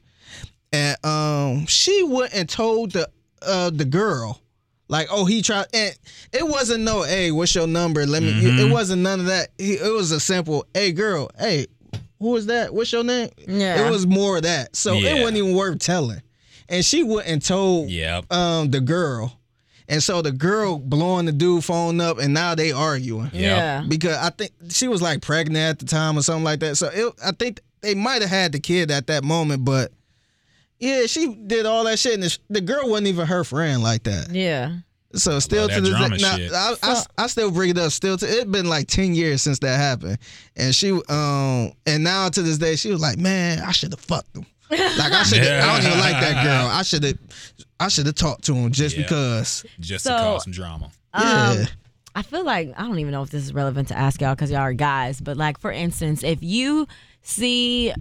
And 0.73 0.97
um 1.05 1.65
she 1.65 2.03
went 2.03 2.33
and 2.33 2.47
told 2.47 2.91
the 2.91 3.09
uh 3.41 3.69
the 3.71 3.83
girl 3.85 4.39
like 4.87 5.07
oh 5.11 5.25
he 5.25 5.41
tried 5.41 5.65
and 5.73 5.97
it 6.31 6.47
wasn't 6.47 6.83
no 6.83 7.03
hey 7.03 7.31
what's 7.31 7.53
your 7.55 7.67
number 7.67 8.05
let 8.05 8.23
me 8.23 8.31
Mm-hmm. 8.31 8.59
it 8.59 8.71
wasn't 8.71 9.01
none 9.01 9.19
of 9.19 9.25
that 9.25 9.49
He- 9.57 9.73
it 9.73 9.91
was 9.93 10.11
a 10.11 10.19
simple 10.19 10.65
hey 10.73 10.91
girl 10.93 11.29
hey 11.39 11.65
who 12.19 12.35
is 12.37 12.45
that 12.45 12.73
what's 12.73 12.91
your 12.93 13.03
name 13.03 13.29
Yeah. 13.47 13.85
it 13.85 13.89
was 13.91 14.05
more 14.07 14.37
of 14.37 14.43
that 14.43 14.75
so 14.75 14.93
Yeah. 14.93 15.15
it 15.15 15.19
wasn't 15.21 15.37
even 15.39 15.55
worth 15.55 15.79
telling 15.79 16.21
and 16.69 16.85
she 16.85 17.03
went 17.03 17.27
and 17.27 17.43
told 17.43 17.89
Yep. 17.89 18.31
um 18.31 18.69
the 18.71 18.79
girl 18.79 19.37
and 19.89 20.01
so 20.01 20.21
the 20.21 20.31
girl 20.31 20.77
blowing 20.79 21.25
the 21.25 21.31
dude 21.33 21.65
phone 21.65 21.99
up 21.99 22.17
and 22.17 22.33
now 22.33 22.55
they 22.55 22.71
arguing 22.71 23.29
Yeah. 23.33 23.83
because 23.89 24.15
I 24.15 24.29
think 24.29 24.51
she 24.69 24.87
was 24.87 25.01
like 25.01 25.21
pregnant 25.21 25.57
at 25.57 25.79
the 25.79 25.85
time 25.85 26.17
or 26.17 26.21
something 26.21 26.45
like 26.45 26.61
that. 26.61 26.77
So 26.77 26.87
it, 26.93 27.13
I 27.25 27.31
think 27.31 27.59
they 27.81 27.93
might 27.95 28.21
have 28.21 28.29
had 28.31 28.51
the 28.53 28.59
kid 28.59 28.89
at 28.89 29.07
that 29.07 29.23
moment, 29.25 29.65
but 29.65 29.91
yeah, 30.81 31.05
she 31.05 31.33
did 31.33 31.65
all 31.65 31.85
that 31.85 31.97
shit, 31.99 32.15
and 32.15 32.23
the, 32.23 32.37
the 32.49 32.59
girl 32.61 32.89
wasn't 32.89 33.07
even 33.07 33.27
her 33.27 33.43
friend 33.45 33.81
like 33.81 34.03
that. 34.03 34.29
Yeah. 34.31 34.77
So 35.13 35.39
still 35.39 35.67
to 35.69 35.81
this 35.81 35.89
drama 35.89 36.17
day, 36.17 36.21
now, 36.23 36.37
shit. 36.37 36.51
I, 36.53 36.73
I, 36.83 37.03
I 37.17 37.27
still 37.27 37.51
bring 37.51 37.69
it 37.69 37.77
up. 37.77 37.91
Still, 37.91 38.17
to 38.17 38.25
it 38.25 38.49
been 38.51 38.67
like 38.67 38.87
ten 38.87 39.13
years 39.13 39.41
since 39.41 39.59
that 39.59 39.77
happened, 39.77 40.17
and 40.55 40.73
she 40.75 40.91
um 41.09 41.71
and 41.85 42.03
now 42.03 42.29
to 42.29 42.41
this 42.41 42.57
day 42.57 42.75
she 42.75 42.91
was 42.91 42.99
like, 43.01 43.17
man, 43.17 43.59
I 43.59 43.71
should 43.71 43.91
have 43.93 43.99
fucked 44.01 44.35
him. 44.35 44.45
Like 44.71 45.11
I 45.11 45.23
should, 45.23 45.39
I 45.43 45.77
don't 45.77 45.85
even 45.85 45.99
like 45.99 46.21
that 46.21 46.43
girl. 46.45 46.67
I 46.67 46.81
should 46.83 47.03
have, 47.03 47.17
I 47.79 47.89
should 47.89 48.05
have 48.05 48.15
talked 48.15 48.45
to 48.45 48.53
him 48.55 48.71
just 48.71 48.95
Yeah. 48.95 49.03
because. 49.03 49.65
Just 49.81 50.05
So- 50.05 50.11
to 50.15 50.17
cause 50.17 50.43
some 50.45 50.53
drama. 50.53 50.85
Um, 51.13 51.23
Yeah. 51.23 51.65
I 52.15 52.21
feel 52.23 52.43
like 52.45 52.73
I 52.77 52.83
don't 52.83 52.99
even 52.99 53.11
know 53.11 53.21
if 53.23 53.29
this 53.29 53.43
is 53.43 53.53
relevant 53.53 53.87
to 53.89 53.97
ask 53.97 54.19
y'all 54.21 54.33
because 54.35 54.49
y'all 54.51 54.59
are 54.61 54.73
guys, 54.73 55.19
but 55.21 55.35
like 55.37 55.59
for 55.59 55.71
instance, 55.73 56.23
if 56.23 56.41
you 56.41 56.87
see 57.21 57.93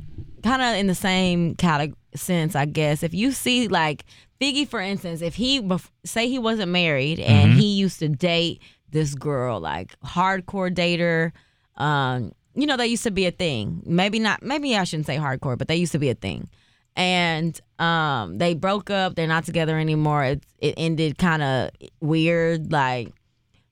kind 0.44 0.62
of 0.62 0.77
in 0.77 0.86
the 0.86 0.94
same 0.94 1.55
category 1.57 1.97
sense, 2.15 2.55
I 2.55 2.66
guess, 2.66 3.03
if 3.03 3.15
you 3.15 3.32
see 3.32 3.69
like 3.69 4.05
Figgy, 4.41 4.66
for 4.66 4.81
instance, 4.81 5.20
if 5.20 5.35
he 5.35 5.61
bef- 5.61 5.91
say 6.05 6.28
he 6.28 6.39
wasn't 6.39 6.73
married 6.73 7.20
and 7.20 7.53
he 7.53 7.74
used 7.74 7.99
to 7.99 8.09
date 8.09 8.62
this 8.89 9.15
girl, 9.15 9.61
like 9.61 9.99
hardcore 10.01 10.74
dater, 10.74 11.32
um, 11.77 12.32
you 12.55 12.66
know, 12.66 12.77
that 12.78 12.89
used 12.89 13.05
to 13.05 13.11
be 13.11 13.27
a 13.27 13.31
thing. 13.31 13.82
Maybe 13.85 14.19
not. 14.19 14.43
Maybe 14.43 14.74
I 14.77 14.85
shouldn't 14.85 15.07
say 15.07 15.19
hardcore, 15.19 15.59
but 15.59 15.69
they 15.69 15.77
used 15.77 15.93
to 15.93 15.99
be 15.99 16.09
a 16.09 16.15
thing. 16.15 16.49
And 16.97 17.59
um, 17.78 18.39
they 18.39 18.55
broke 18.55 18.89
up. 18.91 19.15
They're 19.15 19.27
not 19.27 19.45
together 19.45 19.78
anymore. 19.78 20.24
It 20.24 20.43
it 20.59 20.74
ended 20.78 21.19
kind 21.19 21.43
of 21.43 21.70
weird. 22.01 22.73
Like, 22.73 23.12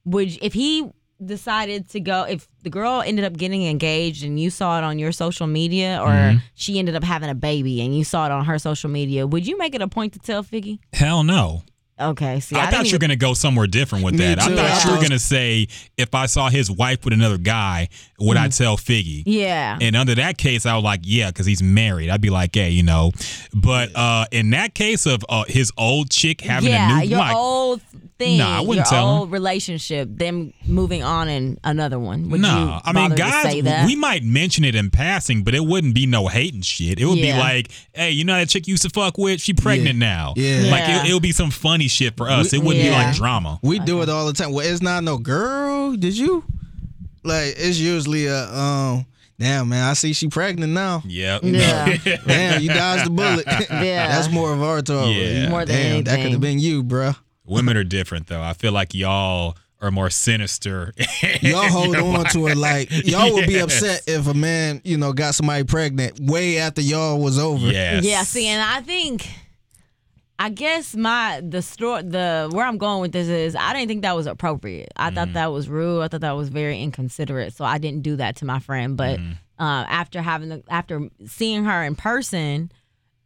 would 0.04 0.38
if 0.42 0.52
he 0.52 0.90
decided 1.24 1.88
to 1.90 2.00
go 2.00 2.22
if 2.24 2.48
the 2.62 2.70
girl 2.70 3.02
ended 3.04 3.24
up 3.24 3.32
getting 3.36 3.66
engaged 3.66 4.24
and 4.24 4.38
you 4.38 4.50
saw 4.50 4.78
it 4.78 4.84
on 4.84 4.98
your 4.98 5.12
social 5.12 5.46
media 5.46 5.98
or 6.02 6.08
Mm-hmm. 6.08 6.38
she 6.54 6.78
ended 6.78 6.94
up 6.94 7.04
having 7.04 7.28
a 7.30 7.34
baby 7.34 7.80
and 7.82 7.96
you 7.96 8.04
saw 8.04 8.26
it 8.26 8.32
on 8.32 8.44
her 8.44 8.58
social 8.58 8.88
media 8.90 9.26
would 9.26 9.46
you 9.46 9.58
make 9.58 9.74
it 9.74 9.82
a 9.82 9.88
point 9.88 10.12
to 10.12 10.18
tell 10.18 10.42
Figgy 10.44 10.78
Hell 10.92 11.22
no. 11.24 11.62
Okay 12.00 12.40
see 12.40 12.56
I, 12.56 12.66
I, 12.66 12.70
thought 12.70 12.84
you 12.86 12.92
were 12.92 12.96
even- 12.96 13.00
gonna 13.00 13.16
go 13.16 13.34
somewhere 13.34 13.66
different 13.66 14.04
with 14.04 14.16
that. 14.18 14.38
I 14.40 14.48
too. 14.48 14.56
thought 14.56 14.84
you 14.84 14.90
were 14.92 15.02
gonna 15.02 15.18
say 15.18 15.68
if 15.96 16.14
I 16.14 16.26
saw 16.26 16.48
his 16.48 16.70
wife 16.70 17.04
with 17.04 17.12
another 17.14 17.38
guy, 17.38 17.88
would 18.18 18.36
I 18.36 18.48
tell 18.48 18.76
Figgy? 18.76 19.22
Yeah 19.26 19.78
And 19.80 19.96
under 19.96 20.14
that 20.16 20.38
case, 20.38 20.66
I 20.66 20.74
was 20.74 20.84
like, 20.84 21.00
yeah, 21.04 21.28
because 21.30 21.46
he's 21.46 21.62
married. 21.62 22.10
I'd 22.10 22.20
be 22.20 22.30
like, 22.30 22.54
hey, 22.54 22.70
you 22.70 22.82
know. 22.82 23.12
But 23.54 23.94
uh, 23.96 24.26
in 24.32 24.50
that 24.50 24.74
case 24.74 25.06
of 25.06 25.24
uh, 25.28 25.44
his 25.48 25.72
old 25.76 26.10
chick 26.10 26.40
having 26.40 26.70
yeah 26.70 26.98
a 26.98 27.02
new 27.04 27.08
your 27.10 27.18
like, 27.18 27.34
old 27.36 27.80
thing 28.18 28.38
Nah, 28.38 28.58
I 28.58 28.60
wouldn't 28.60 28.76
your 28.76 28.84
tell 28.86 29.06
him. 29.14 29.18
old 29.20 29.30
relationship 29.32 30.08
them 30.10 30.52
moving 30.66 31.02
on 31.04 31.28
in 31.28 31.58
another 31.64 31.98
one 31.98 32.28
would 32.30 32.40
no, 32.40 32.48
you 32.48 32.80
I 32.84 32.92
mean, 32.92 33.14
guys, 33.16 33.86
we 33.86 33.94
might 33.96 34.24
mention 34.24 34.64
it 34.64 34.74
in 34.74 34.90
passing, 34.90 35.42
but 35.44 35.54
it 35.54 35.64
wouldn't 35.64 35.94
be 35.94 36.06
no 36.06 36.26
hating 36.28 36.62
shit. 36.62 36.98
It 37.00 37.06
would 37.06 37.18
Yeah. 37.18 37.34
be 37.36 37.38
like, 37.38 37.70
hey, 37.94 38.10
you 38.10 38.24
know 38.24 38.34
that 38.36 38.48
chick 38.48 38.66
you 38.66 38.72
used 38.72 38.82
to 38.82 38.90
fuck 38.90 39.18
with? 39.18 39.40
She 39.40 39.52
pregnant 39.54 39.98
now. 39.98 40.34
Yeah. 40.36 40.70
Like, 40.70 40.88
Yeah. 40.88 41.04
it, 41.04 41.10
it 41.10 41.14
would 41.14 41.22
be 41.22 41.32
some 41.32 41.50
funny 41.50 41.87
shit 41.88 42.16
for 42.16 42.28
us. 42.28 42.52
We- 42.52 42.58
it 42.58 42.64
wouldn't 42.64 42.84
be 42.84 42.90
like 42.90 43.14
drama. 43.16 43.58
We 43.62 43.78
do 43.78 44.02
it 44.02 44.08
all 44.08 44.26
the 44.26 44.32
time. 44.32 44.52
Well, 44.52 44.66
it's 44.66 44.82
not 44.82 45.02
no 45.04 45.18
girl. 45.18 45.96
Did 45.96 46.16
you? 46.16 46.44
Like 47.24 47.54
it's 47.56 47.78
usually 47.78 48.26
a 48.26 48.44
um. 48.52 49.06
Damn 49.40 49.68
man, 49.68 49.84
I 49.88 49.92
see 49.92 50.12
she 50.14 50.26
pregnant 50.26 50.72
now. 50.72 51.00
Yep. 51.06 51.42
Yeah. 51.44 51.96
Damn, 52.26 52.60
you 52.60 52.70
dodged 52.70 53.06
the 53.06 53.10
bullet. 53.10 53.44
Yeah. 53.70 54.08
that's 54.08 54.28
more 54.32 54.52
of 54.52 54.60
our 54.60 54.82
talk. 54.82 55.14
Yeah. 55.14 55.48
More 55.48 55.64
than 55.64 55.76
Damn, 55.76 56.04
that 56.04 56.20
could 56.20 56.32
have 56.32 56.40
been 56.40 56.58
you, 56.58 56.82
bruh. 56.82 57.16
Women 57.44 57.76
are 57.76 57.84
different, 57.84 58.26
though. 58.26 58.42
I 58.42 58.52
feel 58.54 58.72
like 58.72 58.94
y'all 58.94 59.56
are 59.80 59.92
more 59.92 60.10
sinister. 60.10 60.92
Y'all 61.40 61.68
hold 61.68 61.94
You're 61.94 62.02
on 62.04 62.24
to 62.32 62.48
it 62.48 62.56
like 62.56 62.88
y'all 63.06 63.32
would 63.32 63.46
be 63.46 63.60
upset 63.60 64.02
if 64.08 64.26
a 64.26 64.34
man, 64.34 64.80
you 64.84 64.96
know, 64.98 65.12
got 65.12 65.36
somebody 65.36 65.62
pregnant 65.62 66.18
way 66.18 66.58
after 66.58 66.80
y'all 66.80 67.20
was 67.20 67.38
over. 67.38 67.64
Yes. 67.64 68.04
Yeah, 68.04 68.24
see, 68.24 68.48
and 68.48 68.60
I 68.60 68.80
think, 68.80 69.30
I 70.40 70.50
guess 70.50 70.94
my 70.94 71.40
the 71.46 71.62
store 71.62 72.02
the 72.02 72.48
where 72.52 72.64
I'm 72.64 72.78
going 72.78 73.00
with 73.00 73.12
this 73.12 73.28
is 73.28 73.56
I 73.56 73.72
didn't 73.72 73.88
think 73.88 74.02
that 74.02 74.14
was 74.16 74.26
appropriate. 74.26 74.92
I 74.96 75.06
Mm-hmm. 75.08 75.14
thought 75.16 75.32
that 75.34 75.52
was 75.52 75.68
rude. 75.68 76.02
I 76.02 76.08
thought 76.08 76.20
that 76.20 76.36
was 76.36 76.48
very 76.48 76.80
inconsiderate. 76.80 77.54
So 77.54 77.64
I 77.64 77.78
didn't 77.78 78.02
do 78.02 78.16
that 78.16 78.36
to 78.36 78.44
my 78.44 78.58
friend. 78.60 78.96
But 78.96 79.18
Mm-hmm. 79.18 79.32
uh, 79.62 79.84
after 79.84 80.22
having 80.22 80.48
the 80.50 80.62
after 80.68 81.08
seeing 81.26 81.64
her 81.64 81.82
in 81.84 81.94
person. 81.96 82.70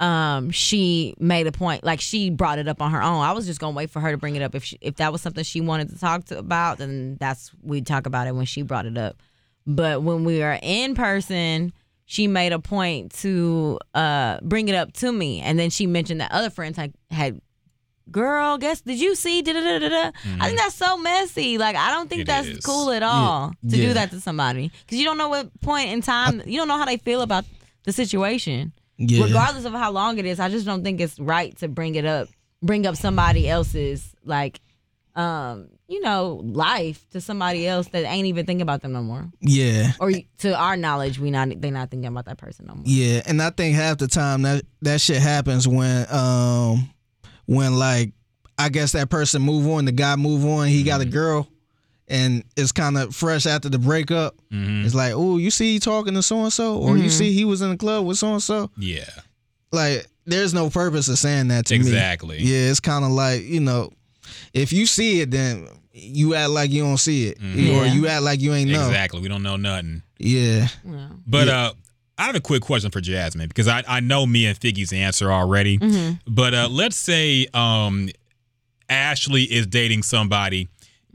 Um, 0.00 0.50
she 0.50 1.14
made 1.20 1.46
a 1.46 1.52
point, 1.52 1.84
like 1.84 2.00
she 2.00 2.28
brought 2.28 2.58
it 2.58 2.66
up 2.66 2.82
on 2.82 2.90
her 2.90 3.00
own. 3.00 3.22
I 3.22 3.30
was 3.30 3.46
just 3.46 3.60
gonna 3.60 3.76
wait 3.76 3.88
for 3.88 4.00
her 4.00 4.10
to 4.10 4.16
bring 4.16 4.34
it 4.34 4.42
up. 4.42 4.56
If 4.56 4.64
she, 4.64 4.76
if 4.80 4.96
that 4.96 5.12
was 5.12 5.22
something 5.22 5.44
she 5.44 5.60
wanted 5.60 5.90
to 5.90 5.98
talk 6.00 6.24
to 6.24 6.38
about, 6.38 6.78
then 6.78 7.18
that's 7.20 7.52
we'd 7.62 7.86
talk 7.86 8.06
about 8.06 8.26
it 8.26 8.34
when 8.34 8.44
she 8.44 8.62
brought 8.62 8.84
it 8.86 8.98
up. 8.98 9.22
But 9.64 10.02
when 10.02 10.24
we 10.24 10.42
are 10.42 10.58
in 10.60 10.96
person, 10.96 11.72
she 12.12 12.26
made 12.28 12.52
a 12.52 12.58
point 12.58 13.12
to 13.22 13.78
uh 13.94 14.38
bring 14.42 14.68
it 14.68 14.74
up 14.74 14.92
to 14.94 15.10
me, 15.10 15.40
and 15.40 15.58
then 15.58 15.70
she 15.70 15.86
mentioned 15.86 16.20
that 16.20 16.30
other 16.32 16.50
friends 16.50 16.76
had 16.76 16.92
had. 17.10 17.40
Girl, 18.10 18.58
guess 18.58 18.80
did 18.82 19.00
you 19.00 19.14
see? 19.14 19.40
Da, 19.42 19.52
da, 19.54 19.60
da, 19.60 19.78
da, 19.78 19.88
da. 19.88 20.10
I 20.40 20.46
think 20.48 20.58
that's 20.58 20.74
so 20.74 20.98
messy. 20.98 21.56
Like 21.56 21.76
I 21.76 21.90
don't 21.92 22.08
think 22.10 22.22
Mm-hmm. 22.28 22.30
It 22.40 22.44
that's 22.44 22.58
is. 22.58 22.64
cool 22.66 22.90
at 22.90 23.02
all 23.02 23.50
to 23.70 23.76
Yeah. 23.76 23.86
do 23.88 23.94
that 23.94 24.10
to 24.10 24.20
somebody 24.20 24.70
because 24.84 24.98
you 24.98 25.04
don't 25.04 25.16
know 25.16 25.28
what 25.28 25.48
point 25.60 25.88
in 25.88 26.02
time 26.02 26.42
you 26.44 26.58
don't 26.58 26.68
know 26.68 26.76
how 26.76 26.84
they 26.84 26.98
feel 26.98 27.22
about 27.22 27.44
the 27.84 27.92
situation. 27.92 28.72
Yeah. 28.98 29.24
Regardless 29.24 29.64
of 29.64 29.72
how 29.72 29.90
long 29.92 30.18
it 30.18 30.26
is, 30.26 30.40
I 30.40 30.48
just 30.50 30.66
don't 30.66 30.82
think 30.84 31.00
it's 31.00 31.18
right 31.18 31.56
to 31.58 31.68
bring 31.68 31.94
it 31.94 32.04
up, 32.04 32.28
bring 32.60 32.86
up 32.86 32.96
somebody 32.96 33.48
else's 33.48 34.14
like, 34.24 34.60
um, 35.14 35.68
you 35.92 36.00
know, 36.00 36.40
life 36.42 37.04
to 37.10 37.20
somebody 37.20 37.68
else 37.68 37.86
that 37.88 38.04
ain't 38.04 38.26
even 38.26 38.46
thinking 38.46 38.62
about 38.62 38.80
them 38.80 38.92
no 38.92 39.02
more 39.02 39.30
Yeah. 39.42 39.92
or 40.00 40.10
to 40.38 40.56
our 40.56 40.74
knowledge, 40.74 41.18
we 41.18 41.30
not 41.30 41.48
they 41.60 41.70
not 41.70 41.90
thinking 41.90 42.08
about 42.08 42.24
that 42.24 42.38
person 42.38 42.64
no 42.66 42.76
more. 42.76 42.84
Yeah, 42.86 43.20
and 43.26 43.42
I 43.42 43.50
think 43.50 43.76
half 43.76 43.98
the 43.98 44.08
time 44.08 44.42
that 44.42 44.64
that 44.80 45.02
shit 45.02 45.20
happens 45.20 45.68
when 45.68 46.06
um 46.10 46.88
when 47.44 47.78
like 47.78 48.12
I 48.58 48.70
guess 48.70 48.92
that 48.92 49.10
person 49.10 49.42
move 49.42 49.68
on, 49.68 49.84
the 49.84 49.92
guy 49.92 50.16
move 50.16 50.46
on, 50.46 50.68
he 50.68 50.82
got 50.82 51.02
a 51.02 51.04
mm-hmm. 51.04 51.12
girl 51.12 51.48
and 52.08 52.42
it's 52.56 52.72
kind 52.72 52.96
of 52.96 53.14
fresh 53.14 53.44
after 53.44 53.68
the 53.68 53.78
breakup. 53.78 54.34
Mm-hmm. 54.50 54.86
It's 54.86 54.94
like, 54.94 55.12
"Oh, 55.14 55.36
you 55.36 55.50
see 55.50 55.74
he 55.74 55.78
talking 55.78 56.14
to 56.14 56.22
so 56.22 56.42
and 56.42 56.52
so 56.52 56.78
or 56.78 56.96
you 56.96 57.04
mm-hmm. 57.04 57.10
see 57.10 57.32
he 57.34 57.44
was 57.44 57.60
in 57.60 57.68
the 57.68 57.76
club 57.76 58.06
with 58.06 58.16
so 58.16 58.32
and 58.32 58.42
so." 58.42 58.70
Yeah. 58.78 59.10
Like 59.72 60.06
there's 60.24 60.54
no 60.54 60.70
purpose 60.70 61.08
of 61.08 61.18
saying 61.18 61.48
that 61.48 61.66
to 61.66 61.74
me. 61.74 61.80
Exactly. 61.80 62.38
Yeah, 62.38 62.70
it's 62.70 62.80
kind 62.80 63.04
of 63.04 63.10
like, 63.10 63.42
you 63.42 63.60
know, 63.60 63.92
if 64.54 64.72
you 64.72 64.86
see 64.86 65.20
it 65.20 65.30
then 65.30 65.68
you 65.92 66.34
act 66.34 66.50
like 66.50 66.70
you 66.70 66.82
don't 66.82 66.96
see 66.98 67.28
it 67.28 67.38
or 67.42 67.44
Yeah. 67.46 67.84
you 67.92 68.08
act 68.08 68.22
like 68.22 68.40
you 68.40 68.54
ain't 68.54 68.70
know. 68.70 68.86
Exactly. 68.86 69.20
We 69.20 69.28
don't 69.28 69.42
know 69.42 69.56
nothing. 69.56 70.02
Yeah. 70.18 70.68
Yeah. 70.84 71.08
But 71.26 71.48
uh, 71.48 71.72
I 72.18 72.24
have 72.26 72.34
a 72.34 72.40
quick 72.40 72.62
question 72.62 72.90
for 72.90 73.00
Jasmine 73.00 73.48
because 73.48 73.68
I, 73.68 73.82
I 73.86 74.00
know 74.00 74.24
me 74.24 74.46
and 74.46 74.58
Figgy's 74.58 74.92
answer 74.92 75.30
already. 75.32 75.78
Mm-hmm. 75.78 76.12
But 76.26 76.54
uh, 76.54 76.68
let's 76.70 76.96
say 76.96 77.46
um, 77.52 78.08
Ashley 78.88 79.42
is 79.44 79.66
dating 79.66 80.02
somebody. 80.02 80.68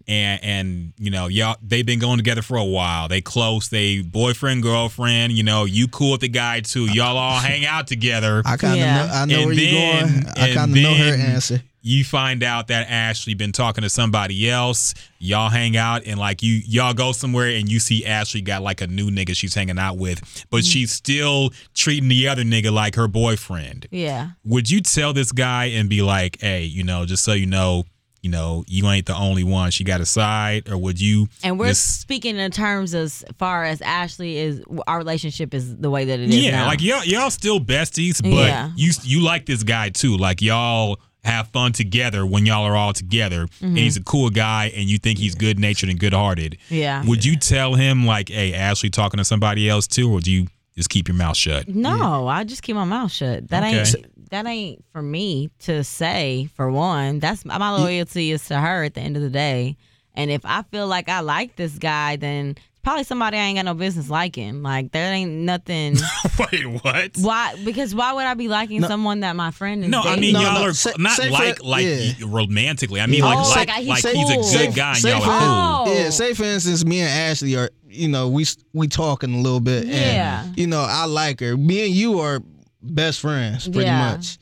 And 0.09 0.41
and 0.41 0.93
you 0.97 1.11
know 1.11 1.27
y'all 1.27 1.57
they've 1.61 1.85
been 1.85 1.99
going 1.99 2.15
together 2.15 2.41
for 2.41 2.55
a 2.55 2.63
while. 2.63 3.09
They 3.09 3.19
close. 3.19 3.67
They 3.67 4.01
boyfriend 4.01 4.63
girlfriend. 4.63 5.33
You 5.33 5.43
know 5.43 5.65
you 5.65 5.89
cool 5.89 6.13
with 6.13 6.21
the 6.21 6.29
guy 6.29 6.61
too. 6.61 6.85
Y'all 6.85 7.17
all 7.17 7.37
hang 7.41 7.65
out 7.65 7.87
together. 7.87 8.41
I 8.45 8.55
kind 8.55 8.75
of 8.75 8.79
Yeah. 8.79 9.05
know 9.05 9.11
I 9.13 9.25
know 9.25 9.35
And 9.39 9.45
where 9.47 9.53
you're 9.53 10.01
going. 10.01 10.27
I 10.29 10.53
kind 10.53 10.71
of 10.71 10.81
know 10.81 10.93
her 10.93 11.13
answer. 11.13 11.61
You 11.87 12.03
find 12.03 12.43
out 12.43 12.67
that 12.67 12.89
Ashley 12.89 13.33
been 13.33 13.51
talking 13.53 13.81
to 13.83 13.89
somebody 13.89 14.49
else. 14.49 14.93
Y'all 15.19 15.49
hang 15.49 15.77
out 15.77 16.03
and 16.05 16.19
like 16.19 16.43
you 16.43 16.61
y'all 16.65 16.93
go 16.93 17.11
somewhere 17.13 17.47
and 17.49 17.71
you 17.71 17.79
see 17.79 18.05
Ashley 18.05 18.41
got 18.41 18.61
like 18.61 18.81
a 18.81 18.87
new 18.87 19.09
nigga 19.09 19.35
she's 19.35 19.53
hanging 19.55 19.79
out 19.79 19.97
with, 19.97 20.19
but 20.49 20.57
Mm-hmm. 20.57 20.65
she's 20.71 20.91
still 20.91 21.51
treating 21.73 22.09
the 22.09 22.27
other 22.27 22.43
nigga 22.43 22.71
like 22.73 22.95
her 22.95 23.07
boyfriend. 23.07 23.87
Yeah. 23.89 24.31
Would 24.43 24.69
you 24.69 24.81
tell 24.81 25.13
this 25.13 25.31
guy 25.31 25.65
and 25.65 25.87
be 25.89 26.01
like, 26.01 26.37
"Hey, 26.41 26.63
you 26.65 26.83
know, 26.83 27.05
just 27.05 27.23
so 27.23 27.31
you 27.33 27.45
know, 27.45 27.83
you 28.21 28.31
know, 28.31 28.65
you 28.67 28.85
ain't 28.89 29.05
the 29.05 29.15
only 29.15 29.43
one. 29.45 29.71
She 29.71 29.83
got 29.85 30.01
a 30.01 30.05
side," 30.05 30.67
or 30.69 30.77
would 30.77 30.99
you? 30.99 31.27
And 31.43 31.57
we're 31.57 31.69
just- 31.69 32.01
speaking 32.01 32.35
in 32.37 32.51
terms 32.51 32.93
as 32.93 33.23
far 33.37 33.63
as 33.63 33.81
Ashley 33.81 34.37
is 34.37 34.61
our 34.87 34.97
relationship 34.97 35.53
is 35.53 35.77
the 35.77 35.89
way 35.89 36.03
that 36.05 36.19
it 36.19 36.29
is 36.29 36.35
yeah, 36.35 36.51
now. 36.51 36.65
like 36.67 36.81
y'all 36.81 37.03
y'all 37.05 37.29
still 37.29 37.59
besties, 37.61 38.21
but 38.21 38.31
Yeah. 38.47 38.71
you 38.75 38.91
you 39.03 39.21
like 39.21 39.45
this 39.45 39.63
guy 39.63 39.89
too. 39.89 40.17
Like 40.17 40.41
y'all 40.41 40.99
have 41.27 41.49
fun 41.49 41.71
together 41.73 42.25
when 42.25 42.45
y'all 42.45 42.63
are 42.63 42.75
all 42.75 42.93
together, 42.93 43.47
and 43.61 43.77
he's 43.77 43.97
a 43.97 44.03
cool 44.03 44.29
guy, 44.29 44.71
and 44.75 44.85
you 44.89 44.97
think 44.97 45.19
he's 45.19 45.35
good 45.35 45.59
natured 45.59 45.89
and 45.89 45.99
good 45.99 46.13
hearted. 46.13 46.57
Mm-hmm. 46.65 46.75
Yeah. 46.75 47.05
Would 47.05 47.23
you 47.23 47.35
tell 47.37 47.75
him 47.75 48.05
like, 48.05 48.29
"Hey, 48.29 48.53
Ashley 48.53 48.89
talking 48.89 49.17
to 49.19 49.25
somebody 49.25 49.69
else 49.69 49.85
too," 49.87 50.11
or 50.11 50.19
do 50.19 50.31
you 50.31 50.47
just 50.75 50.89
keep 50.89 51.07
your 51.07 51.15
mouth 51.17 51.37
shut? 51.37 51.67
No, 51.67 52.27
I 52.27 52.43
just 52.43 52.61
keep 52.63 52.75
my 52.75 52.85
mouth 52.85 53.11
shut. 53.11 53.47
That 53.49 53.63
Okay. 53.63 53.79
ain't 53.79 54.29
that 54.31 54.45
ain't 54.45 54.83
for 54.91 55.01
me 55.01 55.49
to 55.59 55.83
say. 55.83 56.49
For 56.55 56.69
one, 56.71 57.19
that's 57.19 57.45
my 57.45 57.69
loyalty 57.71 58.31
is 58.31 58.45
to 58.47 58.57
her 58.59 58.83
at 58.83 58.93
the 58.93 59.01
end 59.01 59.15
of 59.15 59.21
the 59.23 59.29
day. 59.29 59.77
And 60.15 60.31
if 60.31 60.41
I 60.45 60.63
feel 60.63 60.87
like 60.87 61.09
I 61.09 61.19
like 61.19 61.55
this 61.55 61.77
guy, 61.77 62.15
then 62.15 62.55
probably 62.87 63.03
somebody 63.03 63.37
I 63.37 63.41
ain't 63.41 63.57
got 63.57 63.65
no 63.65 63.73
business 63.73 64.09
liking. 64.09 64.63
Like 64.63 64.93
there 64.93 65.11
ain't 65.13 65.29
nothing. 65.29 65.97
Wait, 66.39 66.65
what? 66.81 67.17
why? 67.17 67.53
Because 67.65 67.93
why 67.93 68.13
would 68.13 68.23
I 68.23 68.33
be 68.33 68.47
liking 68.47 68.81
someone 68.81 69.19
that 69.19 69.35
my 69.35 69.51
friend 69.51 69.83
is 69.83 69.89
No, 69.89 70.01
I 70.03 70.15
mean 70.17 70.31
No, 70.33 70.41
y'all 70.41 70.53
no, 70.61 70.69
are 70.69 70.73
say- 70.73 70.93
not 70.97 71.17
say 71.17 71.25
for- 71.27 71.33
like 71.33 71.61
like 71.61 71.85
yeah. 71.85 72.13
romantically. 72.25 73.01
I 73.01 73.07
mean 73.07 73.23
Oh, 73.23 73.27
like 73.27 73.67
like, 73.67 73.67
like, 73.67 73.77
he's 73.83 74.03
like 74.05 74.15
he's 74.15 74.55
a 74.55 74.67
good 74.67 74.75
guy 74.75 74.91
and 74.91 74.99
Say 74.99 75.09
y'all 75.09 75.19
for- 75.19 75.29
are 75.31 75.39
cool. 75.85 75.93
Oh. 75.93 75.93
Yeah, 75.99 76.09
say 76.11 76.33
for 76.33 76.43
instance, 76.45 76.85
me 76.85 77.01
and 77.01 77.09
Ashley 77.09 77.57
are, 77.57 77.69
you 77.89 78.07
know, 78.07 78.29
we 78.29 78.45
we 78.71 78.87
talking 78.87 79.33
a 79.33 79.37
little 79.37 79.59
bit. 79.59 79.85
Yeah. 79.87 80.45
And, 80.45 80.57
you 80.57 80.67
know, 80.67 80.85
I 80.87 81.05
like 81.07 81.41
her. 81.41 81.57
Me 81.57 81.85
and 81.87 81.93
you 81.93 82.19
are 82.21 82.41
best 82.81 83.19
friends, 83.19 83.65
pretty 83.67 83.81
Yeah. 83.81 84.13
much. 84.13 84.37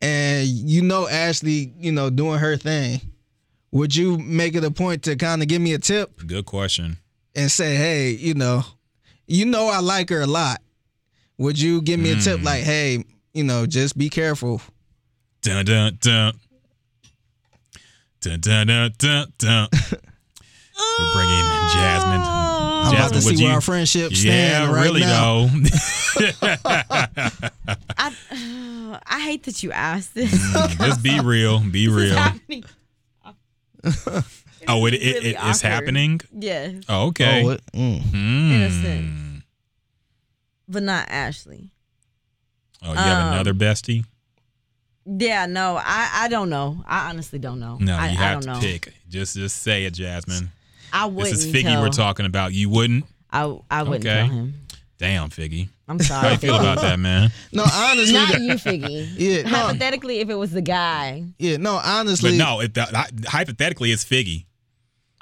And 0.00 0.46
you 0.46 0.82
know, 0.82 1.08
Ashley, 1.08 1.72
you 1.80 1.90
know, 1.90 2.10
doing 2.10 2.38
her 2.38 2.56
thing. 2.56 3.00
Would 3.72 3.96
you 3.96 4.18
make 4.18 4.54
it 4.54 4.62
a 4.62 4.70
point 4.70 5.02
to 5.02 5.16
kind 5.16 5.42
of 5.42 5.48
give 5.48 5.60
me 5.60 5.74
a 5.74 5.78
tip 5.78 6.24
Good 6.26 6.46
question. 6.46 6.98
And 7.38 7.50
say, 7.50 7.76
hey, 7.76 8.10
you 8.10 8.34
know, 8.34 8.64
you 9.26 9.46
know, 9.46 9.68
I 9.68 9.78
like 9.80 10.10
her 10.10 10.20
a 10.20 10.26
lot. 10.26 10.60
Would 11.38 11.58
you 11.60 11.80
give 11.82 12.00
me 12.00 12.10
a 12.10 12.14
Hmm. 12.14 12.20
tip 12.20 12.42
like, 12.42 12.64
hey, 12.64 13.04
you 13.32 13.44
know, 13.44 13.64
just 13.66 13.96
be 13.96 14.08
careful? 14.10 14.60
Dun 15.42 15.64
dun 15.64 15.96
dun. 16.00 16.32
Dun, 18.20 18.40
dun, 18.40 18.66
dun, 18.66 18.92
dun, 18.98 19.32
dun. 19.38 19.68
We're 19.72 21.12
bringing 21.14 21.44
Jasmine. 21.74 22.20
I'm 22.20 22.94
about 22.94 23.08
to 23.08 23.14
Jasmine, 23.14 23.24
would 23.24 23.36
see 23.36 23.42
where 23.44 23.50
you- 23.50 23.54
our 23.54 23.60
friendship 23.60 24.10
Yeah, 24.12 24.18
stand 24.18 24.72
right 24.72 24.82
really 24.82 25.00
now. 25.02 25.46
though. 25.46 25.50
I, 27.96 28.12
I 29.06 29.20
hate 29.20 29.44
that 29.44 29.62
you 29.62 29.70
asked 29.72 30.14
this. 30.14 30.32
Just 30.78 31.02
be 31.02 31.20
real. 31.20 31.60
Be 31.60 31.86
This 31.88 32.10
is 32.10 34.06
real. 34.06 34.24
Happening. 34.68 34.82
Oh, 34.82 34.86
it, 34.86 34.94
it, 34.94 35.14
really 35.14 35.30
it 35.30 35.36
it's 35.40 35.60
happening. 35.60 36.20
Yes. 36.38 36.74
Oh, 36.88 37.06
okay. 37.08 37.42
Oh, 37.44 37.50
it- 37.50 37.62
mm. 37.72 38.00
Mm. 38.00 38.52
In 38.54 38.62
a 38.62 38.70
sense. 38.70 39.42
But 40.68 40.82
not 40.82 41.08
Ashley. 41.08 41.70
Oh, 42.82 42.90
you 42.92 42.98
have 42.98 43.26
Um, 43.26 43.32
another 43.32 43.54
bestie? 43.54 44.04
Yeah, 45.06 45.46
no, 45.46 45.76
I, 45.82 46.10
I 46.24 46.28
don't 46.28 46.50
know. 46.50 46.84
I 46.86 47.08
honestly 47.08 47.38
don't 47.38 47.58
know. 47.60 47.78
No, 47.80 47.94
you 47.94 47.98
I 48.02 48.06
have 48.08 48.42
don't 48.42 48.54
to 48.56 48.60
know. 48.60 48.60
pick. 48.60 48.92
Just 49.08 49.34
just 49.36 49.62
say 49.62 49.84
it, 49.86 49.94
Jasmine. 49.94 50.50
I 50.92 51.06
wouldn't 51.06 51.34
This 51.34 51.44
is 51.46 51.52
Figgy 51.52 51.62
tell. 51.62 51.80
we're 51.82 51.88
talking 51.88 52.26
about. 52.26 52.52
You 52.52 52.68
wouldn't? 52.68 53.04
I 53.30 53.42
I 53.70 53.82
wouldn't 53.84 54.04
Okay. 54.06 54.26
tell 54.26 54.28
him. 54.28 54.54
Damn, 54.98 55.30
Figgy. 55.30 55.68
I'm 55.88 55.98
sorry. 56.00 56.16
How 56.20 56.22
sorry. 56.22 56.32
you 56.34 56.38
feel 56.40 56.56
about 56.60 56.80
that, 56.82 56.98
man? 56.98 57.30
No, 57.52 57.64
honestly, 57.72 58.12
Not 58.12 58.40
you, 58.40 58.54
Figgy. 58.54 59.08
Yeah, 59.16 59.42
no. 59.42 59.48
Hypothetically, 59.48 60.18
if 60.20 60.28
it 60.28 60.34
was 60.34 60.50
the 60.50 60.60
guy. 60.60 61.24
yeah, 61.38 61.56
no, 61.56 61.76
honestly, 61.82 62.32
But 62.32 62.44
no, 62.44 62.60
it, 62.60 62.74
that, 62.74 63.10
hypothetically, 63.26 63.92
it's 63.92 64.04
Figgy. 64.04 64.44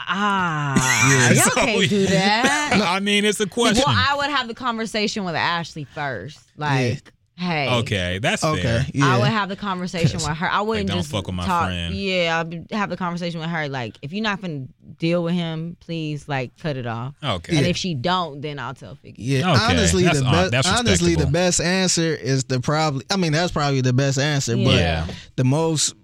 Ah, 0.08 1.30
y'all 1.32 1.42
so- 1.42 1.50
can't 1.60 1.88
do 1.90 2.06
that. 2.08 2.80
I 2.84 3.00
mean, 3.00 3.24
it's 3.24 3.40
a 3.40 3.46
question. 3.46 3.84
Well, 3.86 3.96
I 3.96 4.16
would 4.16 4.30
have 4.30 4.48
the 4.48 4.54
conversation 4.54 5.24
with 5.24 5.34
Ashley 5.34 5.84
first. 5.84 6.38
Like, 6.56 7.12
hey. 7.36 7.68
okay, 7.80 8.18
that's 8.18 8.42
Okay, 8.44 8.62
fair. 8.62 8.86
yeah. 8.94 9.06
I 9.06 9.18
would 9.18 9.28
have 9.28 9.48
the 9.48 9.56
conversation 9.56 10.16
with 10.18 10.36
her. 10.38 10.50
I 10.50 10.60
wouldn't 10.62 10.88
don't 10.88 10.98
just 10.98 11.10
fuck 11.10 11.26
with 11.26 11.34
my 11.36 11.44
talk. 11.44 11.66
friend. 11.66 11.94
Yeah, 11.94 12.40
I'd 12.40 12.66
have 12.72 12.88
the 12.90 12.96
conversation 12.96 13.40
with 13.40 13.50
her. 13.50 13.68
Like, 13.68 13.96
if 14.02 14.12
you're 14.12 14.22
not 14.22 14.40
gonna 14.40 14.66
deal 14.98 15.22
with 15.22 15.34
him, 15.34 15.76
please 15.80 16.28
like 16.28 16.56
cut 16.56 16.76
it 16.76 16.86
off. 16.86 17.14
Okay. 17.22 17.56
And 17.58 17.66
if 17.66 17.76
she 17.76 17.94
don't, 17.94 18.40
then 18.40 18.58
I'll 18.58 18.74
tell 18.74 18.94
Figgy. 18.96 19.16
Yeah, 19.18 19.52
Okay, 19.52 19.64
honestly, 19.64 20.02
that's 20.04 20.20
the 20.20 20.24
hon- 20.24 20.50
best. 20.50 20.68
Honestly, 20.68 21.14
the 21.14 21.24
respectable. 21.26 21.32
best 21.32 21.60
answer 21.60 22.14
is 22.14 22.44
the 22.44 22.60
probably. 22.60 23.04
I 23.10 23.16
mean, 23.16 23.32
that's 23.32 23.52
probably 23.52 23.80
the 23.82 23.92
best 23.92 24.18
answer, 24.18 24.54
but 24.56 24.74
Yeah. 24.76 25.06
the 25.36 25.44
most 25.44 25.94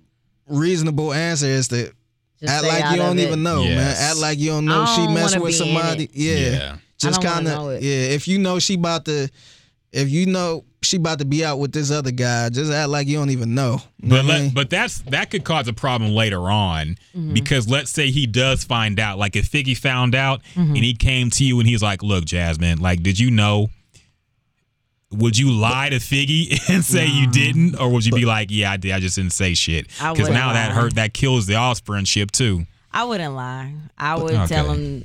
reasonable 0.49 1.13
answer 1.15 1.47
is 1.47 1.69
to 1.69 1.93
Just 2.43 2.53
act 2.53 2.65
like 2.65 2.91
you 2.91 2.97
don't 2.99 3.19
it. 3.19 3.27
even 3.27 3.43
know, 3.43 3.63
man. 3.65 3.95
Act 3.99 4.19
like 4.19 4.39
you 4.39 4.51
don't 4.51 4.65
know 4.67 4.85
she 4.87 5.05
don't 5.05 5.15
messed 5.15 5.41
with 5.41 5.55
somebody. 5.55 6.11
Yeah. 6.13 6.35
Yeah. 6.35 6.77
just 6.99 7.23
kind 7.23 7.49
of 7.49 7.83
yeah. 7.83 7.91
If 8.15 8.29
you 8.29 8.39
know 8.39 8.59
she 8.59 8.75
about 8.75 9.05
to, 9.07 9.29
if 9.93 10.11
you 10.11 10.27
know 10.27 10.65
she 10.85 10.97
about 10.97 11.21
to 11.21 11.25
be 11.25 11.45
out 11.45 11.61
with 11.61 11.71
this 11.73 11.91
other 11.93 12.11
guy, 12.11 12.49
just 12.49 12.73
act 12.73 12.89
like 12.89 13.07
you 13.07 13.17
don't 13.17 13.31
even 13.31 13.55
know. 13.55 13.81
You 14.03 14.09
know 14.09 14.17
But 14.17 14.25
what 14.27 14.35
I 14.35 14.39
mean? 14.41 14.51
but 14.53 14.71
that's 14.71 14.99
that 15.03 15.31
could 15.31 15.45
cause 15.45 15.69
a 15.69 15.73
problem 15.73 16.13
later 16.13 16.51
on 16.51 16.97
Mm-hmm. 17.17 17.35
because 17.35 17.69
let's 17.69 17.91
say 17.91 18.11
he 18.11 18.27
does 18.27 18.65
find 18.65 18.99
out, 18.99 19.19
like 19.19 19.37
if 19.37 19.49
Figgy 19.51 19.77
found 19.77 20.15
out 20.15 20.41
Mm-hmm. 20.55 20.75
and 20.75 20.85
he 20.85 20.95
came 20.95 21.31
to 21.31 21.45
you 21.45 21.61
and 21.61 21.69
he's 21.69 21.83
like, 21.83 22.03
"Look, 22.03 22.25
Jasmine, 22.25 22.81
like, 22.81 23.03
did 23.03 23.19
you 23.19 23.31
know?" 23.31 23.69
Would 25.13 25.37
you 25.39 25.51
lie 25.53 25.91
to 25.91 25.97
Figgy 25.97 26.59
and 26.71 26.85
say 26.85 27.07
you 27.07 27.27
didn't, 27.31 27.77
or 27.79 27.91
would 27.91 28.05
you 28.07 28.13
be 28.13 28.25
like, 28.25 28.49
"Yeah, 28.51 28.73
I 28.73 28.77
did. 28.77 28.93
I 28.93 29.01
just 29.01 29.17
didn't 29.17 29.33
say 29.33 29.55
shit"? 29.55 29.89
Because 29.89 30.29
now 30.31 30.53
that 30.55 30.73
hurt, 30.73 30.95
that 30.95 31.13
kills 31.15 31.47
the 31.47 31.55
offspringship 31.57 32.31
too. 32.33 32.67
I 32.93 33.05
wouldn't 33.05 33.35
lie. 33.35 33.73
I 33.97 34.17
would 34.17 34.35
Okay. 34.35 34.47
tell 34.47 34.73
him. 34.73 35.05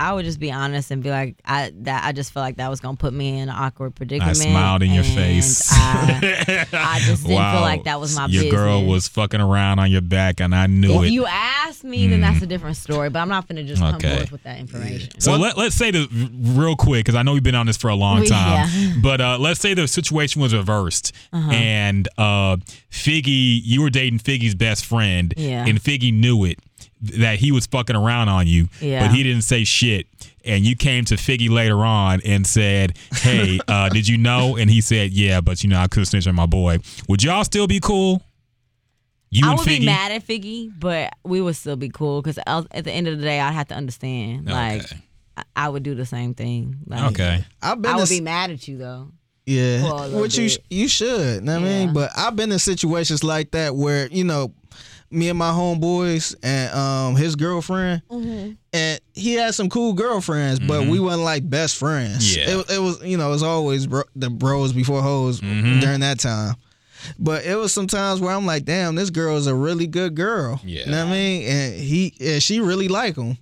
I 0.00 0.12
would 0.14 0.24
just 0.24 0.40
be 0.40 0.50
honest 0.50 0.90
and 0.90 1.02
be 1.02 1.10
like, 1.10 1.36
I 1.44 1.72
that 1.82 2.04
I 2.04 2.12
just 2.12 2.32
felt 2.32 2.42
like 2.42 2.56
that 2.56 2.70
was 2.70 2.80
gonna 2.80 2.96
put 2.96 3.12
me 3.12 3.38
in 3.38 3.48
an 3.50 3.54
awkward 3.56 3.94
predicament. 3.94 4.30
I 4.30 4.40
smiled 4.40 4.82
in 4.82 4.92
your 4.92 5.04
face. 5.04 5.68
I, 5.70 6.66
I 6.72 6.98
just 7.00 7.22
didn't 7.24 7.36
wow, 7.36 7.52
feel 7.52 7.60
like 7.60 7.84
that 7.90 8.00
was 8.00 8.16
my 8.16 8.26
your 8.26 8.44
business. 8.44 8.52
girl 8.60 8.84
was 8.86 9.08
fucking 9.08 9.40
around 9.40 9.78
on 9.78 9.90
your 9.90 10.00
back, 10.00 10.40
and 10.40 10.54
I 10.54 10.66
knew 10.66 10.92
If 10.94 11.02
it. 11.02 11.06
If 11.08 11.12
you 11.12 11.26
asked 11.26 11.84
me, 11.84 12.06
then 12.06 12.20
that's 12.22 12.42
a 12.42 12.46
different 12.46 12.76
story. 12.78 13.10
But 13.10 13.18
I'm 13.20 13.28
not 13.28 13.46
gonna 13.46 13.62
just 13.62 13.82
Okay. 13.82 14.08
come 14.08 14.16
forth 14.18 14.32
with 14.32 14.42
that 14.44 14.58
information. 14.58 15.20
So 15.20 15.36
let, 15.36 15.56
let's 15.58 15.74
say 15.76 15.90
the 15.90 16.08
real 16.56 16.76
quick 16.76 17.04
because 17.04 17.14
I 17.14 17.22
know 17.22 17.34
we've 17.34 17.42
been 17.42 17.54
on 17.54 17.66
this 17.66 17.76
for 17.76 17.88
a 17.88 17.94
long 17.94 18.20
We- 18.20 18.28
time, 18.28 18.68
yeah. 18.72 18.92
but 19.02 19.20
uh, 19.20 19.36
let's 19.38 19.60
say 19.60 19.74
the 19.74 19.86
situation 19.86 20.40
was 20.40 20.54
reversed 20.54 21.12
Uh-huh. 21.32 21.50
and 21.50 22.08
uh, 22.16 22.56
Figgy, 22.90 23.60
you 23.62 23.82
were 23.82 23.90
dating 23.90 24.18
Figgy's 24.20 24.54
best 24.54 24.84
friend, 24.86 25.34
Yeah. 25.36 25.64
and 25.66 25.80
Figgy 25.82 26.12
knew 26.12 26.44
it 26.44 26.58
that 27.02 27.38
he 27.38 27.50
was 27.52 27.66
fucking 27.66 27.96
around 27.96 28.28
on 28.28 28.46
you, 28.46 28.68
Yeah. 28.80 29.06
but 29.06 29.14
he 29.14 29.22
didn't 29.22 29.42
say 29.42 29.64
shit. 29.64 30.06
And 30.44 30.64
you 30.64 30.76
came 30.76 31.04
to 31.06 31.14
Figgy 31.16 31.48
later 31.50 31.78
on 31.84 32.20
and 32.24 32.46
said, 32.46 32.96
"Hey, 33.14 33.58
uh, 33.68 33.88
did 33.90 34.06
you 34.08 34.16
know?" 34.18 34.56
And 34.56 34.70
he 34.70 34.80
said, 34.80 35.10
"Yeah, 35.12 35.40
but 35.40 35.62
you 35.62 35.70
know 35.70 35.78
I 35.78 35.86
couldn't 35.86 36.06
snitch 36.06 36.26
on 36.26 36.34
my 36.34 36.46
boy." 36.46 36.78
Would 37.08 37.22
y'all 37.22 37.44
still 37.44 37.66
be 37.66 37.80
cool? 37.80 38.22
You 39.30 39.46
I 39.46 39.50
would 39.54 39.60
Figgy? 39.66 39.80
be 39.80 39.86
mad 39.86 40.10
at 40.12 40.26
Figgy, 40.26 40.72
but 40.78 41.12
we 41.24 41.40
would 41.40 41.54
still 41.56 41.76
be 41.76 41.88
cool 41.88 42.20
because 42.20 42.38
at 42.46 42.84
the 42.84 42.90
end 42.90 43.06
of 43.06 43.18
the 43.18 43.24
day, 43.24 43.38
I'd 43.40 43.52
have 43.52 43.68
to 43.68 43.74
understand. 43.76 44.46
Like, 44.46 44.82
Okay. 44.84 44.96
I, 45.36 45.42
I 45.56 45.68
would 45.68 45.84
do 45.84 45.94
the 45.94 46.04
same 46.06 46.34
thing. 46.34 46.76
Like, 46.86 47.12
Okay. 47.12 47.44
I've 47.62 47.80
been 47.80 47.92
I 47.92 47.94
would 47.96 48.02
s- 48.02 48.08
be 48.10 48.20
mad 48.20 48.50
at 48.50 48.66
you 48.66 48.76
though. 48.78 49.12
Yeah, 49.46 49.82
for 49.82 49.94
a 49.94 50.00
little 50.06 50.20
which 50.22 50.36
you 50.36 50.44
bit. 50.44 50.52
sh- 50.52 50.58
you 50.70 50.88
should. 50.88 51.44
know 51.44 51.60
what 51.60 51.68
I 51.68 51.70
Yeah. 51.70 51.84
mean, 51.86 51.94
but 51.94 52.10
I've 52.16 52.34
been 52.36 52.50
in 52.50 52.58
situations 52.58 53.22
like 53.22 53.52
that 53.52 53.76
where 53.76 54.08
you 54.08 54.24
know, 54.24 54.52
me 55.10 55.28
and 55.28 55.38
my 55.38 55.50
homeboys 55.50 56.34
and 56.42 56.72
um 56.74 57.16
his 57.16 57.36
girlfriend, 57.36 58.02
Mm-hmm. 58.10 58.52
and 58.72 59.00
he 59.14 59.34
had 59.34 59.54
some 59.54 59.68
cool 59.68 59.92
girlfriends, 59.92 60.60
but 60.60 60.86
we 60.86 61.00
wasn't 61.00 61.24
like 61.24 61.48
best 61.48 61.76
friends. 61.76 62.36
Mm-hmm. 62.36 62.48
Yeah. 62.48 62.58
it, 62.60 62.70
it 62.70 62.78
was 62.78 63.02
you 63.04 63.16
know 63.16 63.28
it 63.28 63.32
was 63.32 63.42
always 63.42 63.86
bro- 63.86 64.02
the 64.16 64.30
bros 64.30 64.72
before 64.72 65.02
hoes 65.02 65.40
Mm-hmm. 65.40 65.80
during 65.80 66.00
that 66.00 66.20
time. 66.20 66.54
But 67.18 67.46
it 67.46 67.56
was 67.56 67.72
sometimes 67.72 68.20
where 68.20 68.34
I'm 68.34 68.44
like, 68.44 68.64
damn, 68.66 68.94
this 68.94 69.08
girl 69.08 69.36
is 69.38 69.46
a 69.46 69.54
really 69.54 69.86
good 69.86 70.14
girl. 70.14 70.60
Yeah. 70.62 70.84
You 70.84 70.90
know 70.90 71.04
what 71.06 71.10
I 71.10 71.14
mean? 71.14 71.42
And 71.48 71.74
he 71.74 72.14
and 72.20 72.42
she 72.42 72.60
really 72.60 72.88
like 72.88 73.16
him. 73.16 73.38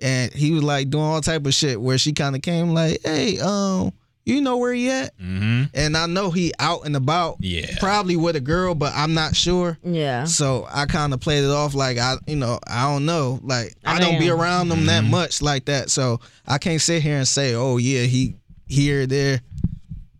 And 0.00 0.32
he 0.32 0.52
was 0.52 0.62
like 0.62 0.90
doing 0.90 1.04
all 1.04 1.20
type 1.22 1.44
of 1.46 1.54
shit 1.54 1.80
where 1.80 1.96
she 1.98 2.12
kind 2.12 2.36
of 2.36 2.42
came 2.42 2.74
like, 2.74 3.00
hey, 3.04 3.38
um, 3.40 3.92
you 4.34 4.40
know 4.40 4.56
where 4.58 4.72
he 4.72 4.90
at? 4.90 5.16
Mm-hmm. 5.18 5.64
and 5.74 5.96
I 5.96 6.06
know 6.06 6.30
he 6.30 6.52
out 6.58 6.84
and 6.86 6.94
about. 6.96 7.36
Yeah. 7.40 7.76
Probably 7.80 8.16
with 8.16 8.36
a 8.36 8.40
girl, 8.40 8.74
but 8.74 8.92
I'm 8.94 9.14
not 9.14 9.34
sure. 9.36 9.78
Yeah. 9.82 10.24
So 10.24 10.66
I 10.70 10.86
kind 10.86 11.12
of 11.14 11.20
played 11.20 11.44
it 11.44 11.50
off 11.50 11.74
like 11.74 11.98
I, 11.98 12.16
you 12.26 12.36
know, 12.36 12.58
I 12.66 12.82
don't 12.90 13.04
know. 13.06 13.40
Like 13.42 13.74
I, 13.84 13.96
I 13.96 13.98
don't 14.00 14.18
be 14.18 14.30
around 14.30 14.68
them 14.68 14.78
Mm-hmm. 14.80 14.86
that 14.86 15.04
much 15.04 15.42
like 15.42 15.64
that. 15.66 15.90
So 15.90 16.20
I 16.46 16.58
can't 16.58 16.80
sit 16.80 17.02
here 17.02 17.16
and 17.16 17.26
say, 17.28 17.54
oh 17.54 17.76
yeah, 17.78 18.02
he 18.02 18.36
here 18.66 19.06
there. 19.06 19.40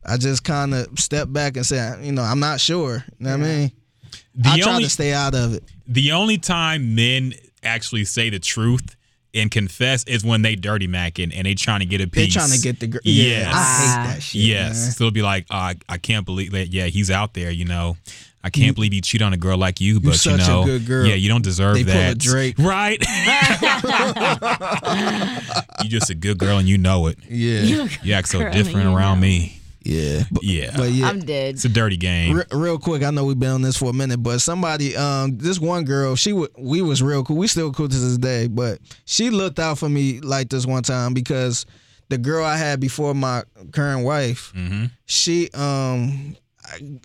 I 0.04 0.16
just 0.16 0.42
kind 0.42 0.72
of 0.74 0.98
step 0.98 1.30
back 1.30 1.56
and 1.56 1.66
say, 1.66 1.94
you 2.02 2.12
know, 2.12 2.22
I'm 2.22 2.40
not 2.40 2.60
sure. 2.60 3.04
You 3.18 3.24
know 3.26 3.36
what 3.38 3.40
I 3.46 3.48
mean? 3.56 3.72
The 4.36 4.48
I 4.50 4.58
try 4.60 4.72
only- 4.72 4.84
to 4.84 4.90
stay 4.90 5.12
out 5.12 5.34
of 5.34 5.54
it. 5.54 5.64
The 5.86 6.12
only 6.12 6.38
time 6.38 6.94
men 6.94 7.34
actually 7.62 8.04
say 8.04 8.30
the 8.30 8.38
truth 8.38 8.94
and 9.34 9.50
confess 9.50 10.04
is 10.04 10.24
when 10.24 10.42
they 10.42 10.56
dirty 10.56 10.88
macking 10.88 11.32
and 11.34 11.46
they 11.46 11.54
trying 11.54 11.80
to 11.80 11.86
get 11.86 12.00
a 12.00 12.06
piece. 12.06 12.14
They 12.14 12.24
piece. 12.26 12.34
trying 12.34 12.50
to 12.50 12.60
get 12.60 12.80
the 12.80 12.86
girl. 12.86 13.00
Yes. 13.04 13.42
Yeah, 13.42 13.50
I 13.54 14.06
hate 14.08 14.14
that 14.14 14.22
shit. 14.22 14.40
yes. 14.42 14.82
man. 14.84 14.92
So 14.92 15.04
it'll 15.04 15.12
be 15.12 15.22
like, 15.22 15.46
oh, 15.50 15.56
I, 15.56 15.74
I 15.88 15.98
can't 15.98 16.24
believe 16.24 16.52
that. 16.52 16.68
Yeah, 16.68 16.86
he's 16.86 17.10
out 17.10 17.34
there. 17.34 17.50
You 17.50 17.64
know, 17.66 17.96
I 18.42 18.50
can't 18.50 18.74
believe 18.74 18.92
he 18.92 19.00
cheated 19.00 19.24
on 19.26 19.32
a 19.32 19.36
girl 19.36 19.58
like 19.58 19.80
you. 19.80 20.00
But 20.00 20.08
you 20.10 20.14
such 20.14 20.44
a 20.44 20.48
know, 20.48 20.64
good 20.64 20.86
girl. 20.86 21.06
yeah, 21.06 21.14
you 21.14 21.28
don't 21.28 21.44
deserve 21.44 21.74
They 21.74 21.84
pull 21.84 21.92
a 21.92 21.96
that. 21.96 22.18
Drake. 22.18 22.58
right? 22.58 22.98
you 25.82 25.88
just 25.90 26.10
a 26.10 26.14
good 26.14 26.38
girl 26.38 26.58
and 26.58 26.68
you 26.68 26.78
know 26.78 27.06
it. 27.08 27.18
Yeah, 27.28 27.88
You 28.02 28.12
act 28.14 28.28
so 28.28 28.38
Girl, 28.40 28.52
different 28.52 28.86
you 28.88 28.96
around 28.96 29.18
know. 29.18 29.22
me. 29.26 29.57
Yeah, 29.88 30.24
but, 30.30 30.42
Yeah, 30.44 30.72
but 30.76 30.90
yeah. 30.90 31.08
I'm 31.08 31.20
dead. 31.20 31.54
it's 31.54 31.64
a 31.64 31.68
dirty 31.68 31.96
game. 31.96 32.36
Re- 32.36 32.44
real 32.52 32.78
quick, 32.78 33.02
I 33.02 33.10
know 33.10 33.24
we've 33.24 33.38
been 33.38 33.50
on 33.52 33.62
this 33.62 33.76
for 33.76 33.90
a 33.90 33.92
minute, 33.92 34.22
but 34.22 34.40
somebody, 34.40 34.96
um, 34.96 35.38
this 35.38 35.58
one 35.58 35.84
girl, 35.84 36.14
she 36.16 36.30
w- 36.30 36.48
we 36.58 36.82
was 36.82 37.02
real 37.02 37.24
cool. 37.24 37.36
We 37.36 37.46
still 37.46 37.72
cool 37.72 37.88
to 37.88 37.96
this 37.98 38.18
day, 38.18 38.46
but 38.48 38.78
she 39.06 39.30
looked 39.30 39.58
out 39.58 39.78
for 39.78 39.88
me 39.88 40.20
like 40.20 40.48
this 40.50 40.66
one 40.66 40.82
time 40.82 41.14
because 41.14 41.64
the 42.10 42.18
girl 42.18 42.44
I 42.44 42.56
had 42.56 42.80
before 42.80 43.14
my 43.14 43.42
current 43.72 44.04
wife, 44.04 44.52
Mm-hmm. 44.54 44.84
she 45.06 45.48
um, 45.54 46.36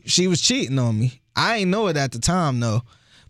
she 0.05 0.27
was 0.27 0.41
cheating 0.41 0.77
on 0.79 0.99
me. 0.99 1.21
I 1.35 1.57
ain't 1.57 1.69
know 1.71 1.87
it 1.87 1.97
at 1.97 2.11
the 2.11 2.19
time 2.19 2.59
though, 2.59 2.81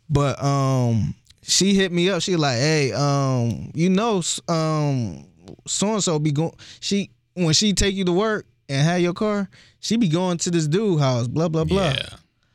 but 0.09 0.41
um, 0.43 1.15
she 1.41 1.73
hit 1.73 1.91
me 1.91 2.09
up. 2.09 2.21
She 2.21 2.35
like, 2.35 2.57
hey, 2.57 2.91
um, 2.93 3.71
you 3.73 3.89
know, 3.89 4.21
um, 4.47 5.25
so 5.67 5.93
and 5.93 6.03
so 6.03 6.19
be 6.19 6.31
going. 6.31 6.53
She 6.79 7.11
when 7.35 7.53
she 7.53 7.73
take 7.73 7.95
you 7.95 8.05
to 8.05 8.11
work 8.11 8.45
and 8.69 8.81
have 8.85 8.99
your 9.01 9.13
car, 9.13 9.49
she 9.79 9.97
be 9.97 10.07
going 10.07 10.37
to 10.39 10.51
this 10.51 10.67
dude 10.67 10.99
house. 10.99 11.27
Blah 11.27 11.49
blah 11.49 11.63
blah. 11.65 11.91
Yeah, 11.91 12.05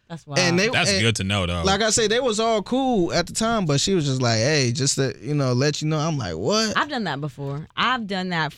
That's 0.08 0.26
wild. 0.26 0.38
And 0.38 0.58
they 0.58 0.68
that's 0.68 0.90
and- 0.90 1.00
good 1.00 1.16
to 1.16 1.24
know 1.24 1.46
though. 1.46 1.62
Like 1.64 1.80
I 1.82 1.90
say, 1.90 2.06
they 2.08 2.20
was 2.20 2.40
all 2.40 2.62
cool 2.62 3.12
at 3.12 3.26
the 3.26 3.32
time, 3.32 3.66
but 3.66 3.80
she 3.80 3.94
was 3.94 4.04
just 4.06 4.22
like, 4.22 4.38
"Hey, 4.38 4.72
just 4.72 4.96
to 4.96 5.14
you 5.20 5.34
know, 5.34 5.52
let 5.52 5.82
you 5.82 5.88
know." 5.88 5.98
I'm 5.98 6.18
like, 6.18 6.36
"What?" 6.36 6.76
I've 6.76 6.88
done 6.88 7.04
that 7.04 7.20
before. 7.20 7.66
I've 7.76 8.06
done 8.06 8.30
that 8.30 8.54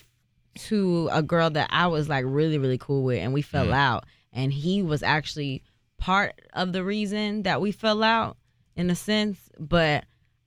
to 0.69 1.09
a 1.13 1.23
girl 1.23 1.51
that 1.51 1.69
I 1.73 1.87
was 1.87 2.09
like 2.09 2.25
really, 2.27 2.59
really 2.59 2.79
cool 2.79 3.03
with, 3.05 3.19
and 3.19 3.33
we 3.33 3.43
fell 3.43 3.67
Mm. 3.67 3.75
out. 3.75 4.05
And 4.33 4.53
he 4.53 4.83
was 4.83 5.03
actually 5.03 5.63
part 5.99 6.41
of 6.53 6.73
the 6.73 6.85
reason 6.85 7.43
that 7.43 7.61
we 7.61 7.73
fell 7.73 8.03
out, 8.03 8.37
in 8.77 8.91
a 8.91 8.95
sense. 8.95 9.39
But 9.59 10.05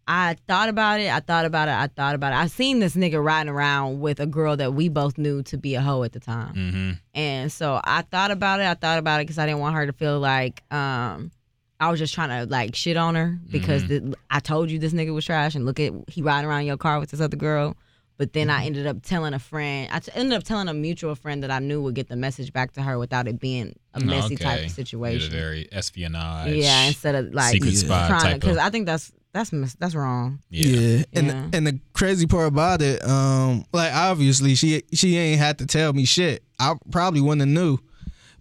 I 0.07 0.35
thought 0.47 0.67
about 0.69 0.99
it. 0.99 1.09
I 1.09 1.19
thought 1.21 1.45
about 1.45 1.69
it. 1.69 1.71
I 1.71 1.87
thought 1.87 2.15
about 2.15 2.33
it. 2.33 2.35
I 2.37 2.47
seen 2.47 2.79
this 2.79 2.95
nigga 2.95 3.23
riding 3.23 3.49
around 3.49 4.01
with 4.01 4.19
a 4.19 4.25
girl 4.25 4.57
that 4.57 4.73
we 4.73 4.89
both 4.89 5.17
knew 5.17 5.43
to 5.43 5.57
be 5.57 5.75
a 5.75 5.81
hoe 5.81 6.03
at 6.03 6.11
the 6.11 6.19
time. 6.19 6.53
mm-hmm. 6.55 6.91
And 7.13 7.51
so 7.51 7.79
I 7.83 8.01
thought 8.01 8.31
about 8.31 8.59
it. 8.59 8.65
I 8.65 8.73
thought 8.73 8.99
about 8.99 9.21
it 9.21 9.27
because 9.27 9.37
I 9.37 9.45
didn't 9.45 9.61
want 9.61 9.75
her 9.75 9.85
to 9.85 9.93
feel 9.93 10.19
like 10.19 10.61
um, 10.73 11.31
I 11.79 11.89
was 11.89 11.99
just 11.99 12.13
trying 12.13 12.29
to 12.29 12.51
like 12.51 12.75
shit 12.75 12.97
on 12.97 13.15
her 13.15 13.37
because 13.49 13.83
Mm-hmm. 13.83 14.11
the, 14.11 14.17
I 14.29 14.39
told 14.41 14.69
you 14.71 14.79
this 14.79 14.93
nigga 14.93 15.13
was 15.13 15.23
trash 15.25 15.55
and 15.55 15.65
look 15.65 15.79
at 15.79 15.93
he 16.09 16.21
riding 16.21 16.49
around 16.49 16.61
in 16.61 16.67
your 16.67 16.77
car 16.77 16.99
with 16.99 17.11
this 17.11 17.21
other 17.21 17.37
girl. 17.37 17.77
But 18.17 18.33
then 18.33 18.47
Mm-hmm. 18.49 18.61
I 18.61 18.65
ended 18.65 18.87
up 18.87 18.97
telling 19.03 19.33
a 19.33 19.39
friend. 19.39 19.89
I 19.91 19.99
t- 19.99 20.11
ended 20.13 20.37
up 20.37 20.43
telling 20.43 20.67
a 20.67 20.73
mutual 20.73 21.15
friend 21.15 21.43
that 21.43 21.49
I 21.51 21.59
knew 21.59 21.81
would 21.81 21.95
get 21.95 22.09
the 22.09 22.15
message 22.17 22.51
back 22.53 22.73
to 22.73 22.81
her 22.81 22.99
without 22.99 23.27
it 23.27 23.39
being 23.39 23.75
a 23.93 24.01
messy 24.01 24.35
type 24.35 24.65
of 24.65 24.71
situation. 24.71 25.31
very 25.31 25.67
espionage. 25.71 26.53
Yeah, 26.53 26.83
instead 26.87 27.15
of 27.15 27.33
like 27.33 27.53
secret 27.53 27.71
spy 27.75 28.07
trying 28.07 28.19
type 28.21 28.41
because. 28.41 28.57
I 28.57 28.69
think 28.69 28.85
that's 28.85 29.11
that's 29.33 29.51
mis- 29.51 29.75
that's 29.79 29.95
wrong. 29.95 30.39
Yeah. 30.49 31.03
And 31.13 31.27
Yeah. 31.27 31.47
and 31.53 31.67
the 31.67 31.79
crazy 31.93 32.27
part 32.27 32.47
about 32.47 32.81
it, 32.81 33.03
um, 33.03 33.65
like 33.73 33.93
obviously 33.93 34.55
she 34.55 34.83
she 34.93 35.17
ain't 35.17 35.39
had 35.39 35.57
to 35.59 35.65
tell 35.65 35.91
me 35.93 36.05
shit. 36.05 36.43
I 36.59 36.75
probably 36.91 37.19
wouldn't 37.21 37.41
have 37.41 37.49
knew. 37.49 37.77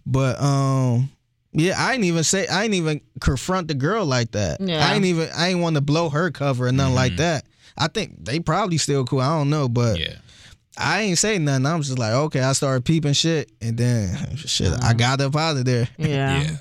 But 0.05 0.39
um 0.41 1.09
yeah, 1.51 1.75
I 1.77 1.93
ain't 1.93 2.03
even 2.03 2.23
say 2.23 2.47
I 2.47 2.63
ain't 2.63 2.73
even 2.73 3.01
confront 3.21 3.67
the 3.67 3.73
girl 3.75 4.05
like 4.05 4.31
that. 4.31 4.59
Yeah. 4.61 4.85
I 4.87 4.95
ain't 4.95 5.05
even 5.05 5.29
I 5.35 5.49
ain't 5.49 5.59
want 5.59 5.75
to 5.75 5.81
blow 5.81 6.09
her 6.09 6.31
cover 6.31 6.67
or 6.67 6.71
nothing 6.71 6.95
like 6.95 7.15
that. 7.17 7.45
I 7.77 7.87
think 7.87 8.23
they 8.23 8.39
probably 8.39 8.77
still 8.77 9.03
cool. 9.05 9.21
I 9.21 9.37
don't 9.37 9.49
know, 9.49 9.67
but 9.69 9.99
Yeah. 9.99 10.15
I 10.77 11.01
ain't 11.01 11.17
say 11.19 11.37
nothing. 11.37 11.65
I'm 11.67 11.81
just 11.83 11.99
like, 11.99 12.13
okay, 12.13 12.39
I 12.41 12.53
started 12.53 12.83
peeping 12.85 13.13
shit 13.13 13.51
and 13.61 13.77
then 13.77 14.35
shit, 14.37 14.71
I 14.81 14.93
got 14.93 15.21
up 15.21 15.35
out 15.35 15.57
of 15.57 15.65
there. 15.65 15.87
Yeah. 15.97 16.41
Yeah. 16.41 16.57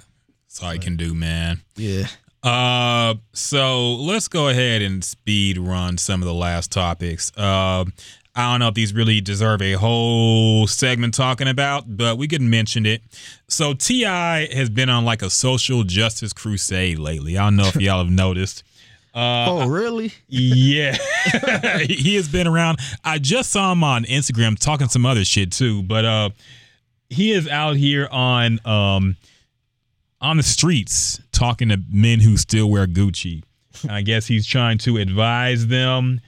That's 0.46 0.62
all 0.62 0.74
you 0.74 0.80
can 0.80 0.96
do, 0.96 1.14
man. 1.14 1.62
Yeah. 1.76 2.06
Uh, 2.42 3.14
so 3.32 3.94
let's 3.94 4.28
go 4.28 4.48
ahead 4.48 4.82
and 4.82 5.04
speed 5.04 5.58
run 5.58 5.96
some 5.96 6.22
of 6.22 6.26
the 6.26 6.34
last 6.34 6.72
topics. 6.72 7.30
Uh, 7.36 7.84
I 8.34 8.50
don't 8.50 8.60
know 8.60 8.68
if 8.68 8.74
these 8.74 8.94
really 8.94 9.20
deserve 9.20 9.60
a 9.60 9.74
whole 9.74 10.66
segment 10.66 11.14
talking 11.14 11.48
about, 11.48 11.84
but 11.96 12.16
we 12.16 12.26
could 12.26 12.40
mention 12.40 12.86
it. 12.86 13.02
So 13.48 13.74
T.I. 13.74 14.48
has 14.54 14.70
been 14.70 14.88
on 14.88 15.04
like 15.04 15.20
a 15.20 15.28
social 15.28 15.84
justice 15.84 16.32
crusade 16.32 16.98
lately. 16.98 17.36
I 17.36 17.44
don't 17.44 17.56
know 17.56 17.66
if 17.66 17.76
y'all 17.76 18.02
have 18.02 18.12
noticed. 18.12 18.64
Uh, 19.14 19.44
oh, 19.46 19.68
really? 19.68 20.10
yeah, 20.28 20.96
he 21.86 22.14
has 22.14 22.28
been 22.28 22.46
around. 22.46 22.78
I 23.04 23.18
just 23.18 23.50
saw 23.50 23.70
him 23.72 23.84
on 23.84 24.04
Instagram 24.04 24.58
talking 24.58 24.88
some 24.88 25.04
other 25.04 25.22
shit 25.22 25.52
too, 25.52 25.82
but 25.82 26.06
uh, 26.06 26.30
he 27.10 27.32
is 27.32 27.46
out 27.46 27.76
here 27.76 28.08
on 28.10 28.58
um 28.64 29.16
on 30.22 30.36
the 30.36 30.42
streets 30.42 31.20
talking 31.32 31.68
to 31.68 31.80
men 31.90 32.20
who 32.20 32.36
still 32.36 32.70
wear 32.70 32.86
Gucci. 32.86 33.42
I 33.88 34.02
guess 34.02 34.26
he's 34.26 34.46
trying 34.46 34.78
to 34.78 34.96
advise 34.96 35.66
them 35.66 36.20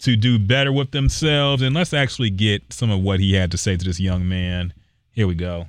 to 0.00 0.14
do 0.14 0.38
better 0.38 0.70
with 0.70 0.90
themselves. 0.90 1.62
And 1.62 1.74
let's 1.74 1.94
actually 1.94 2.30
get 2.30 2.72
some 2.72 2.90
of 2.90 3.00
what 3.00 3.20
he 3.20 3.34
had 3.34 3.50
to 3.52 3.58
say 3.58 3.76
to 3.76 3.84
this 3.84 3.98
young 3.98 4.28
man. 4.28 4.74
Here 5.10 5.26
we 5.26 5.34
go. 5.34 5.66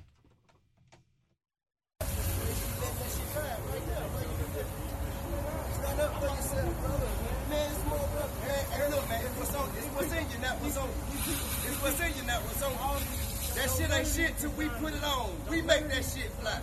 That 13.59 13.67
shit 13.75 13.91
ain't 13.91 14.07
shit 14.07 14.37
till 14.39 14.51
we 14.51 14.69
put 14.79 14.93
it 14.93 15.03
on. 15.03 15.35
We 15.51 15.61
make 15.61 15.83
that 15.89 16.05
shit 16.07 16.31
fly. 16.39 16.61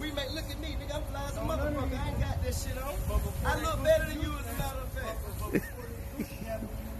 We 0.00 0.10
make, 0.10 0.34
look 0.34 0.50
at 0.50 0.58
me, 0.58 0.74
nigga, 0.82 0.98
I'm 0.98 1.02
fly 1.06 1.30
as 1.30 1.36
a 1.36 1.40
motherfucker. 1.46 1.94
I 1.94 2.08
ain't 2.10 2.18
got 2.18 2.42
that 2.42 2.54
shit 2.54 2.74
on. 2.82 2.90
I 3.46 3.54
look 3.62 3.84
better 3.84 4.04
than 4.10 4.18
you 4.18 4.34
as 4.34 4.42
a 4.42 4.54
matter 4.58 4.82
of 4.82 4.90
fact. 4.98 5.18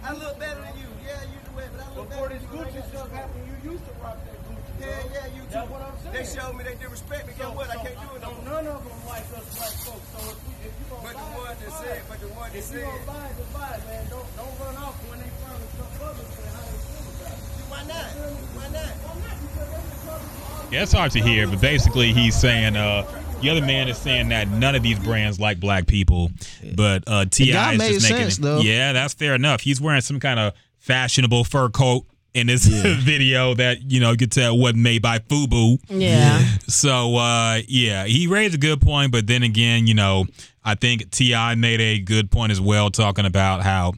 I 0.07 0.13
look 0.13 0.39
better 0.39 0.61
than 0.61 0.75
you. 0.79 0.87
Yeah, 1.03 1.19
you 1.27 1.37
do 1.43 1.51
it, 1.59 1.67
but 1.75 1.83
I 1.83 1.89
look 1.99 2.07
better 2.09 2.31
than 2.31 2.39
you. 2.39 2.47
Before 2.47 2.71
this 2.71 2.79
Gucci 2.79 2.89
stuff 2.95 3.11
happened, 3.11 3.43
you 3.43 3.75
used 3.75 3.83
to 3.83 3.91
rock 3.99 4.23
that 4.23 4.39
Gucci. 4.47 4.71
Yeah, 4.79 5.03
yeah, 5.11 5.35
you 5.35 5.41
too. 5.43 5.51
That's 5.51 5.67
what 5.67 5.81
I'm 5.83 5.99
saying. 5.99 6.15
They 6.15 6.23
showed 6.23 6.55
me 6.55 6.63
they 6.63 6.75
did 6.79 6.91
respect 6.95 7.27
me. 7.27 7.33
Guess 7.35 7.51
what? 7.59 7.67
I 7.67 7.75
can't 7.75 7.99
do 7.99 8.07
it 8.15 8.21
no 8.23 8.31
more. 8.31 8.45
None 8.55 8.67
of 8.71 8.87
them 8.87 8.99
like 9.03 9.27
us 9.35 9.51
black 9.51 9.75
folks. 9.83 10.07
So 10.15 10.31
if, 10.31 10.39
we, 10.47 10.51
if 10.63 10.71
you 10.79 10.85
gonna 10.95 11.03
but 11.03 11.15
the 11.19 11.27
one 11.35 11.59
that 11.59 11.75
said, 11.75 11.99
but 12.07 12.19
the 12.23 12.31
one 12.31 12.49
that 12.55 12.63
said, 12.63 12.79
if 12.79 12.87
you 12.87 13.03
gonna 13.03 13.11
buy 13.11 13.27
it, 13.27 13.35
just 13.35 13.51
buy 13.51 13.67
it, 13.75 13.83
man. 13.83 14.03
Don't 14.07 14.29
don't 14.39 14.55
run 14.63 14.79
off 14.79 14.95
when 15.11 15.19
they 15.19 15.31
find 15.43 15.59
the 15.59 15.67
stuff 15.75 15.99
others 16.07 16.31
say 16.39 16.47
how 16.55 16.63
they 16.63 16.79
feel 16.79 17.03
about 17.19 17.35
it. 17.35 17.55
Why 17.65 17.81
not? 17.89 18.07
Why 18.55 18.67
not? 18.69 18.93
Why 19.01 19.15
not? 19.25 19.35
Because 19.41 19.69
they 19.73 19.83
the 19.89 19.97
colors 20.05 20.54
Yeah, 20.71 20.83
it's 20.83 20.91
hard 20.91 21.11
to 21.11 21.21
hear, 21.21 21.47
but 21.47 21.61
basically 21.61 22.11
he's 22.11 22.35
saying 22.35 22.75
uh 22.75 23.05
the 23.41 23.49
other 23.49 23.61
man 23.61 23.87
is 23.87 23.97
saying 23.97 24.29
that 24.29 24.47
none 24.47 24.75
of 24.75 24.83
these 24.83 24.97
brands 24.99 25.39
like 25.39 25.59
black 25.59 25.87
people, 25.87 26.31
but 26.75 27.03
uh 27.07 27.25
T.I. 27.25 27.73
is 27.73 27.79
made 27.79 27.93
just 27.93 28.09
making 28.09 28.23
sense, 28.23 28.37
it. 28.37 28.41
though. 28.41 28.59
Yeah, 28.59 28.93
that's 28.93 29.13
fair 29.13 29.35
enough. 29.35 29.61
He's 29.61 29.79
wearing 29.79 30.01
some 30.01 30.19
kind 30.19 30.39
of 30.39 30.53
fashionable 30.79 31.43
fur 31.43 31.69
coat 31.69 32.05
in 32.33 32.47
this 32.47 32.65
video 33.03 33.53
that 33.53 33.89
you 33.89 33.99
know 33.99 34.11
you 34.11 34.17
could 34.17 34.31
tell 34.31 34.57
wasn't 34.57 34.79
made 34.79 35.01
by 35.01 35.19
Fubu. 35.19 35.77
Yeah. 35.89 36.43
So 36.67 37.15
uh 37.15 37.59
yeah, 37.67 38.05
he 38.05 38.27
raised 38.27 38.55
a 38.55 38.59
good 38.59 38.81
point, 38.81 39.11
but 39.11 39.27
then 39.27 39.43
again, 39.43 39.87
you 39.87 39.93
know, 39.93 40.25
I 40.63 40.75
think 40.75 41.11
T.I. 41.11 41.55
made 41.55 41.79
a 41.79 41.99
good 41.99 42.31
point 42.31 42.51
as 42.51 42.59
well, 42.59 42.89
talking 42.89 43.25
about 43.25 43.61
how 43.61 43.93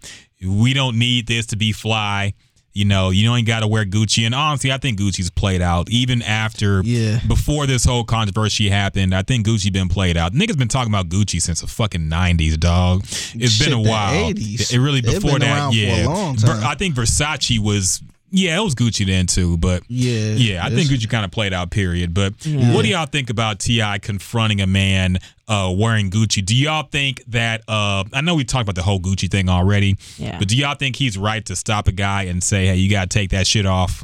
we 0.45 0.73
don't 0.73 0.99
need 0.99 1.27
this 1.27 1.47
to 1.47 1.55
be 1.55 1.71
fly. 1.71 2.33
You 2.77 2.85
know, 2.85 3.09
you 3.09 3.33
ain't 3.33 3.47
got 3.47 3.61
to 3.61 3.67
wear 3.67 3.85
Gucci. 3.85 4.23
And 4.23 4.35
honestly, 4.35 4.71
I 4.71 4.77
think 4.77 4.99
Gucci's 4.99 5.31
played 5.31 5.63
out 5.63 5.89
even 5.89 6.21
after, 6.21 6.83
Yeah. 6.85 7.19
before 7.27 7.65
this 7.65 7.83
whole 7.83 8.03
controversy 8.03 8.69
happened. 8.69 9.15
I 9.15 9.23
think 9.23 9.47
Gucci 9.47 9.73
been 9.73 9.89
played 9.89 10.15
out. 10.15 10.33
Niggas 10.33 10.59
been 10.59 10.67
talking 10.67 10.93
about 10.93 11.09
Gucci 11.09 11.41
since 11.41 11.61
the 11.61 11.67
fucking 11.67 12.07
90s, 12.07 12.55
dog. 12.59 13.03
It's 13.33 13.53
Shit, 13.53 13.69
been 13.69 13.73
a 13.79 13.81
while. 13.81 14.31
80s. 14.31 14.71
It 14.71 14.79
really, 14.79 15.01
before 15.01 15.39
that, 15.39 15.57
around 15.57 15.73
for 15.73 16.51
a 16.51 16.59
yeah. 16.61 16.67
I 16.69 16.75
think 16.75 16.93
Versace 16.93 17.57
was, 17.57 18.03
yeah, 18.29 18.57
it 18.59 18.63
was 18.63 18.75
Gucci 18.75 19.05
then 19.05 19.25
too, 19.27 19.57
but 19.57 19.83
Yeah. 19.87 20.33
yeah, 20.33 20.65
I 20.65 20.69
think 20.69 20.89
Gucci 20.89 21.09
kind 21.09 21.23
of 21.25 21.31
played 21.31 21.53
out. 21.53 21.71
Period. 21.71 22.13
But 22.13 22.33
what 22.45 22.83
do 22.83 22.87
y'all 22.89 23.05
think 23.05 23.29
about 23.29 23.59
T.I. 23.59 23.99
confronting 23.99 24.61
a 24.61 24.67
man 24.67 25.17
uh, 25.47 25.73
wearing 25.77 26.09
Gucci? 26.11 26.43
Do 26.45 26.55
y'all 26.55 26.83
think 26.83 27.23
that? 27.27 27.61
Uh, 27.67 28.03
I 28.13 28.21
know 28.21 28.35
we 28.35 28.43
talked 28.43 28.63
about 28.63 28.75
the 28.75 28.83
whole 28.83 28.99
Gucci 28.99 29.29
thing 29.31 29.47
already. 29.49 29.95
Yeah. 30.17 30.37
But 30.39 30.47
do 30.49 30.57
y'all 30.57 30.75
think 30.75 30.95
he's 30.97 31.17
right 31.17 31.45
to 31.45 31.55
stop 31.55 31.87
a 31.87 31.91
guy 31.91 32.23
and 32.23 32.43
say, 32.43 32.67
"Hey, 32.67 32.75
you 32.75 32.89
got 32.89 33.09
to 33.09 33.17
take 33.19 33.29
that 33.31 33.47
shit 33.47 33.65
off"? 33.65 34.03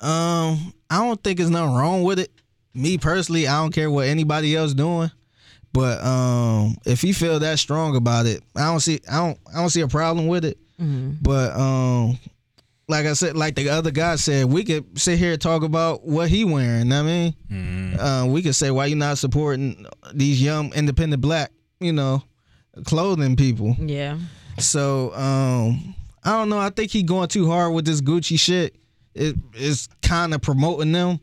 Um, 0.00 0.72
I 0.88 0.98
don't 0.98 1.22
think 1.22 1.38
there's 1.38 1.50
nothing 1.50 1.74
wrong 1.74 2.02
with 2.04 2.18
it. 2.18 2.30
Me 2.74 2.98
personally, 2.98 3.46
I 3.48 3.60
don't 3.60 3.72
care 3.72 3.90
what 3.90 4.06
anybody 4.06 4.54
else 4.56 4.74
doing. 4.74 5.10
But 5.72 6.02
um, 6.04 6.76
if 6.84 7.00
he 7.00 7.12
feel 7.12 7.38
that 7.38 7.58
strong 7.58 7.94
about 7.96 8.26
it, 8.26 8.42
I 8.56 8.62
don't 8.64 8.80
see 8.80 9.00
I 9.10 9.16
don't 9.18 9.38
I 9.54 9.58
don't 9.60 9.70
see 9.70 9.82
a 9.82 9.88
problem 9.88 10.26
with 10.26 10.44
it. 10.44 10.58
But 10.78 11.54
um, 11.54 12.18
like 12.90 13.06
I 13.06 13.12
said, 13.14 13.36
like 13.36 13.54
the 13.54 13.68
other 13.68 13.90
guy 13.90 14.16
said, 14.16 14.46
we 14.46 14.64
could 14.64 14.98
sit 14.98 15.18
here 15.18 15.32
and 15.32 15.40
talk 15.40 15.62
about 15.62 16.04
what 16.04 16.28
he 16.28 16.44
wearing. 16.44 16.80
You 16.80 16.84
know 16.86 17.04
what 17.04 17.10
I 17.10 17.34
mean, 17.50 17.98
uh, 17.98 18.26
we 18.28 18.42
could 18.42 18.54
say 18.54 18.70
why 18.70 18.86
you 18.86 18.96
not 18.96 19.18
supporting 19.18 19.86
these 20.12 20.42
young 20.42 20.72
independent 20.74 21.22
black, 21.22 21.52
you 21.78 21.92
know, 21.92 22.22
clothing 22.84 23.36
people. 23.36 23.76
Yeah. 23.78 24.18
So 24.58 25.14
um, 25.14 25.94
I 26.24 26.32
don't 26.32 26.48
know. 26.48 26.58
I 26.58 26.70
think 26.70 26.90
he 26.90 27.02
going 27.02 27.28
too 27.28 27.48
hard 27.48 27.72
with 27.72 27.84
this 27.84 28.00
Gucci 28.00 28.38
shit. 28.38 28.76
It 29.14 29.36
is 29.54 29.88
kind 30.02 30.34
of 30.34 30.42
promoting 30.42 30.92
them, 30.92 31.20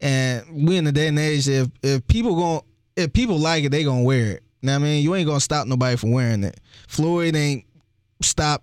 and 0.00 0.66
we 0.66 0.76
in 0.76 0.84
the 0.84 0.92
day 0.92 1.08
and 1.08 1.18
age 1.18 1.48
if 1.48 1.68
if 1.82 2.06
people 2.06 2.34
going 2.36 2.60
if 2.96 3.12
people 3.12 3.38
like 3.38 3.64
it, 3.64 3.70
they 3.70 3.84
gonna 3.84 4.02
wear 4.02 4.26
it. 4.32 4.42
You 4.60 4.66
know 4.66 4.72
what 4.72 4.80
I 4.80 4.84
mean, 4.84 5.02
you 5.02 5.14
ain't 5.14 5.26
gonna 5.26 5.40
stop 5.40 5.66
nobody 5.66 5.96
from 5.96 6.12
wearing 6.12 6.44
it. 6.44 6.60
Floyd 6.88 7.34
ain't 7.34 7.64
stop. 8.22 8.62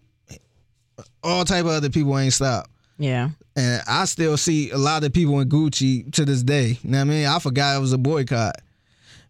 All 1.23 1.45
type 1.45 1.65
of 1.65 1.71
other 1.71 1.89
people 1.89 2.17
ain't 2.17 2.33
stop. 2.33 2.69
Yeah. 2.97 3.29
And 3.55 3.81
I 3.87 4.05
still 4.05 4.37
see 4.37 4.71
a 4.71 4.77
lot 4.77 5.03
of 5.03 5.13
people 5.13 5.39
in 5.39 5.49
Gucci 5.49 6.11
to 6.13 6.25
this 6.25 6.43
day. 6.43 6.79
You 6.83 6.89
know 6.91 6.97
what 6.97 7.01
I 7.01 7.05
mean? 7.05 7.25
I 7.27 7.39
forgot 7.39 7.77
it 7.77 7.79
was 7.79 7.93
a 7.93 7.97
boycott. 7.97 8.55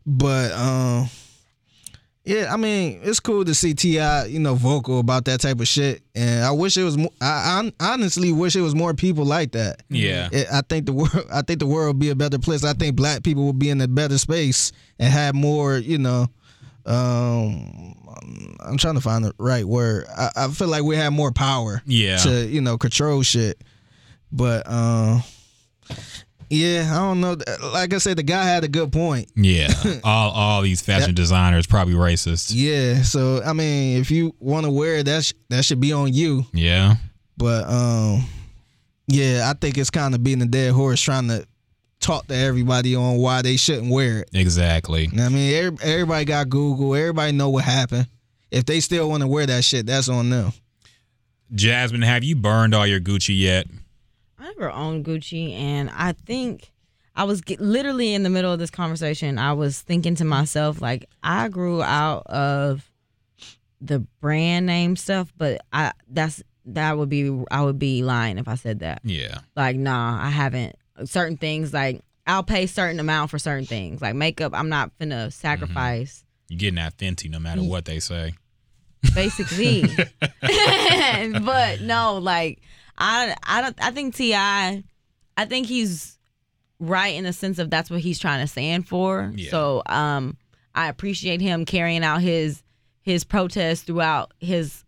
But 0.05 0.53
um 0.53 1.09
yeah, 2.27 2.53
I 2.53 2.57
mean, 2.57 2.99
it's 3.03 3.21
cool 3.21 3.45
to 3.45 3.55
see 3.55 3.73
T.I., 3.73 4.25
you 4.25 4.39
know, 4.39 4.53
vocal 4.53 4.99
about 4.99 5.23
that 5.25 5.39
type 5.39 5.61
of 5.61 5.67
shit, 5.67 6.01
and 6.13 6.43
I 6.43 6.51
wish 6.51 6.75
it 6.75 6.83
was. 6.83 6.97
More, 6.97 7.11
I, 7.21 7.71
I 7.79 7.93
honestly 7.93 8.33
wish 8.33 8.53
it 8.57 8.59
was 8.59 8.75
more 8.75 8.93
people 8.93 9.23
like 9.23 9.53
that. 9.53 9.83
Yeah. 9.87 10.27
It, 10.33 10.45
I 10.51 10.59
think 10.59 10.87
the 10.87 10.93
world. 10.93 11.25
I 11.31 11.41
think 11.41 11.59
the 11.59 11.67
world 11.67 11.87
would 11.95 11.99
be 11.99 12.09
a 12.09 12.15
better 12.15 12.37
place. 12.37 12.65
I 12.65 12.73
think 12.73 12.97
black 12.97 13.23
people 13.23 13.45
would 13.45 13.59
be 13.59 13.69
in 13.69 13.79
a 13.79 13.87
better 13.87 14.17
space 14.17 14.73
and 14.99 15.09
have 15.09 15.35
more. 15.35 15.77
You 15.77 15.99
know, 15.99 16.27
um, 16.87 17.95
I'm 18.59 18.77
trying 18.77 18.95
to 18.95 19.01
find 19.01 19.23
the 19.25 19.33
right 19.37 19.65
word. 19.65 20.05
I, 20.15 20.29
I 20.35 20.47
feel 20.49 20.67
like 20.67 20.83
we 20.83 20.95
have 20.95 21.13
more 21.13 21.31
power. 21.31 21.81
Yeah. 21.85 22.17
To 22.17 22.45
you 22.47 22.61
know 22.61 22.77
control 22.77 23.21
shit, 23.23 23.61
but 24.31 24.69
um, 24.69 25.23
yeah, 26.49 26.89
I 26.93 26.99
don't 26.99 27.19
know. 27.19 27.35
Like 27.73 27.93
I 27.93 27.97
said, 27.97 28.17
the 28.17 28.23
guy 28.23 28.43
had 28.45 28.63
a 28.63 28.67
good 28.69 28.91
point. 28.91 29.29
Yeah, 29.35 29.67
all 30.03 30.31
all 30.31 30.61
these 30.61 30.81
fashion 30.81 31.13
designers 31.13 31.67
probably 31.67 31.93
racist. 31.95 32.51
Yeah, 32.53 33.01
so 33.01 33.41
I 33.43 33.53
mean, 33.53 33.99
if 33.99 34.11
you 34.11 34.33
want 34.39 34.65
to 34.65 34.71
wear 34.71 34.95
it, 34.97 35.05
that 35.07 35.25
sh- 35.25 35.33
that 35.49 35.65
should 35.65 35.79
be 35.81 35.91
on 35.91 36.13
you. 36.13 36.45
Yeah, 36.53 36.95
But 37.37 37.65
um, 37.69 38.25
yeah, 39.07 39.49
I 39.49 39.57
think 39.59 39.77
it's 39.77 39.89
kind 39.89 40.15
of 40.15 40.23
being 40.23 40.41
a 40.41 40.45
dead 40.45 40.71
horse 40.71 41.01
trying 41.01 41.27
to 41.27 41.45
talk 41.99 42.27
to 42.27 42.35
everybody 42.35 42.95
on 42.95 43.17
why 43.17 43.41
they 43.41 43.57
shouldn't 43.57 43.91
wear 43.91 44.19
it. 44.21 44.29
exactly. 44.33 45.09
I 45.19 45.29
mean, 45.29 45.53
every- 45.53 45.77
everybody 45.83 46.25
got 46.25 46.49
Google. 46.49 46.95
Everybody 46.95 47.31
know 47.31 47.49
what 47.49 47.63
happened. 47.63 48.07
If 48.51 48.65
they 48.65 48.79
still 48.79 49.09
want 49.09 49.21
to 49.21 49.27
wear 49.27 49.45
that 49.45 49.63
shit, 49.63 49.85
that's 49.85 50.07
on 50.09 50.29
them. 50.29 50.53
Jasmine, 51.53 52.01
have 52.01 52.23
you 52.23 52.35
burned 52.35 52.73
all 52.75 52.85
your 52.87 52.99
Gucci 52.99 53.37
yet? 53.37 53.67
I 54.39 54.45
never 54.45 54.69
owned 54.71 55.05
Gucci, 55.05 55.53
and 55.53 55.89
I 55.89 56.11
think 56.13 56.71
I 57.15 57.23
was 57.23 57.41
get, 57.41 57.59
literally 57.59 58.13
in 58.13 58.23
the 58.23 58.29
middle 58.29 58.51
of 58.53 58.59
this 58.59 58.69
conversation. 58.69 59.39
I 59.39 59.53
was 59.53 59.81
thinking 59.81 60.15
to 60.15 60.25
myself, 60.25 60.81
like, 60.81 61.09
I 61.23 61.47
grew 61.49 61.81
out 61.81 62.27
of 62.27 62.89
the 63.81 63.99
brand 64.21 64.65
name 64.65 64.95
stuff, 64.95 65.31
but 65.37 65.61
I 65.71 65.93
that's 66.09 66.41
that 66.65 66.97
would 66.97 67.09
be 67.09 67.43
I 67.51 67.61
would 67.63 67.79
be 67.79 68.03
lying 68.03 68.37
if 68.37 68.47
I 68.47 68.55
said 68.55 68.79
that. 68.79 69.01
Yeah. 69.03 69.39
Like, 69.55 69.75
nah, 69.77 70.19
I 70.23 70.29
haven't. 70.29 70.75
Certain 71.05 71.37
things, 71.37 71.73
like 71.73 72.01
I'll 72.25 72.43
pay 72.43 72.65
certain 72.65 72.99
amount 72.99 73.31
for 73.31 73.39
certain 73.39 73.65
things, 73.65 74.01
like 74.01 74.15
makeup. 74.15 74.53
I'm 74.53 74.69
not 74.69 74.91
finna 74.99 75.31
sacrifice. 75.31 76.25
You're 76.49 76.59
getting 76.59 76.79
Fenty 76.79 77.29
no 77.29 77.39
matter 77.39 77.63
what 77.63 77.85
they 77.85 77.99
say. 77.99 78.33
basically. 79.13 79.83
but 80.41 81.81
no, 81.81 82.19
like 82.21 82.61
I 82.97 83.35
I 83.43 83.61
don't 83.61 83.77
I 83.81 83.91
think 83.91 84.15
T.I. 84.15 84.83
I 85.39 85.45
think 85.45 85.67
he's 85.67 86.17
right 86.79 87.15
in 87.15 87.23
the 87.23 87.33
sense 87.33 87.59
of 87.59 87.69
that's 87.69 87.89
what 87.89 87.99
he's 87.99 88.19
trying 88.19 88.41
to 88.41 88.47
stand 88.47 88.87
for. 88.87 89.31
Yeah. 89.35 89.51
So 89.51 89.83
um 89.85 90.37
I 90.75 90.89
appreciate 90.89 91.41
him 91.41 91.65
carrying 91.65 92.03
out 92.03 92.21
his 92.21 92.61
his 93.01 93.23
protest 93.23 93.85
throughout 93.85 94.33
his 94.39 94.83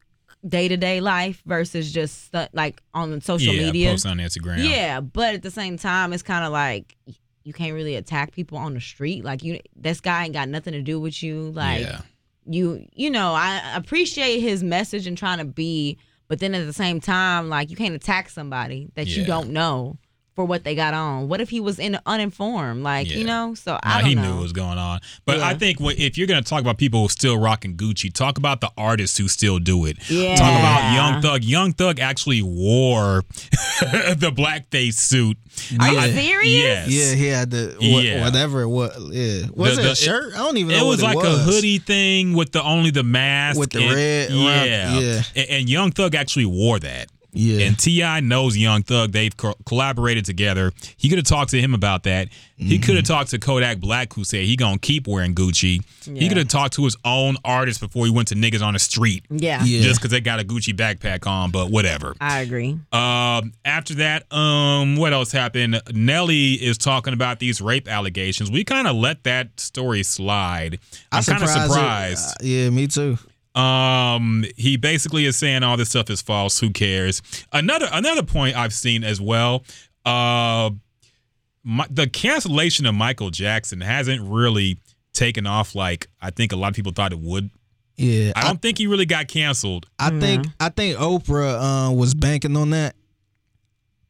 day 0.48 0.68
to 0.68 0.78
day 0.78 1.02
life 1.02 1.42
versus 1.46 1.92
just 1.92 2.34
like 2.54 2.82
on 2.94 3.20
social 3.22 3.54
yeah, 3.54 3.66
media. 3.66 3.90
post 3.92 4.06
on 4.06 4.18
Instagram. 4.18 4.68
Yeah, 4.70 5.02
but 5.02 5.36
at 5.36 5.42
the 5.44 5.52
same 5.52 5.78
time, 5.78 6.14
it's 6.14 6.24
kind 6.24 6.46
of 6.46 6.52
like 6.52 6.96
you 7.44 7.54
can't 7.54 7.74
really 7.74 7.96
attack 7.96 8.32
people 8.32 8.58
on 8.58 8.74
the 8.74 8.82
street. 8.82 9.24
Like 9.24 9.44
you, 9.44 9.60
this 9.76 10.00
guy 10.02 10.26
ain't 10.26 10.34
got 10.34 10.50
nothing 10.50 10.74
to 10.74 10.82
do 10.82 11.00
with 11.00 11.22
you. 11.24 11.52
Like 11.52 11.82
Yeah. 11.82 12.02
you, 12.46 12.86
you 12.94 13.10
know, 13.10 13.34
I 13.34 13.74
appreciate 13.76 14.40
his 14.40 14.64
message 14.64 15.08
and 15.08 15.18
trying 15.18 15.40
to 15.40 15.46
be, 15.46 15.98
but 16.28 16.40
then 16.40 16.54
at 16.54 16.66
the 16.66 16.74
same 16.74 17.00
time, 17.02 17.50
like 17.50 17.70
you 17.70 17.76
can't 17.76 17.96
attack 17.96 18.30
somebody 18.30 18.90
that 18.96 19.08
you 19.08 19.26
don't 19.26 19.50
know 19.50 19.98
for 20.40 20.46
what 20.46 20.64
they 20.64 20.74
got 20.74 20.94
on. 20.94 21.28
What 21.28 21.42
if 21.42 21.50
he 21.50 21.60
was 21.60 21.80
in 21.80 22.00
uninformed? 22.06 22.82
Like 22.82 23.12
you 23.12 23.26
know, 23.26 23.56
so 23.56 23.74
Nah, 23.74 23.80
I 23.84 24.00
don't 24.00 24.10
he 24.10 24.16
know. 24.16 24.22
knew 24.22 24.34
what 24.36 24.44
was 24.44 24.54
going 24.54 24.78
on. 24.78 25.02
But 25.26 25.42
I 25.42 25.54
think 25.54 25.82
what, 25.82 26.00
if 26.00 26.18
you're 26.18 26.28
going 26.28 26.42
to 26.42 26.50
talk 26.50 26.62
about 26.62 26.78
people 26.78 27.02
who 27.02 27.10
still 27.10 27.38
rocking 27.38 27.76
Gucci, 27.76 28.14
talk 28.14 28.38
about 28.38 28.62
the 28.62 28.72
artists 28.78 29.18
who 29.18 29.28
still 29.28 29.60
do 29.60 29.84
it. 29.86 29.98
Yeah. 30.10 30.38
Talk 30.38 30.48
about 30.48 30.94
Young 30.96 31.22
Thug. 31.22 31.44
Young 31.44 31.74
Thug 31.74 32.00
actually 32.00 32.42
wore 32.42 33.24
the 33.82 34.32
blackface 34.34 34.94
suit. 34.94 35.36
Are 35.78 35.92
you 35.92 35.98
I- 36.00 36.12
serious? 36.12 36.48
Yes. 36.54 36.88
Yeah, 36.90 37.16
he 37.16 37.28
had 37.28 37.52
the 37.52 37.76
wha- 37.82 38.00
Yeah. 38.00 38.24
whatever 38.24 38.62
it 38.62 38.70
was. 38.70 38.96
Yeah, 39.12 39.48
was 39.54 39.76
The- 39.76 39.82
it 39.82 39.84
the- 39.88 39.92
a 39.92 39.96
shirt? 39.96 40.34
I 40.36 40.38
don't 40.38 40.56
even 40.56 40.74
know. 40.78 40.86
It 40.86 40.88
was 40.88 41.02
what 41.02 41.16
like 41.18 41.26
it 41.26 41.28
was. 41.30 41.40
a 41.42 41.44
hoodie 41.52 41.80
thing 41.80 42.32
with 42.34 42.54
the 42.54 42.64
only 42.64 42.92
the 42.92 43.04
mask 43.04 43.60
With 43.60 43.72
the 43.72 43.82
and- 43.84 43.94
red 43.94 44.32
around- 44.32 44.40
Yeah, 44.70 45.00
yeah. 45.02 45.22
And, 45.36 45.50
and 45.50 45.70
Young 45.70 45.92
Thug 45.92 46.16
actually 46.16 46.46
wore 46.46 46.80
that. 46.80 47.10
Yeah. 47.40 47.66
And 47.68 47.78
T.I. 47.80 48.20
knows 48.20 48.58
Young 48.58 48.84
Thug. 48.84 49.12
They've 49.12 49.36
co- 49.36 49.56
collaborated 49.66 50.26
together. 50.26 50.72
He 50.98 51.08
could 51.10 51.18
have 51.18 51.26
talked 51.26 51.52
to 51.52 51.62
him 51.62 51.74
about 51.74 52.04
that. 52.04 52.28
He 52.58 52.76
Mm-hmm. 52.76 52.84
could 52.84 52.96
have 52.98 53.06
talked 53.06 53.30
to 53.30 53.40
Kodak 53.40 53.78
Black, 53.80 54.12
who 54.14 54.26
said 54.26 54.44
he 54.44 54.58
gonna 54.58 54.78
keep 54.78 55.08
wearing 55.08 55.34
Gucci. 55.34 55.82
He 56.04 56.28
could 56.28 56.36
have 56.36 56.50
talked 56.50 56.74
to 56.74 56.84
his 56.84 56.98
own 57.06 57.38
artist 57.46 57.80
before 57.80 58.04
he 58.06 58.12
went 58.12 58.28
to 58.30 58.36
niggas 58.36 58.62
on 58.62 58.74
the 58.74 58.80
street. 58.80 59.24
Yeah. 59.30 59.64
Yeah. 59.64 59.82
Just 59.82 60.02
because 60.02 60.12
they 60.12 60.20
got 60.20 60.42
a 60.42 60.44
Gucci 60.44 60.74
backpack 60.76 61.26
on, 61.26 61.52
but 61.52 61.72
whatever. 61.72 62.16
I 62.20 62.42
agree. 62.42 62.78
Um, 62.92 63.54
after 63.64 63.94
that, 63.96 64.30
um, 64.34 64.98
what 64.98 65.14
else 65.14 65.32
happened? 65.32 65.82
Nelly 65.94 66.54
is 66.56 66.78
talking 66.78 67.14
about 67.14 67.40
these 67.40 67.62
rape 67.62 67.88
allegations. 67.88 68.52
We 68.52 68.66
kind 68.66 68.88
of 68.88 68.96
let 68.98 69.24
that 69.24 69.58
story 69.58 70.04
slide. 70.04 70.80
I'm 71.14 71.24
kind 71.24 71.42
of 71.42 71.48
surprised 71.50 71.72
surprised. 71.72 72.30
uh, 72.42 72.46
yeah, 72.46 72.70
me 72.72 72.88
too. 72.88 73.18
Um, 73.60 74.46
he 74.56 74.78
basically 74.78 75.26
is 75.26 75.38
saying 75.38 75.64
all 75.64 75.78
this 75.78 75.90
stuff 75.90 76.10
is 76.10 76.22
false. 76.22 76.60
Who 76.60 76.70
cares? 76.72 77.22
Another 77.52 77.88
another 77.92 78.24
point 78.24 78.56
I've 78.56 78.74
seen 78.74 79.04
as 79.04 79.20
well. 79.22 79.64
Uh, 80.06 80.72
my, 81.64 81.86
the 81.90 82.08
cancellation 82.08 82.86
of 82.86 82.96
Michael 82.96 83.30
Jackson 83.30 83.82
hasn't 83.82 84.22
really 84.24 84.80
taken 85.14 85.46
off 85.46 85.76
like 85.76 86.08
I 86.22 86.30
think 86.32 86.52
a 86.52 86.56
lot 86.56 86.70
of 86.70 86.76
people 86.76 86.92
thought 86.92 87.12
it 87.12 87.20
would. 87.20 87.50
Yeah, 87.98 88.32
I 88.36 88.44
don't 88.44 88.62
think 88.62 88.78
he 88.78 88.88
really 88.88 89.06
got 89.06 89.28
canceled. 89.28 89.86
I 90.00 90.18
think 90.20 90.46
I 90.60 90.70
think 90.70 90.98
Oprah 90.98 91.90
uh, 91.90 91.92
was 91.92 92.14
banking 92.14 92.56
on 92.56 92.70
that, 92.70 92.96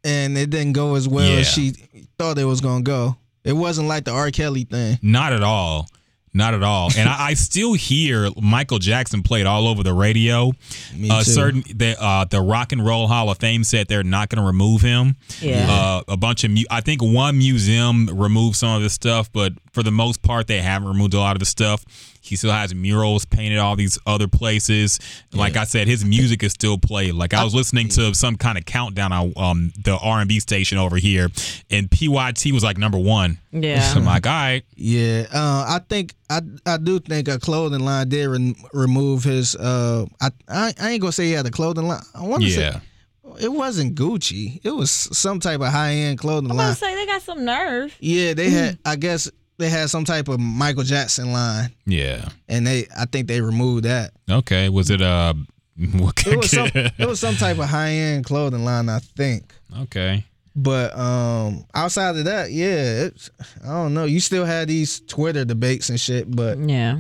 and 0.03 0.37
it 0.37 0.51
didn't 0.51 0.73
go 0.73 0.93
as 0.95 1.07
well 1.07 1.27
Yeah. 1.27 1.39
as 1.39 1.47
she 1.47 1.71
thought 2.19 2.37
it 2.37 2.45
was 2.45 2.61
gonna 2.61 2.83
go. 2.83 3.17
It 3.43 3.53
wasn't 3.53 3.87
like 3.87 4.03
the 4.05 4.11
R. 4.11 4.29
Kelly 4.31 4.65
thing. 4.65 4.99
Not 5.01 5.33
at 5.33 5.41
all. 5.41 5.87
Not 6.33 6.53
at 6.53 6.61
all. 6.61 6.91
And 6.95 7.09
I, 7.09 7.29
I 7.29 7.33
still 7.33 7.73
hear 7.73 8.29
Michael 8.39 8.77
Jackson 8.79 9.23
played 9.23 9.45
all 9.45 9.67
over 9.67 9.81
the 9.81 9.93
radio. 9.93 10.51
Me 10.95 11.09
uh, 11.09 11.23
too. 11.23 11.31
certain 11.31 11.63
the 11.75 11.95
uh, 11.99 12.25
the 12.25 12.41
Rock 12.41 12.71
and 12.71 12.85
Roll 12.85 13.07
Hall 13.07 13.29
of 13.29 13.39
Fame 13.39 13.63
said 13.63 13.87
they're 13.87 14.03
not 14.03 14.29
going 14.29 14.41
to 14.41 14.45
remove 14.45 14.81
him. 14.81 15.15
Yeah. 15.41 15.67
Uh, 15.69 16.03
a 16.07 16.17
bunch 16.17 16.43
of 16.43 16.51
mu- 16.51 16.63
I 16.69 16.81
think 16.81 17.01
one 17.01 17.37
museum 17.37 18.07
removed 18.13 18.57
some 18.57 18.75
of 18.75 18.83
his 18.83 18.93
stuff, 18.93 19.31
but 19.31 19.53
for 19.73 19.81
the 19.81 19.91
most 19.91 20.21
part, 20.21 20.47
they 20.47 20.61
haven't 20.61 20.87
removed 20.87 21.13
a 21.13 21.19
lot 21.19 21.35
of 21.35 21.39
the 21.39 21.45
stuff. 21.45 21.83
He 22.29 22.35
still 22.35 22.51
has 22.51 22.73
murals 22.73 23.25
painted 23.25 23.57
all 23.59 23.75
these 23.75 23.97
other 24.05 24.27
places. 24.27 24.99
Like 25.33 25.57
I 25.57 25.63
said, 25.63 25.87
his 25.87 26.05
music 26.05 26.43
is 26.43 26.51
still 26.51 26.77
played. 26.77 27.13
Like 27.13 27.33
I 27.33 27.43
was 27.43 27.55
listening 27.55 27.89
to 27.89 28.13
some 28.13 28.35
kind 28.35 28.57
of 28.57 28.65
countdown 28.65 29.11
on 29.11 29.33
um, 29.35 29.73
the 29.83 29.97
R 29.97 30.19
and 30.19 30.29
B 30.29 30.39
station 30.39 30.77
over 30.77 30.97
here, 30.97 31.29
and 31.69 31.89
PYT 31.89 32.51
was 32.51 32.63
like 32.63 32.77
number 32.77 32.97
one. 32.97 33.37
Yeah. 33.51 33.93
I'm 33.95 34.05
like, 34.05 34.27
all 34.27 34.31
right, 34.31 34.63
Yeah, 34.75 35.25
uh, 35.33 35.65
I 35.67 35.79
think 35.89 36.13
I 36.29 36.41
I 36.65 36.77
do 36.77 36.99
think 36.99 37.27
a 37.27 37.39
clothing 37.39 37.81
line 37.81 38.09
did 38.09 38.27
re- 38.27 38.55
remove 38.73 39.23
his. 39.23 39.55
Uh, 39.55 40.05
I, 40.21 40.29
I 40.47 40.73
I 40.79 40.89
ain't 40.91 41.01
gonna 41.01 41.11
say 41.11 41.25
he 41.25 41.31
had 41.31 41.45
a 41.45 41.51
clothing 41.51 41.87
line. 41.87 42.03
I 42.13 42.25
want 42.25 42.43
to 42.43 42.49
yeah. 42.49 42.73
say 42.73 42.81
it 43.39 43.51
wasn't 43.51 43.95
Gucci. 43.95 44.59
It 44.63 44.71
was 44.71 44.91
some 44.91 45.39
type 45.39 45.61
of 45.61 45.67
high 45.67 45.93
end 45.93 46.19
clothing 46.19 46.49
I'm 46.51 46.57
line. 46.57 46.67
about 46.67 46.77
to 46.77 46.85
say 46.85 46.95
they 46.95 47.05
got 47.05 47.21
some 47.21 47.45
nerve. 47.45 47.95
Yeah, 47.99 48.33
they 48.33 48.49
had. 48.49 48.79
I 48.85 48.95
guess 48.95 49.29
they 49.59 49.69
had 49.69 49.89
some 49.89 50.05
type 50.05 50.27
of 50.27 50.39
Michael 50.39 50.83
Jackson 50.83 51.31
line, 51.31 51.71
Yeah. 51.85 52.27
and 52.47 52.65
they 52.65 52.87
I 52.97 53.05
think 53.05 53.27
they 53.27 53.41
removed 53.41 53.85
that. 53.85 54.11
Okay. 54.29 54.69
Was 54.69 54.89
it 54.89 55.01
uh? 55.01 55.33
what- 55.93 56.25
It 56.25 56.37
was 56.37 56.49
some 56.51 56.69
it 56.73 57.07
was 57.07 57.19
some 57.19 57.35
type 57.35 57.59
of 57.59 57.65
high 57.69 57.91
end 57.91 58.25
clothing 58.25 58.65
line, 58.65 58.89
I 58.89 58.99
think. 58.99 59.53
okay. 59.81 60.25
But 60.55 60.97
um 60.97 61.65
outside 61.75 62.17
of 62.17 62.25
that, 62.25 62.51
yeah, 62.51 63.05
it's, 63.05 63.29
I 63.63 63.67
don't 63.67 63.93
know. 63.93 64.05
You 64.05 64.19
still 64.19 64.45
had 64.45 64.67
these 64.67 64.99
Twitter 65.01 65.45
debates 65.45 65.89
and 65.89 65.99
shit, 65.99 66.29
but 66.33 66.57
Yeah. 66.57 66.99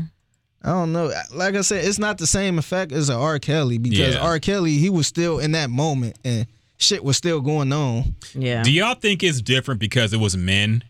I 0.61 0.69
don't 0.71 0.91
know. 0.91 1.09
Like 1.33 1.55
I 1.55 1.61
said, 1.61 1.85
it's 1.85 1.99
not 1.99 2.17
the 2.17 2.27
same 2.27 2.59
effect 2.59 2.91
as 2.91 3.09
a 3.09 3.15
R. 3.15 3.39
Kelly 3.39 3.77
because 3.77 4.15
Yeah. 4.15 4.19
R. 4.21 4.39
Kelly 4.39 4.73
he 4.77 4.89
was 4.89 5.07
still 5.07 5.39
in 5.39 5.53
that 5.53 5.69
moment 5.69 6.17
and 6.25 6.45
shit 6.77 7.03
was 7.03 7.15
still 7.17 7.39
going 7.41 7.71
on. 7.73 8.15
Yeah. 8.33 8.63
Do 8.63 8.71
y'all 8.71 8.95
think 8.95 9.23
it's 9.23 9.41
different 9.41 9.79
because 9.79 10.13
it 10.13 10.19
was 10.19 10.35
men? 10.37 10.83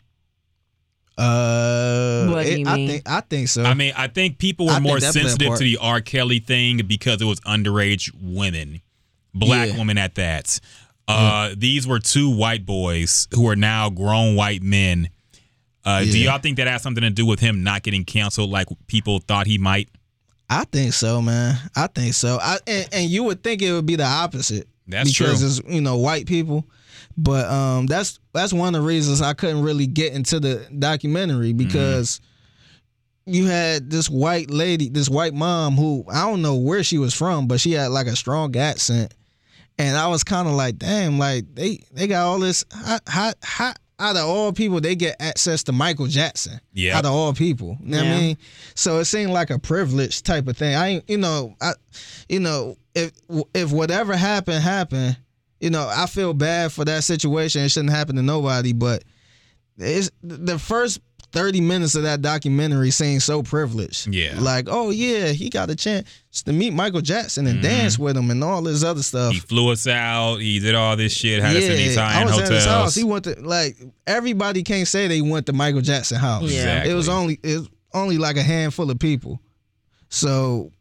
Uh, 1.20 2.28
What 2.28 2.44
do 2.46 2.50
it- 2.52 2.60
you 2.60 2.66
I 2.68 2.76
mean? 2.78 2.88
think 2.88 3.10
I 3.10 3.22
think 3.22 3.48
so. 3.50 3.64
I 3.64 3.74
mean, 3.74 3.94
I 3.96 4.08
think 4.08 4.38
people 4.38 4.68
were 4.68 4.74
I 4.74 4.80
more 4.80 5.00
that 5.00 5.12
played 5.14 5.26
a 5.26 5.30
sensitive 5.30 5.58
to 5.58 5.64
the 5.64 5.78
R. 5.78 6.02
Kelly 6.02 6.40
thing 6.40 6.78
because 6.88 7.22
it 7.22 7.26
was 7.26 7.40
underage 7.42 8.12
women, 8.22 8.82
black 9.34 9.70
Yeah. 9.70 9.78
women 9.78 9.98
at 9.98 10.16
that. 10.16 10.60
Uh, 11.08 11.56
These 11.58 11.88
were 11.88 12.00
two 12.00 12.30
white 12.30 12.66
boys 12.66 13.28
who 13.34 13.48
are 13.50 13.56
now 13.56 13.90
grown 13.90 14.36
white 14.36 14.62
men. 14.62 15.10
Uh, 15.84 16.04
Do 16.04 16.18
y'all 16.20 16.38
think 16.40 16.58
that 16.58 16.68
has 16.68 16.84
something 16.84 17.02
to 17.02 17.10
do 17.10 17.26
with 17.26 17.40
him 17.40 17.64
not 17.64 17.82
getting 17.84 18.06
canceled 18.06 18.52
like 18.52 18.68
people 18.88 19.20
thought 19.28 19.48
he 19.48 19.58
might? 19.58 19.90
I 20.50 20.66
think 20.66 20.94
so, 20.94 21.22
man. 21.22 21.58
I 21.76 21.88
think 21.88 22.14
so. 22.14 22.38
I 22.42 22.60
and, 22.68 22.88
and 22.92 23.10
you 23.10 23.24
would 23.24 23.44
think 23.44 23.62
it 23.62 23.72
would 23.72 23.86
be 23.86 23.96
the 23.96 24.06
opposite. 24.06 24.68
That's 24.88 25.10
because 25.12 25.40
true. 25.40 25.48
it's 25.48 25.62
you 25.76 25.82
know 25.82 25.98
white 25.98 26.26
people, 26.28 26.66
but 27.22 27.46
um 27.52 27.86
that's 27.86 28.20
that's 28.34 28.54
one 28.54 28.74
of 28.74 28.82
the 28.82 28.88
reasons 28.88 29.22
I 29.22 29.34
couldn't 29.34 29.62
really 29.62 29.88
get 29.88 30.14
into 30.14 30.40
the 30.40 30.66
documentary 30.78 31.54
because 31.54 32.22
you 33.26 33.46
had 33.46 33.92
this 33.92 34.10
white 34.10 34.50
lady, 34.50 34.90
this 34.90 35.10
white 35.10 35.34
mom 35.34 35.76
who 35.76 36.06
I 36.12 36.22
don't 36.28 36.42
know 36.42 36.56
where 36.56 36.84
she 36.84 36.98
was 36.98 37.14
from, 37.14 37.48
but 37.48 37.60
she 37.60 37.74
had 37.74 37.88
like 37.88 38.08
a 38.08 38.16
strong 38.16 38.56
accent, 38.56 39.14
and 39.78 39.96
I 39.98 40.08
was 40.08 40.24
kind 40.24 40.48
of 40.48 40.54
like, 40.56 40.78
damn, 40.78 41.20
like 41.20 41.44
they 41.54 41.80
they 41.92 42.08
got 42.08 42.26
all 42.26 42.40
this 42.40 42.64
how 42.74 43.00
how 43.06 43.34
how 43.44 43.74
out 44.00 44.16
of 44.16 44.24
all 44.26 44.54
people 44.54 44.80
they 44.80 44.96
get 44.96 45.18
access 45.20 45.64
to 45.64 45.74
Michael 45.74 46.08
Jackson. 46.08 46.60
Yeah. 46.72 46.98
Out 46.98 47.04
of 47.06 47.12
all 47.12 47.34
people. 47.34 47.78
You 47.82 47.90
know 47.92 47.98
what 47.98 48.06
Yeah. 48.06 48.16
I 48.16 48.20
mean? 48.20 48.38
So 48.74 49.00
it 49.00 49.06
seemed 49.06 49.32
like 49.32 49.50
a 49.50 49.60
privilege 49.60 50.24
type 50.24 50.48
of 50.48 50.56
thing. 50.56 50.74
I 50.76 51.02
you 51.08 51.18
know, 51.18 51.54
I 51.62 51.74
you 52.30 52.40
know, 52.40 52.78
if 52.96 53.12
if 53.54 53.72
whatever 53.74 54.16
happened 54.16 54.64
happened, 54.64 55.18
you 55.60 55.70
know, 55.70 55.90
I 55.92 56.06
feel 56.06 56.34
bad 56.34 56.72
for 56.72 56.86
that 56.86 57.04
situation. 57.04 57.64
It 57.64 57.70
shouldn't 57.70 57.92
happen 57.92 58.16
to 58.16 58.22
nobody, 58.22 58.74
but 58.74 59.04
it's 59.78 60.12
the 60.24 60.60
first 60.60 61.00
30 61.32 61.62
minutes 61.62 61.96
of 61.96 62.04
that 62.04 62.22
documentary 62.22 62.92
seems 62.92 63.24
so 63.24 63.44
privileged. 63.44 64.08
Yeah. 64.14 64.36
Like, 64.40 64.68
oh 64.70 64.90
yeah, 64.90 65.28
he 65.28 65.50
got 65.50 65.70
a 65.70 65.76
chance 65.76 66.10
to 66.46 66.52
meet 66.52 66.74
Michael 66.74 67.02
Jackson 67.02 67.46
and 67.46 67.62
dance 67.62 68.00
with 68.00 68.18
him 68.18 68.32
and 68.32 68.44
all 68.44 68.62
this 68.62 68.84
other 68.84 69.04
stuff. 69.04 69.32
Mm-hmm. 69.32 69.34
He 69.34 69.40
flew 69.40 69.72
us 69.72 69.86
out. 69.86 70.38
He 70.38 70.60
did 70.60 70.76
all 70.76 70.96
this 70.96 71.14
shit. 71.14 71.42
Had 71.42 71.56
us 71.56 71.64
in 71.64 71.78
these 71.78 71.98
I 71.98 72.12
high 72.12 72.22
end 72.22 72.30
was 72.30 72.40
at 72.40 72.52
his 72.52 72.66
house. 72.66 72.96
He 72.96 73.04
went 73.04 73.26
to 73.26 73.40
like 73.42 73.78
everybody 74.08 74.64
can't 74.64 74.88
say 74.88 75.08
they 75.08 75.22
went 75.22 75.46
to 75.48 75.54
Michael 75.54 75.82
Jackson 75.82 76.18
house. 76.18 76.44
Yeah. 76.44 76.60
Exactly. 76.60 76.92
It 76.92 76.96
was 76.96 77.10
only 77.10 77.40
it 77.44 77.60
was 77.60 77.70
only 77.94 78.18
like 78.18 78.38
a 78.38 78.44
handful 78.44 78.90
of 78.90 78.98
people. 78.98 79.40
So 80.10 80.72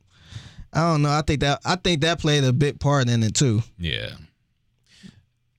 I 0.73 0.81
don't 0.81 1.03
know. 1.03 1.11
I 1.11 1.23
think 1.23 1.41
that 1.41 1.61
I 1.65 1.77
think 1.77 2.01
that 2.03 2.21
played 2.21 2.45
a 2.45 2.53
big 2.53 2.81
part 2.81 3.09
in 3.09 3.23
it 3.23 3.35
too. 3.35 3.63
Yeah. 3.79 4.11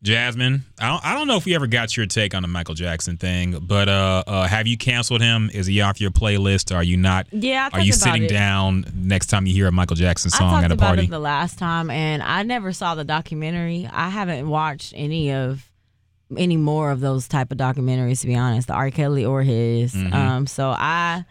Jasmine, 0.01 0.63
I 0.79 0.87
don't, 0.87 1.05
I 1.05 1.13
don't 1.13 1.27
know 1.27 1.35
if 1.35 1.43
we 1.43 1.53
ever 1.55 1.67
got 1.67 1.97
your 1.97 2.05
take 2.05 2.33
on 2.33 2.41
the 2.41 2.47
Michael 2.47 2.73
Jackson 2.73 3.17
thing, 3.17 3.59
but 3.61 3.89
uh, 3.89 4.23
uh, 4.25 4.47
have 4.47 4.65
you 4.65 4.77
canceled 4.77 5.19
him? 5.21 5.49
Is 5.53 5.67
he 5.67 5.81
off 5.81 5.99
your 5.99 6.09
playlist? 6.11 6.73
Are 6.73 6.83
you 6.83 6.95
not? 6.95 7.27
Yeah, 7.31 7.67
I 7.73 7.79
Are 7.79 7.81
you 7.81 7.91
sitting 7.91 8.23
it. 8.23 8.29
down 8.29 8.85
next 8.95 9.27
time 9.27 9.45
you 9.45 9.53
hear 9.53 9.67
a 9.67 9.73
Michael 9.73 9.97
Jackson 9.97 10.31
song 10.31 10.63
at 10.63 10.71
a 10.71 10.75
about 10.75 10.85
party? 10.87 11.03
it 11.03 11.09
the 11.09 11.19
last 11.19 11.59
time, 11.59 11.89
and 11.89 12.23
I 12.23 12.43
never 12.43 12.71
saw 12.71 12.95
the 12.95 13.03
documentary. 13.03 13.89
I 13.91 14.07
haven't 14.09 14.47
watched 14.47 14.93
any 14.95 15.33
of 15.33 15.69
any 16.37 16.55
more 16.57 16.91
of 16.91 17.01
those 17.01 17.27
type 17.27 17.51
of 17.51 17.57
documentaries, 17.57 18.21
to 18.21 18.27
be 18.27 18.35
honest, 18.35 18.67
the 18.67 18.73
R. 18.75 18.91
Kelly 18.91 19.25
or 19.25 19.41
his. 19.43 19.93
Mhm. 19.95 20.13
Um, 20.13 20.47
so 20.47 20.69
I 20.69 21.25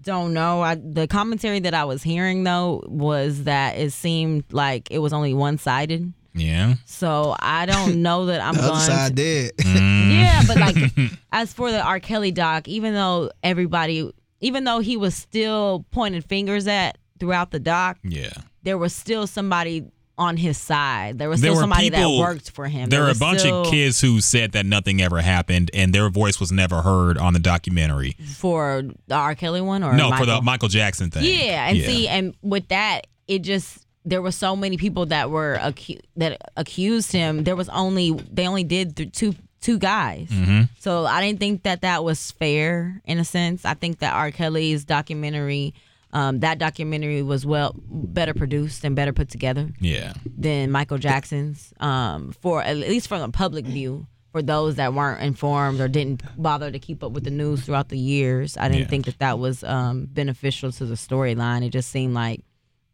don't 0.00 0.32
know. 0.32 0.62
I, 0.62 0.76
the 0.76 1.06
commentary 1.08 1.58
that 1.60 1.74
I 1.74 1.84
was 1.84 2.02
hearing 2.02 2.44
though 2.44 2.82
was 2.86 3.44
that 3.44 3.76
it 3.76 3.92
seemed 3.92 4.44
like 4.50 4.90
it 4.90 5.00
was 5.00 5.12
only 5.12 5.34
one 5.34 5.58
sided. 5.58 6.10
Yeah. 6.34 6.74
So 6.84 7.34
I 7.38 7.66
don't 7.66 8.02
know 8.02 8.26
that 8.26 8.40
I'm 8.40 8.54
The 8.54 8.60
other 8.60 8.68
going. 8.70 8.80
side 8.80 9.16
to- 9.16 9.22
dead. 9.22 9.52
Mm. 9.64 10.12
yeah, 10.12 10.42
but 10.46 10.56
like 10.58 10.76
as 11.32 11.52
for 11.52 11.70
the 11.70 11.80
R. 11.82 11.98
Kelly 12.00 12.30
doc, 12.30 12.68
even 12.68 12.94
though 12.94 13.30
everybody, 13.42 14.10
even 14.40 14.64
though 14.64 14.80
he 14.80 14.96
was 14.96 15.14
still 15.14 15.84
pointing 15.90 16.20
fingers 16.22 16.66
at 16.66 16.98
throughout 17.18 17.50
the 17.50 17.58
doc, 17.60 17.98
Yeah. 18.02 18.30
there 18.62 18.76
was 18.78 18.94
still 18.94 19.26
somebody 19.26 19.84
on 20.16 20.36
his 20.36 20.56
side. 20.58 21.18
There 21.18 21.28
was 21.28 21.40
still 21.40 21.54
were 21.54 21.60
somebody 21.60 21.90
people- 21.90 22.18
that 22.18 22.22
worked 22.22 22.50
for 22.50 22.66
him. 22.68 22.88
There 22.88 23.02
were 23.02 23.10
a 23.10 23.14
bunch 23.16 23.40
still 23.40 23.62
of 23.62 23.70
kids 23.70 24.00
who 24.00 24.20
said 24.20 24.52
that 24.52 24.64
nothing 24.66 25.00
ever 25.02 25.20
happened 25.20 25.70
and 25.74 25.92
their 25.92 26.08
voice 26.08 26.38
was 26.38 26.52
never 26.52 26.82
heard 26.82 27.18
on 27.18 27.32
the 27.32 27.40
documentary. 27.40 28.16
for 28.36 28.82
the 29.08 29.14
R. 29.16 29.34
Kelly 29.34 29.60
one 29.60 29.82
or 29.82 29.92
no, 29.94 30.10
Michael? 30.10 30.18
for 30.26 30.26
the 30.32 30.42
Michael 30.42 30.68
Jackson 30.68 31.10
thing. 31.10 31.24
Yeah, 31.24 31.68
and 31.68 31.78
see, 31.80 32.06
and 32.06 32.34
with 32.42 32.68
that, 32.68 33.06
it 33.26 33.40
just 33.40 33.83
there 34.04 34.20
were 34.22 34.30
so 34.32 34.54
many 34.54 34.76
people 34.76 35.06
that 35.06 35.30
were 35.30 35.58
acu- 35.60 36.00
that 36.16 36.40
accused 36.56 37.12
him. 37.12 37.44
There 37.44 37.56
was 37.56 37.68
only 37.70 38.12
they 38.32 38.46
only 38.46 38.64
did 38.64 38.96
th- 38.96 39.12
two 39.12 39.34
two 39.60 39.78
guys. 39.78 40.28
Mhm. 40.28 40.68
So 40.78 41.06
I 41.06 41.22
didn't 41.24 41.40
think 41.40 41.62
that 41.62 41.80
that 41.82 42.04
was 42.04 42.30
fair 42.32 43.00
in 43.06 43.18
a 43.18 43.24
sense. 43.24 43.64
I 43.64 43.72
think 43.74 44.00
that 44.00 44.12
R. 44.12 44.30
Kelly's 44.30 44.84
documentary, 44.84 45.72
um, 46.12 46.40
that 46.40 46.58
documentary 46.58 47.22
was 47.22 47.46
well 47.46 47.74
better 47.88 48.34
produced 48.34 48.84
and 48.84 48.94
better 48.94 49.14
put 49.14 49.30
together 49.30 49.70
Yeah. 49.80 50.12
than 50.36 50.70
Michael 50.70 50.98
Jackson's. 50.98 51.72
Um, 51.80 52.34
for 52.42 52.62
at 52.62 52.76
least 52.76 53.08
from 53.08 53.22
the 53.22 53.30
public 53.30 53.64
view, 53.64 54.06
for 54.32 54.42
those 54.42 54.74
that 54.74 54.92
weren't 54.92 55.22
informed 55.22 55.80
or 55.80 55.88
didn't 55.88 56.20
bother 56.36 56.70
to 56.70 56.78
keep 56.78 57.02
up 57.02 57.12
with 57.12 57.24
the 57.24 57.30
news 57.30 57.62
throughout 57.62 57.88
the 57.88 57.96
years, 57.98 58.58
I 58.58 58.68
didn't 58.68 58.82
Yeah. 58.82 58.88
think 58.88 59.06
that 59.06 59.18
that 59.20 59.38
was 59.38 59.64
um, 59.64 60.08
beneficial 60.12 60.72
to 60.72 60.84
the 60.84 60.96
storyline. 60.96 61.64
It 61.64 61.70
just 61.70 61.88
seemed 61.90 62.12
like 62.12 62.42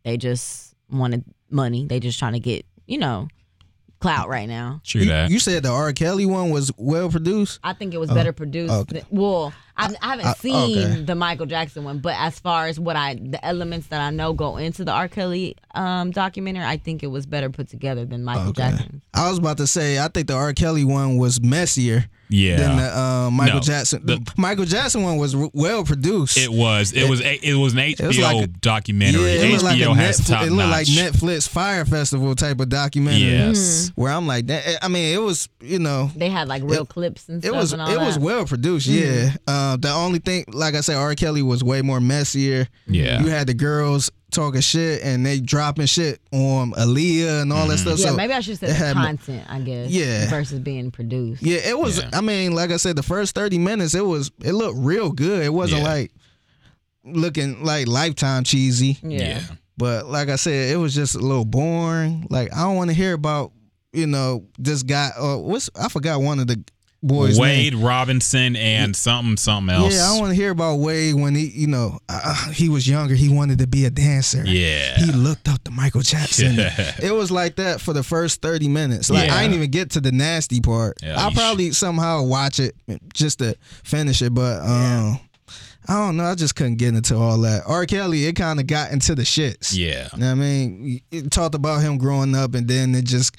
they 0.05 0.17
just 0.17 0.70
wanted 0.91 1.25
money. 1.51 1.87
They 1.87 2.01
just 2.01 2.19
trying 2.19 2.33
to 2.35 2.41
get 2.41 2.67
you 2.87 2.99
know 2.99 3.29
clout 4.01 4.29
right 4.31 4.49
now. 4.49 4.81
True 4.83 5.03
You, 5.03 5.09
that. 5.09 5.31
you 5.31 5.39
said 5.39 5.63
the 5.63 5.69
R. 5.71 5.93
Kelly 5.93 6.25
one 6.25 6.49
was 6.51 6.73
well 6.79 7.11
produced. 7.11 7.61
I 7.63 7.75
think 7.75 7.93
it 7.93 7.99
was 7.99 8.11
Oh, 8.11 8.15
better 8.15 8.33
produced. 8.33 8.73
okay. 8.73 9.01
than- 9.01 9.07
well, 9.19 9.53
I, 9.77 9.95
I 10.01 10.07
haven't 10.13 10.27
I- 10.27 10.33
seen 10.35 10.79
okay. 10.79 11.01
the 11.03 11.15
Michael 11.15 11.45
Jackson 11.45 11.85
one, 11.85 11.99
but 11.99 12.15
as 12.17 12.41
far 12.41 12.67
as 12.67 12.81
what 12.81 12.97
I, 12.97 13.17
the 13.17 13.45
elements 13.45 13.89
that 13.89 14.01
I 14.01 14.09
know 14.09 14.33
go 14.33 14.57
into 14.57 14.87
the 14.87 14.93
R. 14.93 15.07
Kelly 15.09 15.55
um, 15.75 16.13
documentary, 16.13 16.65
I 16.65 16.79
think 16.79 17.03
it 17.03 17.09
was 17.09 17.27
better 17.27 17.51
put 17.51 17.69
together 17.69 18.07
than 18.07 18.25
Michael 18.25 18.49
Okay. 18.49 18.71
Jackson. 18.71 19.03
I 19.13 19.29
was 19.29 19.39
about 19.39 19.59
to 19.59 19.67
say 19.67 19.99
I 19.99 20.09
think 20.09 20.29
the 20.29 20.35
R. 20.35 20.55
Kelly 20.55 20.85
one 20.85 21.19
was 21.19 21.43
messier 21.43 22.07
Yeah. 22.31 22.57
than 22.57 22.77
the 22.77 22.99
uh, 22.99 23.31
Michael 23.31 23.57
No, 23.57 23.61
Jackson. 23.61 24.07
the- 24.07 24.17
The 24.17 24.33
Michael 24.37 24.65
Jackson 24.65 25.03
one 25.03 25.17
was 25.19 25.35
r- 25.35 25.51
well 25.53 25.85
produced. 25.85 26.37
It 26.39 26.51
was. 26.53 26.93
It, 26.93 27.09
was. 27.11 27.21
A, 27.21 27.35
it 27.47 27.55
was 27.55 27.73
an 27.75 27.79
HBO 27.81 28.07
was 28.07 28.19
like 28.19 28.45
a- 28.45 28.47
documentary. 28.47 29.23
Yeah, 29.23 29.43
it 29.43 29.51
looked 29.53 29.65
like 29.65 29.79
HBO 29.79 29.93
a 29.93 29.95
has 29.97 30.21
Netflix, 30.21 30.27
top 30.29 30.43
it 30.47 30.51
looked 30.53 30.71
like. 30.71 30.87
Netflix 30.87 31.49
Fyre 31.49 31.85
Festival 31.85 32.35
type 32.35 32.61
of 32.61 32.69
documentary. 32.69 33.31
Yes. 33.31 33.91
Where 33.95 34.13
I'm 34.13 34.27
like 34.27 34.47
that. 34.47 34.79
I 34.83 34.89
mean, 34.89 35.15
it 35.15 35.19
was 35.19 35.49
you 35.61 35.79
know 35.79 36.11
They 36.17 36.29
had 36.31 36.49
like 36.49 36.63
real 36.65 36.87
clips 36.87 37.29
and 37.29 37.45
it 37.45 37.49
stuff. 37.49 37.57
was 37.61 37.73
and 37.73 37.83
all 37.83 37.91
it 37.91 37.99
was 37.99 38.15
that. 38.15 38.23
well 38.23 38.45
produced. 38.45 38.89
Mhm. 38.89 39.01
Yeah. 39.01 39.37
Uh, 39.47 39.77
the 39.77 39.91
only 39.93 40.19
thing, 40.21 40.45
like 40.49 40.75
I 40.75 40.81
said, 40.81 40.97
R. 40.97 41.15
Kelly 41.15 41.43
was 41.43 41.63
way 41.65 41.83
more 41.83 42.01
messier. 42.01 42.69
Yeah. 42.87 43.21
You 43.21 43.27
had 43.29 43.47
the 43.47 43.55
girls 43.55 44.11
talking 44.31 44.61
shit 44.61 45.03
and 45.03 45.25
they 45.27 45.41
dropping 45.41 45.87
shit 45.87 46.21
on 46.33 46.73
Aaliyah 46.73 47.43
and 47.43 47.53
all 47.53 47.67
that 47.69 47.79
stuff. 47.79 47.99
Yeah, 47.99 48.07
so 48.11 48.17
maybe 48.17 48.33
I 48.33 48.41
should 48.41 48.59
say 48.59 48.69
the 48.69 48.75
had 48.75 48.95
content, 48.97 49.45
I 49.49 49.61
guess. 49.61 49.91
Yeah. 49.91 50.29
Versus 50.31 50.59
being 50.61 50.91
produced. 50.91 51.43
Yeah, 51.43 51.59
it 51.59 51.79
was. 51.79 52.03
I 52.13 52.21
mean, 52.21 52.53
like 52.55 52.71
I 52.71 52.77
said, 52.77 52.97
the 52.97 53.03
first 53.03 53.35
thirty 53.35 53.59
minutes, 53.59 53.95
it 53.95 54.05
was. 54.05 54.31
It 54.43 54.53
looked 54.53 54.79
real 54.79 55.11
good. 55.13 55.43
It 55.45 55.53
wasn't 55.53 55.83
Yeah. 55.83 55.89
like 55.89 56.13
looking 57.05 57.65
like 57.65 57.87
Lifetime 57.87 58.45
cheesy. 58.45 58.99
Yeah. 59.03 59.41
But 59.77 60.07
like 60.07 60.29
I 60.29 60.37
said, 60.37 60.71
it 60.71 60.77
was 60.77 60.95
just 60.95 61.15
a 61.15 61.21
little 61.21 61.45
boring. 61.47 62.27
Like 62.31 62.53
I 62.55 62.63
don't 62.65 62.77
want 62.77 62.91
to 62.91 62.95
hear 62.95 63.15
about 63.15 63.53
you 63.93 64.07
know 64.07 64.45
this 64.59 64.83
guy. 64.83 65.11
Uh, 65.19 65.37
what's 65.39 65.71
I 65.75 65.89
forgot 65.89 66.21
one 66.21 66.39
of 66.39 66.47
the 66.47 66.63
boys. 67.03 67.39
Wade 67.39 67.75
name. 67.75 67.83
Robinson 67.83 68.57
and 68.57 68.95
something 68.95 69.37
something 69.37 69.75
else. 69.75 69.95
Yeah, 69.95 70.13
I 70.13 70.19
want 70.21 70.31
to 70.31 70.35
hear 70.35 70.51
about 70.51 70.77
Wade 70.77 71.15
when 71.15 71.35
he, 71.35 71.47
you 71.47 71.67
know, 71.67 71.99
uh, 72.09 72.51
he 72.53 72.69
was 72.69 72.87
younger. 72.89 73.15
He 73.15 73.29
wanted 73.29 73.59
to 73.59 73.67
be 73.67 73.85
a 73.85 73.91
dancer. 73.91 74.43
Yeah. 74.47 74.97
He 74.99 75.13
looked 75.13 75.49
up 75.49 75.63
to 75.65 75.71
Michael 75.71 76.03
Jackson. 76.03 76.55
Yeah. 76.57 76.95
It 77.03 77.13
was 77.15 77.31
like 77.31 77.57
that 77.57 77.81
for 77.81 77.93
the 77.93 78.03
first 78.03 78.43
30 78.43 78.69
minutes. 78.69 79.11
Like 79.11 79.29
Yeah. 79.29 79.35
I 79.37 79.43
didn't 79.43 79.55
even 79.57 79.71
get 79.71 79.91
to 79.93 80.01
the 80.01 80.13
nasty 80.13 80.61
part. 80.61 80.99
Yeah, 81.03 81.17
I'll 81.19 81.31
you 81.31 81.31
sh- 81.31 81.39
probably 81.39 81.71
somehow 81.73 82.23
watch 82.25 82.61
it 82.61 82.75
just 83.15 83.39
to 83.39 83.57
finish 83.85 84.21
it, 84.23 84.35
but 84.35 84.61
um 84.63 85.19
I 85.89 85.95
don't 85.95 86.17
know. 86.19 86.25
I 86.25 86.35
just 86.35 86.55
couldn't 86.55 86.77
get 86.77 86.95
into 86.95 87.17
all 87.17 87.39
that. 87.39 87.63
R. 87.67 87.85
Kelly, 87.87 88.27
it 88.27 88.35
kind 88.37 88.61
of 88.61 88.67
got 88.67 88.93
into 88.93 89.15
the 89.15 89.23
shits. 89.23 89.75
Yeah. 89.75 90.09
You 90.13 90.21
know 90.21 90.27
what 90.27 90.33
I 90.33 90.35
mean? 90.35 91.01
It 91.11 91.31
talked 91.31 91.55
about 91.55 91.81
him 91.81 91.99
growing 91.99 92.35
up 92.35 92.55
and 92.55 92.69
then 92.69 92.95
it 92.95 93.07
just, 93.07 93.37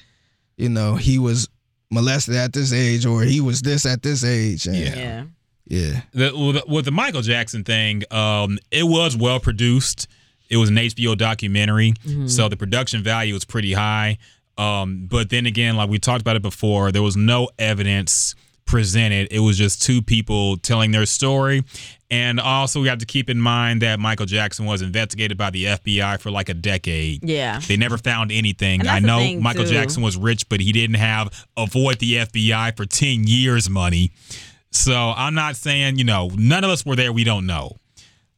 you 0.56 0.68
know, 0.68 0.96
he 0.96 1.18
was 1.18 1.48
molested 1.92 2.34
at 2.34 2.52
this 2.52 2.72
age 2.72 3.06
or 3.06 3.22
he 3.22 3.40
was 3.40 3.62
this 3.62 3.86
at 3.86 4.02
this 4.02 4.24
age. 4.24 4.66
And 4.66 4.76
Yeah. 4.76 4.94
Yeah. 4.96 5.24
Yeah. 5.66 6.00
The, 6.12 6.64
with, 6.68 6.84
the, 6.86 6.90
Michael 6.90 7.22
Jackson 7.22 7.62
thing, 7.64 8.02
um, 8.10 8.58
it 8.70 8.82
was 8.82 9.16
well 9.16 9.38
produced. 9.38 10.08
It 10.50 10.56
was 10.56 10.68
an 10.68 10.76
HBO 10.76 11.16
documentary, 11.16 11.94
so 12.26 12.50
the 12.50 12.58
production 12.58 13.02
value 13.02 13.32
was 13.32 13.46
pretty 13.46 13.72
high. 13.72 14.18
Um, 14.58 15.06
but 15.06 15.30
then 15.30 15.46
again, 15.46 15.76
like 15.76 15.88
we 15.88 15.98
talked 15.98 16.20
about 16.20 16.36
it 16.36 16.42
before, 16.42 16.92
there 16.92 17.02
was 17.02 17.16
no 17.16 17.48
evidence 17.58 18.34
presented. 18.66 19.28
It 19.30 19.38
was 19.40 19.56
just 19.56 19.82
two 19.82 20.02
people 20.02 20.58
telling 20.58 20.90
their 20.90 21.06
story. 21.06 21.62
And 22.12 22.38
also, 22.38 22.82
we 22.82 22.88
have 22.88 22.98
to 22.98 23.06
keep 23.06 23.30
in 23.30 23.40
mind 23.40 23.80
that 23.80 23.98
Michael 23.98 24.26
Jackson 24.26 24.66
was 24.66 24.82
investigated 24.82 25.38
by 25.38 25.48
the 25.48 25.64
FBI 25.64 26.20
for 26.20 26.30
like 26.30 26.50
a 26.50 26.54
decade. 26.54 27.26
Yeah. 27.26 27.58
They 27.58 27.78
never 27.78 27.96
found 27.96 28.30
anything. 28.30 28.86
I 28.86 28.98
know 28.98 29.40
Michael 29.40 29.64
too. 29.64 29.70
Jackson 29.70 30.02
was 30.02 30.18
rich, 30.18 30.46
but 30.50 30.60
he 30.60 30.72
didn't 30.72 30.96
have 30.96 31.46
avoid 31.56 32.00
the 32.00 32.16
FBI 32.16 32.76
for 32.76 32.84
10 32.84 33.24
years 33.26 33.70
money. 33.70 34.10
So 34.70 34.92
I'm 34.94 35.32
not 35.32 35.56
saying, 35.56 35.96
you 35.96 36.04
know, 36.04 36.30
none 36.36 36.64
of 36.64 36.70
us 36.70 36.84
were 36.84 36.96
there. 36.96 37.14
We 37.14 37.24
don't 37.24 37.46
know. 37.46 37.78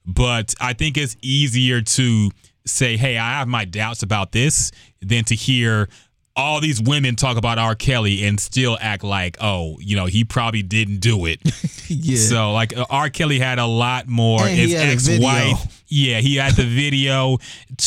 But 0.06 0.54
I 0.60 0.72
think 0.72 0.96
it's 0.96 1.16
easier 1.20 1.80
to 1.80 2.30
say, 2.64 2.96
hey, 2.96 3.18
I 3.18 3.38
have 3.38 3.48
my 3.48 3.64
doubts 3.64 4.04
about 4.04 4.30
this 4.30 4.70
than 5.02 5.24
to 5.24 5.34
hear 5.34 5.88
all 6.36 6.60
these 6.60 6.80
women 6.82 7.14
talk 7.16 7.36
about 7.36 7.58
R. 7.58 7.74
Kelly 7.76 8.24
and 8.24 8.40
still 8.40 8.76
act 8.80 9.04
like, 9.04 9.36
oh, 9.40 9.76
you 9.80 9.94
know, 9.94 10.06
he 10.06 10.24
probably 10.24 10.62
didn't 10.62 10.98
do 10.98 11.26
it. 11.26 11.40
Yeah. 11.86 12.16
So 12.16 12.52
like 12.54 12.74
uh, 12.74 12.86
R. 12.88 13.10
Kelly 13.10 13.38
had 13.38 13.58
a 13.58 13.66
lot 13.66 14.08
more. 14.08 14.40
And 14.40 14.56
His 14.56 14.72
had 14.72 14.88
a 14.88 14.96
video. 14.96 15.28
ex-wife, 15.28 15.84
yeah, 15.86 16.18
he 16.20 16.36
had 16.36 16.54
the 16.54 16.64
video. 16.64 17.36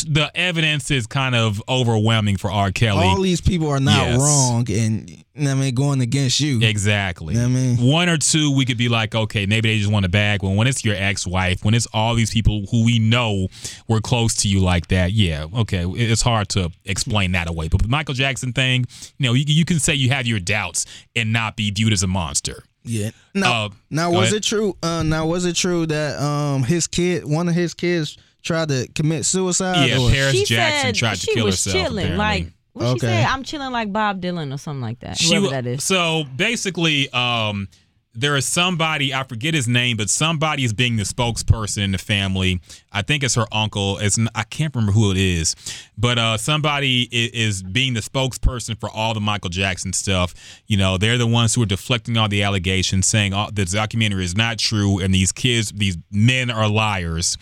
The 0.07 0.29
evidence 0.35 0.91
is 0.91 1.07
kind 1.07 1.33
of 1.33 1.63
overwhelming 1.67 2.37
for 2.37 2.51
R. 2.51 2.71
Kelly. 2.71 3.03
All 3.05 3.19
these 3.19 3.41
people 3.41 3.69
are 3.69 3.79
not 3.79 4.05
Yes. 4.05 4.19
wrong 4.19 4.69
and 4.71 5.09
you 5.09 5.17
know 5.17 5.21
what 5.23 5.26
I 5.39 5.53
mean 5.53 5.75
going 5.75 6.01
against 6.01 6.39
you. 6.39 6.61
Exactly. 6.61 7.33
You 7.35 7.41
know 7.41 7.47
what 7.49 7.57
I 7.57 7.61
mean? 7.61 7.77
One 7.91 8.09
or 8.09 8.17
two, 8.17 8.55
we 8.55 8.65
could 8.65 8.77
be 8.77 8.89
like, 8.89 9.13
okay, 9.13 9.45
maybe 9.45 9.69
they 9.69 9.77
just 9.79 9.91
want 9.91 10.05
a 10.05 10.09
bag. 10.09 10.41
But 10.41 10.49
when 10.51 10.67
it's 10.67 10.83
your 10.85 10.95
ex-wife, 10.95 11.63
when 11.63 11.73
it's 11.73 11.87
all 11.93 12.15
these 12.15 12.31
people 12.31 12.65
who 12.71 12.85
we 12.85 12.99
know 12.99 13.47
were 13.87 14.01
close 14.01 14.33
to 14.35 14.47
you 14.47 14.59
like 14.59 14.87
that, 14.87 15.11
yeah, 15.11 15.45
okay, 15.57 15.85
it's 15.85 16.21
hard 16.21 16.49
to 16.49 16.71
explain 16.85 17.33
that 17.33 17.49
away. 17.49 17.67
But 17.67 17.81
the 17.81 17.87
Michael 17.87 18.13
Jackson 18.15 18.53
thing, 18.53 18.85
you 19.17 19.27
know, 19.27 19.33
you, 19.33 19.43
you 19.47 19.65
can 19.65 19.79
say 19.79 19.93
you 19.93 20.09
have 20.09 20.25
your 20.25 20.39
doubts 20.39 20.85
and 21.15 21.31
not 21.33 21.55
be 21.55 21.69
viewed 21.71 21.93
as 21.93 22.03
a 22.03 22.07
monster. 22.07 22.63
Yeah. 22.83 23.09
Now, 23.33 23.65
Uh, 23.65 23.69
now 23.89 24.11
was 24.11 24.27
ahead. 24.29 24.33
it 24.37 24.43
true? 24.43 24.77
Uh, 24.81 25.03
now 25.03 25.25
was 25.27 25.43
it 25.45 25.55
true 25.57 25.85
that 25.87 26.21
um 26.21 26.63
his 26.63 26.87
kid, 26.87 27.25
one 27.25 27.49
of 27.49 27.53
his 27.55 27.73
kids, 27.73 28.17
tried 28.43 28.69
to 28.69 28.87
commit 28.95 29.25
suicide? 29.25 29.89
Yeah, 29.89 29.99
or? 29.99 30.09
Paris 30.09 30.35
she 30.37 30.45
Jackson 30.45 30.93
tried 30.93 31.15
to 31.17 31.27
kill 31.33 31.47
herself, 31.47 31.73
chilling. 31.75 32.05
apparently. 32.13 32.17
Like 32.17 32.53
what 32.77 32.85
she 32.99 33.05
Okay. 33.05 33.21
said, 33.21 33.25
I'm 33.25 33.43
chilling 33.43 33.71
like 33.71 33.91
Bob 33.91 34.21
Dylan 34.21 34.53
or 34.53 34.57
something 34.57 34.81
like 34.81 34.99
that. 35.01 35.17
She 35.17 35.35
Whoever 35.35 35.49
that 35.49 35.65
is. 35.65 35.83
So 35.83 36.23
basically, 36.35 37.09
um, 37.11 37.67
there 38.17 38.35
is 38.35 38.45
somebody 38.45 39.13
I 39.13 39.23
forget 39.23 39.53
his 39.53 39.67
name, 39.67 39.95
but 39.97 40.09
somebody 40.09 40.63
is 40.63 40.73
being 40.73 40.95
the 40.95 41.03
spokesperson 41.03 41.83
in 41.83 41.91
the 41.91 41.97
family. 41.97 42.59
I 42.91 43.03
think 43.03 43.23
it's 43.23 43.35
her 43.35 43.45
uncle. 43.51 43.99
It's 43.99 44.17
I 44.33 44.43
can't 44.43 44.73
remember 44.75 44.91
who 44.91 45.11
it 45.11 45.17
is, 45.17 45.55
but 45.97 46.17
uh, 46.17 46.37
somebody 46.37 47.07
i- 47.13 47.29
is 47.37 47.61
being 47.61 47.93
the 47.93 47.99
spokesperson 47.99 48.79
for 48.79 48.89
all 48.89 49.13
the 49.13 49.21
Michael 49.21 49.51
Jackson 49.51 49.93
stuff. 49.93 50.33
You 50.65 50.77
know, 50.77 50.97
they're 50.97 51.17
the 51.19 51.27
ones 51.27 51.53
who 51.53 51.61
are 51.61 51.67
deflecting 51.67 52.17
all 52.17 52.27
the 52.27 52.41
allegations, 52.43 53.05
saying 53.07 53.33
all, 53.33 53.51
the 53.51 53.65
documentary 53.65 54.23
is 54.25 54.35
not 54.35 54.57
true, 54.57 54.99
and 54.99 55.13
these 55.13 55.31
kids, 55.31 55.71
these 55.75 55.97
men 56.11 56.49
are 56.49 56.67
liars. 56.67 57.37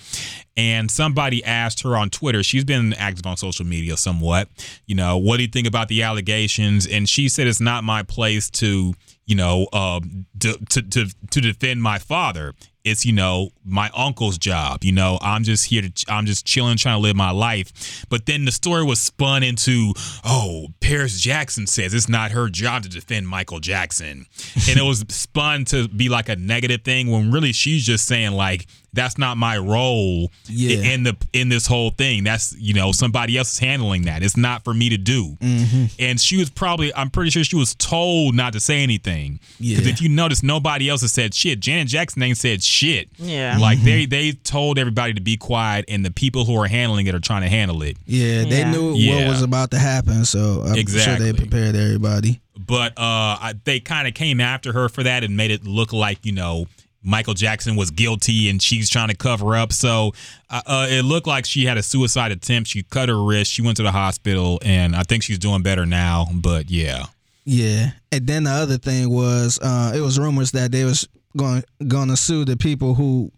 And 0.58 0.90
somebody 0.90 1.44
asked 1.44 1.84
her 1.84 1.98
on 1.98 2.10
Twitter. 2.10 2.42
She's 2.42 2.64
been 2.64 2.94
active 2.94 3.26
on 3.26 3.36
social 3.38 3.66
media 3.66 3.98
somewhat. 3.98 4.48
You 4.86 4.96
know, 4.96 5.18
what 5.18 5.38
do 5.38 5.44
you 5.44 5.50
think 5.50 5.68
about 5.68 5.90
the 5.90 6.04
allegations? 6.04 6.88
And 6.88 7.10
she 7.10 7.28
said 7.28 7.48
it's 7.48 7.60
not 7.60 7.84
my 7.84 8.04
place 8.04 8.50
to 8.52 8.94
you 9.26 9.36
know, 9.36 9.68
um, 9.74 10.26
to, 10.40 10.58
to 10.70 10.82
to 10.82 11.06
to 11.32 11.42
defend 11.42 11.82
my 11.82 11.98
father. 12.00 12.54
It's 12.84 13.04
you 13.04 13.14
know 13.14 13.50
my 13.66 13.90
uncle's 13.96 14.38
job. 14.38 14.84
You 14.84 14.92
know, 14.92 15.18
I'm 15.22 15.44
just 15.44 15.66
here 15.66 15.82
to 15.82 16.06
I'm 16.08 16.28
just 16.28 16.46
chilling, 16.46 16.78
trying 16.78 16.98
to 16.98 17.02
live 17.02 17.16
my 17.16 17.32
life. 17.32 18.06
But 18.10 18.28
then 18.28 18.46
the 18.46 18.52
story 18.52 18.84
was 18.84 19.02
spun 19.02 19.42
into, 19.42 19.94
oh, 20.24 20.68
Paris 20.82 21.20
Jackson 21.20 21.66
says 21.66 21.96
it's 21.96 22.08
not 22.08 22.32
her 22.32 22.48
job 22.48 22.84
to 22.84 22.90
defend 22.90 23.28
Michael 23.28 23.60
Jackson, 23.60 24.28
and 24.70 24.78
it 24.78 24.84
was 24.84 25.04
spun 25.10 25.66
to 25.66 25.88
be 25.88 26.10
like 26.10 26.30
a 26.30 26.36
negative 26.36 26.84
thing 26.84 27.10
when 27.10 27.32
really 27.32 27.54
she's 27.54 27.84
just 27.84 28.06
saying 28.06 28.34
like 28.34 28.68
that's 28.96 29.18
not 29.18 29.38
my 29.38 29.58
role 29.58 30.32
Yeah. 30.48 30.78
in 30.94 31.04
the 31.04 31.16
in 31.34 31.50
this 31.50 31.68
whole 31.68 31.92
thing. 31.92 32.24
That's 32.24 32.56
you 32.58 32.74
know 32.74 32.92
somebody 32.92 33.38
else 33.38 33.54
is 33.54 33.60
handling 33.60 34.04
that. 34.04 34.24
It's 34.24 34.38
not 34.38 34.64
for 34.64 34.74
me 34.74 34.90
to 34.90 34.98
do. 34.98 35.38
Mm-hmm. 35.42 35.86
And 36.00 36.20
she 36.20 36.38
was 36.38 36.50
probably 36.50 36.94
I'm 36.96 37.10
pretty 37.10 37.30
sure 37.32 37.44
she 37.44 37.56
was 37.56 37.76
told 37.76 38.36
not 38.36 38.54
to 38.54 38.60
say 38.60 38.82
anything. 38.82 39.40
Because 39.60 39.86
Yeah. 39.86 39.92
if 39.94 40.02
you 40.02 40.10
notice, 40.10 40.42
nobody 40.44 40.90
else 40.90 41.02
has 41.02 41.12
said 41.12 41.34
shit. 41.34 41.60
Janet 41.60 41.88
Jackson 41.88 42.24
ain't 42.24 42.38
said 42.38 42.64
shit. 42.64 43.10
Yeah. 43.18 43.58
Like 43.60 43.78
Mm-hmm. 43.78 43.86
they 43.86 44.06
they 44.06 44.32
told 44.32 44.80
everybody 44.80 45.14
to 45.14 45.22
be 45.22 45.38
quiet, 45.38 45.86
and 45.88 46.06
the 46.06 46.12
people 46.12 46.46
who 46.46 46.56
are 46.62 46.68
handling 46.68 47.08
it 47.08 47.14
are 47.16 47.20
trying 47.20 47.42
to 47.42 47.50
handle 47.50 47.82
it. 47.84 47.98
Yeah, 48.06 48.44
they 48.44 48.60
Yeah. 48.60 48.72
knew 48.72 48.94
Yeah. 48.96 49.16
what 49.26 49.28
was 49.28 49.42
about 49.42 49.72
to 49.72 49.80
happen, 49.80 50.26
so 50.26 50.64
I'm 50.66 50.88
sure 50.88 51.16
they 51.18 51.34
prepared 51.34 51.76
everybody. 51.76 52.40
but 52.58 52.94
uh 52.98 53.36
I, 53.42 53.54
they 53.66 53.80
kind 53.82 54.08
of 54.08 54.14
came 54.14 54.40
after 54.40 54.72
her 54.72 54.88
for 54.90 55.04
that 55.04 55.24
and 55.26 55.36
made 55.36 55.52
it 55.52 55.66
look 55.68 55.92
like 55.92 56.20
you 56.26 56.32
know 56.32 56.66
Michael 57.06 57.34
Jackson 57.36 57.76
was 57.76 57.92
guilty 57.92 58.50
and 58.50 58.62
she's 58.62 58.90
trying 58.90 59.10
to 59.10 59.16
cover 59.16 59.56
up. 59.56 59.72
So 59.72 60.14
uh, 60.50 60.62
uh, 60.66 60.88
it 60.90 61.04
looked 61.06 61.28
like 61.28 61.46
she 61.46 61.66
had 61.66 61.78
a 61.78 61.84
suicide 61.84 62.32
attempt. 62.32 62.70
She 62.70 62.84
cut 62.84 63.08
her 63.10 63.22
wrist. 63.24 63.52
She 63.52 63.62
went 63.62 63.78
to 63.78 63.84
the 63.84 63.92
hospital, 63.92 64.60
and 64.66 64.96
I 64.96 65.04
think 65.04 65.24
she's 65.24 65.40
doing 65.40 65.62
better 65.62 65.86
now. 65.86 66.26
But 66.34 66.70
yeah, 66.72 67.06
Yeah, 67.46 67.92
and 68.12 68.26
then 68.28 68.44
the 68.46 68.52
other 68.52 68.78
thing 68.78 69.10
was, 69.10 69.60
uh, 69.62 69.94
it 69.96 70.02
was 70.02 70.18
rumors 70.20 70.52
that 70.52 70.72
they 70.72 70.84
was 70.84 71.08
going 71.38 71.64
going 71.88 72.08
to 72.10 72.18
sue 72.18 72.44
the 72.46 72.58
people 72.58 72.96
who 72.96 73.32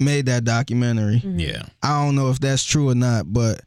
made 0.00 0.26
that 0.26 0.44
documentary. 0.44 1.20
yeah. 1.24 1.62
I 1.82 2.04
don't 2.04 2.14
know 2.14 2.30
if 2.30 2.38
that's 2.38 2.62
true 2.62 2.90
or 2.90 2.94
not, 2.94 3.32
but 3.32 3.60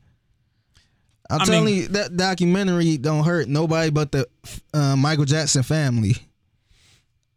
I'm 1.30 1.42
I 1.42 1.46
telling 1.46 1.66
mean- 1.66 1.76
you 1.76 1.88
that 1.90 2.16
documentary 2.16 2.98
don't 2.98 3.24
hurt 3.26 3.48
nobody 3.50 3.90
but 3.90 4.12
the 4.12 4.28
uh, 4.74 4.96
Michael 4.96 5.26
Jackson 5.26 5.64
family. 5.64 6.16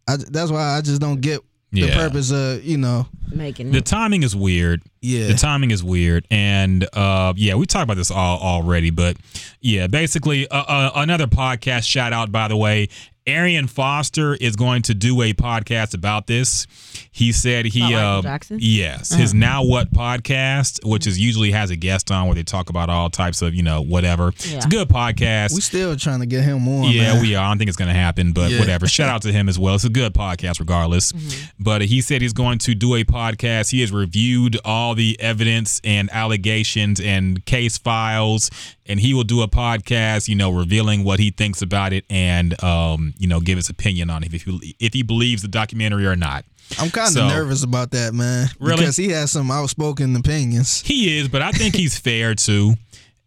I, 0.07 0.17
that's 0.17 0.51
why 0.51 0.77
I 0.77 0.81
just 0.83 1.01
don't 1.01 1.20
get 1.20 1.41
the 1.75 1.93
purpose 1.93 2.31
of 2.31 2.65
you 2.65 2.78
know. 2.78 3.07
Making 3.31 3.73
The 3.73 3.81
timing 3.81 4.23
is 4.23 4.36
weird. 4.36 4.83
Yeah. 5.05 5.26
The 5.28 5.34
timing 5.34 5.70
is 5.70 5.84
weird, 5.84 6.26
and 6.31 6.89
uh, 6.94 7.34
yeah, 7.36 7.55
we 7.57 7.66
talked 7.66 7.84
about 7.84 7.97
this 7.99 8.10
all 8.10 8.39
already, 8.39 8.91
but 8.91 9.16
yeah, 9.60 9.86
basically, 9.86 10.49
uh, 10.49 10.62
uh, 10.62 10.91
another 10.97 11.26
podcast 11.26 11.84
shout 11.84 12.12
out 12.12 12.33
by 12.33 12.49
the 12.49 12.57
way. 12.57 12.89
Arian 13.26 13.68
Foster 13.68 14.34
is 14.34 14.55
going 14.55 14.83
to 14.83 14.92
do 14.92 15.23
a 15.23 15.33
podcast 15.33 15.94
about 15.94 16.26
this. 16.26 16.66
He 17.10 17.33
said 17.33 17.65
he, 17.65 17.81
About 17.81 18.18
uh, 18.18 18.20
Jackson? 18.20 18.58
yes, 18.60 19.15
his 19.15 19.33
Now 19.33 19.65
What 19.65 19.91
podcast, 19.92 20.84
which 20.86 21.07
is 21.07 21.18
usually 21.18 21.50
has 21.52 21.70
a 21.70 21.76
guest 21.76 22.10
on 22.10 22.26
where 22.26 22.34
they 22.34 22.42
talk 22.42 22.68
about 22.68 22.91
all 22.91 23.08
types 23.08 23.41
of 23.41 23.55
you 23.55 23.62
know 23.62 23.81
whatever. 23.81 24.28
It's 24.28 24.66
a 24.66 24.68
good 24.68 24.89
podcast. 24.89 25.55
We're 25.55 25.60
still 25.60 25.97
trying 25.97 26.20
to 26.20 26.26
get 26.26 26.44
him 26.44 26.68
on. 26.68 26.91
Yeah, 26.92 27.15
man. 27.15 27.23
we 27.23 27.34
are. 27.34 27.44
I 27.44 27.49
don't 27.49 27.57
think 27.57 27.68
it's 27.68 27.78
going 27.78 27.89
to 27.89 27.99
happen, 27.99 28.33
but 28.33 28.50
Yeah. 28.50 28.58
whatever. 28.58 28.86
Shout 28.86 29.08
out 29.08 29.23
to 29.23 29.33
him 29.33 29.49
as 29.49 29.58
well. 29.58 29.74
It's 29.76 29.84
a 29.84 29.89
good 29.89 30.12
podcast, 30.12 30.60
regardless. 30.60 31.12
Mm-hmm. 31.12 31.62
But 31.65 31.81
he 31.81 32.02
said 32.02 32.20
he's 32.20 32.34
going 32.34 32.58
to 32.58 32.74
do 32.74 32.94
a 32.94 33.05
podcast. 33.05 33.70
He 33.70 33.81
has 33.81 33.91
reviewed 33.91 34.58
all 34.66 34.93
the 34.94 35.18
evidence 35.20 35.81
and 35.84 36.08
allegations 36.12 37.00
and 37.00 37.44
case 37.47 37.76
files, 37.78 38.50
and 38.86 38.98
he 39.00 39.14
will 39.14 39.24
do 39.24 39.42
a 39.42 39.48
podcast, 39.48 40.28
you 40.28 40.34
know, 40.34 40.50
revealing 40.50 41.05
what 41.05 41.18
he 41.20 41.31
thinks 41.31 41.62
about 41.62 41.92
it 41.92 42.05
and, 42.10 42.62
um, 42.62 43.14
you 43.18 43.26
know, 43.26 43.40
give 43.40 43.56
his 43.56 43.68
opinion 43.68 44.10
on 44.10 44.23
it 44.24 44.32
if 44.34 44.42
he, 44.44 44.76
if 44.81 44.92
he 44.92 45.02
believes 45.02 45.42
the 45.42 45.48
documentary 45.48 46.06
or 46.06 46.16
not. 46.16 46.44
I'm 46.78 46.90
kind 46.90 47.08
of 47.08 47.12
So- 47.14 47.28
nervous 47.28 47.62
about 47.62 47.90
that, 47.90 48.14
man. 48.14 48.48
Really? 48.58 48.78
Because 48.78 48.97
he 48.97 49.08
has 49.10 49.31
some 49.31 49.50
outspoken 49.50 50.16
opinions. 50.16 50.81
He 50.81 51.18
is, 51.18 51.28
but 51.28 51.42
I 51.42 51.50
think 51.52 51.74
he's 51.76 51.98
fair 51.98 52.34
too. 52.34 52.74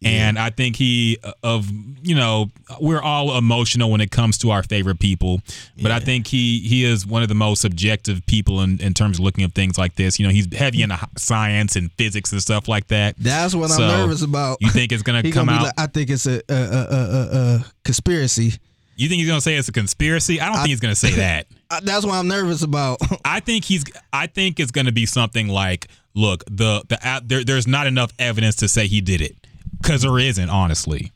And 0.04 0.38
I 0.38 0.50
think 0.50 0.76
he 0.76 1.18
of 1.42 1.68
you 2.02 2.14
know 2.14 2.50
we're 2.80 3.02
all 3.02 3.36
emotional 3.36 3.90
when 3.90 4.00
it 4.00 4.12
comes 4.12 4.38
to 4.38 4.50
our 4.50 4.62
favorite 4.62 5.00
people, 5.00 5.40
but 5.82 5.90
I 5.90 5.98
think 5.98 6.28
he 6.28 6.60
he 6.60 6.84
is 6.84 7.04
one 7.04 7.22
of 7.22 7.28
the 7.28 7.34
most 7.34 7.62
subjective 7.62 8.24
people 8.26 8.60
in, 8.60 8.80
in 8.80 8.94
terms 8.94 9.18
of 9.18 9.24
looking 9.24 9.42
at 9.42 9.54
things 9.54 9.76
like 9.76 9.96
this. 9.96 10.20
You 10.20 10.26
know, 10.26 10.32
he's 10.32 10.52
heavy 10.54 10.82
into 10.82 10.98
science 11.16 11.74
and 11.74 11.90
physics 11.92 12.30
and 12.30 12.40
stuff 12.40 12.68
like 12.68 12.86
that. 12.88 13.16
That's 13.18 13.56
what 13.56 13.70
So, 13.70 13.82
I'm 13.82 13.88
nervous 13.88 14.22
about. 14.22 14.58
You 14.60 14.70
think 14.70 14.92
it's 14.92 15.02
gonna 15.02 15.22
come 15.32 15.46
gonna 15.46 15.52
out? 15.52 15.62
like, 15.64 15.74
I 15.76 15.86
think 15.88 16.10
it's 16.10 16.26
a 16.26 16.42
a, 16.48 16.54
a, 16.54 17.56
a, 17.56 17.64
conspiracy. 17.84 18.54
you 18.94 19.08
think 19.08 19.18
he's 19.18 19.28
gonna 19.28 19.40
say 19.40 19.56
it's 19.56 19.68
a 19.68 19.72
conspiracy? 19.72 20.40
I 20.40 20.46
don't 20.46 20.56
think 20.56 20.68
he's 20.68 20.80
gonna 20.80 20.94
say 20.94 21.10
that. 21.16 21.46
Uh, 21.70 21.80
That's 21.82 22.06
what 22.06 22.14
I'm 22.14 22.28
nervous 22.28 22.62
about. 22.62 22.98
I 23.24 23.40
think 23.40 23.64
he's. 23.64 23.84
I 24.12 24.28
think 24.28 24.60
it's 24.60 24.70
going 24.70 24.86
to 24.86 24.92
be 24.92 25.06
something 25.06 25.48
like, 25.48 25.88
look, 26.14 26.44
the 26.46 26.84
the 26.88 27.22
there. 27.26 27.42
There's 27.42 27.66
not 27.66 27.88
enough 27.88 28.12
evidence 28.18 28.54
to 28.56 28.68
say 28.68 28.86
he 28.86 29.00
did 29.00 29.20
it 29.20 29.36
because 29.80 30.02
there 30.02 30.18
isn't, 30.18 30.50
honestly. 30.50 31.12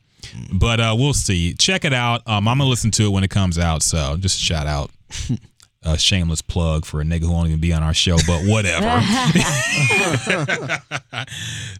But 0.51 0.79
uh, 0.79 0.95
we'll 0.97 1.13
see. 1.13 1.53
Check 1.53 1.85
it 1.85 1.93
out. 1.93 2.27
Um, 2.27 2.47
I'm 2.47 2.57
gonna 2.57 2.69
listen 2.69 2.91
to 2.91 3.05
it 3.05 3.09
when 3.09 3.23
it 3.23 3.29
comes 3.29 3.59
out. 3.59 3.83
So 3.83 4.17
just 4.17 4.39
a 4.39 4.43
shout 4.43 4.67
out. 4.67 4.89
A 5.85 5.97
shameless 5.97 6.41
plug 6.41 6.85
for 6.85 7.01
a 7.01 7.03
nigga 7.03 7.23
who 7.23 7.33
won't 7.33 7.49
even 7.49 7.59
be 7.59 7.73
on 7.73 7.83
our 7.83 7.93
show, 7.93 8.15
but 8.25 8.45
whatever. 8.45 8.85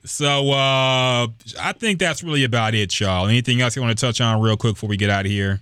so 0.03 0.51
uh, 0.51 1.27
I 1.61 1.71
think 1.77 1.99
that's 1.99 2.21
really 2.21 2.43
about 2.43 2.75
it, 2.75 2.99
y'all. 2.99 3.27
Anything 3.27 3.61
else 3.61 3.77
you 3.77 3.81
want 3.81 3.97
to 3.97 4.05
touch 4.05 4.19
on 4.19 4.41
real 4.41 4.57
quick 4.57 4.73
before 4.73 4.89
we 4.89 4.97
get 4.97 5.09
out 5.09 5.25
of 5.25 5.31
here? 5.31 5.61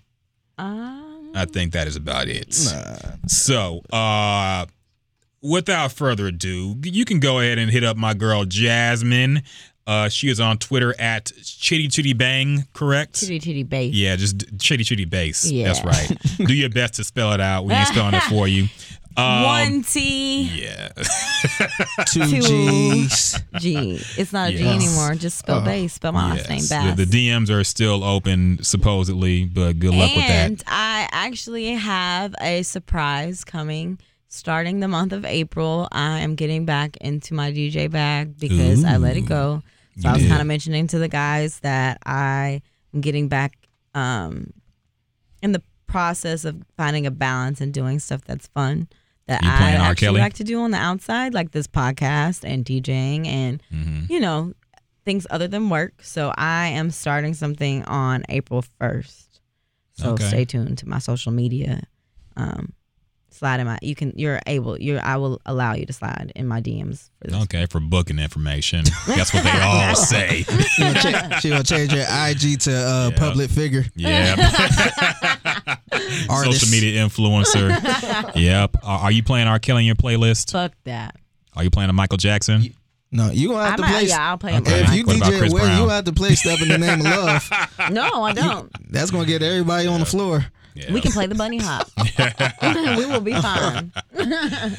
Um, 0.58 1.34
I 1.36 1.46
think 1.46 1.74
that 1.74 1.86
is 1.86 1.96
about 1.96 2.30
it. 2.30 2.52
So, 3.28 3.82
uh, 3.94 4.66
without 5.44 5.92
further 5.92 6.26
ado, 6.26 6.78
you 6.84 7.06
can 7.06 7.20
go 7.20 7.42
ahead 7.42 7.60
and 7.60 7.70
hit 7.70 7.84
up 7.84 7.96
my 7.96 8.16
girl 8.16 8.46
Jasmine. 8.46 9.44
Uh, 9.92 10.08
she 10.10 10.30
is 10.30 10.40
on 10.40 10.58
Twitter 10.58 10.96
at 11.00 11.32
Chitty 11.44 11.90
Chitty 11.90 12.14
Bang, 12.14 12.64
correct? 12.74 13.20
Chitty 13.20 13.40
chitty 13.40 13.64
bass. 13.64 13.94
Yeah, 13.94 14.16
just 14.16 14.46
Chitty 14.60 14.86
Chitty 14.86 15.04
Bass. 15.06 15.52
Yeah. 15.52 15.66
That's 15.66 15.84
right. 15.84 16.18
Do 16.48 16.54
your 16.54 16.70
best 16.70 16.94
to 16.94 17.04
spell 17.04 17.34
it 17.34 17.42
out. 17.42 17.66
We 17.66 17.74
ain't 17.74 17.88
spelling 17.90 18.14
it 18.14 18.24
for 18.24 18.48
you. 18.48 18.68
Um, 19.18 19.44
One 19.44 19.84
T 19.84 20.44
Yeah. 20.44 20.88
Two 22.08 22.26
Two. 22.26 22.42
G's. 22.42 23.38
G. 23.60 24.00
It's 24.18 24.32
not 24.32 24.52
a 24.52 24.54
G 24.54 24.64
Yes. 24.64 24.76
anymore. 24.86 25.16
Just 25.16 25.38
spell 25.40 25.58
Uh, 25.60 25.66
bass. 25.66 25.94
Spell 25.96 26.14
my 26.14 26.30
last 26.36 26.48
name 26.48 26.60
Yes. 26.60 26.70
bass. 26.70 26.96
The, 26.96 27.04
the 27.06 27.28
DMs 27.30 27.50
are 27.50 27.64
still 27.66 28.06
open, 28.06 28.60
supposedly, 28.64 29.44
but 29.44 29.78
good 29.80 29.94
luck 29.94 30.16
with 30.16 30.26
that. 30.26 30.46
And 30.48 30.64
I 30.68 31.10
actually 31.12 31.74
have 31.74 32.34
a 32.40 32.64
surprise 32.64 33.44
coming 33.44 34.00
starting 34.30 34.80
the 34.80 34.88
month 34.88 35.12
of 35.12 35.26
April. 35.26 35.90
I 35.92 36.20
am 36.20 36.36
getting 36.36 36.64
back 36.64 36.96
into 37.02 37.34
my 37.34 37.52
DJ 37.52 37.92
bag 37.92 38.40
because 38.40 38.86
I 38.86 38.96
let 38.96 39.18
it 39.18 39.26
go. 39.26 39.62
So 40.00 40.08
You 40.08 40.10
I 40.10 40.14
was 40.18 40.26
kind 40.26 40.42
of 40.42 40.48
mentioning 40.48 40.88
to 40.88 41.00
the 41.00 41.08
guys 41.08 41.60
that 41.62 41.98
I 42.06 42.62
am 42.94 43.02
getting 43.02 43.28
back 43.28 43.58
um, 43.94 44.52
in 45.42 45.52
the 45.52 45.62
process 45.88 46.46
of 46.46 46.64
finding 46.78 47.06
a 47.06 47.12
balance 47.12 47.60
and 47.62 47.74
doing 47.74 48.00
stuff 48.00 48.22
that's 48.26 48.48
fun 48.48 48.88
that 49.28 49.44
I 49.44 49.72
actually 49.74 50.08
Kelly? 50.08 50.22
like 50.22 50.34
to 50.36 50.44
do 50.44 50.62
on 50.62 50.72
the 50.72 50.78
outside, 50.78 51.34
like 51.34 51.52
this 51.52 51.68
podcast 51.68 52.44
and 52.44 52.64
DJing 52.66 53.28
and 53.28 53.62
Mm-hmm. 53.74 54.12
you 54.12 54.20
know 54.20 54.54
things 55.04 55.26
other 55.30 55.48
than 55.48 55.70
work. 55.70 56.04
So 56.04 56.32
I 56.38 56.68
am 56.68 56.92
starting 56.92 57.34
something 57.34 57.84
on 57.86 58.24
April 58.30 58.64
first. 58.80 59.42
So 59.94 60.12
Okay. 60.12 60.24
stay 60.28 60.46
tuned 60.46 60.78
to 60.80 60.88
my 60.88 61.00
social 61.00 61.32
media. 61.32 61.82
Um, 62.38 62.74
slide 63.42 63.60
in 63.60 63.66
my. 63.66 63.78
You 63.82 63.96
can. 63.96 64.14
You're 64.16 64.40
able. 64.46 64.80
You're. 64.80 65.02
I 65.04 65.18
will 65.18 65.42
allow 65.48 65.74
you 65.74 65.86
to 65.88 65.94
slide 65.94 66.32
in 66.36 66.48
my 66.48 66.62
DMs 66.62 67.10
for 67.20 67.28
this. 67.28 67.44
Okay, 67.44 67.66
for 67.66 67.80
booking 67.80 68.20
information. 68.20 68.84
That's 69.08 69.34
what 69.34 69.44
they 69.44 69.60
all 69.62 69.96
say. 70.14 70.44
She 70.44 70.82
gonna 70.84 71.00
cha- 71.02 71.40
She 71.40 71.50
gonna 71.50 71.64
change 71.64 71.92
her 71.92 72.06
IG 72.30 72.60
to 72.62 72.74
uh, 72.74 73.12
public 73.18 73.50
figure. 73.50 73.84
Yeah. 73.96 74.36
Artist. 76.30 76.62
Social 76.62 76.70
media 76.72 77.04
influencer. 77.06 78.32
yep. 78.36 78.78
Are, 78.84 79.00
are 79.00 79.12
you 79.12 79.24
playing 79.24 79.48
R. 79.48 79.60
Kelly 79.60 79.82
in 79.82 79.86
your 79.88 79.96
playlist? 79.96 80.52
Fuck 80.52 80.74
that. 80.86 81.16
Are 81.56 81.64
you 81.64 81.70
playing 81.70 81.90
a 81.90 81.94
Michael 81.94 82.18
Jackson? 82.18 82.74
No, 83.12 83.30
you 83.30 83.50
gonna 83.50 83.64
have 83.66 83.74
I 83.74 83.76
to 83.76 83.82
might- 83.82 83.90
play. 83.92 84.04
yeah, 84.06 84.30
I'll 84.30 84.38
play 84.38 84.56
Okay. 84.58 84.82
If 84.84 84.94
you 84.94 85.04
What 85.06 85.18
DJ 85.18 85.38
Chris 85.40 85.52
well, 85.54 85.82
you 85.84 85.90
have 85.90 86.06
to 86.06 86.14
play 86.14 86.36
stuff 86.36 86.62
in 86.62 86.70
the 86.70 86.78
name 86.78 87.00
of 87.02 87.06
love. 87.06 87.50
No, 87.92 88.24
I 88.24 88.32
don't. 88.32 88.72
That's 88.92 89.12
gonna 89.12 89.26
get 89.26 89.42
everybody 89.44 89.88
on 89.88 90.00
the 90.00 90.06
floor. 90.06 90.46
We 90.92 91.02
can 91.02 91.12
play 91.12 91.28
the 91.28 91.36
bunny 91.36 91.60
hop. 91.60 91.90
we 92.98 93.06
will 93.06 93.22
be 93.22 93.34
fine. 93.34 93.92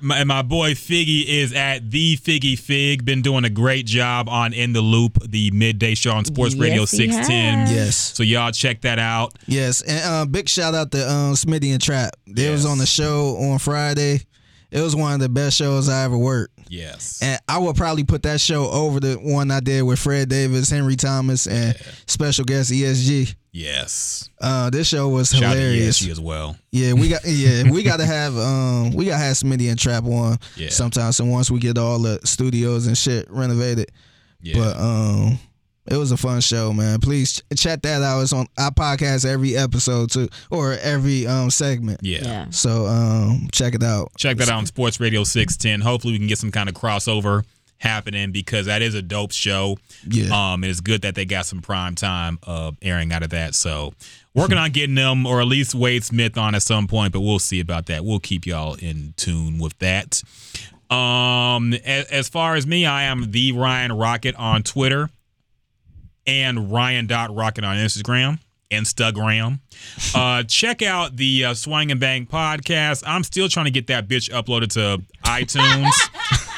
My, 0.00 0.24
my 0.24 0.42
boy 0.42 0.72
Figgy 0.72 1.24
is 1.26 1.52
at 1.52 1.90
the 1.90 2.16
Figgy 2.16 2.58
Fig. 2.58 3.04
Been 3.04 3.22
doing 3.22 3.44
a 3.44 3.50
great 3.50 3.86
job 3.86 4.28
on 4.28 4.52
In 4.52 4.72
the 4.72 4.80
Loop, 4.80 5.18
the 5.22 5.50
midday 5.52 5.94
show 5.94 6.12
on 6.12 6.24
Sports 6.24 6.56
Radio 6.56 6.80
Yes, 6.80 6.90
he 6.92 6.96
610. 7.08 7.76
Yes. 7.76 7.96
So 7.96 8.22
y'all 8.22 8.50
check 8.50 8.80
that 8.80 8.98
out. 8.98 9.34
Yes, 9.46 9.82
and 9.82 10.02
uh, 10.04 10.24
big 10.26 10.48
shout 10.48 10.74
out 10.74 10.90
to 10.92 11.08
um, 11.08 11.34
Smitty 11.34 11.72
and 11.72 11.82
Trap. 11.82 12.16
They 12.26 12.50
was 12.50 12.64
on 12.64 12.78
the 12.78 12.86
show 12.86 13.36
on 13.36 13.58
Friday. 13.58 14.22
It 14.70 14.80
was 14.80 14.96
one 14.96 15.12
of 15.12 15.20
the 15.20 15.28
best 15.28 15.56
shows 15.56 15.88
I 15.88 16.04
ever 16.04 16.16
worked. 16.16 16.58
Yes. 16.72 17.18
And 17.20 17.38
I 17.46 17.58
would 17.58 17.76
probably 17.76 18.02
put 18.04 18.22
that 18.22 18.40
show 18.40 18.70
over 18.70 18.98
the 18.98 19.14
one 19.16 19.50
I 19.50 19.60
did 19.60 19.82
with 19.82 19.98
Fred 19.98 20.30
Davis, 20.30 20.70
Henry 20.70 20.96
Thomas, 20.96 21.46
and 21.46 21.76
special 22.06 22.46
guest 22.46 22.72
ESG. 22.72 23.34
Yes. 23.52 24.30
Uh, 24.40 24.70
this 24.70 24.88
show 24.88 25.10
was 25.10 25.28
Shout 25.28 25.42
out 25.42 25.52
to 25.52 25.58
hilarious. 25.60 26.00
ESG 26.00 26.10
as 26.10 26.18
well. 26.20 26.56
Yeah, 26.70 26.94
we 26.94 27.10
got 27.10 27.20
yeah, 27.26 27.70
we 27.70 27.82
gotta 27.82 28.06
have 28.06 28.34
um 28.38 28.92
we 28.92 29.04
gotta 29.04 29.22
have 29.22 29.36
Smitty 29.36 29.68
and 29.70 29.78
Trap 29.78 30.04
on 30.04 30.38
Yeah. 30.56 30.70
sometime. 30.70 31.12
So 31.12 31.26
once 31.26 31.50
we 31.50 31.58
get 31.60 31.76
all 31.76 31.98
the 31.98 32.18
studios 32.24 32.86
and 32.86 32.96
shit 32.96 33.30
renovated. 33.30 33.92
Yeah. 34.40 34.54
But 34.56 34.76
um 34.80 35.38
it 35.86 35.96
was 35.96 36.12
a 36.12 36.16
fun 36.16 36.40
show, 36.40 36.72
man. 36.72 37.00
Please 37.00 37.40
ch- 37.40 37.58
check 37.60 37.82
that 37.82 38.02
out. 38.02 38.20
It's 38.20 38.32
on 38.32 38.46
our 38.58 38.70
podcast 38.70 39.24
every 39.24 39.56
episode 39.56 40.10
too, 40.10 40.28
or 40.50 40.74
every 40.74 41.26
um 41.26 41.50
segment. 41.50 42.00
Yeah. 42.02 42.20
Yeah. 42.22 42.46
So 42.50 42.86
um 42.86 43.48
check 43.52 43.74
it 43.74 43.82
out. 43.82 44.12
Check 44.16 44.36
that 44.38 44.48
out 44.48 44.58
on 44.58 44.66
Sports 44.66 45.00
Radio 45.00 45.24
610. 45.24 45.80
Hopefully, 45.80 46.12
we 46.12 46.18
can 46.18 46.28
get 46.28 46.38
some 46.38 46.52
kind 46.52 46.68
of 46.68 46.74
crossover 46.74 47.44
happening 47.78 48.30
because 48.30 48.66
that 48.66 48.80
is 48.80 48.94
a 48.94 49.02
dope 49.02 49.32
show. 49.32 49.76
Yeah. 50.08 50.52
Um, 50.52 50.62
it's 50.64 50.80
good 50.80 51.02
that 51.02 51.16
they 51.16 51.24
got 51.24 51.46
some 51.46 51.60
prime 51.60 51.96
time 51.96 52.38
uh, 52.46 52.72
airing 52.80 53.12
out 53.12 53.24
of 53.24 53.30
that. 53.30 53.54
So, 53.56 53.92
working 54.34 54.56
on 54.56 54.70
getting 54.70 54.94
them 54.94 55.26
or 55.26 55.40
at 55.40 55.48
least 55.48 55.74
Wade 55.74 56.04
Smith 56.04 56.38
on 56.38 56.54
at 56.54 56.62
some 56.62 56.86
point, 56.86 57.12
but 57.12 57.20
we'll 57.20 57.40
see 57.40 57.58
about 57.60 57.86
that. 57.86 58.04
We'll 58.04 58.20
keep 58.20 58.46
y'all 58.46 58.74
in 58.74 59.14
tune 59.16 59.58
with 59.58 59.76
that. 59.80 60.22
Um, 60.94 61.72
as, 61.72 62.04
as 62.06 62.28
far 62.28 62.54
as 62.54 62.66
me, 62.66 62.86
I 62.86 63.04
am 63.04 63.30
the 63.30 63.52
Ryan 63.52 63.92
Rocket 63.92 64.36
on 64.36 64.62
Twitter 64.62 65.10
and 66.26 66.70
Ryan.Rocket 66.72 67.64
on 67.64 67.76
Instagram. 67.76 68.38
Instagram. 68.70 69.60
Uh, 70.14 70.42
check 70.48 70.82
out 70.82 71.16
the 71.16 71.44
uh, 71.46 71.54
Swang 71.54 71.90
and 71.90 72.00
Bang 72.00 72.26
podcast. 72.26 73.04
I'm 73.06 73.22
still 73.22 73.48
trying 73.48 73.66
to 73.66 73.70
get 73.70 73.88
that 73.88 74.08
bitch 74.08 74.30
uploaded 74.30 74.68
to 74.72 75.02
iTunes. 75.24 75.90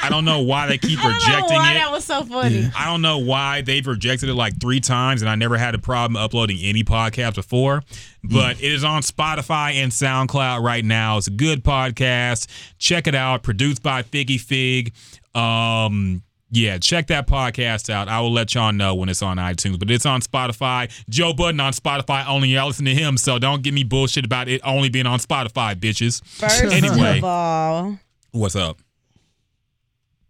I 0.02 0.08
don't 0.10 0.24
know 0.26 0.42
why 0.42 0.66
they 0.66 0.76
keep 0.78 0.98
I 1.02 1.02
don't 1.02 1.12
know 1.12 1.16
rejecting 1.18 1.56
why 1.56 1.70
it. 1.72 1.74
that 1.74 1.90
was 1.90 2.04
so 2.04 2.22
funny. 2.24 2.68
I 2.76 2.86
don't 2.86 3.00
know 3.02 3.18
why 3.18 3.62
they've 3.62 3.86
rejected 3.86 4.28
it 4.28 4.34
like 4.34 4.60
three 4.60 4.80
times, 4.80 5.22
and 5.22 5.30
I 5.30 5.34
never 5.34 5.56
had 5.56 5.74
a 5.74 5.78
problem 5.78 6.16
uploading 6.16 6.58
any 6.62 6.84
podcast 6.84 7.36
before. 7.36 7.82
But 8.22 8.62
it 8.62 8.70
is 8.70 8.84
on 8.84 9.02
Spotify 9.02 9.72
and 9.74 9.90
SoundCloud 9.90 10.62
right 10.62 10.84
now. 10.84 11.16
It's 11.16 11.26
a 11.26 11.30
good 11.30 11.64
podcast. 11.64 12.48
Check 12.78 13.06
it 13.06 13.14
out. 13.14 13.42
Produced 13.42 13.82
by 13.82 14.02
Figgy 14.02 14.38
Fig. 14.38 14.92
Um, 15.34 16.22
yeah, 16.50 16.78
check 16.78 17.08
that 17.08 17.26
podcast 17.26 17.90
out. 17.90 18.08
I 18.08 18.20
will 18.20 18.32
let 18.32 18.54
y'all 18.54 18.72
know 18.72 18.94
when 18.94 19.08
it's 19.08 19.22
on 19.22 19.38
iTunes, 19.38 19.78
but 19.78 19.90
it's 19.90 20.06
on 20.06 20.20
Spotify. 20.20 20.90
Joe 21.08 21.32
Budden 21.32 21.60
on 21.60 21.72
Spotify 21.72 22.26
only. 22.26 22.48
Y'all 22.50 22.68
listen 22.68 22.84
to 22.84 22.94
him, 22.94 23.16
so 23.16 23.38
don't 23.38 23.62
give 23.62 23.74
me 23.74 23.84
bullshit 23.84 24.24
about 24.24 24.48
it 24.48 24.60
only 24.64 24.88
being 24.88 25.06
on 25.06 25.18
Spotify, 25.18 25.74
bitches. 25.74 26.24
First 26.24 26.64
anyway, 26.64 27.18
of 27.18 27.24
all, 27.24 27.98
what's 28.32 28.56
up? 28.56 28.78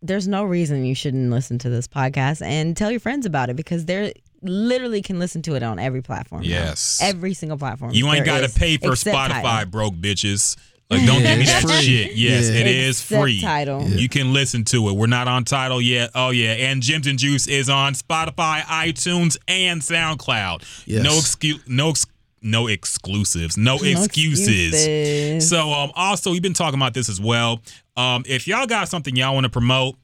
there's 0.05 0.29
no 0.29 0.45
reason 0.45 0.85
you 0.85 0.95
shouldn't 0.95 1.31
listen 1.31 1.59
to 1.59 1.71
this 1.71 1.89
podcast 1.89 2.43
and 2.43 2.77
tell 2.77 2.91
your 2.91 3.01
friends 3.01 3.25
about 3.25 3.49
it 3.49 3.57
because 3.57 3.87
they're 3.87 4.13
literally 4.43 5.01
can 5.01 5.19
listen 5.19 5.41
to 5.41 5.55
it 5.55 5.63
on 5.63 5.79
every 5.79 6.03
platform. 6.03 6.43
now. 6.43 6.49
Yes. 6.49 7.01
every 7.03 7.33
single 7.33 7.57
platform. 7.57 7.93
You 7.95 8.13
ain't 8.13 8.27
got 8.27 8.47
to 8.47 8.55
pay 8.55 8.77
for 8.77 8.91
Spotify, 8.91 9.69
broke 9.69 9.95
bitches. 9.95 10.57
Like, 10.91 11.07
don't 11.07 11.23
Yeah, 11.23 11.31
give 11.31 11.39
me 11.39 11.43
it's 11.45 11.53
that 11.53 11.63
free. 11.63 11.81
shit. 11.83 12.15
Yes, 12.15 12.45
Yeah. 12.45 12.55
it 12.61 12.67
is 12.67 13.01
Except 13.01 13.21
free. 13.23 13.41
Tidal. 13.41 13.89
You 13.89 14.09
can 14.09 14.33
listen 14.33 14.65
to 14.67 14.89
it. 14.91 14.93
We're 14.93 15.07
not 15.07 15.27
on 15.29 15.45
Tidal 15.45 15.81
yet. 15.81 16.11
Oh 16.15 16.31
yeah, 16.31 16.53
and 16.53 16.83
Gyms 16.83 17.09
and 17.09 17.19
Juice 17.19 17.47
is 17.47 17.69
on 17.71 17.95
Spotify, 17.95 18.61
iTunes, 18.63 19.37
and 19.49 19.81
SoundCloud. 19.81 20.63
Yes. 20.87 21.03
No 21.03 21.19
excuse. 21.19 21.61
No. 21.67 21.91
Ex- 21.91 22.07
no 22.47 22.67
exclusives, 22.67 23.57
no, 23.57 23.77
No 23.79 23.83
excuses. 23.85 24.75
excuses. 24.75 25.49
So, 25.49 25.73
um, 25.73 25.91
also 25.95 26.31
we've 26.31 26.43
been 26.43 26.53
talking 26.53 26.79
about 26.79 26.93
this 26.93 27.09
as 27.09 27.19
well. 27.19 27.63
Um, 27.97 28.23
if 28.29 28.47
y'all 28.47 28.67
got 28.67 28.87
something 28.91 29.17
y'all 29.17 29.33
want 29.33 29.45
to 29.45 29.51
promote, 29.51 29.97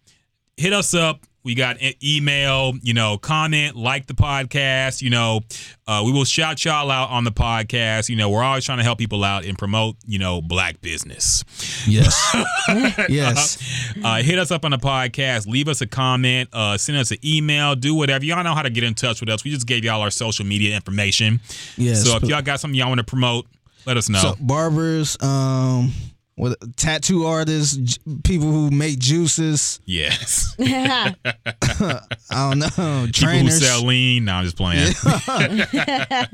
hit 0.56 0.72
us 0.72 0.94
up. 0.94 1.20
We 1.42 1.54
got 1.54 1.78
email, 2.04 2.74
you 2.82 2.92
know, 2.92 3.16
comment, 3.16 3.74
like 3.74 4.06
the 4.06 4.14
podcast. 4.14 5.00
You 5.00 5.10
know, 5.10 5.40
uh, 5.86 6.02
we 6.04 6.12
will 6.12 6.24
shout 6.24 6.64
y'all 6.64 6.90
out 6.90 7.10
on 7.10 7.24
the 7.24 7.32
podcast. 7.32 8.08
You 8.10 8.16
know, 8.16 8.28
we're 8.28 8.42
always 8.42 8.64
trying 8.64 8.78
to 8.78 8.84
help 8.84 8.98
people 8.98 9.24
out 9.24 9.46
and 9.46 9.56
promote, 9.56 9.96
you 10.06 10.18
know, 10.18 10.42
black 10.42 10.80
business. 10.82 11.44
Yes. 11.86 12.36
yes. 13.08 13.94
Uh, 14.04 14.22
hit 14.22 14.38
us 14.38 14.50
up 14.50 14.64
on 14.64 14.70
the 14.72 14.78
podcast. 14.78 15.46
Leave 15.46 15.68
us 15.68 15.80
a 15.80 15.86
comment. 15.86 16.50
Uh, 16.52 16.76
send 16.76 16.98
us 16.98 17.10
an 17.10 17.18
email. 17.24 17.74
Do 17.74 17.94
whatever. 17.94 18.24
Y'all 18.24 18.44
know 18.44 18.54
how 18.54 18.62
to 18.62 18.70
get 18.70 18.84
in 18.84 18.94
touch 18.94 19.20
with 19.20 19.30
us. 19.30 19.42
We 19.42 19.50
just 19.50 19.66
gave 19.66 19.84
y'all 19.84 20.02
our 20.02 20.10
social 20.10 20.44
media 20.44 20.76
information. 20.76 21.40
Yes. 21.76 22.04
So 22.04 22.16
if 22.16 22.24
y'all 22.24 22.42
got 22.42 22.60
something 22.60 22.78
y'all 22.78 22.88
want 22.88 22.98
to 22.98 23.04
promote, 23.04 23.46
let 23.86 23.96
us 23.96 24.08
know. 24.08 24.20
So 24.20 24.36
barbers, 24.38 25.16
um, 25.22 25.92
with 26.40 26.76
tattoo 26.76 27.26
artists, 27.26 27.76
j- 27.76 27.98
people 28.24 28.50
who 28.50 28.70
make 28.70 28.98
juices. 28.98 29.78
yes. 29.84 30.54
I 30.58 32.00
don't 32.30 32.58
know. 32.58 33.06
People 33.12 33.38
who 33.38 33.50
sell 33.50 33.84
lean. 33.84 34.24
No, 34.24 34.32
I'm 34.34 34.44
just 34.44 34.56
playing. 34.56 34.94
uh, 35.04 36.26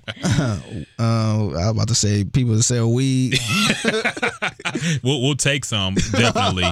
I 0.99 1.47
was 1.47 1.71
about 1.71 1.89
to 1.89 1.95
say 1.95 2.25
people 2.25 2.55
that 2.55 2.63
sell 2.63 2.93
weed. 2.93 3.39
we'll 5.03 5.23
we'll 5.23 5.35
take 5.35 5.65
some 5.65 5.95
definitely. 5.95 6.71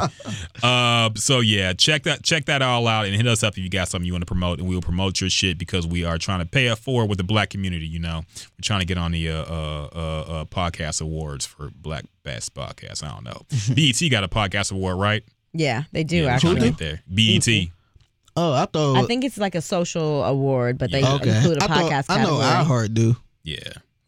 uh, 0.63 1.11
so 1.17 1.41
yeah, 1.41 1.73
check 1.73 2.05
that 2.05 2.23
check 2.23 2.45
that 2.47 2.63
all 2.63 2.87
out 2.87 3.07
and 3.07 3.15
hit 3.17 3.27
us 3.27 3.43
up 3.43 3.55
if 3.55 3.59
you 3.59 3.69
got 3.71 3.89
something 3.89 4.07
you 4.07 4.13
want 4.13 4.23
to 4.23 4.27
promote, 4.27 4.61
and 4.61 4.69
we 4.69 4.75
will 4.75 4.83
promote 4.83 5.21
your 5.21 5.31
shit 5.31 5.59
because 5.59 5.87
we 5.87 6.05
are 6.05 6.19
trying 6.19 6.41
to 6.41 6.47
pay 6.47 6.67
it 6.67 6.77
forward 6.79 7.09
with 7.09 7.19
the 7.19 7.25
black 7.25 7.51
community. 7.51 7.87
You 7.87 7.99
know, 7.99 8.23
we're 8.37 8.63
trying 8.63 8.81
to 8.81 8.87
get 8.87 8.99
on 8.99 9.13
the 9.13 9.29
uh, 9.31 9.35
uh, 9.43 9.89
uh, 9.93 9.99
uh, 9.99 10.45
podcast 10.45 11.01
awards 11.03 11.47
for 11.47 11.71
Black 11.71 12.05
Best 12.25 12.55
Podcast. 12.55 13.05
I 13.05 13.09
don't 13.11 13.23
know. 13.25 13.43
BET 13.75 14.11
got 14.11 14.25
a 14.25 14.29
podcast 14.29 14.73
award, 14.73 14.99
right? 14.99 15.23
Yeah, 15.53 15.85
they 15.93 16.03
do 16.03 16.25
Yeah, 16.25 16.35
actually. 16.35 16.61
to 16.61 16.71
get 16.71 16.79
there. 16.79 17.03
BET. 17.09 17.69
Oh, 18.37 18.53
I 18.55 18.67
thought. 18.67 18.97
I 18.97 19.07
think 19.07 19.23
it's 19.25 19.39
like 19.39 19.55
a 19.55 19.61
social 19.61 20.25
award, 20.25 20.79
but 20.79 20.91
they 20.91 21.01
Yeah. 21.03 21.15
okay. 21.15 21.37
include 21.37 21.59
a 21.59 21.65
I, 21.65 21.67
thought, 21.69 21.93
podcast 21.93 22.05
I 22.09 22.23
know 22.25 22.33
iHeart 22.39 22.93
do. 22.95 23.17
Yeah. 23.45 23.59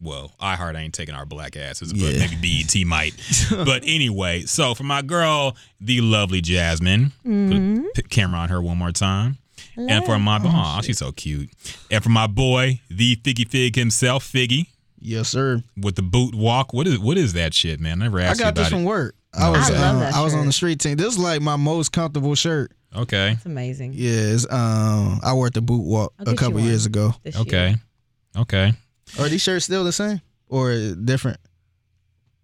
Well, 0.01 0.31
iHeart 0.41 0.75
ain't 0.77 0.93
taking 0.93 1.15
our 1.15 1.25
black 1.25 1.55
asses, 1.55 1.93
but 1.93 2.01
Yeah. 2.13 2.27
maybe 2.27 2.35
BET 2.65 2.75
might. 2.85 3.13
but 3.49 3.83
anyway, 3.85 4.41
so 4.41 4.73
for 4.75 4.83
my 4.83 5.01
girl, 5.01 5.55
the 5.79 6.01
lovely 6.01 6.41
Jasmine, 6.41 7.13
Mhm. 7.25 7.83
put 7.95 8.05
a 8.05 8.07
camera 8.09 8.39
on 8.41 8.49
her 8.49 8.61
one 8.61 8.77
more 8.77 8.91
time. 8.91 9.37
And 9.77 10.03
for 10.05 10.17
my 10.19 10.39
oh, 10.43 10.81
she's 10.83 10.97
so 10.97 11.11
cute. 11.11 11.49
And 11.91 12.03
for 12.03 12.09
my 12.09 12.25
boy, 12.27 12.81
the 12.89 13.15
Figgy 13.17 13.47
Fig 13.47 13.75
himself, 13.75 14.29
Figgy, 14.31 14.65
Yes, 14.99 15.29
sir. 15.29 15.61
with 15.75 15.95
the 15.95 16.01
boot 16.01 16.33
walk. 16.35 16.73
What 16.73 16.87
is 16.87 16.97
what 16.99 17.17
is 17.17 17.33
that 17.33 17.53
shit, 17.53 17.79
man? 17.79 18.01
I 18.01 18.05
never 18.05 18.19
asked 18.19 18.39
I 18.41 18.43
got 18.43 18.49
about 18.49 18.55
this 18.61 18.67
it. 18.67 18.71
from 18.71 18.83
work. 18.83 19.15
I 19.33 19.49
was 19.49 19.69
I 19.69 19.73
love 19.73 19.95
uh, 19.97 19.99
that 19.99 20.13
I 20.15 20.23
was 20.23 20.33
on 20.33 20.45
the 20.47 20.51
street 20.51 20.79
team. 20.79 20.97
This 20.97 21.13
is 21.13 21.19
like 21.19 21.41
my 21.41 21.55
most 21.55 21.91
comfortable 21.91 22.33
shirt. 22.35 22.71
Okay. 22.95 23.33
It's 23.33 23.45
amazing. 23.45 23.91
Yes, 23.95 24.45
um, 24.49 25.19
I 25.23 25.33
wore 25.33 25.49
the 25.49 25.61
boot 25.61 25.83
walk 25.83 26.13
I'll 26.19 26.29
a 26.33 26.35
couple 26.35 26.59
years 26.59 26.85
ago. 26.85 27.13
this 27.23 27.35
year. 27.35 27.41
Okay. 27.41 27.75
Okay. 28.37 28.73
Are 29.19 29.29
these 29.29 29.41
shirts 29.43 29.65
still 29.65 29.83
the 29.83 29.91
same 29.91 30.21
or 30.49 30.73
different? 30.95 31.37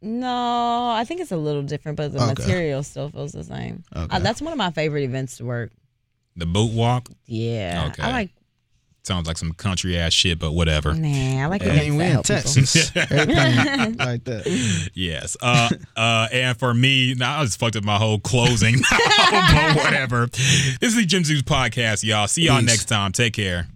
No, 0.01 0.89
I 0.91 1.05
think 1.05 1.21
it's 1.21 1.31
a 1.31 1.37
little 1.37 1.63
different, 1.63 1.95
but 1.97 2.11
the 2.11 2.19
Okay. 2.19 2.33
material 2.43 2.83
still 2.83 3.09
feels 3.09 3.31
the 3.31 3.43
same. 3.43 3.83
Okay. 3.95 4.15
Uh, 4.15 4.19
that's 4.19 4.41
one 4.41 4.51
of 4.51 4.57
my 4.57 4.69
favorite 4.71 5.03
events 5.03 5.37
to 5.37 5.45
work. 5.45 5.71
The 6.35 6.45
boot 6.45 6.73
walk 6.73 7.09
Yeah. 7.25 7.89
Okay. 7.91 8.03
I 8.03 8.11
like, 8.11 8.29
sounds 9.03 9.27
like 9.27 9.37
some 9.37 9.53
country 9.53 9.97
ass 9.97 10.13
shit, 10.13 10.39
but 10.39 10.53
whatever. 10.53 10.93
nah, 10.93 11.43
I 11.43 11.45
like 11.47 11.61
I 11.61 11.65
events 11.65 11.85
mean, 11.89 11.97
we 11.97 12.03
that 12.03 12.15
in. 12.17 12.23
Texas. 12.23 12.91
Everything 12.95 13.97
like 13.97 14.23
that. 14.23 14.89
Yes. 14.93 15.37
Uh, 15.41 15.69
uh, 15.95 16.27
and 16.31 16.57
for 16.57 16.73
me, 16.73 17.13
now 17.13 17.41
I 17.41 17.43
just 17.43 17.59
fucked 17.59 17.75
up 17.75 17.83
my 17.83 17.97
whole 17.97 18.19
closing, 18.19 18.75
but 18.89 19.75
whatever. 19.75 20.27
This 20.27 20.77
is 20.81 20.95
the 20.95 21.05
Jim 21.05 21.23
Zeus 21.23 21.41
podcast, 21.41 22.03
y'all. 22.03 22.27
See 22.27 22.43
y'all 22.45 22.59
Peace. 22.59 22.67
next 22.67 22.85
time. 22.85 23.11
Take 23.11 23.33
care. 23.33 23.67